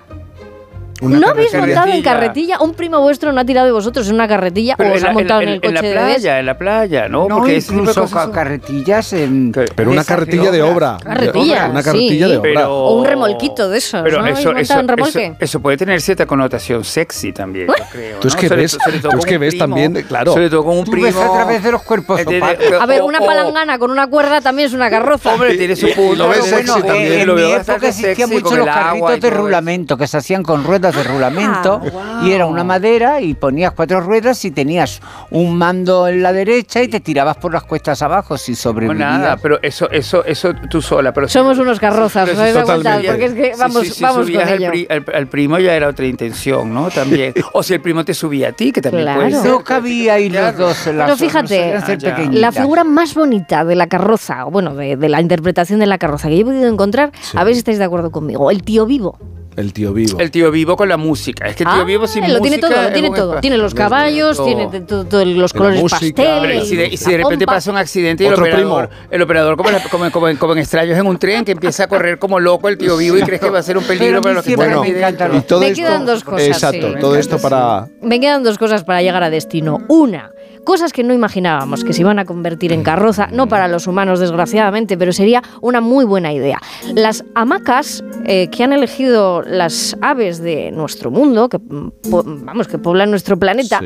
¿No 1.00 1.28
habéis 1.28 1.54
montado 1.54 1.88
en 1.92 2.02
carretilla? 2.02 2.58
¿Un 2.60 2.74
primo 2.74 3.00
vuestro 3.00 3.32
no 3.32 3.40
ha 3.40 3.44
tirado 3.44 3.66
de 3.66 3.72
vosotros 3.72 4.08
en 4.08 4.14
una 4.14 4.26
carretilla 4.28 4.74
o 4.78 4.82
os 4.94 5.04
ha 5.04 5.12
montado 5.12 5.40
en, 5.42 5.48
el 5.50 5.60
coche 5.60 5.68
en 5.68 5.74
la 5.74 5.82
de 5.82 5.92
playa, 5.92 6.38
en 6.40 6.46
la 6.46 6.58
playa, 6.58 7.08
¿no? 7.08 7.28
No, 7.28 7.36
Porque 7.38 7.56
incluso 7.56 8.06
carretillas 8.32 9.12
en... 9.12 9.52
Pero 9.74 9.90
una 9.90 10.04
carretilla 10.04 10.50
de 10.50 10.62
obra. 10.62 10.96
Carretilla, 11.02 11.68
Una 11.70 11.82
carretilla 11.82 12.26
sí. 12.26 12.32
de 12.32 12.38
obra. 12.38 12.50
Pero- 12.54 12.74
O 12.74 12.98
un 12.98 13.04
remolquito 13.06 13.68
de 13.68 13.78
esos, 13.78 14.02
Pero 14.02 14.16
¿no? 14.18 14.22
¿Habéis 14.24 14.38
eso, 14.40 14.56
eso, 14.56 14.78
en 14.80 14.88
remolque? 14.88 15.24
eso, 15.26 15.36
eso 15.40 15.60
puede 15.60 15.76
tener 15.76 16.00
cierta 16.00 16.26
connotación 16.26 16.84
sexy 16.84 17.32
también, 17.32 17.66
yo 17.68 17.74
creo. 17.92 18.18
Tú 18.20 18.28
es 18.28 18.34
¿no? 18.34 18.40
que 18.40 18.48
Sobre 18.48 18.62
ves- 18.62 18.78
tú 19.02 19.18
es 19.18 19.26
que 19.26 19.38
ves 19.38 19.50
primo, 19.54 19.64
también, 19.64 19.92
claro. 20.08 20.32
Sobre 20.32 20.50
todo 20.50 20.64
con 20.64 20.78
un 20.78 20.84
Tú 20.84 20.90
primo. 20.92 21.06
ves 21.06 21.16
a 21.16 21.32
través 21.32 21.62
de 21.62 21.72
los 21.72 21.82
cuerpos 21.82 22.20
Eh, 22.20 22.24
de- 22.24 22.38
opacos. 22.38 22.58
de- 22.70 22.76
A 22.80 22.86
ver, 22.86 23.02
una 23.02 23.20
palangana 23.20 23.78
con 23.78 23.90
una 23.90 24.06
cuerda 24.08 24.40
también 24.40 24.68
es 24.68 24.74
una 24.74 24.90
carroza. 24.90 25.34
Hombre, 25.34 25.56
tiene 25.56 25.76
su 25.76 25.88
punto. 25.94 26.14
lo 26.24 26.28
ves 26.28 26.44
sexy 26.44 26.82
también. 26.82 27.12
eh, 27.12 27.22
En 27.22 27.34
mi 27.34 27.52
época 27.52 27.88
existían 27.88 28.30
mucho 28.30 28.56
los 28.56 28.66
carritos 28.66 29.20
de 29.20 29.30
rulamento 29.30 29.96
que 29.96 30.06
se 30.06 30.16
hacían 30.16 30.42
con 30.42 30.64
ruedas 30.64 30.87
de 30.96 31.04
rulamento 31.04 31.80
y 32.22 32.32
era 32.32 32.46
una 32.46 32.64
madera 32.64 33.20
y 33.20 33.34
ponías 33.34 33.72
cuatro 33.72 34.00
ruedas 34.00 34.44
y 34.44 34.50
tenías 34.50 35.00
un 35.30 35.56
mando 35.56 36.08
en 36.08 36.22
la 36.22 36.32
derecha 36.32 36.82
y 36.82 36.88
te 36.88 37.00
tirabas 37.00 37.36
por 37.36 37.52
las 37.52 37.64
cuestas 37.64 38.02
abajo 38.02 38.36
si 38.38 38.52
No, 38.52 38.56
sobrevivías. 38.56 38.98
nada, 38.98 39.36
pero 39.36 39.58
eso, 39.62 39.90
eso, 39.90 40.24
eso 40.24 40.52
tú 40.70 40.80
sola. 40.82 41.12
Pero 41.12 41.28
Somos 41.28 41.58
unos 41.58 41.78
carrozas, 41.80 42.24
pero 42.28 42.34
¿os 42.36 42.40
habéis 42.40 42.54
dado 42.54 42.66
cuenta? 42.66 42.96
totalmente. 42.96 43.08
Porque 43.10 43.24
es 43.24 43.34
que 43.34 43.54
Sí, 43.54 43.60
vamos, 43.60 43.82
sí, 43.82 43.90
sí, 43.90 44.02
vamos 44.02 44.26
subías 44.26 44.42
con 44.44 44.52
al, 44.52 44.58
ello. 44.62 44.70
pri- 44.70 44.86
al- 44.90 45.04
al 45.14 45.26
primo 45.28 45.58
ya 45.58 45.74
era 45.74 45.88
otra 45.88 46.06
intención, 46.06 46.72
¿no? 46.72 46.88
También. 46.90 47.34
O 47.52 47.62
si 47.62 47.74
el 47.74 47.80
primo 47.80 48.04
te 48.04 48.14
subía 48.14 48.48
a 48.48 48.52
ti, 48.52 48.72
que 48.72 48.80
también 48.80 49.04
puede 49.14 49.28
Claro. 49.28 49.42
ser. 49.42 49.50
No 49.50 49.64
cabíais 49.64 50.32
los 50.32 50.56
dos 50.56 50.86
en 50.86 50.98
la 50.98 51.04
Pero 51.06 51.16
fíjate, 51.16 51.80
ser 51.80 51.98
Ah. 52.08 52.28
La 52.30 52.52
figura 52.52 52.84
más 52.84 53.14
bonita 53.14 53.64
de 53.64 53.74
la 53.74 53.86
carroza, 53.86 54.46
o 54.46 54.50
bueno, 54.50 54.74
de, 54.74 54.96
de 54.96 55.08
la 55.08 55.20
interpretación 55.20 55.80
de 55.80 55.86
la 55.86 55.98
carroza 55.98 56.28
que 56.28 56.36
yo 56.36 56.42
he 56.42 56.44
podido 56.44 56.68
encontrar, 56.68 57.12
a 57.34 57.44
ver 57.44 57.54
si 57.54 57.58
estáis 57.58 57.78
de 57.78 57.84
acuerdo 57.84 58.10
conmigo, 58.10 58.50
el 58.50 58.62
tío 58.62 58.86
vivo. 58.86 59.18
El 59.56 59.72
tío 59.72 59.92
vivo. 59.92 60.20
El 60.20 60.30
tío 60.30 60.50
vivo 60.52 60.76
con 60.76 60.88
la 60.88 60.96
música. 60.96 61.46
Es 61.48 61.56
que 61.56 61.64
el 61.64 61.68
tío 61.70 61.80
Ah, 61.80 61.84
vivo 61.84 62.06
sin 62.06 62.22
lo 62.32 62.40
tiene 62.40 62.58
música 62.58 62.68
todo, 62.74 62.82
lo 62.84 62.92
tiene 62.92 63.10
todo. 63.10 63.40
Tiene 63.40 63.58
los 63.58 63.74
caballos, 63.74 64.36
todo. 64.36 64.46
tiene 64.46 64.68
de- 64.68 64.80
todo- 64.82 65.04
todo 65.04 65.24
los 65.24 65.52
La 65.52 65.58
colores 65.58 65.80
música. 65.80 65.98
pastel. 66.22 66.38
Pero 66.42 66.54
y 66.62 66.66
si 66.66 66.76
de, 66.76 66.86
y 66.86 66.96
si 66.96 67.10
de 67.10 67.16
repente 67.16 67.44
pompa. 67.44 67.54
pasa 67.56 67.70
un 67.72 67.76
accidente 67.76 68.22
y 68.22 68.26
el 68.28 68.34
operador, 68.34 68.88
el 69.10 69.22
operador 69.22 69.56
como, 69.56 69.70
la- 69.70 69.82
como, 69.82 70.10
como, 70.12 70.38
como 70.38 70.52
en 70.52 70.58
extraños 70.60 70.96
en 70.96 71.06
un 71.06 71.18
tren 71.18 71.44
que 71.44 71.52
empieza 71.52 71.84
a 71.84 71.88
correr 71.88 72.18
como 72.20 72.38
loco 72.38 72.68
el 72.68 72.78
tío 72.78 72.96
vivo 72.96 73.18
y 73.18 73.22
crees 73.22 73.40
que 73.40 73.50
va 73.50 73.58
a 73.58 73.62
ser 73.62 73.76
un 73.78 73.84
peligro 73.84 74.20
para 74.22 74.34
los 74.36 74.44
que 74.44 74.54
Bueno, 74.54 74.80
me 74.82 74.88
y 74.90 75.40
todo 75.42 75.60
Me 75.60 75.68
esto, 75.68 75.82
quedan 75.82 76.06
dos 76.06 76.22
cosas, 76.22 76.46
Exacto, 76.46 76.92
sí. 76.94 77.00
todo 77.00 77.16
esto 77.16 77.38
para 77.38 77.88
Me 78.00 78.20
quedan 78.20 78.44
dos 78.44 78.58
cosas 78.58 78.84
para 78.84 79.02
llegar 79.02 79.22
a 79.24 79.30
destino. 79.30 79.78
Una, 79.88 80.30
cosas 80.68 80.92
que 80.92 81.02
no 81.02 81.14
imaginábamos 81.14 81.82
que 81.82 81.94
se 81.94 82.02
iban 82.02 82.18
a 82.18 82.26
convertir 82.26 82.74
en 82.74 82.82
carroza, 82.82 83.28
no 83.32 83.48
para 83.48 83.68
los 83.68 83.86
humanos 83.86 84.20
desgraciadamente, 84.20 84.98
pero 84.98 85.14
sería 85.14 85.42
una 85.62 85.80
muy 85.80 86.04
buena 86.04 86.30
idea. 86.30 86.60
Las 86.94 87.24
hamacas 87.34 88.04
eh, 88.26 88.50
que 88.50 88.64
han 88.64 88.74
elegido 88.74 89.40
las 89.40 89.96
aves 90.02 90.42
de 90.42 90.70
nuestro 90.70 91.10
mundo, 91.10 91.48
que 91.48 91.56
mm, 91.56 92.44
vamos, 92.44 92.68
que 92.68 92.76
poblan 92.76 93.10
nuestro 93.10 93.38
planeta, 93.38 93.80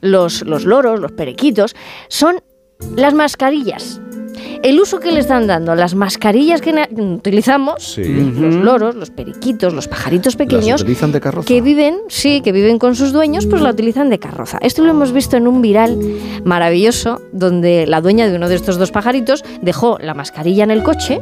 los, 0.00 0.40
los 0.46 0.64
loros, 0.64 0.98
los 0.98 1.12
periquitos, 1.12 1.76
son 2.08 2.40
las 2.96 3.12
mascarillas. 3.12 4.00
El 4.62 4.80
uso 4.80 5.00
que 5.00 5.12
le 5.12 5.20
están 5.20 5.46
dando 5.46 5.72
a 5.72 5.76
las 5.76 5.94
mascarillas 5.94 6.60
que 6.60 6.72
na- 6.72 6.88
utilizamos, 6.90 7.82
Sí. 7.82 8.04
los 8.04 8.54
loros, 8.54 8.94
los 8.94 9.10
periquitos, 9.10 9.72
los 9.74 9.88
pajaritos 9.88 10.36
pequeños, 10.36 10.80
utilizan 10.82 11.12
de 11.12 11.20
carroza? 11.20 11.46
que 11.46 11.60
viven, 11.60 11.96
sí, 12.08 12.40
que 12.42 12.52
viven 12.52 12.78
con 12.78 12.94
sus 12.94 13.12
dueños, 13.12 13.46
pues 13.46 13.60
la 13.62 13.70
utilizan 13.70 14.08
de 14.10 14.18
carroza. 14.18 14.58
Esto 14.62 14.82
lo 14.84 14.90
hemos 14.90 15.12
visto 15.12 15.36
en 15.36 15.46
un 15.48 15.60
viral 15.62 15.98
maravilloso, 16.44 17.20
donde 17.32 17.86
la 17.86 18.00
dueña 18.00 18.28
de 18.28 18.36
uno 18.36 18.48
de 18.48 18.54
estos 18.54 18.78
dos 18.78 18.90
pajaritos 18.90 19.44
dejó 19.62 19.98
la 20.00 20.14
mascarilla 20.14 20.64
en 20.64 20.70
el 20.70 20.82
coche, 20.82 21.20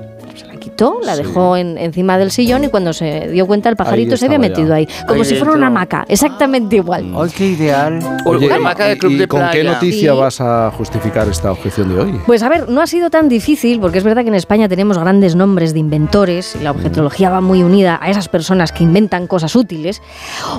la 1.05 1.17
dejó 1.17 1.57
en- 1.57 1.78
encima 1.78 2.18
del 2.18 2.31
sillón 2.31 2.65
y 2.65 2.68
cuando 2.68 2.92
se 2.92 3.28
dio 3.31 3.47
cuenta 3.47 3.68
el 3.68 3.76
pajarito 3.76 4.17
se 4.17 4.25
había 4.26 4.36
ya. 4.39 4.41
metido 4.41 4.75
ahí, 4.75 4.89
como 5.07 5.20
Ahí 5.23 5.25
si 5.28 5.34
fuera 5.36 5.52
una 5.52 5.67
hamaca, 5.68 6.05
exactamente 6.09 6.76
igual. 6.76 7.12
¡Ay, 7.17 7.31
qué 7.36 7.47
ideal! 7.47 8.01
Oye, 8.25 8.47
una 8.47 8.57
hamaca 8.57 8.86
de 8.86 8.99
club 8.99 9.12
¿y 9.12 9.17
de 9.18 9.28
con 9.28 9.42
qué 9.52 9.62
noticia 9.65 10.15
vas 10.15 10.41
a 10.41 10.70
justificar 10.76 11.28
esta 11.28 11.52
objeción 11.52 11.89
de 11.94 12.01
hoy? 12.01 12.20
Pues 12.26 12.42
a 12.42 12.49
ver, 12.49 12.68
no 12.68 12.81
ha 12.81 12.86
sido 12.86 13.10
tan 13.10 13.28
difícil 13.28 13.81
porque 13.81 13.99
es 13.99 14.05
verdad 14.05 14.23
que 14.23 14.28
en 14.28 14.34
España 14.34 14.68
tenemos 14.68 14.99
grandes 14.99 15.36
nombres 15.36 15.73
de 15.73 15.81
inventores 15.81 16.57
y 16.59 16.62
la 16.65 16.70
objetología 16.73 17.31
va 17.31 17.41
muy 17.41 17.62
unida 17.62 17.99
a 18.02 18.10
esas 18.10 18.28
personas 18.28 18.73
que 18.73 18.83
inventan 18.84 19.26
cosas 19.26 19.55
útiles. 19.57 20.02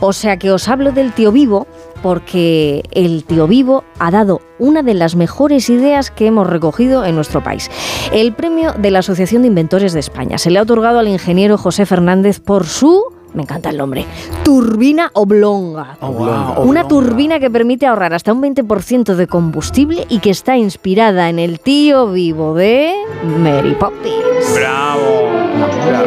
O 0.01 0.13
sea 0.13 0.37
que 0.37 0.51
os 0.51 0.67
hablo 0.67 0.91
del 0.91 1.11
tío 1.13 1.31
vivo 1.31 1.67
porque 2.03 2.83
el 2.91 3.23
tío 3.23 3.47
vivo 3.47 3.83
ha 3.97 4.11
dado 4.11 4.41
una 4.59 4.83
de 4.83 4.93
las 4.93 5.15
mejores 5.15 5.69
ideas 5.69 6.11
que 6.11 6.27
hemos 6.27 6.45
recogido 6.45 7.05
en 7.05 7.15
nuestro 7.15 7.41
país. 7.41 7.71
El 8.11 8.33
premio 8.33 8.73
de 8.73 8.91
la 8.91 8.99
Asociación 8.99 9.41
de 9.41 9.47
Inventores 9.47 9.93
de 9.93 10.01
España 10.01 10.37
se 10.37 10.51
le 10.51 10.59
ha 10.59 10.63
otorgado 10.63 10.99
al 10.99 11.07
ingeniero 11.07 11.57
José 11.57 11.87
Fernández 11.87 12.39
por 12.39 12.65
su... 12.67 13.03
Me 13.33 13.41
encanta 13.41 13.71
el 13.71 13.77
nombre. 13.77 14.05
Turbina 14.43 15.09
oblonga. 15.13 15.97
Una 16.57 16.87
turbina 16.87 17.39
que 17.39 17.49
permite 17.49 17.87
ahorrar 17.87 18.13
hasta 18.13 18.31
un 18.31 18.43
20% 18.43 19.15
de 19.15 19.25
combustible 19.25 20.05
y 20.07 20.19
que 20.19 20.29
está 20.29 20.55
inspirada 20.55 21.29
en 21.29 21.39
el 21.39 21.59
tío 21.59 22.11
vivo 22.11 22.53
de 22.53 22.93
Mary 23.39 23.73
Poppins. 23.73 24.53
Bravo. 24.53 25.42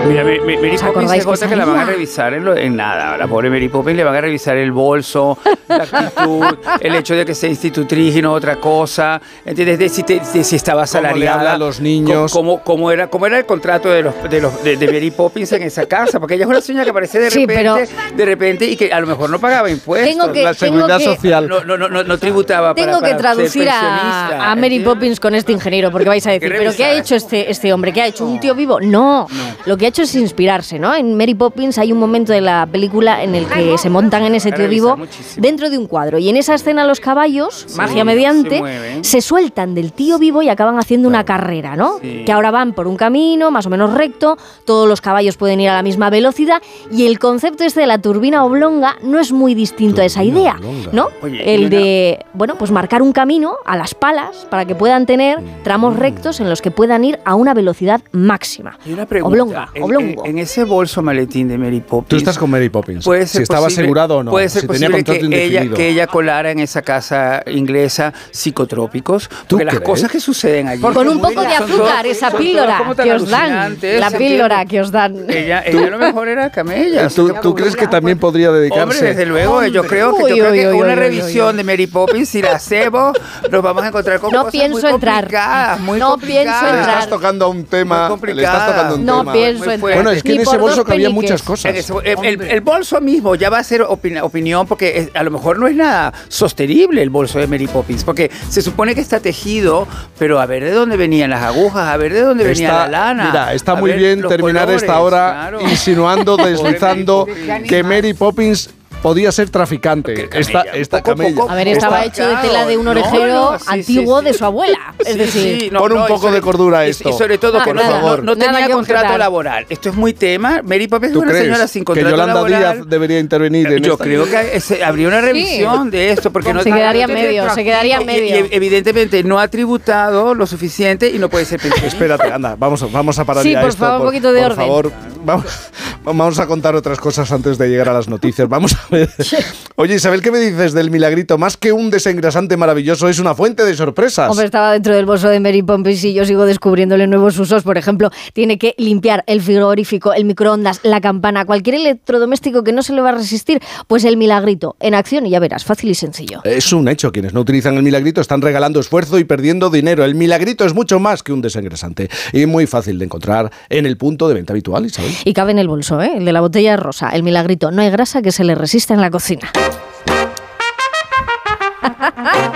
Mira, 0.07 0.23
Mary 0.25 0.75
¿Os 0.75 0.83
Poppins 0.83 1.11
se 1.11 1.25
cosa 1.25 1.47
que 1.47 1.51
que 1.51 1.57
la 1.57 1.65
van 1.65 1.79
a 1.81 1.85
revisar 1.85 2.35
en, 2.35 2.45
lo- 2.45 2.57
en 2.57 2.77
nada. 2.77 3.17
La 3.17 3.27
pobre 3.27 3.51
Mary 3.51 3.69
Poppins 3.69 3.97
le 3.97 4.05
van 4.05 4.15
a 4.15 4.21
revisar 4.21 4.57
el 4.57 4.71
bolso, 4.73 5.39
la 5.69 5.77
actitud, 5.77 6.45
el 6.81 6.95
hecho 6.95 7.15
de 7.15 7.25
que 7.25 7.35
sea 7.35 7.49
institutriz 7.49 8.15
y 8.17 8.23
no 8.23 8.33
otra 8.33 8.57
cosa. 8.57 9.21
¿Entiendes? 9.45 9.79
De 9.79 9.89
si, 9.89 10.03
te- 10.03 10.21
de 10.21 10.45
si 10.45 10.57
estaba 10.57 10.83
asalariada. 10.85 11.55
a 11.55 11.59
los 11.59 11.81
niños. 11.81 12.33
Cómo, 12.33 12.63
cómo 12.63 12.91
era, 12.91 13.09
cómo 13.09 13.27
era 13.27 13.39
el 13.39 13.47
contrato 13.47 13.89
de, 13.91 14.03
los, 14.03 14.15
de, 14.31 14.41
los, 14.41 14.63
de, 14.63 14.77
de 14.77 14.87
Mary 14.87 15.11
Poppins 15.11 15.53
en 15.53 15.63
esa 15.63 15.87
casa. 15.87 16.21
Porque 16.21 16.35
ella 16.35 16.45
es 16.45 16.51
una 16.51 16.61
señora 16.61 16.85
que 16.85 16.91
aparece 16.91 17.19
de 17.19 17.31
Sí, 17.31 17.41
repente, 17.47 17.63
pero- 17.89 18.17
de 18.17 18.25
repente 18.25 18.67
y 18.67 18.77
que 18.77 18.93
a 18.93 19.01
lo 19.01 19.07
mejor 19.07 19.31
no 19.31 19.39
pagaba 19.39 19.71
impuestos. 19.71 20.09
Tengo 20.11 20.33
que- 20.33 20.43
la 20.45 20.55
seguridad 20.55 20.87
tengo 20.99 20.99
que- 21.11 21.17
social. 21.17 21.49
No, 21.49 21.65
no, 21.65 21.77
no, 21.77 21.89
no, 21.89 22.05
no 22.05 22.19
tributaba 22.19 22.75
Tengo 22.75 22.99
que 23.01 23.07
para 23.11 23.17
traducir 23.17 23.69
a, 23.71 24.55
Mary. 24.57 24.81
Poppins 24.81 25.19
con 25.21 25.35
este 25.35 25.53
ingeniero, 25.53 25.91
porque 25.91 26.09
vais 26.09 26.27
a 26.27 26.33
decir, 26.33 26.53
¿pero 26.57 26.73
qué 26.75 26.85
ha 26.85 26.93
hecho 26.93 27.15
este, 27.17 27.51
este 27.51 27.73
hombre? 27.73 27.93
¿Qué 27.93 28.03
ha 28.03 28.07
hecho? 28.07 28.25
¿Un 28.27 28.39
tío 28.41 28.55
vivo? 28.55 28.79
No. 28.81 29.27
Lo 29.67 29.77
que 29.77 29.87
ha 29.87 29.89
hecho 29.89 30.03
es 30.03 30.15
inspirarse, 30.15 30.79
¿no? 30.79 30.95
En 30.95 31.17
Mary 31.17 31.35
Poppins 31.35 31.79
hay 31.79 31.93
un 31.93 31.99
momento 31.99 32.33
de 32.33 32.41
la 32.41 32.67
película 32.71 33.23
en 33.23 33.35
el 33.35 33.47
que 33.47 33.79
se 33.79 33.91
montan 33.91 34.23
en 34.25 34.35
ese 34.35 34.51
tío 34.53 34.69
vivo 34.69 34.97
dentro 35.37 35.71
de 35.71 35.79
un 35.79 35.87
cuadro. 35.87 36.19
Y 36.19 36.29
en 36.29 36.37
esa 36.37 36.55
escena 36.55 36.85
los 36.87 37.01
caballos, 37.01 37.67
magia 37.77 38.05
mediante, 38.05 38.61
se 39.03 39.21
sueltan 39.21 39.75
del 39.75 39.93
tío 39.93 40.19
vivo 40.19 40.43
y 40.43 40.49
acaban 40.49 40.79
haciendo 40.79 41.09
una 41.09 41.25
carrera, 41.25 41.77
¿no? 41.77 41.99
Sí. 42.01 42.23
Que 42.25 42.33
ahora 42.33 42.51
van 42.51 42.73
por 42.73 42.87
un 42.87 42.97
camino 42.97 43.51
más 43.51 43.67
o 43.67 43.71
menos 43.71 43.93
recto, 43.95 44.37
todos 44.65 44.89
los 44.89 45.01
caballos 45.01 45.37
pueden 45.37 45.61
ir 45.61 45.69
a 45.71 45.75
la 45.75 45.83
misma 45.83 46.11
velocidad 46.11 46.63
y 46.91 47.07
el 47.07 47.19
concepto 47.19 47.65
este 47.65 47.81
de 47.81 47.87
la 47.87 47.99
turbina 47.99 48.45
oblonga 48.45 48.97
no 49.03 49.19
es 49.19 49.33
muy 49.33 49.55
distinto 49.55 50.01
a 50.03 50.05
esa 50.05 50.25
idea, 50.25 50.57
oblonga. 50.59 50.91
¿no? 50.93 51.09
Oye, 51.23 51.55
el 51.55 51.61
una- 51.67 51.69
de, 51.71 52.19
bueno, 52.33 52.57
pues 52.57 52.71
marcar 52.71 53.03
un 53.03 53.13
camino 53.13 53.57
a 53.65 53.77
las 53.77 53.95
palas 53.95 54.47
para 54.51 54.65
que 54.65 54.75
puedan 54.75 55.07
tener 55.07 55.39
tramos 55.65 55.97
rectos 55.97 56.41
en 56.41 56.49
los 56.51 56.63
que 56.63 56.71
puedan 56.71 57.05
ir 57.05 57.19
a 57.25 57.35
una 57.35 57.55
velocidad 57.55 58.01
máxima. 58.13 58.79
Y 58.85 58.93
una 58.93 59.07
pregunta. 59.07 59.36
Oblonga, 59.43 59.69
en, 59.75 59.83
oblongo. 59.83 60.25
en- 60.25 60.31
en 60.33 60.39
ese 60.39 60.65
bolso 60.65 61.03
maletín 61.03 61.49
de 61.49 61.59
Mary 61.59 61.81
Poppins. 61.81 62.09
Tú 62.09 62.17
estás 62.17 62.39
con 62.39 62.51
Mary 62.51 62.69
Poppins. 62.69 63.05
Puede 63.05 63.27
ser 63.27 63.39
si 63.39 63.43
estaba 63.43 63.67
posible- 63.67 63.83
asegurado 63.83 64.17
o 64.19 64.23
no. 64.25 64.31
Puede 64.31 64.49
ser 64.49 64.63
si 64.63 64.69
tenía 64.69 64.89
posible 64.89 65.05
contrato 65.05 65.31
que 65.31 65.45
ella, 65.45 65.69
que 65.75 65.89
ella 65.89 66.07
colara 66.07 66.51
en 66.51 66.59
esa 66.61 66.83
casa 66.83 67.43
inglesa 67.47 68.13
psicotrópicos. 68.31 69.29
¿Tú 69.29 69.57
Porque 69.57 69.65
las 69.65 69.75
crees? 69.77 69.87
cosas 69.89 70.11
que 70.11 70.21
suceden 70.21 70.69
allí. 70.69 70.81
Con 70.81 71.09
un 71.09 71.21
poco 71.21 71.41
de 71.43 71.55
azúcar, 71.55 72.07
esa 72.07 72.31
píldora 72.31 72.83
que 73.03 73.13
os 73.13 73.29
dan. 73.29 73.77
La 73.83 74.11
píldora 74.11 74.65
que 74.65 74.81
os 74.81 74.91
dan. 74.91 75.27
Ella, 75.29 75.63
ella 75.67 75.87
a 75.87 75.91
lo 75.91 75.99
mejor 75.99 76.29
era 76.29 76.51
camella. 76.51 77.09
¿Tú, 77.09 77.35
tú 77.43 77.55
crees 77.55 77.77
que 77.77 77.87
también 77.87 78.19
podría 78.19 78.51
dedicarse? 78.53 78.83
Hombre, 78.83 79.01
desde 79.01 79.27
luego, 79.27 79.65
yo 79.67 79.85
creo 79.85 80.15
que, 80.15 80.23
yo 80.23 80.27
Uy, 80.27 80.33
creo 80.41 80.51
uy, 80.53 80.59
que 80.59 80.69
uy, 80.69 80.79
una 80.81 80.89
uy, 80.91 80.95
revisión 80.95 81.51
uy. 81.51 81.57
de 81.57 81.65
Mary 81.65 81.87
Poppins, 81.87 82.29
si 82.29 82.43
la 82.43 82.53
hacemos, 82.53 83.17
nos 83.51 83.63
vamos 83.63 83.83
a 83.83 83.89
encontrar 83.89 84.21
con 84.21 84.33
No 84.33 84.39
cosas 84.45 84.53
pienso 84.53 84.81
muy 84.81 84.91
entrar. 84.91 85.15
complicadas, 85.25 85.81
muy 85.81 85.99
No 85.99 86.11
complicadas. 86.11 86.45
pienso 86.47 86.65
Le 86.73 86.79
entrar. 86.79 86.95
estás 86.99 87.09
tocando 87.11 87.45
a 87.45 87.49
un 87.49 87.65
tema. 87.65 88.09
Le 88.23 88.43
estás 88.43 88.67
tocando 88.67 88.95
un 88.97 89.05
No 89.05 89.19
tema. 89.21 89.26
Pienso. 89.33 89.79
Bueno, 89.79 90.11
es 90.11 90.23
que 90.23 90.33
en 90.35 90.41
ese 90.41 90.57
bolso 90.59 90.77
dos 90.79 90.85
cabía 90.87 91.09
peniques. 91.09 91.15
muchas 91.15 91.43
cosas. 91.43 91.91
El, 92.05 92.25
el- 92.25 92.43
el 92.43 92.61
bolso 92.61 93.01
mismo 93.01 93.35
ya 93.35 93.51
va 93.51 93.59
a 93.59 93.65
ser 93.65 93.83
opinión 93.83 94.67
porque 94.67 94.99
es- 94.99 95.11
a 95.15 95.23
lo 95.23 95.31
mejor 95.31 95.59
no 95.59 95.67
es 95.67 95.75
nada 95.77 96.13
sostenible 96.29 97.03
el 97.03 97.11
bolso 97.11 97.39
de 97.39 97.47
Mary 97.47 97.67
Poppins, 97.67 98.05
porque 98.05 98.31
se 98.49 98.63
supone 98.63 98.95
que 98.95 99.01
está 99.01 99.21
tejido, 99.21 99.87
pero 100.19 100.41
a 100.41 100.47
ver 100.47 100.65
de 100.65 100.71
dónde 100.71 100.97
venían 100.97 101.31
las 101.31 101.43
agujas, 101.43 101.89
a 101.89 101.97
ver 101.97 102.13
de 102.13 102.21
dónde 102.23 102.45
venía 102.45 102.69
Está- 102.69 102.89
la 102.89 103.07
lana. 103.07 103.27
Mira, 103.31 103.55
está 103.55 103.75
muy 103.75 103.93
bien 103.93 104.23
terminar 104.29 104.65
colores, 104.65 104.83
esta 104.83 105.01
hora 105.01 105.31
claro. 105.51 105.61
insinuando, 105.63 106.37
deslizando 106.47 107.27
que 107.69 107.83
Mary 107.83 108.15
Poppins 108.15 108.71
podía 109.07 109.31
ser 109.31 109.51
traficante. 109.51 110.29
Esta, 110.33 110.63
esta 110.63 110.99
poco, 110.99 111.11
camella. 111.17 111.37
poco. 111.37 111.51
A 111.51 111.55
ver, 111.55 111.69
estaba 111.69 112.05
hecho 112.05 112.27
de 112.27 112.35
tela 112.39 112.67
de 112.67 112.77
un 112.77 112.89
orejero 112.89 113.53
no, 113.53 113.59
sí, 113.61 113.65
antiguo 113.69 114.19
sí, 114.19 114.25
sí. 114.27 114.33
de 114.33 114.39
su 114.39 114.45
abuela. 114.45 114.95
Es 114.99 115.17
decir, 115.17 115.61
sí, 115.61 115.69
no, 115.71 115.79
Pon 115.79 115.93
un 115.93 116.07
poco 116.09 116.23
sobre- 116.23 116.35
de 116.35 116.41
cordura 116.41 116.85
esto. 116.87 117.09
Y 117.09 117.13
sobre 117.13 117.39
todo 117.39 117.59
Ah, 117.61 117.65
que 117.65 117.73
no, 117.73 117.81
nada, 117.83 118.01
no- 118.01 118.17
no 118.17 118.37
tenía 118.37 118.67
que 118.67 118.73
contrato 118.73 119.17
laboral. 119.17 119.65
Esto 119.69 119.91
es 119.91 119.95
muy 119.95 120.13
tema. 120.13 120.61
Mary 120.65 120.89
Poppins 120.89 121.11
es 121.11 121.13
¿Tú 121.15 121.21
una 121.21 121.29
crees 121.31 121.45
señora 121.45 121.69
sin 121.69 121.83
que 121.83 121.85
contrato 121.85 122.11
Yolanda 122.11 122.35
laboral. 122.35 122.75
Díaz 122.75 122.89
debería 122.89 123.21
intervenir 123.21 123.69
en 123.69 123.83
Yo 123.85 123.93
esta? 123.93 124.03
creo 124.05 124.25
que 124.25 124.57
ese- 124.57 124.83
habría 124.83 125.07
una 125.07 125.21
revisión 125.21 125.89
de 125.89 126.11
esto 126.11 126.33
porque 126.33 126.53
no 126.53 126.65
Se 126.65 126.73
quedaría 126.73 127.07
medio, 127.07 127.49
se 127.55 127.63
quedaría 127.63 128.01
medio. 128.01 128.47
Y, 128.47 128.49
evidentemente 128.51 129.23
no 129.23 129.39
ha 129.39 129.47
tributado 129.47 130.35
lo 130.35 130.47
suficiente 130.49 131.11
y 131.11 131.21
no 131.21 131.29
puede 131.29 131.45
ser. 131.45 131.61
Espérate, 131.85 132.33
anda, 132.33 132.57
vamos, 132.59 132.91
vamos 132.91 133.17
a 133.21 133.25
parar 133.25 133.45
Sí, 133.45 133.53
ya 133.53 133.61
por 133.61 133.71
esto. 133.71 133.85
favor, 133.85 134.01
un 134.01 134.07
poquito 134.09 134.33
de 134.33 134.43
por 134.43 134.51
orden. 134.53 134.67
favor, 134.67 134.93
vamos, 135.25 135.47
vamos 136.05 136.39
a 136.41 136.47
contar 136.49 136.75
otras 136.75 136.99
cosas 136.99 137.31
antes 137.31 137.57
de 137.59 137.69
llegar 137.69 137.89
a 137.89 137.93
las 137.93 138.09
noticias. 138.09 138.49
Vamos 138.49 138.75
a 138.75 138.81
ver. 138.91 138.96
Oye, 139.77 139.97
Isabel, 139.97 140.23
¿qué 140.23 140.31
me 140.31 140.39
dices 140.39 140.73
del 140.73 140.91
milagrito? 140.91 141.37
Más 141.39 141.57
que 141.57 141.73
un 141.73 141.91
desengrasante 141.91 142.57
maravilloso, 142.57 143.09
es 143.09 143.19
una 143.19 143.35
fuente 143.35 143.65
de 143.65 143.75
sorpresas. 143.75 144.31
Hombre, 144.31 144.47
estaba 144.47 144.73
dentro 144.73 144.95
del 144.95 145.05
bolso 145.05 145.29
de 145.29 145.39
Mary 145.41 145.63
Pompis 145.63 146.03
y 146.05 146.15
yo 146.15 146.25
sigo 146.25 146.47
descubriéndole 146.47 147.07
nuevos 147.07 147.39
usos. 147.39 147.63
Por 147.63 147.77
ejemplo, 147.77 148.11
tiene 148.33 148.59
que 148.59 148.75
limpiar 148.79 149.23
el 149.27 149.43
frigorífico, 149.43 150.15
el 150.15 150.25
microondas, 150.25 150.81
la 150.83 151.01
campana, 151.01 151.45
cualquier 151.45 151.77
electrodoméstico 151.77 152.65
que 152.65 152.73
no 152.73 152.83
se 152.83 152.95
le 152.95 153.03
va 153.03 153.11
a 153.11 153.13
resistir. 153.13 153.61
Pues 153.87 154.05
el 154.05 154.17
milagrito, 154.17 154.77
en 154.81 154.95
acción 154.95 155.27
y 155.27 155.31
ya 155.31 155.41
verás, 155.41 155.65
fácil 155.65 155.91
y 155.91 155.95
sencillo. 155.95 156.41
Es 156.45 156.73
un 156.73 156.89
hecho. 156.89 157.13
Quienes 157.13 157.35
no 157.35 157.41
utilizan 157.41 157.77
el 157.77 157.83
milagrito 157.83 158.21
están 158.21 158.41
regalando 158.41 158.81
esfuerzo 158.81 159.19
y 159.19 159.25
perdiendo 159.25 159.69
dinero. 159.69 160.05
El 160.05 160.15
milagrito 160.15 160.65
es 160.65 160.75
mucho 160.75 160.99
más 161.01 161.23
que 161.23 161.33
un 161.33 161.43
desengrasante 161.43 162.09
y 162.33 162.47
muy 162.47 162.67
fácil 162.67 162.99
de 162.99 163.05
encontrar 163.05 163.51
en 163.69 163.85
el 163.87 163.97
punto 163.97 164.29
de 164.29 164.35
venta 164.35 164.53
habitual, 164.53 164.87
Isabel. 164.87 165.13
Y 165.25 165.33
cabe 165.35 165.53
en 165.53 165.59
el 165.59 165.69
bolso, 165.69 166.01
¿eh? 166.01 166.13
el 166.17 166.25
de 166.25 166.33
la 166.33 166.41
botella 166.41 166.77
rosa, 166.77 167.11
el 167.11 167.23
milagrito. 167.23 167.71
No 167.71 167.83
hay 167.83 167.91
grasa 167.91 168.23
que 168.23 168.33
se 168.33 168.45
le 168.45 168.55
resista 168.55 168.76
en 168.95 169.01
la 169.01 169.11
cocina. 169.11 169.51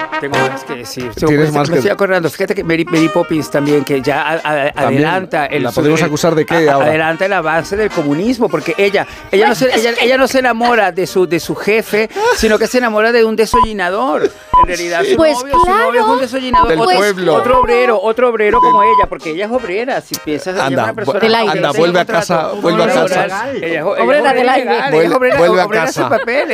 Tengo 0.20 0.36
más 0.36 0.65
que 0.65 0.74
decir. 0.74 1.10
Tienes 1.15 1.52
más 1.52 1.70
me 1.70 1.76
estoy 1.76 1.90
acordando. 1.90 2.28
Fíjate 2.28 2.55
que 2.55 2.65
Mary, 2.65 3.08
Poppins 3.12 3.50
también, 3.50 3.84
que 3.84 4.02
ya 4.02 4.40
adelanta 4.74 5.47
el. 5.47 5.62
¿La 5.62 5.73
podemos 5.73 6.02
acusar 6.02 6.34
de 6.34 6.44
qué 6.44 6.68
ahora? 6.68 6.89
Adelanta 6.89 7.26
el 7.26 7.32
avance 7.32 7.76
del 7.76 7.90
comunismo, 7.90 8.49
porque 8.49 8.74
ella, 8.76 9.07
ella, 9.31 9.49
no 9.49 9.55
se, 9.55 9.70
ella, 10.02 10.16
no 10.16 10.28
se 10.28 10.40
enamora 10.40 10.92
de 10.92 11.07
su, 11.07 11.26
de 11.26 11.40
su 11.40 11.55
jefe, 11.55 12.10
sino 12.36 12.58
que 12.58 12.66
se 12.66 12.78
enamora 12.78 13.12
de 13.12 13.24
un 13.24 13.36
desollinador. 13.36 14.31
En 14.60 14.66
realidad, 14.66 15.02
su, 15.08 15.16
pues 15.16 15.32
novio, 15.39 15.58
su 15.58 15.70
novio 15.70 16.00
es 16.00 16.07
un 16.07 16.20
desollinador. 16.20 16.68
Del 16.68 16.81
otro, 16.81 16.97
pueblo. 16.97 17.34
Otro 17.34 17.60
obrero, 17.60 18.00
otro 18.00 18.28
obrero 18.28 18.60
como 18.60 18.82
ella, 18.82 19.07
porque 19.08 19.31
ella 19.31 19.47
es 19.47 19.50
obrera. 19.50 20.00
Si 20.02 20.15
piensas 20.16 20.58
anda, 20.58 20.84
una 20.84 20.94
persona. 20.94 21.20
del 21.20 21.34
aire. 21.34 21.52
Anda, 21.52 21.73
vuelve 21.73 22.00
a 22.00 22.05
casa, 22.05 22.52
vuelve 22.60 22.82
a 22.82 22.86
casa. 22.86 23.52
Obrera 23.99 24.32
del 24.34 24.49
aire. 24.49 24.90
Vuelve 25.39 25.62
a 25.62 25.68
casa. 25.68 26.10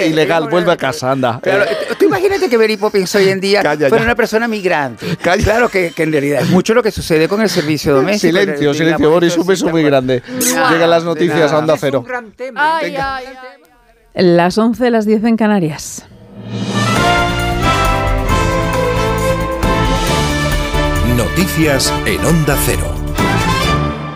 Ilegal, 0.07 0.49
vuelve 0.49 0.73
a 0.73 0.77
casa, 0.77 1.11
anda. 1.11 1.41
Claro, 1.43 1.65
tú 1.99 2.05
imagínate 2.05 2.49
que 2.49 2.59
Mary 2.59 2.77
Poppins 2.77 3.15
hoy 3.15 3.29
en 3.29 3.41
día 3.41 3.56
fuera 3.63 4.05
una 4.05 4.15
persona 4.15 4.49
migrante. 4.49 5.17
Claro 5.17 5.69
que, 5.69 5.93
en 5.97 6.13
realidad 6.13 6.43
es 6.43 6.51
mucho 6.51 6.75
lo 6.75 6.83
que 6.83 6.91
sucede 6.91 7.29
con 7.29 7.41
el 7.41 7.49
servicio 7.49 7.95
doméstico. 7.95 8.39
Silencio, 8.39 8.75
silencio, 8.75 9.11
Boris, 9.11 9.37
un 9.37 9.47
beso 9.47 9.69
muy 9.69 9.83
grande. 9.83 10.23
Llegan 10.71 10.91
las 10.91 11.05
noticias 11.05 11.53
a 11.53 11.59
Onda 11.59 11.77
Cero. 11.79 12.05
Las 14.15 14.57
11, 14.57 14.91
las 14.91 15.05
10 15.05 15.25
en 15.25 15.37
Canarias. 15.37 16.07
Noticias 21.17 21.93
en 22.07 22.25
Onda 22.25 22.57
Cero. 22.65 22.96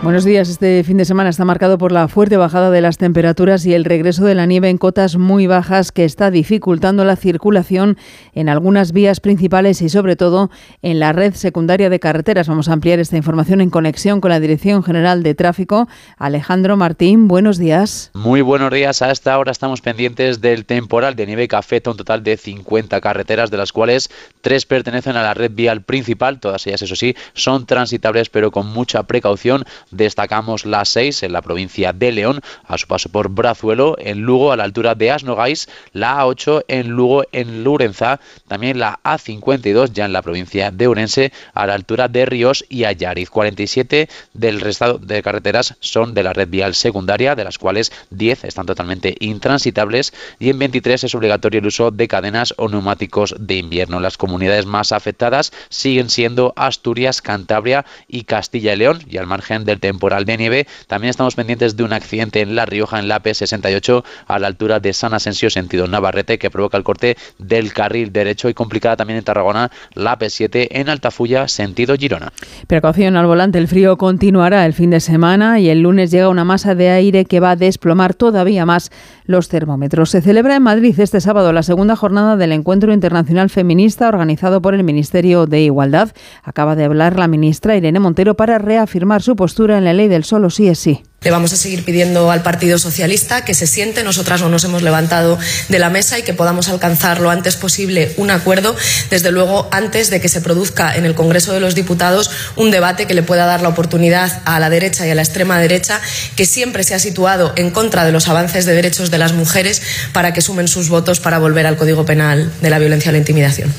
Buenos 0.03 0.25
días. 0.25 0.49
Este 0.49 0.83
fin 0.83 0.97
de 0.97 1.05
semana 1.05 1.29
está 1.29 1.45
marcado 1.45 1.77
por 1.77 1.91
la 1.91 2.07
fuerte 2.07 2.35
bajada 2.35 2.71
de 2.71 2.81
las 2.81 2.97
temperaturas 2.97 3.67
y 3.67 3.75
el 3.75 3.85
regreso 3.85 4.25
de 4.25 4.33
la 4.33 4.47
nieve 4.47 4.67
en 4.67 4.79
cotas 4.79 5.15
muy 5.15 5.45
bajas 5.45 5.91
que 5.91 6.05
está 6.05 6.31
dificultando 6.31 7.05
la 7.05 7.15
circulación 7.15 7.99
en 8.33 8.49
algunas 8.49 8.93
vías 8.93 9.19
principales 9.19 9.79
y 9.83 9.89
sobre 9.89 10.15
todo 10.15 10.49
en 10.81 10.99
la 10.99 11.13
red 11.13 11.35
secundaria 11.35 11.91
de 11.91 11.99
carreteras. 11.99 12.47
Vamos 12.47 12.67
a 12.67 12.73
ampliar 12.73 12.97
esta 12.97 13.15
información 13.15 13.61
en 13.61 13.69
conexión 13.69 14.21
con 14.21 14.31
la 14.31 14.39
Dirección 14.39 14.81
General 14.81 15.21
de 15.21 15.35
Tráfico. 15.35 15.87
Alejandro 16.17 16.77
Martín, 16.77 17.27
buenos 17.27 17.59
días. 17.59 18.09
Muy 18.15 18.41
buenos 18.41 18.73
días. 18.73 19.03
A 19.03 19.11
esta 19.11 19.37
hora 19.37 19.51
estamos 19.51 19.81
pendientes 19.81 20.41
del 20.41 20.65
temporal 20.65 21.15
de 21.15 21.27
nieve 21.27 21.47
que 21.47 21.57
afecta 21.57 21.91
un 21.91 21.97
total 21.97 22.23
de 22.23 22.37
50 22.37 22.99
carreteras, 23.01 23.51
de 23.51 23.57
las 23.57 23.71
cuales 23.71 24.09
tres 24.41 24.65
pertenecen 24.65 25.15
a 25.15 25.21
la 25.21 25.35
red 25.35 25.51
vial 25.53 25.83
principal. 25.83 26.39
Todas 26.39 26.65
ellas, 26.65 26.81
eso 26.81 26.95
sí, 26.95 27.15
son 27.35 27.67
transitables, 27.67 28.29
pero 28.29 28.49
con 28.49 28.65
mucha 28.65 29.03
precaución 29.03 29.63
Destacamos 29.91 30.65
la 30.65 30.85
6 30.85 31.23
en 31.23 31.33
la 31.33 31.41
provincia 31.41 31.93
de 31.93 32.11
León, 32.11 32.41
a 32.65 32.77
su 32.77 32.87
paso 32.87 33.09
por 33.09 33.29
Brazuelo, 33.29 33.95
en 33.99 34.21
Lugo 34.21 34.51
a 34.51 34.57
la 34.57 34.63
altura 34.63 34.95
de 34.95 35.11
Asnogais, 35.11 35.69
la 35.93 36.23
A8 36.23 36.65
en 36.67 36.89
Lugo 36.89 37.23
en 37.31 37.63
Lurenza, 37.63 38.19
también 38.47 38.79
la 38.79 38.99
A52 39.03 39.91
ya 39.91 40.05
en 40.05 40.13
la 40.13 40.21
provincia 40.21 40.71
de 40.71 40.87
Urense 40.87 41.31
a 41.53 41.67
la 41.67 41.73
altura 41.73 42.07
de 42.07 42.25
Ríos 42.25 42.65
y 42.69 42.85
Ayariz. 42.85 43.29
47 43.29 44.09
del 44.33 44.61
resto 44.61 44.97
de 44.97 45.21
carreteras 45.21 45.75
son 45.79 46.13
de 46.13 46.23
la 46.23 46.33
red 46.33 46.47
vial 46.47 46.75
secundaria, 46.75 47.35
de 47.35 47.43
las 47.43 47.57
cuales 47.57 47.91
10 48.11 48.45
están 48.45 48.65
totalmente 48.65 49.15
intransitables 49.19 50.13
y 50.39 50.49
en 50.49 50.59
23 50.59 51.03
es 51.03 51.15
obligatorio 51.15 51.59
el 51.59 51.67
uso 51.67 51.91
de 51.91 52.07
cadenas 52.07 52.53
o 52.57 52.69
neumáticos 52.69 53.35
de 53.39 53.55
invierno. 53.55 53.99
Las 53.99 54.17
comunidades 54.17 54.65
más 54.65 54.91
afectadas 54.91 55.51
siguen 55.69 56.09
siendo 56.09 56.53
Asturias, 56.55 57.21
Cantabria 57.21 57.85
y 58.07 58.23
Castilla 58.23 58.73
y 58.73 58.77
León 58.77 59.01
y 59.09 59.17
al 59.17 59.27
margen 59.27 59.65
del 59.65 59.79
temporal 59.81 60.23
de 60.23 60.37
nieve. 60.37 60.67
También 60.87 61.09
estamos 61.09 61.35
pendientes 61.35 61.75
de 61.75 61.83
un 61.83 61.91
accidente 61.91 62.39
en 62.39 62.55
La 62.55 62.65
Rioja, 62.65 62.99
en 62.99 63.09
la 63.09 63.21
P68, 63.21 64.03
a 64.27 64.39
la 64.39 64.47
altura 64.47 64.79
de 64.79 64.93
San 64.93 65.13
Asensio, 65.13 65.49
sentido 65.49 65.87
Navarrete, 65.87 66.39
que 66.39 66.49
provoca 66.49 66.77
el 66.77 66.83
corte 66.83 67.17
del 67.37 67.73
carril 67.73 68.13
derecho 68.13 68.47
y 68.47 68.53
complicada 68.53 68.95
también 68.95 69.17
en 69.17 69.25
Tarragona, 69.25 69.71
la 69.93 70.17
P7 70.17 70.69
en 70.71 70.87
Altafulla, 70.87 71.49
sentido 71.49 71.95
Girona. 71.97 72.31
Precaución 72.67 73.17
al 73.17 73.25
volante, 73.25 73.57
el 73.57 73.67
frío 73.67 73.97
continuará 73.97 74.65
el 74.65 74.73
fin 74.73 74.91
de 74.91 75.01
semana 75.01 75.59
y 75.59 75.69
el 75.69 75.81
lunes 75.81 76.11
llega 76.11 76.29
una 76.29 76.45
masa 76.45 76.75
de 76.75 76.89
aire 76.89 77.25
que 77.25 77.39
va 77.39 77.51
a 77.51 77.55
desplomar 77.55 78.13
todavía 78.13 78.65
más 78.65 78.91
los 79.25 79.49
termómetros. 79.49 80.11
Se 80.11 80.21
celebra 80.21 80.55
en 80.55 80.63
Madrid 80.63 80.97
este 80.99 81.19
sábado 81.21 81.51
la 81.53 81.63
segunda 81.63 81.95
jornada 81.95 82.37
del 82.37 82.51
Encuentro 82.51 82.93
Internacional 82.93 83.49
Feminista 83.49 84.07
organizado 84.07 84.61
por 84.61 84.75
el 84.75 84.83
Ministerio 84.83 85.47
de 85.47 85.61
Igualdad. 85.61 86.11
Acaba 86.43 86.75
de 86.75 86.85
hablar 86.85 87.17
la 87.17 87.27
ministra 87.27 87.75
Irene 87.75 87.99
Montero 87.99 88.35
para 88.35 88.57
reafirmar 88.57 89.21
su 89.21 89.35
postura 89.35 89.70
en 89.77 89.85
la 89.85 89.93
ley 89.93 90.07
del 90.07 90.23
sí 90.23 90.67
es 90.67 90.79
sí. 90.79 91.03
Le 91.23 91.29
vamos 91.29 91.53
a 91.53 91.55
seguir 91.55 91.85
pidiendo 91.85 92.31
al 92.31 92.41
Partido 92.41 92.79
Socialista 92.79 93.45
que 93.45 93.53
se 93.53 93.67
siente. 93.67 94.03
Nosotras 94.03 94.41
no 94.41 94.49
nos 94.49 94.63
hemos 94.63 94.81
levantado 94.81 95.37
de 95.69 95.77
la 95.77 95.91
mesa 95.91 96.17
y 96.17 96.23
que 96.23 96.33
podamos 96.33 96.67
alcanzar 96.67 97.19
lo 97.19 97.29
antes 97.29 97.57
posible 97.57 98.11
un 98.17 98.31
acuerdo, 98.31 98.75
desde 99.11 99.31
luego 99.31 99.69
antes 99.71 100.09
de 100.09 100.19
que 100.19 100.29
se 100.29 100.41
produzca 100.41 100.95
en 100.95 101.05
el 101.05 101.13
Congreso 101.13 101.53
de 101.53 101.59
los 101.59 101.75
Diputados 101.75 102.31
un 102.55 102.71
debate 102.71 103.05
que 103.05 103.13
le 103.13 103.21
pueda 103.21 103.45
dar 103.45 103.61
la 103.61 103.69
oportunidad 103.69 104.41
a 104.45 104.59
la 104.59 104.71
derecha 104.71 105.05
y 105.05 105.11
a 105.11 105.15
la 105.15 105.21
extrema 105.21 105.59
derecha, 105.59 106.01
que 106.35 106.47
siempre 106.47 106.83
se 106.83 106.95
ha 106.95 106.99
situado 106.99 107.53
en 107.55 107.69
contra 107.69 108.03
de 108.03 108.11
los 108.11 108.27
avances 108.27 108.65
de 108.65 108.73
derechos 108.73 109.11
de 109.11 109.19
las 109.19 109.33
mujeres, 109.33 109.83
para 110.13 110.33
que 110.33 110.41
sumen 110.41 110.67
sus 110.67 110.89
votos 110.89 111.19
para 111.19 111.37
volver 111.37 111.67
al 111.67 111.77
Código 111.77 112.03
Penal 112.03 112.51
de 112.61 112.69
la 112.71 112.79
violencia 112.79 113.09
a 113.09 113.11
la 113.11 113.19
intimidación. 113.19 113.71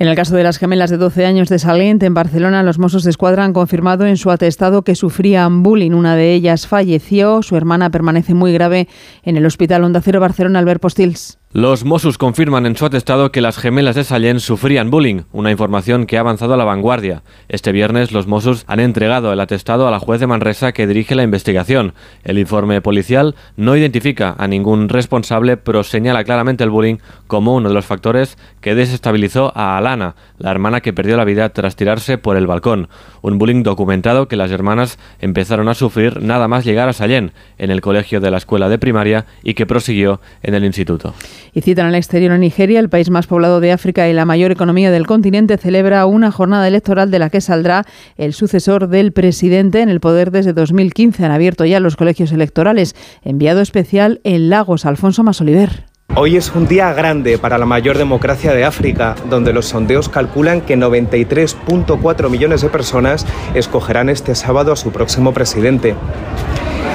En 0.00 0.06
el 0.06 0.14
caso 0.14 0.36
de 0.36 0.44
las 0.44 0.58
gemelas 0.58 0.90
de 0.90 0.96
12 0.96 1.26
años 1.26 1.48
de 1.48 1.58
Salent, 1.58 2.00
en 2.04 2.14
Barcelona, 2.14 2.62
los 2.62 2.78
Mossos 2.78 3.02
de 3.02 3.10
Escuadra 3.10 3.44
han 3.44 3.52
confirmado 3.52 4.06
en 4.06 4.16
su 4.16 4.30
atestado 4.30 4.82
que 4.82 4.94
sufrían 4.94 5.64
bullying. 5.64 5.90
Una 5.90 6.14
de 6.14 6.34
ellas 6.34 6.68
falleció, 6.68 7.42
su 7.42 7.56
hermana 7.56 7.90
permanece 7.90 8.32
muy 8.32 8.52
grave 8.52 8.86
en 9.24 9.36
el 9.36 9.44
Hospital 9.44 9.82
Onda 9.82 10.00
Cero 10.00 10.20
Barcelona 10.20 10.60
Albert 10.60 10.80
Postils. 10.80 11.38
Los 11.54 11.86
Mossos 11.86 12.18
confirman 12.18 12.66
en 12.66 12.76
su 12.76 12.84
atestado 12.84 13.32
que 13.32 13.40
las 13.40 13.56
gemelas 13.56 13.94
de 13.94 14.04
Sallent 14.04 14.40
sufrían 14.40 14.90
bullying, 14.90 15.22
una 15.32 15.50
información 15.50 16.04
que 16.04 16.18
ha 16.18 16.20
avanzado 16.20 16.52
a 16.52 16.56
la 16.58 16.66
vanguardia. 16.66 17.22
Este 17.48 17.72
viernes 17.72 18.12
los 18.12 18.26
Mossos 18.26 18.64
han 18.66 18.80
entregado 18.80 19.32
el 19.32 19.40
atestado 19.40 19.88
a 19.88 19.90
la 19.90 19.98
juez 19.98 20.20
de 20.20 20.26
Manresa 20.26 20.72
que 20.72 20.86
dirige 20.86 21.14
la 21.14 21.22
investigación. 21.22 21.94
El 22.22 22.38
informe 22.38 22.82
policial 22.82 23.34
no 23.56 23.74
identifica 23.76 24.34
a 24.36 24.46
ningún 24.46 24.90
responsable, 24.90 25.56
pero 25.56 25.84
señala 25.84 26.22
claramente 26.22 26.64
el 26.64 26.70
bullying 26.70 26.98
como 27.26 27.54
uno 27.54 27.70
de 27.70 27.74
los 27.74 27.86
factores 27.86 28.36
que 28.60 28.74
desestabilizó 28.74 29.50
a 29.56 29.78
Alana, 29.78 30.16
la 30.36 30.50
hermana 30.50 30.82
que 30.82 30.92
perdió 30.92 31.16
la 31.16 31.24
vida 31.24 31.48
tras 31.48 31.76
tirarse 31.76 32.18
por 32.18 32.36
el 32.36 32.46
balcón. 32.46 32.90
Un 33.22 33.38
bullying 33.38 33.62
documentado 33.62 34.28
que 34.28 34.36
las 34.36 34.50
hermanas 34.50 34.98
empezaron 35.18 35.70
a 35.70 35.74
sufrir 35.74 36.20
nada 36.20 36.46
más 36.46 36.66
llegar 36.66 36.90
a 36.90 36.92
Sallent, 36.92 37.32
en 37.56 37.70
el 37.70 37.80
colegio 37.80 38.20
de 38.20 38.30
la 38.30 38.36
escuela 38.36 38.68
de 38.68 38.78
primaria 38.78 39.24
y 39.42 39.54
que 39.54 39.64
prosiguió 39.64 40.20
en 40.42 40.52
el 40.52 40.66
instituto. 40.66 41.14
Y 41.52 41.60
citan 41.60 41.86
al 41.86 41.94
exterior 41.94 42.32
a 42.32 42.38
Nigeria, 42.38 42.80
el 42.80 42.88
país 42.88 43.10
más 43.10 43.26
poblado 43.26 43.60
de 43.60 43.72
África 43.72 44.08
y 44.08 44.12
la 44.12 44.24
mayor 44.24 44.50
economía 44.50 44.90
del 44.90 45.06
continente, 45.06 45.56
celebra 45.58 46.06
una 46.06 46.30
jornada 46.30 46.66
electoral 46.68 47.10
de 47.10 47.18
la 47.18 47.30
que 47.30 47.40
saldrá 47.40 47.84
el 48.16 48.32
sucesor 48.32 48.88
del 48.88 49.12
presidente 49.12 49.80
en 49.80 49.88
el 49.88 50.00
poder 50.00 50.30
desde 50.30 50.52
2015. 50.52 51.24
Han 51.24 51.32
abierto 51.32 51.64
ya 51.64 51.80
los 51.80 51.96
colegios 51.96 52.32
electorales. 52.32 52.94
Enviado 53.22 53.60
especial 53.60 54.20
en 54.24 54.50
Lagos, 54.50 54.86
Alfonso 54.86 55.22
Masoliver. 55.22 55.88
Hoy 56.16 56.36
es 56.36 56.52
un 56.54 56.66
día 56.66 56.92
grande 56.94 57.38
para 57.38 57.58
la 57.58 57.66
mayor 57.66 57.98
democracia 57.98 58.52
de 58.52 58.64
África, 58.64 59.14
donde 59.28 59.52
los 59.52 59.66
sondeos 59.66 60.08
calculan 60.08 60.62
que 60.62 60.76
93.4 60.76 62.30
millones 62.30 62.62
de 62.62 62.70
personas 62.70 63.26
escogerán 63.54 64.08
este 64.08 64.34
sábado 64.34 64.72
a 64.72 64.76
su 64.76 64.90
próximo 64.90 65.32
presidente. 65.32 65.94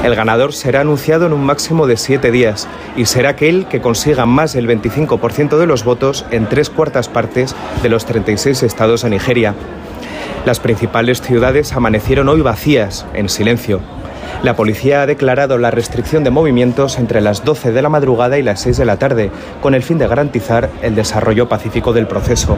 El 0.03 0.15
ganador 0.15 0.51
será 0.51 0.81
anunciado 0.81 1.25
en 1.25 1.33
un 1.33 1.45
máximo 1.45 1.87
de 1.87 1.95
siete 1.95 2.29
días 2.29 2.67
y 2.97 3.05
será 3.05 3.29
aquel 3.29 3.67
que 3.67 3.79
consiga 3.79 4.25
más 4.25 4.51
del 4.51 4.67
25% 4.67 5.57
de 5.57 5.65
los 5.65 5.85
votos 5.85 6.25
en 6.29 6.47
tres 6.49 6.69
cuartas 6.69 7.07
partes 7.07 7.55
de 7.81 7.87
los 7.87 8.05
36 8.05 8.63
estados 8.63 9.03
de 9.03 9.09
Nigeria. 9.09 9.55
Las 10.45 10.59
principales 10.59 11.21
ciudades 11.21 11.71
amanecieron 11.71 12.27
hoy 12.27 12.41
vacías, 12.41 13.05
en 13.13 13.29
silencio. 13.29 13.79
La 14.43 14.57
policía 14.57 15.01
ha 15.01 15.05
declarado 15.05 15.57
la 15.57 15.71
restricción 15.71 16.25
de 16.25 16.29
movimientos 16.29 16.99
entre 16.99 17.21
las 17.21 17.45
12 17.45 17.71
de 17.71 17.81
la 17.81 17.87
madrugada 17.87 18.37
y 18.37 18.43
las 18.43 18.59
6 18.59 18.75
de 18.75 18.83
la 18.83 18.97
tarde, 18.97 19.31
con 19.61 19.73
el 19.73 19.83
fin 19.83 19.97
de 19.97 20.05
garantizar 20.05 20.69
el 20.81 20.95
desarrollo 20.95 21.47
pacífico 21.47 21.93
del 21.93 22.07
proceso. 22.07 22.57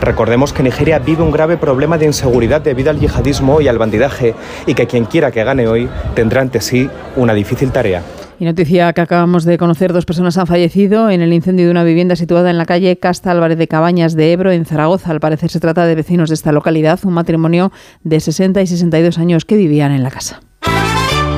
Recordemos 0.00 0.54
que 0.54 0.62
Nigeria 0.62 0.98
vive 0.98 1.22
un 1.22 1.30
grave 1.30 1.58
problema 1.58 1.98
de 1.98 2.06
inseguridad 2.06 2.62
debido 2.62 2.88
al 2.88 2.98
yihadismo 2.98 3.60
y 3.60 3.68
al 3.68 3.76
bandidaje 3.76 4.34
y 4.66 4.72
que 4.72 4.86
quien 4.86 5.04
quiera 5.04 5.30
que 5.30 5.44
gane 5.44 5.68
hoy 5.68 5.86
tendrá 6.14 6.40
ante 6.40 6.62
sí 6.62 6.88
una 7.14 7.34
difícil 7.34 7.72
tarea. 7.72 8.00
Y 8.38 8.46
noticia 8.46 8.90
que 8.94 9.02
acabamos 9.02 9.44
de 9.44 9.58
conocer, 9.58 9.92
dos 9.92 10.06
personas 10.06 10.38
han 10.38 10.46
fallecido 10.46 11.10
en 11.10 11.20
el 11.20 11.34
incendio 11.34 11.66
de 11.66 11.70
una 11.72 11.84
vivienda 11.84 12.16
situada 12.16 12.48
en 12.48 12.56
la 12.56 12.64
calle 12.64 12.96
Casta 12.96 13.30
Álvarez 13.30 13.58
de 13.58 13.68
Cabañas 13.68 14.14
de 14.14 14.32
Ebro, 14.32 14.50
en 14.50 14.64
Zaragoza. 14.64 15.10
Al 15.10 15.20
parecer 15.20 15.50
se 15.50 15.60
trata 15.60 15.84
de 15.84 15.94
vecinos 15.94 16.30
de 16.30 16.36
esta 16.36 16.52
localidad, 16.52 16.98
un 17.04 17.12
matrimonio 17.12 17.70
de 18.02 18.18
60 18.18 18.62
y 18.62 18.66
62 18.66 19.18
años 19.18 19.44
que 19.44 19.56
vivían 19.56 19.92
en 19.92 20.02
la 20.02 20.10
casa. 20.10 20.40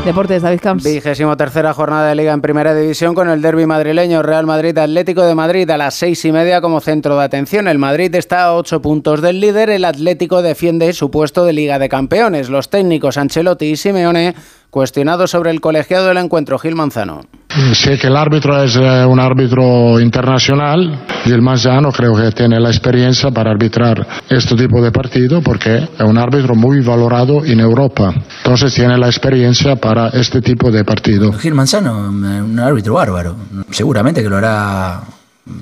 Deportes, 0.04 0.42
David 0.42 0.60
Camps. 0.60 0.84
Vigésimo 0.84 1.34
tercera 1.34 1.72
jornada 1.72 2.10
de 2.10 2.14
Liga 2.14 2.34
en 2.34 2.42
Primera 2.42 2.74
División 2.74 3.14
con 3.14 3.30
el 3.30 3.40
derby 3.40 3.64
madrileño 3.64 4.22
Real 4.22 4.44
Madrid 4.44 4.76
Atlético 4.76 5.22
de 5.22 5.34
Madrid 5.34 5.70
a 5.70 5.78
las 5.78 5.94
seis 5.94 6.22
y 6.26 6.32
media 6.32 6.60
como 6.60 6.82
centro 6.82 7.16
de 7.16 7.24
atención. 7.24 7.68
El 7.68 7.78
Madrid 7.78 8.14
está 8.14 8.44
a 8.44 8.54
ocho 8.54 8.82
puntos 8.82 9.22
del 9.22 9.40
líder. 9.40 9.70
El 9.70 9.86
Atlético 9.86 10.42
defiende 10.42 10.92
su 10.92 11.10
puesto 11.10 11.46
de 11.46 11.54
Liga 11.54 11.78
de 11.78 11.88
Campeones. 11.88 12.50
Los 12.50 12.68
técnicos 12.68 13.16
Ancelotti 13.16 13.64
y 13.64 13.76
Simeone 13.76 14.34
cuestionados 14.74 15.30
sobre 15.30 15.52
el 15.52 15.60
colegiado 15.60 16.08
del 16.08 16.16
encuentro. 16.16 16.58
Gil 16.58 16.74
Manzano. 16.74 17.20
Sé 17.74 17.96
que 17.96 18.08
el 18.08 18.16
árbitro 18.16 18.60
es 18.60 18.74
eh, 18.74 19.04
un 19.06 19.20
árbitro 19.20 20.00
internacional 20.00 21.06
y 21.24 21.30
el 21.30 21.42
Manzano 21.42 21.92
creo 21.92 22.12
que 22.16 22.32
tiene 22.32 22.58
la 22.58 22.70
experiencia 22.70 23.30
para 23.30 23.52
arbitrar 23.52 24.04
este 24.28 24.56
tipo 24.56 24.82
de 24.82 24.90
partido 24.90 25.40
porque 25.42 25.76
es 25.76 26.00
un 26.04 26.18
árbitro 26.18 26.56
muy 26.56 26.80
valorado 26.80 27.44
en 27.44 27.60
Europa. 27.60 28.12
Entonces 28.38 28.74
tiene 28.74 28.98
la 28.98 29.06
experiencia 29.06 29.76
para 29.76 30.08
este 30.08 30.40
tipo 30.40 30.72
de 30.72 30.82
partido. 30.82 31.32
Gil 31.34 31.54
Manzano, 31.54 32.08
un 32.08 32.58
árbitro 32.58 32.94
bárbaro. 32.94 33.36
Seguramente 33.70 34.24
que 34.24 34.28
lo 34.28 34.38
hará 34.38 35.02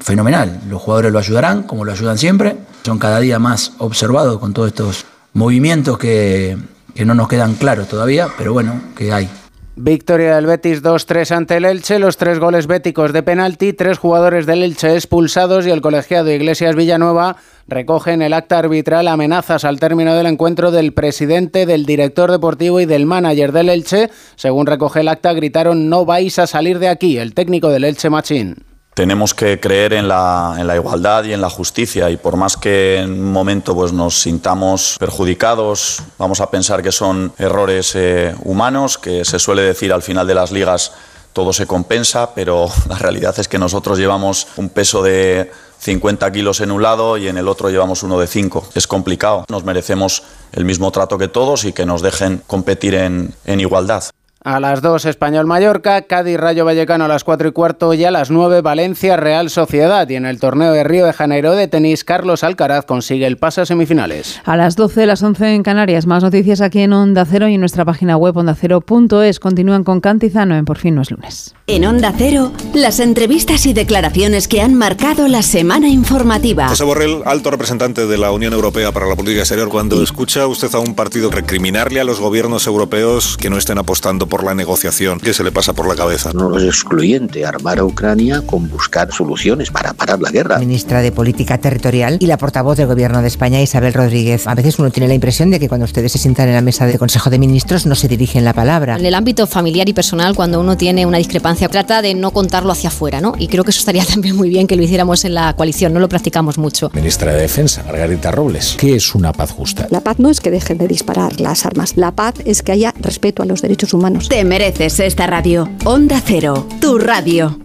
fenomenal. 0.00 0.60
Los 0.70 0.80
jugadores 0.80 1.12
lo 1.12 1.18
ayudarán, 1.18 1.64
como 1.64 1.84
lo 1.84 1.92
ayudan 1.92 2.16
siempre. 2.16 2.56
Son 2.82 2.98
cada 2.98 3.20
día 3.20 3.38
más 3.38 3.72
observados 3.76 4.38
con 4.38 4.54
todos 4.54 4.68
estos 4.68 5.04
movimientos 5.34 5.98
que, 5.98 6.56
que 6.94 7.04
no 7.04 7.14
nos 7.14 7.28
quedan 7.28 7.54
claros 7.54 7.88
todavía, 7.88 8.28
pero 8.36 8.52
bueno, 8.52 8.80
que 8.96 9.12
hay. 9.12 9.28
Victoria 9.74 10.36
del 10.36 10.44
Betis 10.44 10.82
2-3 10.82 11.30
ante 11.30 11.56
el 11.56 11.64
Elche, 11.64 11.98
los 11.98 12.18
tres 12.18 12.38
goles 12.38 12.66
béticos 12.66 13.14
de 13.14 13.22
penalti, 13.22 13.72
tres 13.72 13.96
jugadores 13.96 14.44
del 14.44 14.62
Elche 14.62 14.94
expulsados 14.94 15.66
y 15.66 15.70
el 15.70 15.80
colegiado 15.80 16.30
Iglesias 16.30 16.76
Villanueva 16.76 17.36
recogen 17.68 18.20
el 18.20 18.34
acta 18.34 18.58
arbitral 18.58 19.08
amenazas 19.08 19.64
al 19.64 19.80
término 19.80 20.14
del 20.14 20.26
encuentro 20.26 20.72
del 20.72 20.92
presidente, 20.92 21.64
del 21.64 21.86
director 21.86 22.30
deportivo 22.30 22.80
y 22.80 22.86
del 22.86 23.06
manager 23.06 23.52
del 23.52 23.70
Elche. 23.70 24.10
Según 24.36 24.66
recoge 24.66 25.00
el 25.00 25.08
acta, 25.08 25.32
gritaron 25.32 25.88
no 25.88 26.04
vais 26.04 26.38
a 26.38 26.46
salir 26.46 26.78
de 26.78 26.88
aquí, 26.88 27.16
el 27.16 27.32
técnico 27.32 27.70
del 27.70 27.84
Elche 27.84 28.10
Machín. 28.10 28.71
Tenemos 28.94 29.32
que 29.32 29.58
creer 29.58 29.94
en 29.94 30.06
la, 30.06 30.54
igualdad 30.74 31.24
y 31.24 31.32
en 31.32 31.40
la 31.40 31.48
justicia 31.48 32.10
y 32.10 32.18
por 32.18 32.36
más 32.36 32.58
que 32.58 32.98
en 32.98 33.12
un 33.12 33.32
momento 33.32 33.74
pues, 33.74 33.92
nos 33.92 34.20
sintamos 34.20 34.96
perjudicados, 34.98 36.02
vamos 36.18 36.42
a 36.42 36.50
pensar 36.50 36.82
que 36.82 36.92
son 36.92 37.32
errores 37.38 37.92
eh, 37.94 38.34
humanos, 38.44 38.98
que 38.98 39.24
se 39.24 39.38
suele 39.38 39.62
decir 39.62 39.94
al 39.94 40.02
final 40.02 40.26
de 40.26 40.34
las 40.34 40.52
ligas 40.52 40.92
todo 41.32 41.54
se 41.54 41.66
compensa, 41.66 42.34
pero 42.34 42.68
la 42.88 42.98
realidad 42.98 43.34
es 43.38 43.48
que 43.48 43.58
nosotros 43.58 43.98
llevamos 43.98 44.46
un 44.56 44.68
peso 44.68 45.02
de 45.02 45.50
50 45.78 46.30
kilos 46.30 46.60
en 46.60 46.70
un 46.70 46.82
lado 46.82 47.16
y 47.16 47.28
en 47.28 47.38
el 47.38 47.48
otro 47.48 47.70
llevamos 47.70 48.02
uno 48.02 48.20
de 48.20 48.26
5. 48.26 48.68
Es 48.74 48.86
complicado, 48.86 49.46
nos 49.48 49.64
merecemos 49.64 50.22
el 50.52 50.66
mismo 50.66 50.90
trato 50.90 51.16
que 51.16 51.28
todos 51.28 51.64
y 51.64 51.72
que 51.72 51.86
nos 51.86 52.02
dejen 52.02 52.42
competir 52.46 52.94
en 52.94 53.34
igualdad. 53.46 54.04
A 54.44 54.58
las 54.58 54.82
2 54.82 55.04
Español 55.04 55.46
Mallorca, 55.46 56.02
Cádiz 56.02 56.36
Rayo 56.36 56.64
Vallecano 56.64 57.04
a 57.04 57.08
las 57.08 57.22
4 57.22 57.48
y 57.48 57.52
cuarto 57.52 57.94
y 57.94 58.04
a 58.04 58.10
las 58.10 58.32
9 58.32 58.60
Valencia 58.60 59.16
Real 59.16 59.50
Sociedad. 59.50 60.08
Y 60.08 60.16
en 60.16 60.26
el 60.26 60.40
torneo 60.40 60.72
de 60.72 60.82
Río 60.82 61.06
de 61.06 61.12
Janeiro 61.12 61.54
de 61.54 61.68
tenis, 61.68 62.02
Carlos 62.02 62.42
Alcaraz 62.42 62.84
consigue 62.84 63.26
el 63.26 63.36
pase 63.36 63.60
a 63.60 63.66
semifinales. 63.66 64.40
A 64.44 64.56
las 64.56 64.74
12, 64.74 65.06
las 65.06 65.22
11 65.22 65.54
en 65.54 65.62
Canarias. 65.62 66.06
Más 66.06 66.24
noticias 66.24 66.60
aquí 66.60 66.80
en 66.80 66.92
Onda 66.92 67.24
Cero 67.24 67.46
y 67.46 67.54
en 67.54 67.60
nuestra 67.60 67.84
página 67.84 68.16
web 68.16 68.36
ondacero.es. 68.36 69.38
Continúan 69.38 69.84
con 69.84 70.00
Cantizano 70.00 70.56
en 70.56 70.64
Por 70.64 70.78
fin 70.78 70.96
no 70.96 71.02
es 71.02 71.12
lunes. 71.12 71.54
En 71.72 71.86
Onda 71.86 72.12
Cero, 72.14 72.52
las 72.74 73.00
entrevistas 73.00 73.64
y 73.64 73.72
declaraciones 73.72 74.46
que 74.46 74.60
han 74.60 74.74
marcado 74.74 75.26
la 75.26 75.40
semana 75.40 75.88
informativa. 75.88 76.68
José 76.68 76.84
Borrell, 76.84 77.22
alto 77.24 77.50
representante 77.50 78.06
de 78.06 78.18
la 78.18 78.30
Unión 78.30 78.52
Europea 78.52 78.92
para 78.92 79.06
la 79.06 79.16
política 79.16 79.40
exterior, 79.40 79.70
cuando 79.70 80.02
escucha 80.02 80.46
usted 80.46 80.68
a 80.74 80.80
un 80.80 80.94
partido 80.94 81.30
recriminarle 81.30 81.98
a 81.98 82.04
los 82.04 82.20
gobiernos 82.20 82.66
europeos 82.66 83.38
que 83.38 83.48
no 83.48 83.56
estén 83.56 83.78
apostando 83.78 84.26
por 84.26 84.44
la 84.44 84.54
negociación, 84.54 85.18
¿qué 85.18 85.32
se 85.32 85.44
le 85.44 85.50
pasa 85.50 85.72
por 85.72 85.88
la 85.88 85.94
cabeza? 85.94 86.32
No 86.34 86.58
es 86.58 86.64
excluyente 86.64 87.46
armar 87.46 87.78
a 87.78 87.86
Ucrania 87.86 88.42
con 88.44 88.68
buscar 88.68 89.10
soluciones 89.10 89.70
para 89.70 89.94
parar 89.94 90.20
la 90.20 90.30
guerra. 90.30 90.58
Ministra 90.58 91.00
de 91.00 91.10
Política 91.10 91.56
Territorial 91.56 92.18
y 92.20 92.26
la 92.26 92.36
portavoz 92.36 92.76
del 92.76 92.86
Gobierno 92.86 93.22
de 93.22 93.28
España, 93.28 93.62
Isabel 93.62 93.94
Rodríguez. 93.94 94.46
A 94.46 94.54
veces 94.54 94.78
uno 94.78 94.90
tiene 94.90 95.08
la 95.08 95.14
impresión 95.14 95.50
de 95.50 95.58
que 95.58 95.70
cuando 95.70 95.86
ustedes 95.86 96.12
se 96.12 96.18
sientan 96.18 96.50
en 96.50 96.54
la 96.54 96.60
mesa 96.60 96.84
del 96.84 96.98
Consejo 96.98 97.30
de 97.30 97.38
Ministros 97.38 97.86
no 97.86 97.94
se 97.94 98.08
dirigen 98.08 98.44
la 98.44 98.52
palabra. 98.52 98.96
En 98.96 99.06
el 99.06 99.14
ámbito 99.14 99.46
familiar 99.46 99.88
y 99.88 99.94
personal, 99.94 100.36
cuando 100.36 100.60
uno 100.60 100.76
tiene 100.76 101.06
una 101.06 101.16
discrepancia, 101.16 101.61
trata 101.68 102.02
de 102.02 102.14
no 102.14 102.30
contarlo 102.32 102.72
hacia 102.72 102.88
afuera, 102.88 103.20
¿no? 103.20 103.34
Y 103.38 103.48
creo 103.48 103.64
que 103.64 103.70
eso 103.70 103.80
estaría 103.80 104.04
también 104.06 104.36
muy 104.36 104.48
bien 104.48 104.66
que 104.66 104.76
lo 104.76 104.82
hiciéramos 104.82 105.24
en 105.24 105.34
la 105.34 105.54
coalición, 105.54 105.92
no 105.92 106.00
lo 106.00 106.08
practicamos 106.08 106.58
mucho. 106.58 106.90
Ministra 106.94 107.32
de 107.32 107.42
Defensa, 107.42 107.82
Margarita 107.84 108.30
Robles. 108.30 108.76
¿Qué 108.78 108.96
es 108.96 109.14
una 109.14 109.32
paz 109.32 109.50
justa? 109.50 109.86
La 109.90 110.00
paz 110.00 110.18
no 110.18 110.28
es 110.28 110.40
que 110.40 110.50
dejen 110.50 110.78
de 110.78 110.88
disparar 110.88 111.40
las 111.40 111.66
armas, 111.66 111.96
la 111.96 112.12
paz 112.12 112.34
es 112.44 112.62
que 112.62 112.72
haya 112.72 112.94
respeto 113.00 113.42
a 113.42 113.46
los 113.46 113.62
derechos 113.62 113.94
humanos. 113.94 114.28
Te 114.28 114.44
mereces 114.44 115.00
esta 115.00 115.26
radio. 115.26 115.68
Onda 115.84 116.20
Cero, 116.24 116.66
tu 116.80 116.98
radio. 116.98 117.58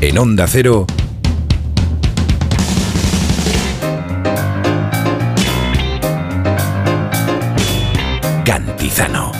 En 0.00 0.18
Onda 0.18 0.46
Cero. 0.48 0.86
Cantizano. 8.52 9.32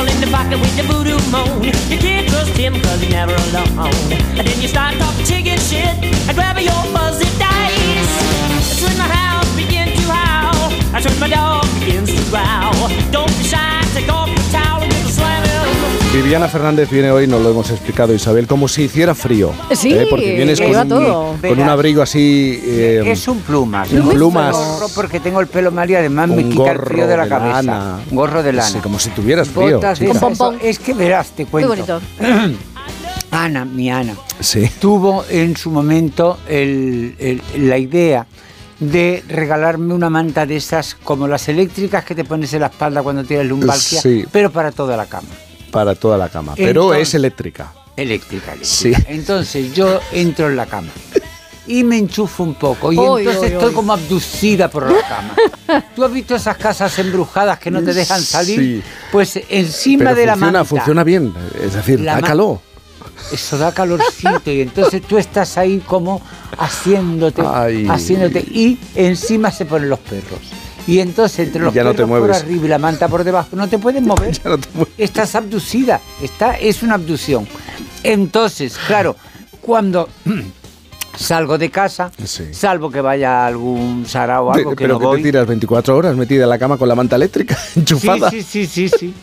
In 0.00 0.18
the 0.18 0.28
pocket 0.32 0.58
with 0.58 0.74
the 0.78 0.82
voodoo 0.84 1.20
moan. 1.30 1.62
You 1.62 1.98
can't 1.98 2.26
trust 2.26 2.56
him 2.56 2.72
cause 2.80 3.02
he's 3.02 3.12
never 3.12 3.34
alone. 3.34 3.76
And 4.38 4.48
then 4.48 4.60
you 4.62 4.66
start 4.66 4.94
talking 4.96 5.26
chicken 5.26 5.58
shit 5.58 5.92
and 6.26 6.34
grab 6.34 6.56
your 6.58 6.72
fuzzy 6.94 7.09
Viviana 16.12 16.48
Fernández 16.48 16.90
viene 16.90 17.10
hoy, 17.12 17.28
nos 17.28 17.40
lo 17.40 17.50
hemos 17.50 17.70
explicado 17.70 18.12
Isabel, 18.12 18.48
como 18.48 18.66
si 18.66 18.82
hiciera 18.82 19.14
frío. 19.14 19.52
Sí, 19.72 19.94
¿eh? 19.94 20.06
Porque 20.10 20.34
vienes 20.34 20.60
con 20.60 20.74
un, 20.74 20.88
todo. 20.88 21.36
con 21.40 21.58
un 21.60 21.68
abrigo 21.68 22.02
así... 22.02 22.60
eh, 22.64 23.02
es 23.06 23.28
un 23.28 23.38
plumas. 23.40 23.92
un 23.92 24.08
plumas. 24.10 24.52
Gorro 24.56 24.88
porque 24.94 25.20
tengo 25.20 25.40
el 25.40 25.46
pelo 25.46 25.70
mal 25.70 25.88
y 25.88 25.94
además 25.94 26.28
me 26.28 26.48
quita 26.48 26.72
el 26.72 26.80
frío 26.80 27.06
de 27.06 27.16
la 27.16 27.24
de 27.24 27.28
cabeza. 27.28 27.62
lana. 27.62 28.00
Un 28.10 28.16
gorro 28.16 28.42
de 28.42 28.52
lana. 28.52 28.68
Sí, 28.68 28.78
como 28.78 28.98
si 28.98 29.10
tuvieras 29.10 29.48
frío. 29.48 29.76
Botas. 29.76 30.00
Es 30.62 30.80
que 30.80 30.94
verás, 30.94 31.30
te 31.30 31.44
Muy 31.44 31.62
cuento. 31.64 31.68
bonito. 31.68 32.00
Ana, 33.30 33.64
mi 33.64 33.88
Ana, 33.88 34.14
Sí. 34.40 34.68
tuvo 34.80 35.24
en 35.30 35.56
su 35.56 35.70
momento 35.70 36.40
el- 36.48 37.14
el- 37.20 37.42
la 37.68 37.78
idea 37.78 38.26
de 38.80 39.22
regalarme 39.28 39.94
una 39.94 40.10
manta 40.10 40.44
de 40.44 40.56
esas 40.56 40.96
como 40.96 41.28
las 41.28 41.48
eléctricas 41.48 42.04
que 42.04 42.16
te 42.16 42.24
pones 42.24 42.52
en 42.54 42.62
la 42.62 42.66
espalda 42.66 43.00
cuando 43.04 43.22
tienes 43.22 43.46
lumbalgia, 43.46 44.00
Sí. 44.00 44.24
pero 44.32 44.50
para 44.50 44.72
toda 44.72 44.96
la 44.96 45.06
cama. 45.06 45.28
Para 45.70 45.94
toda 45.94 46.16
la 46.18 46.28
cama. 46.28 46.54
Pero 46.56 46.94
es 46.94 47.14
eléctrica. 47.14 47.72
Eléctrica, 47.96 48.54
Sí. 48.62 48.92
Entonces 49.08 49.74
yo 49.74 50.00
entro 50.12 50.48
en 50.48 50.56
la 50.56 50.66
cama 50.66 50.88
y 51.66 51.84
me 51.84 51.98
enchufo 51.98 52.42
un 52.42 52.54
poco 52.54 52.92
y 52.92 52.96
entonces 52.98 53.52
estoy 53.52 53.72
como 53.72 53.92
abducida 53.92 54.68
por 54.70 54.90
la 54.90 55.00
cama. 55.06 55.84
¿Tú 55.94 56.04
has 56.04 56.12
visto 56.12 56.34
esas 56.34 56.56
casas 56.56 56.98
embrujadas 56.98 57.58
que 57.58 57.70
no 57.70 57.82
te 57.82 57.92
dejan 57.92 58.22
salir? 58.22 58.58
Sí. 58.58 58.82
Pues 59.12 59.38
encima 59.48 60.04
Pero 60.04 60.16
de 60.16 60.26
la 60.26 60.36
manta. 60.36 60.64
funciona 60.64 61.04
bien. 61.04 61.32
Es 61.62 61.74
decir, 61.74 62.00
La 62.00 62.16
da 62.16 62.22
calor. 62.22 62.58
Eso 63.32 63.58
da 63.58 63.72
calorcito 63.72 64.50
y 64.50 64.62
entonces 64.62 65.02
tú 65.02 65.18
estás 65.18 65.58
ahí 65.58 65.82
como 65.86 66.20
haciéndote, 66.58 67.42
Ay. 67.46 67.86
haciéndote 67.88 68.40
y 68.40 68.78
encima 68.94 69.50
se 69.50 69.66
ponen 69.66 69.90
los 69.90 69.98
perros. 69.98 70.40
Y 70.90 70.98
entonces 70.98 71.46
entre 71.46 71.62
los 71.62 71.72
Ya 71.72 71.84
no 71.84 71.90
te 71.92 71.98
perros 71.98 72.10
por 72.10 72.18
mueves. 72.20 72.42
arriba 72.42 72.66
y 72.66 72.68
la 72.68 72.78
manta 72.78 73.06
por 73.08 73.22
debajo 73.22 73.54
no 73.54 73.68
te 73.68 73.78
puedes 73.78 74.02
mover. 74.10 74.36
Estás 74.98 75.34
abducida, 75.36 76.00
está, 76.20 76.54
es 76.58 76.82
una 76.82 76.94
abducción. 76.94 77.46
Entonces, 78.02 78.76
claro, 78.86 79.14
cuando 79.60 80.08
salgo 81.16 81.58
de 81.58 81.70
casa, 81.70 82.10
salvo 82.52 82.90
que 82.90 83.00
vaya 83.00 83.44
a 83.44 83.46
algún 83.46 84.04
sarao 84.06 84.46
o 84.46 84.52
algo 84.52 84.70
que 84.70 84.76
pero 84.84 84.94
no 84.94 84.98
que 85.00 85.06
voy. 85.06 85.16
te 85.18 85.22
tiras 85.28 85.46
24 85.46 85.96
horas 85.96 86.16
metida 86.16 86.44
en 86.44 86.48
la 86.50 86.58
cama 86.58 86.76
con 86.76 86.88
la 86.88 86.94
manta 86.94 87.16
eléctrica 87.16 87.56
enchufada. 87.76 88.30
Sí, 88.30 88.42
sí, 88.42 88.66
sí, 88.66 88.88
sí, 88.88 88.96
sí. 88.98 89.14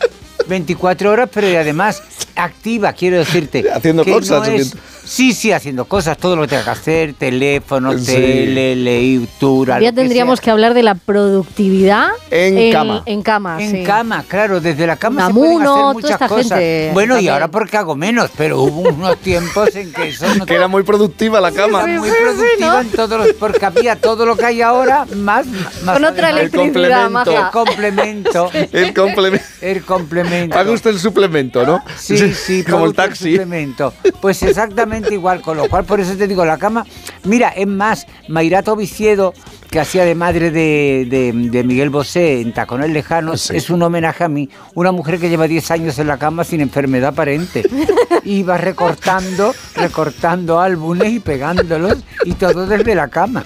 24 0.48 1.10
horas, 1.10 1.28
pero 1.32 1.48
y 1.48 1.56
además 1.56 2.02
activa, 2.34 2.92
quiero 2.92 3.18
decirte. 3.18 3.64
Haciendo 3.74 4.04
que 4.04 4.12
cosas, 4.12 4.48
no 4.48 4.54
es- 4.54 4.66
haciendo- 4.68 4.88
Sí, 5.08 5.32
sí, 5.32 5.52
haciendo 5.52 5.86
cosas, 5.86 6.18
todo 6.18 6.36
lo 6.36 6.42
que 6.42 6.48
tenga 6.48 6.64
que 6.64 6.70
hacer, 6.70 7.14
teléfono, 7.14 7.96
Sí. 7.98 8.04
tele, 8.12 8.76
lectura. 8.76 9.80
Ya 9.80 9.88
que 9.90 9.96
tendríamos 9.96 10.38
sea. 10.38 10.44
que 10.44 10.50
hablar 10.50 10.74
de 10.74 10.82
la 10.82 10.96
productividad 10.96 12.08
En 12.30 12.70
cama. 12.72 13.02
En 13.06 13.22
cama, 13.22 13.56
En 13.62 13.70
sí. 13.70 13.82
cama, 13.84 14.22
claro, 14.28 14.60
desde 14.60 14.86
la 14.86 14.96
cama 14.96 15.28
se 15.28 15.32
pueden 15.32 15.54
hacer 15.56 15.64
toda 15.64 15.92
muchas 15.94 16.10
esta 16.10 16.28
cosas. 16.28 16.48
gente 16.58 16.90
bueno, 16.92 17.18
y 17.18 17.28
ahora 17.28 17.48
porque 17.48 17.78
hago 17.78 17.96
menos, 17.96 18.30
pero 18.36 18.60
hubo 18.60 18.82
unos 18.90 19.16
tiempos 19.18 19.74
en 19.76 19.92
que 19.94 20.08
eso 20.08 20.26
no 20.34 20.44
Que 20.46 20.54
era 20.56 20.68
muy 20.68 20.82
productiva 20.82 21.40
la 21.40 21.52
cama. 21.52 21.84
Era 21.84 21.98
muy 22.00 22.10
productiva 22.10 22.80
en 22.82 22.90
todos 22.90 23.18
los, 23.18 23.32
porque 23.32 23.64
había 23.64 23.96
todo 23.96 24.26
lo 24.26 24.36
que 24.36 24.44
hay 24.44 24.60
ahora 24.60 25.06
más, 25.16 25.46
más 25.84 25.94
Con 25.94 26.04
otra 26.04 26.28
electricidad, 26.30 27.08
maja. 27.08 27.46
El 27.46 27.50
complemento. 27.50 28.50
El 28.72 28.92
complemento. 28.94 29.44
El 29.62 29.82
complemento. 29.84 30.37
Paga 30.48 30.70
usted 30.72 30.90
el 30.90 30.98
suplemento, 31.00 31.64
¿no? 31.66 31.82
Sí, 31.96 32.16
sí, 32.34 32.64
como 32.68 32.86
el 32.86 32.94
taxi. 32.94 33.32
suplemento. 33.32 33.92
Pues 34.20 34.42
exactamente 34.42 35.12
igual, 35.14 35.40
con 35.40 35.56
lo 35.56 35.68
cual 35.68 35.84
por 35.84 36.00
eso 36.00 36.14
te 36.16 36.26
digo, 36.28 36.44
la 36.44 36.58
cama. 36.58 36.84
Mira, 37.24 37.48
es 37.50 37.66
más, 37.66 38.06
Mairato 38.28 38.74
Viciedo, 38.76 39.34
que 39.70 39.80
hacía 39.80 40.04
de 40.04 40.14
madre 40.14 40.50
de, 40.50 41.06
de- 41.10 41.32
de 41.50 41.64
Miguel 41.64 41.90
Bosé 41.90 42.40
en 42.40 42.52
Tacones 42.54 42.90
Lejanos, 42.90 43.50
es 43.50 43.68
un 43.70 43.82
homenaje 43.82 44.24
a 44.24 44.28
mí. 44.28 44.48
Una 44.74 44.92
mujer 44.92 45.18
que 45.18 45.28
lleva 45.28 45.46
10 45.46 45.70
años 45.70 45.98
en 45.98 46.06
la 46.06 46.16
cama 46.18 46.44
sin 46.44 46.60
enfermedad 46.60 47.10
aparente. 47.10 47.62
Iba 48.24 48.56
recortando, 48.58 49.54
recortando 49.74 50.60
álbumes 50.60 51.12
y 51.12 51.20
pegándolos 51.20 51.98
y 52.24 52.32
todo 52.32 52.66
desde 52.66 52.94
la 52.94 53.08
cama. 53.08 53.44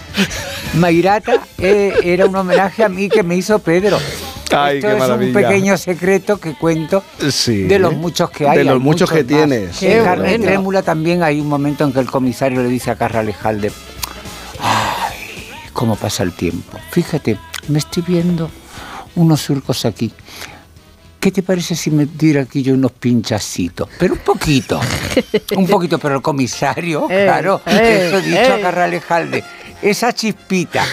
Mairata 0.75 1.41
eh, 1.59 1.93
era 2.03 2.25
un 2.25 2.35
homenaje 2.35 2.83
a 2.83 2.89
mí 2.89 3.09
que 3.09 3.21
me 3.23 3.35
hizo 3.35 3.59
Pedro. 3.59 3.97
Ay, 4.55 4.77
Esto 4.77 4.87
qué 4.87 4.93
es 4.93 4.99
maravilla. 4.99 5.27
un 5.39 5.43
pequeño 5.45 5.77
secreto 5.77 6.37
que 6.39 6.53
cuento 6.53 7.03
Sí. 7.29 7.63
de 7.63 7.79
los 7.79 7.93
muchos 7.95 8.29
que 8.29 8.47
hay. 8.47 8.57
De 8.59 8.63
los 8.63 8.73
hay 8.75 8.79
muchos 8.79 9.09
que 9.09 9.19
más. 9.19 9.27
tienes. 9.27 9.81
En 9.83 9.89
Qué 9.99 10.03
Carne 10.03 10.29
bueno. 10.29 10.45
Trémula 10.45 10.81
también 10.83 11.23
hay 11.23 11.39
un 11.41 11.47
momento 11.49 11.83
en 11.83 11.93
que 11.93 11.99
el 11.99 12.09
comisario 12.09 12.61
le 12.63 12.69
dice 12.69 12.91
a 12.91 12.95
Carra 12.95 13.19
Alejalde, 13.21 13.71
ay, 14.59 15.49
cómo 15.73 15.95
pasa 15.95 16.23
el 16.23 16.31
tiempo. 16.33 16.79
Fíjate, 16.91 17.37
me 17.67 17.79
estoy 17.79 18.03
viendo 18.07 18.49
unos 19.15 19.41
surcos 19.41 19.85
aquí. 19.85 20.11
¿Qué 21.19 21.31
te 21.31 21.41
parece 21.41 21.73
si 21.75 21.89
me 21.89 22.05
tiro 22.05 22.41
aquí 22.41 22.61
yo 22.63 22.73
unos 22.73 22.91
pinchacitos? 22.91 23.87
Pero 23.97 24.13
un 24.15 24.19
poquito. 24.19 24.79
un 25.55 25.67
poquito, 25.67 25.97
pero 25.97 26.15
el 26.15 26.21
comisario, 26.21 27.07
Eh, 27.09 27.23
claro, 27.25 27.61
eh, 27.65 28.07
eso 28.07 28.21
dicho 28.21 28.37
eh. 28.39 28.51
a 28.53 28.61
Carra 28.61 28.83
Alejalde. 28.85 29.41
Esa 29.81 30.11
chispita 30.13 30.83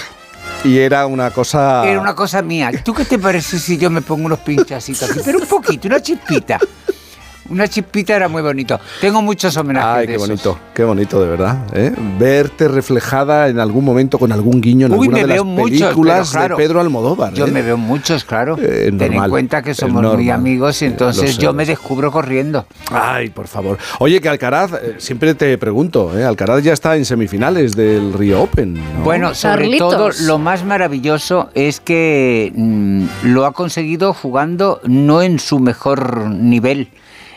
Y 0.65 0.79
era 0.79 1.07
una 1.07 1.31
cosa. 1.31 1.89
era 1.89 2.01
una 2.01 2.15
cosa 2.15 2.43
mía. 2.43 2.71
¿Tú 2.85 2.93
qué 2.93 3.05
te 3.05 3.19
parece 3.19 3.59
si 3.59 3.79
yo 3.79 3.91
me 3.91 4.03
pongo 4.03 4.27
unos 4.27 4.41
pinchacitos 4.41 5.11
aquí? 5.11 5.21
Pero 5.25 5.39
un 5.39 5.47
poquito, 5.47 5.89
una 5.89 6.01
chispita. 6.03 6.59
Una 7.51 7.67
chispita 7.67 8.15
era 8.15 8.29
muy 8.29 8.43
bonito. 8.43 8.79
Tengo 9.01 9.21
muchos 9.23 9.57
homenajes 9.57 9.89
Ay, 9.89 10.01
de 10.03 10.07
qué 10.07 10.15
esos. 10.17 10.29
bonito, 10.29 10.59
qué 10.73 10.85
bonito 10.85 11.21
de 11.21 11.29
verdad. 11.29 11.59
¿eh? 11.75 11.93
Verte 12.19 12.69
reflejada 12.69 13.49
en 13.49 13.59
algún 13.59 13.85
momento 13.85 14.19
con 14.21 14.31
algún 14.31 14.61
guiño 14.61 14.87
en 14.87 14.93
Uy, 14.93 14.99
alguna 15.09 15.13
me 15.17 15.21
de 15.23 15.27
las 15.27 15.35
veo 15.35 15.45
muchos, 15.45 15.81
películas 15.81 16.31
claro, 16.31 16.57
de 16.57 16.63
Pedro 16.63 16.81
Almodóvar. 16.81 17.35
Yo 17.35 17.47
¿eh? 17.47 17.51
me 17.51 17.63
veo 17.63 17.77
muchos, 17.77 18.25
claro. 18.25 18.57
Eh, 18.61 18.93
Ten 18.97 19.15
en 19.15 19.29
cuenta 19.29 19.63
que 19.63 19.75
somos 19.75 20.15
muy 20.15 20.31
amigos 20.31 20.81
y 20.83 20.85
entonces 20.85 21.23
Lo 21.23 21.33
sé, 21.33 21.43
yo 21.43 21.53
me 21.53 21.67
descubro 21.67 22.13
corriendo. 22.13 22.67
Ay, 22.93 23.31
por 23.31 23.49
favor. 23.49 23.79
Oye, 23.99 24.21
que 24.21 24.29
Alcaraz, 24.29 24.73
eh, 24.75 24.95
siempre 24.99 25.35
te 25.35 25.59
pregunto, 25.59 26.17
¿eh? 26.17 26.25
Alcaraz 26.25 26.63
ya 26.63 26.73
está 26.73 26.97
en 26.97 27.05
semifinales 27.05 27.75
del 27.75 28.13
Rio 28.13 28.43
Open. 28.43 28.75
¿no? 28.75 29.03
Bueno, 29.03 29.35
sobre 29.35 29.77
todo 29.77 30.11
lo 30.23 30.39
más 30.39 30.65
maravilloso 30.65 31.51
es 31.55 31.81
que 31.81 32.53
mm, 32.55 33.05
lo 33.25 33.45
ha 33.45 33.53
conseguido 33.53 34.15
jugando 34.15 34.81
no 34.85 35.21
en 35.23 35.41
su 35.41 35.59
mejor 35.59 36.29
nivel. 36.31 36.91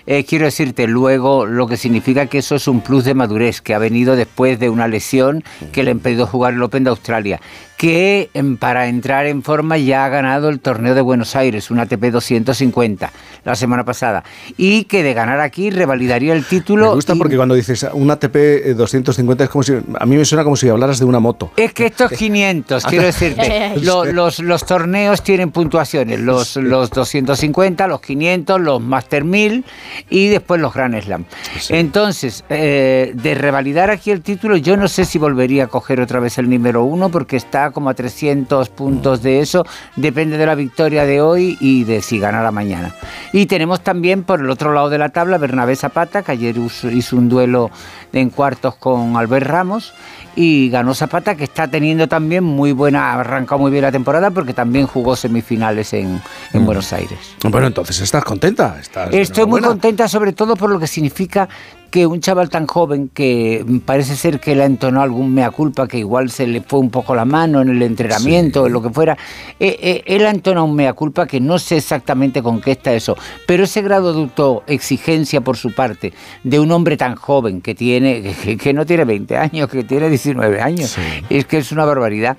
Eh, 0.06 0.26
quiero 0.26 0.46
decirte, 0.46 0.86
luego 0.88 1.46
lo 1.46 1.66
que 1.68 1.78
significa 1.78 2.26
que 2.26 2.40
eso 2.40 2.56
es 2.56 2.68
un 2.68 2.82
plus 2.82 3.06
de 3.06 3.14
madurez, 3.14 3.62
que 3.62 3.74
ha 3.74 3.80
venido 3.80 4.16
después 4.16 4.60
de 4.60 4.70
una 4.70 4.88
lesión 4.88 5.44
que 5.72 5.84
le 5.84 5.92
ha 5.92 5.94
impedido 5.94 6.28
jugar 6.28 6.54
el 6.54 6.62
Open 6.62 6.84
de 6.84 6.90
Australia, 6.90 7.40
que 7.78 8.30
em, 8.34 8.58
para 8.58 8.88
entrar 8.88 9.26
en 9.28 9.44
forma 9.44 9.78
ya 9.78 10.06
ha 10.06 10.10
ganado 10.10 10.50
el 10.50 10.60
torneo 10.60 10.94
de 10.96 11.02
Buenos 11.02 11.36
Aires, 11.36 11.72
un 11.72 11.80
ATP 11.80 12.12
250, 12.12 13.12
la 13.46 13.56
semana 13.56 13.84
pasada, 13.86 14.24
y 14.58 14.84
que 14.86 15.04
de 15.04 15.14
ganar 15.14 15.40
aquí 15.40 15.70
revalidaría 15.70 16.34
el 16.34 16.46
título. 16.46 16.90
Me 16.90 16.96
gusta 16.96 17.16
y- 17.16 17.18
porque 17.18 17.36
cuando 17.38 17.56
dices 17.56 17.86
un 17.94 18.10
ATP 18.12 18.36
eh, 18.36 18.74
250 18.74 19.44
es 19.46 19.50
como 19.50 19.64
si. 19.64 19.74
A 20.00 20.06
mí 20.06 20.16
me 20.18 20.26
suena 20.26 20.44
como 20.44 20.56
si 20.56 20.68
hablaras 20.70 21.00
de 21.00 21.06
una 21.06 21.20
moto. 21.20 21.52
Es 21.58 21.74
que 21.74 21.86
estos 21.88 22.12
500, 22.12 22.86
quiero 22.88 23.06
decirte, 23.06 23.74
lo- 23.82 24.06
los, 24.06 24.40
los 24.40 24.66
torneos 24.66 25.24
tienen 25.24 25.52
puntuaciones, 25.52 26.20
los, 26.20 26.56
los 26.58 26.90
250, 26.90 27.88
los 27.88 28.02
500, 28.02 28.60
los 28.62 28.82
Master 28.82 29.24
1000 29.24 29.64
y 30.10 30.28
después 30.30 30.62
los 30.62 30.74
Grand 30.74 31.00
Slam. 31.02 31.26
Entonces, 31.70 32.44
eh, 32.50 33.12
de 33.16 33.36
revalidar 33.36 33.90
aquí 33.90 34.12
el 34.12 34.22
título, 34.22 34.58
yo 34.58 34.78
no 34.78 34.88
sé 34.88 35.06
si 35.06 35.18
volvería 35.18 35.66
a 35.66 35.68
coger 35.68 36.00
otra 36.02 36.20
vez 36.20 36.38
el 36.38 36.50
número 36.50 36.84
uno 36.84 37.10
porque 37.10 37.38
está 37.38 37.72
como 37.72 37.90
a 37.90 37.94
300 37.94 38.70
puntos 38.70 39.24
de 39.24 39.40
eso, 39.40 39.66
depende 39.96 40.38
de 40.38 40.46
la 40.46 40.56
victoria 40.56 41.06
de 41.06 41.22
hoy 41.22 41.58
y 41.60 41.84
de 41.84 42.02
si 42.02 42.20
ganara 42.20 42.52
mañana. 42.52 42.94
Y 43.32 43.46
tenemos 43.46 43.82
también 43.82 44.24
por 44.24 44.40
el 44.40 44.50
otro 44.50 44.74
lado 44.74 44.90
de 44.90 44.98
la 44.98 45.10
tabla 45.10 45.38
Bernabé 45.38 45.76
Zapata, 45.76 46.24
que 46.24 46.32
ayer 46.32 46.56
hizo 46.58 47.18
un 47.18 47.30
duelo 47.30 47.72
en 48.12 48.30
cuartos 48.30 48.76
con 48.76 49.18
Albert 49.18 49.48
Ramos 49.48 49.94
y 50.36 50.70
ganó 50.70 50.94
Zapata, 50.94 51.36
que 51.36 51.44
está 51.44 51.68
teniendo 51.68 52.08
también 52.08 52.44
muy 52.44 52.72
buena, 52.72 53.14
arrancado 53.14 53.60
muy 53.60 53.72
bien 53.72 53.84
la 53.84 53.92
temporada 53.92 54.32
porque 54.32 54.54
también 54.54 54.88
jugó 54.88 55.16
semifinales 55.16 55.94
en, 55.94 56.22
en 56.54 56.66
Buenos 56.66 56.92
Aires. 56.94 57.20
Bueno, 57.44 57.68
entonces 57.68 58.00
estás 58.02 58.24
contenta. 58.24 58.78
Estás 58.80 59.14
Estoy 59.14 59.46
muy 59.46 59.60
enhorabuena. 59.60 59.82
Contenta 59.84 60.08
sobre 60.08 60.32
todo 60.32 60.56
por 60.56 60.70
lo 60.70 60.80
que 60.80 60.88
significa 60.88 61.50
que 61.92 62.08
un 62.08 62.22
chaval 62.22 62.50
tan 62.50 62.66
joven 62.66 63.10
que 63.14 63.64
parece 63.86 64.16
ser 64.16 64.40
que 64.40 64.56
le 64.56 64.64
ha 64.64 64.66
entonado 64.66 65.04
algún 65.04 65.32
mea 65.32 65.52
culpa, 65.52 65.88
que 65.88 66.00
igual 66.00 66.32
se 66.32 66.48
le 66.48 66.62
fue 66.62 66.80
un 66.80 66.90
poco 66.90 67.14
la 67.14 67.24
mano 67.24 67.62
en 67.62 67.70
el 67.70 67.84
entrenamiento 67.84 68.64
o 68.64 68.68
en 68.68 68.74
lo 68.74 68.82
que 68.82 68.90
fuera, 68.90 69.16
eh, 69.60 69.78
eh, 69.80 70.04
él 70.08 70.26
ha 70.26 70.32
entonado 70.32 70.66
un 70.66 70.76
mea 70.76 70.94
culpa 70.94 71.28
que 71.28 71.40
no 71.40 71.60
sé 71.60 71.78
exactamente 71.78 72.42
con 72.42 72.62
qué 72.62 72.72
está 72.72 72.94
eso, 72.94 73.16
pero 73.46 73.66
ese 73.66 73.84
grado 73.84 74.12
de 74.12 74.22
autoexigencia 74.22 75.42
por 75.42 75.56
su 75.56 75.72
parte 75.72 76.14
de 76.44 76.60
un 76.60 76.72
hombre 76.72 76.98
tan 76.98 77.16
joven 77.16 77.62
que 77.62 77.76
tiene, 77.76 78.24
que, 78.44 78.58
que 78.58 78.74
no 78.74 78.88
tiene 78.88 79.06
20 79.06 79.38
años, 79.38 79.70
que 79.70 79.84
tiene 79.84 80.10
19 80.10 80.62
años, 80.62 80.98
es 81.30 81.46
que 81.46 81.60
es 81.60 81.72
una 81.72 81.86
barbaridad, 81.86 82.38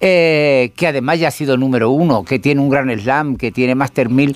eh, 0.00 0.72
que 0.76 0.86
además 0.86 1.18
ya 1.18 1.28
ha 1.28 1.30
sido 1.30 1.58
número 1.58 1.90
uno, 1.90 2.24
que 2.24 2.38
tiene 2.38 2.62
un 2.62 2.70
gran 2.70 2.88
slam, 2.98 3.36
que 3.36 3.50
tiene 3.50 3.74
Master 3.74 4.08
1000, 4.08 4.34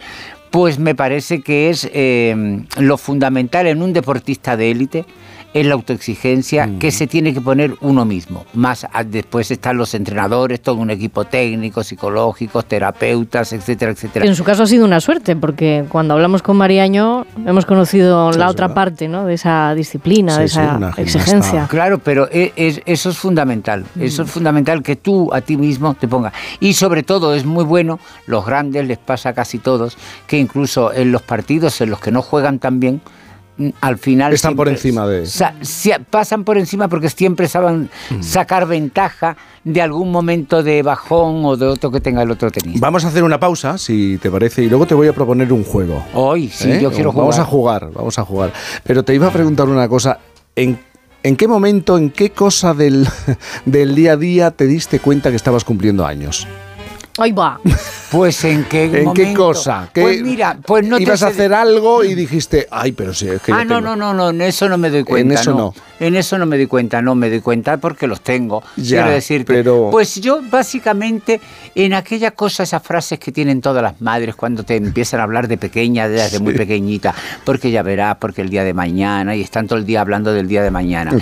pues 0.50 0.78
me 0.78 0.94
parece 0.94 1.40
que 1.40 1.70
es 1.70 1.88
eh, 1.92 2.64
lo 2.78 2.96
fundamental 2.96 3.66
en 3.66 3.82
un 3.82 3.92
deportista 3.92 4.56
de 4.56 4.70
élite, 4.70 5.04
es 5.54 5.66
la 5.66 5.74
autoexigencia 5.74 6.68
que 6.78 6.90
se 6.90 7.06
tiene 7.06 7.32
que 7.32 7.40
poner 7.40 7.74
uno 7.80 8.04
mismo. 8.04 8.44
Más 8.54 8.86
a- 8.92 9.02
después 9.04 9.50
están 9.50 9.76
los 9.78 9.94
entrenadores, 9.94 10.60
todo 10.60 10.76
un 10.76 10.90
equipo 10.90 11.24
técnico, 11.24 11.82
psicológicos, 11.82 12.66
terapeutas, 12.66 13.52
etcétera, 13.52 13.92
etcétera. 13.92 14.26
En 14.26 14.34
su 14.34 14.44
caso 14.44 14.62
ha 14.62 14.66
sido 14.66 14.84
una 14.84 15.00
suerte, 15.00 15.36
porque 15.36 15.84
cuando 15.88 16.14
hablamos 16.14 16.42
con 16.42 16.56
Mariaño 16.58 17.26
hemos 17.46 17.64
conocido 17.66 18.30
la 18.32 18.48
otra 18.48 18.74
parte 18.74 19.08
¿no? 19.08 19.24
de 19.24 19.34
esa 19.34 19.74
disciplina, 19.74 20.38
de 20.38 20.44
esa 20.46 20.78
exigencia. 20.96 21.66
Claro, 21.68 21.98
pero 21.98 22.28
e- 22.30 22.52
es- 22.56 22.80
eso 22.86 23.10
es 23.10 23.18
fundamental. 23.18 23.84
Eso 23.98 24.22
Mm. 24.22 24.26
es 24.26 24.30
fundamental 24.32 24.82
que 24.82 24.96
tú 24.96 25.32
a 25.32 25.40
ti 25.40 25.56
mismo 25.56 25.94
te 25.94 26.06
pongas. 26.08 26.32
Y 26.60 26.74
sobre 26.74 27.02
todo 27.02 27.34
es 27.34 27.44
muy 27.44 27.64
bueno, 27.64 27.98
los 28.26 28.44
grandes 28.44 28.86
les 28.86 28.98
pasa 28.98 29.30
a 29.30 29.32
casi 29.32 29.58
todos, 29.58 29.96
que 30.26 30.38
incluso 30.38 30.92
en 30.92 31.10
los 31.12 31.22
partidos 31.22 31.80
en 31.80 31.90
los 31.90 32.00
que 32.00 32.10
no 32.10 32.22
juegan 32.22 32.58
tan 32.58 32.80
bien, 32.80 33.00
al 33.80 33.98
final 33.98 34.32
Están 34.32 34.54
por 34.56 34.68
encima 34.68 35.06
de. 35.06 35.26
sa- 35.26 35.54
pasan 36.10 36.44
por 36.44 36.58
encima 36.58 36.88
porque 36.88 37.08
siempre 37.10 37.48
saben 37.48 37.90
Mm. 38.10 38.22
sacar 38.22 38.66
ventaja 38.66 39.36
de 39.64 39.82
algún 39.82 40.10
momento 40.12 40.62
de 40.62 40.82
bajón 40.82 41.44
o 41.44 41.56
de 41.56 41.66
otro 41.66 41.90
que 41.90 42.00
tenga 42.00 42.22
el 42.22 42.30
otro 42.30 42.50
tenista. 42.50 42.80
Vamos 42.80 43.04
a 43.04 43.08
hacer 43.08 43.22
una 43.24 43.38
pausa, 43.40 43.76
si 43.78 44.18
te 44.18 44.30
parece, 44.30 44.62
y 44.62 44.68
luego 44.68 44.86
te 44.86 44.94
voy 44.94 45.08
a 45.08 45.12
proponer 45.12 45.52
un 45.52 45.64
juego. 45.64 46.04
Hoy, 46.14 46.48
sí, 46.48 46.70
¿Eh? 46.70 46.80
yo 46.80 46.90
quiero 46.90 47.10
jugar. 47.12 47.22
Vamos 47.24 47.38
a 47.38 47.44
jugar, 47.44 47.90
vamos 47.92 48.18
a 48.18 48.24
jugar. 48.24 48.52
Pero 48.84 49.02
te 49.02 49.14
iba 49.14 49.26
a 49.26 49.32
preguntar 49.32 49.68
una 49.68 49.88
cosa. 49.88 50.18
¿En, 50.56 50.78
en 51.22 51.36
qué 51.36 51.48
momento, 51.48 51.98
en 51.98 52.10
qué 52.10 52.30
cosa 52.30 52.74
del, 52.74 53.06
del 53.64 53.94
día 53.94 54.12
a 54.12 54.16
día 54.16 54.50
te 54.52 54.66
diste 54.66 55.00
cuenta 55.00 55.30
que 55.30 55.36
estabas 55.36 55.64
cumpliendo 55.64 56.06
años? 56.06 56.46
Ahí 57.18 57.32
va. 57.32 57.60
Pues 58.10 58.42
en 58.47 58.64
qué 58.64 58.84
¿En 58.84 58.90
qué 58.92 59.02
momento? 59.05 59.38
cosa? 59.48 59.90
¿Qué- 59.92 60.00
Pues 60.00 60.22
mira, 60.22 60.56
pues 60.66 60.82
no 60.86 60.97
te 60.97 61.02
Ibas 61.02 61.22
a 61.22 61.26
sé- 61.26 61.32
hacer 61.34 61.52
algo 61.52 62.02
y 62.05 62.14
dijiste, 62.14 62.66
ay, 62.70 62.92
pero 62.92 63.12
sí, 63.12 63.28
es 63.28 63.42
que 63.42 63.52
ah, 63.52 63.58
yo 63.58 63.64
no, 63.66 63.74
tengo- 63.82 63.97
no, 63.97 63.97
no, 63.97 64.14
no, 64.14 64.30
en 64.30 64.40
eso 64.40 64.66
no 64.66 64.78
me 64.78 64.88
doy 64.88 65.05
cuenta. 65.05 65.34
eso 65.34 65.50
no. 65.50 65.58
no. 65.58 65.74
En 66.00 66.14
eso 66.14 66.38
no 66.38 66.46
me 66.46 66.56
di 66.56 66.66
cuenta, 66.66 67.02
no 67.02 67.14
me 67.14 67.28
di 67.28 67.40
cuenta 67.40 67.76
porque 67.78 68.06
los 68.06 68.20
tengo. 68.20 68.62
Ya, 68.76 68.98
quiero 69.02 69.10
decirte. 69.10 69.52
pero- 69.54 69.88
Pues 69.90 70.16
yo 70.20 70.40
básicamente 70.48 71.40
en 71.74 71.94
aquella 71.94 72.30
cosa, 72.30 72.62
esas 72.62 72.82
frases 72.82 73.18
que 73.18 73.32
tienen 73.32 73.60
todas 73.60 73.82
las 73.82 74.00
madres 74.00 74.34
cuando 74.36 74.62
te 74.62 74.76
empiezan 74.76 75.20
a 75.20 75.24
hablar 75.24 75.48
de 75.48 75.56
pequeña, 75.58 76.08
desde 76.08 76.38
muy 76.40 76.54
pequeñita, 76.54 77.14
porque 77.44 77.70
ya 77.70 77.82
verás, 77.82 78.16
porque 78.20 78.42
el 78.42 78.50
día 78.50 78.64
de 78.64 78.74
mañana, 78.74 79.34
y 79.34 79.42
están 79.42 79.66
todo 79.66 79.78
el 79.78 79.86
día 79.86 80.00
hablando 80.00 80.32
del 80.32 80.46
día 80.48 80.62
de 80.62 80.70
mañana. 80.70 81.12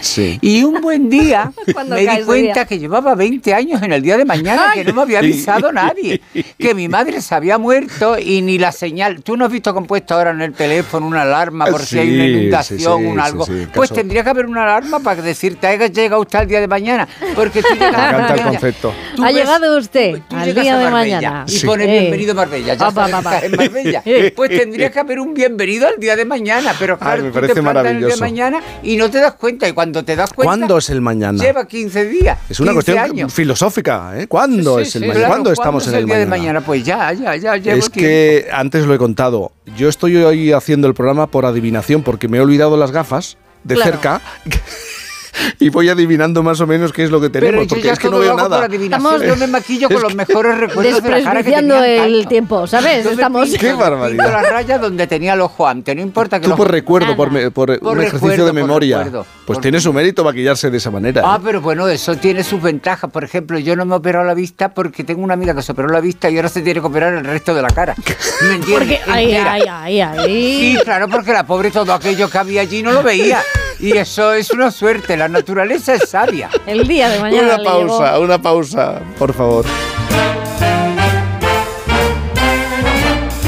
Y 0.40 0.62
un 0.64 0.80
buen 0.80 1.08
día 1.08 1.52
¿Cuándo 1.72 1.94
me 1.96 2.02
di 2.02 2.22
cuenta 2.24 2.52
día? 2.54 2.64
que 2.66 2.78
llevaba 2.78 3.14
20 3.14 3.54
años 3.54 3.82
en 3.82 3.92
el 3.92 4.02
día 4.02 4.16
de 4.16 4.24
mañana, 4.24 4.72
que 4.74 4.84
no 4.84 4.92
me 4.94 5.02
había 5.02 5.18
avisado 5.20 5.72
nadie, 5.72 6.20
que 6.58 6.74
mi 6.74 6.88
madre 6.88 7.20
se 7.22 7.34
había 7.34 7.58
muerto 7.58 8.18
y 8.18 8.42
ni 8.42 8.58
la 8.58 8.72
señal. 8.72 9.22
¿Tú 9.22 9.36
no 9.36 9.44
has 9.46 9.52
visto 9.52 9.72
que 9.72 9.78
han 9.78 9.86
puesto 9.86 10.14
ahora 10.14 10.30
en 10.32 10.42
el 10.42 10.52
teléfono 10.52 11.06
una 11.06 11.22
alarma 11.22 11.66
por 11.66 11.80
si 11.82 11.98
hay 11.98 12.14
una 12.14 12.24
Sí, 12.24 12.30
inundación, 12.30 12.78
sí, 12.98 13.04
sí, 13.04 13.10
un 13.12 13.20
algo? 13.20 13.46
sí, 13.46 13.52
sí, 13.52 13.66
pues 13.74 13.88
caso- 13.90 14.00
tendría 14.00 14.22
que 14.24 14.30
haber 14.30 14.46
una 14.46 14.62
alarma 14.66 15.00
para 15.00 15.22
decirte, 15.22 15.66
"Haya 15.66 15.86
llegado 15.86 16.20
usted 16.22 16.40
al 16.40 16.46
día 16.48 16.60
de 16.60 16.68
mañana, 16.68 17.08
porque 17.34 17.62
tú 17.62 17.68
llegas 17.74 17.92
Me 17.92 17.96
a 17.98 18.10
encanta 18.10 18.34
el 18.34 18.42
concepto. 18.42 18.92
tú 19.16 19.22
Ha 19.22 19.26
ves- 19.26 19.34
llegado 19.36 19.78
usted 19.78 20.20
tú 20.28 20.36
al 20.36 20.54
día 20.54 20.78
de 20.78 20.90
mañana. 20.90 21.44
Y 21.46 21.50
Sí. 21.52 21.66
pone 21.66 21.84
Eh. 21.84 22.00
bienvenido 22.00 22.34
Marbella, 22.34 22.74
ya 22.74 22.78
Pa, 22.78 22.90
pa, 22.90 23.08
sabes 23.08 23.12
pa, 23.12 23.18
que 23.18 23.24
pa. 23.24 23.36
estás 23.36 23.44
en 23.44 23.56
Marbella. 23.56 24.02
Pues 24.36 24.50
tendría 24.50 24.90
que 24.90 24.98
haber 25.00 25.20
un 25.20 25.34
bienvenido 25.34 25.88
al 25.88 25.98
día 25.98 26.16
de 26.16 26.24
mañana, 26.24 26.74
pero 26.78 26.98
claro, 26.98 27.22
me 27.22 27.28
tú 27.28 27.34
parece 27.34 27.54
te 27.54 27.62
plantas 27.62 27.84
en 27.86 27.90
el 27.96 27.98
día 27.98 28.08
de 28.08 28.16
maravilloso. 28.16 28.20
mañana 28.20 28.60
y 28.82 28.96
no 28.96 29.10
te 29.10 29.18
das 29.20 29.34
cuenta, 29.34 29.68
y 29.68 29.72
cuando 29.72 30.04
te 30.04 30.14
das 30.16 30.32
cuenta... 30.32 30.48
¿Cuándo 30.50 30.78
es 30.78 30.90
el 30.90 31.00
mañana? 31.00 31.42
Lleva 31.42 31.66
15 31.66 32.04
días. 32.06 32.38
Es 32.48 32.60
una 32.60 32.72
15 32.72 32.74
cuestión 32.92 32.98
años. 32.98 33.32
filosófica, 33.32 34.12
¿eh? 34.18 34.26
¿Cuándo 34.26 34.76
Sí, 34.76 34.82
es 34.82 34.96
el 34.96 35.02
sí, 35.02 35.08
mañana? 35.08 35.14
claro, 35.20 35.30
¿Cuándo 35.32 35.52
estamos 35.52 35.82
es 35.84 35.88
en 35.88 35.94
el, 35.94 36.00
el 36.00 36.06
día 36.06 36.14
mañana? 36.16 36.24
de 36.36 36.38
mañana? 36.40 36.60
Pues 36.66 36.84
ya, 36.84 37.12
ya, 37.12 37.36
ya 37.36 37.56
llevo 37.56 37.78
Es 37.78 37.88
que 37.90 38.48
antes 38.52 38.84
lo 38.86 38.94
he 38.94 38.98
contado. 38.98 39.52
Yo 39.76 39.88
estoy 39.88 40.16
hoy 40.16 40.52
haciendo 40.52 40.86
el 40.88 40.94
programa 40.94 41.26
por 41.28 41.44
adivinación 41.46 42.02
porque 42.02 42.28
me 42.28 42.38
he 42.38 42.40
olvidado 42.40 42.76
las 42.76 42.90
gafas 42.92 43.36
de 43.66 43.74
Claro. 43.74 43.90
cerca 43.92 44.20
y 45.58 45.68
voy 45.68 45.88
adivinando 45.88 46.42
más 46.42 46.60
o 46.60 46.66
menos 46.66 46.92
qué 46.92 47.04
es 47.04 47.10
lo 47.10 47.20
que 47.20 47.30
tenemos 47.30 47.52
Pero 47.52 47.62
yo 47.64 47.68
porque 47.68 47.90
es 47.90 47.98
que 47.98 48.06
no 48.06 48.12
lo 48.12 48.18
veo 48.20 48.36
nada. 48.36 48.66
Estamos- 48.66 49.22
Yo 49.22 49.36
me 49.36 49.46
maquillo 49.46 49.88
con 49.88 50.02
los 50.02 50.14
mejores 50.14 50.58
recuerdos 50.58 51.02
de 51.02 51.10
la 51.10 51.22
cara 51.22 51.42
que 51.42 51.52
tenía 51.52 52.04
el 52.04 52.26
tiempo, 52.28 52.66
¿sabes? 52.66 53.06
Estamos... 53.06 53.50
Qué 53.58 53.72
barbaridad. 53.72 54.30
la 54.32 54.42
raya 54.42 54.78
donde 54.78 55.06
tenía 55.06 55.34
el 55.34 55.40
ojo 55.40 55.66
antes, 55.66 55.94
no 55.94 56.02
importa 56.02 56.38
que 56.38 56.44
Tú 56.44 56.50
los- 56.50 56.56
por 56.58 56.70
recuerdo, 56.70 57.16
por, 57.16 57.30
me- 57.30 57.50
por 57.50 57.78
Por 57.78 57.92
un 57.96 58.00
ejercicio 58.02 58.28
recuerdo, 58.28 58.44
de 58.46 58.52
por 58.52 58.60
memoria. 58.60 58.98
recuerdo, 58.98 59.26
pues 59.46 59.56
por- 59.56 59.62
tiene 59.62 59.80
su 59.80 59.92
mérito 59.92 60.24
maquillarse 60.24 60.70
de 60.70 60.76
esa 60.78 60.90
manera. 60.90 61.22
Ah, 61.24 61.36
¿eh? 61.38 61.42
pero 61.44 61.60
bueno, 61.60 61.88
eso 61.88 62.16
tiene 62.16 62.42
sus 62.44 62.60
ventajas. 62.62 63.10
Por 63.10 63.24
ejemplo, 63.24 63.58
yo 63.58 63.76
no 63.76 63.84
me 63.84 63.94
he 63.94 63.98
operado 63.98 64.24
la 64.24 64.34
vista 64.34 64.72
porque 64.74 65.04
tengo 65.04 65.22
una 65.22 65.34
amiga 65.34 65.54
que 65.54 65.62
se 65.62 65.72
operó 65.72 65.88
la 65.88 66.00
vista 66.00 66.28
y 66.30 66.36
ahora 66.36 66.48
se 66.48 66.62
tiene 66.62 66.80
que 66.80 66.86
operar 66.86 67.14
el 67.14 67.24
resto 67.24 67.54
de 67.54 67.62
la 67.62 67.68
cara. 67.68 67.94
¿Me 68.42 68.54
entiendes? 68.54 68.76
Porque, 69.06 69.22
Entera. 69.22 69.52
ay, 69.52 69.62
ay, 69.68 70.00
ay. 70.00 70.58
Sí, 70.76 70.78
claro, 70.84 71.08
porque 71.08 71.32
la 71.32 71.46
pobre 71.46 71.70
todo 71.70 71.92
aquello 71.94 72.28
que 72.28 72.38
había 72.38 72.60
allí 72.62 72.82
no 72.82 72.92
lo 72.92 73.02
veía. 73.02 73.40
Y 73.78 73.96
eso 73.96 74.32
es 74.32 74.50
una 74.50 74.70
suerte. 74.70 75.16
La 75.16 75.28
naturaleza 75.28 75.94
es 75.94 76.08
sabia. 76.08 76.48
El 76.66 76.86
día 76.86 77.08
de 77.08 77.20
mañana 77.20 77.54
una 77.54 77.58
le 77.58 77.64
pausa, 77.64 78.12
llegó. 78.12 78.24
una 78.24 78.42
pausa, 78.42 79.00
por 79.18 79.32
favor. 79.34 79.64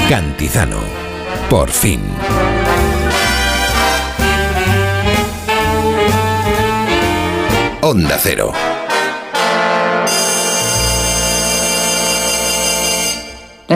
Cantizano. 0.08 0.78
Por 1.48 1.70
fin. 1.70 2.00
Onda 7.80 8.18
Cero. 8.20 8.52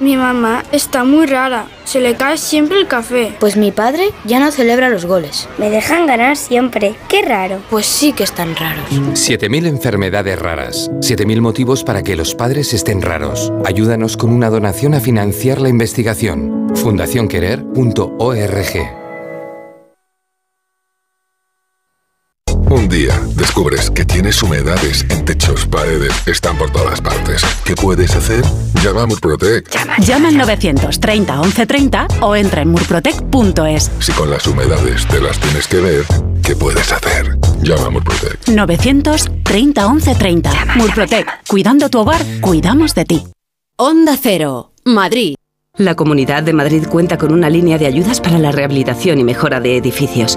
Mi 0.00 0.16
mamá 0.16 0.62
está 0.70 1.02
muy 1.02 1.26
rara. 1.26 1.66
Se 1.84 2.00
le 2.00 2.14
cae 2.14 2.38
siempre 2.38 2.78
el 2.78 2.86
café. 2.86 3.34
Pues 3.40 3.56
mi 3.56 3.72
padre 3.72 4.10
ya 4.24 4.38
no 4.38 4.52
celebra 4.52 4.90
los 4.90 5.06
goles. 5.06 5.48
Me 5.58 5.70
dejan 5.70 6.06
ganar 6.06 6.36
siempre. 6.36 6.94
Qué 7.08 7.22
raro. 7.22 7.58
Pues 7.68 7.86
sí 7.86 8.12
que 8.12 8.22
están 8.22 8.54
raros. 8.54 8.88
7.000 8.90 9.66
enfermedades 9.66 10.38
raras. 10.38 10.88
7.000 11.00 11.40
motivos 11.40 11.82
para 11.82 12.02
que 12.02 12.14
los 12.14 12.36
padres 12.36 12.74
estén 12.74 13.02
raros. 13.02 13.52
Ayúdanos 13.64 14.16
con 14.16 14.30
una 14.30 14.50
donación 14.50 14.94
a 14.94 15.00
financiar 15.00 15.60
la 15.60 15.68
investigación. 15.68 16.68
fundacionquerer.org. 16.76 19.07
Un 22.78 22.88
día 22.88 23.20
descubres 23.34 23.90
que 23.90 24.04
tienes 24.04 24.40
humedades 24.40 25.04
en 25.10 25.24
techos, 25.24 25.66
paredes, 25.66 26.12
están 26.28 26.56
por 26.56 26.70
todas 26.70 27.00
partes. 27.00 27.42
¿Qué 27.64 27.74
puedes 27.74 28.14
hacer? 28.14 28.44
Llama 28.84 29.02
a 29.02 29.06
Murprotec. 29.06 29.68
Llama 29.98 30.28
al 30.28 30.36
930 30.36 31.40
1130 31.40 32.06
o 32.20 32.36
entra 32.36 32.62
en 32.62 32.68
murprotec.es. 32.68 33.90
Si 33.98 34.12
con 34.12 34.30
las 34.30 34.46
humedades 34.46 35.08
te 35.08 35.20
las 35.20 35.40
tienes 35.40 35.66
que 35.66 35.80
ver, 35.80 36.04
¿qué 36.44 36.54
puedes 36.54 36.92
hacer? 36.92 37.36
Llama 37.62 37.86
a 37.86 37.90
Murprotec. 37.90 38.46
930 38.46 39.88
1130. 39.88 40.50
Murprotec. 40.76 41.26
Cuidando 41.48 41.90
tu 41.90 41.98
hogar, 41.98 42.24
cuidamos 42.40 42.94
de 42.94 43.04
ti. 43.04 43.26
Onda 43.76 44.16
Cero, 44.16 44.70
Madrid. 44.84 45.34
La 45.78 45.94
Comunidad 45.94 46.42
de 46.42 46.52
Madrid 46.52 46.86
cuenta 46.88 47.18
con 47.18 47.32
una 47.32 47.48
línea 47.48 47.78
de 47.78 47.86
ayudas 47.86 48.20
para 48.20 48.36
la 48.40 48.50
rehabilitación 48.50 49.20
y 49.20 49.22
mejora 49.22 49.60
de 49.60 49.76
edificios, 49.76 50.36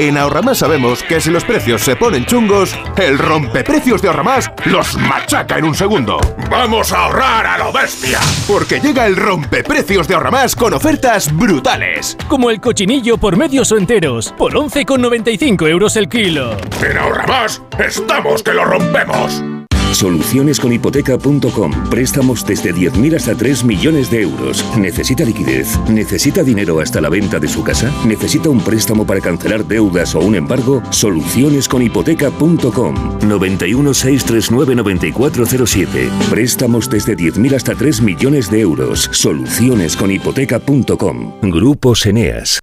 En 0.00 0.16
Ahorramás 0.16 0.56
sabemos 0.56 1.02
que 1.02 1.20
si 1.20 1.30
los 1.30 1.44
precios 1.44 1.82
se 1.82 1.94
ponen 1.94 2.24
chungos, 2.24 2.74
el 2.96 3.18
rompeprecios 3.18 4.00
de 4.00 4.08
Ahorramás 4.08 4.50
los 4.64 4.96
machaca 4.96 5.58
en 5.58 5.66
un 5.66 5.74
segundo. 5.74 6.18
¡Vamos 6.50 6.90
a 6.90 7.04
ahorrar 7.04 7.46
a 7.46 7.58
lo 7.58 7.70
bestia! 7.70 8.18
Porque 8.48 8.80
llega 8.80 9.06
el 9.06 9.14
rompeprecios 9.14 10.08
de 10.08 10.14
Ahorramás 10.14 10.56
con 10.56 10.72
ofertas 10.72 11.30
brutales. 11.36 12.16
Como 12.28 12.48
el 12.48 12.62
cochinillo 12.62 13.18
por 13.18 13.36
medios 13.36 13.72
o 13.72 13.76
enteros, 13.76 14.32
por 14.38 14.54
11,95 14.54 15.68
euros 15.68 15.94
el 15.96 16.08
kilo. 16.08 16.56
En 16.82 16.96
Ahorramás 16.96 17.60
estamos 17.78 18.42
que 18.42 18.54
lo 18.54 18.64
rompemos. 18.64 19.44
Solucionesconhipoteca.com. 20.00 21.90
Préstamos 21.90 22.46
desde 22.46 22.74
10.000 22.74 23.16
hasta 23.16 23.34
3 23.34 23.64
millones 23.64 24.10
de 24.10 24.22
euros. 24.22 24.64
¿Necesita 24.78 25.24
liquidez? 25.24 25.78
¿Necesita 25.90 26.42
dinero 26.42 26.80
hasta 26.80 27.02
la 27.02 27.10
venta 27.10 27.38
de 27.38 27.48
su 27.48 27.62
casa? 27.62 27.92
¿Necesita 28.06 28.48
un 28.48 28.62
préstamo 28.62 29.04
para 29.04 29.20
cancelar 29.20 29.66
deudas 29.66 30.14
o 30.14 30.20
un 30.20 30.36
embargo? 30.36 30.82
Solucionesconhipoteca.com. 30.88 33.18
91 33.28 33.92
639 33.92 34.74
9407. 34.76 36.08
Préstamos 36.30 36.88
desde 36.88 37.14
10.000 37.14 37.56
hasta 37.56 37.74
3 37.74 38.00
millones 38.00 38.50
de 38.50 38.60
euros. 38.60 39.10
Solucionesconhipoteca.com. 39.12 41.40
Grupo 41.42 41.92
Eneas. 42.06 42.58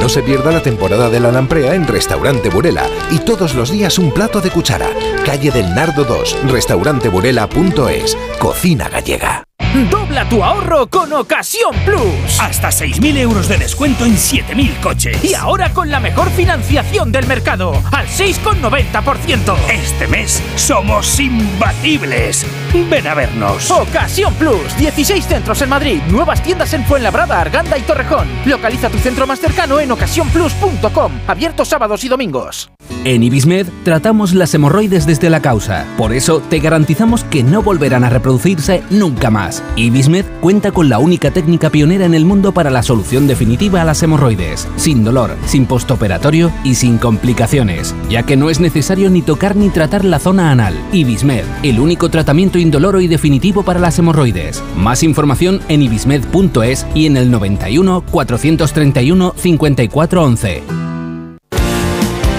No 0.00 0.10
se 0.10 0.22
pierda 0.22 0.52
la 0.52 0.60
temporada 0.60 1.08
de 1.08 1.18
la 1.18 1.32
lamprea 1.32 1.74
en 1.74 1.86
Restaurante 1.86 2.50
Burela 2.50 2.86
y 3.10 3.20
todos 3.20 3.54
los 3.54 3.72
días 3.72 3.98
un 3.98 4.12
plato 4.12 4.42
de 4.42 4.50
cuchara. 4.50 4.90
Calle 5.24 5.50
del 5.50 5.74
Nardo 5.74 6.04
2, 6.04 6.40
restauranteburela.es, 6.74 8.16
cocina 8.38 8.88
gallega. 8.88 9.44
Dobla 9.74 10.28
tu 10.28 10.44
ahorro 10.44 10.86
con 10.86 11.12
Ocasión 11.12 11.74
Plus. 11.84 12.38
Hasta 12.38 12.68
6.000 12.68 13.16
euros 13.18 13.48
de 13.48 13.58
descuento 13.58 14.04
en 14.04 14.14
7.000 14.14 14.80
coches. 14.80 15.24
Y 15.24 15.34
ahora 15.34 15.72
con 15.72 15.90
la 15.90 15.98
mejor 15.98 16.30
financiación 16.30 17.10
del 17.10 17.26
mercado, 17.26 17.72
al 17.90 18.06
6,90%. 18.06 19.56
Este 19.68 20.06
mes 20.06 20.40
somos 20.54 21.18
imbatibles. 21.18 22.46
Ven 22.88 23.08
a 23.08 23.14
vernos. 23.14 23.68
Ocasión 23.68 24.32
Plus. 24.34 24.76
16 24.78 25.26
centros 25.26 25.60
en 25.60 25.70
Madrid. 25.70 26.00
Nuevas 26.08 26.40
tiendas 26.40 26.72
en 26.72 26.84
Fuenlabrada, 26.84 27.40
Arganda 27.40 27.76
y 27.76 27.82
Torrejón. 27.82 28.28
Localiza 28.46 28.90
tu 28.90 28.98
centro 28.98 29.26
más 29.26 29.40
cercano 29.40 29.80
en 29.80 29.90
ocasiónplus.com. 29.90 31.12
Abierto 31.26 31.64
sábados 31.64 32.04
y 32.04 32.08
domingos. 32.08 32.70
En 33.04 33.24
Ibismed 33.24 33.66
tratamos 33.82 34.34
las 34.34 34.54
hemorroides 34.54 35.04
desde 35.04 35.30
la 35.30 35.42
causa. 35.42 35.84
Por 35.98 36.12
eso 36.12 36.40
te 36.40 36.60
garantizamos 36.60 37.24
que 37.24 37.42
no 37.42 37.60
volverán 37.60 38.04
a 38.04 38.08
reproducirse 38.08 38.84
nunca 38.90 39.30
más. 39.30 39.63
Ibismed 39.76 40.24
cuenta 40.40 40.70
con 40.70 40.88
la 40.88 40.98
única 40.98 41.30
técnica 41.30 41.70
pionera 41.70 42.04
en 42.04 42.14
el 42.14 42.24
mundo 42.24 42.52
para 42.52 42.70
la 42.70 42.82
solución 42.82 43.26
definitiva 43.26 43.82
a 43.82 43.84
las 43.84 44.02
hemorroides, 44.02 44.68
sin 44.76 45.02
dolor, 45.02 45.36
sin 45.46 45.66
postoperatorio 45.66 46.52
y 46.62 46.76
sin 46.76 46.98
complicaciones, 46.98 47.94
ya 48.08 48.22
que 48.22 48.36
no 48.36 48.50
es 48.50 48.60
necesario 48.60 49.10
ni 49.10 49.22
tocar 49.22 49.56
ni 49.56 49.70
tratar 49.70 50.04
la 50.04 50.18
zona 50.18 50.50
anal. 50.50 50.74
Ibismed, 50.92 51.44
el 51.62 51.80
único 51.80 52.08
tratamiento 52.08 52.58
indoloro 52.58 53.00
y 53.00 53.08
definitivo 53.08 53.64
para 53.64 53.80
las 53.80 53.98
hemorroides. 53.98 54.62
Más 54.76 55.02
información 55.02 55.60
en 55.68 55.82
ibismed.es 55.82 56.86
y 56.94 57.06
en 57.06 57.16
el 57.16 57.30
91 57.30 58.04
431 58.10 59.34
5411. 59.36 60.62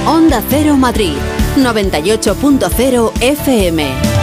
Onda 0.08 0.42
Cero 0.50 0.78
Madrid, 0.78 1.14
98.0 1.58 3.12
FM. 3.22 4.15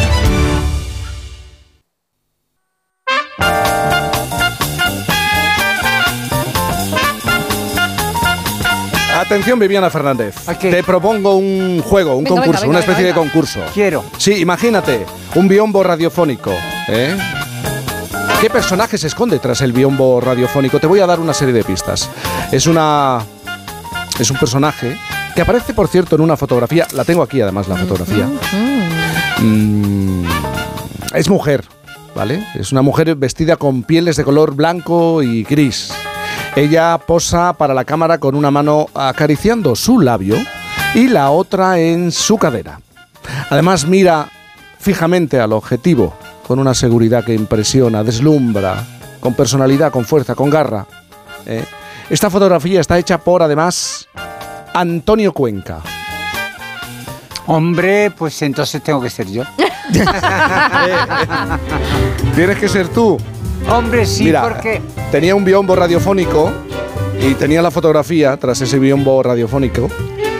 Atención, 9.32 9.58
Viviana 9.58 9.88
Fernández. 9.88 10.34
Te 10.60 10.82
propongo 10.82 11.36
un 11.36 11.80
juego, 11.80 12.16
un 12.16 12.24
Venga, 12.24 12.36
concurso, 12.36 12.60
venga, 12.60 12.70
una 12.70 12.80
especie 12.80 13.04
de 13.06 13.14
concurso. 13.14 13.60
Quiero. 13.72 14.04
Sí, 14.18 14.34
imagínate, 14.34 15.06
un 15.34 15.48
biombo 15.48 15.82
radiofónico. 15.82 16.52
¿eh? 16.86 17.16
¿Qué 18.42 18.50
personaje 18.50 18.98
se 18.98 19.06
esconde 19.06 19.38
tras 19.38 19.62
el 19.62 19.72
biombo 19.72 20.20
radiofónico? 20.20 20.78
Te 20.80 20.86
voy 20.86 21.00
a 21.00 21.06
dar 21.06 21.18
una 21.18 21.32
serie 21.32 21.54
de 21.54 21.64
pistas. 21.64 22.10
Es 22.52 22.66
una. 22.66 23.20
Es 24.20 24.30
un 24.30 24.36
personaje 24.36 24.98
que 25.34 25.40
aparece, 25.40 25.72
por 25.72 25.88
cierto, 25.88 26.16
en 26.16 26.20
una 26.20 26.36
fotografía. 26.36 26.86
La 26.92 27.06
tengo 27.06 27.22
aquí, 27.22 27.40
además, 27.40 27.68
la 27.68 27.76
fotografía. 27.76 28.28
Mm, 29.38 30.24
es 31.14 31.30
mujer, 31.30 31.64
¿vale? 32.14 32.46
Es 32.54 32.70
una 32.70 32.82
mujer 32.82 33.14
vestida 33.14 33.56
con 33.56 33.82
pieles 33.82 34.16
de 34.16 34.24
color 34.24 34.54
blanco 34.54 35.22
y 35.22 35.42
gris. 35.42 35.90
Ella 36.54 36.98
posa 36.98 37.54
para 37.54 37.72
la 37.72 37.84
cámara 37.84 38.18
con 38.18 38.34
una 38.34 38.50
mano 38.50 38.88
acariciando 38.94 39.74
su 39.74 40.00
labio 40.00 40.36
y 40.94 41.08
la 41.08 41.30
otra 41.30 41.78
en 41.78 42.12
su 42.12 42.36
cadera. 42.36 42.80
Además 43.48 43.86
mira 43.86 44.28
fijamente 44.78 45.40
al 45.40 45.52
objetivo 45.52 46.14
con 46.46 46.58
una 46.58 46.74
seguridad 46.74 47.24
que 47.24 47.32
impresiona, 47.32 48.04
deslumbra, 48.04 48.84
con 49.20 49.32
personalidad, 49.32 49.90
con 49.90 50.04
fuerza, 50.04 50.34
con 50.34 50.50
garra. 50.50 50.86
¿eh? 51.46 51.64
Esta 52.10 52.28
fotografía 52.28 52.80
está 52.80 52.98
hecha 52.98 53.16
por, 53.16 53.42
además, 53.42 54.06
Antonio 54.74 55.32
Cuenca. 55.32 55.80
Hombre, 57.46 58.10
pues 58.10 58.42
entonces 58.42 58.82
tengo 58.82 59.00
que 59.00 59.08
ser 59.08 59.26
yo. 59.28 59.44
Tienes 62.34 62.58
que 62.58 62.68
ser 62.68 62.88
tú. 62.88 63.18
Hombre, 63.70 64.04
sí, 64.06 64.24
Mira, 64.24 64.42
porque 64.42 64.80
tenía 65.10 65.34
un 65.34 65.44
biombo 65.44 65.74
radiofónico 65.74 66.50
y 67.26 67.34
tenía 67.34 67.62
la 67.62 67.70
fotografía 67.70 68.36
tras 68.36 68.60
ese 68.60 68.78
biombo 68.78 69.22
radiofónico. 69.22 69.88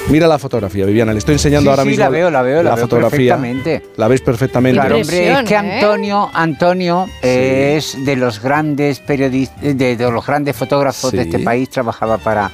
Mira 0.08 0.26
la 0.26 0.38
fotografía, 0.38 0.84
Viviana, 0.84 1.12
le 1.12 1.20
estoy 1.20 1.34
enseñando 1.34 1.62
Sí, 1.62 1.70
ahora 1.70 1.82
sí, 1.84 1.88
mismo 1.90 2.04
la 2.04 2.10
veo, 2.10 2.30
la 2.30 2.42
veo, 2.42 2.62
la 2.62 2.74
veo 2.74 2.84
fotografía. 2.84 3.36
perfectamente. 3.36 3.86
La 3.96 4.08
veis 4.08 4.20
perfectamente. 4.20 4.80
Claro, 4.80 4.96
hombre, 4.96 5.32
es 5.32 5.42
que 5.44 5.54
¿eh? 5.54 5.56
Antonio, 5.56 6.30
Antonio 6.34 7.06
eh, 7.22 7.76
es 7.78 8.04
de 8.04 8.16
los 8.16 8.42
grandes 8.42 8.98
periodistas, 8.98 9.62
de, 9.62 9.96
de 9.96 10.10
los 10.10 10.26
grandes 10.26 10.56
fotógrafos 10.56 11.12
de 11.12 11.22
Sí. 11.22 11.28
este 11.30 11.38
país, 11.38 11.70
trabajaba 11.70 12.18
para 12.18 12.50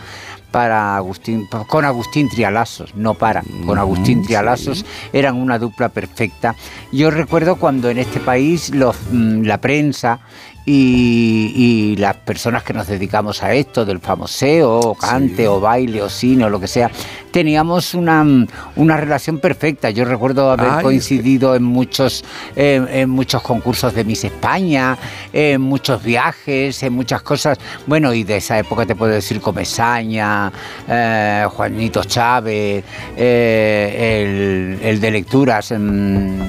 para 0.51 0.97
Agustín, 0.97 1.47
con 1.67 1.85
Agustín 1.85 2.31
Trialazos, 2.31 2.95
no 2.95 3.13
para, 3.13 3.43
con 3.67 3.77
Agustín 3.79 4.25
Trialazos, 4.25 4.83
eran 5.13 5.37
una 5.37 5.59
dupla 5.59 5.91
perfecta. 5.91 6.55
Yo 6.91 7.11
recuerdo 7.11 7.57
cuando 7.57 7.91
en 7.91 7.99
este 7.99 8.19
país 8.19 8.71
los, 8.75 8.97
mm, 9.13 9.43
la 9.43 9.61
prensa 9.61 10.21
y, 10.71 11.53
y 11.57 11.97
las 11.97 12.15
personas 12.17 12.63
que 12.63 12.75
nos 12.75 12.87
dedicamos 12.89 13.43
a 13.43 13.55
esto, 13.55 13.87
del 13.87 14.01
famoseo, 14.01 14.81
o 14.81 14.95
cante, 14.95 15.49
o 15.49 15.61
baile, 15.61 16.03
o 16.03 16.11
cine, 16.11 16.45
o 16.45 16.51
lo 16.51 16.61
que 16.61 16.69
sea, 16.69 16.91
teníamos 17.31 17.95
una, 17.95 18.23
una 18.77 18.97
relación 18.99 19.39
perfecta. 19.39 19.89
Yo 19.89 20.05
recuerdo 20.05 20.51
haber 20.51 20.69
Ay, 20.71 20.83
coincidido 20.83 21.55
en 21.57 21.63
muchos, 21.63 22.23
eh, 22.55 22.87
en 22.91 23.09
muchos 23.09 23.41
concursos 23.41 23.95
de 23.95 24.05
Miss 24.05 24.25
España, 24.25 24.99
en 25.33 25.63
muchos 25.63 26.03
viajes, 26.03 26.83
en 26.83 26.93
muchas 26.93 27.23
cosas. 27.23 27.57
Bueno, 27.87 28.13
y 28.13 28.25
de 28.25 28.37
esa 28.37 28.59
época 28.59 28.85
te 28.85 28.95
puedo 28.95 29.13
decir 29.13 29.41
Comesaña, 29.41 30.53
eh, 30.87 31.47
Juanito 31.51 32.05
Chávez, 32.05 32.85
eh, 33.17 34.79
el, 34.83 34.87
el 34.87 35.01
de 35.01 35.11
lecturas. 35.11 35.73
mm, 35.73 36.41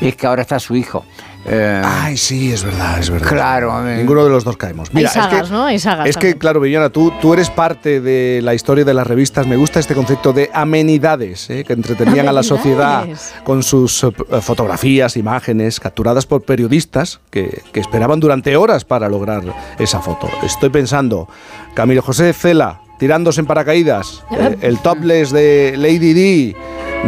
es 0.00 0.16
que 0.16 0.26
ahora 0.26 0.42
está 0.42 0.58
su 0.58 0.76
hijo. 0.76 1.04
Eh, 1.50 1.82
Ay, 1.84 2.16
sí, 2.16 2.52
es 2.52 2.62
verdad, 2.62 2.98
es 2.98 3.10
verdad. 3.10 3.28
Claro, 3.28 3.88
eh. 3.88 3.96
Ninguno 3.96 4.24
de 4.24 4.30
los 4.30 4.44
dos 4.44 4.56
caemos. 4.56 4.92
Mira, 4.92 5.08
Hay 5.08 5.14
sagas, 5.14 5.42
es 5.42 5.48
que, 5.48 5.52
¿no? 5.54 5.64
Hay 5.64 5.78
sagas 5.78 6.08
Es 6.08 6.16
que, 6.16 6.36
claro, 6.36 6.60
Viviana, 6.60 6.90
tú, 6.90 7.12
tú 7.20 7.32
eres 7.32 7.50
parte 7.50 8.00
de 8.00 8.40
la 8.42 8.54
historia 8.54 8.84
de 8.84 8.94
las 8.94 9.06
revistas. 9.06 9.46
Me 9.46 9.56
gusta 9.56 9.80
este 9.80 9.94
concepto 9.94 10.32
de 10.32 10.50
amenidades, 10.52 11.48
¿eh? 11.50 11.64
que 11.64 11.72
entretenían 11.72 12.28
a 12.28 12.32
la 12.32 12.42
sociedad 12.42 13.06
con 13.44 13.62
sus 13.62 14.04
eh, 14.04 14.10
fotografías, 14.40 15.16
imágenes 15.16 15.80
capturadas 15.80 16.26
por 16.26 16.42
periodistas 16.42 17.20
que, 17.30 17.62
que 17.72 17.80
esperaban 17.80 18.20
durante 18.20 18.56
horas 18.56 18.84
para 18.84 19.08
lograr 19.08 19.42
esa 19.78 20.00
foto. 20.00 20.28
Estoy 20.42 20.70
pensando, 20.70 21.28
Camilo 21.74 22.02
José 22.02 22.32
Cela 22.32 22.80
tirándose 22.98 23.40
en 23.40 23.46
paracaídas, 23.46 24.24
eh, 24.32 24.56
el 24.60 24.78
topless 24.80 25.30
de 25.30 25.74
Lady 25.76 26.12
D, 26.12 26.56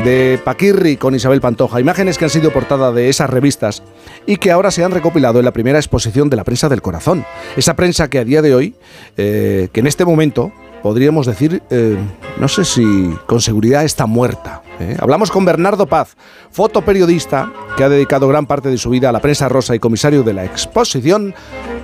de 0.05 0.41
Paquirri 0.43 0.97
con 0.97 1.15
Isabel 1.15 1.41
Pantoja, 1.41 1.81
imágenes 1.81 2.17
que 2.17 2.25
han 2.25 2.31
sido 2.31 2.53
portada 2.53 2.93
de 2.93 3.09
esas 3.09 3.29
revistas 3.29 3.83
y 4.27 4.37
que 4.37 4.51
ahora 4.51 4.71
se 4.71 4.85
han 4.85 4.93
recopilado 4.93 5.39
en 5.39 5.45
la 5.45 5.53
primera 5.53 5.79
exposición 5.79 6.31
de 6.31 6.37
la 6.37 6.45
prensa 6.45 6.69
del 6.69 6.83
corazón. 6.83 7.25
Esa 7.57 7.75
prensa 7.75 8.09
que 8.09 8.19
a 8.19 8.25
día 8.25 8.43
de 8.43 8.55
hoy, 8.55 8.75
eh, 9.17 9.69
que 9.73 9.81
en 9.81 9.87
este 9.87 10.05
momento 10.05 10.53
podríamos 10.83 11.27
decir, 11.27 11.63
eh, 11.71 11.97
no 12.39 12.49
sé 12.49 12.65
si 12.65 13.15
con 13.27 13.41
seguridad 13.41 13.85
está 13.85 14.07
muerta. 14.07 14.63
¿eh? 14.81 14.97
Hablamos 14.99 15.31
con 15.31 15.45
Bernardo 15.45 15.87
Paz, 15.87 16.17
fotoperiodista 16.51 17.53
que 17.77 17.85
ha 17.85 17.89
dedicado 17.89 18.29
gran 18.29 18.47
parte 18.47 18.69
de 18.69 18.79
su 18.79 18.91
vida 18.91 19.11
a 19.11 19.13
la 19.13 19.21
prensa 19.21 19.49
rosa 19.49 19.75
y 19.75 19.79
comisario 19.79 20.23
de 20.23 20.35
la 20.35 20.45
exposición 20.45 21.35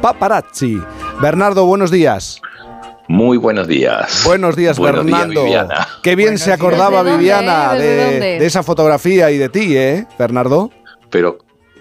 Paparazzi. 0.00 0.80
Bernardo, 1.20 1.66
buenos 1.66 1.90
días. 1.90 2.40
Muy 3.08 3.36
buenos 3.36 3.68
días. 3.68 4.22
Buenos 4.24 4.56
días, 4.56 4.78
Buenos 4.78 5.06
días, 5.06 5.16
Bernardo. 5.16 5.44
Viviana. 5.44 5.86
Qué 6.02 6.16
bien 6.16 6.38
se 6.38 6.52
acordaba 6.52 7.04
¿Desde 7.04 7.10
dónde, 7.10 7.18
Viviana 7.18 7.74
de, 7.74 8.38
de 8.40 8.46
esa 8.46 8.64
fotografía 8.64 9.30
y 9.30 9.38
de 9.38 9.48
ti, 9.48 9.76
¿eh, 9.76 10.06
Bernardo? 10.18 10.70
Pero 11.10 11.38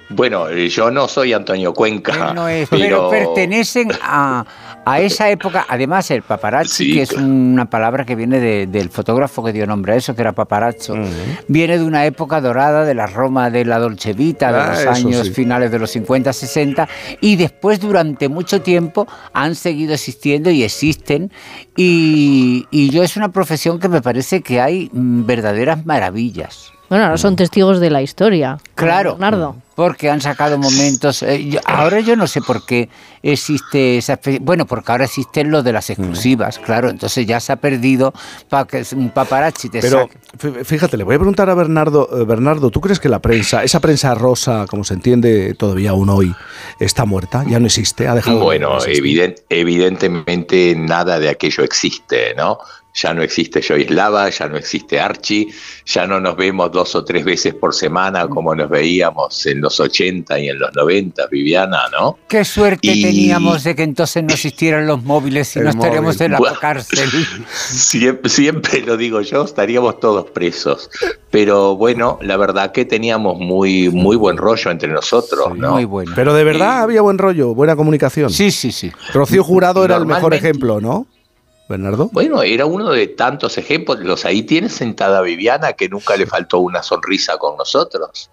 bueno, 0.09 0.49
eh, 0.49 0.69
yo 0.69 0.91
no 0.91 1.07
soy 1.07 1.33
Antonio 1.33 1.73
Cuenca. 1.73 2.33
no 2.33 2.47
es, 2.47 2.69
pero 2.69 3.09
pertenecen 3.09 3.91
a, 4.01 4.45
a 4.85 4.99
esa 4.99 5.29
época. 5.29 5.65
Además, 5.67 6.09
el 6.11 6.21
paparazzi, 6.21 6.85
Sí, 6.85 6.93
que 6.93 7.01
es 7.01 7.11
una 7.13 7.65
palabra 7.69 8.05
que 8.05 8.15
viene 8.15 8.39
de- 8.39 8.67
del 8.67 8.89
fotógrafo 8.89 9.43
que 9.43 9.51
dio 9.51 9.65
nombre 9.65 9.93
a 9.93 9.95
eso, 9.95 10.15
que 10.15 10.21
era 10.21 10.31
paparazzo, 10.33 10.95
viene 11.47 11.77
de 11.77 11.83
una 11.83 12.05
época 12.05 12.39
dorada 12.41 12.85
de 12.85 12.93
la 12.93 13.07
Roma 13.07 13.49
de 13.49 13.65
la 13.65 13.79
Dolce 13.79 14.13
Vita, 14.13 14.51
de 14.51 14.59
Ah, 14.59 14.69
los 14.85 14.85
años 14.97 15.27
sí. 15.27 15.33
finales 15.33 15.71
de 15.71 15.79
los 15.79 15.89
50, 15.91 16.31
60, 16.33 16.87
y 17.21 17.35
después 17.35 17.79
durante 17.79 18.29
mucho 18.29 18.61
tiempo 18.61 19.07
han 19.33 19.55
seguido 19.55 19.93
existiendo 19.93 20.49
y 20.51 20.63
existen. 20.63 21.31
Y, 21.75 22.67
y 22.71 22.89
yo 22.89 23.03
es 23.03 23.17
una 23.17 23.29
profesión 23.31 23.79
que 23.79 23.89
me 23.89 24.01
parece 24.01 24.41
que 24.41 24.61
hay 24.61 24.89
mm, 24.93 25.25
verdaderas 25.25 25.85
maravillas. 25.85 26.71
Bueno, 26.95 27.07
ahora 27.07 27.17
son 27.17 27.35
testigos 27.35 27.81
de 27.81 27.89
la 27.89 28.01
historia. 28.01 28.57
Claro. 28.73 29.17
Bernardo. 29.17 29.57
Porque 29.75 30.09
han 30.09 30.21
sacado 30.21 30.57
momentos. 30.57 31.23
eh, 31.23 31.43
yo- 31.49 31.59
ahora 31.65 31.99
yo 31.99 32.15
no 32.15 32.25
sé 32.25 32.39
por 32.41 32.65
qué 32.65 32.87
existe 33.21 33.97
esa 33.97 34.13
especie. 34.13 34.39
Bueno, 34.41 34.65
porque 34.65 34.93
ahora 34.93 35.03
existen 35.03 35.51
lo 35.51 35.61
de 35.61 35.73
las 35.73 35.89
exclusivas, 35.89 36.57
claro. 36.57 36.89
Entonces 36.89 37.27
ya 37.27 37.41
se 37.41 37.51
ha 37.51 37.57
perdido 37.57 38.13
para 38.47 38.63
que 38.63 38.85
un 38.95 39.09
paparazzi 39.09 39.67
te 39.67 39.81
Pero 39.81 40.07
saque. 40.39 40.63
fíjate, 40.63 40.95
le 40.95 41.03
voy 41.03 41.15
a 41.15 41.17
preguntar 41.17 41.49
a 41.49 41.53
Bernardo, 41.53 42.07
eh, 42.17 42.23
Bernardo, 42.23 42.69
¿tú 42.71 42.79
crees 42.79 43.01
que 43.01 43.09
la 43.09 43.19
prensa, 43.19 43.61
esa 43.65 43.81
prensa 43.81 44.15
rosa, 44.15 44.65
como 44.69 44.85
se 44.85 44.93
entiende 44.93 45.53
todavía 45.55 45.89
aún 45.89 46.07
hoy, 46.07 46.33
está 46.79 47.03
muerta? 47.03 47.43
¿Ya 47.45 47.59
no 47.59 47.65
existe? 47.65 48.07
¿Ha 48.07 48.15
dejado 48.15 48.37
de 48.37 48.43
Bueno, 48.45 48.77
eviden- 48.79 49.35
evidentemente 49.49 50.73
nada 50.77 51.19
de 51.19 51.27
aquello 51.27 51.65
existe, 51.65 52.33
¿no? 52.37 52.59
Ya 52.95 53.13
no 53.13 53.21
existe 53.21 53.61
Joyslava, 53.61 54.29
ya 54.29 54.47
no 54.47 54.55
existe 54.57 54.99
Archie, 54.99 55.47
ya 55.85 56.07
no 56.07 56.19
nos 56.21 56.37
vemos 56.37 56.71
dos 56.71 56.95
o 56.95 57.03
tres 57.03 57.25
veces 57.25 57.53
por 57.53 57.73
semana 57.73 58.27
como 58.27 58.55
nos 58.55 58.69
veíamos 58.69 59.45
en 59.45 59.59
los 59.59 59.79
80 59.81 60.39
y 60.39 60.47
en 60.49 60.59
los 60.59 60.73
90, 60.73 61.27
Viviana, 61.27 61.79
¿no? 61.91 62.17
Qué 62.29 62.45
suerte 62.45 62.87
Y- 62.87 63.01
teníamos 63.01 63.65
de 63.65 63.75
que 63.75 63.83
entonces 63.83 64.23
no 64.23 64.33
existieran 64.33 64.87
los 64.87 65.03
móviles 65.03 65.53
y 65.55 65.59
El 65.59 65.65
no 65.65 65.71
estaríamos 65.71 66.15
móvil. 66.15 66.33
en 66.35 66.41
la 66.41 66.53
cárcel. 66.59 67.09
Siempre, 67.49 68.29
siempre 68.29 68.81
lo 68.81 68.95
digo 68.97 69.21
yo, 69.21 69.43
estaríamos 69.43 69.99
todos 69.99 70.29
presos. 70.31 70.89
Pero 71.31 71.75
bueno, 71.75 72.17
la 72.21 72.37
verdad 72.37 72.71
que 72.71 72.85
teníamos 72.85 73.37
muy, 73.37 73.89
muy 73.89 74.15
buen 74.15 74.37
rollo 74.37 74.71
entre 74.71 74.89
nosotros, 74.89 75.57
¿no? 75.57 75.71
Muy 75.73 75.85
bueno. 75.85 76.13
Pero 76.15 76.33
de 76.33 76.43
verdad 76.43 76.81
había 76.83 77.01
buen 77.01 77.17
rollo, 77.17 77.53
buena 77.53 77.75
comunicación. 77.75 78.29
Sí, 78.29 78.51
sí, 78.51 78.71
sí. 78.71 78.91
Rocío 79.13 79.43
Jurado 79.43 79.83
era 79.83 79.97
el 79.97 80.05
mejor 80.05 80.33
ejemplo, 80.33 80.79
¿no? 80.79 81.07
Bernardo. 81.67 82.09
Bueno, 82.11 82.41
era 82.43 82.65
uno 82.65 82.91
de 82.91 83.07
tantos 83.07 83.57
ejemplos. 83.57 83.99
Los 83.99 84.25
ahí 84.25 84.43
tienes 84.43 84.73
sentada 84.73 85.19
a 85.19 85.21
Viviana, 85.21 85.73
que 85.73 85.89
nunca 85.89 86.15
le 86.15 86.25
faltó 86.25 86.59
una 86.59 86.83
sonrisa 86.83 87.37
con 87.37 87.57
nosotros. 87.57 88.29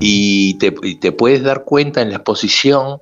Y, 0.00 0.54
te, 0.54 0.74
y 0.82 0.94
te 0.94 1.12
puedes 1.12 1.42
dar 1.42 1.64
cuenta 1.64 2.00
en 2.00 2.08
la 2.08 2.16
exposición 2.16 2.98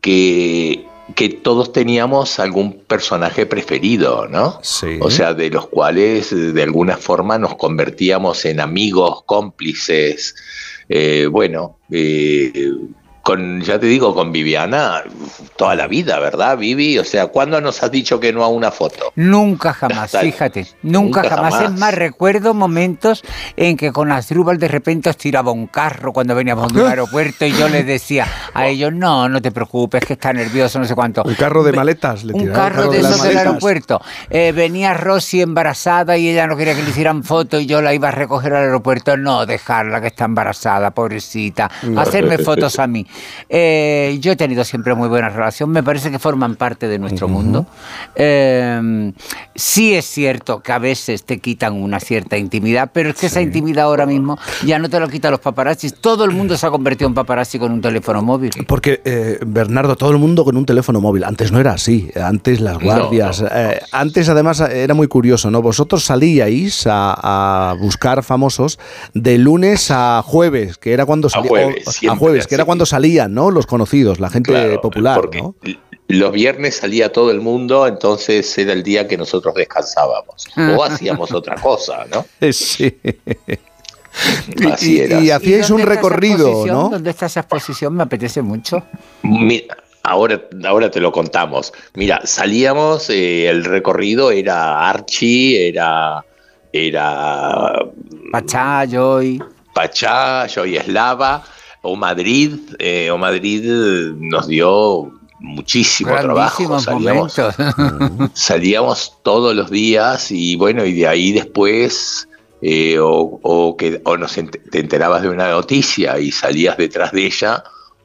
que, 0.00 0.84
que 1.14 1.28
todos 1.28 1.72
teníamos 1.72 2.40
algún 2.40 2.80
personaje 2.80 3.46
preferido, 3.46 4.26
¿no? 4.28 4.58
Sí. 4.62 4.98
O 5.00 5.10
sea, 5.10 5.34
de 5.34 5.50
los 5.50 5.68
cuales 5.68 6.30
de 6.30 6.62
alguna 6.62 6.96
forma 6.96 7.38
nos 7.38 7.54
convertíamos 7.54 8.44
en 8.44 8.58
amigos, 8.58 9.22
cómplices. 9.24 10.34
Eh, 10.88 11.28
bueno, 11.30 11.78
eh, 11.90 12.72
con, 13.22 13.60
ya 13.62 13.78
te 13.78 13.86
digo, 13.86 14.14
con 14.14 14.32
Viviana 14.32 15.02
toda 15.56 15.74
la 15.74 15.86
vida, 15.86 16.18
¿verdad, 16.18 16.58
Vivi? 16.58 16.98
O 16.98 17.04
sea, 17.04 17.28
¿cuándo 17.28 17.60
nos 17.60 17.82
has 17.82 17.90
dicho 17.90 18.18
que 18.18 18.32
no 18.32 18.42
a 18.44 18.48
una 18.48 18.70
foto? 18.70 19.12
Nunca 19.14 19.72
jamás, 19.72 20.10
fíjate, 20.10 20.66
nunca, 20.82 21.22
Nunca 21.22 21.36
jamás. 21.36 21.54
jamás. 21.54 21.72
Es 21.72 21.80
más, 21.80 21.94
recuerdo 21.94 22.54
momentos 22.54 23.22
en 23.56 23.76
que 23.76 23.92
con 23.92 24.10
Asdrúbal 24.10 24.58
de 24.58 24.68
repente 24.68 25.10
os 25.10 25.16
tiraba 25.16 25.52
un 25.52 25.66
carro 25.68 26.12
cuando 26.12 26.34
veníamos 26.34 26.72
del 26.72 26.86
aeropuerto 26.88 27.46
y 27.46 27.52
yo 27.52 27.68
les 27.68 27.86
decía 27.86 28.26
a 28.54 28.66
ellos, 28.66 28.92
no, 28.92 29.28
no 29.28 29.40
te 29.40 29.52
preocupes, 29.52 30.04
que 30.04 30.14
está 30.14 30.32
nervioso, 30.32 30.78
no 30.78 30.84
sé 30.84 30.94
cuánto. 30.94 31.22
Un 31.24 31.34
carro 31.34 31.62
de 31.62 31.72
maletas. 31.72 32.24
Le 32.24 32.32
Un 32.32 32.40
tiraba 32.40 32.66
el 32.66 32.72
carro 32.74 32.90
de 32.90 32.98
esos 32.98 33.22
del 33.22 33.38
aeropuerto. 33.38 34.00
Eh, 34.30 34.52
venía 34.52 34.94
Rosy 34.94 35.42
embarazada 35.42 36.16
y 36.16 36.28
ella 36.28 36.46
no 36.46 36.56
quería 36.56 36.74
que 36.74 36.82
le 36.82 36.90
hicieran 36.90 37.22
foto 37.22 37.60
y 37.60 37.66
yo 37.66 37.82
la 37.82 37.94
iba 37.94 38.08
a 38.08 38.12
recoger 38.12 38.52
al 38.54 38.64
aeropuerto. 38.64 39.16
No, 39.16 39.46
dejarla 39.46 40.00
que 40.00 40.08
está 40.08 40.24
embarazada, 40.24 40.90
pobrecita. 40.90 41.70
Hacerme 41.96 42.38
fotos 42.38 42.78
a 42.78 42.86
mí. 42.86 43.06
Eh, 43.48 44.18
yo 44.20 44.32
he 44.32 44.36
tenido 44.36 44.64
siempre 44.64 44.94
muy 44.94 45.08
buena 45.08 45.28
relación. 45.28 45.70
Me 45.70 45.82
parece 45.82 46.10
que 46.10 46.18
forman 46.18 46.56
parte 46.56 46.88
de 46.88 46.98
nuestro 46.98 47.28
mundo. 47.28 47.66
Eh, 48.14 49.12
sí 49.54 49.94
es 49.94 50.04
cierto 50.06 50.60
que 50.60 50.72
a 50.72 50.78
veces 50.78 51.24
te 51.24 51.38
quitan 51.38 51.74
una 51.74 52.00
cierta 52.00 52.36
intimidad, 52.36 52.90
pero 52.92 53.10
es 53.10 53.16
que 53.16 53.26
esa 53.26 53.40
intimidad 53.40 53.84
ahora 53.86 54.06
mismo 54.06 54.38
ya 54.64 54.78
no 54.78 54.88
te 54.88 54.98
lo 55.00 55.08
quitan 55.08 55.30
los 55.32 55.40
paparazzis. 55.40 55.94
Todo 55.94 56.24
el 56.24 56.30
mundo 56.30 56.56
se 56.56 56.66
ha 56.66 56.70
convertido 56.70 57.08
en 57.08 57.14
paparazzi 57.14 57.58
con 57.58 57.72
un 57.72 57.80
teléfono 57.80 58.22
móvil. 58.22 58.50
Porque, 58.66 59.00
eh, 59.04 59.38
Bernardo, 59.46 59.96
todo 59.96 60.10
el 60.10 60.18
mundo 60.18 60.44
con 60.44 60.56
un 60.56 60.66
teléfono 60.66 61.00
móvil. 61.00 61.24
Antes 61.24 61.52
no 61.52 61.60
era 61.60 61.72
así. 61.72 62.10
Antes 62.22 62.60
las 62.60 62.74
No, 62.74 62.80
guardias. 62.80 63.40
no. 63.42 63.48
eh, 63.52 63.80
antes, 63.92 64.28
además, 64.28 64.60
era 64.60 64.94
muy 64.94 65.08
curioso, 65.08 65.50
¿no? 65.50 65.62
Vosotros 65.62 66.04
salíais 66.04 66.86
a, 66.86 67.70
a 67.70 67.74
buscar 67.74 68.22
famosos 68.22 68.78
de 69.14 69.38
lunes 69.38 69.90
a 69.90 70.22
jueves, 70.24 70.78
que 70.78 70.92
era 70.92 71.06
cuando 71.06 71.28
salían. 71.28 71.48
jueves, 71.48 72.00
a 72.08 72.16
jueves, 72.16 72.46
que 72.46 72.54
era 72.54 72.64
cuando 72.64 72.86
salían, 73.02 73.34
¿no? 73.34 73.50
Los 73.50 73.66
conocidos, 73.66 74.20
la 74.20 74.30
gente 74.30 74.50
Claro, 74.52 74.80
popular, 74.80 75.20
porque 75.20 75.42
¿no? 75.42 75.54
Los 76.08 76.32
viernes 76.32 76.76
salía 76.76 77.10
todo 77.10 77.30
el 77.30 77.40
mundo, 77.40 77.86
entonces 77.86 78.56
era 78.58 78.72
el 78.72 78.82
día 78.82 79.08
que 79.08 79.16
nosotros 79.16 79.54
descansábamos. 79.54 80.46
O 80.76 80.84
hacíamos 80.84 81.32
otra 81.32 81.56
cosa, 81.56 82.04
¿no? 82.12 82.24
Eh, 82.40 82.52
Sí. 82.52 82.96
Así 84.70 84.96
y, 84.96 85.00
era. 85.00 85.20
y 85.20 85.30
hacíais 85.30 85.70
un 85.70 85.80
recorrido? 85.80 86.66
¿no? 86.66 86.90
¿Dónde 86.90 87.10
está 87.10 87.26
esa 87.26 87.40
exposición? 87.40 87.94
Me 87.94 88.02
apetece 88.02 88.42
mucho. 88.42 88.84
Mira, 89.22 89.74
ahora, 90.02 90.42
ahora 90.66 90.90
te 90.90 91.00
lo 91.00 91.10
contamos. 91.10 91.72
Mira, 91.94 92.20
salíamos, 92.24 93.08
eh, 93.08 93.48
el 93.48 93.64
recorrido 93.64 94.30
era 94.30 94.86
Archie, 94.90 95.66
era, 95.68 96.22
era 96.74 97.72
Pachá, 98.30 98.84
Joy. 98.86 99.42
Pachá, 99.74 100.46
Joyeslava, 100.54 101.42
o 101.82 101.94
Madrid. 101.96 102.54
eh, 102.78 103.10
o 103.10 103.18
Madrid 103.18 103.62
nos 104.16 104.46
dio 104.48 105.12
muchísimo 105.40 106.10
trabajo. 106.22 106.56
Salíamos, 106.80 107.34
salíamos 108.34 109.12
todos 109.22 109.54
los 109.54 109.70
días 109.70 110.30
y 110.30 110.56
bueno, 110.56 110.84
y 110.84 110.92
de 110.92 111.06
ahí 111.08 111.32
después 111.32 112.28
eh, 112.62 112.98
o, 113.00 113.40
o 113.42 113.76
que, 113.76 114.00
o 114.04 114.16
nos 114.16 114.38
ent- 114.38 114.60
te 114.70 114.78
enterabas 114.80 115.22
de 115.22 115.28
una 115.28 115.50
noticia 115.50 116.18
y 116.20 116.30
salías 116.30 116.76
detrás 116.76 117.10
de 117.12 117.26
ella 117.26 117.64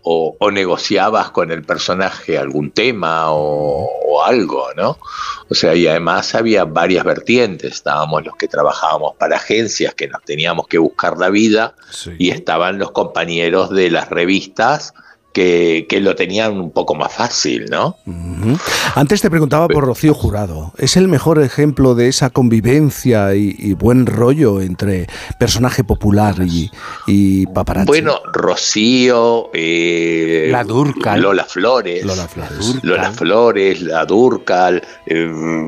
o, 0.10 0.38
o 0.40 0.52
negociabas 0.52 1.32
con 1.32 1.52
el 1.52 1.64
personaje 1.64 2.38
algún 2.38 2.72
tema 2.72 3.32
o, 3.34 3.90
o 4.06 4.24
algo, 4.24 4.70
¿no? 4.74 4.98
O 5.50 5.54
sea, 5.54 5.76
y 5.76 5.86
además 5.86 6.34
había 6.34 6.64
varias 6.64 7.04
vertientes. 7.04 7.74
Estábamos 7.74 8.26
los 8.26 8.38
que 8.38 8.48
trabajábamos 8.48 9.16
para 9.18 9.36
agencias 9.36 9.94
que 9.96 10.08
nos 10.08 10.24
teníamos 10.24 10.68
que 10.68 10.78
buscar 10.78 11.18
la 11.18 11.30
vida 11.30 11.76
y 12.18 12.30
estaban 12.30 12.80
los 12.80 12.92
compañeros 12.92 13.70
de 13.70 13.92
las 13.92 14.10
revistas 14.10 14.94
que, 15.38 15.86
que 15.88 16.02
lo 16.02 16.16
tenían 16.16 16.60
un 16.60 16.72
poco 16.72 16.96
más 16.96 17.14
fácil, 17.14 17.66
¿no? 17.70 17.96
Antes 18.96 19.22
te 19.22 19.30
preguntaba 19.30 19.68
por 19.68 19.84
Rocío 19.84 20.16
Jurado. 20.16 20.74
¿Es 20.80 20.98
el 20.98 21.08
mejor 21.08 21.40
ejemplo 21.40 21.94
de 21.94 22.08
esa 22.08 22.32
convivencia 22.32 23.36
y, 23.36 23.56
y 23.56 23.74
buen 23.74 24.08
rollo 24.08 24.62
entre 24.62 25.06
personaje 25.38 25.84
popular 25.84 26.38
y, 26.44 26.72
y 27.06 27.46
paparazzi? 27.46 27.86
Bueno, 27.86 28.20
Rocío, 28.34 29.52
eh, 29.54 30.48
La 30.50 30.64
Dúrcal. 30.64 31.22
Lola 31.22 31.44
Flores, 31.44 32.04
Lola 32.04 32.28
Flores. 32.28 32.80
Lola 32.82 33.12
Flores, 33.12 33.82
la 33.84 34.06
Durcal, 34.06 34.82
eh, 35.06 35.68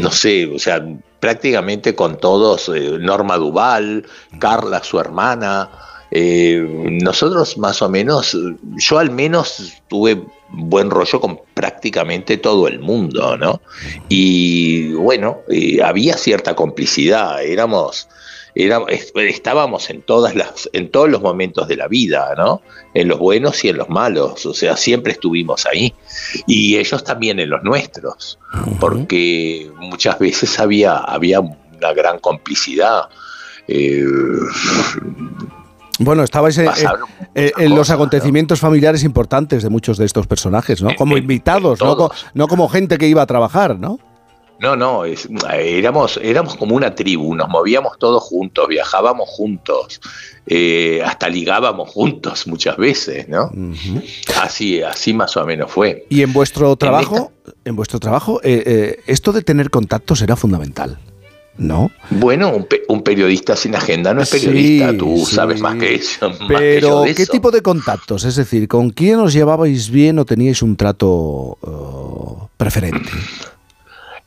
no 0.00 0.10
sé, 0.12 0.46
o 0.54 0.60
sea, 0.60 0.86
prácticamente 1.18 1.96
con 1.96 2.20
todos, 2.20 2.70
eh, 2.72 2.96
Norma 3.00 3.38
Duval, 3.38 4.06
Carla, 4.38 4.84
su 4.84 5.00
hermana, 5.00 5.68
eh, 6.10 6.64
nosotros 7.02 7.58
más 7.58 7.82
o 7.82 7.88
menos, 7.88 8.36
yo 8.76 8.98
al 8.98 9.10
menos 9.10 9.72
tuve 9.88 10.22
buen 10.50 10.90
rollo 10.90 11.20
con 11.20 11.40
prácticamente 11.54 12.36
todo 12.36 12.68
el 12.68 12.78
mundo, 12.78 13.36
¿no? 13.36 13.60
Y 14.08 14.92
bueno, 14.92 15.38
eh, 15.48 15.82
había 15.82 16.16
cierta 16.16 16.54
complicidad, 16.54 17.42
éramos, 17.42 18.08
era- 18.54 18.80
estábamos 18.88 19.90
en 19.90 20.02
todas 20.02 20.34
las, 20.36 20.70
en 20.72 20.90
todos 20.90 21.08
los 21.10 21.20
momentos 21.20 21.66
de 21.66 21.76
la 21.76 21.88
vida, 21.88 22.32
¿no? 22.36 22.62
En 22.94 23.08
los 23.08 23.18
buenos 23.18 23.64
y 23.64 23.68
en 23.68 23.76
los 23.78 23.88
malos, 23.88 24.46
o 24.46 24.54
sea, 24.54 24.76
siempre 24.76 25.12
estuvimos 25.12 25.66
ahí. 25.66 25.92
Y 26.46 26.76
ellos 26.76 27.02
también 27.02 27.40
en 27.40 27.50
los 27.50 27.62
nuestros, 27.64 28.38
porque 28.80 29.68
muchas 29.78 30.18
veces 30.20 30.58
había, 30.60 30.96
había 30.98 31.40
una 31.40 31.92
gran 31.92 32.20
complicidad. 32.20 33.02
eh, 33.68 34.04
Bueno, 35.98 36.22
estabais 36.22 36.58
en, 36.58 36.66
Pasaron 36.66 37.08
en- 37.34 37.52
en 37.58 37.74
los 37.74 37.90
acontecimientos 37.90 38.60
familiares 38.60 39.02
importantes 39.04 39.62
de 39.62 39.70
muchos 39.70 39.96
de 39.98 40.04
estos 40.04 40.26
personajes, 40.26 40.82
¿no? 40.82 40.94
Como 40.96 41.16
invitados, 41.16 41.80
no, 41.80 41.96
co- 41.96 42.12
no 42.34 42.48
como 42.48 42.68
gente 42.68 42.98
que 42.98 43.08
iba 43.08 43.22
a 43.22 43.26
trabajar, 43.26 43.78
¿no? 43.78 43.98
No, 44.58 44.74
no, 44.74 45.04
es- 45.04 45.28
éramos, 45.54 46.18
éramos 46.22 46.56
como 46.56 46.74
una 46.76 46.94
tribu, 46.94 47.34
nos 47.34 47.48
movíamos 47.48 47.98
todos 47.98 48.22
juntos, 48.22 48.66
viajábamos 48.68 49.28
juntos, 49.28 50.00
eh, 50.46 51.02
hasta 51.04 51.28
ligábamos 51.28 51.90
juntos 51.90 52.46
muchas 52.46 52.76
veces, 52.78 53.28
¿no? 53.28 53.50
Así, 54.42 54.82
así 54.82 55.12
más 55.12 55.36
o 55.36 55.44
menos 55.44 55.70
fue. 55.70 56.06
Y 56.08 56.22
en 56.22 56.32
vuestro 56.32 56.74
trabajo, 56.76 57.32
en 57.66 57.76
vuestro 57.76 58.00
trabajo, 58.00 58.40
eh, 58.42 58.62
eh, 58.64 59.00
esto 59.06 59.32
de 59.32 59.42
tener 59.42 59.68
contactos 59.70 60.22
era 60.22 60.36
fundamental, 60.36 60.98
¿no? 61.58 61.90
Bueno, 62.10 62.50
un, 62.50 62.64
pe- 62.66 62.82
un 62.88 63.02
periodista 63.02 63.56
sin 63.56 63.74
agenda 63.74 64.12
no 64.14 64.22
es 64.22 64.28
Sí, 64.28 64.38
periodista, 64.46 64.96
tú 64.96 65.24
sí. 65.26 65.34
sabes 65.34 65.60
más 65.60 65.76
que 65.76 65.94
eso. 65.94 66.28
más 66.30 66.38
que 66.38 66.44
yo 66.44 66.48
Pero, 66.58 67.00
de 67.02 67.14
¿qué 67.14 67.22
eso. 67.22 67.32
tipo 67.32 67.50
de 67.50 67.62
contactos? 67.62 68.24
Es 68.24 68.36
decir, 68.36 68.68
¿con 68.68 68.90
quién 68.90 69.18
os 69.20 69.32
llevabais 69.32 69.90
bien 69.90 70.18
o 70.18 70.24
teníais 70.24 70.62
un 70.62 70.76
trato 70.76 71.58
eh, 71.62 72.46
preferente? 72.56 73.10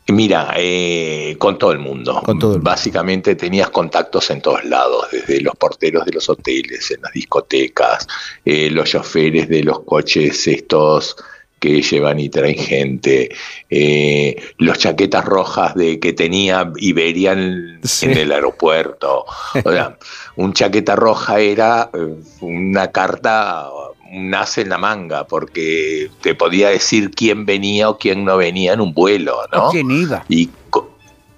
Mira, 0.08 0.54
eh, 0.58 1.36
con 1.38 1.60
todo 1.60 1.72
el 1.72 1.78
mundo. 1.78 2.20
Con 2.26 2.40
todo 2.40 2.54
el 2.54 2.58
mundo. 2.58 2.70
Básicamente 2.72 3.36
tenías 3.36 3.70
contactos 3.70 4.32
en 4.32 4.42
todos 4.42 4.64
lados, 4.66 5.06
desde 5.12 5.40
los 5.42 5.56
porteros 5.56 6.04
de 6.06 6.14
los 6.14 6.28
hoteles, 6.30 6.90
en 6.90 7.02
las 7.04 7.14
discotecas, 7.14 8.08
eh, 8.44 8.72
los 8.72 8.90
choferes 8.90 9.48
de 9.48 9.62
los 9.64 9.82
coches 9.82 10.48
estos 10.48 11.16
que 11.60 11.82
llevan 11.82 12.20
y 12.20 12.30
traen 12.30 12.58
gente, 12.58 13.30
eh, 13.70 14.36
los 14.58 14.78
chaquetas 14.78 15.26
rojas 15.26 15.76
de 15.76 16.00
que 16.00 16.14
tenía 16.14 16.72
Iberia 16.78 17.34
en, 17.34 17.80
en 18.02 18.18
el 18.18 18.32
aeropuerto. 18.32 19.26
O 19.64 19.72
sea, 19.72 19.98
un 20.36 20.54
chaqueta 20.54 20.96
roja 20.96 21.40
era 21.40 21.90
eh, 21.94 22.16
una 22.42 22.92
carta, 22.92 23.70
un 24.12 24.34
as 24.34 24.58
en 24.58 24.70
la 24.70 24.78
manga, 24.78 25.26
porque 25.26 26.10
te 26.22 26.36
podía 26.36 26.70
decir 26.70 27.12
quién 27.12 27.46
venía 27.46 27.90
o 27.90 27.98
quién 27.98 28.26
no 28.26 28.38
venía 28.38 28.74
en 28.74 28.82
un 28.82 28.94
vuelo, 28.94 29.38
¿no? 29.52 29.68
¿O 29.68 29.72
quién 29.72 29.92
iba? 29.92 30.26
Y, 30.30 30.50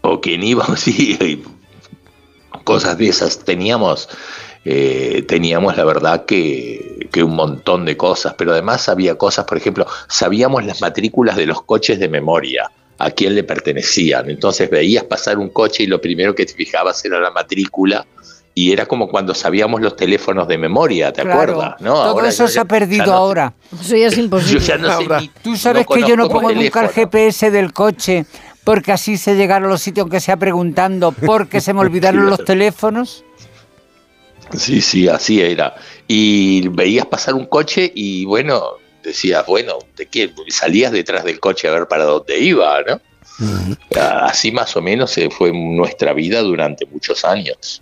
o 0.02 0.22
quién 0.22 0.44
iba, 0.44 0.66
sí, 0.78 1.18
y 1.20 1.44
cosas 2.64 2.98
de 2.98 3.10
esas. 3.10 3.44
Teníamos, 3.44 4.10
eh, 4.66 5.24
teníamos 5.28 5.76
la 5.78 5.84
verdad 5.84 6.26
que, 6.26 7.08
que 7.12 7.24
un 7.24 7.36
montón 7.36 7.86
de 7.86 7.98
cosas, 7.98 8.36
pero 8.38 8.52
además 8.52 8.88
había 8.90 9.16
cosas, 9.16 9.46
por 9.46 9.58
ejemplo, 9.58 9.88
sabíamos 10.08 10.64
las 10.66 10.82
matrículas 10.82 11.36
de 11.36 11.46
los 11.48 11.64
coches 11.64 12.00
de 12.00 12.10
memoria, 12.10 12.70
a 13.00 13.10
quién 13.12 13.34
le 13.34 13.44
pertenecían. 13.44 14.30
Entonces 14.30 14.70
veías 14.70 15.04
pasar 15.06 15.38
un 15.40 15.50
coche 15.50 15.84
y 15.84 15.88
lo 15.88 16.00
primero 16.00 16.36
que 16.36 16.46
te 16.46 16.54
fijabas 16.54 17.04
era 17.06 17.20
la 17.20 17.32
matrícula. 17.32 18.06
Y 18.54 18.74
era 18.74 18.86
como 18.86 19.08
cuando 19.08 19.34
sabíamos 19.34 19.80
los 19.82 19.96
teléfonos 19.96 20.46
de 20.46 20.58
memoria, 20.58 21.14
¿te 21.14 21.22
Claro, 21.22 21.40
acuerdas? 21.54 21.76
¿no? 21.80 21.94
todo 21.94 22.04
Ahora 22.10 22.28
eso 22.28 22.50
se 22.50 22.60
ha 22.60 22.66
perdido 22.66 23.06
no 23.06 23.14
ahora. 23.14 23.54
Eso 23.80 23.96
ya 23.96 24.08
es 24.08 24.18
imposible. 24.18 24.60
Yo 24.60 24.66
ya 24.68 24.78
no 24.78 24.98
sé 25.00 25.08
ni- 25.22 25.32
Tú 25.42 25.56
sabes 25.56 25.86
no 25.90 25.96
que 25.96 26.02
yo 26.02 26.18
no 26.18 26.28
pongo 26.28 26.50
mi 26.50 26.56
nunca 26.66 26.82
el 26.82 26.90
teléfono. 26.90 26.94
GPS 27.12 27.50
del 27.50 27.72
coche 27.72 28.26
porque 28.66 28.92
así 28.92 29.16
sé 29.18 29.36
llegar 29.36 29.64
a 29.64 29.68
los 29.68 29.82
sitios 29.82 30.04
aunque 30.04 30.20
sea 30.20 30.36
preguntando 30.36 31.14
porque 31.14 31.62
se 31.62 31.74
me 31.74 31.80
olvidaron 31.80 32.30
los 32.30 32.44
teléfonos. 32.44 33.24
Sí, 34.58 34.82
sí, 34.82 35.08
así 35.08 35.42
era. 35.42 35.76
Y 36.08 36.68
veías 36.70 37.06
pasar 37.06 37.34
un 37.36 37.46
coche 37.46 37.92
y 37.96 38.26
bueno, 38.26 38.62
decías, 39.04 39.46
bueno, 39.48 39.80
¿de 39.98 40.06
qué? 40.08 40.32
Salías 40.50 40.92
detrás 40.92 41.24
del 41.24 41.40
coche 41.40 41.68
a 41.68 41.72
ver 41.72 41.88
para 41.88 42.04
dónde 42.06 42.40
iba, 42.40 42.82
¿no? 42.84 43.02
Así 44.00 44.52
más 44.52 44.76
o 44.76 44.82
menos 44.82 45.18
fue 45.38 45.52
nuestra 45.54 46.14
vida 46.14 46.42
durante 46.42 46.86
muchos 46.86 47.24
años. 47.26 47.82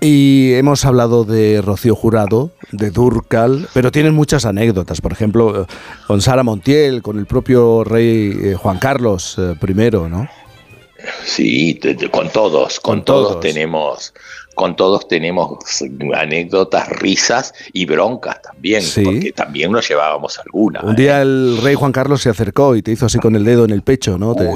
Y 0.00 0.52
hemos 0.54 0.84
hablado 0.84 1.24
de 1.24 1.62
Rocío 1.62 1.94
Jurado, 1.94 2.52
de 2.72 2.90
Durcal, 2.90 3.68
pero 3.72 3.90
tienen 3.90 4.14
muchas 4.14 4.44
anécdotas. 4.44 5.00
Por 5.00 5.12
ejemplo, 5.12 5.62
eh, 5.62 5.66
con 6.06 6.20
Sara 6.20 6.42
Montiel, 6.42 7.00
con 7.00 7.18
el 7.18 7.24
propio 7.26 7.84
rey 7.84 8.32
eh, 8.42 8.54
Juan 8.54 8.78
Carlos 8.78 9.36
eh, 9.38 9.54
I, 9.66 9.74
¿no? 9.90 10.28
Sí, 11.24 11.74
te- 11.74 11.94
te- 11.94 12.10
con 12.10 12.28
todos, 12.30 12.80
con, 12.80 12.96
Con 12.98 13.04
todos. 13.04 13.28
todos. 13.28 13.40
tenemos, 13.40 14.12
con 14.54 14.76
todos 14.76 15.08
tenemos 15.08 15.58
anécdotas, 16.14 16.88
risas 16.88 17.52
y 17.72 17.86
broncas 17.86 18.40
también, 18.42 18.82
Sí. 18.82 19.02
porque 19.04 19.32
también 19.32 19.72
nos 19.72 19.88
llevábamos 19.88 20.38
alguna. 20.38 20.80
Un 20.82 20.96
día 20.96 21.20
el 21.22 21.58
rey 21.62 21.74
Juan 21.74 21.92
Carlos 21.92 22.22
se 22.22 22.30
acercó 22.30 22.76
y 22.76 22.82
te 22.82 22.92
hizo 22.92 23.06
así 23.06 23.18
con 23.18 23.34
el 23.36 23.44
dedo 23.44 23.64
en 23.64 23.70
el 23.70 23.82
pecho, 23.82 24.16
¿no? 24.18 24.34
Te, 24.34 24.48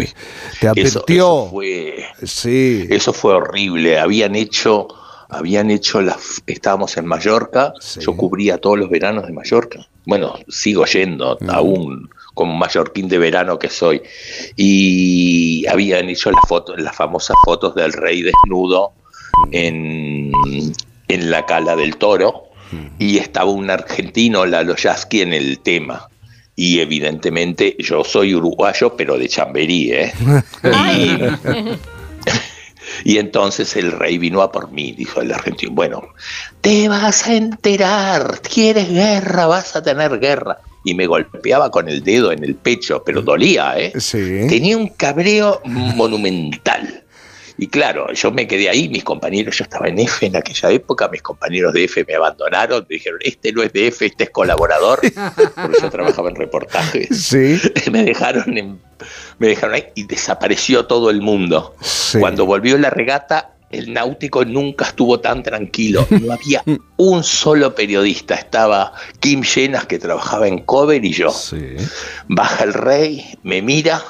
te 0.60 0.68
advirtió. 0.68 1.44
eso 1.44 1.48
fue, 1.50 2.04
sí. 2.22 2.86
eso 2.90 3.12
fue 3.12 3.34
horrible. 3.34 3.98
Habían 3.98 4.34
hecho, 4.36 4.88
habían 5.28 5.70
hecho 5.70 6.00
las, 6.00 6.42
estábamos 6.46 6.96
en 6.96 7.06
Mallorca, 7.06 7.72
yo 8.00 8.16
cubría 8.16 8.58
todos 8.58 8.78
los 8.78 8.90
veranos 8.90 9.26
de 9.26 9.32
Mallorca. 9.32 9.86
Bueno, 10.06 10.38
sigo 10.48 10.86
yendo 10.86 11.36
aún 11.48 12.08
como 12.32 12.54
mallorquín 12.54 13.08
de 13.08 13.18
verano 13.18 13.58
que 13.58 13.68
soy. 13.68 14.00
Y 14.56 15.66
habían 15.66 16.08
hecho 16.08 16.30
las 16.30 16.40
fotos, 16.48 16.80
las 16.80 16.94
famosas 16.96 17.36
fotos 17.44 17.74
del 17.74 17.92
rey 17.92 18.22
desnudo 18.22 18.92
en, 19.52 20.32
en 21.08 21.30
la 21.30 21.46
cala 21.46 21.76
del 21.76 21.96
toro. 21.96 22.44
Y 22.98 23.16
estaba 23.16 23.50
un 23.50 23.70
argentino, 23.70 24.44
Lalo 24.44 24.76
Yasky, 24.76 25.22
en 25.22 25.32
el 25.32 25.60
tema. 25.60 26.08
Y 26.54 26.80
evidentemente 26.80 27.76
yo 27.78 28.04
soy 28.04 28.34
uruguayo, 28.34 28.94
pero 28.94 29.16
de 29.16 29.28
Chamberí, 29.28 29.92
¿eh? 29.92 30.12
Y 33.04 33.18
entonces 33.18 33.76
el 33.76 33.92
rey 33.92 34.18
vino 34.18 34.42
a 34.42 34.50
por 34.50 34.70
mí, 34.70 34.92
dijo 34.92 35.20
el 35.20 35.32
argentino. 35.32 35.72
Bueno, 35.72 36.02
te 36.60 36.88
vas 36.88 37.26
a 37.26 37.34
enterar, 37.34 38.40
quieres 38.42 38.88
guerra, 38.88 39.46
vas 39.46 39.76
a 39.76 39.82
tener 39.82 40.18
guerra. 40.18 40.58
Y 40.84 40.94
me 40.94 41.06
golpeaba 41.06 41.70
con 41.70 41.88
el 41.88 42.02
dedo 42.02 42.32
en 42.32 42.44
el 42.44 42.54
pecho, 42.54 43.02
pero 43.04 43.22
dolía, 43.22 43.78
¿eh? 43.78 43.92
Tenía 44.48 44.76
un 44.76 44.88
cabreo 44.88 45.60
monumental. 45.64 47.04
Y 47.58 47.66
claro, 47.66 48.12
yo 48.12 48.30
me 48.30 48.46
quedé 48.46 48.68
ahí, 48.68 48.88
mis 48.88 49.02
compañeros, 49.02 49.56
yo 49.58 49.64
estaba 49.64 49.88
en 49.88 49.98
F 49.98 50.24
en 50.24 50.36
aquella 50.36 50.70
época, 50.70 51.08
mis 51.08 51.22
compañeros 51.22 51.72
de 51.74 51.84
F 51.84 52.04
me 52.06 52.14
abandonaron, 52.14 52.86
me 52.88 52.94
dijeron, 52.94 53.18
este 53.24 53.52
no 53.52 53.62
es 53.64 53.72
de 53.72 53.88
F, 53.88 54.06
este 54.06 54.24
es 54.24 54.30
colaborador, 54.30 55.00
porque 55.00 55.78
yo 55.82 55.90
trabajaba 55.90 56.30
en 56.30 56.36
reportajes. 56.36 57.08
Sí. 57.10 57.60
me 57.90 58.04
dejaron 58.04 58.56
en- 58.56 58.80
me 59.38 59.48
dejaron 59.48 59.74
ahí 59.74 59.84
y 59.94 60.04
desapareció 60.06 60.86
todo 60.86 61.10
el 61.10 61.20
mundo. 61.20 61.74
Cuando 62.20 62.46
volvió 62.46 62.76
la 62.78 62.90
regata, 62.90 63.54
el 63.70 63.92
náutico 63.92 64.44
nunca 64.44 64.86
estuvo 64.86 65.20
tan 65.20 65.42
tranquilo. 65.42 66.06
No 66.10 66.32
había 66.32 66.62
un 66.96 67.22
solo 67.22 67.74
periodista. 67.74 68.34
Estaba 68.34 68.92
Kim 69.20 69.42
Llenas, 69.42 69.86
que 69.86 69.98
trabajaba 69.98 70.48
en 70.48 70.60
Cover, 70.60 71.04
y 71.04 71.12
yo. 71.12 71.30
Baja 72.28 72.64
el 72.64 72.72
rey, 72.74 73.24
me 73.42 73.62
mira, 73.62 74.02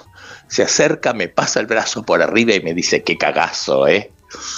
se 0.49 0.63
acerca, 0.63 1.13
me 1.15 1.29
pasa 1.29 1.61
el 1.61 1.67
brazo 1.67 2.03
por 2.03 2.23
arriba 2.23 2.55
y 2.55 2.61
me 2.63 2.75
dice, 2.75 3.03
qué 3.03 3.17
cagazo, 3.17 3.87
¿eh? 3.87 4.11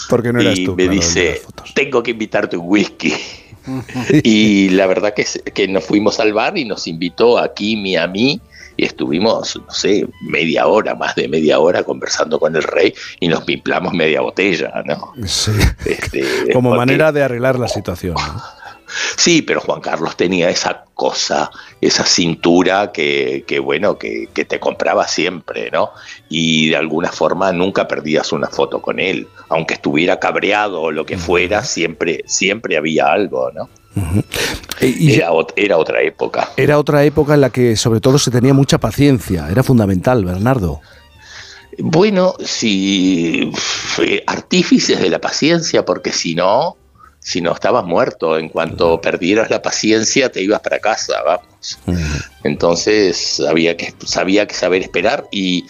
Porque 0.09 0.33
no 0.33 0.41
eras 0.41 0.59
y 0.59 0.65
tú. 0.65 0.75
me 0.75 0.85
claro, 0.85 0.93
dice, 0.97 1.43
tengo 1.75 2.02
que 2.02 2.10
invitarte 2.12 2.57
un 2.57 2.67
whisky. 2.69 3.15
y 4.23 4.70
la 4.70 4.86
verdad 4.86 5.15
que, 5.15 5.23
es- 5.23 5.43
que 5.55 5.69
nos 5.69 5.85
fuimos 5.85 6.19
al 6.20 6.33
bar 6.33 6.57
y 6.59 6.65
nos 6.65 6.86
invitó 6.86 7.39
a 7.39 7.52
Kim 7.55 7.85
y 7.86 7.97
a 7.97 8.07
mí 8.07 8.41
y 8.77 8.85
estuvimos, 8.86 9.57
no 9.57 9.70
sé, 9.70 10.07
media 10.23 10.67
hora, 10.67 10.94
más 10.94 11.15
de 11.15 11.28
media 11.28 11.59
hora 11.60 11.83
conversando 11.85 12.41
con 12.41 12.57
el 12.57 12.62
rey 12.62 12.94
y 13.20 13.28
nos 13.28 13.44
pimplamos 13.44 13.93
media 13.93 14.23
botella, 14.23 14.73
¿no? 14.86 15.12
Sí. 15.27 15.51
Este, 15.85 16.25
Como 16.52 16.70
porque- 16.70 16.78
manera 16.78 17.12
de 17.12 17.23
arreglar 17.23 17.59
la 17.59 17.69
situación. 17.69 18.15
¿no? 18.15 18.43
Sí, 19.17 19.43
pero 19.43 19.60
Juan 19.60 19.81
Carlos 19.81 20.17
tenía 20.17 20.51
esa 20.51 20.85
cosa, 20.94 21.51
esa 21.81 22.05
cintura 22.05 22.93
que, 22.93 23.44
que 23.47 23.59
bueno, 23.59 23.99
que, 23.99 24.28
que 24.33 24.44
te 24.44 24.59
compraba 24.60 25.07
siempre, 25.09 25.70
¿no? 25.70 25.91
Y 26.28 26.69
de 26.70 26.77
alguna 26.77 27.10
forma 27.10 27.52
nunca 27.52 27.86
perdías 27.89 28.33
una 28.33 28.49
foto 28.49 28.81
con 28.83 28.99
él. 29.01 29.28
Aunque 29.49 29.75
estuviera 29.75 30.19
cabreado 30.19 30.81
o 30.83 30.91
lo 30.91 31.07
que 31.07 31.17
fuera, 31.19 31.65
siempre, 31.65 32.23
siempre 32.27 32.77
había 32.77 33.07
algo, 33.12 33.51
¿no? 33.52 33.69
Era, 34.81 35.31
ot- 35.33 35.52
era 35.57 35.77
otra 35.77 36.01
época. 36.02 36.51
Era 36.57 36.78
otra 36.78 37.05
época 37.05 37.35
en 37.35 37.41
la 37.43 37.51
que 37.51 37.77
sobre 37.77 38.01
todo 38.01 38.19
se 38.19 38.31
tenía 38.31 38.55
mucha 38.55 38.78
paciencia. 38.78 39.49
Era 39.51 39.62
fundamental, 39.62 40.25
Bernardo. 40.25 40.81
Bueno, 41.78 42.35
si 42.44 43.51
eh, 44.02 44.23
artífices 44.27 45.01
de 45.01 45.09
la 45.10 45.19
paciencia, 45.20 45.85
porque 45.85 46.12
si 46.12 46.35
no, 46.35 46.77
si 47.21 47.41
no 47.41 47.53
estabas 47.53 47.85
muerto, 47.85 48.39
en 48.39 48.49
cuanto 48.49 49.01
perdieras 49.01 49.51
la 49.51 49.63
paciencia 49.63 50.33
te 50.33 50.43
ibas 50.43 50.61
para 50.61 50.81
casa, 50.81 51.23
vamos. 51.23 51.79
Entonces 52.43 53.41
había 53.41 53.77
que, 53.77 53.95
sabía 54.05 54.47
que 54.47 54.55
saber 54.55 54.83
esperar 54.83 55.27
y, 55.31 55.67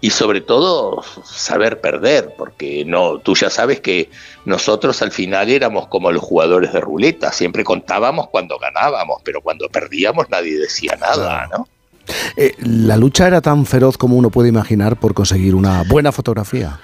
y 0.00 0.10
sobre 0.10 0.40
todo 0.40 1.02
saber 1.24 1.80
perder, 1.80 2.34
porque 2.38 2.84
no, 2.84 3.18
tú 3.18 3.34
ya 3.34 3.50
sabes 3.50 3.80
que 3.80 4.08
nosotros 4.44 5.02
al 5.02 5.10
final 5.10 5.50
éramos 5.50 5.88
como 5.88 6.12
los 6.12 6.22
jugadores 6.22 6.72
de 6.72 6.80
ruleta, 6.80 7.32
siempre 7.32 7.64
contábamos 7.64 8.28
cuando 8.28 8.56
ganábamos, 8.58 9.20
pero 9.24 9.40
cuando 9.40 9.68
perdíamos 9.68 10.30
nadie 10.30 10.58
decía 10.58 10.96
nada, 11.00 11.48
¿no? 11.50 11.68
Eh, 12.36 12.54
la 12.58 12.96
lucha 12.96 13.26
era 13.26 13.40
tan 13.40 13.66
feroz 13.66 13.96
como 13.96 14.16
uno 14.16 14.30
puede 14.30 14.48
imaginar 14.48 14.96
por 14.96 15.14
conseguir 15.14 15.54
una 15.54 15.82
buena 15.88 16.12
fotografía. 16.12 16.78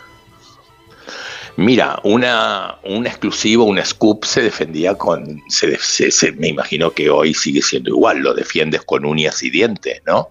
Mira, 1.57 2.01
una, 2.05 2.79
una 2.85 3.09
exclusiva, 3.09 3.65
una 3.65 3.85
scoop 3.85 4.25
se 4.25 4.43
defendía 4.43 4.95
con, 4.95 5.43
se, 5.49 5.77
se- 5.79 6.11
se- 6.11 6.33
me 6.33 6.49
imagino 6.49 6.91
que 6.93 7.11
hoy 7.11 7.35
sigue 7.35 7.61
siendo 7.63 7.91
igual, 7.91 8.19
lo 8.19 8.35
defiendes 8.35 8.83
con 8.83 9.05
uñas 9.05 9.43
y 9.43 9.51
dientes, 9.51 10.01
¿no? 10.07 10.31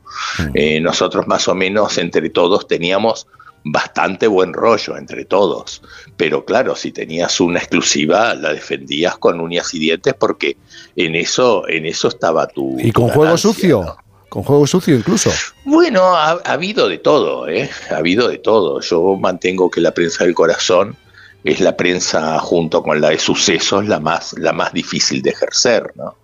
Eh, 0.53 0.79
nosotros 0.81 1.27
más 1.27 1.47
o 1.47 1.55
menos 1.55 1.97
entre 1.97 2.29
todos 2.29 2.67
teníamos 2.67 3.27
bastante 3.63 4.25
buen 4.27 4.53
rollo 4.53 4.97
entre 4.97 5.25
todos, 5.25 5.81
pero 6.15 6.45
claro, 6.45 6.75
si 6.75 6.91
tenías 6.91 7.39
una 7.41 7.59
exclusiva 7.59 8.33
la 8.33 8.53
defendías 8.53 9.17
con 9.17 9.41
uñas 9.41 9.73
y 9.73 9.79
dientes 9.79 10.13
porque 10.17 10.55
en 10.95 11.15
eso, 11.15 11.67
en 11.67 11.85
eso 11.85 12.07
estaba 12.07 12.47
tu... 12.47 12.79
Y 12.79 12.91
con 12.93 13.07
tu 13.07 13.09
juego 13.13 13.23
ganancia, 13.23 13.49
sucio. 13.51 13.97
Con 14.29 14.43
juego 14.43 14.65
sucio 14.65 14.95
incluso. 14.95 15.29
bueno, 15.65 16.15
ha, 16.15 16.31
ha 16.43 16.53
habido 16.53 16.87
de 16.87 16.99
todo, 16.99 17.47
¿eh? 17.49 17.69
Ha 17.91 17.97
habido 17.97 18.27
de 18.29 18.37
todo. 18.37 18.79
Yo 18.79 19.17
mantengo 19.19 19.69
que 19.71 19.81
la 19.81 19.91
prensa 19.91 20.23
del 20.23 20.35
corazón 20.35 20.95
es 21.43 21.59
la 21.61 21.77
prensa 21.77 22.39
junto 22.39 22.83
con 22.83 22.99
la 22.99 23.09
de 23.09 23.19
sucesos 23.19 23.87
la 23.87 23.99
más, 23.99 24.33
la 24.37 24.53
más 24.53 24.73
difícil 24.73 25.21
de 25.21 25.31
ejercer, 25.31 25.93
¿no? 25.95 26.15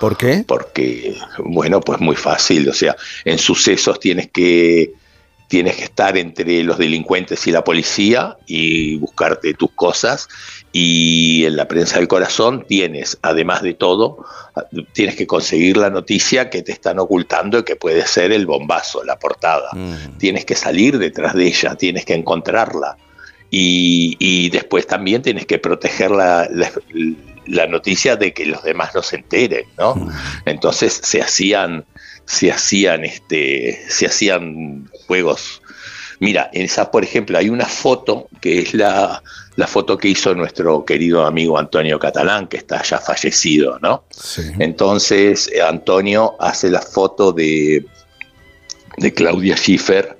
¿Por 0.00 0.16
qué? 0.16 0.44
Porque, 0.46 1.14
bueno, 1.38 1.80
pues 1.80 2.00
muy 2.00 2.16
fácil. 2.16 2.68
O 2.70 2.72
sea, 2.72 2.96
en 3.24 3.36
sucesos 3.38 4.00
tienes 4.00 4.30
que 4.30 4.94
tienes 5.50 5.74
que 5.74 5.82
estar 5.82 6.16
entre 6.16 6.62
los 6.62 6.78
delincuentes 6.78 7.44
y 7.48 7.50
la 7.50 7.64
policía 7.64 8.36
y 8.46 8.96
buscarte 8.98 9.52
tus 9.52 9.72
cosas. 9.72 10.28
Y 10.72 11.44
en 11.44 11.56
la 11.56 11.66
prensa 11.66 11.98
del 11.98 12.06
corazón 12.06 12.64
tienes, 12.68 13.18
además 13.20 13.60
de 13.62 13.74
todo, 13.74 14.24
tienes 14.92 15.16
que 15.16 15.26
conseguir 15.26 15.76
la 15.76 15.90
noticia 15.90 16.50
que 16.50 16.62
te 16.62 16.70
están 16.70 17.00
ocultando 17.00 17.58
y 17.58 17.64
que 17.64 17.74
puede 17.74 18.06
ser 18.06 18.30
el 18.30 18.46
bombazo, 18.46 19.02
la 19.02 19.18
portada. 19.18 19.70
Tienes 20.18 20.44
que 20.44 20.54
salir 20.54 20.98
detrás 20.98 21.34
de 21.34 21.48
ella, 21.48 21.74
tienes 21.74 22.04
que 22.04 22.14
encontrarla. 22.14 22.96
Y, 23.50 24.16
y 24.18 24.48
después 24.50 24.86
también 24.86 25.22
tienes 25.22 25.46
que 25.46 25.58
proteger 25.58 26.10
la, 26.12 26.48
la, 26.52 26.70
la 27.46 27.66
noticia 27.66 28.16
de 28.16 28.32
que 28.32 28.46
los 28.46 28.62
demás 28.62 28.94
no 28.94 29.02
se 29.02 29.16
enteren, 29.16 29.64
¿no? 29.76 30.08
Entonces 30.44 31.00
se 31.02 31.20
hacían, 31.20 31.84
se 32.26 32.52
hacían, 32.52 33.04
este, 33.04 33.82
se 33.88 34.06
hacían 34.06 34.88
juegos. 35.06 35.62
Mira, 36.20 36.50
en 36.52 36.62
esa, 36.62 36.90
por 36.90 37.02
ejemplo, 37.02 37.38
hay 37.38 37.48
una 37.48 37.64
foto 37.64 38.28
que 38.40 38.60
es 38.60 38.74
la, 38.74 39.22
la 39.56 39.66
foto 39.66 39.96
que 39.96 40.08
hizo 40.08 40.34
nuestro 40.34 40.84
querido 40.84 41.24
amigo 41.24 41.58
Antonio 41.58 41.98
Catalán, 41.98 42.46
que 42.46 42.58
está 42.58 42.82
ya 42.82 42.98
fallecido, 42.98 43.78
¿no? 43.80 44.04
Entonces, 44.58 45.50
eh, 45.52 45.62
Antonio 45.62 46.36
hace 46.38 46.70
la 46.70 46.82
foto 46.82 47.32
de, 47.32 47.86
de 48.98 49.14
Claudia 49.14 49.56
Schiffer 49.56 50.18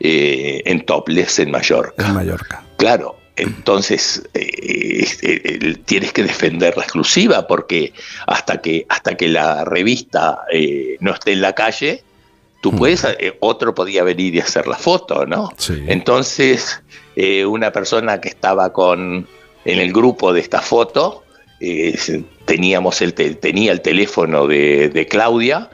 eh, 0.00 0.62
en 0.64 0.84
Topless, 0.86 1.38
en 1.38 1.50
Mallorca. 1.50 2.06
En 2.06 2.14
Mallorca. 2.14 2.63
Claro, 2.76 3.16
entonces 3.36 4.22
eh, 4.34 5.06
eh, 5.22 5.76
tienes 5.84 6.12
que 6.12 6.22
defender 6.22 6.76
la 6.76 6.84
exclusiva 6.84 7.46
porque 7.46 7.92
hasta 8.26 8.60
que 8.60 8.86
hasta 8.88 9.16
que 9.16 9.28
la 9.28 9.64
revista 9.64 10.44
eh, 10.52 10.96
no 11.00 11.12
esté 11.12 11.32
en 11.32 11.40
la 11.40 11.52
calle 11.54 12.04
tú 12.60 12.72
puedes 12.72 13.06
otro 13.40 13.74
podía 13.74 14.04
venir 14.04 14.36
y 14.36 14.40
hacer 14.40 14.66
la 14.66 14.76
foto 14.76 15.26
no 15.26 15.52
entonces 15.68 16.80
una 17.46 17.72
persona 17.72 18.20
que 18.20 18.28
estaba 18.28 18.72
con 18.72 19.26
en 19.64 19.78
el 19.78 19.92
grupo 19.92 20.32
de 20.32 20.40
esta 20.40 20.62
foto 20.62 21.24
teníamos 22.44 23.02
el 23.02 23.14
tenía 23.14 23.72
el 23.72 23.80
teléfono 23.80 24.46
de, 24.46 24.88
de 24.90 25.06
Claudia 25.06 25.70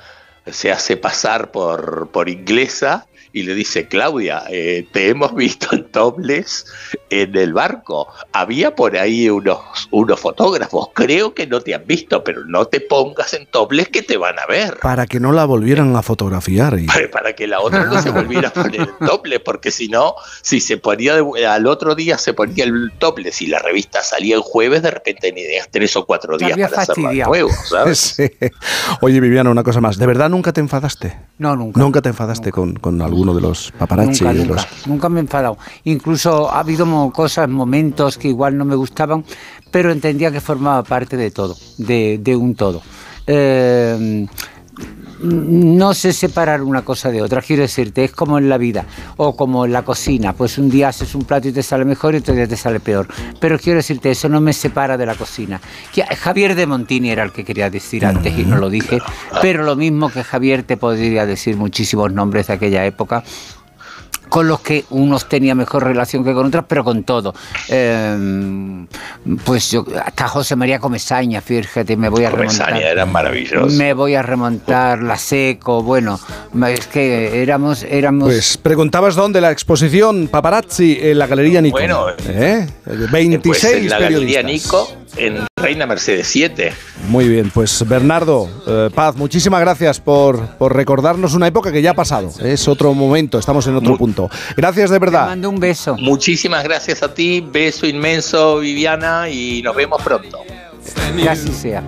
se 0.51 0.73
hace 0.73 0.97
pasar 0.97 1.53
por 1.53 2.09
por 2.11 2.29
inglesa 2.29 3.07
y 3.33 3.42
le 3.44 3.55
dice, 3.55 3.86
Claudia, 3.86 4.44
eh, 4.50 4.86
te 4.92 5.09
hemos 5.09 5.34
visto 5.34 5.68
en 5.73 5.84
tobles 5.91 6.67
en 7.10 7.36
el 7.36 7.52
barco. 7.52 8.09
Había 8.33 8.75
por 8.75 8.97
ahí 8.97 9.28
unos, 9.28 9.59
unos 9.91 10.18
fotógrafos, 10.18 10.89
creo 10.94 11.34
que 11.34 11.47
no 11.47 11.60
te 11.60 11.75
han 11.75 11.86
visto, 11.86 12.25
pero 12.25 12.44
no 12.44 12.67
te 12.67 12.81
pongas 12.81 13.34
en 13.34 13.47
tobles 13.47 13.89
que 13.89 14.02
te 14.02 14.17
van 14.17 14.39
a 14.39 14.47
ver. 14.47 14.78
Para 14.81 15.07
que 15.07 15.20
no 15.20 15.33
la 15.33 15.44
volvieran 15.44 15.94
a 15.97 16.02
fotografiar. 16.02 16.78
Y... 16.78 16.86
Para, 17.10 17.33
que 17.34 17.47
la 17.47 17.60
otra 17.60 17.84
no 17.84 18.00
se 18.02 18.10
volviera 18.10 18.49
a 18.49 18.52
poner 18.52 18.81
en 18.81 19.07
tobles, 19.07 19.41
porque 19.41 19.70
si 19.70 19.89
no, 19.89 20.15
si 20.42 20.60
se 20.60 20.76
ponía 20.76 21.15
al 21.49 21.67
otro 21.67 21.94
día 21.94 22.18
se 22.18 22.34
ponía 22.34 22.65
el 22.65 22.92
tople, 22.99 23.33
si 23.33 23.47
la 23.47 23.59
revista 23.59 24.02
salía 24.02 24.34
el 24.34 24.42
jueves, 24.42 24.83
de 24.83 24.91
repente 24.91 25.33
tenías 25.33 25.68
tres 25.70 25.94
o 25.97 26.05
cuatro 26.05 26.36
días 26.36 26.59
para 26.70 26.83
hacerlo 26.83 27.12
nuevo, 27.12 27.50
¿sabes? 27.68 28.17
Oye, 29.00 29.20
Viviana, 29.20 29.50
una 29.50 29.62
cosa 29.62 29.81
más. 29.81 29.99
¿De 29.99 30.07
verdad 30.07 30.28
nunca 30.28 30.52
te 30.52 30.60
enfadaste? 30.60 31.17
No, 31.39 31.57
nunca. 31.57 31.81
¿Nunca 31.81 32.02
te 32.02 32.09
enfadaste 32.09 32.52
con, 32.52 32.75
con 32.75 32.99
alguno 33.20 33.34
de 33.34 33.40
los 33.40 33.73
paparazzi? 33.73 34.24
Nunca, 34.24 34.32
de 34.32 34.44
nunca, 34.47 34.55
los... 34.55 34.86
nunca 34.86 35.08
me 35.08 35.20
he 35.20 35.23
enfadado. 35.23 35.58
Incluso 35.84 36.50
ha 36.50 36.60
habido 36.60 37.10
cosas, 37.12 37.49
momentos 37.49 38.16
que 38.16 38.28
igual 38.28 38.57
no 38.57 38.65
me 38.65 38.74
gustaban, 38.74 39.24
pero 39.70 39.92
entendía 39.92 40.31
que 40.31 40.40
formaba 40.40 40.82
parte 40.82 41.16
de 41.16 41.31
todo, 41.31 41.57
de, 41.78 42.18
de 42.18 42.36
un 42.36 42.55
todo. 42.55 42.82
Eh, 43.26 44.26
no 45.23 45.94
sé 45.94 46.12
separar 46.12 46.62
una 46.62 46.82
cosa 46.82 47.10
de 47.10 47.23
otra, 47.23 47.42
quiero 47.42 47.62
decirte, 47.62 48.05
es 48.05 48.12
como 48.12 48.39
en 48.39 48.49
la 48.49 48.58
vida 48.58 48.84
o 49.16 49.36
como 49.36 49.65
en 49.65 49.73
la 49.73 49.82
cocina, 49.82 50.32
pues 50.32 50.58
un 50.58 50.70
día 50.70 50.89
haces 50.89 51.15
un 51.15 51.24
plato 51.24 51.49
y 51.49 51.52
te 51.52 51.62
sale 51.62 51.84
mejor 51.84 52.15
y 52.15 52.18
otro 52.18 52.34
día 52.34 52.49
te 52.49 52.57
sale 52.57 52.81
peor, 52.81 53.07
pero 53.39 53.58
quiero 53.58 53.78
decirte, 53.78 54.10
eso 54.10 54.28
no 54.28 54.40
me 54.40 54.52
separa 54.52 54.97
de 54.97 55.07
la 55.07 55.15
cocina. 55.15 55.60
Javier 56.18 56.55
de 56.55 56.66
Montini 56.66 57.10
era 57.10 57.23
el 57.23 57.32
que 57.32 57.44
quería 57.44 57.70
decir 57.70 58.07
antes 58.07 58.39
y 58.39 58.44
no 58.44 58.57
lo 58.57 58.70
dije, 58.70 58.99
pero 59.42 59.62
lo 59.62 59.76
mismo 59.76 60.10
que 60.10 60.24
Javier 60.24 60.62
te 60.62 60.76
podría 60.76 61.26
decir 61.26 61.57
muchísimos 61.57 62.12
nombres 62.12 62.47
de 62.47 62.55
aquella 62.55 62.86
época 62.86 63.23
con 64.31 64.49
los 64.49 64.60
que 64.60 64.84
unos 64.91 65.28
tenía 65.28 65.55
mejor 65.55 65.84
relación 65.84 66.25
que 66.25 66.33
con 66.33 66.47
otros, 66.47 66.65
pero 66.67 66.83
con 66.83 67.05
todo. 67.05 67.34
Eh, 67.68 68.86
pues 69.44 69.70
yo, 69.70 69.84
hasta 70.02 70.28
José 70.28 70.57
María 70.57 70.78
Comesaña, 70.78 71.42
fíjate, 71.42 71.97
me 71.97 72.09
voy 72.09 72.25
a 72.25 72.31
Comesaña 72.31 72.67
remontar. 72.70 72.92
era 72.92 73.05
maravilloso. 73.05 73.76
Me 73.76 73.92
voy 73.92 74.15
a 74.15 74.23
remontar, 74.23 75.02
la 75.02 75.18
seco, 75.18 75.83
bueno, 75.83 76.18
es 76.68 76.86
que 76.86 77.42
éramos... 77.42 77.83
éramos 77.83 78.25
Pues 78.25 78.57
preguntabas 78.57 79.15
dónde 79.17 79.41
la 79.41 79.50
exposición 79.50 80.28
paparazzi 80.28 80.99
en 81.02 81.18
la 81.18 81.26
Galería 81.26 81.60
Nico. 81.60 81.78
Bueno, 81.78 82.07
¿Eh? 82.26 82.67
26 82.86 83.42
pues 83.42 83.65
en 83.65 83.89
la 83.89 83.99
Galería 83.99 84.42
periodistas. 84.42 84.44
Nico, 84.44 84.92
en 85.17 85.50
Reina 85.61 85.87
Mercedes 85.87 86.27
7. 86.29 86.73
Muy 87.09 87.29
bien, 87.29 87.51
pues 87.51 87.87
Bernardo, 87.87 88.49
eh, 88.67 88.91
Paz, 88.95 89.17
muchísimas 89.17 89.61
gracias 89.61 90.01
por, 90.01 90.57
por 90.57 90.75
recordarnos 90.75 91.35
una 91.35 91.47
época 91.47 91.71
que 91.71 91.83
ya 91.83 91.91
ha 91.91 91.95
pasado. 91.95 92.33
Es 92.43 92.67
otro 92.67 92.95
momento, 92.95 93.39
estamos 93.39 93.67
en 93.67 93.77
otro 93.77 93.97
punto. 93.97 94.31
Gracias 94.57 94.91
de 94.91 94.99
verdad. 94.99 95.25
Te 95.25 95.31
mando 95.31 95.51
un 95.51 95.61
beso. 95.61 95.97
Muchísimas 95.99 96.65
gracias 96.65 97.03
a 97.03 97.13
ti, 97.13 97.41
beso 97.41 97.87
inmenso 97.87 98.59
Viviana 98.59 99.29
y 99.29 99.61
nos 99.63 99.77
vemos 99.77 100.03
pronto. 100.03 100.39
Que 101.17 101.29
así 101.29 101.53
sea. 101.53 101.83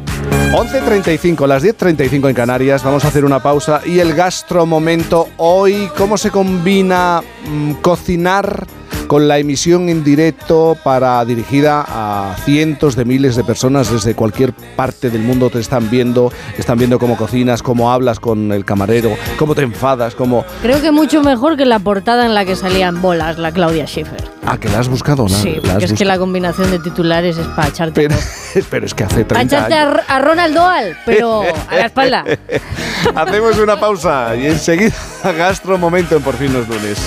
11.35, 0.52 1.46
las 1.46 1.64
10.35 1.64 2.28
en 2.28 2.34
Canarias, 2.34 2.84
vamos 2.84 3.04
a 3.04 3.08
hacer 3.08 3.24
una 3.24 3.42
pausa 3.42 3.80
y 3.86 4.00
el 4.00 4.12
gastro 4.14 4.66
momento 4.66 5.28
hoy, 5.38 5.88
¿cómo 5.96 6.18
se 6.18 6.30
combina 6.30 7.22
mm, 7.46 7.72
cocinar 7.80 8.66
con 9.06 9.28
la 9.28 9.38
emisión 9.38 9.88
en 9.88 10.04
directo 10.04 10.76
para 10.82 11.24
dirigida 11.24 11.84
a 11.86 12.34
cientos 12.44 12.96
de 12.96 13.04
miles 13.04 13.36
de 13.36 13.44
personas 13.44 13.90
desde 13.90 14.14
cualquier 14.14 14.52
parte 14.52 15.10
del 15.10 15.22
mundo 15.22 15.50
te 15.50 15.58
están 15.60 15.90
viendo, 15.90 16.32
están 16.56 16.78
viendo 16.78 16.98
cómo 16.98 17.16
cocinas, 17.16 17.62
cómo 17.62 17.92
hablas 17.92 18.20
con 18.20 18.52
el 18.52 18.64
camarero, 18.64 19.10
cómo 19.38 19.54
te 19.54 19.62
enfadas, 19.62 20.14
cómo 20.14 20.44
Creo 20.62 20.80
que 20.80 20.90
mucho 20.92 21.22
mejor 21.22 21.56
que 21.56 21.64
la 21.66 21.78
portada 21.78 22.24
en 22.26 22.34
la 22.34 22.44
que 22.44 22.56
salían 22.56 23.02
bolas 23.02 23.38
la 23.38 23.52
Claudia 23.52 23.86
Schiffer. 23.86 24.22
Ah, 24.44 24.58
que 24.58 24.68
la 24.68 24.80
has 24.80 24.88
buscado, 24.88 25.24
¿no? 25.24 25.28
Sí, 25.28 25.52
La 25.62 25.74
has 25.74 25.74
porque 25.74 25.84
es 25.84 25.92
que 25.92 26.04
la 26.04 26.18
combinación 26.18 26.70
de 26.70 26.78
titulares 26.78 27.36
es 27.38 27.46
para 27.48 27.68
echarte, 27.68 28.08
pero, 28.08 28.16
pero 28.70 28.86
es 28.86 28.94
que 28.94 29.04
hace 29.04 29.24
para 29.24 29.40
30 29.40 29.56
echarte 29.56 29.74
años. 29.74 30.00
a, 30.08 30.16
a 30.16 30.18
Ronald 30.20 30.54
Doal, 30.54 30.96
pero 31.04 31.42
a 31.68 31.76
la 31.76 31.86
espalda. 31.86 32.24
Hacemos 33.14 33.58
una 33.58 33.78
pausa 33.78 34.34
y 34.36 34.46
enseguida 34.46 34.94
gastro 35.36 35.76
momento 35.78 36.16
en 36.16 36.22
Por 36.22 36.34
fin 36.36 36.52
los 36.52 36.66
lunes. 36.68 36.98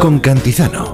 Con 0.00 0.18
Cantizano. 0.20 0.93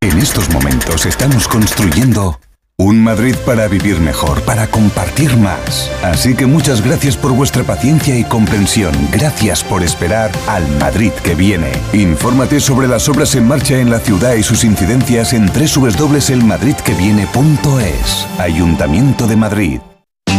En 0.00 0.18
estos 0.18 0.50
momentos 0.50 1.06
estamos 1.06 1.48
construyendo 1.48 2.38
un 2.78 3.02
Madrid 3.02 3.34
para 3.46 3.68
vivir 3.68 4.00
mejor, 4.00 4.42
para 4.42 4.66
compartir 4.66 5.34
más. 5.38 5.90
Así 6.02 6.34
que 6.34 6.44
muchas 6.44 6.84
gracias 6.84 7.16
por 7.16 7.32
vuestra 7.32 7.64
paciencia 7.64 8.18
y 8.18 8.24
comprensión. 8.24 8.92
Gracias 9.10 9.64
por 9.64 9.82
esperar 9.82 10.30
al 10.46 10.68
Madrid 10.78 11.12
que 11.24 11.34
viene. 11.34 11.72
Infórmate 11.94 12.60
sobre 12.60 12.86
las 12.86 13.08
obras 13.08 13.34
en 13.34 13.48
marcha 13.48 13.78
en 13.78 13.88
la 13.90 13.98
ciudad 13.98 14.34
y 14.34 14.42
sus 14.42 14.62
incidencias 14.64 15.32
en 15.32 15.46
www.elmadridqueviene.es. 15.46 18.26
Ayuntamiento 18.38 19.26
de 19.26 19.36
Madrid. 19.36 19.80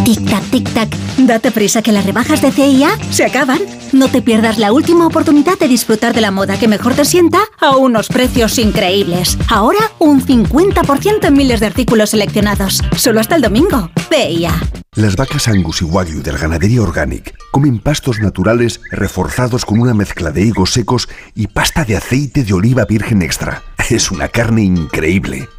Tic-tac, 0.06 0.44
tic-tac. 0.52 0.96
Date 1.18 1.50
prisa 1.52 1.82
que 1.82 1.92
las 1.92 2.06
rebajas 2.06 2.40
de 2.42 2.52
CIA 2.52 2.92
se 3.10 3.26
acaban. 3.26 3.60
No 3.94 4.10
te 4.10 4.22
pierdas 4.22 4.58
la 4.58 4.72
última 4.72 5.08
oportunidad 5.08 5.58
de 5.58 5.68
disfrutar 5.68 6.14
de 6.14 6.22
la 6.22 6.32
moda 6.32 6.60
que 6.60 6.68
mejor 6.68 6.94
te 6.94 7.06
sienta 7.06 7.40
a 7.60 7.76
unos 7.76 8.08
precios 8.08 8.58
increíbles. 8.58 9.38
Ahora 9.50 9.80
un 10.00 10.22
50% 10.22 11.26
en 11.26 11.34
miles 11.34 11.60
de 11.60 11.68
artículos 11.68 12.12
seleccionados. 12.12 12.82
Solo 12.96 13.20
hasta 13.20 13.36
el 13.36 13.42
domingo. 13.42 13.90
Veía. 14.10 14.54
Las 14.96 15.16
vacas 15.16 15.48
Angus 15.48 15.82
y 15.82 15.86
Wagyu 15.86 16.24
del 16.24 16.38
Ganadería 16.38 16.82
Organic 16.82 17.36
comen 17.52 17.80
pastos 17.80 18.20
naturales 18.20 18.82
reforzados 18.92 19.64
con 19.64 19.80
una 19.80 19.94
mezcla 19.94 20.32
de 20.32 20.42
higos 20.42 20.74
secos 20.74 21.08
y 21.36 21.48
pasta 21.48 21.86
de 21.86 21.98
aceite 21.98 22.44
de 22.44 22.54
oliva 22.54 22.86
virgen 22.86 23.22
extra. 23.22 23.64
Es 23.90 24.12
una 24.12 24.28
carne 24.28 24.64
increíble. 24.64 25.48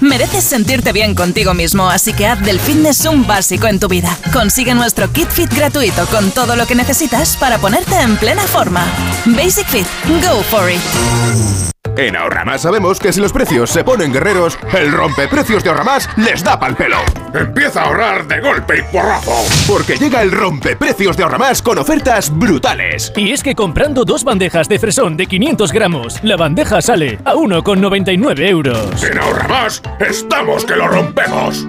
Mereces 0.00 0.44
sentirte 0.44 0.92
bien 0.92 1.14
contigo 1.14 1.54
mismo, 1.54 1.88
así 1.88 2.12
que 2.12 2.26
haz 2.26 2.40
del 2.42 2.60
fitness 2.60 3.04
un 3.06 3.26
básico 3.26 3.66
en 3.66 3.80
tu 3.80 3.88
vida. 3.88 4.16
Consigue 4.32 4.74
nuestro 4.74 5.12
kit 5.12 5.30
fit 5.30 5.52
gratuito 5.52 6.06
con 6.06 6.30
todo 6.30 6.56
lo 6.56 6.66
que 6.66 6.74
necesitas 6.74 7.36
para 7.36 7.58
ponerte 7.58 7.96
en 7.96 8.16
plena 8.16 8.42
forma. 8.42 8.84
Basic 9.26 9.66
Fit, 9.68 9.86
go 10.22 10.42
for 10.42 10.70
it. 10.70 11.83
En 11.96 12.16
Ahorramás 12.16 12.62
sabemos 12.62 12.98
que 12.98 13.12
si 13.12 13.20
los 13.20 13.32
precios 13.32 13.70
se 13.70 13.84
ponen 13.84 14.12
guerreros, 14.12 14.58
el 14.72 14.90
rompeprecios 14.90 15.62
de 15.62 15.70
Ahorramás 15.70 16.08
les 16.16 16.42
da 16.42 16.58
pal 16.58 16.74
pelo. 16.74 16.98
Empieza 17.32 17.82
a 17.82 17.84
ahorrar 17.86 18.26
de 18.26 18.40
golpe 18.40 18.78
y 18.78 18.82
porrazo. 18.92 19.32
Porque 19.68 19.96
llega 19.96 20.22
el 20.22 20.32
rompeprecios 20.32 21.16
de 21.16 21.22
Ahorramás 21.22 21.62
con 21.62 21.78
ofertas 21.78 22.36
brutales. 22.36 23.12
Y 23.16 23.30
es 23.30 23.42
que 23.42 23.54
comprando 23.54 24.04
dos 24.04 24.24
bandejas 24.24 24.68
de 24.68 24.78
fresón 24.78 25.16
de 25.16 25.26
500 25.26 25.72
gramos, 25.72 26.22
la 26.24 26.36
bandeja 26.36 26.82
sale 26.82 27.20
a 27.24 27.34
1,99 27.34 28.48
euros. 28.48 29.04
En 29.04 29.18
Ahorramás 29.18 29.82
estamos 30.00 30.64
que 30.64 30.76
lo 30.76 30.88
rompemos. 30.88 31.68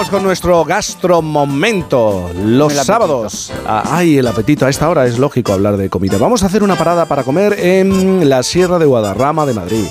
Vamos 0.00 0.10
con 0.12 0.22
nuestro 0.22 0.64
gastromomento. 0.64 2.30
Los 2.42 2.72
sábados. 2.72 3.52
Ah, 3.66 3.82
ay, 3.84 4.16
el 4.16 4.26
apetito. 4.26 4.64
A 4.64 4.70
esta 4.70 4.88
hora 4.88 5.04
es 5.04 5.18
lógico 5.18 5.52
hablar 5.52 5.76
de 5.76 5.90
comida. 5.90 6.16
Vamos 6.16 6.42
a 6.42 6.46
hacer 6.46 6.62
una 6.62 6.74
parada 6.74 7.04
para 7.04 7.22
comer 7.22 7.52
en 7.60 8.26
la 8.26 8.42
Sierra 8.42 8.78
de 8.78 8.86
Guadarrama 8.86 9.44
de 9.44 9.52
Madrid. 9.52 9.84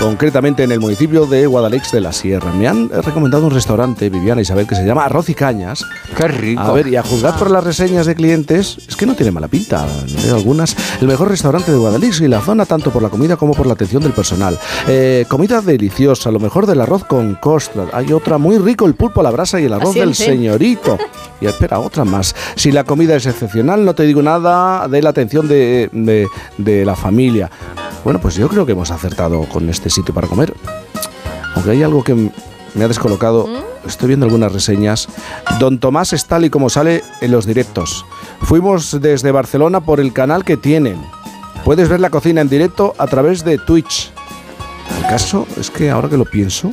Concretamente 0.00 0.62
en 0.64 0.72
el 0.72 0.80
municipio 0.80 1.26
de 1.26 1.46
Guadalix 1.46 1.92
de 1.92 2.00
la 2.00 2.12
Sierra. 2.12 2.52
Me 2.54 2.66
han 2.66 2.88
recomendado 2.88 3.44
un 3.46 3.50
restaurante, 3.52 4.08
Viviana 4.08 4.40
Isabel, 4.40 4.66
que 4.66 4.74
se 4.74 4.82
llama 4.84 5.04
Arroz 5.04 5.28
y 5.28 5.34
Cañas. 5.34 5.84
Qué 6.16 6.26
rico. 6.26 6.62
A 6.62 6.72
ver, 6.72 6.88
y 6.88 6.96
a 6.96 7.02
juzgar 7.02 7.38
por 7.38 7.50
las 7.50 7.62
reseñas 7.62 8.06
de 8.06 8.14
clientes, 8.14 8.78
es 8.88 8.96
que 8.96 9.04
no 9.04 9.14
tiene 9.14 9.30
mala 9.30 9.46
pinta. 9.48 9.86
Leo 10.24 10.36
algunas. 10.36 10.74
El 11.02 11.06
mejor 11.06 11.28
restaurante 11.28 11.70
de 11.70 11.76
Guadalix 11.76 12.22
y 12.22 12.28
la 12.28 12.40
zona, 12.40 12.64
tanto 12.64 12.90
por 12.90 13.02
la 13.02 13.10
comida 13.10 13.36
como 13.36 13.52
por 13.52 13.66
la 13.66 13.74
atención 13.74 14.02
del 14.02 14.12
personal. 14.12 14.58
Eh, 14.88 15.26
comida 15.28 15.60
deliciosa, 15.60 16.30
lo 16.30 16.40
mejor 16.40 16.66
del 16.66 16.80
arroz 16.80 17.04
con 17.04 17.34
costra. 17.34 17.84
Hay 17.92 18.10
otra 18.12 18.38
muy 18.38 18.56
rico, 18.56 18.86
el 18.86 18.94
pulpo 18.94 19.20
a 19.20 19.24
la 19.24 19.30
brasa 19.30 19.60
y 19.60 19.64
el 19.66 19.72
arroz 19.74 19.90
Así 19.90 20.00
del 20.00 20.10
¿eh? 20.12 20.14
señorito. 20.14 20.96
Y 21.42 21.46
espera, 21.46 21.78
otra 21.78 22.06
más. 22.06 22.34
Si 22.56 22.72
la 22.72 22.84
comida 22.84 23.16
es 23.16 23.26
excepcional, 23.26 23.84
no 23.84 23.94
te 23.94 24.04
digo 24.04 24.22
nada 24.22 24.88
de 24.88 25.02
la 25.02 25.10
atención 25.10 25.46
de, 25.46 25.90
de- 25.92 26.26
de 26.56 26.84
la 26.86 26.96
familia. 26.96 27.50
Bueno, 28.02 28.18
pues 28.18 28.34
yo 28.36 28.48
creo 28.48 28.64
que 28.64 28.72
hemos 28.72 28.90
acertado 28.90 29.42
con 29.42 29.68
este 29.68 29.89
sitio 29.90 30.14
para 30.14 30.28
comer. 30.28 30.54
Aunque 31.54 31.70
hay 31.70 31.82
algo 31.82 32.04
que 32.04 32.30
me 32.74 32.84
ha 32.84 32.88
descolocado. 32.88 33.48
Estoy 33.86 34.08
viendo 34.08 34.26
algunas 34.26 34.52
reseñas. 34.52 35.08
Don 35.58 35.78
Tomás 35.78 36.12
es 36.12 36.26
tal 36.26 36.44
y 36.44 36.50
como 36.50 36.70
sale 36.70 37.02
en 37.20 37.30
los 37.30 37.46
directos. 37.46 38.04
Fuimos 38.42 39.00
desde 39.00 39.32
Barcelona 39.32 39.80
por 39.80 40.00
el 40.00 40.12
canal 40.12 40.44
que 40.44 40.56
tienen. 40.56 41.00
Puedes 41.64 41.88
ver 41.88 42.00
la 42.00 42.10
cocina 42.10 42.40
en 42.40 42.48
directo 42.48 42.94
a 42.98 43.06
través 43.06 43.44
de 43.44 43.58
Twitch. 43.58 44.12
El 44.98 45.02
caso 45.08 45.46
es 45.58 45.70
que 45.70 45.90
ahora 45.90 46.08
que 46.08 46.16
lo 46.16 46.24
pienso, 46.24 46.70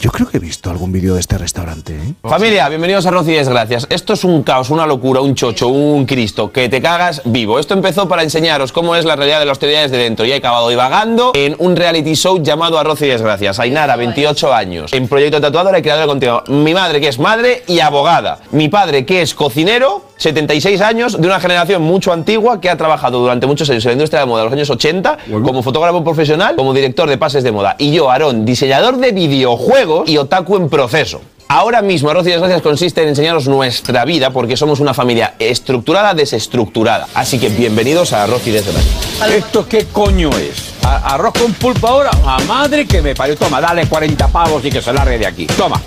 yo 0.00 0.10
creo 0.10 0.26
que 0.26 0.38
he 0.38 0.40
visto 0.40 0.70
algún 0.70 0.92
vídeo 0.92 1.14
de 1.14 1.20
este 1.20 1.36
restaurante. 1.36 1.94
¿eh? 1.94 2.14
Familia, 2.22 2.68
bienvenidos 2.70 3.04
a 3.04 3.10
Arroz 3.10 3.28
y 3.28 3.32
Desgracias. 3.32 3.86
Esto 3.90 4.14
es 4.14 4.24
un 4.24 4.42
caos, 4.42 4.70
una 4.70 4.86
locura, 4.86 5.20
un 5.20 5.34
chocho, 5.34 5.68
un 5.68 6.06
cristo, 6.06 6.50
que 6.50 6.70
te 6.70 6.80
cagas 6.80 7.20
vivo. 7.26 7.58
Esto 7.58 7.74
empezó 7.74 8.08
para 8.08 8.22
enseñaros 8.22 8.72
cómo 8.72 8.96
es 8.96 9.04
la 9.04 9.14
realidad 9.14 9.40
de 9.40 9.44
las 9.44 9.52
hostilidades 9.52 9.90
de 9.90 9.98
dentro 9.98 10.24
y 10.24 10.32
he 10.32 10.36
acabado 10.36 10.70
divagando 10.70 11.32
en 11.34 11.54
un 11.58 11.76
reality 11.76 12.14
show 12.14 12.42
llamado 12.42 12.78
Arroz 12.78 13.02
y 13.02 13.08
Desgracias. 13.08 13.60
Ainara, 13.60 13.96
28 13.96 14.54
años, 14.54 14.92
en 14.94 15.06
proyecto 15.06 15.38
tatuadora 15.38 15.78
y 15.78 15.82
creadora 15.82 16.06
de 16.06 16.08
contenido. 16.08 16.44
Mi 16.48 16.72
madre, 16.72 17.00
que 17.02 17.08
es 17.08 17.18
madre 17.18 17.62
y 17.66 17.80
abogada. 17.80 18.38
Mi 18.52 18.70
padre, 18.70 19.04
que 19.04 19.20
es 19.20 19.34
cocinero, 19.34 20.09
76 20.20 20.80
años, 20.82 21.18
de 21.18 21.26
una 21.26 21.40
generación 21.40 21.80
mucho 21.80 22.12
antigua 22.12 22.60
que 22.60 22.68
ha 22.68 22.76
trabajado 22.76 23.18
durante 23.20 23.46
muchos 23.46 23.70
años 23.70 23.82
en 23.86 23.88
la 23.88 23.92
industria 23.94 24.20
de 24.20 24.26
moda, 24.26 24.42
de 24.42 24.44
los 24.50 24.52
años 24.52 24.68
80, 24.68 25.16
como 25.42 25.62
fotógrafo 25.62 26.04
profesional, 26.04 26.56
como 26.56 26.74
director 26.74 27.08
de 27.08 27.16
pases 27.16 27.42
de 27.42 27.50
moda. 27.52 27.74
Y 27.78 27.90
yo, 27.92 28.10
Aarón, 28.10 28.44
diseñador 28.44 28.98
de 28.98 29.12
videojuegos 29.12 30.08
y 30.10 30.18
otaku 30.18 30.56
en 30.58 30.68
proceso. 30.68 31.22
Ahora 31.48 31.80
mismo 31.82 32.10
Arroz 32.10 32.26
y 32.28 32.30
Desgracias 32.30 32.60
consiste 32.62 33.02
en 33.02 33.08
enseñaros 33.08 33.48
nuestra 33.48 34.04
vida 34.04 34.30
porque 34.30 34.56
somos 34.58 34.78
una 34.78 34.92
familia 34.94 35.34
estructurada, 35.38 36.12
desestructurada. 36.14 37.08
Así 37.14 37.38
que 37.40 37.48
bienvenidos 37.48 38.12
a 38.12 38.22
Arroz 38.22 38.46
y 38.46 38.50
Desgracias. 38.50 38.94
¿Esto 39.34 39.66
qué 39.66 39.86
coño 39.90 40.28
es? 40.30 40.74
¿A- 40.84 41.14
¿Arroz 41.14 41.32
con 41.40 41.52
pulpo 41.54 41.88
ahora? 41.88 42.10
A 42.24 42.38
madre 42.46 42.86
que 42.86 43.02
me 43.02 43.14
parió. 43.16 43.36
Toma, 43.36 43.60
dale 43.60 43.86
40 43.86 44.28
pavos 44.28 44.64
y 44.64 44.70
que 44.70 44.80
se 44.82 44.92
largue 44.92 45.18
de 45.18 45.26
aquí. 45.26 45.46
Toma. 45.46 45.80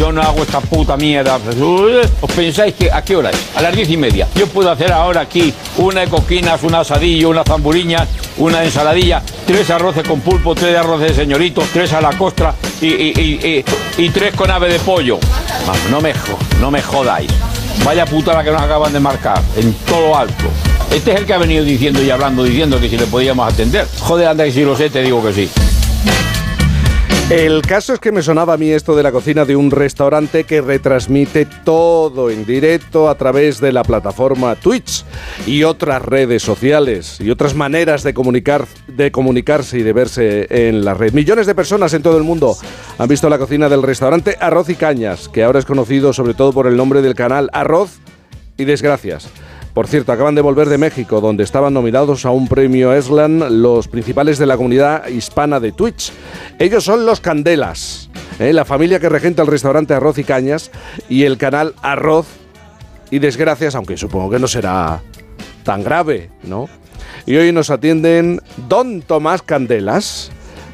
Yo 0.00 0.10
no 0.10 0.22
hago 0.22 0.44
esta 0.44 0.60
puta 0.60 0.96
mierda. 0.96 1.38
¿Os 2.22 2.32
pensáis 2.32 2.72
que 2.74 2.90
a 2.90 3.02
qué 3.02 3.16
hora 3.16 3.28
es? 3.28 3.36
A 3.54 3.60
las 3.60 3.76
diez 3.76 3.86
y 3.90 3.98
media. 3.98 4.26
Yo 4.34 4.46
puedo 4.46 4.70
hacer 4.70 4.90
ahora 4.90 5.20
aquí 5.20 5.52
una 5.76 6.00
de 6.00 6.06
coquinas, 6.06 6.62
un 6.62 6.74
asadillo, 6.74 7.28
una 7.28 7.44
zamburiña, 7.44 8.06
una 8.38 8.64
ensaladilla, 8.64 9.22
tres 9.46 9.68
arroces 9.68 10.08
con 10.08 10.22
pulpo, 10.22 10.54
tres 10.54 10.74
arroces 10.74 11.08
de 11.14 11.22
señorito, 11.24 11.62
tres 11.70 11.92
a 11.92 12.00
la 12.00 12.12
costra 12.16 12.54
y, 12.80 12.86
y- 12.86 13.12
y- 13.98 14.02
y- 14.02 14.08
tres 14.08 14.34
con 14.34 14.50
ave 14.50 14.72
de 14.72 14.78
pollo. 14.78 15.18
Vamos, 15.66 15.82
no 15.90 16.00
me, 16.00 16.14
no 16.62 16.70
me 16.70 16.80
jodáis. 16.80 17.30
Vaya 17.84 18.06
putada 18.06 18.42
que 18.42 18.52
nos 18.52 18.62
acaban 18.62 18.94
de 18.94 19.00
marcar, 19.00 19.42
en 19.58 19.74
todo 19.86 20.16
alto. 20.16 20.44
Este 20.90 21.12
es 21.12 21.18
el 21.18 21.26
que 21.26 21.34
ha 21.34 21.38
venido 21.38 21.62
diciendo 21.62 22.02
y 22.02 22.08
hablando, 22.08 22.42
diciendo 22.42 22.80
que 22.80 22.88
si 22.88 22.96
le 22.96 23.04
podíamos 23.04 23.52
atender. 23.52 23.86
Joder, 23.98 24.28
anda 24.28 24.44
que 24.44 24.52
si 24.52 24.62
lo 24.64 24.74
sé, 24.74 24.88
te 24.88 25.02
digo 25.02 25.22
que 25.22 25.34
sí. 25.34 25.50
El 27.30 27.62
caso 27.62 27.94
es 27.94 28.00
que 28.00 28.10
me 28.10 28.22
sonaba 28.22 28.54
a 28.54 28.56
mí 28.56 28.70
esto 28.70 28.96
de 28.96 29.04
la 29.04 29.12
cocina 29.12 29.44
de 29.44 29.54
un 29.54 29.70
restaurante 29.70 30.42
que 30.42 30.60
retransmite 30.60 31.46
todo 31.64 32.28
en 32.28 32.44
directo 32.44 33.08
a 33.08 33.14
través 33.14 33.60
de 33.60 33.70
la 33.70 33.84
plataforma 33.84 34.56
Twitch 34.56 35.04
y 35.46 35.62
otras 35.62 36.02
redes 36.02 36.42
sociales 36.42 37.20
y 37.20 37.30
otras 37.30 37.54
maneras 37.54 38.02
de 38.02 38.14
comunicar 38.14 38.66
de 38.88 39.12
comunicarse 39.12 39.78
y 39.78 39.84
de 39.84 39.92
verse 39.92 40.68
en 40.68 40.84
la 40.84 40.94
red. 40.94 41.12
Millones 41.12 41.46
de 41.46 41.54
personas 41.54 41.94
en 41.94 42.02
todo 42.02 42.18
el 42.18 42.24
mundo 42.24 42.56
han 42.98 43.08
visto 43.08 43.28
la 43.28 43.38
cocina 43.38 43.68
del 43.68 43.84
restaurante 43.84 44.36
Arroz 44.40 44.68
y 44.68 44.74
Cañas, 44.74 45.28
que 45.28 45.44
ahora 45.44 45.60
es 45.60 45.66
conocido 45.66 46.12
sobre 46.12 46.34
todo 46.34 46.52
por 46.52 46.66
el 46.66 46.76
nombre 46.76 47.00
del 47.00 47.14
canal 47.14 47.48
Arroz 47.52 48.00
y 48.56 48.64
Desgracias. 48.64 49.30
Por 49.74 49.86
cierto, 49.86 50.12
acaban 50.12 50.34
de 50.34 50.40
volver 50.40 50.68
de 50.68 50.78
México, 50.78 51.20
donde 51.20 51.44
estaban 51.44 51.72
nominados 51.72 52.24
a 52.24 52.30
un 52.30 52.48
premio 52.48 52.92
Eslan 52.92 53.62
los 53.62 53.86
principales 53.86 54.38
de 54.38 54.46
la 54.46 54.56
comunidad 54.56 55.06
hispana 55.08 55.60
de 55.60 55.72
Twitch. 55.72 56.12
Ellos 56.58 56.84
son 56.84 57.06
los 57.06 57.20
Candelas, 57.20 58.10
¿eh? 58.40 58.52
la 58.52 58.64
familia 58.64 58.98
que 58.98 59.08
regenta 59.08 59.42
el 59.42 59.48
restaurante 59.48 59.94
Arroz 59.94 60.18
y 60.18 60.24
Cañas 60.24 60.70
y 61.08 61.22
el 61.22 61.38
canal 61.38 61.74
Arroz 61.82 62.26
y 63.10 63.20
Desgracias, 63.20 63.74
aunque 63.76 63.96
supongo 63.96 64.30
que 64.30 64.38
no 64.38 64.48
será 64.48 65.02
tan 65.62 65.84
grave, 65.84 66.30
¿no? 66.42 66.68
Y 67.26 67.36
hoy 67.36 67.52
nos 67.52 67.70
atienden 67.70 68.40
Don 68.68 69.02
Tomás 69.02 69.42
Candelas, 69.42 70.30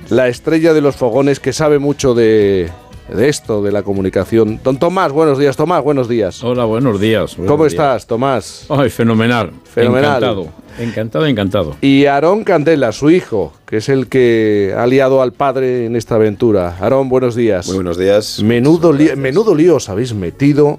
la 0.09 0.29
estrella 0.29 0.73
de 0.73 0.81
los 0.81 0.97
fogones 0.97 1.41
que 1.41 1.53
sabe 1.53 1.79
mucho 1.79 2.15
de, 2.15 2.71
de 3.09 3.29
esto, 3.29 3.63
de 3.63 3.73
la 3.73 3.83
comunicación. 3.83 4.61
Don 4.63 4.79
Tomás, 4.79 5.13
buenos 5.13 5.39
días. 5.39 5.57
Tomás, 5.57 5.83
buenos 5.83 6.09
días. 6.09 6.43
Hola, 6.43 6.65
buenos 6.65 7.01
días. 7.01 7.37
buenos 7.37 7.53
¿Cómo 7.53 7.65
días. 7.65 7.73
estás, 7.75 8.07
Tomás? 8.07 8.67
Ay, 8.69 8.91
fenomenal. 8.91 9.53
Fenomenal. 9.65 10.23
Encantado. 10.23 10.49
Encantado, 10.79 11.27
encantado. 11.27 11.77
Y 11.81 12.05
Aarón 12.07 12.45
Candela, 12.45 12.93
su 12.93 13.11
hijo, 13.11 13.53
que 13.65 13.79
es 13.79 13.89
el 13.89 14.09
que 14.09 14.75
ha 14.77 14.87
liado 14.87 15.23
al 15.23 15.33
padre 15.33 15.87
en 15.87 15.97
esta 15.97 16.17
aventura. 16.17 16.77
Aarón, 16.81 17.09
buenos 17.09 17.35
días. 17.35 17.67
Muy 17.67 17.77
buenos 17.77 17.97
días. 17.97 18.43
Menudo, 18.43 18.93
lío, 18.93 19.17
menudo 19.17 19.55
lío 19.55 19.77
os 19.77 19.89
habéis 19.89 20.13
metido 20.13 20.79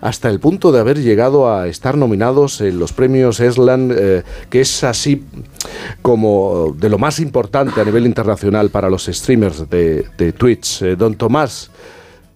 hasta 0.00 0.28
el 0.30 0.40
punto 0.40 0.72
de 0.72 0.80
haber 0.80 1.00
llegado 1.00 1.52
a 1.52 1.68
estar 1.68 1.96
nominados 1.96 2.60
en 2.60 2.78
los 2.78 2.92
premios 2.92 3.40
Eslan, 3.40 3.92
eh, 3.96 4.22
que 4.50 4.60
es 4.60 4.84
así 4.84 5.22
como 6.02 6.74
de 6.78 6.88
lo 6.88 6.98
más 6.98 7.20
importante 7.20 7.80
a 7.80 7.84
nivel 7.84 8.06
internacional 8.06 8.70
para 8.70 8.90
los 8.90 9.06
streamers 9.06 9.68
de, 9.68 10.06
de 10.16 10.32
Twitch. 10.32 10.82
Eh, 10.82 10.96
don 10.96 11.14
Tomás, 11.14 11.70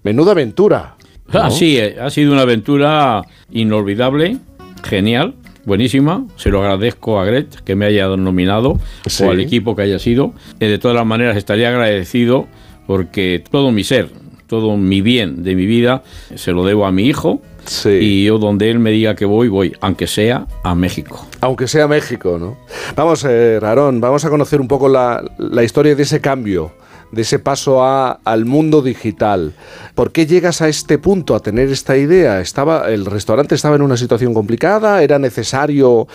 menuda 0.02 0.32
aventura. 0.32 0.96
¿no? 1.32 1.50
Sí, 1.50 1.78
eh, 1.78 1.96
ha 2.00 2.10
sido 2.10 2.32
una 2.32 2.42
aventura 2.42 3.22
inolvidable, 3.50 4.38
genial, 4.82 5.34
buenísima. 5.64 6.26
Se 6.36 6.50
lo 6.50 6.60
agradezco 6.60 7.20
a 7.20 7.24
Gret 7.24 7.62
que 7.62 7.74
me 7.74 7.86
haya 7.86 8.08
nominado 8.16 8.78
Sí. 9.06 9.24
o 9.24 9.30
al 9.30 9.40
equipo 9.40 9.74
que 9.76 9.82
haya 9.82 9.98
sido. 9.98 10.32
Eh, 10.60 10.66
de 10.66 10.78
todas 10.78 10.96
las 10.96 11.06
maneras, 11.06 11.36
estaría 11.36 11.68
agradecido 11.68 12.46
porque 12.86 13.42
todo 13.50 13.70
mi 13.70 13.84
ser, 13.84 14.10
todo 14.46 14.76
mi 14.76 15.00
bien 15.00 15.42
de 15.44 15.54
mi 15.54 15.66
vida, 15.66 16.02
se 16.34 16.52
lo 16.52 16.64
debo 16.66 16.84
a 16.86 16.92
mi 16.92 17.06
hijo. 17.06 17.40
Y 17.84 18.24
yo 18.24 18.38
donde 18.38 18.70
él 18.70 18.78
me 18.78 18.90
diga 18.90 19.14
que 19.14 19.24
voy, 19.24 19.48
voy, 19.48 19.76
aunque 19.80 20.06
sea 20.06 20.46
a 20.62 20.74
México. 20.74 21.26
Aunque 21.40 21.68
sea 21.68 21.88
México, 21.88 22.38
¿no? 22.38 22.56
Vamos, 22.96 23.24
eh, 23.24 23.58
Rarón, 23.60 24.00
vamos 24.00 24.24
a 24.24 24.30
conocer 24.30 24.60
un 24.60 24.68
poco 24.68 24.88
la, 24.88 25.22
la 25.38 25.62
historia 25.62 25.94
de 25.94 26.02
ese 26.02 26.20
cambio, 26.20 26.72
de 27.12 27.22
ese 27.22 27.38
paso 27.38 27.82
a, 27.82 28.20
al 28.24 28.44
mundo 28.44 28.82
digital. 28.82 29.52
¿Por 29.94 30.12
qué 30.12 30.26
llegas 30.26 30.62
a 30.62 30.68
este 30.68 30.98
punto, 30.98 31.34
a 31.34 31.40
tener 31.40 31.70
esta 31.70 31.96
idea? 31.96 32.40
Estaba, 32.40 32.90
¿El 32.90 33.06
restaurante 33.06 33.54
estaba 33.54 33.76
en 33.76 33.82
una 33.82 33.96
situación 33.96 34.34
complicada? 34.34 35.02
¿Era 35.02 35.18
necesario 35.18 36.08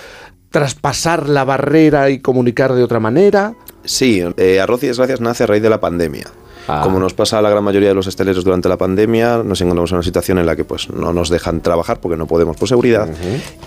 traspasar 0.49 1.29
la 1.29 1.43
barrera 1.43 2.09
y 2.09 2.19
comunicar 2.19 2.73
de 2.73 2.83
otra 2.83 2.99
manera? 2.99 3.53
Sí, 3.83 4.23
eh, 4.37 4.59
Arroz 4.59 4.83
y 4.83 4.87
Desgracias 4.87 5.21
nace 5.21 5.43
a 5.43 5.47
raíz 5.47 5.61
de 5.61 5.69
la 5.69 5.79
pandemia. 5.79 6.25
Ah. 6.67 6.81
Como 6.83 6.99
nos 6.99 7.13
pasa 7.13 7.39
a 7.39 7.41
la 7.41 7.49
gran 7.49 7.63
mayoría 7.63 7.89
de 7.89 7.95
los 7.95 8.07
hosteleros 8.07 8.43
durante 8.43 8.67
la 8.69 8.77
pandemia, 8.77 9.41
nos 9.43 9.61
encontramos 9.61 9.91
en 9.91 9.95
una 9.97 10.03
situación 10.03 10.37
en 10.39 10.45
la 10.45 10.55
que 10.55 10.65
pues, 10.65 10.89
no 10.89 11.13
nos 11.13 11.29
dejan 11.29 11.61
trabajar 11.61 11.99
porque 11.99 12.17
no 12.17 12.27
podemos 12.27 12.57
por 12.57 12.67
seguridad 12.67 13.07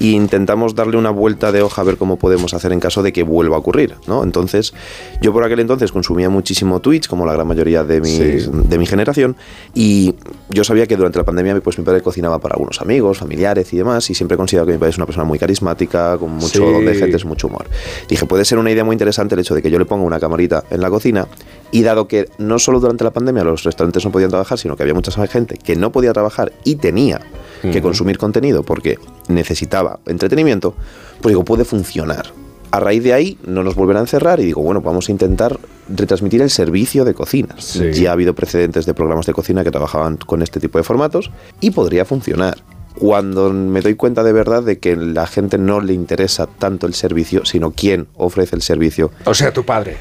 e 0.01 0.07
intentamos 0.07 0.75
darle 0.75 0.97
una 0.97 1.11
vuelta 1.11 1.53
de 1.53 1.63
hoja 1.63 1.83
a 1.83 1.85
ver 1.85 1.97
cómo 1.97 2.17
podemos 2.17 2.53
hacer 2.55 2.73
en 2.73 2.81
caso 2.81 3.03
de 3.03 3.13
que 3.13 3.23
vuelva 3.23 3.57
a 3.57 3.59
ocurrir. 3.59 3.95
¿no? 4.07 4.23
Entonces, 4.23 4.75
yo 5.23 5.33
por 5.33 5.45
aquel 5.45 5.61
entonces 5.61 5.93
consumía 5.93 6.29
muchísimo 6.31 6.81
Twitch, 6.81 7.09
como 7.09 7.25
la 7.27 7.33
gran 7.33 7.47
mayoría 7.47 7.85
de 7.85 8.01
mi, 8.01 8.09
Sí. 8.11 8.49
de 8.53 8.79
mi 8.79 8.87
generación, 8.87 9.37
y 9.75 10.15
yo 10.51 10.65
sabía 10.65 10.87
que 10.87 10.97
durante 10.97 11.19
la 11.19 11.25
pandemia 11.25 11.59
pues, 11.61 11.79
mi 11.79 11.85
padre 11.85 12.03
cocinaba 12.03 12.39
para 12.39 12.55
algunos 12.55 12.81
amigos, 12.81 13.19
familiares 13.19 13.73
y 13.73 13.77
demás, 13.79 14.09
y 14.11 14.15
siempre 14.15 14.35
he 14.35 14.37
considerado 14.39 14.67
que 14.67 14.73
mi 14.73 14.79
padre 14.79 14.91
es 14.91 14.97
una 14.99 15.07
persona 15.07 15.25
muy 15.25 15.39
carismática, 15.39 16.19
con 16.19 16.31
mucho 16.33 16.49
Sí. 16.49 16.59
don 16.59 16.85
de 16.85 16.95
gentes, 16.95 17.25
mucho 17.25 17.47
humor. 17.47 17.67
Dije, 18.09 18.27
puede 18.27 18.45
ser 18.45 18.59
una 18.59 18.71
idea 18.71 18.85
muy 18.85 18.95
interesante 18.95 19.35
el 19.35 19.41
hecho 19.41 19.55
de 19.55 19.63
que 19.63 19.71
yo 19.71 19.79
le 19.79 19.85
ponga 19.87 20.05
una 20.05 20.21
camarita 20.21 20.65
en 20.71 20.81
la 20.81 20.91
cocina 20.91 21.27
y 21.73 21.83
dado 21.83 22.09
que 22.09 22.29
no 22.39 22.59
solo 22.59 22.81
durante 22.81 23.05
la 23.05 23.13
pandemia 23.13 23.45
los 23.45 23.63
restaurantes 23.63 24.05
no 24.05 24.13
podían 24.13 24.31
trabajar, 24.31 24.59
sino 24.59 24.77
que 24.77 24.83
había 24.83 24.95
mucha 24.95 25.11
gente 25.27 25.57
que 25.57 25.77
no 25.77 25.93
podía 25.93 26.13
trabajar 26.13 26.53
y 26.65 26.77
tenía 26.77 27.21
que 27.63 27.83
consumir 27.83 28.17
contenido 28.17 28.63
porque 28.63 28.99
necesitaba 29.29 30.01
entretenimiento, 30.07 30.75
pues 31.21 31.33
digo, 31.33 31.45
puede 31.45 31.65
funcionar. 31.65 32.33
A 32.71 32.81
raíz 32.81 33.03
de 33.03 33.13
ahí 33.13 33.37
no 33.47 33.63
nos 33.65 33.75
volverán 33.75 34.01
a 34.01 34.05
encerrar 34.05 34.41
y 34.41 34.45
digo, 34.45 34.63
bueno, 34.63 34.81
vamos 34.81 35.09
a 35.09 35.13
intentar 35.13 35.59
retransmitir 35.89 36.41
el 36.41 36.51
servicio 36.51 37.05
de 37.05 37.15
cocinas. 37.15 37.65
Sí. 37.65 37.93
Ya 37.93 38.11
ha 38.11 38.13
habido 38.13 38.35
precedentes 38.35 38.87
de 38.87 38.95
programas 38.95 39.27
de 39.27 39.33
cocina 39.33 39.65
que 39.65 39.71
trabajaban 39.71 40.17
con 40.17 40.41
este 40.41 40.61
tipo 40.61 40.79
de 40.79 40.85
formatos 40.85 41.31
y 41.61 41.73
podría 41.73 42.05
funcionar. 42.05 42.59
Cuando 42.95 43.53
me 43.53 43.81
doy 43.81 43.95
cuenta 43.95 44.23
de 44.23 44.33
verdad 44.33 44.63
de 44.63 44.79
que 44.79 44.97
la 44.97 45.27
gente 45.27 45.59
no 45.59 45.81
le 45.81 45.95
interesa 45.95 46.47
tanto 46.47 46.87
el 46.87 46.95
servicio, 46.95 47.45
sino 47.45 47.73
quién 47.73 48.09
ofrece 48.17 48.57
el 48.57 48.63
servicio. 48.63 49.11
O 49.25 49.35
sea, 49.35 49.53
tu 49.53 49.65
padre. 49.65 49.97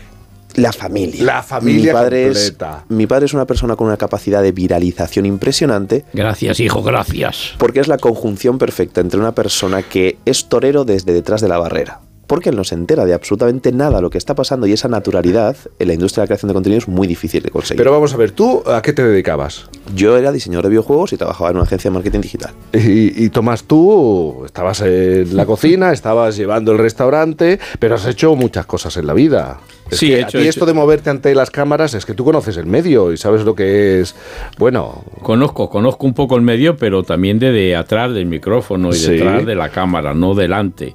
La 0.56 0.74
familia. 0.74 1.24
La 1.24 1.44
familia 1.44 1.94
mi 1.94 2.00
padre 2.00 2.24
completa. 2.26 2.84
Es, 2.90 2.96
mi 2.96 3.08
padre 3.08 3.26
es 3.26 3.34
una 3.34 3.46
persona 3.46 3.76
con 3.76 3.88
una 3.88 3.98
capacidad 3.98 4.42
de 4.42 4.52
viralización 4.52 5.26
impresionante. 5.26 6.06
Gracias, 6.14 6.60
hijo, 6.60 6.82
gracias. 6.82 7.54
Porque 7.58 7.80
es 7.80 7.88
la 7.88 7.98
conjunción 7.98 8.58
perfecta 8.58 9.02
entre 9.02 9.20
una 9.20 9.34
persona 9.34 9.84
que 9.84 10.18
es 10.26 10.46
torero 10.50 10.86
desde 10.86 11.14
detrás 11.14 11.42
de 11.42 11.48
la 11.48 11.58
barrera. 11.58 12.02
Porque 12.30 12.50
él 12.50 12.56
no 12.56 12.64
se 12.64 12.76
entera 12.76 13.06
de 13.06 13.16
absolutamente 13.16 13.72
nada 13.72 14.02
lo 14.02 14.12
que 14.12 14.20
está 14.20 14.36
pasando 14.36 14.68
y 14.68 14.72
esa 14.72 14.88
naturalidad 14.88 15.58
en 15.80 15.88
la 15.88 15.96
industria 15.96 16.22
de 16.22 16.26
la 16.26 16.28
creación 16.28 16.50
de 16.50 16.54
contenido 16.54 16.78
es 16.78 16.88
muy 16.88 17.08
difícil 17.08 17.42
de 17.42 17.50
conseguir. 17.50 17.80
Pero 17.80 17.92
vamos 17.92 18.14
a 18.14 18.18
ver, 18.18 18.30
¿tú 18.32 18.62
a 18.68 18.84
qué 18.84 18.94
te 18.94 19.04
dedicabas? 19.04 19.66
Yo 19.96 20.16
era 20.16 20.32
diseñador 20.32 20.66
de 20.66 20.70
videojuegos 20.70 21.12
y 21.12 21.18
trabajaba 21.18 21.50
en 21.50 21.56
una 21.56 21.64
agencia 21.66 21.90
de 21.90 21.96
marketing 21.96 22.22
digital. 22.22 22.52
Y, 22.72 23.26
y, 23.26 23.30
Tomás, 23.32 23.64
tú 23.64 24.44
estabas 24.46 24.80
en 24.82 25.36
la 25.36 25.48
cocina, 25.48 25.92
estabas 25.92 26.38
llevando 26.38 26.72
el 26.72 26.78
restaurante, 26.78 27.60
pero 27.80 27.96
has 27.96 28.06
hecho 28.06 28.36
muchas 28.36 28.68
cosas 28.68 28.96
en 28.98 29.08
la 29.08 29.14
vida. 29.14 29.58
Es 29.90 29.98
Sí, 29.98 30.10
que 30.10 30.14
he 30.14 30.24
a 30.24 30.28
hecho- 30.28 30.38
ti 30.38 30.46
he 30.46 30.48
esto 30.50 30.68
de 30.68 30.74
moverte 30.74 31.10
ante 31.10 31.34
las 31.34 31.50
cámaras 31.50 31.96
es 31.96 32.06
que 32.06 32.14
tú 32.14 32.24
conoces 32.24 32.58
el 32.58 32.68
medio 32.68 33.12
y 33.12 33.18
sabes 33.18 33.44
lo 33.44 33.56
que 33.56 34.02
es. 34.02 34.14
Bueno, 34.60 35.04
Conozco, 35.24 35.68
conozco 35.70 36.06
un 36.06 36.14
poco 36.14 36.36
el 36.36 36.44
medio, 36.44 36.78
pero 36.78 37.02
también 37.02 37.40
de, 37.40 37.52
de 37.52 37.76
atrás 37.76 38.14
del 38.14 38.28
micrófono 38.28 38.90
y 38.90 38.94
Sí. 38.94 39.14
detrás 39.14 39.48
de 39.48 39.56
la 39.56 39.70
cámara, 39.70 40.14
no 40.14 40.36
delante. 40.36 40.94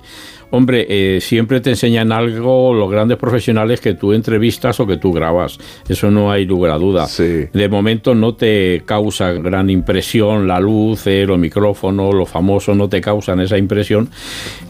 Hombre, 0.54 0.86
eh, 0.88 1.20
siempre 1.20 1.60
te 1.60 1.70
enseñan 1.70 2.12
algo 2.12 2.72
los 2.72 2.88
grandes 2.88 3.18
profesionales 3.18 3.80
que 3.80 3.94
tú 3.94 4.12
entrevistas 4.12 4.78
o 4.78 4.86
que 4.86 4.98
tú 4.98 5.12
grabas. 5.12 5.58
Eso 5.88 6.12
no 6.12 6.30
hay 6.30 6.44
lugar 6.44 6.70
a 6.70 6.78
duda. 6.78 7.08
De 7.08 7.68
momento 7.68 8.14
no 8.14 8.36
te 8.36 8.84
causa 8.86 9.32
gran 9.32 9.68
impresión 9.68 10.46
la 10.46 10.60
luz, 10.60 11.08
eh, 11.08 11.24
los 11.26 11.40
micrófonos, 11.40 12.14
los 12.14 12.28
famosos 12.28 12.76
no 12.76 12.88
te 12.88 13.00
causan 13.00 13.40
esa 13.40 13.58
impresión. 13.58 14.10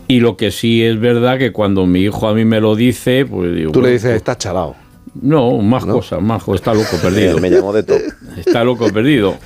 Y 0.09 0.21
lo 0.21 0.39
que 0.39 0.51
sí 0.51 0.83
es 0.83 0.99
verdad 0.99 1.37
que 1.37 1.53
cuando 1.53 1.85
mi 1.85 2.01
hijo 2.01 2.29
a 2.29 2.33
mí 2.33 2.47
me 2.47 2.61
lo 2.63 2.77
dice, 2.77 3.27
pues 3.27 3.55
digo... 3.55 3.73
tú 3.73 3.83
le 3.83 3.91
dices, 3.91 4.17
estás 4.17 4.39
chalado. 4.39 4.77
No, 5.21 5.59
más 5.59 5.85
cosas, 5.85 6.23
más 6.23 6.43
cosas. 6.43 6.63
Está 6.63 6.73
loco 6.73 6.97
perdido. 7.03 7.39
Me 7.41 7.51
llamó 7.51 7.75
de 7.75 7.83
todo. 7.83 7.99
Está 8.39 8.65
loco 8.65 8.91
perdido. 8.91 9.37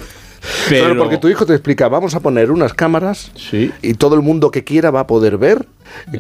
Pero... 0.69 0.89
Pero, 0.89 1.03
porque 1.03 1.19
tu 1.19 1.29
hijo 1.29 1.47
te 1.47 1.53
explica, 1.53 1.89
vamos 1.89 2.15
a 2.15 2.21
poner 2.21 2.51
unas 2.51 2.75
cámaras 2.75 3.31
y 3.83 3.95
todo 3.95 4.15
el 4.15 4.23
mundo 4.23 4.51
que 4.51 4.65
quiera 4.65 4.91
va 4.91 5.01
a 5.01 5.07
poder 5.07 5.39
ver 5.39 5.67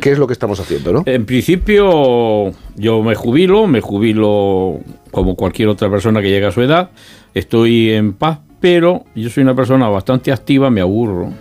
qué 0.00 0.12
es 0.12 0.18
lo 0.18 0.26
que 0.26 0.32
estamos 0.32 0.60
haciendo, 0.60 0.92
¿no? 0.92 1.02
En 1.06 1.26
principio, 1.26 2.52
yo 2.76 3.02
me 3.02 3.14
jubilo, 3.14 3.66
me 3.66 3.80
jubilo 3.80 4.80
como 5.10 5.36
cualquier 5.36 5.68
otra 5.68 5.90
persona 5.90 6.20
que 6.20 6.30
llega 6.30 6.48
a 6.48 6.52
su 6.52 6.62
edad. 6.62 6.90
Estoy 7.34 7.90
en 7.90 8.12
paz, 8.14 8.38
pero 8.60 9.04
yo 9.14 9.30
soy 9.30 9.42
una 9.42 9.54
persona 9.54 9.88
bastante 9.88 10.32
activa, 10.32 10.70
me 10.70 10.80
aburro. 10.80 11.32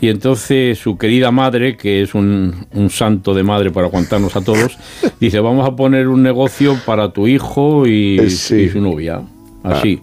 Y 0.00 0.08
entonces 0.08 0.78
su 0.78 0.96
querida 0.96 1.30
madre, 1.30 1.76
que 1.76 2.02
es 2.02 2.14
un, 2.14 2.66
un 2.72 2.90
santo 2.90 3.34
de 3.34 3.42
madre 3.42 3.70
para 3.70 3.86
aguantarnos 3.86 4.34
a 4.36 4.40
todos, 4.40 4.78
dice, 5.20 5.40
vamos 5.40 5.66
a 5.68 5.76
poner 5.76 6.08
un 6.08 6.22
negocio 6.22 6.76
para 6.84 7.12
tu 7.12 7.26
hijo 7.26 7.86
y, 7.86 8.20
y 8.20 8.30
su 8.30 8.80
novia. 8.80 9.22
Así. 9.62 10.00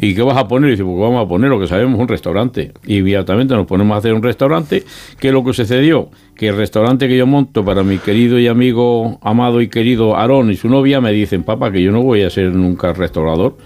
¿Y 0.00 0.14
qué 0.14 0.22
vas 0.22 0.36
a 0.36 0.48
poner? 0.48 0.68
Y 0.68 0.72
dice, 0.72 0.84
pues 0.84 0.98
vamos 0.98 1.24
a 1.24 1.28
poner 1.28 1.48
lo 1.48 1.60
que 1.60 1.66
sabemos, 1.68 1.98
un 2.00 2.08
restaurante. 2.08 2.72
Y 2.86 2.98
inmediatamente 2.98 3.54
nos 3.54 3.66
ponemos 3.66 3.94
a 3.94 3.98
hacer 3.98 4.12
un 4.14 4.22
restaurante. 4.22 4.82
¿Qué 5.20 5.28
es 5.28 5.34
lo 5.34 5.44
que 5.44 5.52
sucedió? 5.52 6.08
Que 6.34 6.48
el 6.48 6.56
restaurante 6.56 7.06
que 7.08 7.16
yo 7.16 7.26
monto 7.26 7.64
para 7.64 7.82
mi 7.84 7.98
querido 7.98 8.38
y 8.38 8.48
amigo, 8.48 9.18
amado 9.22 9.60
y 9.60 9.68
querido 9.68 10.16
Aarón 10.16 10.50
y 10.50 10.56
su 10.56 10.68
novia 10.68 11.00
me 11.00 11.12
dicen, 11.12 11.44
papá, 11.44 11.70
que 11.70 11.80
yo 11.82 11.92
no 11.92 12.02
voy 12.02 12.22
a 12.22 12.30
ser 12.30 12.52
nunca 12.52 12.92
restaurador. 12.92 13.56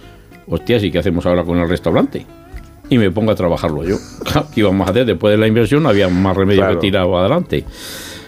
Hostia, 0.47 0.77
¿y 0.79 0.91
qué 0.91 0.99
hacemos 0.99 1.25
ahora 1.27 1.43
con 1.45 1.59
el 1.59 1.69
restaurante? 1.69 2.27
Y 2.91 2.99
me 2.99 3.11
pongo 3.11 3.31
a 3.31 3.35
trabajarlo 3.35 3.85
yo. 3.85 3.97
¿Qué 4.55 4.61
íbamos 4.61 4.87
a 4.89 4.91
hacer? 4.91 5.07
Después 5.07 5.31
de 5.33 5.39
la 5.39 5.47
inversión 5.47 5.83
no 5.83 5.89
había 5.89 6.09
más 6.09 6.37
remedio 6.37 6.61
Claro. 6.61 6.75
que 6.75 6.81
tirar 6.89 7.07
adelante. 7.09 7.65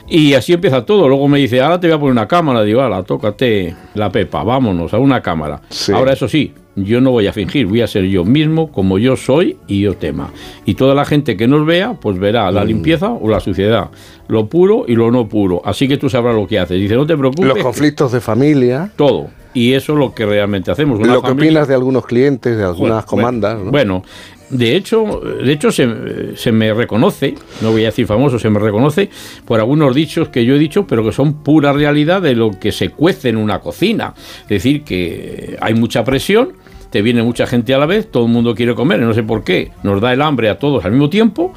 Y 0.09 0.35
así 0.35 0.53
empieza 0.53 0.85
todo. 0.85 1.09
Luego 1.09 1.27
me 1.29 1.39
dice, 1.39 1.61
ahora 1.61 1.81
te 1.81 1.89
voy 1.89 1.97
a 1.97 1.99
poner 1.99 2.13
una 2.13 2.29
cámara. 2.29 2.63
Digo, 2.63 2.81
ala, 2.83 3.03
tócate 3.03 3.75
la 3.95 4.11
pepa, 4.11 4.43
vámonos 4.45 4.93
a 4.95 4.99
una 4.99 5.21
cámara. 5.21 5.61
Ahora, 5.95 6.13
eso 6.13 6.29
sí, 6.29 6.53
yo 6.77 7.01
no 7.01 7.11
voy 7.11 7.27
a 7.27 7.33
fingir, 7.33 7.67
voy 7.67 7.83
a 7.83 7.87
ser 7.87 8.05
yo 8.05 8.25
mismo 8.25 8.73
como 8.73 8.99
yo 8.99 9.17
soy 9.17 9.57
y 9.67 9.83
yo 9.83 9.95
tema. 9.95 10.31
Y 10.65 10.75
toda 10.75 10.95
la 10.95 11.05
gente 11.05 11.37
que 11.37 11.47
nos 11.47 11.67
vea, 11.67 11.95
pues 11.95 12.19
verá 12.19 12.51
la 12.51 12.65
Mm. 12.65 12.69
limpieza 12.69 13.11
o 13.11 13.29
la 13.29 13.41
suciedad, 13.41 13.91
lo 14.29 14.47
puro 14.47 14.85
y 14.89 14.95
lo 14.95 15.11
no 15.11 15.29
puro. 15.29 15.61
Así 15.65 15.87
que 15.89 15.99
tú 15.99 16.09
sabrás 16.09 16.35
lo 16.35 16.47
que 16.47 16.59
haces. 16.59 16.81
Dice, 16.81 16.95
no 16.95 17.07
te 17.07 17.17
preocupes. 17.17 17.47
Los 17.47 17.59
conflictos 17.59 18.13
de 18.13 18.21
familia. 18.21 18.91
Todo. 18.97 19.29
Y 19.55 19.75
eso 19.75 19.93
es 19.93 19.99
lo 19.99 20.15
que 20.15 20.25
realmente 20.25 20.71
hacemos. 20.71 20.99
Una 20.99 21.13
Lo 21.15 21.21
que 21.21 21.29
familia- 21.29 21.51
opinas 21.51 21.69
de 21.69 21.75
algunos 21.75 22.07
clientes, 22.07 22.57
de 22.57 22.65
algunas 22.65 23.05
bueno, 23.05 23.07
comandas. 23.07 23.59
¿no? 23.59 23.71
Bueno, 23.71 24.03
de 24.49 24.77
hecho, 24.77 25.21
de 25.45 25.53
hecho 25.53 25.71
se, 25.71 26.37
se 26.37 26.53
me 26.53 26.73
reconoce, 26.73 27.35
no 27.61 27.71
voy 27.71 27.83
a 27.83 27.87
decir 27.87 28.07
famoso, 28.07 28.39
se 28.39 28.49
me 28.49 28.59
reconoce 28.59 29.11
por 29.45 29.61
algunos 29.61 29.95
dichos 29.95 30.29
que 30.31 30.47
yo 30.47 30.55
he 30.55 30.59
dicho, 30.59 30.87
pero 30.87 31.05
que 31.05 31.13
son 31.13 31.43
pura 31.43 31.73
realidad 31.75 32.23
de 32.23 32.35
lo 32.35 32.51
que 32.59 32.73
se 32.73 32.89
cuece 32.91 33.29
en 33.29 33.37
una 33.37 33.61
cocina. 33.61 34.15
Es 34.45 34.49
decir, 34.49 34.85
que 34.85 35.57
hay 35.61 35.75
mucha 35.75 36.03
presión, 36.03 36.53
te 36.93 37.03
viene 37.03 37.23
mucha 37.23 37.47
gente 37.47 37.75
a 37.75 37.79
la 37.79 37.87
vez, 37.87 38.11
todo 38.11 38.27
el 38.27 38.31
mundo 38.33 38.55
quiere 38.55 38.75
comer, 38.75 39.01
no 39.01 39.15
sé 39.15 39.23
por 39.23 39.43
qué, 39.43 39.73
nos 39.83 40.01
da 40.01 40.13
el 40.13 40.21
hambre 40.23 40.49
a 40.51 40.59
todos 40.59 40.85
al 40.85 40.93
mismo 40.93 41.09
tiempo, 41.09 41.55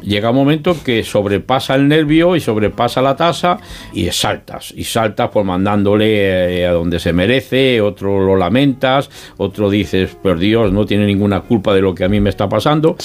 llega 0.00 0.30
un 0.30 0.36
momento 0.36 0.76
que 0.84 1.02
sobrepasa 1.02 1.74
el 1.74 1.88
nervio 1.88 2.36
y 2.36 2.40
sobrepasa 2.40 3.02
la 3.02 3.16
tasa 3.16 3.58
y 3.92 4.08
saltas, 4.12 4.72
y 4.76 4.84
saltas 4.84 5.30
por 5.30 5.44
mandándole 5.44 6.60
eh, 6.60 6.66
a 6.66 6.70
donde 6.72 7.00
se 7.00 7.12
merece, 7.12 7.80
otro 7.80 8.24
lo 8.24 8.36
lamentas, 8.36 9.10
otro 9.38 9.68
dices, 9.70 10.10
por 10.22 10.38
Dios, 10.38 10.72
no 10.72 10.86
tiene 10.86 11.04
ninguna 11.06 11.40
culpa 11.40 11.74
de 11.74 11.80
lo 11.82 11.92
que 11.94 12.04
a 12.04 12.08
mí 12.08 12.20
me 12.20 12.30
está 12.30 12.48
pasando. 12.48 12.96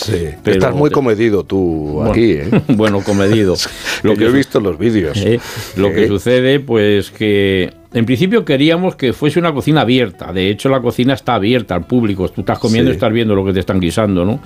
pero 0.43 0.57
Estás 0.57 0.75
muy 0.75 0.89
te- 0.89 0.93
comedido 0.93 1.43
tú 1.43 1.93
Bueno, 1.95 2.11
aquí, 2.11 2.31
¿eh? 2.33 2.49
bueno, 2.69 3.01
comedido. 3.03 3.55
Lo 4.03 4.13
que 4.15 4.21
yo 4.21 4.29
he 4.29 4.31
visto 4.33 4.59
en 4.59 4.63
los 4.65 4.77
vídeos. 4.77 5.17
Eh, 5.17 5.39
lo 5.77 5.91
que 5.91 6.03
Eh. 6.03 6.07
sucede, 6.07 6.59
pues 6.59 7.09
que 7.11 7.71
en 7.93 8.05
principio 8.05 8.45
queríamos 8.45 8.95
que 8.95 9.11
fuese 9.11 9.39
una 9.39 9.53
cocina 9.53 9.81
abierta. 9.81 10.31
De 10.31 10.49
hecho, 10.49 10.69
la 10.69 10.81
cocina 10.81 11.13
está 11.13 11.35
abierta 11.35 11.75
al 11.75 11.85
público. 11.85 12.29
Tú 12.29 12.41
estás 12.41 12.57
comiendo 12.57 12.89
y 12.89 12.93
estás 12.93 13.11
viendo 13.11 13.35
lo 13.35 13.43
que 13.45 13.51
te 13.51 13.59
están 13.59 13.79
guisando, 13.79 14.23
¿no? 14.23 14.39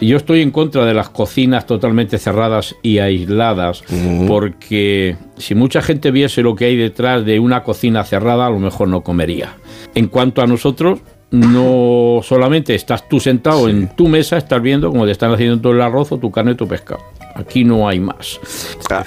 Yo 0.00 0.16
estoy 0.16 0.42
en 0.42 0.52
contra 0.52 0.84
de 0.84 0.94
las 0.94 1.08
cocinas 1.08 1.66
totalmente 1.66 2.18
cerradas 2.18 2.76
y 2.82 2.98
aisladas, 2.98 3.82
porque 4.28 5.16
si 5.36 5.54
mucha 5.54 5.82
gente 5.82 6.12
viese 6.12 6.42
lo 6.42 6.54
que 6.54 6.66
hay 6.66 6.76
detrás 6.76 7.24
de 7.24 7.40
una 7.40 7.64
cocina 7.64 8.04
cerrada, 8.04 8.46
a 8.46 8.50
lo 8.50 8.60
mejor 8.60 8.88
no 8.88 9.02
comería. 9.02 9.56
En 9.94 10.06
cuanto 10.06 10.42
a 10.42 10.46
nosotros, 10.46 11.00
no 11.32 12.20
solamente 12.22 12.76
estás 12.76 13.08
tú 13.08 13.18
sentado 13.18 13.68
en 13.68 13.88
tu 13.88 14.06
mesa, 14.06 14.36
estás 14.36 14.62
viendo 14.62 14.90
cómo 14.90 15.04
te 15.04 15.10
están 15.10 15.32
haciendo 15.32 15.60
todo 15.60 15.72
el 15.72 15.80
arroz 15.80 16.12
o 16.12 16.18
tu 16.18 16.30
carne 16.30 16.52
y 16.52 16.54
tu 16.54 16.68
pescado. 16.68 17.02
Aquí 17.34 17.64
no 17.64 17.88
hay 17.88 18.00
más. 18.00 18.38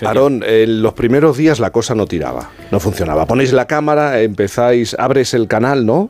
Aarón, 0.05 0.43
en 0.45 0.81
los 0.81 0.93
primeros 0.93 1.37
días 1.37 1.59
la 1.59 1.71
cosa 1.71 1.95
no 1.95 2.05
tiraba, 2.05 2.49
no 2.71 2.79
funcionaba. 2.79 3.25
Ponéis 3.25 3.53
la 3.53 3.65
cámara, 3.67 4.21
empezáis, 4.21 4.95
abres 4.99 5.33
el 5.33 5.47
canal, 5.47 5.85
¿no? 5.85 6.09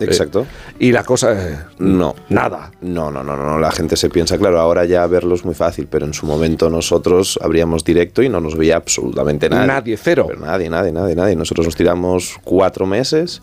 Exacto. 0.00 0.42
Eh, 0.42 0.86
y 0.86 0.92
la 0.92 1.02
cosa... 1.02 1.32
eh, 1.32 1.58
No. 1.78 2.14
Nada. 2.28 2.70
No, 2.80 3.10
no, 3.10 3.24
no, 3.24 3.36
no, 3.36 3.44
no. 3.44 3.58
La 3.58 3.72
gente 3.72 3.96
se 3.96 4.08
piensa, 4.08 4.38
claro, 4.38 4.60
ahora 4.60 4.84
ya 4.84 5.04
verlo 5.08 5.34
es 5.34 5.44
muy 5.44 5.54
fácil, 5.56 5.88
pero 5.90 6.06
en 6.06 6.14
su 6.14 6.24
momento 6.24 6.70
nosotros 6.70 7.36
abríamos 7.42 7.82
directo 7.82 8.22
y 8.22 8.28
no 8.28 8.40
nos 8.40 8.56
veía 8.56 8.76
absolutamente 8.76 9.48
nadie. 9.50 9.66
Nadie, 9.66 9.96
cero. 9.96 10.26
Pero 10.28 10.40
nadie, 10.40 10.70
nadie, 10.70 10.92
nadie, 10.92 11.16
nadie. 11.16 11.34
Nosotros 11.34 11.66
nos 11.66 11.74
tiramos 11.74 12.36
cuatro 12.44 12.86
meses 12.86 13.42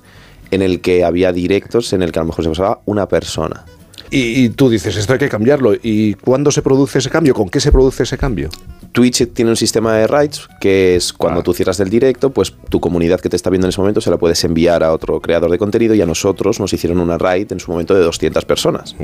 en 0.50 0.62
el 0.62 0.80
que 0.80 1.04
había 1.04 1.34
directos 1.34 1.92
en 1.92 2.02
el 2.04 2.14
que 2.14 2.20
a 2.20 2.22
lo 2.22 2.28
mejor 2.28 2.46
se 2.46 2.50
pasaba 2.52 2.80
una 2.86 3.08
persona. 3.10 3.66
Y, 4.12 4.46
y 4.46 4.50
tú 4.50 4.70
dices, 4.70 4.96
esto 4.96 5.14
hay 5.14 5.20
que 5.20 5.30
cambiarlo. 5.30 5.74
¿Y 5.82 6.14
cuándo 6.16 6.52
se 6.52 6.62
produce 6.62 7.00
ese 7.00 7.10
cambio? 7.10 7.34
¿Con 7.34 7.50
qué 7.50 7.60
se 7.60 7.72
produce 7.72 8.04
ese 8.04 8.18
cambio? 8.18 8.50
Twitch 8.96 9.28
tiene 9.34 9.52
un 9.52 9.58
sistema 9.58 9.94
de 9.94 10.08
rights 10.08 10.48
que 10.62 10.96
es 10.96 11.12
cuando 11.12 11.44
tú 11.44 11.54
cierras 11.54 11.78
del 11.78 11.90
directo, 11.90 12.30
pues 12.30 12.54
tu 12.70 12.80
comunidad 12.80 13.20
que 13.20 13.28
te 13.28 13.36
está 13.36 13.50
viendo 13.50 13.68
en 13.68 13.70
ese 13.70 13.82
momento 13.82 14.00
se 14.00 14.10
la 14.10 14.16
puedes 14.16 14.42
enviar 14.46 14.86
a 14.86 14.94
otro 14.94 15.20
creador 15.20 15.52
de 15.52 15.58
contenido 15.58 15.94
y 15.96 16.02
a 16.02 16.06
nosotros 16.06 16.62
nos 16.62 16.72
hicieron 16.72 17.00
una 17.00 17.18
raid 17.18 17.52
en 17.52 17.60
su 17.60 17.72
momento 17.72 17.94
de 17.94 18.00
200 18.00 18.46
personas. 18.46 18.96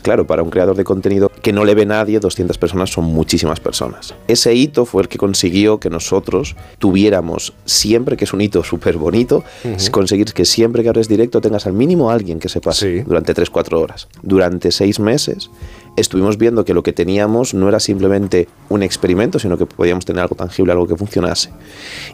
Claro, 0.00 0.26
para 0.26 0.42
un 0.42 0.48
creador 0.48 0.76
de 0.76 0.84
contenido 0.84 1.30
que 1.42 1.52
no 1.52 1.66
le 1.66 1.74
ve 1.74 1.84
nadie, 1.84 2.20
200 2.20 2.56
personas 2.56 2.90
son 2.90 3.04
muchísimas 3.04 3.60
personas. 3.60 4.14
Ese 4.28 4.54
hito 4.54 4.86
fue 4.86 5.02
el 5.02 5.08
que 5.08 5.18
consiguió 5.18 5.78
que 5.78 5.90
nosotros 5.90 6.56
tuviéramos 6.78 7.52
siempre, 7.66 8.16
que 8.16 8.24
es 8.24 8.32
un 8.32 8.40
hito 8.40 8.64
súper 8.64 8.96
bonito, 8.96 9.44
conseguir 9.90 10.32
que 10.32 10.46
siempre 10.46 10.82
que 10.82 10.88
abres 10.88 11.06
directo 11.06 11.42
tengas 11.42 11.66
al 11.66 11.74
mínimo 11.74 12.10
alguien 12.10 12.38
que 12.38 12.48
se 12.48 12.62
pase 12.62 13.04
durante 13.06 13.34
3-4 13.34 13.78
horas. 13.78 14.08
Durante 14.22 14.43
6 14.70 15.00
meses 15.00 15.50
estuvimos 15.96 16.38
viendo 16.38 16.64
que 16.64 16.74
lo 16.74 16.82
que 16.82 16.92
teníamos 16.92 17.54
no 17.54 17.68
era 17.68 17.78
simplemente 17.78 18.48
un 18.68 18.82
experimento, 18.82 19.38
sino 19.38 19.56
que 19.56 19.64
podíamos 19.66 20.04
tener 20.04 20.22
algo 20.22 20.34
tangible, 20.34 20.72
algo 20.72 20.86
que 20.88 20.96
funcionase. 20.96 21.50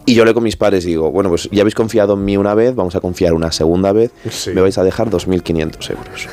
Y 0.05 0.15
yo 0.15 0.25
le 0.27 0.35
con 0.35 0.43
mis 0.43 0.57
padres 0.57 0.85
digo, 0.85 1.11
bueno, 1.11 1.31
pues 1.31 1.49
ya 1.51 1.63
habéis 1.63 1.75
confiado 1.75 2.13
en 2.15 2.25
mí 2.25 2.37
una 2.37 2.55
vez, 2.55 2.75
vamos 2.75 2.95
a 2.95 3.01
confiar 3.01 3.33
una 3.33 3.51
segunda 3.53 3.93
vez, 3.93 4.11
me 4.55 4.61
vais 4.61 4.77
a 4.77 4.85
dejar 4.85 5.09
2.500 5.11 5.91
euros. 5.91 6.29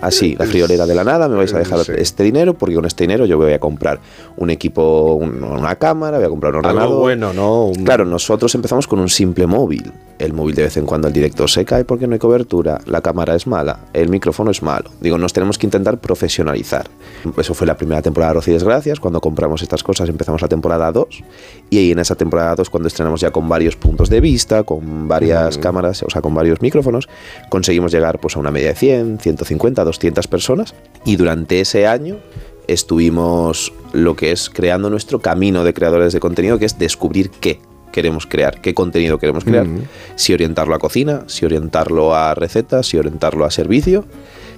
Así, 0.00 0.36
la 0.38 0.46
friolera 0.46 0.86
de 0.86 0.94
la 0.94 1.02
nada, 1.02 1.28
me 1.28 1.34
vais 1.36 1.52
a 1.52 1.58
dejar 1.58 1.80
este 1.96 2.22
dinero 2.22 2.54
porque 2.54 2.74
con 2.76 2.84
este 2.84 3.02
dinero 3.04 3.26
yo 3.26 3.36
voy 3.36 3.52
a 3.52 3.58
comprar 3.58 3.98
un 4.36 4.48
equipo, 4.50 5.14
un- 5.14 5.42
una 5.42 5.74
cámara, 5.74 6.18
voy 6.18 6.26
a 6.26 6.30
comprar 6.30 6.54
un 6.54 6.64
Algo 6.64 6.68
ordenador. 6.78 7.00
bueno, 7.00 7.32
¿no? 7.32 7.72
Claro, 7.84 8.04
nosotros 8.04 8.54
empezamos 8.54 8.86
con 8.86 9.00
un 9.00 9.08
simple 9.08 9.46
móvil. 9.48 9.90
El 10.18 10.32
móvil 10.32 10.56
de 10.56 10.62
vez 10.62 10.76
en 10.76 10.84
cuando 10.84 11.06
el 11.06 11.12
directo 11.12 11.46
se 11.46 11.64
cae 11.64 11.84
porque 11.84 12.06
no 12.06 12.14
hay 12.14 12.18
cobertura, 12.18 12.80
la 12.86 13.00
cámara 13.00 13.36
es 13.36 13.46
mala, 13.46 13.86
el 13.92 14.08
micrófono 14.08 14.50
es 14.50 14.62
malo. 14.62 14.90
Digo, 15.00 15.16
nos 15.16 15.32
tenemos 15.32 15.58
que 15.58 15.66
intentar 15.66 15.98
profesionalizar. 15.98 16.88
Eso 17.36 17.54
fue 17.54 17.66
la 17.66 17.76
primera 17.76 18.02
temporada 18.02 18.32
de 18.32 18.34
Rocío 18.34 18.54
Desgracias. 18.54 18.98
Cuando 18.98 19.20
compramos 19.20 19.62
estas 19.62 19.82
cosas 19.82 20.08
empezamos 20.08 20.42
la 20.42 20.48
temporada 20.48 20.90
2 20.90 21.22
y 21.70 21.78
ahí 21.78 21.92
en 21.92 22.00
esa 22.00 22.16
temporada 22.16 22.56
2 22.56 22.68
cuando 22.68 22.88
estrenamos 22.88 23.20
ya 23.20 23.30
con 23.30 23.48
varios 23.48 23.76
puntos 23.76 24.10
de 24.10 24.20
vista, 24.20 24.64
con 24.64 25.06
varias 25.06 25.56
cámaras, 25.58 26.02
o 26.02 26.10
sea, 26.10 26.20
con 26.20 26.34
varios 26.34 26.60
micrófonos, 26.62 27.08
conseguimos 27.48 27.92
llegar 27.92 28.18
pues 28.18 28.36
a 28.36 28.40
una 28.40 28.50
media 28.50 28.68
de 28.68 28.74
100, 28.74 29.20
150, 29.20 29.84
200 29.84 30.26
personas 30.26 30.74
y 31.04 31.16
durante 31.16 31.60
ese 31.60 31.86
año 31.86 32.16
estuvimos 32.66 33.72
lo 33.92 34.16
que 34.16 34.32
es 34.32 34.50
creando 34.50 34.90
nuestro 34.90 35.20
camino 35.20 35.64
de 35.64 35.74
creadores 35.74 36.12
de 36.12 36.20
contenido, 36.20 36.58
que 36.58 36.66
es 36.66 36.78
descubrir 36.78 37.30
qué 37.30 37.60
queremos 37.92 38.26
crear, 38.26 38.60
qué 38.60 38.74
contenido 38.74 39.18
queremos 39.18 39.44
crear, 39.44 39.66
Mm. 39.66 39.82
si 40.16 40.32
orientarlo 40.32 40.74
a 40.74 40.78
cocina, 40.78 41.22
si 41.26 41.44
orientarlo 41.46 42.14
a 42.14 42.34
recetas, 42.34 42.86
si 42.86 42.96
orientarlo 42.98 43.44
a 43.44 43.50
servicio 43.50 44.04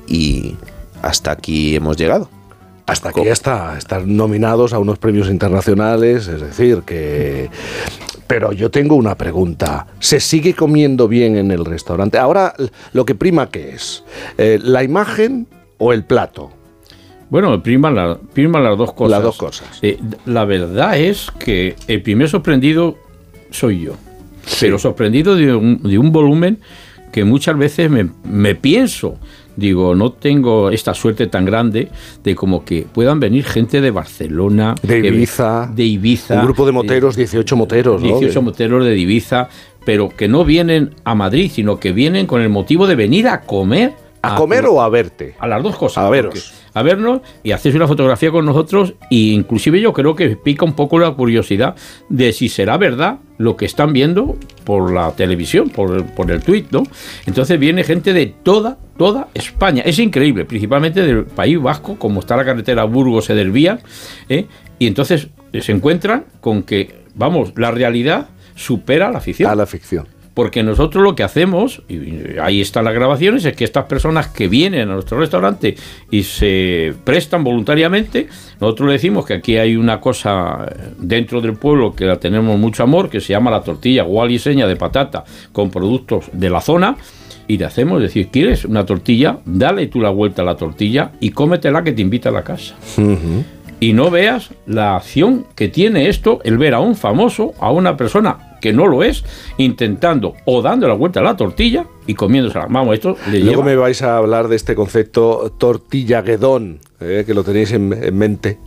y 0.07 0.57
hasta 1.03 1.31
aquí 1.33 1.77
hemos 1.77 1.97
llegado. 1.97 2.29
Hasta 2.87 3.11
aquí 3.11 3.29
hasta 3.29 3.79
estar 3.79 4.05
nominados 4.07 4.73
a 4.73 4.79
unos 4.81 4.99
premios 4.99 5.29
internacionales, 5.29 6.27
es 6.27 6.41
decir, 6.41 6.83
que... 6.85 7.49
Pero 8.27 8.53
yo 8.53 8.71
tengo 8.71 8.95
una 8.97 9.17
pregunta. 9.17 9.87
¿Se 9.99 10.21
sigue 10.21 10.55
comiendo 10.55 11.09
bien 11.09 11.37
en 11.37 11.51
el 11.51 11.65
restaurante? 11.65 12.17
Ahora, 12.19 12.55
lo 12.93 13.05
que 13.05 13.15
prima, 13.17 13.49
¿qué 13.51 13.71
es? 13.75 14.05
Eh, 14.39 14.59
¿La 14.63 14.83
imagen 14.85 15.47
o 15.79 15.93
el 15.93 16.05
plato? 16.05 16.51
Bueno, 17.29 17.61
priman, 17.63 17.95
la- 17.95 18.19
priman 18.33 18.63
las 18.65 18.77
dos 18.79 18.93
cosas. 18.93 19.11
Las 19.11 19.23
dos 19.23 19.37
cosas. 19.37 19.79
Eh, 19.83 19.99
la 20.27 20.45
verdad 20.45 20.97
es 20.99 21.29
que 21.39 21.77
el 21.89 22.03
primer 22.03 22.29
sorprendido 22.29 22.99
soy 23.51 23.81
yo. 23.81 23.95
Pero 24.59 24.79
sorprendido 24.79 25.37
de 25.37 25.55
un, 25.55 25.83
de 25.83 25.99
un 25.99 26.13
volumen 26.13 26.59
que 27.13 27.25
muchas 27.25 27.57
veces 27.59 27.91
me, 27.91 28.09
me 28.25 28.55
pienso. 28.55 29.17
Digo, 29.57 29.95
no 29.95 30.13
tengo 30.13 30.71
esta 30.71 30.95
suerte 30.95 31.27
tan 31.27 31.45
grande 31.45 31.89
de 32.23 32.35
como 32.35 32.65
que 32.65 32.87
puedan 32.91 33.21
venir 33.21 33.45
gente 33.45 33.81
de 33.81 33.91
Barcelona, 33.91 34.75
De 34.83 34.99
Ibiza. 35.07 35.71
de 35.75 35.85
Ibiza, 35.85 36.37
Un 36.37 36.45
grupo 36.45 36.65
de 36.65 36.73
moteros, 36.73 37.17
18 37.17 37.57
moteros, 37.57 38.01
¿no? 38.01 38.09
18 38.19 38.41
moteros 38.43 38.85
de 38.85 38.97
Ibiza, 38.97 39.49
pero 39.85 40.09
que 40.09 40.29
no 40.29 40.45
vienen 40.45 40.95
a 41.05 41.15
Madrid, 41.15 41.51
sino 41.53 41.79
que 41.79 41.93
vienen 41.93 42.27
con 42.27 42.41
el 42.41 42.49
motivo 42.49 42.87
de 42.87 42.95
venir 42.95 43.29
a 43.29 43.43
comer. 43.43 43.93
¿A 44.23 44.37
comer 44.37 44.65
o 44.67 44.81
a 44.81 44.89
verte? 44.89 45.35
A 45.39 45.47
las 45.49 45.63
dos 45.63 45.77
cosas. 45.77 46.05
A 46.05 46.11
veros. 46.11 46.53
A 46.75 46.83
vernos 46.83 47.21
y 47.43 47.53
hacerse 47.53 47.77
una 47.77 47.89
fotografía 47.89 48.31
con 48.31 48.47
nosotros 48.47 48.95
e 49.11 49.17
inclusive 49.17 49.81
yo 49.81 49.93
creo 49.93 50.15
que 50.15 50.37
pica 50.37 50.65
un 50.65 50.75
poco 50.75 50.99
la 50.99 51.11
curiosidad 51.13 51.75
de 52.09 52.33
si 52.33 52.49
será 52.49 52.77
verdad 52.77 53.19
lo 53.39 53.57
que 53.57 53.65
están 53.65 53.93
viendo 53.93 54.37
por 54.65 54.93
la 54.93 55.13
televisión, 55.13 55.71
por 55.71 55.97
el, 55.97 56.05
por 56.05 56.31
el 56.31 56.43
tweet, 56.43 56.67
¿no? 56.71 56.83
Entonces 57.27 57.59
viene 57.59 57.85
gente 57.85 58.13
de 58.13 58.27
toda, 58.27 58.79
toda 58.97 59.29
España. 59.35 59.83
Es 59.85 59.99
increíble, 59.99 60.45
principalmente 60.45 61.03
del 61.03 61.25
País 61.25 61.61
Vasco, 61.61 61.97
como 61.99 62.21
está 62.21 62.37
la 62.37 62.45
carretera 62.45 62.85
Burgos-Edervías, 62.85 63.81
¿eh? 64.29 64.47
y 64.79 64.87
entonces 64.87 65.29
eh, 65.53 65.63
se 65.63 65.73
encuentran 65.73 66.25
con 66.41 66.63
que, 66.63 67.05
vamos, 67.15 67.53
la 67.57 67.71
realidad 67.71 68.29
supera 68.55 69.11
la 69.11 69.21
ficción. 69.21 69.51
A 69.51 69.55
la 69.55 69.67
ficción. 69.67 70.07
Porque 70.35 70.63
nosotros 70.63 71.03
lo 71.03 71.17
que 71.17 71.25
hacemos, 71.25 71.83
y 71.89 72.39
ahí 72.41 72.61
están 72.61 72.85
las 72.85 72.95
grabaciones, 72.95 73.45
es 73.45 73.55
que 73.55 73.65
estas 73.65 73.87
personas 73.87 74.29
que 74.29 74.47
vienen 74.47 74.89
a 74.89 74.95
nuestro 74.95 75.19
restaurante 75.19 75.75
y 76.11 76.23
se 76.23 76.95
prestan 77.05 77.43
voluntariamente, 77.43 78.29
nosotros 78.61 78.87
le 78.89 78.93
decimos 78.95 79.27
que 79.27 79.35
aquí 79.35 79.57
hay 79.57 79.77
una 79.77 80.01
cosa 80.01 80.73
dentro 80.99 81.41
del 81.41 81.55
pueblo 81.55 81.95
que 81.95 82.05
la 82.05 82.21
tenemos 82.21 82.59
mucho 82.59 82.85
amor, 82.85 83.11
que 83.11 83.21
se 83.21 83.33
llama 83.33 83.51
la 83.51 83.63
tortilla 83.63 84.05
gual 84.05 84.31
y 84.31 84.39
seña 84.39 84.69
de 84.69 84.77
patata 84.77 85.25
con 85.53 85.71
productos 85.71 86.31
de 86.33 86.49
la 86.49 86.61
zona. 86.61 86.97
Y 87.49 87.59
le 87.59 87.65
hacemos 87.65 88.01
decir, 88.01 88.29
¿quieres 88.29 88.65
una 88.65 88.87
tortilla? 88.87 89.41
Dale 89.45 89.89
tú 89.89 90.01
la 90.01 90.11
vuelta 90.11 90.43
a 90.43 90.45
la 90.45 90.57
tortilla 90.57 91.11
y 91.19 91.31
cómetela 91.31 91.83
que 91.83 91.91
te 91.91 92.03
invita 92.03 92.29
a 92.29 92.33
la 92.33 92.45
casa. 92.45 92.77
Y 93.81 93.93
no 93.93 94.11
veas 94.11 94.51
la 94.67 94.95
acción 94.95 95.47
que 95.57 95.67
tiene 95.67 96.09
esto, 96.09 96.39
el 96.45 96.59
ver 96.59 96.75
a 96.75 96.81
un 96.81 96.95
famoso, 96.95 97.55
a 97.59 97.73
una 97.73 97.97
persona 97.97 98.50
que 98.61 98.73
no 98.73 98.87
lo 98.87 99.03
es, 99.03 99.25
intentando 99.59 100.35
o 100.45 100.63
dando 100.63 100.87
la 100.89 100.95
vuelta 100.95 101.21
a 101.21 101.23
la 101.23 101.37
tortilla 101.37 101.85
y 102.07 102.15
comiéndosela. 102.15 102.67
Vamos, 102.69 102.95
esto 102.95 103.17
le 103.31 103.41
Luego 103.41 103.63
lleva- 103.63 103.65
me 103.65 103.77
vais 103.77 104.03
a 104.03 104.17
hablar 104.17 104.49
de 104.49 104.57
este 104.57 104.75
concepto 104.75 105.55
tortilla 105.59 106.23
guedón, 106.23 106.81
eh, 107.01 107.25
que 107.27 107.35
lo 107.35 107.45
tenéis 107.45 107.73
en, 107.73 107.93
en 107.93 108.17
mente. 108.17 108.59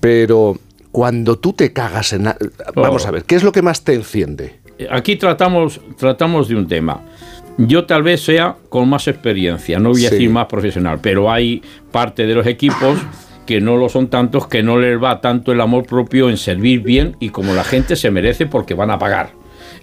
Pero 0.00 0.56
cuando 0.92 1.38
tú 1.38 1.52
te 1.52 1.72
cagas 1.72 2.12
en... 2.12 2.24
Vamos 2.74 3.04
Oh. 3.04 3.08
a 3.08 3.10
ver, 3.12 3.24
¿qué 3.24 3.34
es 3.36 3.42
lo 3.44 3.52
que 3.52 3.62
más 3.62 3.84
te 3.84 3.94
enciende? 3.94 4.60
Aquí 4.90 5.16
tratamos, 5.16 5.80
tratamos 5.98 6.48
de 6.48 6.56
un 6.56 6.66
tema. 6.66 7.02
Yo 7.58 7.84
tal 7.84 8.02
vez 8.02 8.22
sea 8.22 8.56
con 8.70 8.88
más 8.88 9.06
experiencia, 9.08 9.78
no 9.78 9.90
voy 9.90 10.06
a 10.06 10.08
Sí. 10.08 10.14
decir 10.14 10.30
más 10.30 10.46
profesional, 10.46 10.98
pero 11.02 11.30
hay 11.30 11.62
parte 11.92 12.26
de 12.26 12.34
los 12.34 12.46
equipos 12.46 12.98
que 13.46 13.60
no 13.60 13.76
lo 13.76 13.88
son 13.88 14.08
tantos, 14.08 14.46
que 14.46 14.62
no 14.62 14.78
les 14.78 15.02
va 15.02 15.20
tanto 15.20 15.52
el 15.52 15.60
amor 15.60 15.84
propio 15.84 16.30
en 16.30 16.36
servir 16.38 16.80
bien 16.80 17.16
y 17.20 17.28
como 17.30 17.52
la 17.52 17.64
gente 17.64 17.96
se 17.96 18.10
merece 18.10 18.46
porque 18.46 18.74
van 18.74 18.90
a 18.90 18.98
pagar. 18.98 19.32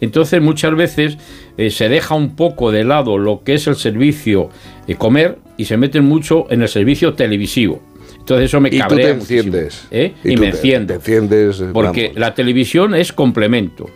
Entonces 0.02 0.42
muchas 0.42 0.76
veces 0.76 1.18
eh, 1.58 1.70
se 1.72 1.90
deja 1.90 2.16
un 2.16 2.36
poco 2.36 2.72
de 2.72 2.84
lado 2.84 3.18
lo 3.18 3.44
que 3.44 3.56
es 3.56 3.68
el 3.68 3.76
servicio 3.76 4.50
eh, 4.88 4.96
comer 4.96 5.38
y 5.58 5.66
se 5.66 5.78
meten 5.78 6.06
mucho 6.06 6.46
en 6.50 6.62
el 6.62 6.68
servicio 6.70 7.14
televisivo. 7.14 7.82
Entonces 8.20 8.46
eso 8.46 8.60
me 8.60 8.70
Y 8.70 8.74
tú 8.74 8.78
cabrea 8.80 9.08
te 9.08 9.14
muchísimo, 9.16 9.38
enciendes. 9.58 9.88
¿eh? 9.92 10.14
Y 10.24 10.32
Y, 10.34 10.36
tú 10.36 10.42
me 10.42 10.48
te- 10.52 10.56
enciendo. 10.58 10.88
te 10.88 10.94
enciendes, 10.96 11.62
eh, 11.62 11.66
Porque 11.74 12.04
vamos. 12.08 12.20
la 12.20 12.34
televisión 12.36 12.94
es 12.96 13.14
complemento. 13.14 13.90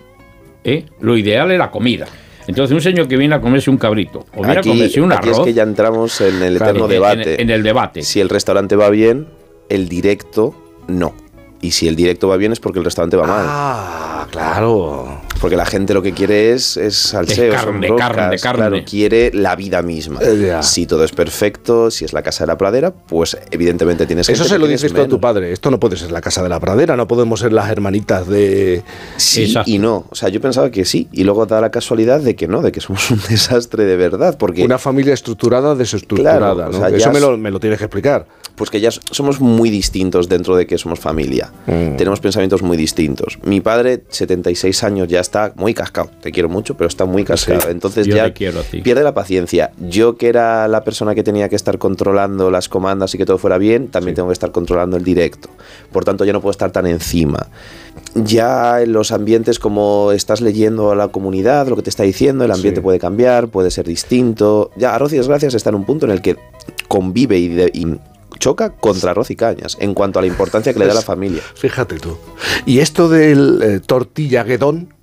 ¿eh? 0.63 0.85
Lo 1.01 1.17
ideal 1.17 1.51
es 1.51 1.57
la 1.59 1.69
comida. 1.71 2.07
Entonces 2.47 2.73
un 2.73 2.81
señor 2.81 3.07
que 3.07 3.17
viene 3.17 3.35
a 3.35 3.41
comerse 3.41 3.69
un 3.69 3.77
cabrito 3.77 4.25
o 4.35 4.41
viene 4.41 4.59
Aquí, 4.59 4.69
a 4.69 4.73
comerse 4.73 5.01
un 5.01 5.11
aquí 5.11 5.27
arroz... 5.29 5.39
es 5.39 5.45
que 5.45 5.53
ya 5.53 5.63
entramos 5.63 6.19
en 6.21 6.41
el 6.41 6.55
eterno 6.55 6.87
debate. 6.87 7.35
en- 7.35 7.41
en 7.41 7.49
el 7.51 7.61
debate. 7.63 8.01
Si 8.01 8.19
el 8.19 8.29
restaurante 8.29 8.75
va 8.75 8.89
bien, 8.89 9.27
el 9.69 9.87
directo 9.87 10.55
no. 10.87 11.13
Y 11.61 11.71
si 11.71 11.87
el 11.87 11.95
directo 11.95 12.27
va 12.27 12.37
bien 12.37 12.51
es 12.51 12.59
porque 12.59 12.79
el 12.79 12.85
restaurante 12.85 13.17
va 13.17 13.27
mal. 13.27 13.45
Ah, 13.47 14.27
claro. 14.31 15.21
Porque 15.39 15.55
la 15.55 15.65
gente 15.65 15.93
lo 15.93 16.01
que 16.03 16.11
quiere 16.11 16.53
es, 16.53 16.77
es 16.77 16.95
salseo, 16.95 17.53
son 17.53 17.65
carne, 17.65 17.87
rocas, 17.87 18.07
carne, 18.09 18.39
carne. 18.39 18.69
Claro, 18.69 18.85
quiere 18.85 19.31
la 19.33 19.55
vida 19.55 19.81
misma. 19.81 20.19
Eh. 20.21 20.57
Si 20.61 20.85
todo 20.85 21.03
es 21.03 21.11
perfecto, 21.11 21.89
si 21.89 22.05
es 22.05 22.13
la 22.13 22.21
casa 22.21 22.43
de 22.43 22.47
la 22.47 22.57
pradera, 22.57 22.91
pues 22.91 23.37
evidentemente 23.49 24.05
tienes 24.05 24.29
Eso 24.29 24.43
gente 24.43 24.49
se 24.49 24.55
que 24.55 24.59
lo 24.59 24.67
dices 24.67 24.93
tú 24.93 25.01
a 25.01 25.07
tu 25.07 25.19
padre. 25.19 25.51
Esto 25.51 25.71
no 25.71 25.79
puede 25.79 25.97
ser 25.97 26.11
la 26.11 26.21
casa 26.21 26.43
de 26.43 26.49
la 26.49 26.59
pradera, 26.59 26.95
no 26.95 27.07
podemos 27.07 27.39
ser 27.39 27.53
las 27.53 27.71
hermanitas 27.71 28.27
de... 28.27 28.83
Sí 29.17 29.51
y 29.65 29.79
no. 29.79 30.05
O 30.09 30.15
sea, 30.15 30.29
yo 30.29 30.41
pensaba 30.41 30.69
que 30.71 30.85
sí. 30.85 31.07
Y 31.11 31.23
luego 31.23 31.45
da 31.45 31.61
la 31.61 31.71
casualidad 31.71 32.19
de 32.21 32.35
que 32.35 32.47
no, 32.47 32.61
de 32.61 32.71
que 32.71 32.81
somos 32.81 33.09
un 33.11 33.21
desastre 33.29 33.85
de 33.85 33.97
verdad. 33.97 34.37
Porque 34.37 34.63
Una 34.63 34.77
familia 34.77 35.13
estructurada, 35.13 35.75
desestructurada. 35.75 36.53
Claro, 36.53 36.69
o 36.69 36.71
¿no? 36.71 36.79
sea, 36.79 36.89
ya 36.89 36.97
Eso 36.97 37.11
me 37.11 37.19
lo, 37.19 37.37
me 37.37 37.51
lo 37.51 37.59
tienes 37.59 37.79
que 37.79 37.85
explicar. 37.85 38.27
Pues 38.55 38.69
que 38.69 38.79
ya 38.79 38.91
somos 38.91 39.39
muy 39.39 39.69
distintos 39.69 40.29
dentro 40.29 40.55
de 40.55 40.67
que 40.67 40.77
somos 40.77 40.99
familia. 40.99 41.50
Mm. 41.67 41.95
Tenemos 41.95 42.19
pensamientos 42.19 42.63
muy 42.63 42.75
distintos. 42.75 43.37
Mi 43.43 43.61
padre, 43.61 44.01
76 44.09 44.83
años, 44.83 45.07
ya 45.07 45.19
está 45.19 45.53
muy 45.55 45.73
cascado. 45.75 46.09
Te 46.21 46.31
quiero 46.31 46.49
mucho, 46.49 46.75
pero 46.75 46.87
está 46.87 47.05
muy 47.05 47.23
cascado. 47.23 47.69
Entonces 47.69 48.07
Yo 48.07 48.15
ya 48.15 48.25
a 48.25 48.33
pierde 48.33 49.03
la 49.03 49.13
paciencia. 49.13 49.71
Yo 49.79 50.17
que 50.17 50.27
era 50.29 50.67
la 50.67 50.83
persona 50.83 51.13
que 51.13 51.21
tenía 51.23 51.49
que 51.49 51.55
estar 51.55 51.77
controlando 51.77 52.49
las 52.49 52.67
comandas 52.67 53.13
y 53.13 53.19
que 53.19 53.25
todo 53.27 53.37
fuera 53.37 53.59
bien, 53.59 53.89
también 53.89 54.15
tengo 54.15 54.29
que 54.29 54.33
estar 54.33 54.51
controlando 54.51 54.97
el 54.97 55.03
directo. 55.03 55.49
Por 55.91 56.03
tanto, 56.03 56.25
yo 56.25 56.33
no 56.33 56.41
puedo 56.41 56.51
estar 56.51 56.71
tan 56.71 56.87
encima. 56.87 57.47
Ya 58.15 58.81
en 58.81 58.93
los 58.93 59.11
ambientes 59.11 59.59
como 59.59 60.11
estás 60.13 60.41
leyendo 60.41 60.91
a 60.91 60.95
la 60.95 61.09
comunidad, 61.09 61.67
lo 61.67 61.75
que 61.75 61.83
te 61.83 61.89
está 61.91 62.03
diciendo, 62.03 62.43
el 62.43 62.51
ambiente 62.51 62.79
Sí. 62.79 62.83
puede 62.83 62.97
cambiar, 62.99 63.49
puede 63.49 63.69
ser 63.69 63.85
distinto. 63.85 64.71
Ya 64.77 64.95
Arroz 64.95 65.13
y 65.13 65.17
Desgracias 65.17 65.53
está 65.53 65.69
en 65.69 65.75
un 65.75 65.85
punto 65.85 66.05
en 66.07 66.11
el 66.11 66.21
que 66.21 66.37
convive 66.87 67.37
y, 67.37 67.47
de- 67.49 67.71
y 67.73 67.85
choca 68.41 68.71
contra 68.73 69.11
Arroz 69.11 69.31
y 69.31 69.35
Cañas 69.37 69.77
en 69.79 69.93
cuanto 69.93 70.19
a 70.19 70.21
la 70.23 70.27
importancia 70.27 70.73
que 70.73 70.79
le 70.79 70.87
da 70.87 70.91
a 70.91 70.95
la 70.95 71.01
familia. 71.01 71.41
Fíjate 71.55 71.99
tú. 71.99 72.17
Y 72.65 72.79
esto 72.79 73.07
del 73.07 73.61
eh, 73.63 73.79
tortilla 73.79 74.43
guedón, 74.43 74.93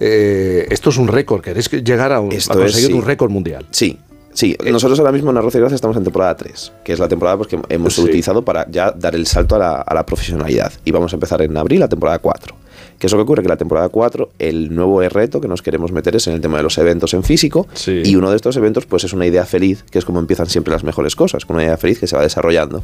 eh, 0.00 0.66
esto 0.70 0.90
es 0.90 0.98
un 0.98 1.08
récord. 1.08 1.40
Queréis 1.40 1.68
que 1.68 1.82
llegar 1.82 2.12
a, 2.12 2.20
un, 2.20 2.32
a 2.32 2.34
Esto 2.34 2.52
es, 2.54 2.58
conseguir 2.58 2.88
sí. 2.88 2.92
un 2.92 3.04
récord 3.04 3.30
mundial. 3.30 3.64
Sí, 3.70 3.98
sí. 4.32 4.56
Nosotros 4.70 4.98
ahora 4.98 5.12
mismo 5.12 5.30
en 5.30 5.36
Arroz 5.38 5.54
y 5.54 5.58
Gracias 5.58 5.76
estamos 5.76 5.96
en 5.96 6.04
temporada 6.04 6.36
3, 6.36 6.72
que 6.84 6.92
es 6.92 6.98
la 6.98 7.08
temporada 7.08 7.36
pues, 7.38 7.48
que 7.48 7.58
hemos 7.68 7.94
Sí. 7.94 8.02
utilizado 8.02 8.44
para 8.44 8.68
ya 8.70 8.90
dar 8.90 9.14
el 9.14 9.26
salto 9.26 9.54
a 9.54 9.58
la, 9.58 9.74
a 9.76 9.94
la 9.94 10.04
profesionalidad. 10.04 10.72
Y 10.84 10.90
vamos 10.90 11.12
a 11.12 11.16
empezar 11.16 11.40
en 11.42 11.56
abril 11.56 11.80
la 11.80 11.88
temporada 11.88 12.18
4. 12.18 12.56
¿Qué 13.04 13.08
es 13.08 13.12
lo 13.12 13.18
que 13.18 13.24
ocurre? 13.24 13.42
Que 13.42 13.50
la 13.50 13.58
temporada 13.58 13.90
4, 13.90 14.30
el 14.38 14.74
nuevo 14.74 15.06
reto 15.06 15.38
que 15.38 15.46
nos 15.46 15.60
queremos 15.60 15.92
meter 15.92 16.16
es 16.16 16.26
en 16.26 16.32
el 16.32 16.40
tema 16.40 16.56
de 16.56 16.62
los 16.62 16.78
eventos 16.78 17.12
en 17.12 17.22
físico. 17.22 17.66
Y 17.86 18.16
uno 18.16 18.30
de 18.30 18.36
estos 18.36 18.56
eventos 18.56 18.86
pues 18.86 19.04
es 19.04 19.12
una 19.12 19.26
idea 19.26 19.44
feliz, 19.44 19.84
que 19.90 19.98
es 19.98 20.06
como 20.06 20.20
empiezan 20.20 20.46
siempre 20.46 20.72
las 20.72 20.84
mejores 20.84 21.14
cosas, 21.14 21.44
con 21.44 21.56
una 21.56 21.66
idea 21.66 21.76
feliz 21.76 21.98
que 21.98 22.06
se 22.06 22.16
va 22.16 22.22
desarrollando. 22.22 22.82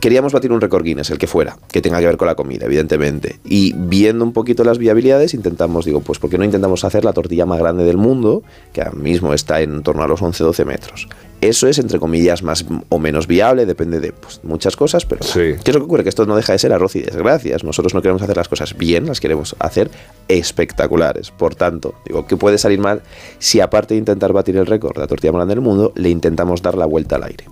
Queríamos 0.00 0.32
batir 0.32 0.52
un 0.52 0.60
récord 0.60 0.84
Guinness, 0.84 1.10
el 1.10 1.18
que 1.18 1.26
fuera, 1.26 1.56
que 1.72 1.82
tenga 1.82 1.98
que 1.98 2.06
ver 2.06 2.16
con 2.16 2.26
la 2.28 2.36
comida, 2.36 2.66
evidentemente. 2.66 3.40
Y 3.44 3.72
viendo 3.72 4.24
un 4.24 4.32
poquito 4.32 4.62
las 4.62 4.78
viabilidades, 4.78 5.34
intentamos, 5.34 5.84
digo, 5.84 6.00
pues 6.00 6.20
¿por 6.20 6.30
qué 6.30 6.38
no 6.38 6.44
intentamos 6.44 6.84
hacer 6.84 7.04
la 7.04 7.12
tortilla 7.12 7.46
más 7.46 7.58
grande 7.58 7.82
del 7.82 7.96
mundo, 7.96 8.44
que 8.72 8.80
ahora 8.80 8.92
mismo 8.92 9.34
está 9.34 9.60
en 9.60 9.82
torno 9.82 10.04
a 10.04 10.06
los 10.06 10.20
11-12 10.20 10.64
metros? 10.64 11.08
Eso 11.40 11.66
es, 11.66 11.80
entre 11.80 11.98
comillas, 11.98 12.44
más 12.44 12.64
o 12.88 12.98
menos 13.00 13.26
viable, 13.26 13.66
depende 13.66 13.98
de 13.98 14.12
pues, 14.12 14.40
muchas 14.44 14.76
cosas, 14.76 15.04
pero 15.04 15.20
¿qué 15.34 15.56
es 15.64 15.74
lo 15.74 15.80
que 15.80 15.84
ocurre? 15.84 16.02
Que 16.04 16.08
esto 16.10 16.26
no 16.26 16.36
deja 16.36 16.52
de 16.52 16.60
ser 16.60 16.72
arroz 16.72 16.94
y 16.94 17.02
desgracias. 17.02 17.64
Nosotros 17.64 17.92
no 17.92 18.00
queremos 18.02 18.22
hacer 18.22 18.36
las 18.36 18.48
cosas 18.48 18.76
bien, 18.76 19.06
las 19.06 19.20
queremos 19.20 19.56
hacer 19.58 19.90
espectaculares. 20.28 21.32
Por 21.32 21.56
tanto, 21.56 21.94
digo, 22.06 22.26
¿qué 22.26 22.36
puede 22.36 22.58
salir 22.58 22.78
mal 22.78 23.02
si 23.38 23.60
aparte 23.60 23.94
de 23.94 23.98
intentar 23.98 24.32
batir 24.32 24.56
el 24.56 24.66
récord 24.66 24.94
de 24.94 25.00
la 25.00 25.06
tortilla 25.08 25.32
más 25.32 25.40
grande 25.40 25.54
del 25.54 25.62
mundo, 25.62 25.92
le 25.96 26.08
intentamos 26.08 26.62
dar 26.62 26.76
la 26.76 26.86
vuelta 26.86 27.16
al 27.16 27.24
aire? 27.24 27.44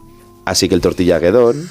Así 0.44 0.68
que 0.68 0.76
el 0.76 0.80
tortilla 0.80 1.18
guedón 1.18 1.68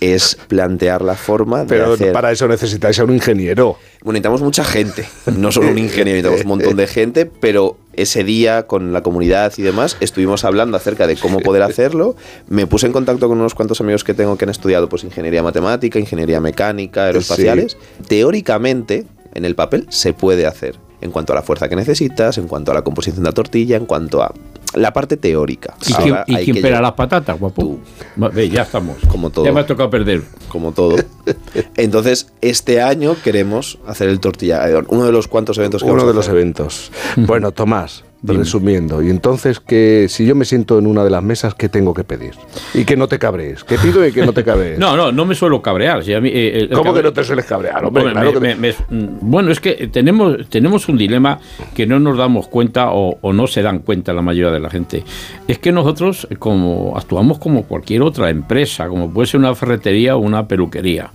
es 0.00 0.36
plantear 0.48 1.02
la 1.02 1.14
forma 1.14 1.60
de 1.60 1.66
Pero 1.66 1.92
hacer... 1.92 2.12
para 2.12 2.32
eso 2.32 2.48
necesitáis 2.48 2.98
a 2.98 3.04
un 3.04 3.12
ingeniero. 3.12 3.76
Bueno, 4.02 4.14
necesitamos 4.14 4.40
mucha 4.40 4.64
gente, 4.64 5.06
no 5.36 5.52
solo 5.52 5.70
un 5.70 5.78
ingeniero, 5.78 6.30
necesitamos 6.30 6.40
un 6.42 6.48
montón 6.48 6.76
de 6.76 6.86
gente, 6.86 7.26
pero 7.26 7.76
ese 7.92 8.24
día 8.24 8.66
con 8.66 8.92
la 8.92 9.02
comunidad 9.02 9.52
y 9.58 9.62
demás 9.62 9.96
estuvimos 10.00 10.44
hablando 10.44 10.76
acerca 10.76 11.06
de 11.06 11.16
cómo 11.16 11.40
poder 11.40 11.62
hacerlo. 11.62 12.16
Me 12.48 12.66
puse 12.66 12.86
en 12.86 12.92
contacto 12.92 13.28
con 13.28 13.38
unos 13.38 13.54
cuantos 13.54 13.80
amigos 13.80 14.04
que 14.04 14.14
tengo 14.14 14.38
que 14.38 14.46
han 14.46 14.50
estudiado 14.50 14.88
pues 14.88 15.04
ingeniería 15.04 15.42
matemática, 15.42 15.98
ingeniería 15.98 16.40
mecánica, 16.40 17.04
aeroespaciales. 17.04 17.76
Teóricamente, 18.08 19.04
en 19.34 19.44
el 19.44 19.54
papel 19.54 19.86
se 19.90 20.14
puede 20.14 20.46
hacer 20.46 20.76
en 21.00 21.10
cuanto 21.10 21.32
a 21.32 21.36
la 21.36 21.42
fuerza 21.42 21.68
que 21.68 21.76
necesitas, 21.76 22.38
en 22.38 22.46
cuanto 22.46 22.72
a 22.72 22.74
la 22.74 22.82
composición 22.82 23.22
de 23.22 23.30
la 23.30 23.32
tortilla, 23.32 23.76
en 23.76 23.86
cuanto 23.86 24.22
a 24.22 24.34
la 24.74 24.92
parte 24.92 25.16
teórica. 25.16 25.74
¿Y 25.86 25.92
Ahora 25.92 26.04
quién, 26.24 26.36
y 26.36 26.38
hay 26.38 26.44
quién 26.44 26.56
que 26.56 26.62
pela 26.62 26.76
llegar- 26.76 26.82
las 26.82 26.92
patatas, 26.92 27.38
guapo? 27.38 27.78
Ve, 28.16 28.48
ya 28.48 28.62
estamos. 28.62 28.96
Como 29.08 29.30
todo. 29.30 29.44
Ya 29.44 29.52
me 29.52 29.60
ha 29.60 29.66
tocado 29.66 29.90
perder. 29.90 30.22
Como 30.48 30.72
todo. 30.72 30.96
Entonces, 31.76 32.32
este 32.40 32.80
año 32.82 33.16
queremos 33.22 33.78
hacer 33.86 34.08
el 34.08 34.20
tortilla 34.20 34.62
uno 34.88 35.04
de 35.06 35.12
los 35.12 35.28
cuantos 35.28 35.58
eventos 35.58 35.82
que 35.82 35.88
Uno 35.88 35.96
vamos 35.98 36.04
a 36.04 36.08
de 36.08 36.14
los 36.14 36.28
eventos. 36.28 36.92
Bueno, 37.16 37.52
Tomás, 37.52 38.04
resumiendo. 38.22 39.02
Y 39.02 39.10
entonces, 39.10 39.60
que 39.60 40.06
si 40.08 40.26
yo 40.26 40.34
me 40.34 40.44
siento 40.44 40.78
en 40.78 40.86
una 40.86 41.04
de 41.04 41.10
las 41.10 41.22
mesas, 41.22 41.54
¿qué 41.54 41.68
tengo 41.68 41.94
que 41.94 42.04
pedir? 42.04 42.32
Y 42.74 42.84
que 42.84 42.96
no 42.96 43.08
te 43.08 43.18
cabrees. 43.18 43.64
¿Qué 43.64 43.78
pido 43.78 44.06
y 44.06 44.12
que 44.12 44.24
no 44.24 44.32
te 44.32 44.44
cabrees? 44.44 44.78
No, 44.78 44.96
no, 44.96 45.10
no 45.12 45.24
me 45.24 45.34
suelo 45.34 45.60
cabrear. 45.62 46.04
si 46.04 46.12
a 46.14 46.20
mí, 46.20 46.30
eh, 46.32 46.60
el 46.62 46.70
¿Cómo 46.70 46.92
que 46.94 47.02
no 47.02 47.12
te 47.12 47.24
sueles 47.24 47.44
cabrear? 47.44 47.84
Hombre, 47.84 48.10
claro 48.12 48.40
me- 48.40 48.54
me- 48.54 48.72
me- 48.90 48.98
mm, 49.02 49.18
bueno, 49.22 49.50
es 49.50 49.60
que 49.60 49.88
tenemos, 49.88 50.48
tenemos 50.48 50.88
un 50.88 50.96
dilema 50.96 51.38
que 51.74 51.86
no 51.86 51.98
nos 52.00 52.16
damos 52.18 52.48
cuenta 52.48 52.90
o, 52.92 53.18
o 53.20 53.32
no 53.32 53.46
se 53.46 53.62
dan 53.62 53.80
cuenta 53.80 54.12
la 54.12 54.22
mayoría 54.22 54.50
de 54.52 54.60
la 54.60 54.70
gente. 54.70 55.04
Es 55.48 55.58
que 55.58 55.72
nosotros 55.72 56.26
como 56.38 56.94
actuamos 56.96 57.38
como 57.38 57.64
cualquier 57.64 58.02
otra 58.02 58.30
empresa, 58.30 58.88
como 58.88 59.10
puede 59.12 59.26
ser 59.26 59.40
una 59.40 59.54
ferretería 59.54 60.16
o 60.16 60.20
una 60.20 60.46
peluquería. 60.46 61.10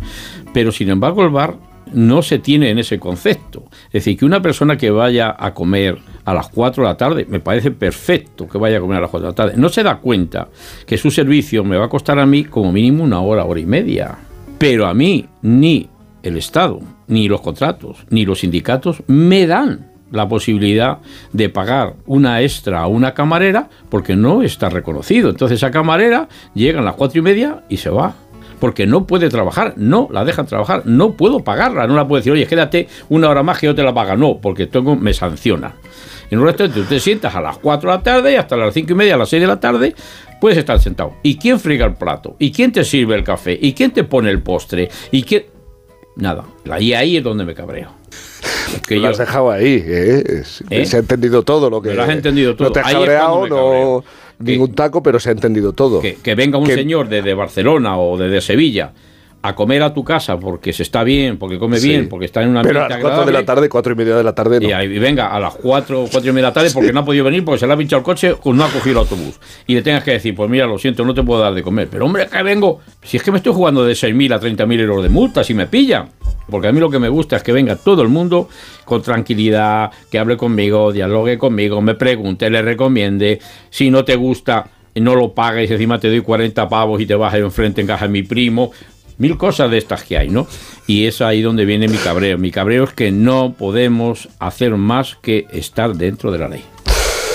Pero 0.53 0.71
sin 0.71 0.89
embargo 0.89 1.23
el 1.23 1.29
bar 1.29 1.55
no 1.95 2.21
se 2.21 2.39
tiene 2.39 2.69
en 2.69 2.77
ese 2.77 2.99
concepto. 2.99 3.65
Es 3.87 3.93
decir, 3.93 4.17
que 4.17 4.25
una 4.25 4.41
persona 4.41 4.77
que 4.77 4.91
vaya 4.91 5.35
a 5.37 5.53
comer 5.53 5.97
a 6.25 6.33
las 6.33 6.49
4 6.49 6.83
de 6.83 6.89
la 6.89 6.97
tarde, 6.97 7.25
me 7.27 7.39
parece 7.39 7.71
perfecto 7.71 8.47
que 8.47 8.57
vaya 8.57 8.77
a 8.77 8.81
comer 8.81 8.97
a 8.97 9.01
las 9.01 9.09
4 9.09 9.25
de 9.25 9.31
la 9.31 9.35
tarde, 9.35 9.53
no 9.57 9.69
se 9.69 9.83
da 9.83 9.97
cuenta 9.97 10.49
que 10.85 10.97
su 10.97 11.09
servicio 11.09 11.63
me 11.63 11.77
va 11.77 11.85
a 11.85 11.89
costar 11.89 12.19
a 12.19 12.25
mí 12.25 12.43
como 12.43 12.71
mínimo 12.71 13.03
una 13.03 13.21
hora, 13.21 13.45
hora 13.45 13.59
y 13.59 13.65
media. 13.65 14.17
Pero 14.57 14.85
a 14.85 14.93
mí 14.93 15.25
ni 15.41 15.89
el 16.23 16.37
Estado, 16.37 16.81
ni 17.07 17.27
los 17.27 17.41
contratos, 17.41 18.05
ni 18.09 18.25
los 18.25 18.39
sindicatos 18.39 19.03
me 19.07 19.47
dan 19.47 19.91
la 20.11 20.27
posibilidad 20.27 20.99
de 21.33 21.49
pagar 21.49 21.95
una 22.05 22.41
extra 22.41 22.81
a 22.81 22.87
una 22.87 23.13
camarera 23.13 23.69
porque 23.89 24.15
no 24.15 24.41
está 24.41 24.69
reconocido. 24.69 25.29
Entonces 25.29 25.57
esa 25.57 25.71
camarera 25.71 26.27
llega 26.53 26.79
a 26.79 26.83
las 26.83 26.95
cuatro 26.95 27.19
y 27.19 27.21
media 27.21 27.63
y 27.69 27.77
se 27.77 27.89
va. 27.89 28.15
Porque 28.59 28.85
no 28.87 29.05
puede 29.05 29.29
trabajar, 29.29 29.73
no 29.77 30.07
la 30.11 30.23
dejan 30.25 30.45
trabajar, 30.45 30.83
no 30.85 31.13
puedo 31.13 31.43
pagarla, 31.43 31.87
no 31.87 31.95
la 31.95 32.07
puedo 32.07 32.19
decir, 32.19 32.31
oye, 32.33 32.47
quédate 32.47 32.87
una 33.09 33.29
hora 33.29 33.43
más 33.43 33.59
que 33.59 33.67
yo 33.67 33.75
te 33.75 33.83
la 33.83 33.93
paga, 33.93 34.15
no, 34.15 34.39
porque 34.41 34.67
tengo, 34.67 34.95
me 34.95 35.13
sanciona. 35.13 35.75
En 36.31 36.39
un 36.39 36.45
restaurante 36.45 36.81
tú 36.81 36.87
te 36.87 36.99
sientas 36.99 37.35
a 37.35 37.41
las 37.41 37.57
4 37.59 37.89
de 37.91 37.97
la 37.97 38.03
tarde 38.03 38.31
y 38.33 38.35
hasta 38.35 38.55
las 38.57 38.73
5 38.73 38.91
y 38.91 38.95
media, 38.95 39.15
a 39.15 39.17
las 39.17 39.29
6 39.29 39.41
de 39.41 39.47
la 39.47 39.59
tarde, 39.59 39.93
puedes 40.41 40.57
estar 40.57 40.79
sentado. 40.79 41.13
¿Y 41.21 41.37
quién 41.37 41.59
friga 41.59 41.85
el 41.85 41.93
plato? 41.95 42.35
¿Y 42.39 42.51
quién 42.51 42.71
te 42.71 42.83
sirve 42.83 43.15
el 43.15 43.23
café? 43.23 43.57
¿Y 43.61 43.73
quién 43.73 43.91
te 43.91 44.03
pone 44.03 44.29
el 44.31 44.41
postre? 44.41 44.89
¿Y 45.11 45.23
quién...? 45.23 45.45
Nada. 46.15 46.45
Y 46.79 46.93
ahí 46.93 47.17
es 47.17 47.23
donde 47.23 47.43
me 47.45 47.53
cabreo. 47.53 47.89
Que 48.87 48.95
lo 48.97 49.01
yo- 49.03 49.09
has 49.09 49.17
dejado 49.17 49.51
ahí, 49.51 49.83
¿eh? 49.85 50.43
¿Eh? 50.69 50.85
Se 50.85 50.95
ha 50.95 50.99
entendido 50.99 51.43
todo 51.43 51.69
lo 51.69 51.81
que. 51.81 51.93
Lo 51.93 52.03
has 52.03 52.09
entendido 52.09 52.55
todo. 52.55 52.69
No 52.69 52.73
te 52.73 52.79
has 52.79 52.91
cabreado, 52.93 53.47
no. 53.47 54.03
Ningún 54.39 54.73
taco, 54.73 55.01
pero 55.01 55.19
se 55.19 55.29
ha 55.29 55.31
entendido 55.31 55.73
todo. 55.73 56.01
que, 56.01 56.15
que 56.15 56.35
venga 56.35 56.57
un 56.57 56.65
Que- 56.65 56.75
señor 56.75 57.07
desde 57.09 57.33
Barcelona 57.33 57.97
o 57.97 58.17
desde 58.17 58.41
Sevilla 58.41 58.91
a 59.47 59.55
comer 59.55 59.83
a 59.83 59.93
tu 59.93 60.03
casa 60.03 60.37
porque 60.39 60.73
se 60.73 60.83
está 60.83 61.03
bien, 61.03 61.37
porque 61.37 61.57
come 61.59 61.77
Sí. 61.77 61.89
bien, 61.89 62.09
porque 62.09 62.25
está 62.25 62.41
en 62.43 62.49
una 62.49 62.61
Pero 62.61 62.83
a 62.85 62.89
las 62.89 62.99
4 62.99 63.25
de 63.25 63.31
la 63.31 63.45
tarde, 63.45 63.69
4 63.69 63.93
y 63.93 63.95
media 63.95 64.15
de 64.15 64.23
la 64.23 64.33
tarde 64.33 64.59
no. 64.59 64.67
y 64.69 64.71
ahí 64.71 64.87
venga 64.99 65.27
a 65.27 65.39
las 65.39 65.55
4, 65.55 66.05
4 66.11 66.19
y 66.29 66.33
media 66.33 66.47
de 66.47 66.49
la 66.49 66.53
tarde 66.53 66.69
porque 66.73 66.91
no 66.93 67.01
ha 67.01 67.05
podido 67.05 67.23
venir 67.25 67.43
porque 67.43 67.59
se 67.59 67.67
le 67.67 67.73
ha 67.73 67.77
pinchado 67.77 67.99
el 67.99 68.03
coche 68.05 68.35
o 68.43 68.53
no 68.53 68.63
ha 68.63 68.69
cogido 68.69 68.91
el 68.93 68.97
autobús. 68.99 69.39
Y 69.67 69.75
le 69.75 69.81
tengas 69.81 70.03
que 70.03 70.11
decir, 70.11 70.33
pues 70.35 70.49
mira, 70.49 70.65
lo 70.67 70.77
siento, 70.77 71.03
no 71.05 71.13
te 71.13 71.23
puedo 71.23 71.41
dar 71.41 71.53
de 71.53 71.63
comer. 71.63 71.87
Pero 71.89 72.05
hombre, 72.05 72.27
que 72.27 72.43
vengo, 72.43 72.79
si 73.03 73.17
es 73.17 73.23
que 73.23 73.31
me 73.31 73.37
estoy 73.37 73.53
jugando 73.53 73.83
de 73.85 73.93
6.000 73.93 74.33
a 74.33 74.39
30.000 74.39 74.79
euros 74.79 75.03
de 75.03 75.09
multa, 75.09 75.43
si 75.43 75.53
me 75.53 75.67
pillan. 75.67 76.09
Porque 76.49 76.67
a 76.67 76.71
mí 76.71 76.79
lo 76.79 76.89
que 76.89 76.99
me 76.99 77.09
gusta 77.09 77.37
es 77.37 77.43
que 77.43 77.51
venga 77.51 77.75
todo 77.75 78.01
el 78.03 78.07
mundo 78.09 78.49
con 78.83 79.01
tranquilidad, 79.01 79.91
que 80.11 80.19
hable 80.19 80.37
conmigo, 80.37 80.91
dialogue 80.91 81.37
conmigo, 81.37 81.81
me 81.81 81.95
pregunte, 81.95 82.49
le 82.49 82.61
recomiende. 82.61 83.39
Si 83.69 83.89
no 83.89 84.05
te 84.05 84.15
gusta, 84.15 84.67
no 84.95 85.15
lo 85.15 85.33
pagues, 85.33 85.69
encima 85.71 85.99
te 85.99 86.07
doy 86.07 86.21
40 86.21 86.69
pavos 86.69 87.01
y 87.01 87.05
te 87.05 87.15
vas 87.15 87.33
enfrente 87.33 87.81
en 87.81 87.87
casa 87.87 88.05
de 88.05 88.11
mi 88.11 88.23
primo. 88.23 88.71
Mil 89.17 89.37
cosas 89.37 89.71
de 89.71 89.77
estas 89.77 90.03
que 90.03 90.17
hay, 90.17 90.29
¿no? 90.29 90.47
Y 90.87 91.05
es 91.05 91.21
ahí 91.21 91.41
donde 91.41 91.65
viene 91.65 91.87
mi 91.87 91.97
cabreo. 91.97 92.37
Mi 92.37 92.51
cabreo 92.51 92.83
es 92.83 92.93
que 92.93 93.11
no 93.11 93.53
podemos 93.57 94.27
hacer 94.39 94.75
más 94.75 95.17
que 95.21 95.47
estar 95.51 95.95
dentro 95.95 96.31
de 96.31 96.37
la 96.39 96.47
ley. 96.49 96.63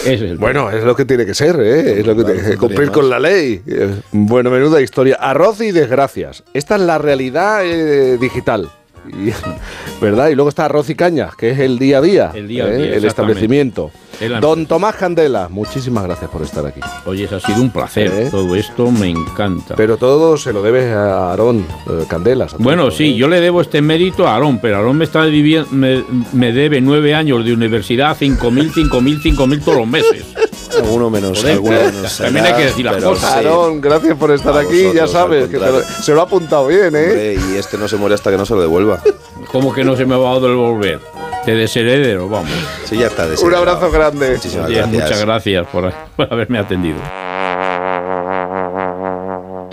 Ese 0.02 0.14
es 0.14 0.22
el 0.22 0.38
Bueno, 0.38 0.70
es 0.70 0.82
lo 0.84 0.96
que 0.96 1.04
tiene 1.04 1.26
que 1.26 1.34
ser, 1.34 1.56
¿eh? 1.60 2.00
es 2.00 2.06
lo 2.06 2.16
que 2.16 2.24
tiene 2.24 2.42
que 2.42 2.56
cumplir 2.56 2.90
con 2.90 3.10
la 3.10 3.18
ley. 3.18 3.60
Eh, 3.66 3.90
Bueno, 4.12 4.50
menuda 4.50 4.80
historia. 4.80 5.16
Arroz 5.20 5.60
y 5.60 5.72
desgracias. 5.72 6.42
Esta 6.54 6.76
es 6.76 6.80
la 6.82 6.96
realidad 6.98 7.60
eh, 7.66 8.16
digital. 8.18 8.70
Y- 9.08 9.30
¿Verdad? 10.00 10.28
Y 10.28 10.34
luego 10.34 10.48
está 10.48 10.64
arroz 10.66 10.88
y 10.88 10.94
caña, 10.94 11.30
que 11.36 11.50
es 11.50 11.58
el 11.58 11.78
día 11.78 11.98
a 11.98 12.00
día. 12.00 12.30
El 12.34 12.48
día 12.48 12.64
a 12.64 12.68
¿eh? 12.72 12.76
día, 12.78 12.94
El 12.96 13.04
establecimiento. 13.04 13.90
Don 14.40 14.66
Tomás 14.66 14.96
Candela, 14.96 15.48
muchísimas 15.48 16.04
gracias 16.04 16.30
por 16.30 16.42
estar 16.42 16.66
aquí. 16.66 16.80
Oye, 17.06 17.26
ha 17.32 17.40
sido 17.40 17.60
un 17.62 17.70
placer. 17.70 18.28
Todo 18.30 18.54
esto 18.54 18.90
me 18.90 19.08
encanta. 19.08 19.74
Pero 19.76 19.96
todo 19.96 20.36
se 20.36 20.52
lo 20.52 20.62
debes 20.62 20.92
a 20.94 21.30
Aarón 21.30 21.64
eh, 21.88 22.04
Candelas. 22.08 22.54
a 22.54 22.56
Bueno, 22.58 22.90
sí, 22.90 23.12
¿eh? 23.12 23.14
yo 23.16 23.28
le 23.28 23.40
debo 23.40 23.60
este 23.62 23.80
mérito 23.80 24.26
a 24.28 24.34
Aarón, 24.34 24.58
pero 24.60 24.76
Aarón 24.76 24.98
me 24.98 25.04
está 25.04 25.24
divi- 25.26 25.66
me, 25.70 26.04
me 26.32 26.52
debe 26.52 26.80
nueve 26.80 27.14
años 27.14 27.44
de 27.44 27.52
universidad, 27.54 28.16
cinco 28.18 28.50
mil, 28.50 28.70
cinco 28.74 29.00
mil, 29.00 29.20
cinco 29.22 29.46
mil 29.46 29.60
todos 29.60 29.78
los 29.78 29.88
meses. 29.88 30.24
Alguno 30.80 31.10
menos, 31.10 31.44
alguno 31.44 31.76
menos. 31.76 32.16
también 32.18 32.46
hay 32.46 32.52
que 32.54 32.64
decir 32.66 32.84
las 32.84 33.02
cosas. 33.02 33.30
sí. 33.32 33.36
Aarón, 33.38 33.80
gracias 33.80 34.16
por 34.16 34.30
estar 34.30 34.56
A 34.56 34.60
aquí, 34.60 34.84
ya 34.94 35.06
sabes, 35.08 35.48
que 35.48 35.58
te 35.58 35.66
lo- 35.66 35.82
se 35.82 36.14
lo 36.14 36.20
ha 36.20 36.24
apuntado 36.24 36.68
bien, 36.68 36.94
¿eh? 36.94 37.06
Hombre, 37.08 37.34
y 37.34 37.56
este 37.56 37.76
no 37.76 37.88
se 37.88 37.96
muere 37.96 38.14
hasta 38.14 38.30
que 38.30 38.36
no 38.36 38.46
se 38.46 38.54
lo 38.54 38.60
devuelva. 38.60 39.02
¿Cómo 39.52 39.74
que 39.74 39.82
no 39.84 39.96
se 39.96 40.06
me 40.06 40.16
va 40.16 40.32
a 40.32 40.38
devolver? 40.40 41.00
Te 41.44 41.54
desheredero, 41.54 42.28
vamos. 42.28 42.50
Sí, 42.84 42.98
ya 42.98 43.06
está. 43.06 43.26
Un 43.42 43.54
abrazo 43.54 43.90
grande. 43.90 44.32
Muchísimas 44.32 44.68
gracias. 44.70 45.02
Muchas 45.02 45.20
gracias 45.20 45.66
por, 45.68 45.92
por 46.16 46.32
haberme 46.32 46.58
atendido. 46.58 46.98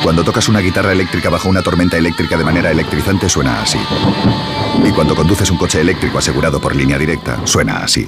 Cuando 0.01 0.23
tocas 0.23 0.47
una 0.47 0.59
guitarra 0.61 0.93
eléctrica 0.93 1.29
bajo 1.29 1.49
una 1.49 1.61
tormenta 1.61 1.97
eléctrica 1.97 2.37
de 2.37 2.43
manera 2.45 2.71
electrizante 2.71 3.27
suena 3.27 3.61
así. 3.61 3.79
Y 4.85 4.91
cuando 4.91 5.15
conduces 5.15 5.51
un 5.51 5.57
coche 5.57 5.81
eléctrico 5.81 6.19
asegurado 6.19 6.61
por 6.61 6.75
línea 6.75 6.97
directa, 6.97 7.45
suena 7.45 7.83
así. 7.83 8.07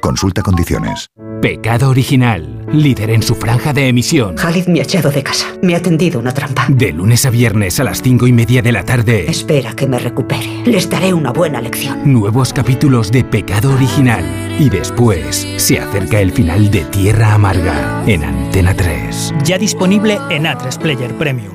Consulta 0.00 0.42
condiciones. 0.42 1.10
Pecado 1.40 1.90
Original, 1.90 2.66
líder 2.72 3.10
en 3.10 3.22
su 3.22 3.34
franja 3.34 3.72
de 3.72 3.88
emisión. 3.88 4.34
Khalid 4.34 4.66
me 4.66 4.80
ha 4.80 4.82
echado 4.82 5.10
de 5.10 5.22
casa. 5.22 5.46
Me 5.62 5.76
ha 5.76 5.82
tendido 5.82 6.18
una 6.18 6.32
trampa. 6.32 6.66
De 6.68 6.92
lunes 6.92 7.24
a 7.26 7.30
viernes 7.30 7.78
a 7.78 7.84
las 7.84 8.02
cinco 8.02 8.26
y 8.26 8.32
media 8.32 8.60
de 8.60 8.72
la 8.72 8.84
tarde. 8.84 9.30
Espera 9.30 9.74
que 9.74 9.86
me 9.86 9.98
recupere. 9.98 10.62
Les 10.64 10.90
daré 10.90 11.14
una 11.14 11.32
buena 11.32 11.60
lección. 11.60 12.12
Nuevos 12.12 12.52
capítulos 12.52 13.12
de 13.12 13.24
Pecado 13.24 13.72
Original. 13.72 14.24
Y 14.58 14.68
después 14.68 15.46
se 15.56 15.78
acerca 15.78 16.20
el 16.20 16.32
final 16.32 16.70
de 16.70 16.84
Tierra 16.86 17.34
Amarga 17.34 18.02
en 18.06 18.24
Antena 18.24 18.74
3. 18.74 19.34
Ya 19.44 19.58
disponible 19.58 20.18
en 20.30 20.44
A3 20.44 20.78
Player 20.78 21.14
Premium. 21.14 21.54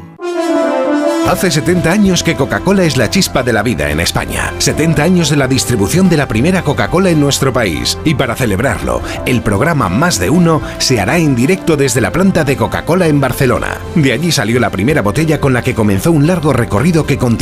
Hace 1.27 1.49
70 1.51 1.89
años 1.89 2.21
que 2.21 2.35
Coca-Cola 2.35 2.83
es 2.83 2.97
la 2.97 3.09
chispa 3.09 3.43
de 3.43 3.53
la 3.53 3.63
vida 3.63 3.89
en 3.89 4.01
España. 4.01 4.53
70 4.57 5.01
años 5.01 5.29
de 5.29 5.37
la 5.37 5.47
distribución 5.47 6.09
de 6.09 6.17
la 6.17 6.27
primera 6.27 6.63
Coca-Cola 6.63 7.09
en 7.09 7.21
nuestro 7.21 7.53
país. 7.53 7.97
Y 8.03 8.15
para 8.15 8.35
celebrarlo, 8.35 9.01
el 9.25 9.41
programa 9.41 9.87
Más 9.87 10.19
de 10.19 10.29
Uno 10.29 10.61
se 10.79 10.99
hará 10.99 11.17
en 11.17 11.33
directo 11.33 11.77
desde 11.77 12.01
la 12.01 12.11
planta 12.11 12.43
de 12.43 12.57
Coca-Cola 12.57 13.07
en 13.07 13.21
Barcelona. 13.21 13.77
De 13.95 14.11
allí 14.11 14.33
salió 14.33 14.59
la 14.59 14.69
primera 14.69 15.01
botella 15.01 15.39
con 15.39 15.53
la 15.53 15.61
que 15.61 15.73
comenzó 15.73 16.11
un 16.11 16.27
largo 16.27 16.51
recorrido 16.51 17.05
que 17.05 17.17
continúa 17.17 17.33